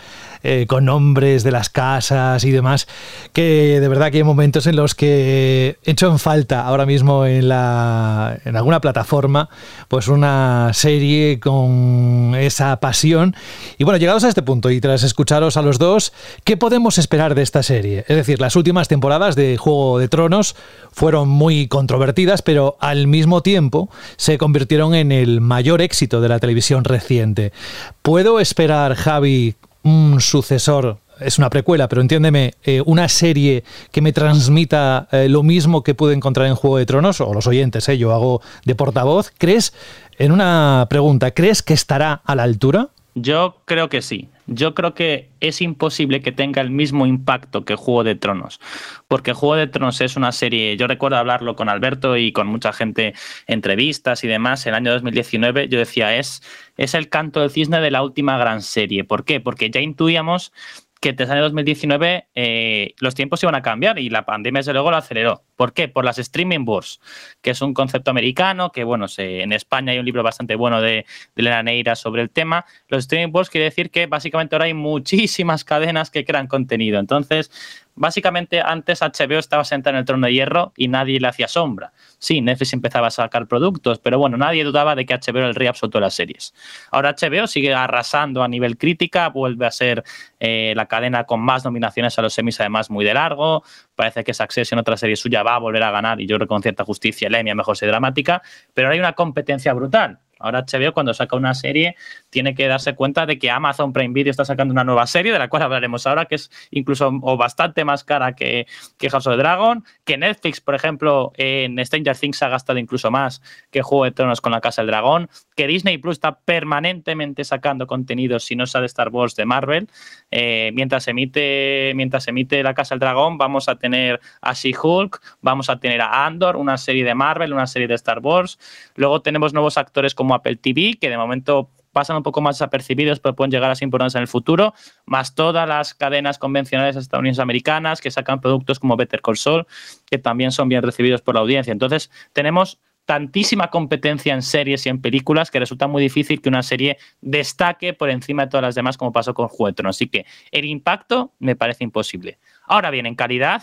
eh, 0.48 0.66
con 0.68 0.84
nombres 0.84 1.42
de 1.42 1.50
las 1.50 1.70
casas 1.70 2.44
y 2.44 2.52
demás, 2.52 2.86
que 3.32 3.80
de 3.80 3.88
verdad 3.88 4.12
que 4.12 4.18
hay 4.18 4.22
momentos 4.22 4.68
en 4.68 4.76
los 4.76 4.94
que 4.94 5.76
he 5.82 5.90
hecho 5.90 6.08
en 6.08 6.20
falta 6.20 6.64
ahora 6.64 6.86
mismo 6.86 7.26
en, 7.26 7.48
la, 7.48 8.38
en 8.44 8.54
alguna 8.54 8.80
plataforma, 8.80 9.48
pues 9.88 10.06
una 10.06 10.70
serie 10.72 11.40
con 11.40 12.34
esa 12.38 12.78
pasión. 12.78 13.34
Y 13.76 13.82
bueno, 13.82 13.98
llegados 13.98 14.22
a 14.22 14.28
este 14.28 14.42
punto 14.42 14.70
y 14.70 14.80
tras 14.80 15.02
escucharos 15.02 15.56
a 15.56 15.62
los 15.62 15.80
dos, 15.80 16.12
¿qué 16.44 16.56
podemos 16.56 16.98
esperar 16.98 17.34
de 17.34 17.42
esta 17.42 17.64
serie? 17.64 18.04
Es 18.06 18.16
decir, 18.16 18.40
las 18.40 18.54
últimas 18.54 18.86
temporadas 18.86 19.34
de 19.34 19.56
Juego 19.56 19.98
de 19.98 20.06
Tronos, 20.06 20.54
fueron 20.96 21.28
muy 21.28 21.68
controvertidas, 21.68 22.40
pero 22.40 22.78
al 22.80 23.06
mismo 23.06 23.42
tiempo 23.42 23.90
se 24.16 24.38
convirtieron 24.38 24.94
en 24.94 25.12
el 25.12 25.42
mayor 25.42 25.82
éxito 25.82 26.22
de 26.22 26.30
la 26.30 26.38
televisión 26.38 26.84
reciente. 26.84 27.52
¿Puedo 28.00 28.40
esperar, 28.40 28.94
Javi, 28.94 29.56
un 29.86 30.20
sucesor 30.20 30.98
es 31.20 31.38
una 31.38 31.48
precuela, 31.48 31.88
pero 31.88 32.02
entiéndeme, 32.02 32.54
eh, 32.64 32.82
una 32.84 33.08
serie 33.08 33.62
que 33.92 34.02
me 34.02 34.12
transmita 34.12 35.08
eh, 35.12 35.28
lo 35.28 35.42
mismo 35.42 35.82
que 35.82 35.94
pude 35.94 36.12
encontrar 36.12 36.48
en 36.48 36.56
Juego 36.56 36.76
de 36.76 36.86
Tronos, 36.86 37.20
o 37.20 37.32
los 37.32 37.46
oyentes, 37.46 37.88
eh, 37.88 37.96
yo 37.96 38.12
hago 38.12 38.42
de 38.64 38.74
portavoz, 38.74 39.32
¿crees, 39.38 39.72
en 40.18 40.32
una 40.32 40.86
pregunta, 40.90 41.30
¿crees 41.30 41.62
que 41.62 41.72
estará 41.72 42.20
a 42.24 42.34
la 42.34 42.42
altura? 42.42 42.88
Yo 43.14 43.62
creo 43.64 43.88
que 43.88 44.02
sí. 44.02 44.28
Yo 44.46 44.74
creo 44.74 44.94
que 44.94 45.30
es 45.40 45.60
imposible 45.60 46.22
que 46.22 46.32
tenga 46.32 46.62
el 46.62 46.70
mismo 46.70 47.06
impacto 47.06 47.64
que 47.64 47.74
Juego 47.74 48.04
de 48.04 48.14
Tronos, 48.14 48.60
porque 49.08 49.32
Juego 49.32 49.56
de 49.56 49.66
Tronos 49.66 50.00
es 50.00 50.16
una 50.16 50.32
serie, 50.32 50.76
yo 50.76 50.86
recuerdo 50.86 51.16
hablarlo 51.16 51.56
con 51.56 51.68
Alberto 51.68 52.16
y 52.16 52.32
con 52.32 52.46
mucha 52.46 52.72
gente, 52.72 53.14
entrevistas 53.46 54.22
y 54.24 54.28
demás, 54.28 54.66
el 54.66 54.74
año 54.74 54.92
2019, 54.92 55.68
yo 55.68 55.78
decía, 55.78 56.16
es, 56.16 56.42
es 56.76 56.94
el 56.94 57.08
canto 57.08 57.40
del 57.40 57.50
cisne 57.50 57.80
de 57.80 57.90
la 57.90 58.02
última 58.02 58.38
gran 58.38 58.62
serie. 58.62 59.04
¿Por 59.04 59.24
qué? 59.24 59.40
Porque 59.40 59.70
ya 59.70 59.80
intuíamos 59.80 60.52
que 61.00 61.12
desde 61.12 61.32
el 61.32 61.38
año 61.38 61.42
2019 61.42 62.28
eh, 62.34 62.94
los 63.00 63.14
tiempos 63.14 63.42
iban 63.42 63.54
a 63.54 63.62
cambiar 63.62 63.98
y 63.98 64.08
la 64.08 64.24
pandemia 64.24 64.60
desde 64.60 64.72
luego 64.72 64.90
lo 64.90 64.96
aceleró. 64.96 65.42
¿Por 65.56 65.72
qué? 65.72 65.88
Por 65.88 66.04
las 66.04 66.18
streaming 66.18 66.64
wars, 66.66 67.00
que 67.42 67.50
es 67.50 67.60
un 67.60 67.74
concepto 67.74 68.10
americano, 68.10 68.72
que 68.72 68.84
bueno, 68.84 69.06
en 69.18 69.52
España 69.52 69.92
hay 69.92 69.98
un 69.98 70.04
libro 70.04 70.22
bastante 70.22 70.54
bueno 70.54 70.80
de, 70.80 70.90
de 70.90 71.06
Elena 71.36 71.62
Neira 71.62 71.96
sobre 71.96 72.22
el 72.22 72.30
tema. 72.30 72.64
Los 72.88 73.00
streaming 73.00 73.32
wars 73.32 73.50
quiere 73.50 73.66
decir 73.66 73.90
que 73.90 74.06
básicamente 74.06 74.54
ahora 74.54 74.66
hay 74.66 74.74
muchísimas 74.74 75.64
cadenas 75.64 76.10
que 76.10 76.24
crean 76.24 76.46
contenido. 76.46 76.98
Entonces, 76.98 77.50
básicamente 77.96 78.60
antes 78.60 79.00
HBO 79.00 79.38
estaba 79.38 79.64
sentada 79.64 79.96
en 79.96 80.00
el 80.00 80.04
trono 80.04 80.26
de 80.26 80.32
hierro 80.32 80.72
y 80.76 80.88
nadie 80.88 81.18
le 81.18 81.28
hacía 81.28 81.48
sombra. 81.48 81.92
Sí, 82.18 82.40
Netflix 82.40 82.72
empezaba 82.72 83.08
a 83.08 83.10
sacar 83.10 83.46
productos, 83.46 83.98
pero 83.98 84.18
bueno, 84.18 84.36
nadie 84.36 84.64
dudaba 84.64 84.94
de 84.94 85.04
que 85.06 85.14
HBO 85.14 85.38
era 85.38 85.48
el 85.48 85.54
rey 85.54 85.66
absoluto 85.66 85.98
de 85.98 86.02
las 86.02 86.14
series. 86.14 86.54
Ahora 86.90 87.14
HBO 87.18 87.46
sigue 87.46 87.74
arrasando 87.74 88.42
a 88.42 88.48
nivel 88.48 88.78
crítica, 88.78 89.28
vuelve 89.30 89.66
a 89.66 89.70
ser 89.70 90.04
eh, 90.38 90.72
la 90.76 90.86
cadena 90.86 91.24
con 91.24 91.40
más 91.40 91.64
nominaciones 91.64 92.18
a 92.18 92.22
los 92.22 92.34
semis, 92.34 92.60
además 92.60 92.90
muy 92.90 93.04
de 93.04 93.14
largo. 93.14 93.64
Parece 93.94 94.24
que 94.24 94.34
Succession, 94.34 94.78
otra 94.78 94.96
serie 94.96 95.16
suya, 95.16 95.42
va 95.42 95.54
a 95.54 95.58
volver 95.58 95.82
a 95.82 95.90
ganar 95.90 96.20
y 96.20 96.26
yo 96.26 96.36
creo 96.36 96.48
con 96.48 96.62
cierta 96.62 96.84
justicia 96.84 97.28
el 97.28 97.56
mejor 97.56 97.76
serie 97.76 97.90
dramática, 97.90 98.42
pero 98.74 98.88
ahora 98.88 98.94
hay 98.94 99.00
una 99.00 99.12
competencia 99.12 99.72
brutal. 99.72 100.20
Ahora 100.38 100.64
HBO 100.64 100.92
cuando 100.92 101.14
saca 101.14 101.36
una 101.36 101.54
serie 101.54 101.96
tiene 102.30 102.54
que 102.54 102.66
darse 102.66 102.94
cuenta 102.94 103.26
de 103.26 103.38
que 103.38 103.50
Amazon 103.50 103.92
Prime 103.92 104.12
Video 104.12 104.30
está 104.30 104.44
sacando 104.44 104.72
una 104.72 104.84
nueva 104.84 105.06
serie, 105.06 105.32
de 105.32 105.38
la 105.38 105.48
cual 105.48 105.62
hablaremos 105.62 106.06
ahora, 106.06 106.26
que 106.26 106.34
es 106.34 106.50
incluso 106.70 107.10
o 107.22 107.36
bastante 107.36 107.84
más 107.84 108.04
cara 108.04 108.34
que, 108.34 108.66
que 108.98 109.08
House 109.10 109.26
of 109.26 109.34
the 109.34 109.38
Dragon, 109.38 109.84
que 110.04 110.16
Netflix, 110.18 110.60
por 110.60 110.74
ejemplo, 110.74 111.32
en 111.36 111.84
Stranger 111.84 112.16
Things 112.16 112.42
ha 112.42 112.48
gastado 112.48 112.78
incluso 112.78 113.10
más 113.10 113.40
que 113.70 113.82
Juego 113.82 114.04
de 114.04 114.10
Tronos 114.10 114.40
con 114.40 114.52
la 114.52 114.60
Casa 114.60 114.82
del 114.82 114.90
Dragón, 114.90 115.28
que 115.54 115.66
Disney 115.66 115.98
Plus 115.98 116.16
está 116.16 116.40
permanentemente 116.40 117.44
sacando 117.44 117.86
contenidos, 117.86 118.44
si 118.44 118.56
no 118.56 118.66
sea 118.66 118.80
de 118.80 118.86
Star 118.86 119.08
Wars, 119.08 119.36
de 119.36 119.46
Marvel. 119.46 119.88
Eh, 120.30 120.70
mientras, 120.74 121.08
emite, 121.08 121.92
mientras 121.94 122.28
emite 122.28 122.62
la 122.62 122.74
Casa 122.74 122.94
del 122.94 123.00
Dragón, 123.00 123.38
vamos 123.38 123.68
a 123.68 123.76
tener 123.76 124.20
a 124.40 124.52
She-Hulk, 124.52 125.20
vamos 125.40 125.70
a 125.70 125.78
tener 125.78 126.00
a 126.00 126.26
Andor, 126.26 126.56
una 126.56 126.76
serie 126.76 127.04
de 127.04 127.14
Marvel, 127.14 127.52
una 127.52 127.66
serie 127.66 127.88
de 127.88 127.94
Star 127.94 128.18
Wars. 128.20 128.58
Luego 128.96 129.22
tenemos 129.22 129.52
nuevos 129.54 129.78
actores 129.78 130.14
como 130.14 130.25
Apple 130.34 130.56
TV, 130.56 130.98
que 131.00 131.10
de 131.10 131.16
momento 131.16 131.70
pasan 131.92 132.18
un 132.18 132.22
poco 132.22 132.42
más 132.42 132.56
desapercibidos, 132.56 133.20
pero 133.20 133.34
pueden 133.34 133.50
llegar 133.50 133.70
a 133.70 133.74
ser 133.74 133.86
importantes 133.86 134.16
en 134.16 134.20
el 134.20 134.28
futuro, 134.28 134.74
más 135.06 135.34
todas 135.34 135.66
las 135.66 135.94
cadenas 135.94 136.38
convencionales 136.38 136.94
estadounidenses 136.94 137.40
americanas 137.40 138.02
que 138.02 138.10
sacan 138.10 138.42
productos 138.42 138.78
como 138.78 138.96
Better 138.96 139.22
Call 139.22 139.38
Saul, 139.38 139.66
que 140.04 140.18
también 140.18 140.52
son 140.52 140.68
bien 140.68 140.82
recibidos 140.82 141.22
por 141.22 141.36
la 141.36 141.40
audiencia. 141.40 141.72
Entonces, 141.72 142.10
tenemos 142.34 142.78
tantísima 143.06 143.70
competencia 143.70 144.34
en 144.34 144.42
series 144.42 144.84
y 144.84 144.90
en 144.90 145.00
películas 145.00 145.50
que 145.50 145.58
resulta 145.58 145.86
muy 145.86 146.02
difícil 146.02 146.42
que 146.42 146.50
una 146.50 146.62
serie 146.62 146.98
destaque 147.22 147.94
por 147.94 148.10
encima 148.10 148.44
de 148.44 148.50
todas 148.50 148.62
las 148.62 148.74
demás, 148.74 148.98
como 148.98 149.12
pasó 149.12 149.32
con 149.32 149.48
Juego 149.48 149.88
Así 149.88 150.08
que 150.08 150.26
el 150.50 150.66
impacto 150.66 151.32
me 151.38 151.56
parece 151.56 151.84
imposible. 151.84 152.38
Ahora 152.66 152.90
bien, 152.90 153.06
en 153.06 153.14
calidad, 153.14 153.62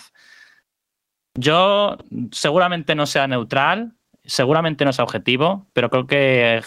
yo 1.35 1.97
seguramente 2.31 2.95
no 2.95 3.05
sea 3.05 3.27
neutral, 3.27 3.93
seguramente 4.25 4.85
no 4.85 4.93
sea 4.93 5.03
objetivo, 5.03 5.67
pero 5.73 5.89
creo 5.89 6.07
que 6.07 6.61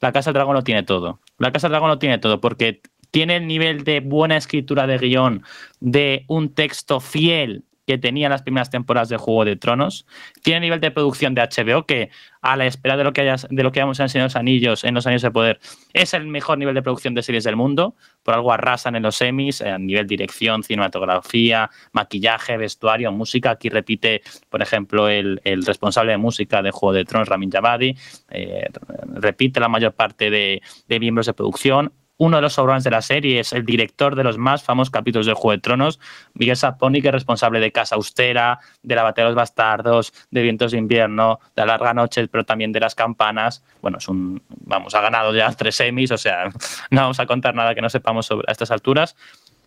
la 0.00 0.12
Casa 0.12 0.30
del 0.30 0.34
Dragón 0.34 0.54
lo 0.54 0.62
tiene 0.62 0.82
todo. 0.82 1.20
La 1.38 1.52
Casa 1.52 1.66
del 1.66 1.72
Dragón 1.72 1.90
lo 1.90 1.98
tiene 1.98 2.18
todo 2.18 2.40
porque 2.40 2.80
tiene 3.10 3.36
el 3.36 3.46
nivel 3.46 3.84
de 3.84 4.00
buena 4.00 4.36
escritura 4.36 4.86
de 4.86 4.98
guion, 4.98 5.42
de 5.80 6.24
un 6.28 6.54
texto 6.54 7.00
fiel 7.00 7.64
que 7.90 7.98
tenía 7.98 8.28
las 8.28 8.42
primeras 8.42 8.70
temporadas 8.70 9.08
de 9.08 9.16
Juego 9.16 9.44
de 9.44 9.56
Tronos. 9.56 10.06
Tiene 10.44 10.60
nivel 10.60 10.78
de 10.78 10.92
producción 10.92 11.34
de 11.34 11.42
HBO 11.42 11.86
que, 11.86 12.10
a 12.40 12.56
la 12.56 12.66
espera 12.66 12.96
de 12.96 13.02
lo 13.02 13.12
que, 13.12 13.22
hayas, 13.22 13.48
de 13.50 13.64
lo 13.64 13.72
que 13.72 13.80
hayamos 13.80 13.98
en 13.98 14.22
los 14.22 14.36
Anillos, 14.36 14.84
en 14.84 14.94
los 14.94 15.08
Años 15.08 15.22
de 15.22 15.32
Poder, 15.32 15.58
es 15.92 16.14
el 16.14 16.28
mejor 16.28 16.58
nivel 16.58 16.76
de 16.76 16.82
producción 16.82 17.14
de 17.14 17.24
series 17.24 17.42
del 17.42 17.56
mundo. 17.56 17.96
Por 18.22 18.34
algo 18.34 18.52
arrasan 18.52 18.94
en 18.94 19.02
los 19.02 19.16
semis, 19.16 19.60
a 19.60 19.76
nivel 19.76 20.06
dirección, 20.06 20.62
cinematografía, 20.62 21.68
maquillaje, 21.90 22.56
vestuario, 22.56 23.10
música. 23.10 23.50
Aquí 23.50 23.68
repite, 23.70 24.22
por 24.48 24.62
ejemplo, 24.62 25.08
el, 25.08 25.40
responsable 25.66 26.12
de 26.12 26.18
música 26.18 26.62
de 26.62 26.70
Juego 26.70 26.92
de 26.92 27.04
Tronos, 27.04 27.28
Ramin 27.28 27.50
Javadi. 27.50 27.96
Eh, 28.30 28.68
repite 29.14 29.58
la 29.58 29.68
mayor 29.68 29.94
parte 29.94 30.30
de, 30.30 30.62
de 30.86 31.00
miembros 31.00 31.26
de 31.26 31.34
producción 31.34 31.92
uno 32.20 32.36
de 32.36 32.42
los 32.42 32.52
sobrones 32.52 32.84
de 32.84 32.90
la 32.90 33.00
serie, 33.00 33.40
es 33.40 33.54
el 33.54 33.64
director 33.64 34.14
de 34.14 34.22
los 34.22 34.36
más 34.36 34.62
famosos 34.62 34.90
capítulos 34.90 35.24
de 35.24 35.32
Juego 35.32 35.52
de 35.52 35.58
Tronos, 35.58 35.98
Miguel 36.34 36.54
Saponi, 36.54 37.00
que 37.00 37.08
es 37.08 37.14
responsable 37.14 37.60
de 37.60 37.72
Casa 37.72 37.94
Austera, 37.94 38.58
de 38.82 38.94
La 38.94 39.02
Batalla 39.02 39.24
de 39.24 39.30
los 39.30 39.36
Bastardos, 39.36 40.12
de 40.30 40.42
Vientos 40.42 40.72
de 40.72 40.76
Invierno, 40.78 41.40
de 41.56 41.62
La 41.62 41.66
Larga 41.66 41.94
Noche, 41.94 42.28
pero 42.28 42.44
también 42.44 42.72
de 42.72 42.80
Las 42.80 42.94
Campanas. 42.94 43.64
Bueno, 43.80 43.96
es 43.96 44.06
un, 44.06 44.42
vamos, 44.50 44.94
ha 44.94 45.00
ganado 45.00 45.34
ya 45.34 45.50
tres 45.52 45.76
semis, 45.76 46.10
o 46.10 46.18
sea, 46.18 46.50
no 46.90 47.00
vamos 47.00 47.18
a 47.20 47.24
contar 47.24 47.54
nada 47.54 47.74
que 47.74 47.80
no 47.80 47.88
sepamos 47.88 48.26
sobre 48.26 48.44
a 48.48 48.52
estas 48.52 48.70
alturas. 48.70 49.16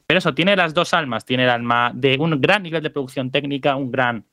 Pero 0.05 0.19
eso, 0.19 0.35
tiene 0.35 0.55
las 0.55 0.75
dos 0.75 0.93
almas, 0.93 1.25
tiene 1.25 1.45
el 1.45 1.49
alma 1.49 1.91
de 1.95 2.17
un 2.19 2.39
gran 2.39 2.61
nivel 2.61 2.84
de 2.84 2.91
producción 2.91 3.31
técnica, 3.31 3.75
un 3.75 3.91
gran 3.91 4.25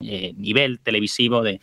eh, 0.00 0.34
nivel 0.36 0.80
televisivo 0.80 1.42
de 1.42 1.62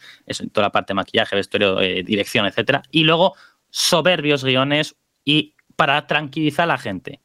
toda 0.51 0.65
la 0.65 0.71
parte 0.71 0.93
de 0.93 0.95
maquillaje, 0.95 1.35
vestuario, 1.35 1.79
eh, 1.79 2.01
dirección, 2.01 2.47
etcétera, 2.47 2.81
y 2.89 3.03
luego 3.03 3.35
soberbios 3.69 4.43
guiones 4.43 4.95
y 5.23 5.53
para 5.81 6.05
tranquilizar 6.05 6.65
a 6.65 6.67
la 6.67 6.77
gente. 6.77 7.21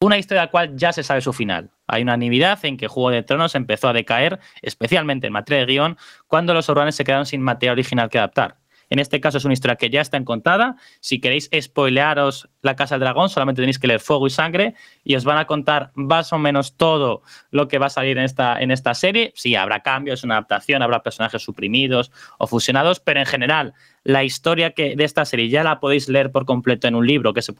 Una 0.00 0.18
historia 0.18 0.42
la 0.42 0.50
cual 0.50 0.76
ya 0.76 0.92
se 0.92 1.04
sabe 1.04 1.20
su 1.20 1.32
final. 1.32 1.70
Hay 1.86 2.02
unanimidad 2.02 2.58
en 2.64 2.76
que 2.76 2.88
Juego 2.88 3.10
de 3.10 3.22
Tronos 3.22 3.54
empezó 3.54 3.86
a 3.86 3.92
decaer, 3.92 4.40
especialmente 4.60 5.28
en 5.28 5.32
materia 5.32 5.64
de 5.64 5.72
guion, 5.72 5.96
cuando 6.26 6.52
los 6.52 6.68
urbanes 6.68 6.96
se 6.96 7.04
quedaron 7.04 7.26
sin 7.26 7.40
material 7.40 7.74
original 7.74 8.10
que 8.10 8.18
adaptar. 8.18 8.56
En 8.90 8.98
este 8.98 9.20
caso 9.20 9.38
es 9.38 9.44
una 9.44 9.54
historia 9.54 9.76
que 9.76 9.88
ya 9.88 10.00
está 10.00 10.22
contada. 10.24 10.74
Si 10.98 11.20
queréis 11.20 11.48
spoilearos 11.58 12.48
La 12.60 12.74
Casa 12.74 12.96
del 12.96 13.02
Dragón, 13.02 13.28
solamente 13.30 13.62
tenéis 13.62 13.78
que 13.78 13.86
leer 13.86 14.00
Fuego 14.00 14.26
y 14.26 14.30
Sangre 14.30 14.74
y 15.04 15.14
os 15.14 15.24
van 15.24 15.38
a 15.38 15.46
contar 15.46 15.92
más 15.94 16.32
o 16.32 16.38
menos 16.38 16.76
todo 16.76 17.22
lo 17.52 17.68
que 17.68 17.78
va 17.78 17.86
a 17.86 17.90
salir 17.90 18.18
en 18.18 18.24
esta, 18.24 18.60
en 18.60 18.72
esta 18.72 18.94
serie. 18.94 19.32
Sí, 19.36 19.54
habrá 19.54 19.84
cambios, 19.84 20.24
una 20.24 20.34
adaptación, 20.34 20.82
habrá 20.82 21.04
personajes 21.04 21.40
suprimidos 21.40 22.10
o 22.38 22.48
fusionados, 22.48 22.98
pero 22.98 23.20
en 23.20 23.26
general 23.26 23.74
la 24.04 24.24
historia 24.24 24.70
que, 24.72 24.96
de 24.96 25.04
esta 25.04 25.24
serie 25.24 25.48
ya 25.48 25.62
la 25.62 25.80
podéis 25.80 26.08
leer 26.08 26.30
por 26.30 26.44
completo 26.44 26.88
en 26.88 26.94
un 26.94 27.06
libro 27.06 27.32
que 27.32 27.42
se, 27.42 27.52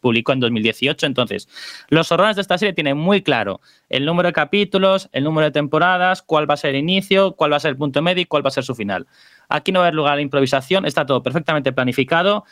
publicó 0.00 0.32
en 0.32 0.40
2018. 0.40 1.06
Entonces, 1.06 1.48
los 1.88 2.10
horrores 2.12 2.36
de 2.36 2.42
esta 2.42 2.58
serie 2.58 2.72
tienen 2.72 2.96
muy 2.96 3.22
claro 3.22 3.60
el 3.88 4.04
número 4.04 4.28
de 4.28 4.32
capítulos, 4.32 5.08
el 5.12 5.24
número 5.24 5.46
de 5.46 5.50
temporadas, 5.52 6.22
cuál 6.22 6.48
va 6.48 6.54
a 6.54 6.56
ser 6.56 6.74
el 6.74 6.80
inicio, 6.80 7.32
cuál 7.32 7.52
va 7.52 7.56
a 7.56 7.60
ser 7.60 7.70
el 7.70 7.76
punto 7.76 8.02
medio 8.02 8.22
y 8.22 8.26
cuál 8.26 8.44
va 8.44 8.48
a 8.48 8.52
ser 8.52 8.64
su 8.64 8.74
final. 8.74 9.06
Aquí 9.48 9.72
no 9.72 9.80
va 9.80 9.86
a 9.86 9.88
haber 9.88 9.94
lugar 9.94 10.14
a 10.14 10.16
la 10.16 10.22
improvisación, 10.22 10.86
está 10.86 11.06
todo 11.06 11.22
perfectamente 11.22 11.72
planificado. 11.72 12.44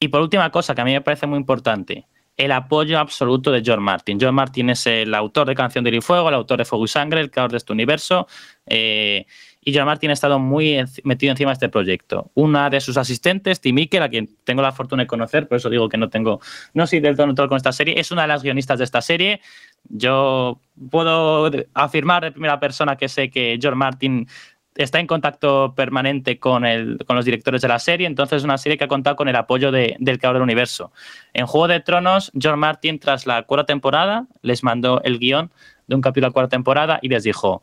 Y 0.00 0.08
por 0.08 0.20
última 0.20 0.50
cosa, 0.50 0.74
que 0.74 0.80
a 0.80 0.84
mí 0.84 0.92
me 0.92 1.00
parece 1.00 1.26
muy 1.26 1.38
importante, 1.38 2.06
el 2.38 2.52
apoyo 2.52 3.00
absoluto 3.00 3.50
de 3.50 3.62
George 3.62 3.82
Martin. 3.82 4.18
George 4.18 4.32
Martin 4.32 4.70
es 4.70 4.86
el 4.86 5.12
autor 5.12 5.48
de 5.48 5.56
Canción 5.56 5.82
de 5.82 5.90
y 5.96 6.00
Fuego, 6.00 6.28
el 6.28 6.36
autor 6.36 6.58
de 6.58 6.64
Fuego 6.64 6.84
y 6.84 6.88
Sangre, 6.88 7.20
el 7.20 7.32
creador 7.32 7.50
de 7.50 7.56
este 7.56 7.72
universo. 7.72 8.28
Eh, 8.64 9.26
y 9.68 9.72
George 9.72 9.84
Martin 9.84 10.08
ha 10.08 10.14
estado 10.14 10.38
muy 10.38 10.82
metido 11.04 11.30
encima 11.30 11.50
de 11.50 11.52
este 11.52 11.68
proyecto. 11.68 12.30
Una 12.32 12.70
de 12.70 12.80
sus 12.80 12.96
asistentes, 12.96 13.60
Tim 13.60 13.76
Iker, 13.76 14.02
a 14.02 14.08
quien 14.08 14.30
tengo 14.44 14.62
la 14.62 14.72
fortuna 14.72 15.02
de 15.02 15.06
conocer, 15.06 15.46
por 15.46 15.58
eso 15.58 15.68
digo 15.68 15.90
que 15.90 15.98
no 15.98 16.08
tengo, 16.08 16.40
no 16.72 16.86
soy 16.86 17.00
del 17.00 17.16
todo 17.16 17.48
con 17.50 17.56
esta 17.58 17.72
serie, 17.72 18.00
es 18.00 18.10
una 18.10 18.22
de 18.22 18.28
las 18.28 18.42
guionistas 18.42 18.78
de 18.78 18.84
esta 18.84 19.02
serie. 19.02 19.42
Yo 19.90 20.58
puedo 20.90 21.50
afirmar 21.74 22.24
de 22.24 22.32
primera 22.32 22.58
persona 22.58 22.96
que 22.96 23.10
sé 23.10 23.28
que 23.28 23.58
George 23.60 23.76
Martin 23.76 24.26
está 24.74 25.00
en 25.00 25.06
contacto 25.06 25.74
permanente 25.76 26.38
con, 26.38 26.64
el, 26.64 26.96
con 27.06 27.16
los 27.16 27.26
directores 27.26 27.60
de 27.60 27.68
la 27.68 27.78
serie, 27.78 28.06
entonces 28.06 28.38
es 28.38 28.44
una 28.44 28.56
serie 28.56 28.78
que 28.78 28.84
ha 28.84 28.88
contado 28.88 29.16
con 29.16 29.28
el 29.28 29.36
apoyo 29.36 29.70
de, 29.70 29.96
del 29.98 30.18
creador 30.18 30.36
del 30.36 30.44
universo. 30.44 30.92
En 31.34 31.44
Juego 31.44 31.68
de 31.68 31.80
Tronos, 31.80 32.32
George 32.32 32.56
Martin, 32.56 32.98
tras 32.98 33.26
la 33.26 33.42
cuarta 33.42 33.66
temporada, 33.66 34.28
les 34.40 34.64
mandó 34.64 35.02
el 35.02 35.18
guion 35.18 35.52
de 35.88 35.94
un 35.94 36.00
capítulo 36.00 36.28
a 36.28 36.30
cuarta 36.30 36.48
temporada 36.48 37.00
y 37.02 37.10
les 37.10 37.22
dijo, 37.22 37.62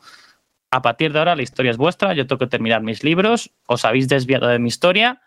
a 0.76 0.81
partir 0.81 1.14
de 1.14 1.19
ahora 1.19 1.38
la 1.38 1.41
historia 1.41 1.72
es 1.72 1.77
vuestra, 1.77 2.14
yo 2.14 2.27
tengo 2.27 2.38
que 2.38 2.47
terminar 2.47 2.81
mis 2.81 3.02
libros, 3.02 3.52
os 3.65 3.85
habéis 3.85 4.10
desviado 4.10 4.47
de 4.47 4.60
mi 4.60 4.68
historia 4.68 5.22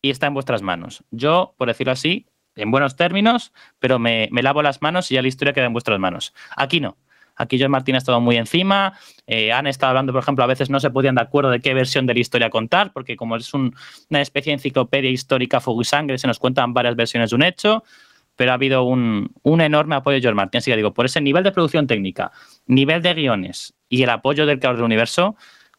y 0.00 0.08
está 0.08 0.26
en 0.26 0.32
vuestras 0.32 0.62
manos. 0.62 1.04
Yo, 1.10 1.54
por 1.58 1.68
decirlo 1.68 1.92
así, 1.92 2.24
en 2.54 2.70
buenos 2.70 2.96
términos, 2.96 3.52
pero 3.78 3.98
me, 3.98 4.30
lavo 4.32 4.62
las 4.62 4.80
manos 4.80 5.10
y 5.10 5.16
ya 5.16 5.20
la 5.20 5.28
historia 5.28 5.52
queda 5.52 5.66
en 5.66 5.74
vuestras 5.74 5.98
manos. 6.00 6.32
Aquí 6.56 6.80
no. 6.80 6.96
Aquí 7.34 7.58
John 7.60 7.72
Martín 7.72 7.94
ha 7.96 7.98
estado 7.98 8.22
muy 8.22 8.36
encima. 8.36 8.98
Eh, 9.26 9.52
han 9.52 9.66
estado 9.66 9.90
hablando, 9.90 10.14
por 10.14 10.22
ejemplo, 10.22 10.42
a 10.42 10.46
veces 10.46 10.70
no 10.70 10.80
se 10.80 10.88
podían 10.88 11.16
de 11.16 11.20
acuerdo 11.20 11.50
de 11.50 11.60
qué 11.60 11.74
versión 11.74 12.06
de 12.06 12.14
la 12.14 12.20
historia 12.20 12.48
contar, 12.48 12.94
porque 12.94 13.16
como 13.16 13.36
es 13.36 13.52
una 13.52 14.22
especie 14.22 14.52
de 14.52 14.54
enciclopedia 14.54 15.10
histórica 15.10 15.60
fuego 15.60 15.82
y 15.82 15.84
sangre, 15.84 16.16
se 16.16 16.26
nos 16.26 16.38
cuentan 16.38 16.72
varias 16.72 16.96
versiones 16.96 17.28
de 17.28 17.36
un 17.36 17.42
hecho. 17.42 17.84
Pero 18.36 18.50
ha 18.50 18.54
habido 18.54 18.84
un, 18.84 19.32
enorme 19.44 19.96
apoyo 19.96 20.16
de 20.16 20.20
George 20.20 20.36
Martin. 20.36 20.58
Así 20.58 20.70
que 20.70 20.76
digo, 20.76 20.94
por 20.94 21.06
ese 21.06 21.20
nivel 21.20 21.42
de 21.42 21.52
producción 21.52 21.86
técnica, 21.86 22.32
nivel 22.66 23.02
de 23.02 23.14
guiones 23.14 23.74
y 23.88 24.02
el 24.02 24.10
apoyo 24.10 24.46
del 24.46 24.58
creador 24.58 24.76
del 24.76 24.84
universo, 24.84 25.36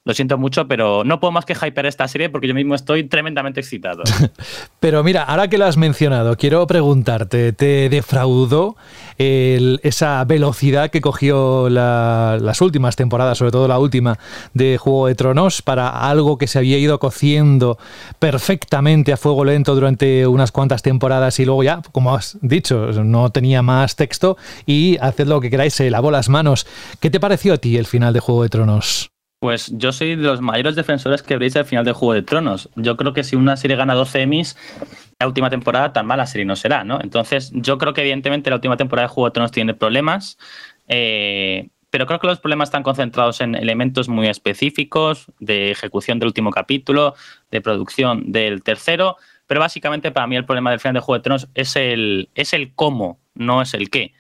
lo 0.08 0.14
siento 0.14 0.38
mucho, 0.38 0.68
pero 0.70 1.04
no 1.04 1.20
puedo 1.20 1.34
más 1.34 1.44
que 1.44 1.54
hyper 1.54 1.86
esta 1.86 2.08
serie 2.08 2.30
porque 2.30 2.48
yo 2.48 2.56
mismo 2.56 2.74
estoy 2.76 3.04
tremendamente 3.04 3.60
excitado. 3.60 4.04
pero 4.80 5.04
mira, 5.04 5.24
ahora 5.24 5.50
que 5.50 5.58
lo 5.58 5.66
has 5.66 5.76
mencionado, 5.76 6.38
quiero 6.38 6.66
preguntarte, 6.66 7.52
¿te 7.52 7.90
defraudó 7.90 8.78
esa 9.18 10.24
velocidad 10.24 10.90
que 10.92 11.02
cogió 11.02 11.70
las 11.70 12.62
últimas 12.62 12.96
temporadas, 12.96 13.38
sobre 13.38 13.52
todo 13.52 13.68
la 13.68 13.80
última 13.80 14.18
de 14.54 14.78
Juego 14.78 15.08
de 15.08 15.16
Tronos, 15.16 15.62
para 15.62 15.90
algo 15.90 16.38
que 16.38 16.48
se 16.48 16.60
había 16.60 16.78
ido 16.78 17.00
cociendo 17.00 17.78
perfectamente 18.20 19.12
a 19.12 19.18
fuego 19.18 19.44
lento 19.44 19.76
durante 19.76 20.26
unas 20.26 20.54
cuantas 20.54 20.84
temporadas 20.84 21.38
y 21.40 21.46
luego 21.46 21.64
ya, 21.64 21.82
como 21.92 22.16
has 22.16 22.38
dicho, 22.42 22.94
no 23.04 23.30
tenía 23.32 23.62
más 23.62 23.98
texto 23.98 24.38
y 24.66 24.98
haced 25.02 25.28
lo 25.28 25.42
que 25.42 25.50
queráis, 25.50 25.74
se 25.74 25.90
lavó 25.92 26.12
las 26.12 26.30
manos. 26.30 26.66
¿Qué 27.02 27.10
te 27.10 27.20
pareció 27.20 27.56
a 27.56 27.58
ti 27.58 27.76
el 27.76 27.86
final 27.86 28.14
de 28.14 28.22
Juego 28.22 28.44
de 28.44 28.50
Tronos? 28.50 29.12
Pues 29.40 29.72
yo 29.76 29.92
soy 29.92 30.16
de 30.16 30.24
los 30.24 30.42
mayores 30.42 30.76
defensores 30.76 31.22
que 31.22 31.36
veréis 31.36 31.56
al 31.56 31.66
final 31.66 31.86
de 31.86 31.92
Juego 31.92 32.14
de 32.14 32.24
Tronos. 32.24 32.70
Yo 32.76 32.98
creo 32.98 33.14
que 33.14 33.24
si 33.24 33.36
una 33.36 33.56
serie 33.56 33.78
gana 33.78 33.94
12 33.94 34.24
Emmys, 34.24 34.58
la 35.20 35.28
última 35.28 35.50
temporada 35.52 35.94
tan 35.94 36.08
mala 36.08 36.26
serie 36.26 36.46
no 36.46 36.56
será, 36.56 36.84
¿no? 36.84 37.00
Entonces, 37.02 37.52
yo 37.54 37.78
creo 37.78 37.94
que 37.94 38.02
evidentemente 38.02 38.50
la 38.50 38.56
última 38.56 38.78
temporada 38.78 39.08
de 39.08 39.14
Juego 39.14 39.30
de 39.30 39.34
Tronos 39.34 39.52
tiene 39.52 39.76
problemas, 39.76 40.40
eh, 40.88 41.70
pero 41.92 42.08
creo 42.08 42.20
que 42.20 42.28
los 42.28 42.40
problemas 42.40 42.70
están 42.70 42.84
concentrados 42.84 43.40
en 43.42 43.54
elementos 43.54 44.10
muy 44.10 44.28
específicos 44.28 45.28
de 45.40 45.72
ejecución 45.72 46.20
del 46.20 46.28
último 46.28 46.52
capítulo, 46.52 47.14
de 47.52 47.62
producción 47.62 48.32
del 48.32 48.64
tercero, 48.64 49.18
pero 49.46 49.60
básicamente 49.60 50.12
para 50.12 50.28
mí 50.28 50.36
el 50.36 50.46
problema 50.46 50.72
del 50.72 50.80
final 50.80 50.96
de 50.96 51.00
Juego 51.00 51.20
de 51.20 51.24
Tronos 51.24 51.48
es 51.54 51.76
el, 51.76 52.30
es 52.36 52.54
el 52.54 52.74
cómo, 52.74 53.20
no 53.36 53.62
es 53.62 53.74
el 53.74 53.90
qué. 53.90 54.14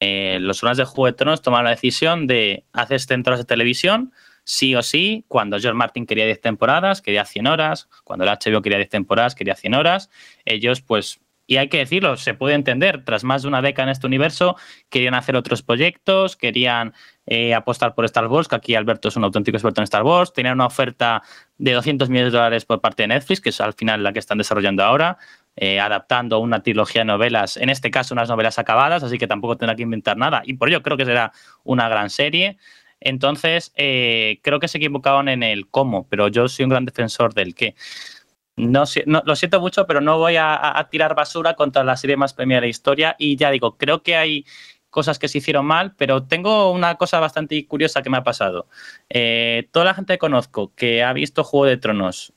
Eh, 0.00 0.38
los 0.40 0.60
fans 0.60 0.76
de 0.78 0.84
Juego 0.84 1.06
de 1.06 1.12
Tronos 1.12 1.42
tomaron 1.42 1.64
la 1.64 1.70
decisión 1.70 2.26
de 2.26 2.64
hacer 2.72 3.04
temporadas 3.06 3.44
de 3.44 3.48
televisión, 3.48 4.12
sí 4.44 4.74
o 4.74 4.82
sí, 4.82 5.24
cuando 5.28 5.58
George 5.58 5.76
Martin 5.76 6.06
quería 6.06 6.26
10 6.26 6.40
temporadas, 6.40 7.02
quería 7.02 7.24
100 7.24 7.46
horas, 7.46 7.88
cuando 8.04 8.24
el 8.24 8.30
HBO 8.30 8.62
quería 8.62 8.78
10 8.78 8.90
temporadas, 8.90 9.34
quería 9.34 9.56
100 9.56 9.74
horas, 9.74 10.10
ellos 10.44 10.82
pues, 10.82 11.20
y 11.46 11.56
hay 11.56 11.68
que 11.68 11.78
decirlo, 11.78 12.16
se 12.16 12.34
puede 12.34 12.54
entender, 12.54 13.04
tras 13.04 13.24
más 13.24 13.42
de 13.42 13.48
una 13.48 13.60
década 13.60 13.88
en 13.88 13.92
este 13.92 14.06
universo, 14.06 14.56
querían 14.88 15.14
hacer 15.14 15.36
otros 15.36 15.62
proyectos, 15.62 16.36
querían 16.36 16.94
eh, 17.26 17.54
apostar 17.54 17.94
por 17.94 18.04
Star 18.06 18.26
Wars, 18.28 18.48
que 18.48 18.56
aquí 18.56 18.74
Alberto 18.74 19.08
es 19.08 19.16
un 19.16 19.24
auténtico 19.24 19.56
experto 19.56 19.80
en 19.80 19.84
Star 19.84 20.04
Wars, 20.04 20.32
tenían 20.32 20.54
una 20.54 20.66
oferta 20.66 21.22
de 21.58 21.72
200 21.72 22.08
millones 22.08 22.32
de 22.32 22.38
dólares 22.38 22.64
por 22.64 22.80
parte 22.80 23.02
de 23.02 23.08
Netflix, 23.08 23.40
que 23.40 23.50
es 23.50 23.60
al 23.60 23.74
final 23.74 24.02
la 24.02 24.12
que 24.12 24.18
están 24.18 24.38
desarrollando 24.38 24.82
ahora, 24.82 25.18
eh, 25.56 25.80
adaptando 25.80 26.38
una 26.38 26.62
trilogía 26.62 27.02
de 27.02 27.06
novelas, 27.06 27.56
en 27.58 27.68
este 27.68 27.90
caso 27.90 28.14
unas 28.14 28.28
novelas 28.28 28.58
acabadas, 28.58 29.02
así 29.02 29.18
que 29.18 29.26
tampoco 29.26 29.56
tendrá 29.56 29.76
que 29.76 29.82
inventar 29.82 30.16
nada, 30.16 30.42
y 30.44 30.54
por 30.54 30.68
ello 30.68 30.82
creo 30.82 30.96
que 30.96 31.04
será 31.04 31.32
una 31.62 31.88
gran 31.88 32.08
serie. 32.10 32.56
Entonces, 33.04 33.72
eh, 33.76 34.40
creo 34.42 34.58
que 34.58 34.68
se 34.68 34.78
equivocaron 34.78 35.28
en 35.28 35.42
el 35.42 35.68
cómo, 35.68 36.08
pero 36.08 36.28
yo 36.28 36.48
soy 36.48 36.64
un 36.64 36.70
gran 36.70 36.84
defensor 36.84 37.34
del 37.34 37.54
qué. 37.54 37.74
No, 38.56 38.84
lo 39.24 39.36
siento 39.36 39.60
mucho, 39.60 39.86
pero 39.86 40.00
no 40.00 40.18
voy 40.18 40.36
a, 40.38 40.88
tirar 40.90 41.14
basura 41.14 41.54
contra 41.54 41.82
la 41.84 41.96
serie 41.96 42.16
más 42.16 42.34
premiada 42.34 42.60
de 42.60 42.66
la 42.68 42.70
historia. 42.70 43.16
Y 43.18 43.36
ya 43.36 43.50
digo, 43.50 43.76
creo 43.76 44.02
que 44.02 44.16
hay 44.16 44.46
cosas 44.90 45.18
que 45.18 45.28
se 45.28 45.38
hicieron 45.38 45.66
mal, 45.66 45.94
pero 45.96 46.24
tengo 46.24 46.70
una 46.70 46.96
cosa 46.96 47.18
bastante 47.20 47.66
curiosa 47.66 48.02
que 48.02 48.10
me 48.10 48.18
ha 48.18 48.22
pasado. 48.22 48.68
Eh, 49.08 49.68
toda 49.72 49.86
la 49.86 49.94
gente 49.94 50.14
que 50.14 50.18
conozco 50.18 50.72
que 50.76 51.02
ha 51.02 51.12
visto 51.12 51.42
Juego 51.44 51.66
de 51.66 51.78
Tronos 51.78 52.33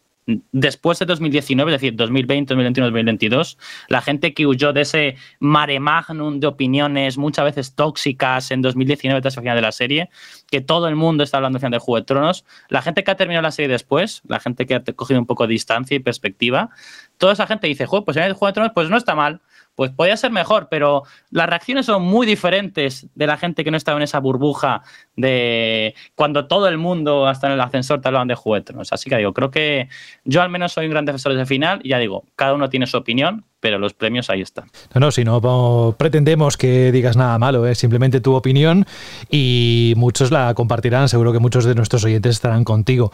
después 0.51 0.99
de 0.99 1.05
2019, 1.05 1.71
es 1.71 1.81
decir, 1.81 1.95
2020, 1.95 2.53
2021, 2.53 2.87
2022, 2.87 3.57
la 3.87 4.01
gente 4.01 4.33
que 4.33 4.45
huyó 4.45 4.73
de 4.73 4.81
ese 4.81 5.15
mare 5.39 5.79
magnum 5.79 6.39
de 6.39 6.47
opiniones 6.47 7.17
muchas 7.17 7.45
veces 7.45 7.75
tóxicas 7.75 8.51
en 8.51 8.61
2019 8.61 9.21
tras 9.21 9.37
el 9.37 9.43
final 9.43 9.55
de 9.55 9.61
la 9.61 9.71
serie, 9.71 10.09
que 10.51 10.59
todo 10.59 10.89
el 10.89 10.95
mundo 10.95 11.23
está 11.23 11.37
hablando 11.37 11.59
final 11.59 11.71
de 11.71 11.79
Juego 11.79 11.99
de 11.99 12.05
Tronos, 12.05 12.45
la 12.69 12.81
gente 12.81 13.03
que 13.03 13.11
ha 13.11 13.15
terminado 13.15 13.43
la 13.43 13.51
serie 13.51 13.69
después, 13.69 14.21
la 14.27 14.39
gente 14.39 14.65
que 14.65 14.75
ha 14.75 14.83
cogido 14.83 15.19
un 15.19 15.25
poco 15.25 15.47
de 15.47 15.53
distancia 15.53 15.95
y 15.95 15.99
perspectiva, 15.99 16.69
toda 17.17 17.33
esa 17.33 17.47
gente 17.47 17.67
dice, 17.67 17.85
pues 18.05 18.17
el 18.17 18.33
Juego 18.33 18.47
de 18.47 18.53
Tronos 18.53 18.71
pues 18.75 18.89
no 18.89 18.97
está 18.97 19.15
mal, 19.15 19.41
pues 19.77 19.91
podría 19.91 20.17
ser 20.17 20.31
mejor, 20.31 20.69
pero 20.71 21.03
las 21.29 21.47
reacciones 21.47 21.85
son 21.85 22.01
muy 22.01 22.25
diferentes 22.25 23.07
de 23.13 23.27
la 23.27 23.37
gente 23.37 23.63
que 23.63 23.69
no 23.69 23.77
estaba 23.77 23.99
en 23.99 24.01
esa 24.01 24.19
burbuja 24.19 24.81
de 25.15 25.93
cuando 26.15 26.47
todo 26.47 26.67
el 26.67 26.79
mundo, 26.79 27.27
hasta 27.27 27.45
en 27.45 27.53
el 27.53 27.61
ascensor, 27.61 28.01
te 28.01 28.07
hablaban 28.07 28.27
de 28.27 28.33
juguetes. 28.33 28.75
Así 28.91 29.07
que 29.07 29.17
digo, 29.17 29.33
creo 29.33 29.51
que 29.51 29.87
yo 30.23 30.41
al 30.41 30.49
menos 30.49 30.73
soy 30.73 30.87
un 30.87 30.93
gran 30.93 31.05
defensor 31.05 31.35
de 31.35 31.45
final 31.45 31.79
y 31.83 31.89
ya 31.89 31.99
digo, 31.99 32.25
cada 32.35 32.55
uno 32.55 32.69
tiene 32.69 32.87
su 32.87 32.97
opinión, 32.97 33.45
pero 33.59 33.79
los 33.79 33.93
premios 33.93 34.29
ahí 34.29 34.41
están. 34.41 34.65
No, 34.93 34.99
no, 34.99 35.11
si 35.11 35.23
no 35.23 35.95
pretendemos 35.97 36.57
que 36.57 36.91
digas 36.91 37.17
nada 37.17 37.37
malo, 37.39 37.65
es 37.65 37.77
simplemente 37.77 38.21
tu 38.21 38.35
opinión 38.35 38.85
y 39.29 39.93
muchos 39.97 40.31
la 40.31 40.53
compartirán, 40.53 41.09
seguro 41.09 41.33
que 41.33 41.39
muchos 41.39 41.65
de 41.65 41.75
nuestros 41.75 42.03
oyentes 42.03 42.35
estarán 42.35 42.63
contigo. 42.63 43.11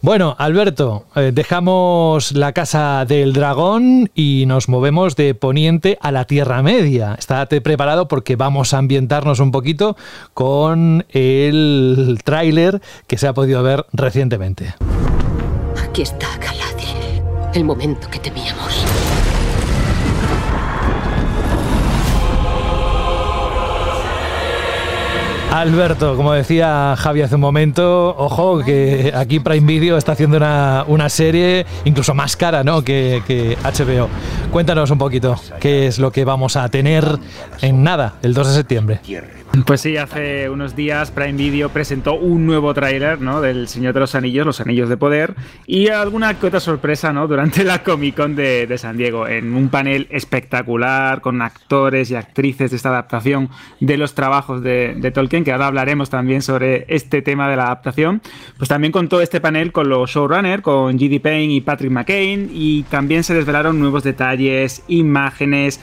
Bueno, 0.00 0.34
Alberto, 0.38 1.04
eh, 1.14 1.30
dejamos 1.34 2.32
la 2.32 2.52
casa 2.52 3.04
del 3.06 3.32
dragón 3.32 4.10
y 4.14 4.44
nos 4.46 4.68
movemos 4.68 5.16
de 5.16 5.34
Poniente 5.34 5.98
a 6.00 6.10
la 6.10 6.24
Tierra 6.24 6.62
Media. 6.62 7.14
Estate 7.18 7.60
preparado 7.60 8.08
porque 8.08 8.36
vamos 8.36 8.74
a 8.74 8.78
ambientarnos 8.78 9.40
un 9.40 9.50
poquito 9.50 9.96
con 10.34 11.04
el 11.10 12.18
tráiler 12.24 12.80
que 13.06 13.18
se 13.18 13.26
ha 13.28 13.34
podido 13.34 13.62
ver 13.62 13.84
recientemente. 13.92 14.74
Aquí 15.82 16.02
está 16.02 16.28
Galadriel, 16.38 17.22
el 17.54 17.64
momento 17.64 18.08
que 18.10 18.18
temíamos. 18.18 18.84
Alberto, 25.52 26.16
como 26.16 26.32
decía 26.32 26.94
Javi 26.96 27.20
hace 27.20 27.34
un 27.34 27.42
momento, 27.42 28.16
ojo 28.16 28.60
que 28.64 29.12
aquí 29.14 29.38
Prime 29.38 29.66
Video 29.66 29.98
está 29.98 30.12
haciendo 30.12 30.38
una, 30.38 31.08
serie 31.10 31.66
incluso 31.84 32.14
más 32.14 32.36
cara 32.38 32.64
¿no? 32.64 32.82
que, 32.82 33.58
HBO. 33.62 34.08
Cuéntanos 34.50 34.90
un 34.90 34.96
poquito 34.96 35.36
qué 35.60 35.86
es 35.88 35.98
lo 35.98 36.10
que 36.10 36.24
vamos 36.24 36.56
a 36.56 36.66
tener 36.70 37.04
en 37.60 37.82
nada 37.82 38.14
el 38.22 38.32
2 38.32 38.48
de 38.48 38.54
septiembre. 38.54 39.00
Pues 39.66 39.82
sí, 39.82 39.98
hace 39.98 40.48
unos 40.48 40.74
días 40.74 41.10
Prime 41.10 41.34
Video 41.34 41.68
presentó 41.68 42.14
un 42.14 42.46
nuevo 42.46 42.72
tráiler 42.72 43.20
¿no? 43.20 43.42
del 43.42 43.68
Señor 43.68 43.92
de 43.92 44.00
los 44.00 44.14
Anillos, 44.14 44.46
Los 44.46 44.62
Anillos 44.62 44.88
de 44.88 44.96
Poder, 44.96 45.34
y 45.66 45.88
alguna 45.88 46.38
que 46.38 46.46
otra 46.46 46.58
sorpresa 46.58 47.12
¿no? 47.12 47.28
durante 47.28 47.62
la 47.62 47.82
Comic 47.82 48.16
Con 48.16 48.34
de, 48.34 48.74
San 48.78 48.96
Diego, 48.96 49.28
en 49.28 49.54
un 49.54 49.68
panel 49.68 50.08
espectacular 50.10 51.20
con 51.20 51.42
actores 51.42 52.10
y 52.10 52.14
actrices 52.14 52.70
de 52.70 52.76
esta 52.78 52.88
adaptación 52.88 53.50
de 53.78 53.98
los 53.98 54.14
trabajos 54.14 54.62
de, 54.62 54.94
de 54.96 55.10
Tolkien, 55.10 55.44
que 55.44 55.52
ahora 55.52 55.66
hablaremos 55.66 56.08
también 56.08 56.40
sobre 56.40 56.86
este 56.88 57.20
tema 57.20 57.50
de 57.50 57.56
la 57.56 57.64
adaptación. 57.64 58.22
Pues 58.56 58.70
también 58.70 58.90
contó 58.90 59.20
este 59.20 59.42
panel 59.42 59.70
con 59.70 59.90
los 59.90 60.10
showrunners, 60.10 60.62
con 60.62 60.98
G.D. 60.98 61.20
Payne 61.20 61.52
y 61.52 61.60
Patrick 61.60 61.92
McCain, 61.92 62.48
y 62.50 62.84
también 62.84 63.22
se 63.22 63.34
desvelaron 63.34 63.78
nuevos 63.78 64.02
detalles, 64.02 64.82
imágenes, 64.88 65.78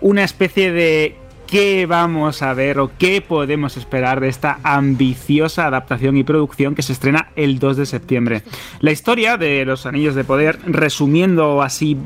una 0.00 0.22
especie 0.22 0.70
de 0.70 1.16
qué 1.48 1.86
vamos 1.86 2.42
a 2.42 2.52
ver 2.52 2.78
o 2.78 2.90
qué 2.98 3.22
podemos 3.22 3.76
esperar 3.76 4.20
de 4.20 4.28
esta 4.28 4.60
ambiciosa 4.62 5.66
adaptación 5.66 6.16
y 6.16 6.22
producción 6.22 6.74
que 6.74 6.82
se 6.82 6.92
estrena 6.92 7.30
el 7.36 7.58
2 7.58 7.78
de 7.78 7.86
septiembre. 7.86 8.42
La 8.80 8.92
historia 8.92 9.38
de 9.38 9.64
Los 9.64 9.86
Anillos 9.86 10.14
de 10.14 10.24
Poder, 10.24 10.58
resumiendo 10.66 11.62
así, 11.62 11.96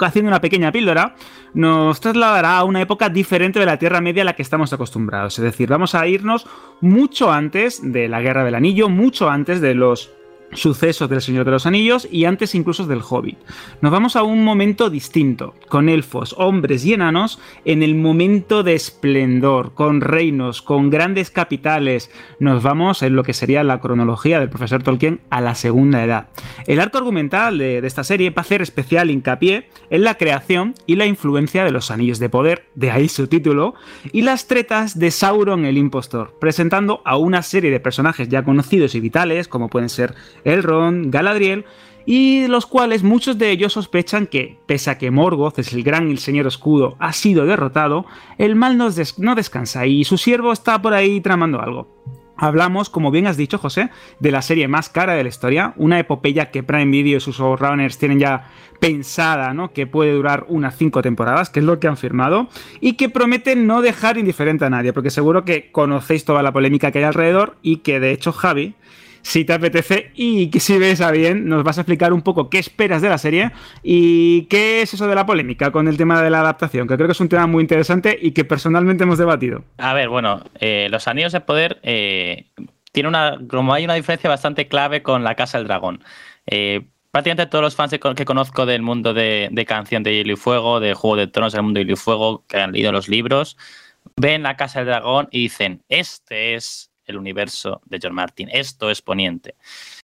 haciendo 0.00 0.28
una 0.28 0.40
pequeña 0.40 0.72
píldora, 0.72 1.14
nos 1.54 2.00
trasladará 2.00 2.58
a 2.58 2.64
una 2.64 2.82
época 2.82 3.08
diferente 3.08 3.60
de 3.60 3.66
la 3.66 3.78
Tierra 3.78 4.00
Media 4.00 4.22
a 4.22 4.26
la 4.26 4.34
que 4.34 4.42
estamos 4.42 4.72
acostumbrados. 4.72 5.38
Es 5.38 5.44
decir, 5.44 5.68
vamos 5.68 5.94
a 5.94 6.06
irnos 6.08 6.46
mucho 6.80 7.30
antes 7.30 7.80
de 7.82 8.08
la 8.08 8.20
Guerra 8.20 8.44
del 8.44 8.56
Anillo, 8.56 8.88
mucho 8.88 9.30
antes 9.30 9.60
de 9.60 9.74
los 9.74 10.10
sucesos 10.52 11.08
del 11.08 11.20
Señor 11.20 11.44
de 11.44 11.50
los 11.50 11.66
Anillos 11.66 12.08
y 12.10 12.24
antes 12.24 12.54
incluso 12.54 12.86
del 12.86 13.02
Hobbit. 13.08 13.38
Nos 13.80 13.92
vamos 13.92 14.16
a 14.16 14.22
un 14.22 14.44
momento 14.44 14.90
distinto, 14.90 15.54
con 15.68 15.88
elfos, 15.88 16.34
hombres 16.38 16.84
y 16.84 16.94
enanos 16.94 17.38
en 17.64 17.82
el 17.82 17.94
momento 17.94 18.62
de 18.62 18.74
esplendor, 18.74 19.74
con 19.74 20.00
reinos, 20.00 20.62
con 20.62 20.90
grandes 20.90 21.30
capitales. 21.30 22.10
Nos 22.38 22.62
vamos 22.62 23.02
en 23.02 23.14
lo 23.14 23.22
que 23.22 23.34
sería 23.34 23.62
la 23.64 23.80
cronología 23.80 24.40
del 24.40 24.48
profesor 24.48 24.82
Tolkien 24.82 25.20
a 25.30 25.40
la 25.40 25.54
segunda 25.54 26.04
edad. 26.04 26.28
El 26.66 26.80
arco 26.80 26.98
argumental 26.98 27.58
de, 27.58 27.78
esta 27.78 28.04
serie 28.04 28.30
va 28.30 28.40
a 28.40 28.40
hacer 28.40 28.62
especial 28.62 29.10
hincapié 29.10 29.68
en 29.90 30.04
la 30.04 30.16
creación 30.16 30.74
y 30.86 30.96
la 30.96 31.06
influencia 31.06 31.64
de 31.64 31.70
los 31.70 31.90
Anillos 31.90 32.18
de 32.18 32.28
Poder, 32.28 32.66
de 32.74 32.90
ahí 32.90 33.08
su 33.08 33.26
título, 33.26 33.74
y 34.12 34.22
las 34.22 34.46
tretas 34.46 34.98
de 34.98 35.10
Sauron 35.10 35.64
el 35.64 35.78
Impostor, 35.78 36.34
presentando 36.40 37.02
a 37.04 37.16
una 37.16 37.42
serie 37.42 37.70
de 37.70 37.80
personajes 37.80 38.28
ya 38.28 38.44
conocidos 38.44 38.94
y 38.94 39.00
vitales, 39.00 39.48
como 39.48 39.68
pueden 39.68 39.88
ser 39.88 40.14
Elrond, 40.44 41.10
Galadriel, 41.12 41.64
y 42.10 42.46
los 42.46 42.64
cuales 42.64 43.02
muchos 43.02 43.36
de 43.36 43.50
ellos 43.50 43.74
sospechan 43.74 44.26
que, 44.26 44.58
pese 44.64 44.88
a 44.88 44.96
que 44.96 45.10
Morgoth 45.10 45.58
es 45.58 45.74
el 45.74 45.82
gran 45.82 46.08
y 46.08 46.12
el 46.12 46.18
señor 46.18 46.46
escudo, 46.46 46.96
ha 47.00 47.12
sido 47.12 47.44
derrotado, 47.44 48.06
el 48.38 48.56
mal 48.56 48.78
no, 48.78 49.34
descansa 49.34 49.84
y 49.84 50.04
su 50.04 50.16
siervo 50.16 50.52
está 50.52 50.80
por 50.80 50.94
ahí 50.94 51.20
tramando 51.20 51.60
algo. 51.60 51.98
Hablamos, 52.34 52.88
como 52.88 53.10
bien 53.10 53.26
has 53.26 53.36
dicho, 53.36 53.58
José, 53.58 53.90
de 54.20 54.30
la 54.30 54.40
serie 54.40 54.68
más 54.68 54.88
cara 54.88 55.12
de 55.12 55.22
la 55.22 55.28
historia, 55.28 55.74
una 55.76 55.98
epopeya 55.98 56.50
que 56.50 56.62
Prime 56.62 56.90
Video 56.90 57.18
y 57.18 57.20
sus 57.20 57.36
runners 57.36 57.98
tienen 57.98 58.20
ya 58.20 58.48
pensada, 58.80 59.52
¿no? 59.52 59.74
Que 59.74 59.86
puede 59.86 60.14
durar 60.14 60.46
unas 60.48 60.78
5 60.78 61.02
temporadas, 61.02 61.50
que 61.50 61.60
es 61.60 61.66
lo 61.66 61.78
que 61.78 61.88
han 61.88 61.98
firmado, 61.98 62.48
y 62.80 62.94
que 62.94 63.10
promete 63.10 63.54
no 63.54 63.82
dejar 63.82 64.16
indiferente 64.16 64.64
a 64.64 64.70
nadie, 64.70 64.94
porque 64.94 65.10
seguro 65.10 65.44
que 65.44 65.70
conocéis 65.72 66.24
toda 66.24 66.42
la 66.42 66.52
polémica 66.52 66.90
que 66.90 67.00
hay 67.00 67.04
alrededor 67.04 67.58
y 67.60 67.78
que 67.78 68.00
de 68.00 68.12
hecho 68.12 68.32
Javi 68.32 68.76
si 69.22 69.44
te 69.44 69.52
apetece 69.52 70.10
y 70.14 70.50
que 70.50 70.60
si 70.60 70.78
ves 70.78 71.00
a 71.00 71.10
bien, 71.10 71.48
nos 71.48 71.64
vas 71.64 71.78
a 71.78 71.82
explicar 71.82 72.12
un 72.12 72.22
poco 72.22 72.50
qué 72.50 72.58
esperas 72.58 73.02
de 73.02 73.08
la 73.08 73.18
serie 73.18 73.52
y 73.82 74.42
qué 74.46 74.82
es 74.82 74.94
eso 74.94 75.06
de 75.06 75.14
la 75.14 75.26
polémica 75.26 75.70
con 75.70 75.88
el 75.88 75.96
tema 75.96 76.22
de 76.22 76.30
la 76.30 76.40
adaptación, 76.40 76.86
que 76.88 76.96
creo 76.96 77.08
que 77.08 77.12
es 77.12 77.20
un 77.20 77.28
tema 77.28 77.46
muy 77.46 77.62
interesante 77.62 78.18
y 78.20 78.32
que 78.32 78.44
personalmente 78.44 79.04
hemos 79.04 79.18
debatido. 79.18 79.64
A 79.78 79.94
ver, 79.94 80.08
bueno, 80.08 80.42
eh, 80.60 80.88
los 80.90 81.08
anillos 81.08 81.32
de 81.32 81.40
poder 81.40 81.78
eh, 81.82 82.46
tiene 82.92 83.08
una, 83.08 83.38
como 83.48 83.74
hay 83.74 83.84
una 83.84 83.94
diferencia 83.94 84.30
bastante 84.30 84.68
clave 84.68 85.02
con 85.02 85.24
la 85.24 85.34
Casa 85.34 85.58
del 85.58 85.66
Dragón. 85.66 86.02
Eh, 86.46 86.86
prácticamente 87.10 87.50
todos 87.50 87.62
los 87.62 87.76
fans 87.76 87.94
que 88.16 88.24
conozco 88.24 88.66
del 88.66 88.82
mundo 88.82 89.14
de, 89.14 89.48
de, 89.50 89.64
canción 89.64 90.02
de 90.02 90.14
Hielo 90.14 90.32
y 90.32 90.36
Fuego, 90.36 90.80
de 90.80 90.94
Juego 90.94 91.16
de 91.16 91.26
Tronos 91.26 91.52
del 91.52 91.62
mundo 91.62 91.78
de 91.78 91.84
Hielo 91.84 91.94
y 91.94 91.96
Fuego, 91.96 92.44
que 92.48 92.58
han 92.58 92.72
leído 92.72 92.92
los 92.92 93.08
libros, 93.08 93.56
ven 94.16 94.42
la 94.42 94.56
Casa 94.56 94.80
del 94.80 94.88
Dragón 94.88 95.28
y 95.30 95.42
dicen, 95.42 95.82
este 95.88 96.54
es 96.54 96.90
el 97.08 97.16
universo 97.16 97.80
de 97.86 97.98
John 98.00 98.14
Martin. 98.14 98.48
Esto 98.52 98.90
es 98.90 99.02
Poniente. 99.02 99.56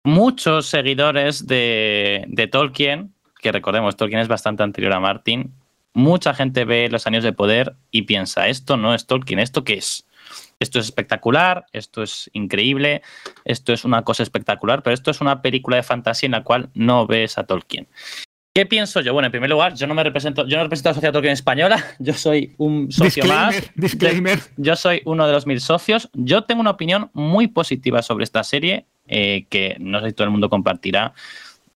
Muchos 0.04 0.68
seguidores 0.68 1.46
de, 1.48 2.50
Tolkien, 2.52 3.14
que 3.42 3.52
recordemos, 3.52 3.96
Tolkien 3.96 4.22
es 4.22 4.28
bastante 4.28 4.64
anterior 4.64 4.94
a 4.94 5.00
Martin, 5.00 5.54
mucha 5.94 6.34
gente 6.34 6.66
ve 6.66 6.90
Los 6.90 7.08
Años 7.08 7.24
de 7.24 7.34
Poder 7.34 7.76
y 7.92 8.04
piensa, 8.04 8.48
esto 8.48 8.78
no 8.78 8.94
es 8.94 9.08
Tolkien, 9.08 9.40
¿esto 9.40 9.64
qué 9.64 9.74
es? 9.76 10.06
Esto 10.60 10.80
es 10.80 10.86
espectacular, 10.86 11.66
esto 11.74 12.04
es 12.04 12.30
increíble, 12.34 13.02
esto 13.44 13.74
es 13.74 13.84
una 13.84 14.04
cosa 14.04 14.24
espectacular, 14.24 14.84
pero 14.84 14.94
esto 14.94 15.12
es 15.12 15.22
una 15.22 15.42
película 15.42 15.78
de 15.78 15.84
fantasía 15.84 16.28
en 16.28 16.32
la 16.32 16.44
cual 16.44 16.70
no 16.74 17.08
ves 17.08 17.38
a 17.38 17.46
Tolkien. 17.46 17.88
¿Qué 18.56 18.65
pienso 18.65 19.02
yo? 19.02 19.11
Bueno, 19.11 19.26
en 19.26 19.34
primer 19.34 19.49
lugar, 19.49 19.73
yo 19.76 19.86
no 19.86 19.94
me 19.94 20.02
represento, 20.02 20.48
yo 20.48 20.56
no 20.56 20.64
represento 20.64 20.88
a 20.88 20.91
la 20.91 20.94
sociedad 20.94 21.11
Tolkien 21.11 21.34
española, 21.34 21.86
yo 21.99 22.14
soy 22.14 22.56
un 22.57 22.90
socio 22.90 23.26
más. 23.26 23.69
Disclaimer. 23.76 24.40
Yo 24.56 24.77
soy 24.77 25.02
uno 25.03 25.27
de 25.27 25.34
los 25.34 25.45
mil 25.45 25.60
socios. 25.60 26.10
Yo 26.14 26.45
tengo 26.45 26.61
una 26.61 26.69
opinión 26.69 27.10
muy 27.11 27.48
positiva 27.48 28.02
sobre 28.02 28.23
esta 28.23 28.45
serie, 28.45 28.86
eh, 29.07 29.45
que 29.49 29.76
no 29.82 29.99
sé 29.99 30.07
si 30.07 30.14
todo 30.14 30.23
el 30.23 30.32
mundo 30.32 30.49
compartirá. 30.49 31.14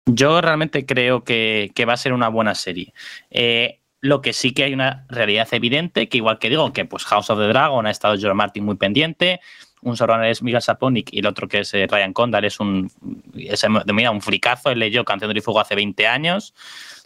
Yo 0.06 0.40
realmente 0.40 0.86
creo 0.86 1.26
que, 1.26 1.70
va 1.86 1.92
a 1.92 1.98
ser 1.98 2.14
una 2.14 2.30
buena 2.30 2.56
serie. 2.56 2.94
Eh, 3.30 3.80
lo 4.00 4.22
que 4.22 4.32
sí 4.32 4.54
que 4.54 4.64
hay 4.64 4.74
una 4.74 5.06
realidad 5.10 5.50
evidente, 5.52 6.08
que 6.08 6.16
igual 6.16 6.40
que 6.40 6.50
digo, 6.50 6.72
que 6.72 6.86
pues 6.86 7.04
House 7.04 7.30
of 7.30 7.40
the 7.40 7.48
Dragon 7.48 7.88
ha 7.88 7.92
estado 7.92 8.18
George 8.18 8.36
Martin 8.36 8.64
muy 8.64 8.78
pendiente, 8.78 9.42
un 9.82 9.96
showrunner 9.96 10.30
es 10.30 10.42
Miguel 10.44 10.62
Saponic 10.62 11.14
y 11.14 11.20
el 11.20 11.28
otro 11.28 11.48
que 11.48 11.60
es 11.60 11.74
eh, 11.74 11.88
Ryan 11.90 12.14
Condal 12.14 12.46
es 12.46 12.60
un, 12.60 12.92
es, 13.36 13.66
mira, 13.94 14.12
un 14.12 14.22
fricazo, 14.22 14.70
él 14.72 14.80
leyó 14.80 15.06
Canción 15.06 15.34
de 15.34 15.42
Fuego 15.42 15.60
hace 15.60 15.76
20 15.76 16.08
años. 16.08 16.54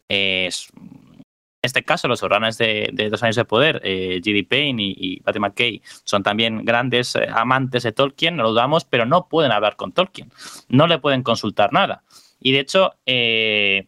es, 0.08 0.70
en 0.76 1.68
este 1.68 1.84
caso, 1.84 2.10
los 2.10 2.20
showrunners 2.20 2.58
de, 2.58 2.90
de, 2.92 3.10
Dos 3.10 3.24
Años 3.24 3.38
de 3.38 3.46
Poder, 3.46 3.80
eh, 3.86 4.20
G.D. 4.22 4.44
Payne 4.50 4.84
y, 4.84 4.96
y 4.98 5.20
Patty 5.22 5.40
McKay, 5.40 5.82
son 6.04 6.22
también 6.22 6.66
grandes 6.66 7.16
eh, 7.16 7.26
amantes 7.34 7.84
de 7.84 7.94
Tolkien, 7.94 8.36
no 8.36 8.44
lo 8.44 8.50
dudamos, 8.50 8.84
pero 8.84 9.06
no 9.06 9.30
pueden 9.30 9.54
hablar 9.54 9.78
con 9.78 9.94
Tolkien, 9.94 10.30
no 10.68 10.88
le 10.88 11.00
pueden 11.00 11.24
consultar 11.24 11.72
nada. 11.72 12.04
Y 12.46 12.52
de 12.52 12.60
hecho, 12.60 12.92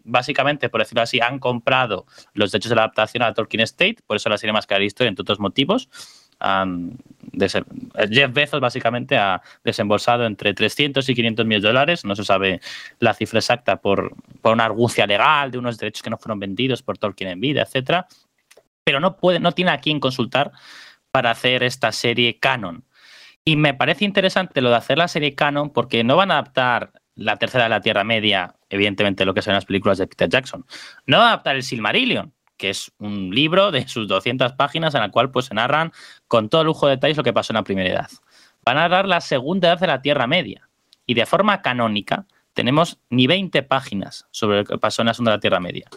básicamente, 0.06 0.70
por 0.70 0.80
decirlo 0.80 1.02
así, 1.02 1.20
han 1.20 1.40
comprado 1.40 2.06
los 2.34 2.54
derechos 2.54 2.70
de 2.70 2.78
la 2.78 2.84
adaptación 2.84 3.22
a 3.24 3.34
Tolkien 3.34 3.60
State, 3.60 3.98
por 4.08 4.16
eso 4.16 4.30
la 4.30 4.38
serie 4.38 4.54
más 4.54 4.66
cara 4.66 4.78
de 4.78 4.84
la 4.84 4.88
historia, 4.88 5.10
entre 5.10 5.24
otros 5.24 5.42
motivos. 5.42 5.90
Jeff 6.40 8.34
Bezos 8.34 8.60
básicamente 8.60 9.18
ha 9.18 9.42
desembolsado 9.64 10.26
entre 10.26 10.54
300 10.54 11.08
y 11.10 11.16
500 11.16 11.46
millones 11.46 11.64
de 11.64 11.70
dólares, 11.70 12.06
no 12.06 12.16
se 12.16 12.24
sabe 12.24 12.62
la 13.00 13.14
cifra 13.14 13.40
exacta 13.40 13.78
por, 13.78 14.16
por 14.42 14.54
una 14.54 14.66
argucia 14.66 15.08
legal 15.08 15.52
de 15.52 15.58
unos 15.58 15.78
derechos 15.78 16.04
que 16.04 16.10
no 16.10 16.18
fueron 16.18 16.40
vendidos 16.40 16.82
por 16.82 16.98
Tolkien 16.98 17.30
en 17.30 17.40
vida, 17.40 17.64
etcétera, 17.64 18.08
pero 18.84 19.00
no 19.00 19.18
puede, 19.18 19.40
no 19.40 19.52
tiene 19.52 19.72
a 19.72 19.80
quién 19.80 20.00
consultar 20.00 20.52
para 21.12 21.32
hacer 21.32 21.64
esta 21.64 21.92
serie 21.92 22.40
canon. 22.40 22.84
Y 23.44 23.58
me 23.58 23.74
parece 23.74 24.06
interesante 24.06 24.62
lo 24.62 24.70
de 24.70 24.76
hacer 24.76 24.98
la 24.98 25.08
serie 25.08 25.36
canon 25.36 25.72
porque 25.72 26.04
no 26.04 26.16
van 26.16 26.32
a 26.32 26.40
adaptar 26.40 26.92
la 27.16 27.38
tercera 27.38 27.66
de 27.66 27.70
la 27.70 27.82
Tierra 27.82 28.04
Media, 28.04 28.56
evidentemente 28.70 29.26
lo 29.26 29.34
que 29.34 29.42
son 29.42 29.54
las 29.54 29.66
películas 29.66 29.98
de 29.98 30.08
Peter 30.08 30.30
Jackson. 30.30 30.66
No 31.06 31.18
van 31.18 31.28
a 31.28 31.30
adaptar 31.30 31.56
el 31.56 31.64
Silmarillion, 31.64 32.34
que 32.58 32.70
es 32.70 32.92
un 33.00 33.34
libro 33.34 33.72
de 33.72 33.88
sus 33.88 34.08
200 34.08 34.54
páginas 34.54 34.96
en 34.96 35.04
el 35.04 35.12
cual 35.12 35.32
pues, 35.32 35.46
se 35.46 35.54
narran 35.54 35.92
con 36.28 36.50
todo 36.50 36.64
lujo 36.64 36.88
de 36.88 36.96
detalles 36.96 37.18
lo 37.18 37.24
que 37.24 37.34
pasó 37.34 37.54
en 37.54 37.56
la 37.56 37.64
primera 37.64 37.90
edad. 37.90 38.10
Van 38.66 38.78
a 38.78 38.82
narrar 38.82 39.08
la 39.08 39.22
segunda 39.22 39.70
edad 39.70 39.80
de 39.80 39.88
la 39.88 40.02
Tierra 40.02 40.28
Media. 40.28 40.70
Y 41.06 41.14
de 41.14 41.26
forma 41.26 41.62
canónica 41.62 42.26
tenemos 42.54 42.98
ni 43.10 43.28
20 43.28 43.62
páginas 43.64 44.26
sobre 44.32 44.60
lo 44.60 44.64
que 44.64 44.78
pasó 44.78 45.02
en 45.02 45.08
la 45.08 45.14
segunda 45.14 45.32
de 45.32 45.38
la 45.38 45.42
Tierra 45.42 45.60
Media. 45.60 45.88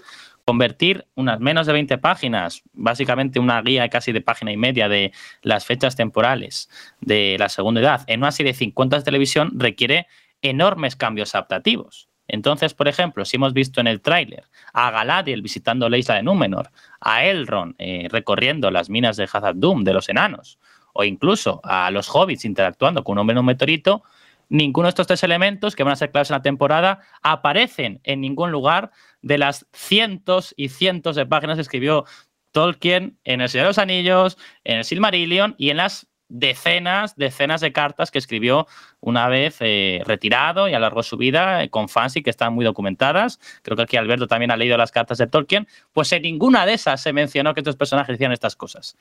convertir 0.44 1.06
unas 1.14 1.40
menos 1.40 1.66
de 1.66 1.74
20 1.74 1.98
páginas, 1.98 2.62
básicamente 2.72 3.38
una 3.38 3.60
guía 3.60 3.90
casi 3.90 4.12
de 4.12 4.22
página 4.22 4.50
y 4.50 4.56
media 4.56 4.88
de 4.88 5.12
las 5.42 5.66
fechas 5.66 5.94
temporales 5.94 6.70
de 7.02 7.36
la 7.38 7.50
segunda 7.50 7.82
edad, 7.82 8.02
en 8.06 8.20
una 8.20 8.32
serie 8.32 8.52
de 8.52 8.58
50 8.58 8.96
de 8.96 9.02
televisión 9.02 9.50
requiere 9.56 10.06
enormes 10.40 10.96
cambios 10.96 11.34
adaptativos. 11.34 12.08
Entonces, 12.28 12.74
por 12.74 12.88
ejemplo, 12.88 13.24
si 13.24 13.36
hemos 13.36 13.54
visto 13.54 13.80
en 13.80 13.86
el 13.86 14.00
tráiler 14.02 14.44
a 14.72 14.90
Galadriel 14.90 15.42
visitando 15.42 15.88
la 15.88 15.96
isla 15.96 16.16
de 16.16 16.22
Númenor, 16.22 16.70
a 17.00 17.24
Elrond 17.24 17.74
eh, 17.78 18.06
recorriendo 18.10 18.70
las 18.70 18.90
minas 18.90 19.16
de 19.16 19.24
Hazard 19.24 19.56
Doom 19.56 19.82
de 19.82 19.94
los 19.94 20.08
enanos, 20.08 20.58
o 20.92 21.04
incluso 21.04 21.60
a 21.64 21.90
los 21.90 22.08
hobbits 22.14 22.44
interactuando 22.44 23.02
con 23.02 23.14
un 23.14 23.20
hombre 23.20 23.32
en 23.32 23.38
un 23.38 23.46
meteorito, 23.46 24.02
ninguno 24.48 24.86
de 24.86 24.90
estos 24.90 25.06
tres 25.06 25.22
elementos 25.22 25.74
que 25.74 25.84
van 25.84 25.92
a 25.92 25.96
ser 25.96 26.10
claves 26.10 26.30
en 26.30 26.36
la 26.36 26.42
temporada 26.42 27.00
aparecen 27.22 28.00
en 28.04 28.20
ningún 28.20 28.50
lugar 28.50 28.90
de 29.22 29.38
las 29.38 29.66
cientos 29.72 30.54
y 30.56 30.68
cientos 30.68 31.16
de 31.16 31.26
páginas 31.26 31.56
que 31.56 31.62
escribió 31.62 32.04
Tolkien 32.52 33.18
en 33.24 33.40
El 33.40 33.48
Señor 33.48 33.66
de 33.66 33.70
los 33.70 33.78
Anillos, 33.78 34.38
en 34.64 34.78
el 34.78 34.84
Silmarillion 34.84 35.54
y 35.58 35.70
en 35.70 35.78
las 35.78 36.08
decenas, 36.28 37.16
decenas 37.16 37.60
de 37.60 37.72
cartas 37.72 38.10
que 38.10 38.18
escribió 38.18 38.66
una 39.00 39.28
vez 39.28 39.56
eh, 39.60 40.02
retirado 40.04 40.68
y 40.68 40.74
alargó 40.74 41.02
su 41.02 41.16
vida 41.16 41.62
eh, 41.62 41.70
con 41.70 41.88
fans 41.88 42.16
y 42.16 42.22
que 42.22 42.30
están 42.30 42.52
muy 42.52 42.64
documentadas. 42.64 43.40
Creo 43.62 43.76
que 43.76 43.82
aquí 43.82 43.96
Alberto 43.96 44.26
también 44.26 44.50
ha 44.50 44.56
leído 44.56 44.76
las 44.76 44.92
cartas 44.92 45.18
de 45.18 45.26
Tolkien. 45.26 45.66
Pues 45.92 46.12
en 46.12 46.22
ninguna 46.22 46.66
de 46.66 46.74
esas 46.74 47.00
se 47.00 47.12
mencionó 47.12 47.54
que 47.54 47.60
estos 47.60 47.76
personajes 47.76 48.14
hacían 48.14 48.32
estas 48.32 48.56
cosas. 48.56 48.96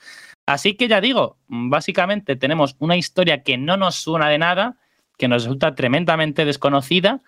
Así 0.46 0.76
que 0.76 0.88
ya 0.88 1.02
digo, 1.02 1.38
básicamente 1.48 2.36
tenemos 2.36 2.76
una 2.80 2.96
historia 2.96 3.44
que 3.44 3.58
no 3.58 3.78
nos 3.78 3.96
suena 3.96 4.30
de 4.30 4.38
nada, 4.38 4.78
que 5.18 5.28
nos 5.28 5.44
resulta 5.44 5.76
tremendamente 5.76 6.46
desconocida, 6.46 7.22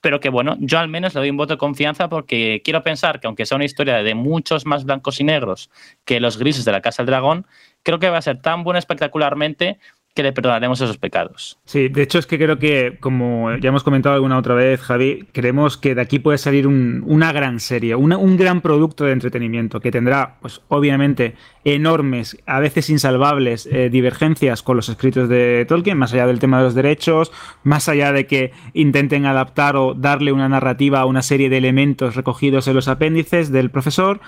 pero 0.00 0.20
que 0.20 0.28
bueno, 0.28 0.56
yo 0.60 0.78
al 0.78 0.88
menos 0.88 1.14
le 1.14 1.20
doy 1.20 1.30
un 1.30 1.36
voto 1.36 1.54
de 1.54 1.58
confianza 1.58 2.08
porque 2.08 2.62
quiero 2.64 2.82
pensar 2.82 3.20
que 3.20 3.26
aunque 3.26 3.46
sea 3.46 3.56
una 3.56 3.64
historia 3.64 4.02
de 4.02 4.14
muchos 4.14 4.66
más 4.66 4.84
blancos 4.84 5.20
y 5.20 5.24
negros 5.24 5.70
que 6.04 6.20
los 6.20 6.38
grises 6.38 6.64
de 6.64 6.72
la 6.72 6.80
Casa 6.80 7.02
del 7.02 7.08
Dragón, 7.08 7.46
creo 7.82 7.98
que 7.98 8.08
va 8.08 8.18
a 8.18 8.22
ser 8.22 8.40
tan 8.40 8.64
buena 8.64 8.78
espectacularmente 8.78 9.78
que 10.14 10.22
le 10.22 10.32
perdonaremos 10.32 10.80
esos 10.80 10.98
pecados. 10.98 11.58
Sí, 11.64 11.88
de 11.88 12.02
hecho 12.02 12.18
es 12.18 12.26
que 12.26 12.38
creo 12.38 12.58
que, 12.58 12.98
como 13.00 13.56
ya 13.56 13.68
hemos 13.68 13.84
comentado 13.84 14.16
alguna 14.16 14.38
otra 14.38 14.54
vez, 14.54 14.80
Javi, 14.80 15.26
creemos 15.32 15.76
que 15.76 15.94
de 15.94 16.00
aquí 16.00 16.18
puede 16.18 16.38
salir 16.38 16.66
una 16.66 17.32
gran 17.32 17.60
serie, 17.60 17.94
un 17.94 18.36
gran 18.36 18.60
producto 18.60 19.04
de 19.04 19.12
entretenimiento 19.12 19.80
que 19.80 19.92
tendrá, 19.92 20.38
pues 20.40 20.62
obviamente, 20.68 21.36
enormes, 21.64 22.38
a 22.46 22.58
veces 22.58 22.90
insalvables 22.90 23.66
eh, 23.66 23.88
divergencias 23.90 24.62
con 24.62 24.76
los 24.76 24.88
escritos 24.88 25.28
de 25.28 25.64
Tolkien, 25.68 25.98
más 25.98 26.12
allá 26.12 26.26
del 26.26 26.38
tema 26.38 26.58
de 26.58 26.64
los 26.64 26.74
derechos, 26.74 27.30
más 27.62 27.88
allá 27.88 28.12
de 28.12 28.26
que 28.26 28.52
intenten 28.72 29.26
adaptar 29.26 29.76
o 29.76 29.94
darle 29.94 30.32
una 30.32 30.48
narrativa 30.48 31.00
a 31.00 31.06
una 31.06 31.22
serie 31.22 31.50
de 31.50 31.58
elementos 31.58 32.16
recogidos 32.16 32.66
en 32.66 32.74
los 32.74 32.88
apéndices 32.88 33.52
del 33.52 33.70
profesor, 33.70 34.20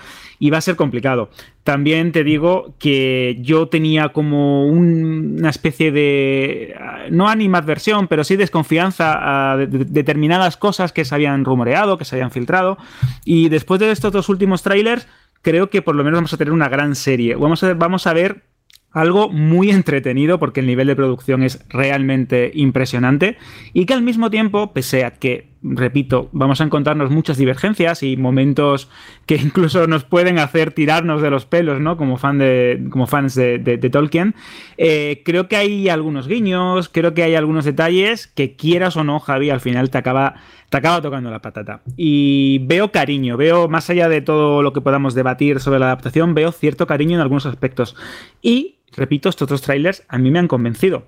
y 0.43 0.51
va 0.51 0.59
a 0.59 0.61
ser 0.61 0.75
complicado. 0.75 1.31
También 1.63 2.11
te 2.11 2.25
digo 2.25 2.75
que 2.81 3.39
yo 3.43 3.69
tenía 3.69 4.09
como 4.09 4.67
una 4.67 5.51
especie 5.51 5.93
de, 5.93 6.75
no 7.13 7.29
animadversión, 7.29 8.09
pero 8.09 8.25
sí 8.25 8.35
desconfianza 8.35 9.53
a 9.53 9.57
determinadas 9.57 10.57
cosas 10.57 10.91
que 10.91 11.05
se 11.05 11.15
habían 11.15 11.45
rumoreado, 11.45 11.97
que 11.97 12.05
se 12.05 12.17
habían 12.17 12.33
filtrado. 12.33 12.77
Y 13.25 13.51
después 13.51 13.79
de 13.79 13.93
estos 13.93 14.11
dos 14.11 14.29
últimos 14.29 14.65
trailers, 14.65 15.07
creo 15.43 15.71
que 15.71 15.81
por 15.81 15.95
lo 15.95 16.03
menos 16.03 16.19
vamos 16.19 16.33
a 16.33 16.39
tener 16.39 16.53
una 16.53 16.69
gran 16.69 16.97
serie. 16.97 17.37
Vamos 17.37 17.63
a, 17.63 17.75
vamos 17.75 18.09
a 18.09 18.13
ver 18.13 18.43
algo 18.91 19.29
muy 19.29 19.71
entretenido 19.71 20.41
porque 20.41 20.59
el 20.59 20.67
nivel 20.67 20.89
de 20.89 20.97
producción 20.97 21.45
es 21.45 21.65
realmente 21.69 22.51
impresionante 22.53 23.39
y 23.73 23.87
que 23.87 23.95
al 23.95 24.03
mismo 24.03 24.29
tiempo, 24.29 24.73
pese 24.73 25.05
a 25.05 25.13
que, 25.13 25.52
repito, 25.63 26.29
vamos 26.33 26.61
a 26.61 26.65
encontrarnos 26.65 27.11
muchas 27.11 27.37
divergencias 27.37 28.03
y 28.03 28.17
momentos 28.17 28.89
que 29.27 29.37
incluso 29.43 29.87
nos 29.87 30.05
pueden 30.05 30.39
hacer 30.39 30.73
tirarnos 30.73 31.23
de 31.23 31.31
los 31.31 31.47
pelos, 31.47 31.81
¿no? 31.81 31.97
Como, 31.97 32.17
fan 32.17 32.39
de, 32.39 32.85
como 32.91 33.07
fans 33.07 33.35
de, 33.35 33.91
Tolkien, 33.91 34.35
eh, 34.77 35.23
creo 35.25 35.49
que 35.49 35.57
hay 35.57 35.89
algunos 35.89 36.27
guiños, 36.27 36.89
creo 36.89 37.15
que 37.15 37.23
hay 37.23 37.35
algunos 37.35 37.65
detalles 37.65 38.27
que 38.27 38.57
quieras 38.57 38.97
o 38.97 39.05
no, 39.05 39.21
Javi, 39.21 39.51
al 39.51 39.61
final 39.61 39.91
te 39.91 39.99
acaba, 39.99 40.35
te 40.69 40.77
acaba 40.77 41.01
tocando 41.01 41.31
la 41.31 41.41
patata. 41.41 41.83
Y 41.97 42.59
veo 42.67 42.91
cariño, 42.91 43.37
veo, 43.37 43.69
más 43.69 43.89
allá 43.91 44.09
de 44.09 44.21
todo 44.21 44.63
lo 44.63 44.73
que 44.73 44.81
podamos 44.81 45.15
debatir 45.15 45.61
sobre 45.61 45.79
la 45.79 45.87
adaptación, 45.87 46.35
veo 46.35 46.53
cierto 46.53 46.87
cariño 46.87 47.15
en 47.15 47.21
algunos 47.21 47.47
aspectos. 47.47 47.97
Y 48.41 48.79
repito, 48.97 49.29
estos 49.29 49.49
dos 49.49 49.63
trailers 49.63 50.05
a 50.09 50.19
mí 50.19 50.31
me 50.31 50.39
han 50.39 50.49
convencido. 50.49 51.07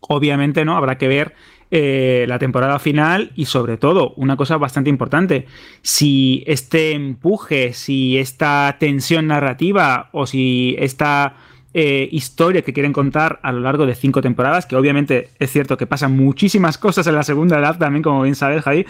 Obviamente, 0.00 0.64
¿no? 0.64 0.76
Habrá 0.76 0.98
que 0.98 1.06
ver 1.06 1.34
eh, 1.74 2.26
la 2.28 2.38
temporada 2.38 2.78
final 2.78 3.32
y 3.34 3.46
sobre 3.46 3.78
todo, 3.78 4.12
una 4.16 4.36
cosa 4.36 4.58
bastante 4.58 4.90
importante, 4.90 5.46
si 5.80 6.44
este 6.46 6.92
empuje, 6.92 7.72
si 7.72 8.18
esta 8.18 8.76
tensión 8.78 9.28
narrativa 9.28 10.10
o 10.12 10.26
si 10.26 10.76
esta 10.78 11.34
eh, 11.74 12.08
historia 12.12 12.60
que 12.60 12.74
quieren 12.74 12.92
contar 12.92 13.40
a 13.42 13.50
lo 13.50 13.60
largo 13.60 13.86
de 13.86 13.94
cinco 13.94 14.20
temporadas, 14.20 14.66
que 14.66 14.76
obviamente 14.76 15.30
es 15.38 15.50
cierto 15.50 15.78
que 15.78 15.86
pasan 15.86 16.14
muchísimas 16.14 16.76
cosas 16.82 17.06
en 17.06 17.14
la 17.14 17.22
segunda 17.22 17.58
edad 17.58 17.78
también, 17.78 18.02
como 18.02 18.22
bien 18.22 18.34
sabes, 18.34 18.62
Javi, 18.62 18.84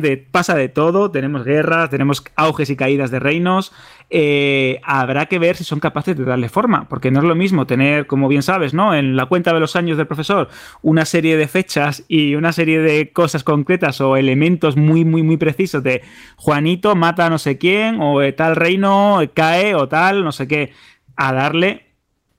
de, 0.00 0.16
pasa 0.18 0.54
de 0.54 0.68
todo, 0.68 1.10
tenemos 1.10 1.44
guerras, 1.44 1.88
tenemos 1.88 2.22
auges 2.36 2.68
y 2.68 2.76
caídas 2.76 3.10
de 3.10 3.20
reinos, 3.20 3.72
eh, 4.10 4.80
habrá 4.84 5.26
que 5.26 5.38
ver 5.38 5.56
si 5.56 5.64
son 5.64 5.80
capaces 5.80 6.16
de 6.16 6.24
darle 6.24 6.48
forma, 6.48 6.88
porque 6.88 7.10
no 7.10 7.20
es 7.20 7.24
lo 7.24 7.34
mismo 7.34 7.66
tener, 7.66 8.06
como 8.06 8.28
bien 8.28 8.42
sabes, 8.42 8.74
¿no? 8.74 8.94
En 8.94 9.16
la 9.16 9.26
cuenta 9.26 9.54
de 9.54 9.60
los 9.60 9.74
años 9.76 9.96
del 9.96 10.06
profesor, 10.06 10.48
una 10.82 11.06
serie 11.06 11.36
de 11.38 11.48
fechas 11.48 12.04
y 12.06 12.34
una 12.34 12.52
serie 12.52 12.80
de 12.80 13.12
cosas 13.12 13.44
concretas 13.44 14.00
o 14.00 14.16
elementos 14.16 14.76
muy, 14.76 15.04
muy, 15.04 15.22
muy 15.22 15.36
precisos 15.38 15.82
de 15.82 16.02
Juanito 16.36 16.96
mata 16.96 17.26
a 17.26 17.30
no 17.30 17.38
sé 17.38 17.56
quién, 17.56 17.98
o 18.00 18.20
tal 18.34 18.56
reino 18.56 19.20
cae, 19.32 19.74
o 19.74 19.88
tal, 19.88 20.22
no 20.22 20.32
sé 20.32 20.46
qué, 20.46 20.72
a 21.16 21.32
darle 21.32 21.89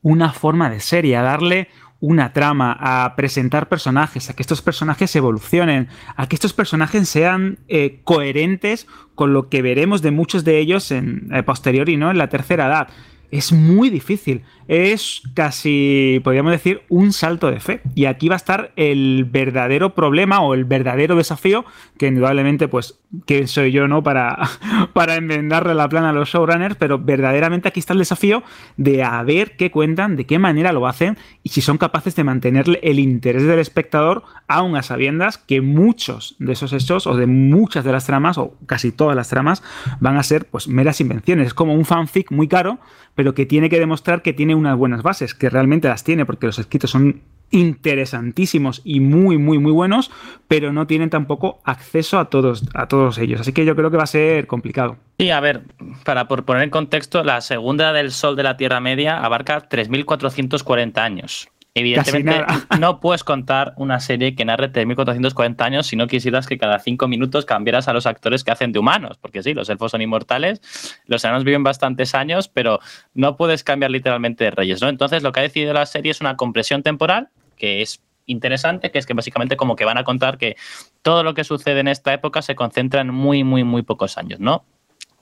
una 0.01 0.33
forma 0.33 0.69
de 0.69 0.79
serie, 0.79 1.17
a 1.17 1.21
darle 1.21 1.69
una 1.99 2.33
trama, 2.33 2.75
a 2.79 3.15
presentar 3.15 3.69
personajes, 3.69 4.29
a 4.29 4.33
que 4.33 4.41
estos 4.41 4.61
personajes 4.63 5.15
evolucionen, 5.15 5.87
a 6.15 6.27
que 6.27 6.35
estos 6.35 6.53
personajes 6.53 7.07
sean 7.07 7.59
eh, 7.67 8.01
coherentes 8.03 8.87
con 9.13 9.33
lo 9.33 9.49
que 9.49 9.61
veremos 9.61 10.01
de 10.01 10.09
muchos 10.09 10.43
de 10.43 10.57
ellos 10.57 10.91
en 10.91 11.29
eh, 11.31 11.43
posteriori, 11.43 11.97
¿no? 11.97 12.09
En 12.09 12.17
la 12.17 12.29
tercera 12.29 12.65
edad 12.65 12.87
es 13.31 13.53
muy 13.53 13.89
difícil. 13.89 14.43
Es 14.67 15.23
casi, 15.33 16.21
podríamos 16.23 16.51
decir, 16.51 16.83
un 16.89 17.13
salto 17.13 17.49
de 17.49 17.59
fe. 17.59 17.81
Y 17.95 18.05
aquí 18.05 18.29
va 18.29 18.35
a 18.35 18.37
estar 18.37 18.71
el 18.75 19.25
verdadero 19.25 19.95
problema 19.95 20.41
o 20.41 20.53
el 20.53 20.65
verdadero 20.65 21.15
desafío, 21.15 21.65
que 21.97 22.07
indudablemente, 22.07 22.67
pues, 22.67 22.99
que 23.25 23.47
soy 23.47 23.71
yo, 23.71 23.87
¿no? 23.87 24.03
Para, 24.03 24.37
para 24.93 25.15
enmendarle 25.15 25.73
la 25.73 25.89
plana 25.89 26.09
a 26.09 26.13
los 26.13 26.29
showrunners, 26.29 26.75
pero 26.75 26.99
verdaderamente 26.99 27.67
aquí 27.69 27.79
está 27.79 27.93
el 27.93 27.99
desafío 27.99 28.43
de 28.77 29.03
a 29.03 29.21
ver 29.23 29.55
qué 29.57 29.71
cuentan, 29.71 30.15
de 30.15 30.25
qué 30.25 30.39
manera 30.39 30.71
lo 30.71 30.87
hacen 30.87 31.17
y 31.43 31.49
si 31.49 31.61
son 31.61 31.77
capaces 31.77 32.15
de 32.15 32.23
mantenerle 32.23 32.79
el 32.83 32.99
interés 32.99 33.43
del 33.43 33.59
espectador, 33.59 34.23
aun 34.47 34.75
a 34.75 34.83
sabiendas 34.83 35.37
que 35.37 35.61
muchos 35.61 36.35
de 36.39 36.53
esos 36.53 36.73
hechos 36.73 37.07
o 37.07 37.15
de 37.15 37.27
muchas 37.27 37.83
de 37.83 37.91
las 37.91 38.05
tramas, 38.05 38.37
o 38.37 38.57
casi 38.65 38.91
todas 38.91 39.15
las 39.15 39.29
tramas, 39.29 39.63
van 39.99 40.17
a 40.17 40.23
ser, 40.23 40.45
pues, 40.45 40.67
meras 40.67 41.01
invenciones. 41.01 41.47
Es 41.47 41.53
como 41.53 41.73
un 41.73 41.85
fanfic 41.85 42.31
muy 42.31 42.47
caro 42.47 42.79
pero 43.15 43.33
que 43.33 43.45
tiene 43.45 43.69
que 43.69 43.79
demostrar 43.79 44.21
que 44.21 44.33
tiene 44.33 44.55
unas 44.55 44.77
buenas 44.77 45.03
bases, 45.03 45.33
que 45.35 45.49
realmente 45.49 45.87
las 45.87 46.03
tiene, 46.03 46.25
porque 46.25 46.47
los 46.47 46.59
escritos 46.59 46.91
son 46.91 47.21
interesantísimos 47.51 48.81
y 48.83 49.01
muy, 49.01 49.37
muy, 49.37 49.59
muy 49.59 49.71
buenos, 49.71 50.09
pero 50.47 50.71
no 50.71 50.87
tienen 50.87 51.09
tampoco 51.09 51.59
acceso 51.65 52.17
a 52.17 52.29
todos, 52.29 52.63
a 52.73 52.87
todos 52.87 53.17
ellos. 53.17 53.41
Así 53.41 53.53
que 53.53 53.65
yo 53.65 53.75
creo 53.75 53.91
que 53.91 53.97
va 53.97 54.03
a 54.03 54.07
ser 54.07 54.47
complicado. 54.47 54.97
Y 55.17 55.29
a 55.29 55.39
ver, 55.39 55.63
para 56.05 56.27
por 56.27 56.45
poner 56.45 56.63
en 56.63 56.69
contexto, 56.69 57.23
la 57.23 57.41
segunda 57.41 57.93
del 57.93 58.11
Sol 58.11 58.35
de 58.35 58.43
la 58.43 58.57
Tierra 58.57 58.79
Media 58.79 59.17
abarca 59.23 59.69
3.440 59.69 60.97
años. 60.97 61.49
Evidentemente, 61.73 62.43
no 62.79 62.99
puedes 62.99 63.23
contar 63.23 63.73
una 63.77 63.99
serie 64.01 64.35
que 64.35 64.43
narre 64.43 64.71
3.440 64.71 65.61
años 65.61 65.87
si 65.87 65.95
no 65.95 66.07
quisieras 66.07 66.45
que 66.45 66.57
cada 66.57 66.79
cinco 66.79 67.07
minutos 67.07 67.45
cambiaras 67.45 67.87
a 67.87 67.93
los 67.93 68.05
actores 68.05 68.43
que 68.43 68.51
hacen 68.51 68.73
de 68.73 68.79
humanos, 68.79 69.17
porque 69.17 69.41
sí, 69.41 69.53
los 69.53 69.69
elfos 69.69 69.91
son 69.91 70.01
inmortales, 70.01 70.61
los 71.05 71.23
enanos 71.23 71.45
viven 71.45 71.63
bastantes 71.63 72.13
años, 72.13 72.49
pero 72.49 72.79
no 73.13 73.37
puedes 73.37 73.63
cambiar 73.63 73.91
literalmente 73.91 74.43
de 74.45 74.51
reyes, 74.51 74.81
¿no? 74.81 74.89
Entonces, 74.89 75.23
lo 75.23 75.31
que 75.31 75.39
ha 75.39 75.43
decidido 75.43 75.73
la 75.73 75.85
serie 75.85 76.11
es 76.11 76.19
una 76.19 76.35
compresión 76.35 76.83
temporal, 76.83 77.29
que 77.55 77.81
es 77.81 78.01
interesante, 78.25 78.91
que 78.91 78.99
es 78.99 79.05
que 79.05 79.13
básicamente 79.13 79.55
como 79.55 79.77
que 79.77 79.85
van 79.85 79.97
a 79.97 80.03
contar 80.03 80.37
que 80.37 80.57
todo 81.01 81.23
lo 81.23 81.33
que 81.33 81.45
sucede 81.45 81.79
en 81.79 81.87
esta 81.87 82.13
época 82.13 82.41
se 82.41 82.55
concentra 82.55 83.01
en 83.01 83.13
muy, 83.13 83.43
muy, 83.45 83.63
muy 83.63 83.81
pocos 83.81 84.17
años, 84.17 84.41
¿no? 84.41 84.65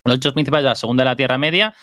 Los 0.04 0.18
hechos 0.18 0.34
principales 0.34 0.64
de 0.64 0.70
la 0.70 0.76
Segunda 0.76 1.04
de 1.04 1.10
la 1.10 1.16
Tierra 1.16 1.38
Media, 1.38 1.76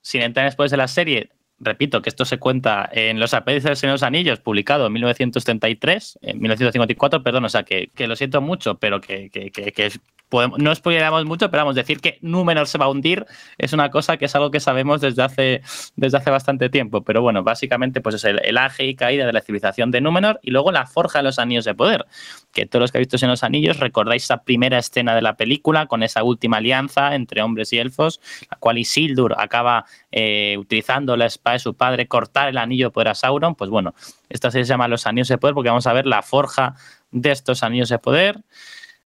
sin 0.00 0.22
entrar 0.22 0.46
después 0.46 0.70
de 0.70 0.78
la 0.78 0.88
serie, 0.88 1.30
repito 1.64 2.02
que 2.02 2.10
esto 2.10 2.24
se 2.24 2.38
cuenta 2.38 2.88
en 2.92 3.18
Los 3.18 3.34
apéndices 3.34 3.80
de 3.80 3.88
los 3.88 4.02
Anillos, 4.02 4.40
publicado 4.40 4.86
en 4.86 4.92
1933, 4.92 6.18
en 6.22 6.40
1954, 6.40 7.22
perdón, 7.22 7.44
o 7.44 7.48
sea 7.48 7.62
que, 7.62 7.90
lo 7.98 8.16
siento 8.16 8.40
mucho, 8.40 8.76
pero 8.76 9.00
que, 9.00 9.30
que, 9.30 9.50
que 9.50 9.92
podemos, 10.28 10.58
no 10.58 10.74
spoileramos 10.74 11.24
mucho, 11.24 11.50
pero 11.50 11.62
vamos, 11.62 11.74
decir 11.74 12.00
que 12.00 12.18
Númenor 12.20 12.66
se 12.66 12.78
va 12.78 12.86
a 12.86 12.88
hundir 12.88 13.26
es 13.58 13.72
una 13.72 13.90
cosa 13.90 14.16
que 14.16 14.24
es 14.24 14.34
algo 14.34 14.50
que 14.50 14.60
sabemos 14.60 15.00
desde 15.00 15.22
hace, 15.22 15.62
desde 15.96 16.18
hace 16.18 16.30
bastante 16.30 16.68
tiempo, 16.68 17.02
pero 17.02 17.22
bueno, 17.22 17.42
básicamente 17.42 18.00
pues 18.00 18.16
es 18.16 18.24
el, 18.24 18.40
el 18.44 18.58
y 18.78 18.94
caída 18.94 19.26
de 19.26 19.32
la 19.32 19.40
civilización 19.40 19.90
de 19.90 20.00
Númenor 20.00 20.40
y 20.42 20.50
luego 20.50 20.72
la 20.72 20.86
forja 20.86 21.18
de 21.18 21.24
los 21.24 21.38
anillos 21.38 21.64
de 21.64 21.74
poder, 21.74 22.06
que 22.54 22.66
todos 22.66 22.80
los 22.80 22.92
que 22.92 22.98
habéis 22.98 23.10
visto 23.10 23.26
en 23.26 23.30
los 23.30 23.42
anillos 23.42 23.78
recordáis 23.78 24.24
esa 24.24 24.44
primera 24.44 24.78
escena 24.78 25.14
de 25.14 25.22
la 25.22 25.36
película 25.36 25.86
con 25.86 26.02
esa 26.02 26.22
última 26.22 26.58
alianza 26.58 27.14
entre 27.14 27.42
hombres 27.42 27.72
y 27.72 27.78
elfos, 27.78 28.20
la 28.50 28.56
cual 28.58 28.78
Isildur 28.78 29.34
acaba 29.38 29.84
eh, 30.12 30.56
utilizando 30.58 31.16
la 31.16 31.26
espada 31.26 31.54
de 31.54 31.58
su 31.58 31.74
padre, 31.74 32.06
cortar 32.06 32.48
el 32.48 32.58
anillo 32.58 32.86
de 32.86 32.90
poder 32.90 33.08
a 33.08 33.14
Sauron. 33.14 33.54
Pues 33.54 33.70
bueno, 33.70 33.94
esta 34.28 34.50
se 34.50 34.64
llama 34.64 34.88
Los 34.88 35.06
Anillos 35.06 35.28
de 35.28 35.38
Poder 35.38 35.54
porque 35.54 35.70
vamos 35.70 35.86
a 35.86 35.92
ver 35.92 36.06
la 36.06 36.22
forja 36.22 36.74
de 37.10 37.30
estos 37.30 37.62
anillos 37.62 37.88
de 37.88 37.98
poder. 37.98 38.42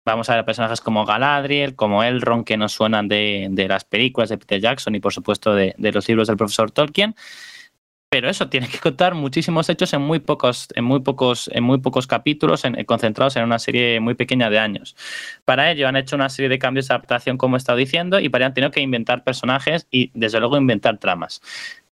Vamos 0.06 0.30
a 0.30 0.36
ver 0.36 0.46
personajes 0.46 0.80
como 0.80 1.06
Galadriel, 1.06 1.76
como 1.76 2.02
Elrond, 2.02 2.46
que 2.46 2.56
nos 2.56 2.72
suenan 2.72 3.10
de, 3.10 3.66
las 3.68 3.84
películas 3.84 4.30
de 4.30 4.38
Peter 4.38 4.62
Jackson 4.62 4.96
y 4.96 5.02
por 5.02 5.12
supuesto 5.12 5.54
de, 5.54 5.76
los 5.78 6.08
libros 6.08 6.30
del 6.30 6.38
profesor 6.38 6.72
Tolkien. 6.72 7.14
Pero 8.18 8.32
eso 8.32 8.50
tiene 8.50 8.68
que 8.68 8.80
contar 8.80 9.14
muchísimos 9.14 9.70
hechos 9.70 9.94
en 9.94 10.02
muy 10.02 10.18
pocos, 10.18 10.70
en 10.74 10.86
muy 10.86 11.02
pocos, 11.02 11.52
en 11.54 11.64
muy 11.64 11.78
pocos 11.78 12.08
capítulos, 12.08 12.64
concentrados 12.88 13.36
en 13.36 13.44
una 13.44 13.60
serie 13.60 14.00
muy 14.00 14.16
pequeña 14.16 14.50
de 14.50 14.58
años. 14.58 14.96
Para 15.46 15.70
ello 15.70 15.88
han 15.88 15.98
hecho 15.98 16.16
una 16.16 16.28
serie 16.30 16.50
de 16.50 16.58
cambios 16.58 16.88
de 16.88 16.96
adaptación, 16.96 17.38
como 17.38 17.56
he 17.56 17.60
estado 17.60 17.78
diciendo, 17.78 18.20
y 18.20 18.30
para 18.30 18.42
ello 18.42 18.48
han 18.48 18.54
tenido 18.56 18.72
que 18.72 18.82
inventar 18.82 19.24
personajes 19.24 19.86
y 19.92 20.10
desde 20.16 20.40
luego 20.40 20.58
inventar 20.58 20.98
tramas. 20.98 21.44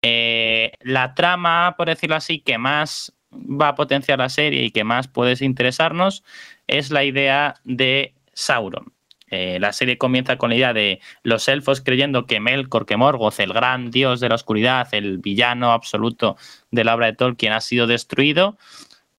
Eh, 0.03 0.73
la 0.83 1.15
trama, 1.15 1.75
por 1.79 1.89
decirlo 1.89 2.17
así, 2.17 2.41
que 2.41 2.59
más 2.59 3.15
va 3.33 3.69
a 3.69 3.75
potenciar 3.75 4.19
la 4.19 4.29
serie 4.29 4.63
y 4.65 4.73
que 4.73 4.85
más 4.85 5.09
puede 5.09 5.43
interesarnos 5.43 6.23
es 6.67 6.91
la 6.91 7.03
idea 7.03 7.55
de 7.65 8.13
Sauron. 8.35 8.93
Eh, 9.31 9.59
la 9.61 9.73
serie 9.73 9.99
comienza 9.99 10.37
con 10.37 10.51
la 10.51 10.57
idea 10.57 10.73
de 10.73 11.01
los 11.23 11.49
elfos 11.49 11.81
creyendo 11.81 12.27
que 12.27 12.41
Melkor, 12.41 12.87
que 12.87 12.97
Morgoth, 12.97 13.41
el 13.41 13.53
gran 13.53 13.91
dios 13.91 14.21
de 14.21 14.29
la 14.29 14.35
oscuridad, 14.35 14.89
el 14.93 15.19
villano 15.19 15.73
absoluto 15.73 16.37
de 16.71 16.85
la 16.85 16.95
obra 16.95 17.07
de 17.07 17.13
Tolkien, 17.15 17.53
ha 17.53 17.61
sido 17.61 17.87
destruido. 17.87 18.59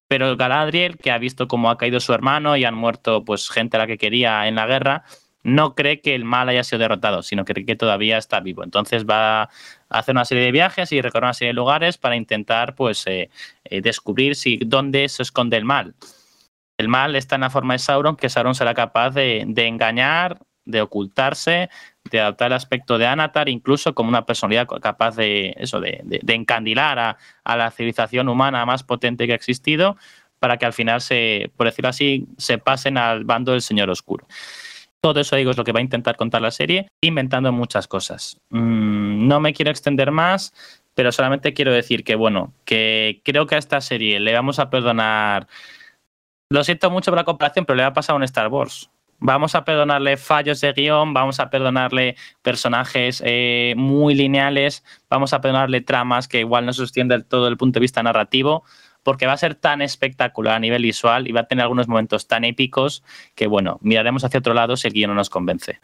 Pero 0.08 0.36
Galadriel, 0.36 0.98
que 0.98 1.10
ha 1.10 1.18
visto 1.18 1.48
cómo 1.48 1.70
ha 1.70 1.78
caído 1.78 1.98
su 1.98 2.12
hermano 2.12 2.56
y 2.56 2.64
han 2.64 2.74
muerto 2.74 3.24
pues, 3.24 3.48
gente 3.48 3.76
a 3.76 3.80
la 3.80 3.86
que 3.86 3.96
quería 3.96 4.46
en 4.46 4.56
la 4.56 4.66
guerra, 4.66 5.04
no 5.42 5.74
cree 5.74 6.00
que 6.00 6.14
el 6.14 6.24
mal 6.24 6.48
haya 6.48 6.64
sido 6.64 6.80
derrotado, 6.80 7.22
sino 7.22 7.44
que 7.44 7.76
todavía 7.76 8.18
está 8.18 8.40
vivo. 8.40 8.62
Entonces 8.62 9.06
va 9.06 9.42
a 9.42 9.48
hacer 9.88 10.14
una 10.14 10.24
serie 10.24 10.44
de 10.44 10.52
viajes 10.52 10.92
y 10.92 11.00
recorrer 11.00 11.24
una 11.24 11.34
serie 11.34 11.48
de 11.48 11.54
lugares 11.54 11.98
para 11.98 12.16
intentar 12.16 12.74
pues, 12.74 13.06
eh, 13.06 13.30
eh, 13.64 13.80
descubrir 13.80 14.36
si, 14.36 14.58
dónde 14.64 15.08
se 15.08 15.22
esconde 15.22 15.56
el 15.56 15.64
mal. 15.64 15.94
El 16.82 16.88
mal 16.88 17.14
está 17.14 17.36
en 17.36 17.42
la 17.42 17.50
forma 17.50 17.74
de 17.74 17.78
Sauron, 17.78 18.16
que 18.16 18.28
Sauron 18.28 18.56
será 18.56 18.74
capaz 18.74 19.10
de, 19.10 19.46
engañar, 19.56 20.40
de 20.64 20.80
ocultarse, 20.80 21.70
de 22.10 22.20
adaptar 22.20 22.48
el 22.48 22.54
aspecto 22.54 22.98
de 22.98 23.06
Anatar, 23.06 23.48
incluso 23.48 23.94
como 23.94 24.08
una 24.08 24.26
personalidad 24.26 24.66
capaz 24.66 25.14
de 25.14 25.54
eso, 25.58 25.78
de, 25.78 26.02
encandilar 26.26 26.98
a, 27.44 27.56
la 27.56 27.70
civilización 27.70 28.28
humana 28.28 28.66
más 28.66 28.82
potente 28.82 29.28
que 29.28 29.32
ha 29.32 29.36
existido, 29.36 29.96
para 30.40 30.56
que 30.56 30.66
al 30.66 30.72
final 30.72 31.00
se, 31.00 31.52
por 31.56 31.66
decirlo 31.66 31.90
así, 31.90 32.26
se 32.36 32.58
pasen 32.58 32.98
al 32.98 33.24
bando 33.24 33.52
del 33.52 33.62
Señor 33.62 33.88
Oscuro. 33.88 34.26
Todo 35.00 35.20
eso 35.20 35.36
digo 35.36 35.52
es 35.52 35.56
lo 35.56 35.62
que 35.62 35.70
va 35.70 35.78
a 35.78 35.82
intentar 35.82 36.16
contar 36.16 36.42
la 36.42 36.50
serie, 36.50 36.88
inventando 37.00 37.52
muchas 37.52 37.86
cosas. 37.86 38.40
Mm, 38.50 39.28
no 39.28 39.38
me 39.38 39.52
quiero 39.52 39.70
extender 39.70 40.10
más, 40.10 40.52
pero 40.94 41.12
solamente 41.12 41.54
quiero 41.54 41.72
decir 41.72 42.02
que, 42.02 42.16
bueno, 42.16 42.52
que 42.64 43.20
creo 43.24 43.46
que 43.46 43.54
a 43.54 43.58
esta 43.58 43.80
serie 43.80 44.18
le 44.18 44.34
vamos 44.34 44.58
a 44.58 44.68
perdonar. 44.68 45.46
Lo 46.52 46.62
siento 46.64 46.90
mucho 46.90 47.10
por 47.10 47.16
la 47.16 47.24
comparación, 47.24 47.64
pero 47.64 47.78
le 47.78 47.82
va 47.82 47.88
a 47.88 47.92
pasar 47.94 48.12
a 48.12 48.16
un 48.16 48.24
Star 48.24 48.48
Wars. 48.48 48.90
Vamos 49.20 49.54
a 49.54 49.64
perdonarle 49.64 50.18
fallos 50.18 50.60
de 50.60 50.70
guion, 50.74 51.14
vamos 51.14 51.40
a 51.40 51.48
perdonarle 51.48 52.14
personajes 52.42 53.22
eh, 53.24 53.72
muy 53.74 54.14
lineales, 54.14 54.84
vamos 55.08 55.32
a 55.32 55.40
perdonarle 55.40 55.80
tramas 55.80 56.28
que 56.28 56.40
igual 56.40 56.66
no 56.66 56.74
sostienen 56.74 57.08
del 57.08 57.24
todo 57.24 57.48
el 57.48 57.56
punto 57.56 57.78
de 57.78 57.84
vista 57.84 58.02
narrativo, 58.02 58.64
porque 59.02 59.26
va 59.26 59.32
a 59.32 59.38
ser 59.38 59.54
tan 59.54 59.80
espectacular 59.80 60.56
a 60.56 60.58
nivel 60.58 60.82
visual 60.82 61.26
y 61.26 61.32
va 61.32 61.40
a 61.40 61.46
tener 61.46 61.62
algunos 61.62 61.88
momentos 61.88 62.28
tan 62.28 62.44
épicos 62.44 63.02
que, 63.34 63.46
bueno, 63.46 63.78
miraremos 63.80 64.22
hacia 64.22 64.40
otro 64.40 64.52
lado 64.52 64.76
si 64.76 64.88
el 64.88 64.92
guion 64.92 65.08
no 65.08 65.14
nos 65.14 65.30
convence. 65.30 65.80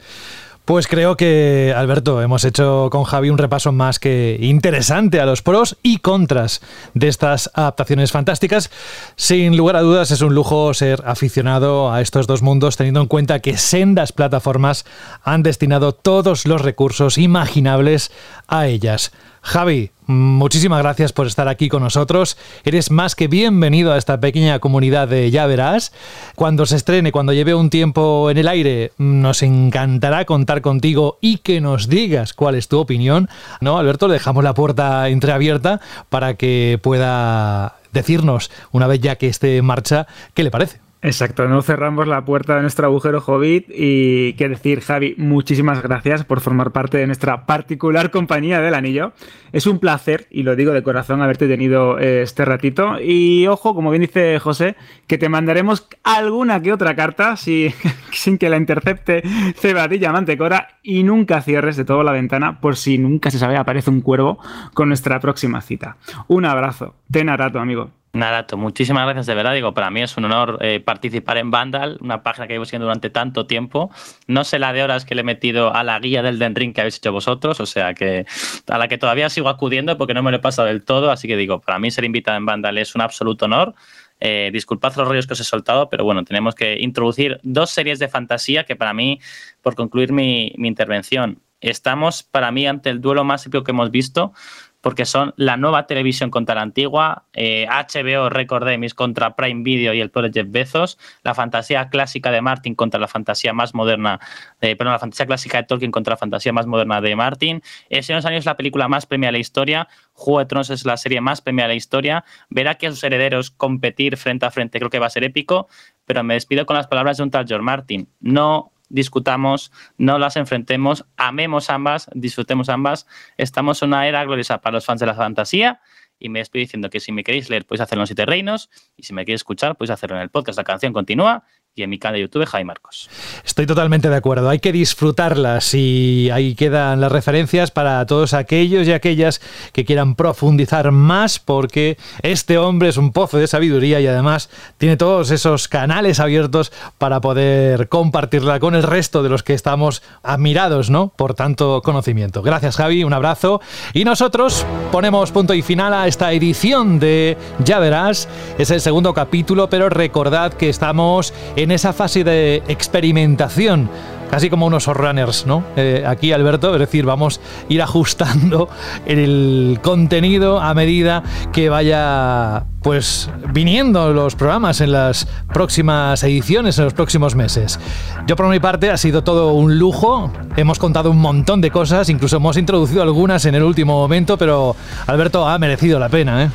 Pues 0.69 0.87
creo 0.87 1.17
que, 1.17 1.73
Alberto, 1.75 2.21
hemos 2.21 2.45
hecho 2.45 2.91
con 2.93 3.05
Javi 3.05 3.31
un 3.31 3.39
repaso 3.39 3.73
más 3.73 3.99
que 3.99 4.37
interesante 4.39 5.19
a 5.19 5.25
los 5.25 5.41
pros 5.41 5.79
y 5.83 5.97
contras 5.97 6.61
de 6.93 7.09
estas 7.09 7.51
adaptaciones 7.55 8.13
fantásticas. 8.13 8.71
Sin 9.17 9.57
lugar 9.57 9.77
a 9.77 9.81
dudas, 9.81 10.11
es 10.11 10.21
un 10.21 10.35
lujo 10.35 10.75
ser 10.75 11.03
aficionado 11.07 11.91
a 11.91 12.03
estos 12.03 12.27
dos 12.27 12.43
mundos, 12.43 12.77
teniendo 12.77 13.01
en 13.01 13.07
cuenta 13.07 13.41
que 13.41 13.57
sendas 13.57 14.13
plataformas 14.13 14.85
han 15.23 15.43
destinado 15.43 15.93
todos 15.93 16.45
los 16.45 16.61
recursos 16.61 17.17
imaginables 17.17 18.13
a 18.47 18.67
ellas. 18.67 19.11
Javi, 19.49 19.93
muchísimas 20.07 20.83
gracias 20.83 21.15
por 21.15 21.27
estar 21.27 21.49
aquí 21.49 21.71
con 21.71 21.83
nosotros. 21.83 22.37
Eres 22.65 22.91
más 22.91 23.15
que 23.15 23.29
bienvenido 23.29 23.95
a 23.95 23.97
esta 23.97 24.21
pequeña 24.21 24.59
comunidad 24.59 25.09
de 25.09 25.31
Ya 25.31 25.47
Verás. 25.47 25.91
Cuando 26.37 26.67
se 26.67 26.77
estrene, 26.77 27.13
cuando 27.13 27.33
lleve 27.33 27.55
un 27.55 27.71
tiempo 27.71 28.29
en 28.29 28.37
el 28.37 28.47
aire, 28.47 28.93
nos 28.99 29.43
encantará 29.43 30.27
contar 30.27 30.61
contigo 30.61 31.17
y 31.23 31.39
que 31.39 31.63
nos 31.63 31.89
digas 31.89 32.35
cuál 32.35 32.57
es 32.57 32.69
tu 32.69 32.79
opinión. 32.79 33.31
¿No, 33.63 33.79
Alberto? 33.79 34.07
Le 34.07 34.15
dejamos 34.15 34.45
la 34.45 34.53
puerta 34.53 35.09
entreabierta 35.09 35.81
para 36.11 36.35
que 36.35 36.79
pueda 36.83 37.77
decirnos, 37.95 38.51
una 38.71 38.87
vez 38.87 39.01
ya 39.01 39.17
que 39.17 39.29
esté 39.29 39.57
en 39.57 39.65
marcha, 39.65 40.07
qué 40.35 40.43
le 40.43 40.51
parece. 40.51 40.88
Exacto, 41.01 41.47
no 41.47 41.63
cerramos 41.63 42.09
la 42.09 42.25
puerta 42.25 42.57
de 42.57 42.63
nuestro 42.63 42.87
agujero 42.87 43.23
Hobbit 43.25 43.67
y 43.69 44.33
qué 44.33 44.49
decir, 44.49 44.81
Javi, 44.81 45.15
muchísimas 45.17 45.81
gracias 45.81 46.25
por 46.25 46.41
formar 46.41 46.73
parte 46.73 46.99
de 46.99 47.07
nuestra 47.07 47.47
particular 47.47 48.11
compañía 48.11 48.61
del 48.61 48.75
anillo. 48.75 49.13
Es 49.53 49.69
un 49.69 49.79
placer, 49.79 50.27
y 50.29 50.43
lo 50.43 50.57
digo 50.57 50.73
de 50.73 50.83
corazón, 50.83 51.23
haberte 51.23 51.47
tenido 51.47 52.01
eh, 52.01 52.23
este 52.23 52.45
ratito. 52.45 53.01
Y 53.01 53.47
ojo, 53.47 53.77
como 53.77 53.91
bien 53.91 54.03
dice 54.03 54.41
José, 54.41 54.75
que 55.07 55.19
te 55.19 55.29
mandaremos 55.29 55.87
alguna 56.03 56.61
que 56.61 56.73
otra 56.73 56.97
carta 56.97 57.37
si, 57.37 57.73
sin 58.11 58.37
que 58.37 58.51
la 58.51 58.57
intercepte 58.57 59.23
Cebadilla 59.55 60.11
Mantecora 60.11 60.81
y 60.83 61.05
nunca 61.05 61.43
cierres 61.43 61.77
de 61.77 61.85
todo 61.85 62.03
la 62.03 62.11
ventana 62.11 62.61
por 62.61 62.77
si 62.77 62.99
nunca 62.99 63.31
se 63.31 63.39
sabe 63.39 63.57
aparece 63.57 63.91
un 63.91 64.01
cuervo 64.01 64.41
con 64.75 64.89
nuestra 64.89 65.21
próxima 65.21 65.61
cita. 65.61 65.97
Un 66.27 66.45
abrazo, 66.45 66.97
ten 67.09 67.29
arato, 67.29 67.61
amigo. 67.61 67.98
Narato, 68.19 68.57
muchísimas 68.57 69.05
gracias 69.05 69.27
de 69.27 69.35
verdad. 69.37 69.55
Digo, 69.55 69.75
para 69.75 69.91
mí 69.91 70.03
es 70.03 70.17
un 70.17 70.25
honor 70.25 70.59
eh, 70.61 70.81
participar 70.81 71.39
en 71.39 71.53
Vandal, 71.53 71.99
una 72.01 72.25
página 72.25 72.49
que 72.49 72.55
llevo 72.55 72.65
siguiendo 72.65 72.87
durante 72.87 73.11
tanto 73.11 73.47
tiempo. 73.47 73.93
No 74.27 74.43
sé 74.43 74.59
la 74.59 74.73
de 74.73 74.83
horas 74.83 75.05
que 75.05 75.15
le 75.15 75.21
he 75.21 75.25
metido 75.25 75.73
a 75.73 75.85
la 75.85 76.01
guía 76.01 76.21
del 76.21 76.41
Den 76.41 76.73
que 76.73 76.81
habéis 76.81 76.97
hecho 76.97 77.13
vosotros, 77.13 77.61
o 77.61 77.67
sea 77.67 77.95
que 77.95 78.27
a 78.67 78.77
la 78.77 78.89
que 78.89 78.99
todavía 78.99 79.31
sigo 79.31 79.49
acudiendo 79.49 79.97
porque 79.97 80.15
no 80.15 80.25
me 80.25 80.33
lo 80.33 80.39
he 80.39 80.41
pasado 80.41 80.67
del 80.67 80.83
todo. 80.83 81.13
Así 81.13 81.29
que 81.29 81.37
digo, 81.37 81.61
para 81.61 81.79
mí 81.79 81.93
ser 81.93 82.05
invitado 82.05 82.37
en 82.37 82.45
Vandal 82.45 82.77
es 82.79 82.97
un 82.97 83.03
absoluto 83.03 83.45
honor. 83.45 83.77
Eh, 84.19 84.51
disculpad 84.53 84.97
los 84.97 85.07
rollos 85.07 85.29
que 85.29 85.35
os 85.35 85.41
he 85.41 85.45
soltado, 85.45 85.89
pero 85.89 86.03
bueno, 86.03 86.25
tenemos 86.25 86.57
que 86.57 86.77
introducir 86.81 87.39
dos 87.45 87.71
series 87.71 88.01
de 88.01 88.09
fantasía 88.09 88.65
que 88.65 88.75
para 88.75 88.93
mí, 88.95 89.21
por 89.63 89.77
concluir 89.77 90.13
mi, 90.13 90.53
mi 90.57 90.67
intervención, 90.67 91.41
estamos 91.61 92.25
para 92.25 92.51
mí 92.51 92.67
ante 92.67 92.91
el 92.91 93.01
duelo 93.01 93.23
más 93.23 93.47
épico 93.47 93.65
que 93.65 93.71
hemos 93.71 93.93
visto 93.93 94.33
porque 94.81 95.05
son 95.05 95.35
la 95.37 95.57
nueva 95.57 95.87
televisión 95.87 96.31
contra 96.31 96.55
la 96.55 96.63
antigua, 96.63 97.25
HBO 97.35 98.27
eh, 98.27 98.31
Record 98.31 98.69
Emis 98.69 98.95
contra 98.95 99.35
Prime 99.35 99.63
Video 99.63 99.93
y 99.93 100.01
el 100.01 100.11
pobre 100.11 100.31
Jeff 100.33 100.47
Bezos, 100.49 100.99
la 101.23 101.35
fantasía 101.35 101.89
clásica 101.89 102.31
de 102.31 102.41
Martin 102.41 102.75
contra 102.75 103.01
la 103.01 103.09
fantasía 103.09 103.53
más 103.53 103.75
moderna, 103.75 104.21
de, 104.61 104.77
perdón, 104.77 104.93
la 104.93 104.99
fantasía 104.99 105.27
clásica 105.27 105.59
de 105.59 105.65
Tolkien 105.65 105.91
contra 105.91 106.13
la 106.13 106.17
fantasía 106.17 106.53
más 106.53 106.67
moderna 106.67 107.01
de 107.01 107.17
Martin. 107.17 107.63
El 107.89 108.03
Señor 108.03 108.23
de 108.23 108.31
los 108.31 108.39
es 108.39 108.47
la 108.47 108.57
película 108.57 108.89
más 108.89 109.07
premiada 109.07 109.33
de 109.33 109.39
la 109.39 109.41
historia, 109.41 109.89
Juego 110.13 110.41
de 110.41 110.47
Tronos 110.47 110.71
es 110.71 110.85
la 110.85 110.97
serie 110.97 111.21
más 111.21 111.41
premiada 111.41 111.69
de 111.69 111.75
la 111.75 111.79
historia, 111.79 112.25
verá 112.49 112.77
que 112.77 112.87
a 112.87 112.91
sus 112.91 113.03
herederos 113.03 113.51
competir 113.51 114.17
frente 114.17 114.47
a 114.47 114.51
frente 114.51 114.79
creo 114.79 114.91
que 114.91 114.99
va 114.99 115.07
a 115.07 115.11
ser 115.11 115.25
épico, 115.25 115.69
pero 116.07 116.23
me 116.23 116.35
despido 116.35 116.67
con 116.67 116.77
las 116.77 116.87
palabras 116.87 117.17
de 117.17 117.25
un 117.25 117.31
tal 117.31 117.47
George 117.47 117.65
Martin. 117.65 118.09
No 118.21 118.73
discutamos, 118.89 119.73
no 119.97 120.19
las 120.19 120.37
enfrentemos, 120.37 121.05
amemos 121.17 121.71
ambas, 121.71 122.09
disfrutemos 122.15 122.69
ambas. 122.69 123.07
Estamos 123.37 123.83
en 123.83 123.89
una 123.89 124.07
era 124.09 124.25
gloriosa 124.25 124.61
para 124.61 124.75
los 124.75 124.87
fans 124.87 125.01
de 125.01 125.07
la 125.07 125.15
fantasía 125.15 125.81
y 126.19 126.29
me 126.29 126.41
estoy 126.41 126.63
diciendo 126.63 126.91
que 126.91 127.01
si 127.01 127.13
me 127.13 127.25
queréis 127.25 127.49
leer 127.49 127.65
podéis 127.65 127.83
hacerlo 127.83 128.03
en 128.03 128.09
Siete 128.09 128.27
Reinos 128.27 128.71
y 128.97 129.05
si 129.05 129.15
me 129.15 129.25
queréis 129.25 129.41
escuchar 129.41 129.77
podéis 129.77 129.93
hacerlo 129.93 130.17
en 130.17 130.23
el 130.23 130.31
podcast 130.31 130.59
La 130.59 130.65
Canción 130.65 130.93
Continúa 130.93 131.45
y 131.75 131.83
en 131.83 131.91
mi 131.91 131.99
canal 131.99 132.17
de 132.17 132.23
YouTube, 132.23 132.45
Jaime 132.45 132.69
Marcos. 132.69 133.09
Estoy 133.45 133.67
totalmente 133.67 134.09
de 134.09 134.17
acuerdo. 134.17 134.49
Hay 134.49 134.59
que 134.59 134.73
disfrutarlas 134.73 135.75
y 135.75 136.29
ahí 136.31 136.55
quedan 136.55 137.01
las 137.01 137.13
referencias 137.13 137.71
para 137.71 138.05
todos 138.07 138.35
aquellos 138.35 138.87
y 138.89 138.93
aquellas 138.93 139.41
que 139.73 139.85
quieran 139.85 140.17
profundizar 140.17 140.91
más 140.91 141.39
porque 141.39 141.97
este 142.23 142.59
hombre 142.59 142.89
es 142.89 142.97
un 142.97 143.13
pozo 143.13 143.39
de 143.39 143.47
sabiduría 143.47 144.01
y 144.01 144.07
además 144.07 144.51
tiene 144.77 144.97
todos 144.97 145.31
esos 145.31 145.69
canales 145.69 146.19
abiertos 146.19 146.73
para 146.99 147.21
poder 147.21 147.89
compartirla 147.89 148.59
con 148.59 148.75
el 148.75 148.83
resto 148.83 149.23
de 149.23 149.29
los 149.29 149.43
que 149.43 149.55
estamos 149.55 150.03
admirados, 150.23 150.91
¿no? 150.91 151.13
Por 151.15 151.35
tanto 151.35 151.83
conocimiento. 151.83 152.43
Gracias, 152.43 152.77
Javi. 152.77 153.05
Un 153.05 153.13
abrazo. 153.13 153.61
Y 153.93 154.05
nosotros 154.05 154.67
ponemos 154.91 155.31
punto 155.31 155.55
y 155.55 155.63
final 155.63 155.95
a 155.95 156.09
esta 156.09 156.33
edición 156.33 156.99
de 156.99 157.37
Ya 157.65 157.79
verás. 157.79 158.29
Es 158.59 158.71
el 158.71 158.81
segundo 158.81 159.15
capítulo, 159.15 159.69
pero 159.71 159.89
recordad 159.89 160.53
que 160.53 160.69
estamos 160.69 161.33
en 161.63 161.73
esa 161.73 161.93
fase 161.93 162.23
de 162.23 162.63
experimentación 162.69 163.91
casi 164.31 164.51
como 164.51 164.67
unos 164.67 164.87
runners, 164.87 165.47
¿no? 165.47 165.65
Eh, 165.77 166.05
aquí, 166.07 166.33
Alberto, 166.33 166.75
es 166.75 166.81
decir, 166.81 167.05
vamos 167.05 167.41
a 167.41 167.73
ir 167.73 167.83
ajustando 167.83 168.69
el 169.07 169.81
contenido 169.83 170.61
a 170.61 170.75
medida 170.75 171.23
que 171.53 171.69
vaya 171.69 172.65
pues 172.83 173.29
viniendo 173.53 174.13
los 174.13 174.37
programas 174.37 174.81
en 174.81 174.93
las 174.93 175.27
próximas 175.53 176.23
ediciones, 176.23 176.79
en 176.79 176.85
los 176.85 176.95
próximos 176.95 177.35
meses. 177.35 177.81
Yo 178.27 178.37
por 178.37 178.49
mi 178.49 178.61
parte 178.61 178.91
ha 178.91 178.97
sido 178.97 179.25
todo 179.25 179.55
un 179.55 179.79
lujo, 179.79 180.31
hemos 180.57 180.79
contado 180.79 181.11
un 181.11 181.19
montón 181.19 181.61
de 181.61 181.71
cosas, 181.71 182.09
incluso 182.09 182.37
hemos 182.37 182.57
introducido 182.57 183.03
algunas 183.03 183.47
en 183.47 183.55
el 183.55 183.63
último 183.63 183.95
momento, 183.95 184.39
pero 184.39 184.77
Alberto 185.07 185.49
ha 185.49 185.59
merecido 185.59 185.99
la 185.99 186.09
pena, 186.09 186.45
¿eh? 186.45 186.51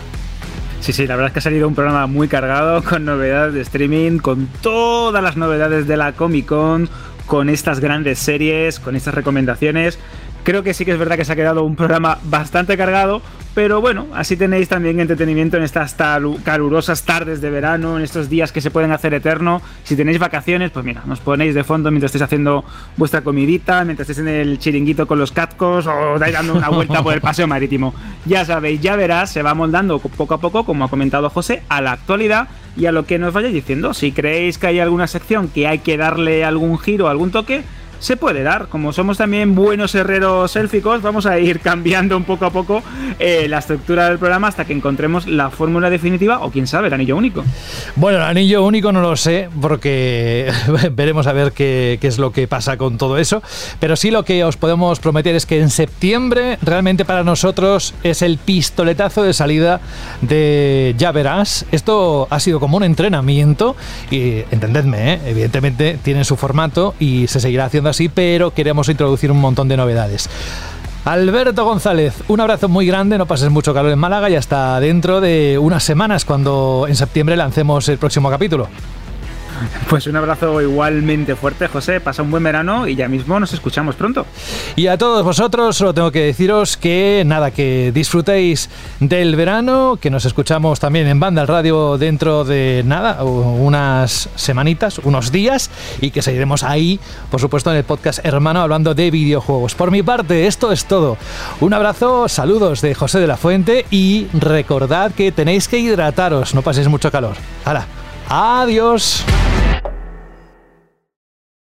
Sí, 0.84 0.92
sí, 0.92 1.08
la 1.08 1.16
verdad 1.16 1.28
es 1.30 1.34
que 1.34 1.40
ha 1.40 1.44
salido 1.44 1.66
un 1.66 1.76
programa 1.76 2.08
muy 2.08 2.28
cargado 2.28 2.84
con 2.90 3.06
novedades 3.06 3.54
de 3.54 3.62
streaming, 3.62 4.18
con 4.18 4.48
todas 4.62 5.24
las 5.24 5.38
novedades 5.38 5.88
de 5.88 5.96
la 5.96 6.12
Comic 6.12 6.46
Con, 6.46 6.90
con 7.26 7.48
estas 7.48 7.80
grandes 7.80 8.20
series, 8.20 8.82
con 8.82 8.98
estas 8.98 9.14
recomendaciones. 9.14 9.98
Creo 10.44 10.62
que 10.62 10.74
sí 10.74 10.84
que 10.84 10.92
es 10.92 11.00
verdad 11.00 11.16
que 11.16 11.24
se 11.24 11.32
ha 11.32 11.36
quedado 11.38 11.64
un 11.64 11.78
programa 11.78 12.20
bastante 12.24 12.76
cargado, 12.76 13.22
pero 13.56 13.80
bueno, 13.80 14.08
así 14.14 14.36
tenéis 14.36 14.68
también 14.68 15.00
entretenimiento 15.00 15.56
en 15.56 15.64
estas 15.64 15.96
calurosas 16.44 17.04
tardes 17.04 17.40
de 17.40 17.50
verano, 17.50 17.98
en 17.98 18.04
estos 18.04 18.30
días 18.30 18.52
que 18.52 18.60
se 18.60 18.70
pueden 18.70 18.92
hacer 18.92 19.14
eterno. 19.14 19.62
Si 19.84 19.96
tenéis 19.96 20.20
vacaciones, 20.20 20.72
pues 20.72 20.84
mira, 20.84 21.04
nos 21.06 21.22
ponéis 21.22 21.56
de 21.56 21.64
fondo 21.64 21.92
mientras 21.92 22.10
estéis 22.10 22.24
haciendo 22.24 22.66
vuestra 22.98 23.22
comidita, 23.22 23.86
mientras 23.86 24.10
estéis 24.10 24.28
en 24.28 24.34
el 24.34 24.60
chiringuito 24.60 25.08
con 25.08 25.18
los 25.18 25.32
catcos 25.32 25.88
o 25.88 26.20
dais 26.20 26.34
dando 26.34 26.56
una 26.56 26.68
vuelta 26.70 27.02
por 27.02 27.14
el 27.14 27.22
paseo 27.22 27.48
marítimo. 27.48 27.94
Ya 28.26 28.44
sabéis, 28.44 28.82
ya 28.82 28.98
verás, 28.98 29.32
se 29.32 29.44
va 29.44 29.54
moldando 29.54 30.00
poco 30.00 30.34
a 30.34 30.40
poco, 30.40 30.66
como 30.66 30.84
ha 30.84 30.90
comentado 30.90 31.30
José, 31.30 31.64
a 31.70 31.80
la 31.80 31.94
actualidad 31.94 32.50
y 32.76 32.88
a 32.88 32.92
lo 32.92 33.06
que 33.06 33.18
nos 33.18 33.34
vayáis 33.34 33.54
diciendo. 33.54 33.94
Si 33.94 34.12
creéis 34.12 34.58
que 34.58 34.68
hay 34.68 34.80
alguna 34.80 35.08
sección 35.08 35.48
que 35.48 35.68
hay 35.68 35.80
que 35.80 35.96
darle 35.96 36.44
algún 36.44 36.78
giro, 36.80 37.08
algún 37.08 37.32
toque, 37.32 37.64
se 38.04 38.18
puede 38.18 38.44
dar. 38.44 38.68
Como 38.68 38.92
somos 38.92 39.18
también 39.18 39.56
buenos 39.56 39.96
herreros 39.96 40.58
élficos, 40.58 41.02
vamos 41.02 41.26
a 41.26 41.40
ir 41.40 41.60
cambiando 41.62 42.18
un 42.18 42.26
poco 42.26 42.46
a 42.46 42.50
poco 42.50 42.84
eh, 43.18 43.48
la 43.48 43.60
estructura 43.60 44.10
del 44.10 44.20
programa 44.20 44.50
hasta 44.50 44.66
que 44.66 44.74
encontremos 44.74 45.26
la 45.26 45.50
fórmula 45.50 45.90
definitiva 45.90 46.40
o 46.42 46.52
quién 46.52 46.68
sabe, 46.68 46.88
el 46.88 46.94
anillo 46.94 47.16
único. 47.16 47.46
Bueno, 47.96 48.18
el 48.18 48.26
anillo 48.26 48.64
único 48.66 48.92
no 48.92 49.02
lo 49.02 49.16
sé 49.16 49.50
porque 49.62 50.52
veremos 50.92 51.28
a 51.28 51.34
ver 51.34 51.54
qué, 51.54 51.98
qué 52.02 52.08
es 52.08 52.20
lo 52.20 52.34
que 52.34 52.46
pasa 52.48 52.76
con 52.76 52.98
todo 52.98 53.18
eso. 53.18 53.42
Pero 53.80 53.96
sí 53.96 54.12
lo 54.12 54.26
que 54.26 54.44
os 54.44 54.58
podemos 54.58 55.00
prometer 55.00 55.36
es 55.36 55.46
que 55.46 55.62
en 55.62 55.70
septiembre 55.70 56.58
realmente 56.62 57.06
para 57.06 57.24
nosotros 57.24 57.94
es 58.04 58.22
el 58.22 58.38
pistoletazo 58.38 59.24
de 59.24 59.34
salida 59.34 59.80
de 60.20 60.94
Ya 60.98 61.14
Verás. 61.14 61.66
Esto 61.72 62.28
ha 62.30 62.42
sido 62.42 62.60
como 62.60 62.76
un 62.76 62.84
entrenamiento 62.84 63.78
y 64.12 64.44
entendedme, 64.52 65.14
¿eh? 65.14 65.20
evidentemente 65.28 65.98
tiene 66.04 66.26
su 66.26 66.36
formato 66.36 66.96
y 67.00 67.28
se 67.28 67.40
seguirá 67.40 67.66
haciendo 67.66 67.93
así, 67.94 68.10
pero 68.10 68.52
queremos 68.52 68.90
introducir 68.90 69.32
un 69.32 69.40
montón 69.40 69.68
de 69.68 69.78
novedades. 69.78 70.30
Alberto 71.06 71.66
González, 71.66 72.14
un 72.28 72.40
abrazo 72.40 72.70
muy 72.70 72.88
grande, 72.88 73.18
no 73.18 73.26
pases 73.26 73.50
mucho 73.50 73.74
calor 73.74 73.92
en 73.92 74.00
Málaga 74.00 74.30
y 74.30 74.36
hasta 74.36 74.80
dentro 74.80 75.22
de 75.22 75.58
unas 75.58 75.84
semanas 75.84 76.24
cuando 76.26 76.86
en 76.88 76.96
septiembre 76.96 77.36
lancemos 77.36 77.88
el 77.90 77.98
próximo 77.98 78.30
capítulo. 78.30 78.70
Pues 79.90 80.08
un 80.08 80.16
abrazo 80.16 80.62
igualmente 80.62 81.36
fuerte, 81.36 81.68
José. 81.68 82.00
Pasa 82.00 82.24
un 82.24 82.32
buen 82.32 82.44
verano 82.44 82.88
y 82.88 82.96
ya 82.96 83.08
mismo 83.08 83.40
nos 83.40 83.54
escuchamos 83.54 83.96
pronto. 83.96 84.26
Y 84.76 84.88
a 84.88 84.98
todos 84.98 85.24
vosotros 85.24 85.76
solo 85.76 85.94
tengo 85.94 86.12
que 86.12 86.22
deciros 86.22 86.78
que 86.78 87.24
nada, 87.26 87.52
que 87.52 87.92
disfrutéis 87.94 88.70
del 89.00 89.36
verano, 89.36 89.98
que 90.02 90.10
nos 90.10 90.26
escuchamos 90.26 90.80
también 90.80 91.08
en 91.08 91.20
Banda 91.20 91.42
al 91.42 91.48
Radio 91.48 91.98
dentro 91.98 92.44
de 92.44 92.84
nada, 92.86 93.24
unas 93.24 94.30
semanitas, 94.36 95.00
unos 95.00 95.32
días, 95.32 95.70
y 96.02 96.12
que 96.12 96.22
seguiremos 96.22 96.64
ahí, 96.64 97.00
por 97.30 97.40
supuesto, 97.40 97.72
en 97.72 97.78
el 97.78 97.84
podcast 97.84 98.26
hermano 98.26 98.62
hablando 98.62 98.96
de 98.96 99.12
videojuegos. 99.12 99.76
Por 99.76 99.92
mi 99.92 100.04
parte, 100.04 100.48
esto 100.48 100.72
es 100.72 100.86
todo. 100.86 101.18
Un 101.60 101.74
abrazo, 101.74 102.28
saludos 102.28 102.82
de 102.82 102.96
José 102.96 103.20
de 103.20 103.28
la 103.28 103.38
Fuente 103.38 103.86
y 103.92 104.28
recordad 104.34 105.12
que 105.12 105.32
tenéis 105.32 105.68
que 105.68 105.80
hidrataros, 105.80 106.56
no 106.56 106.62
paséis 106.62 106.88
mucho 106.88 107.12
calor. 107.12 107.36
¡Hala! 107.66 108.03
Adiós. 108.30 109.24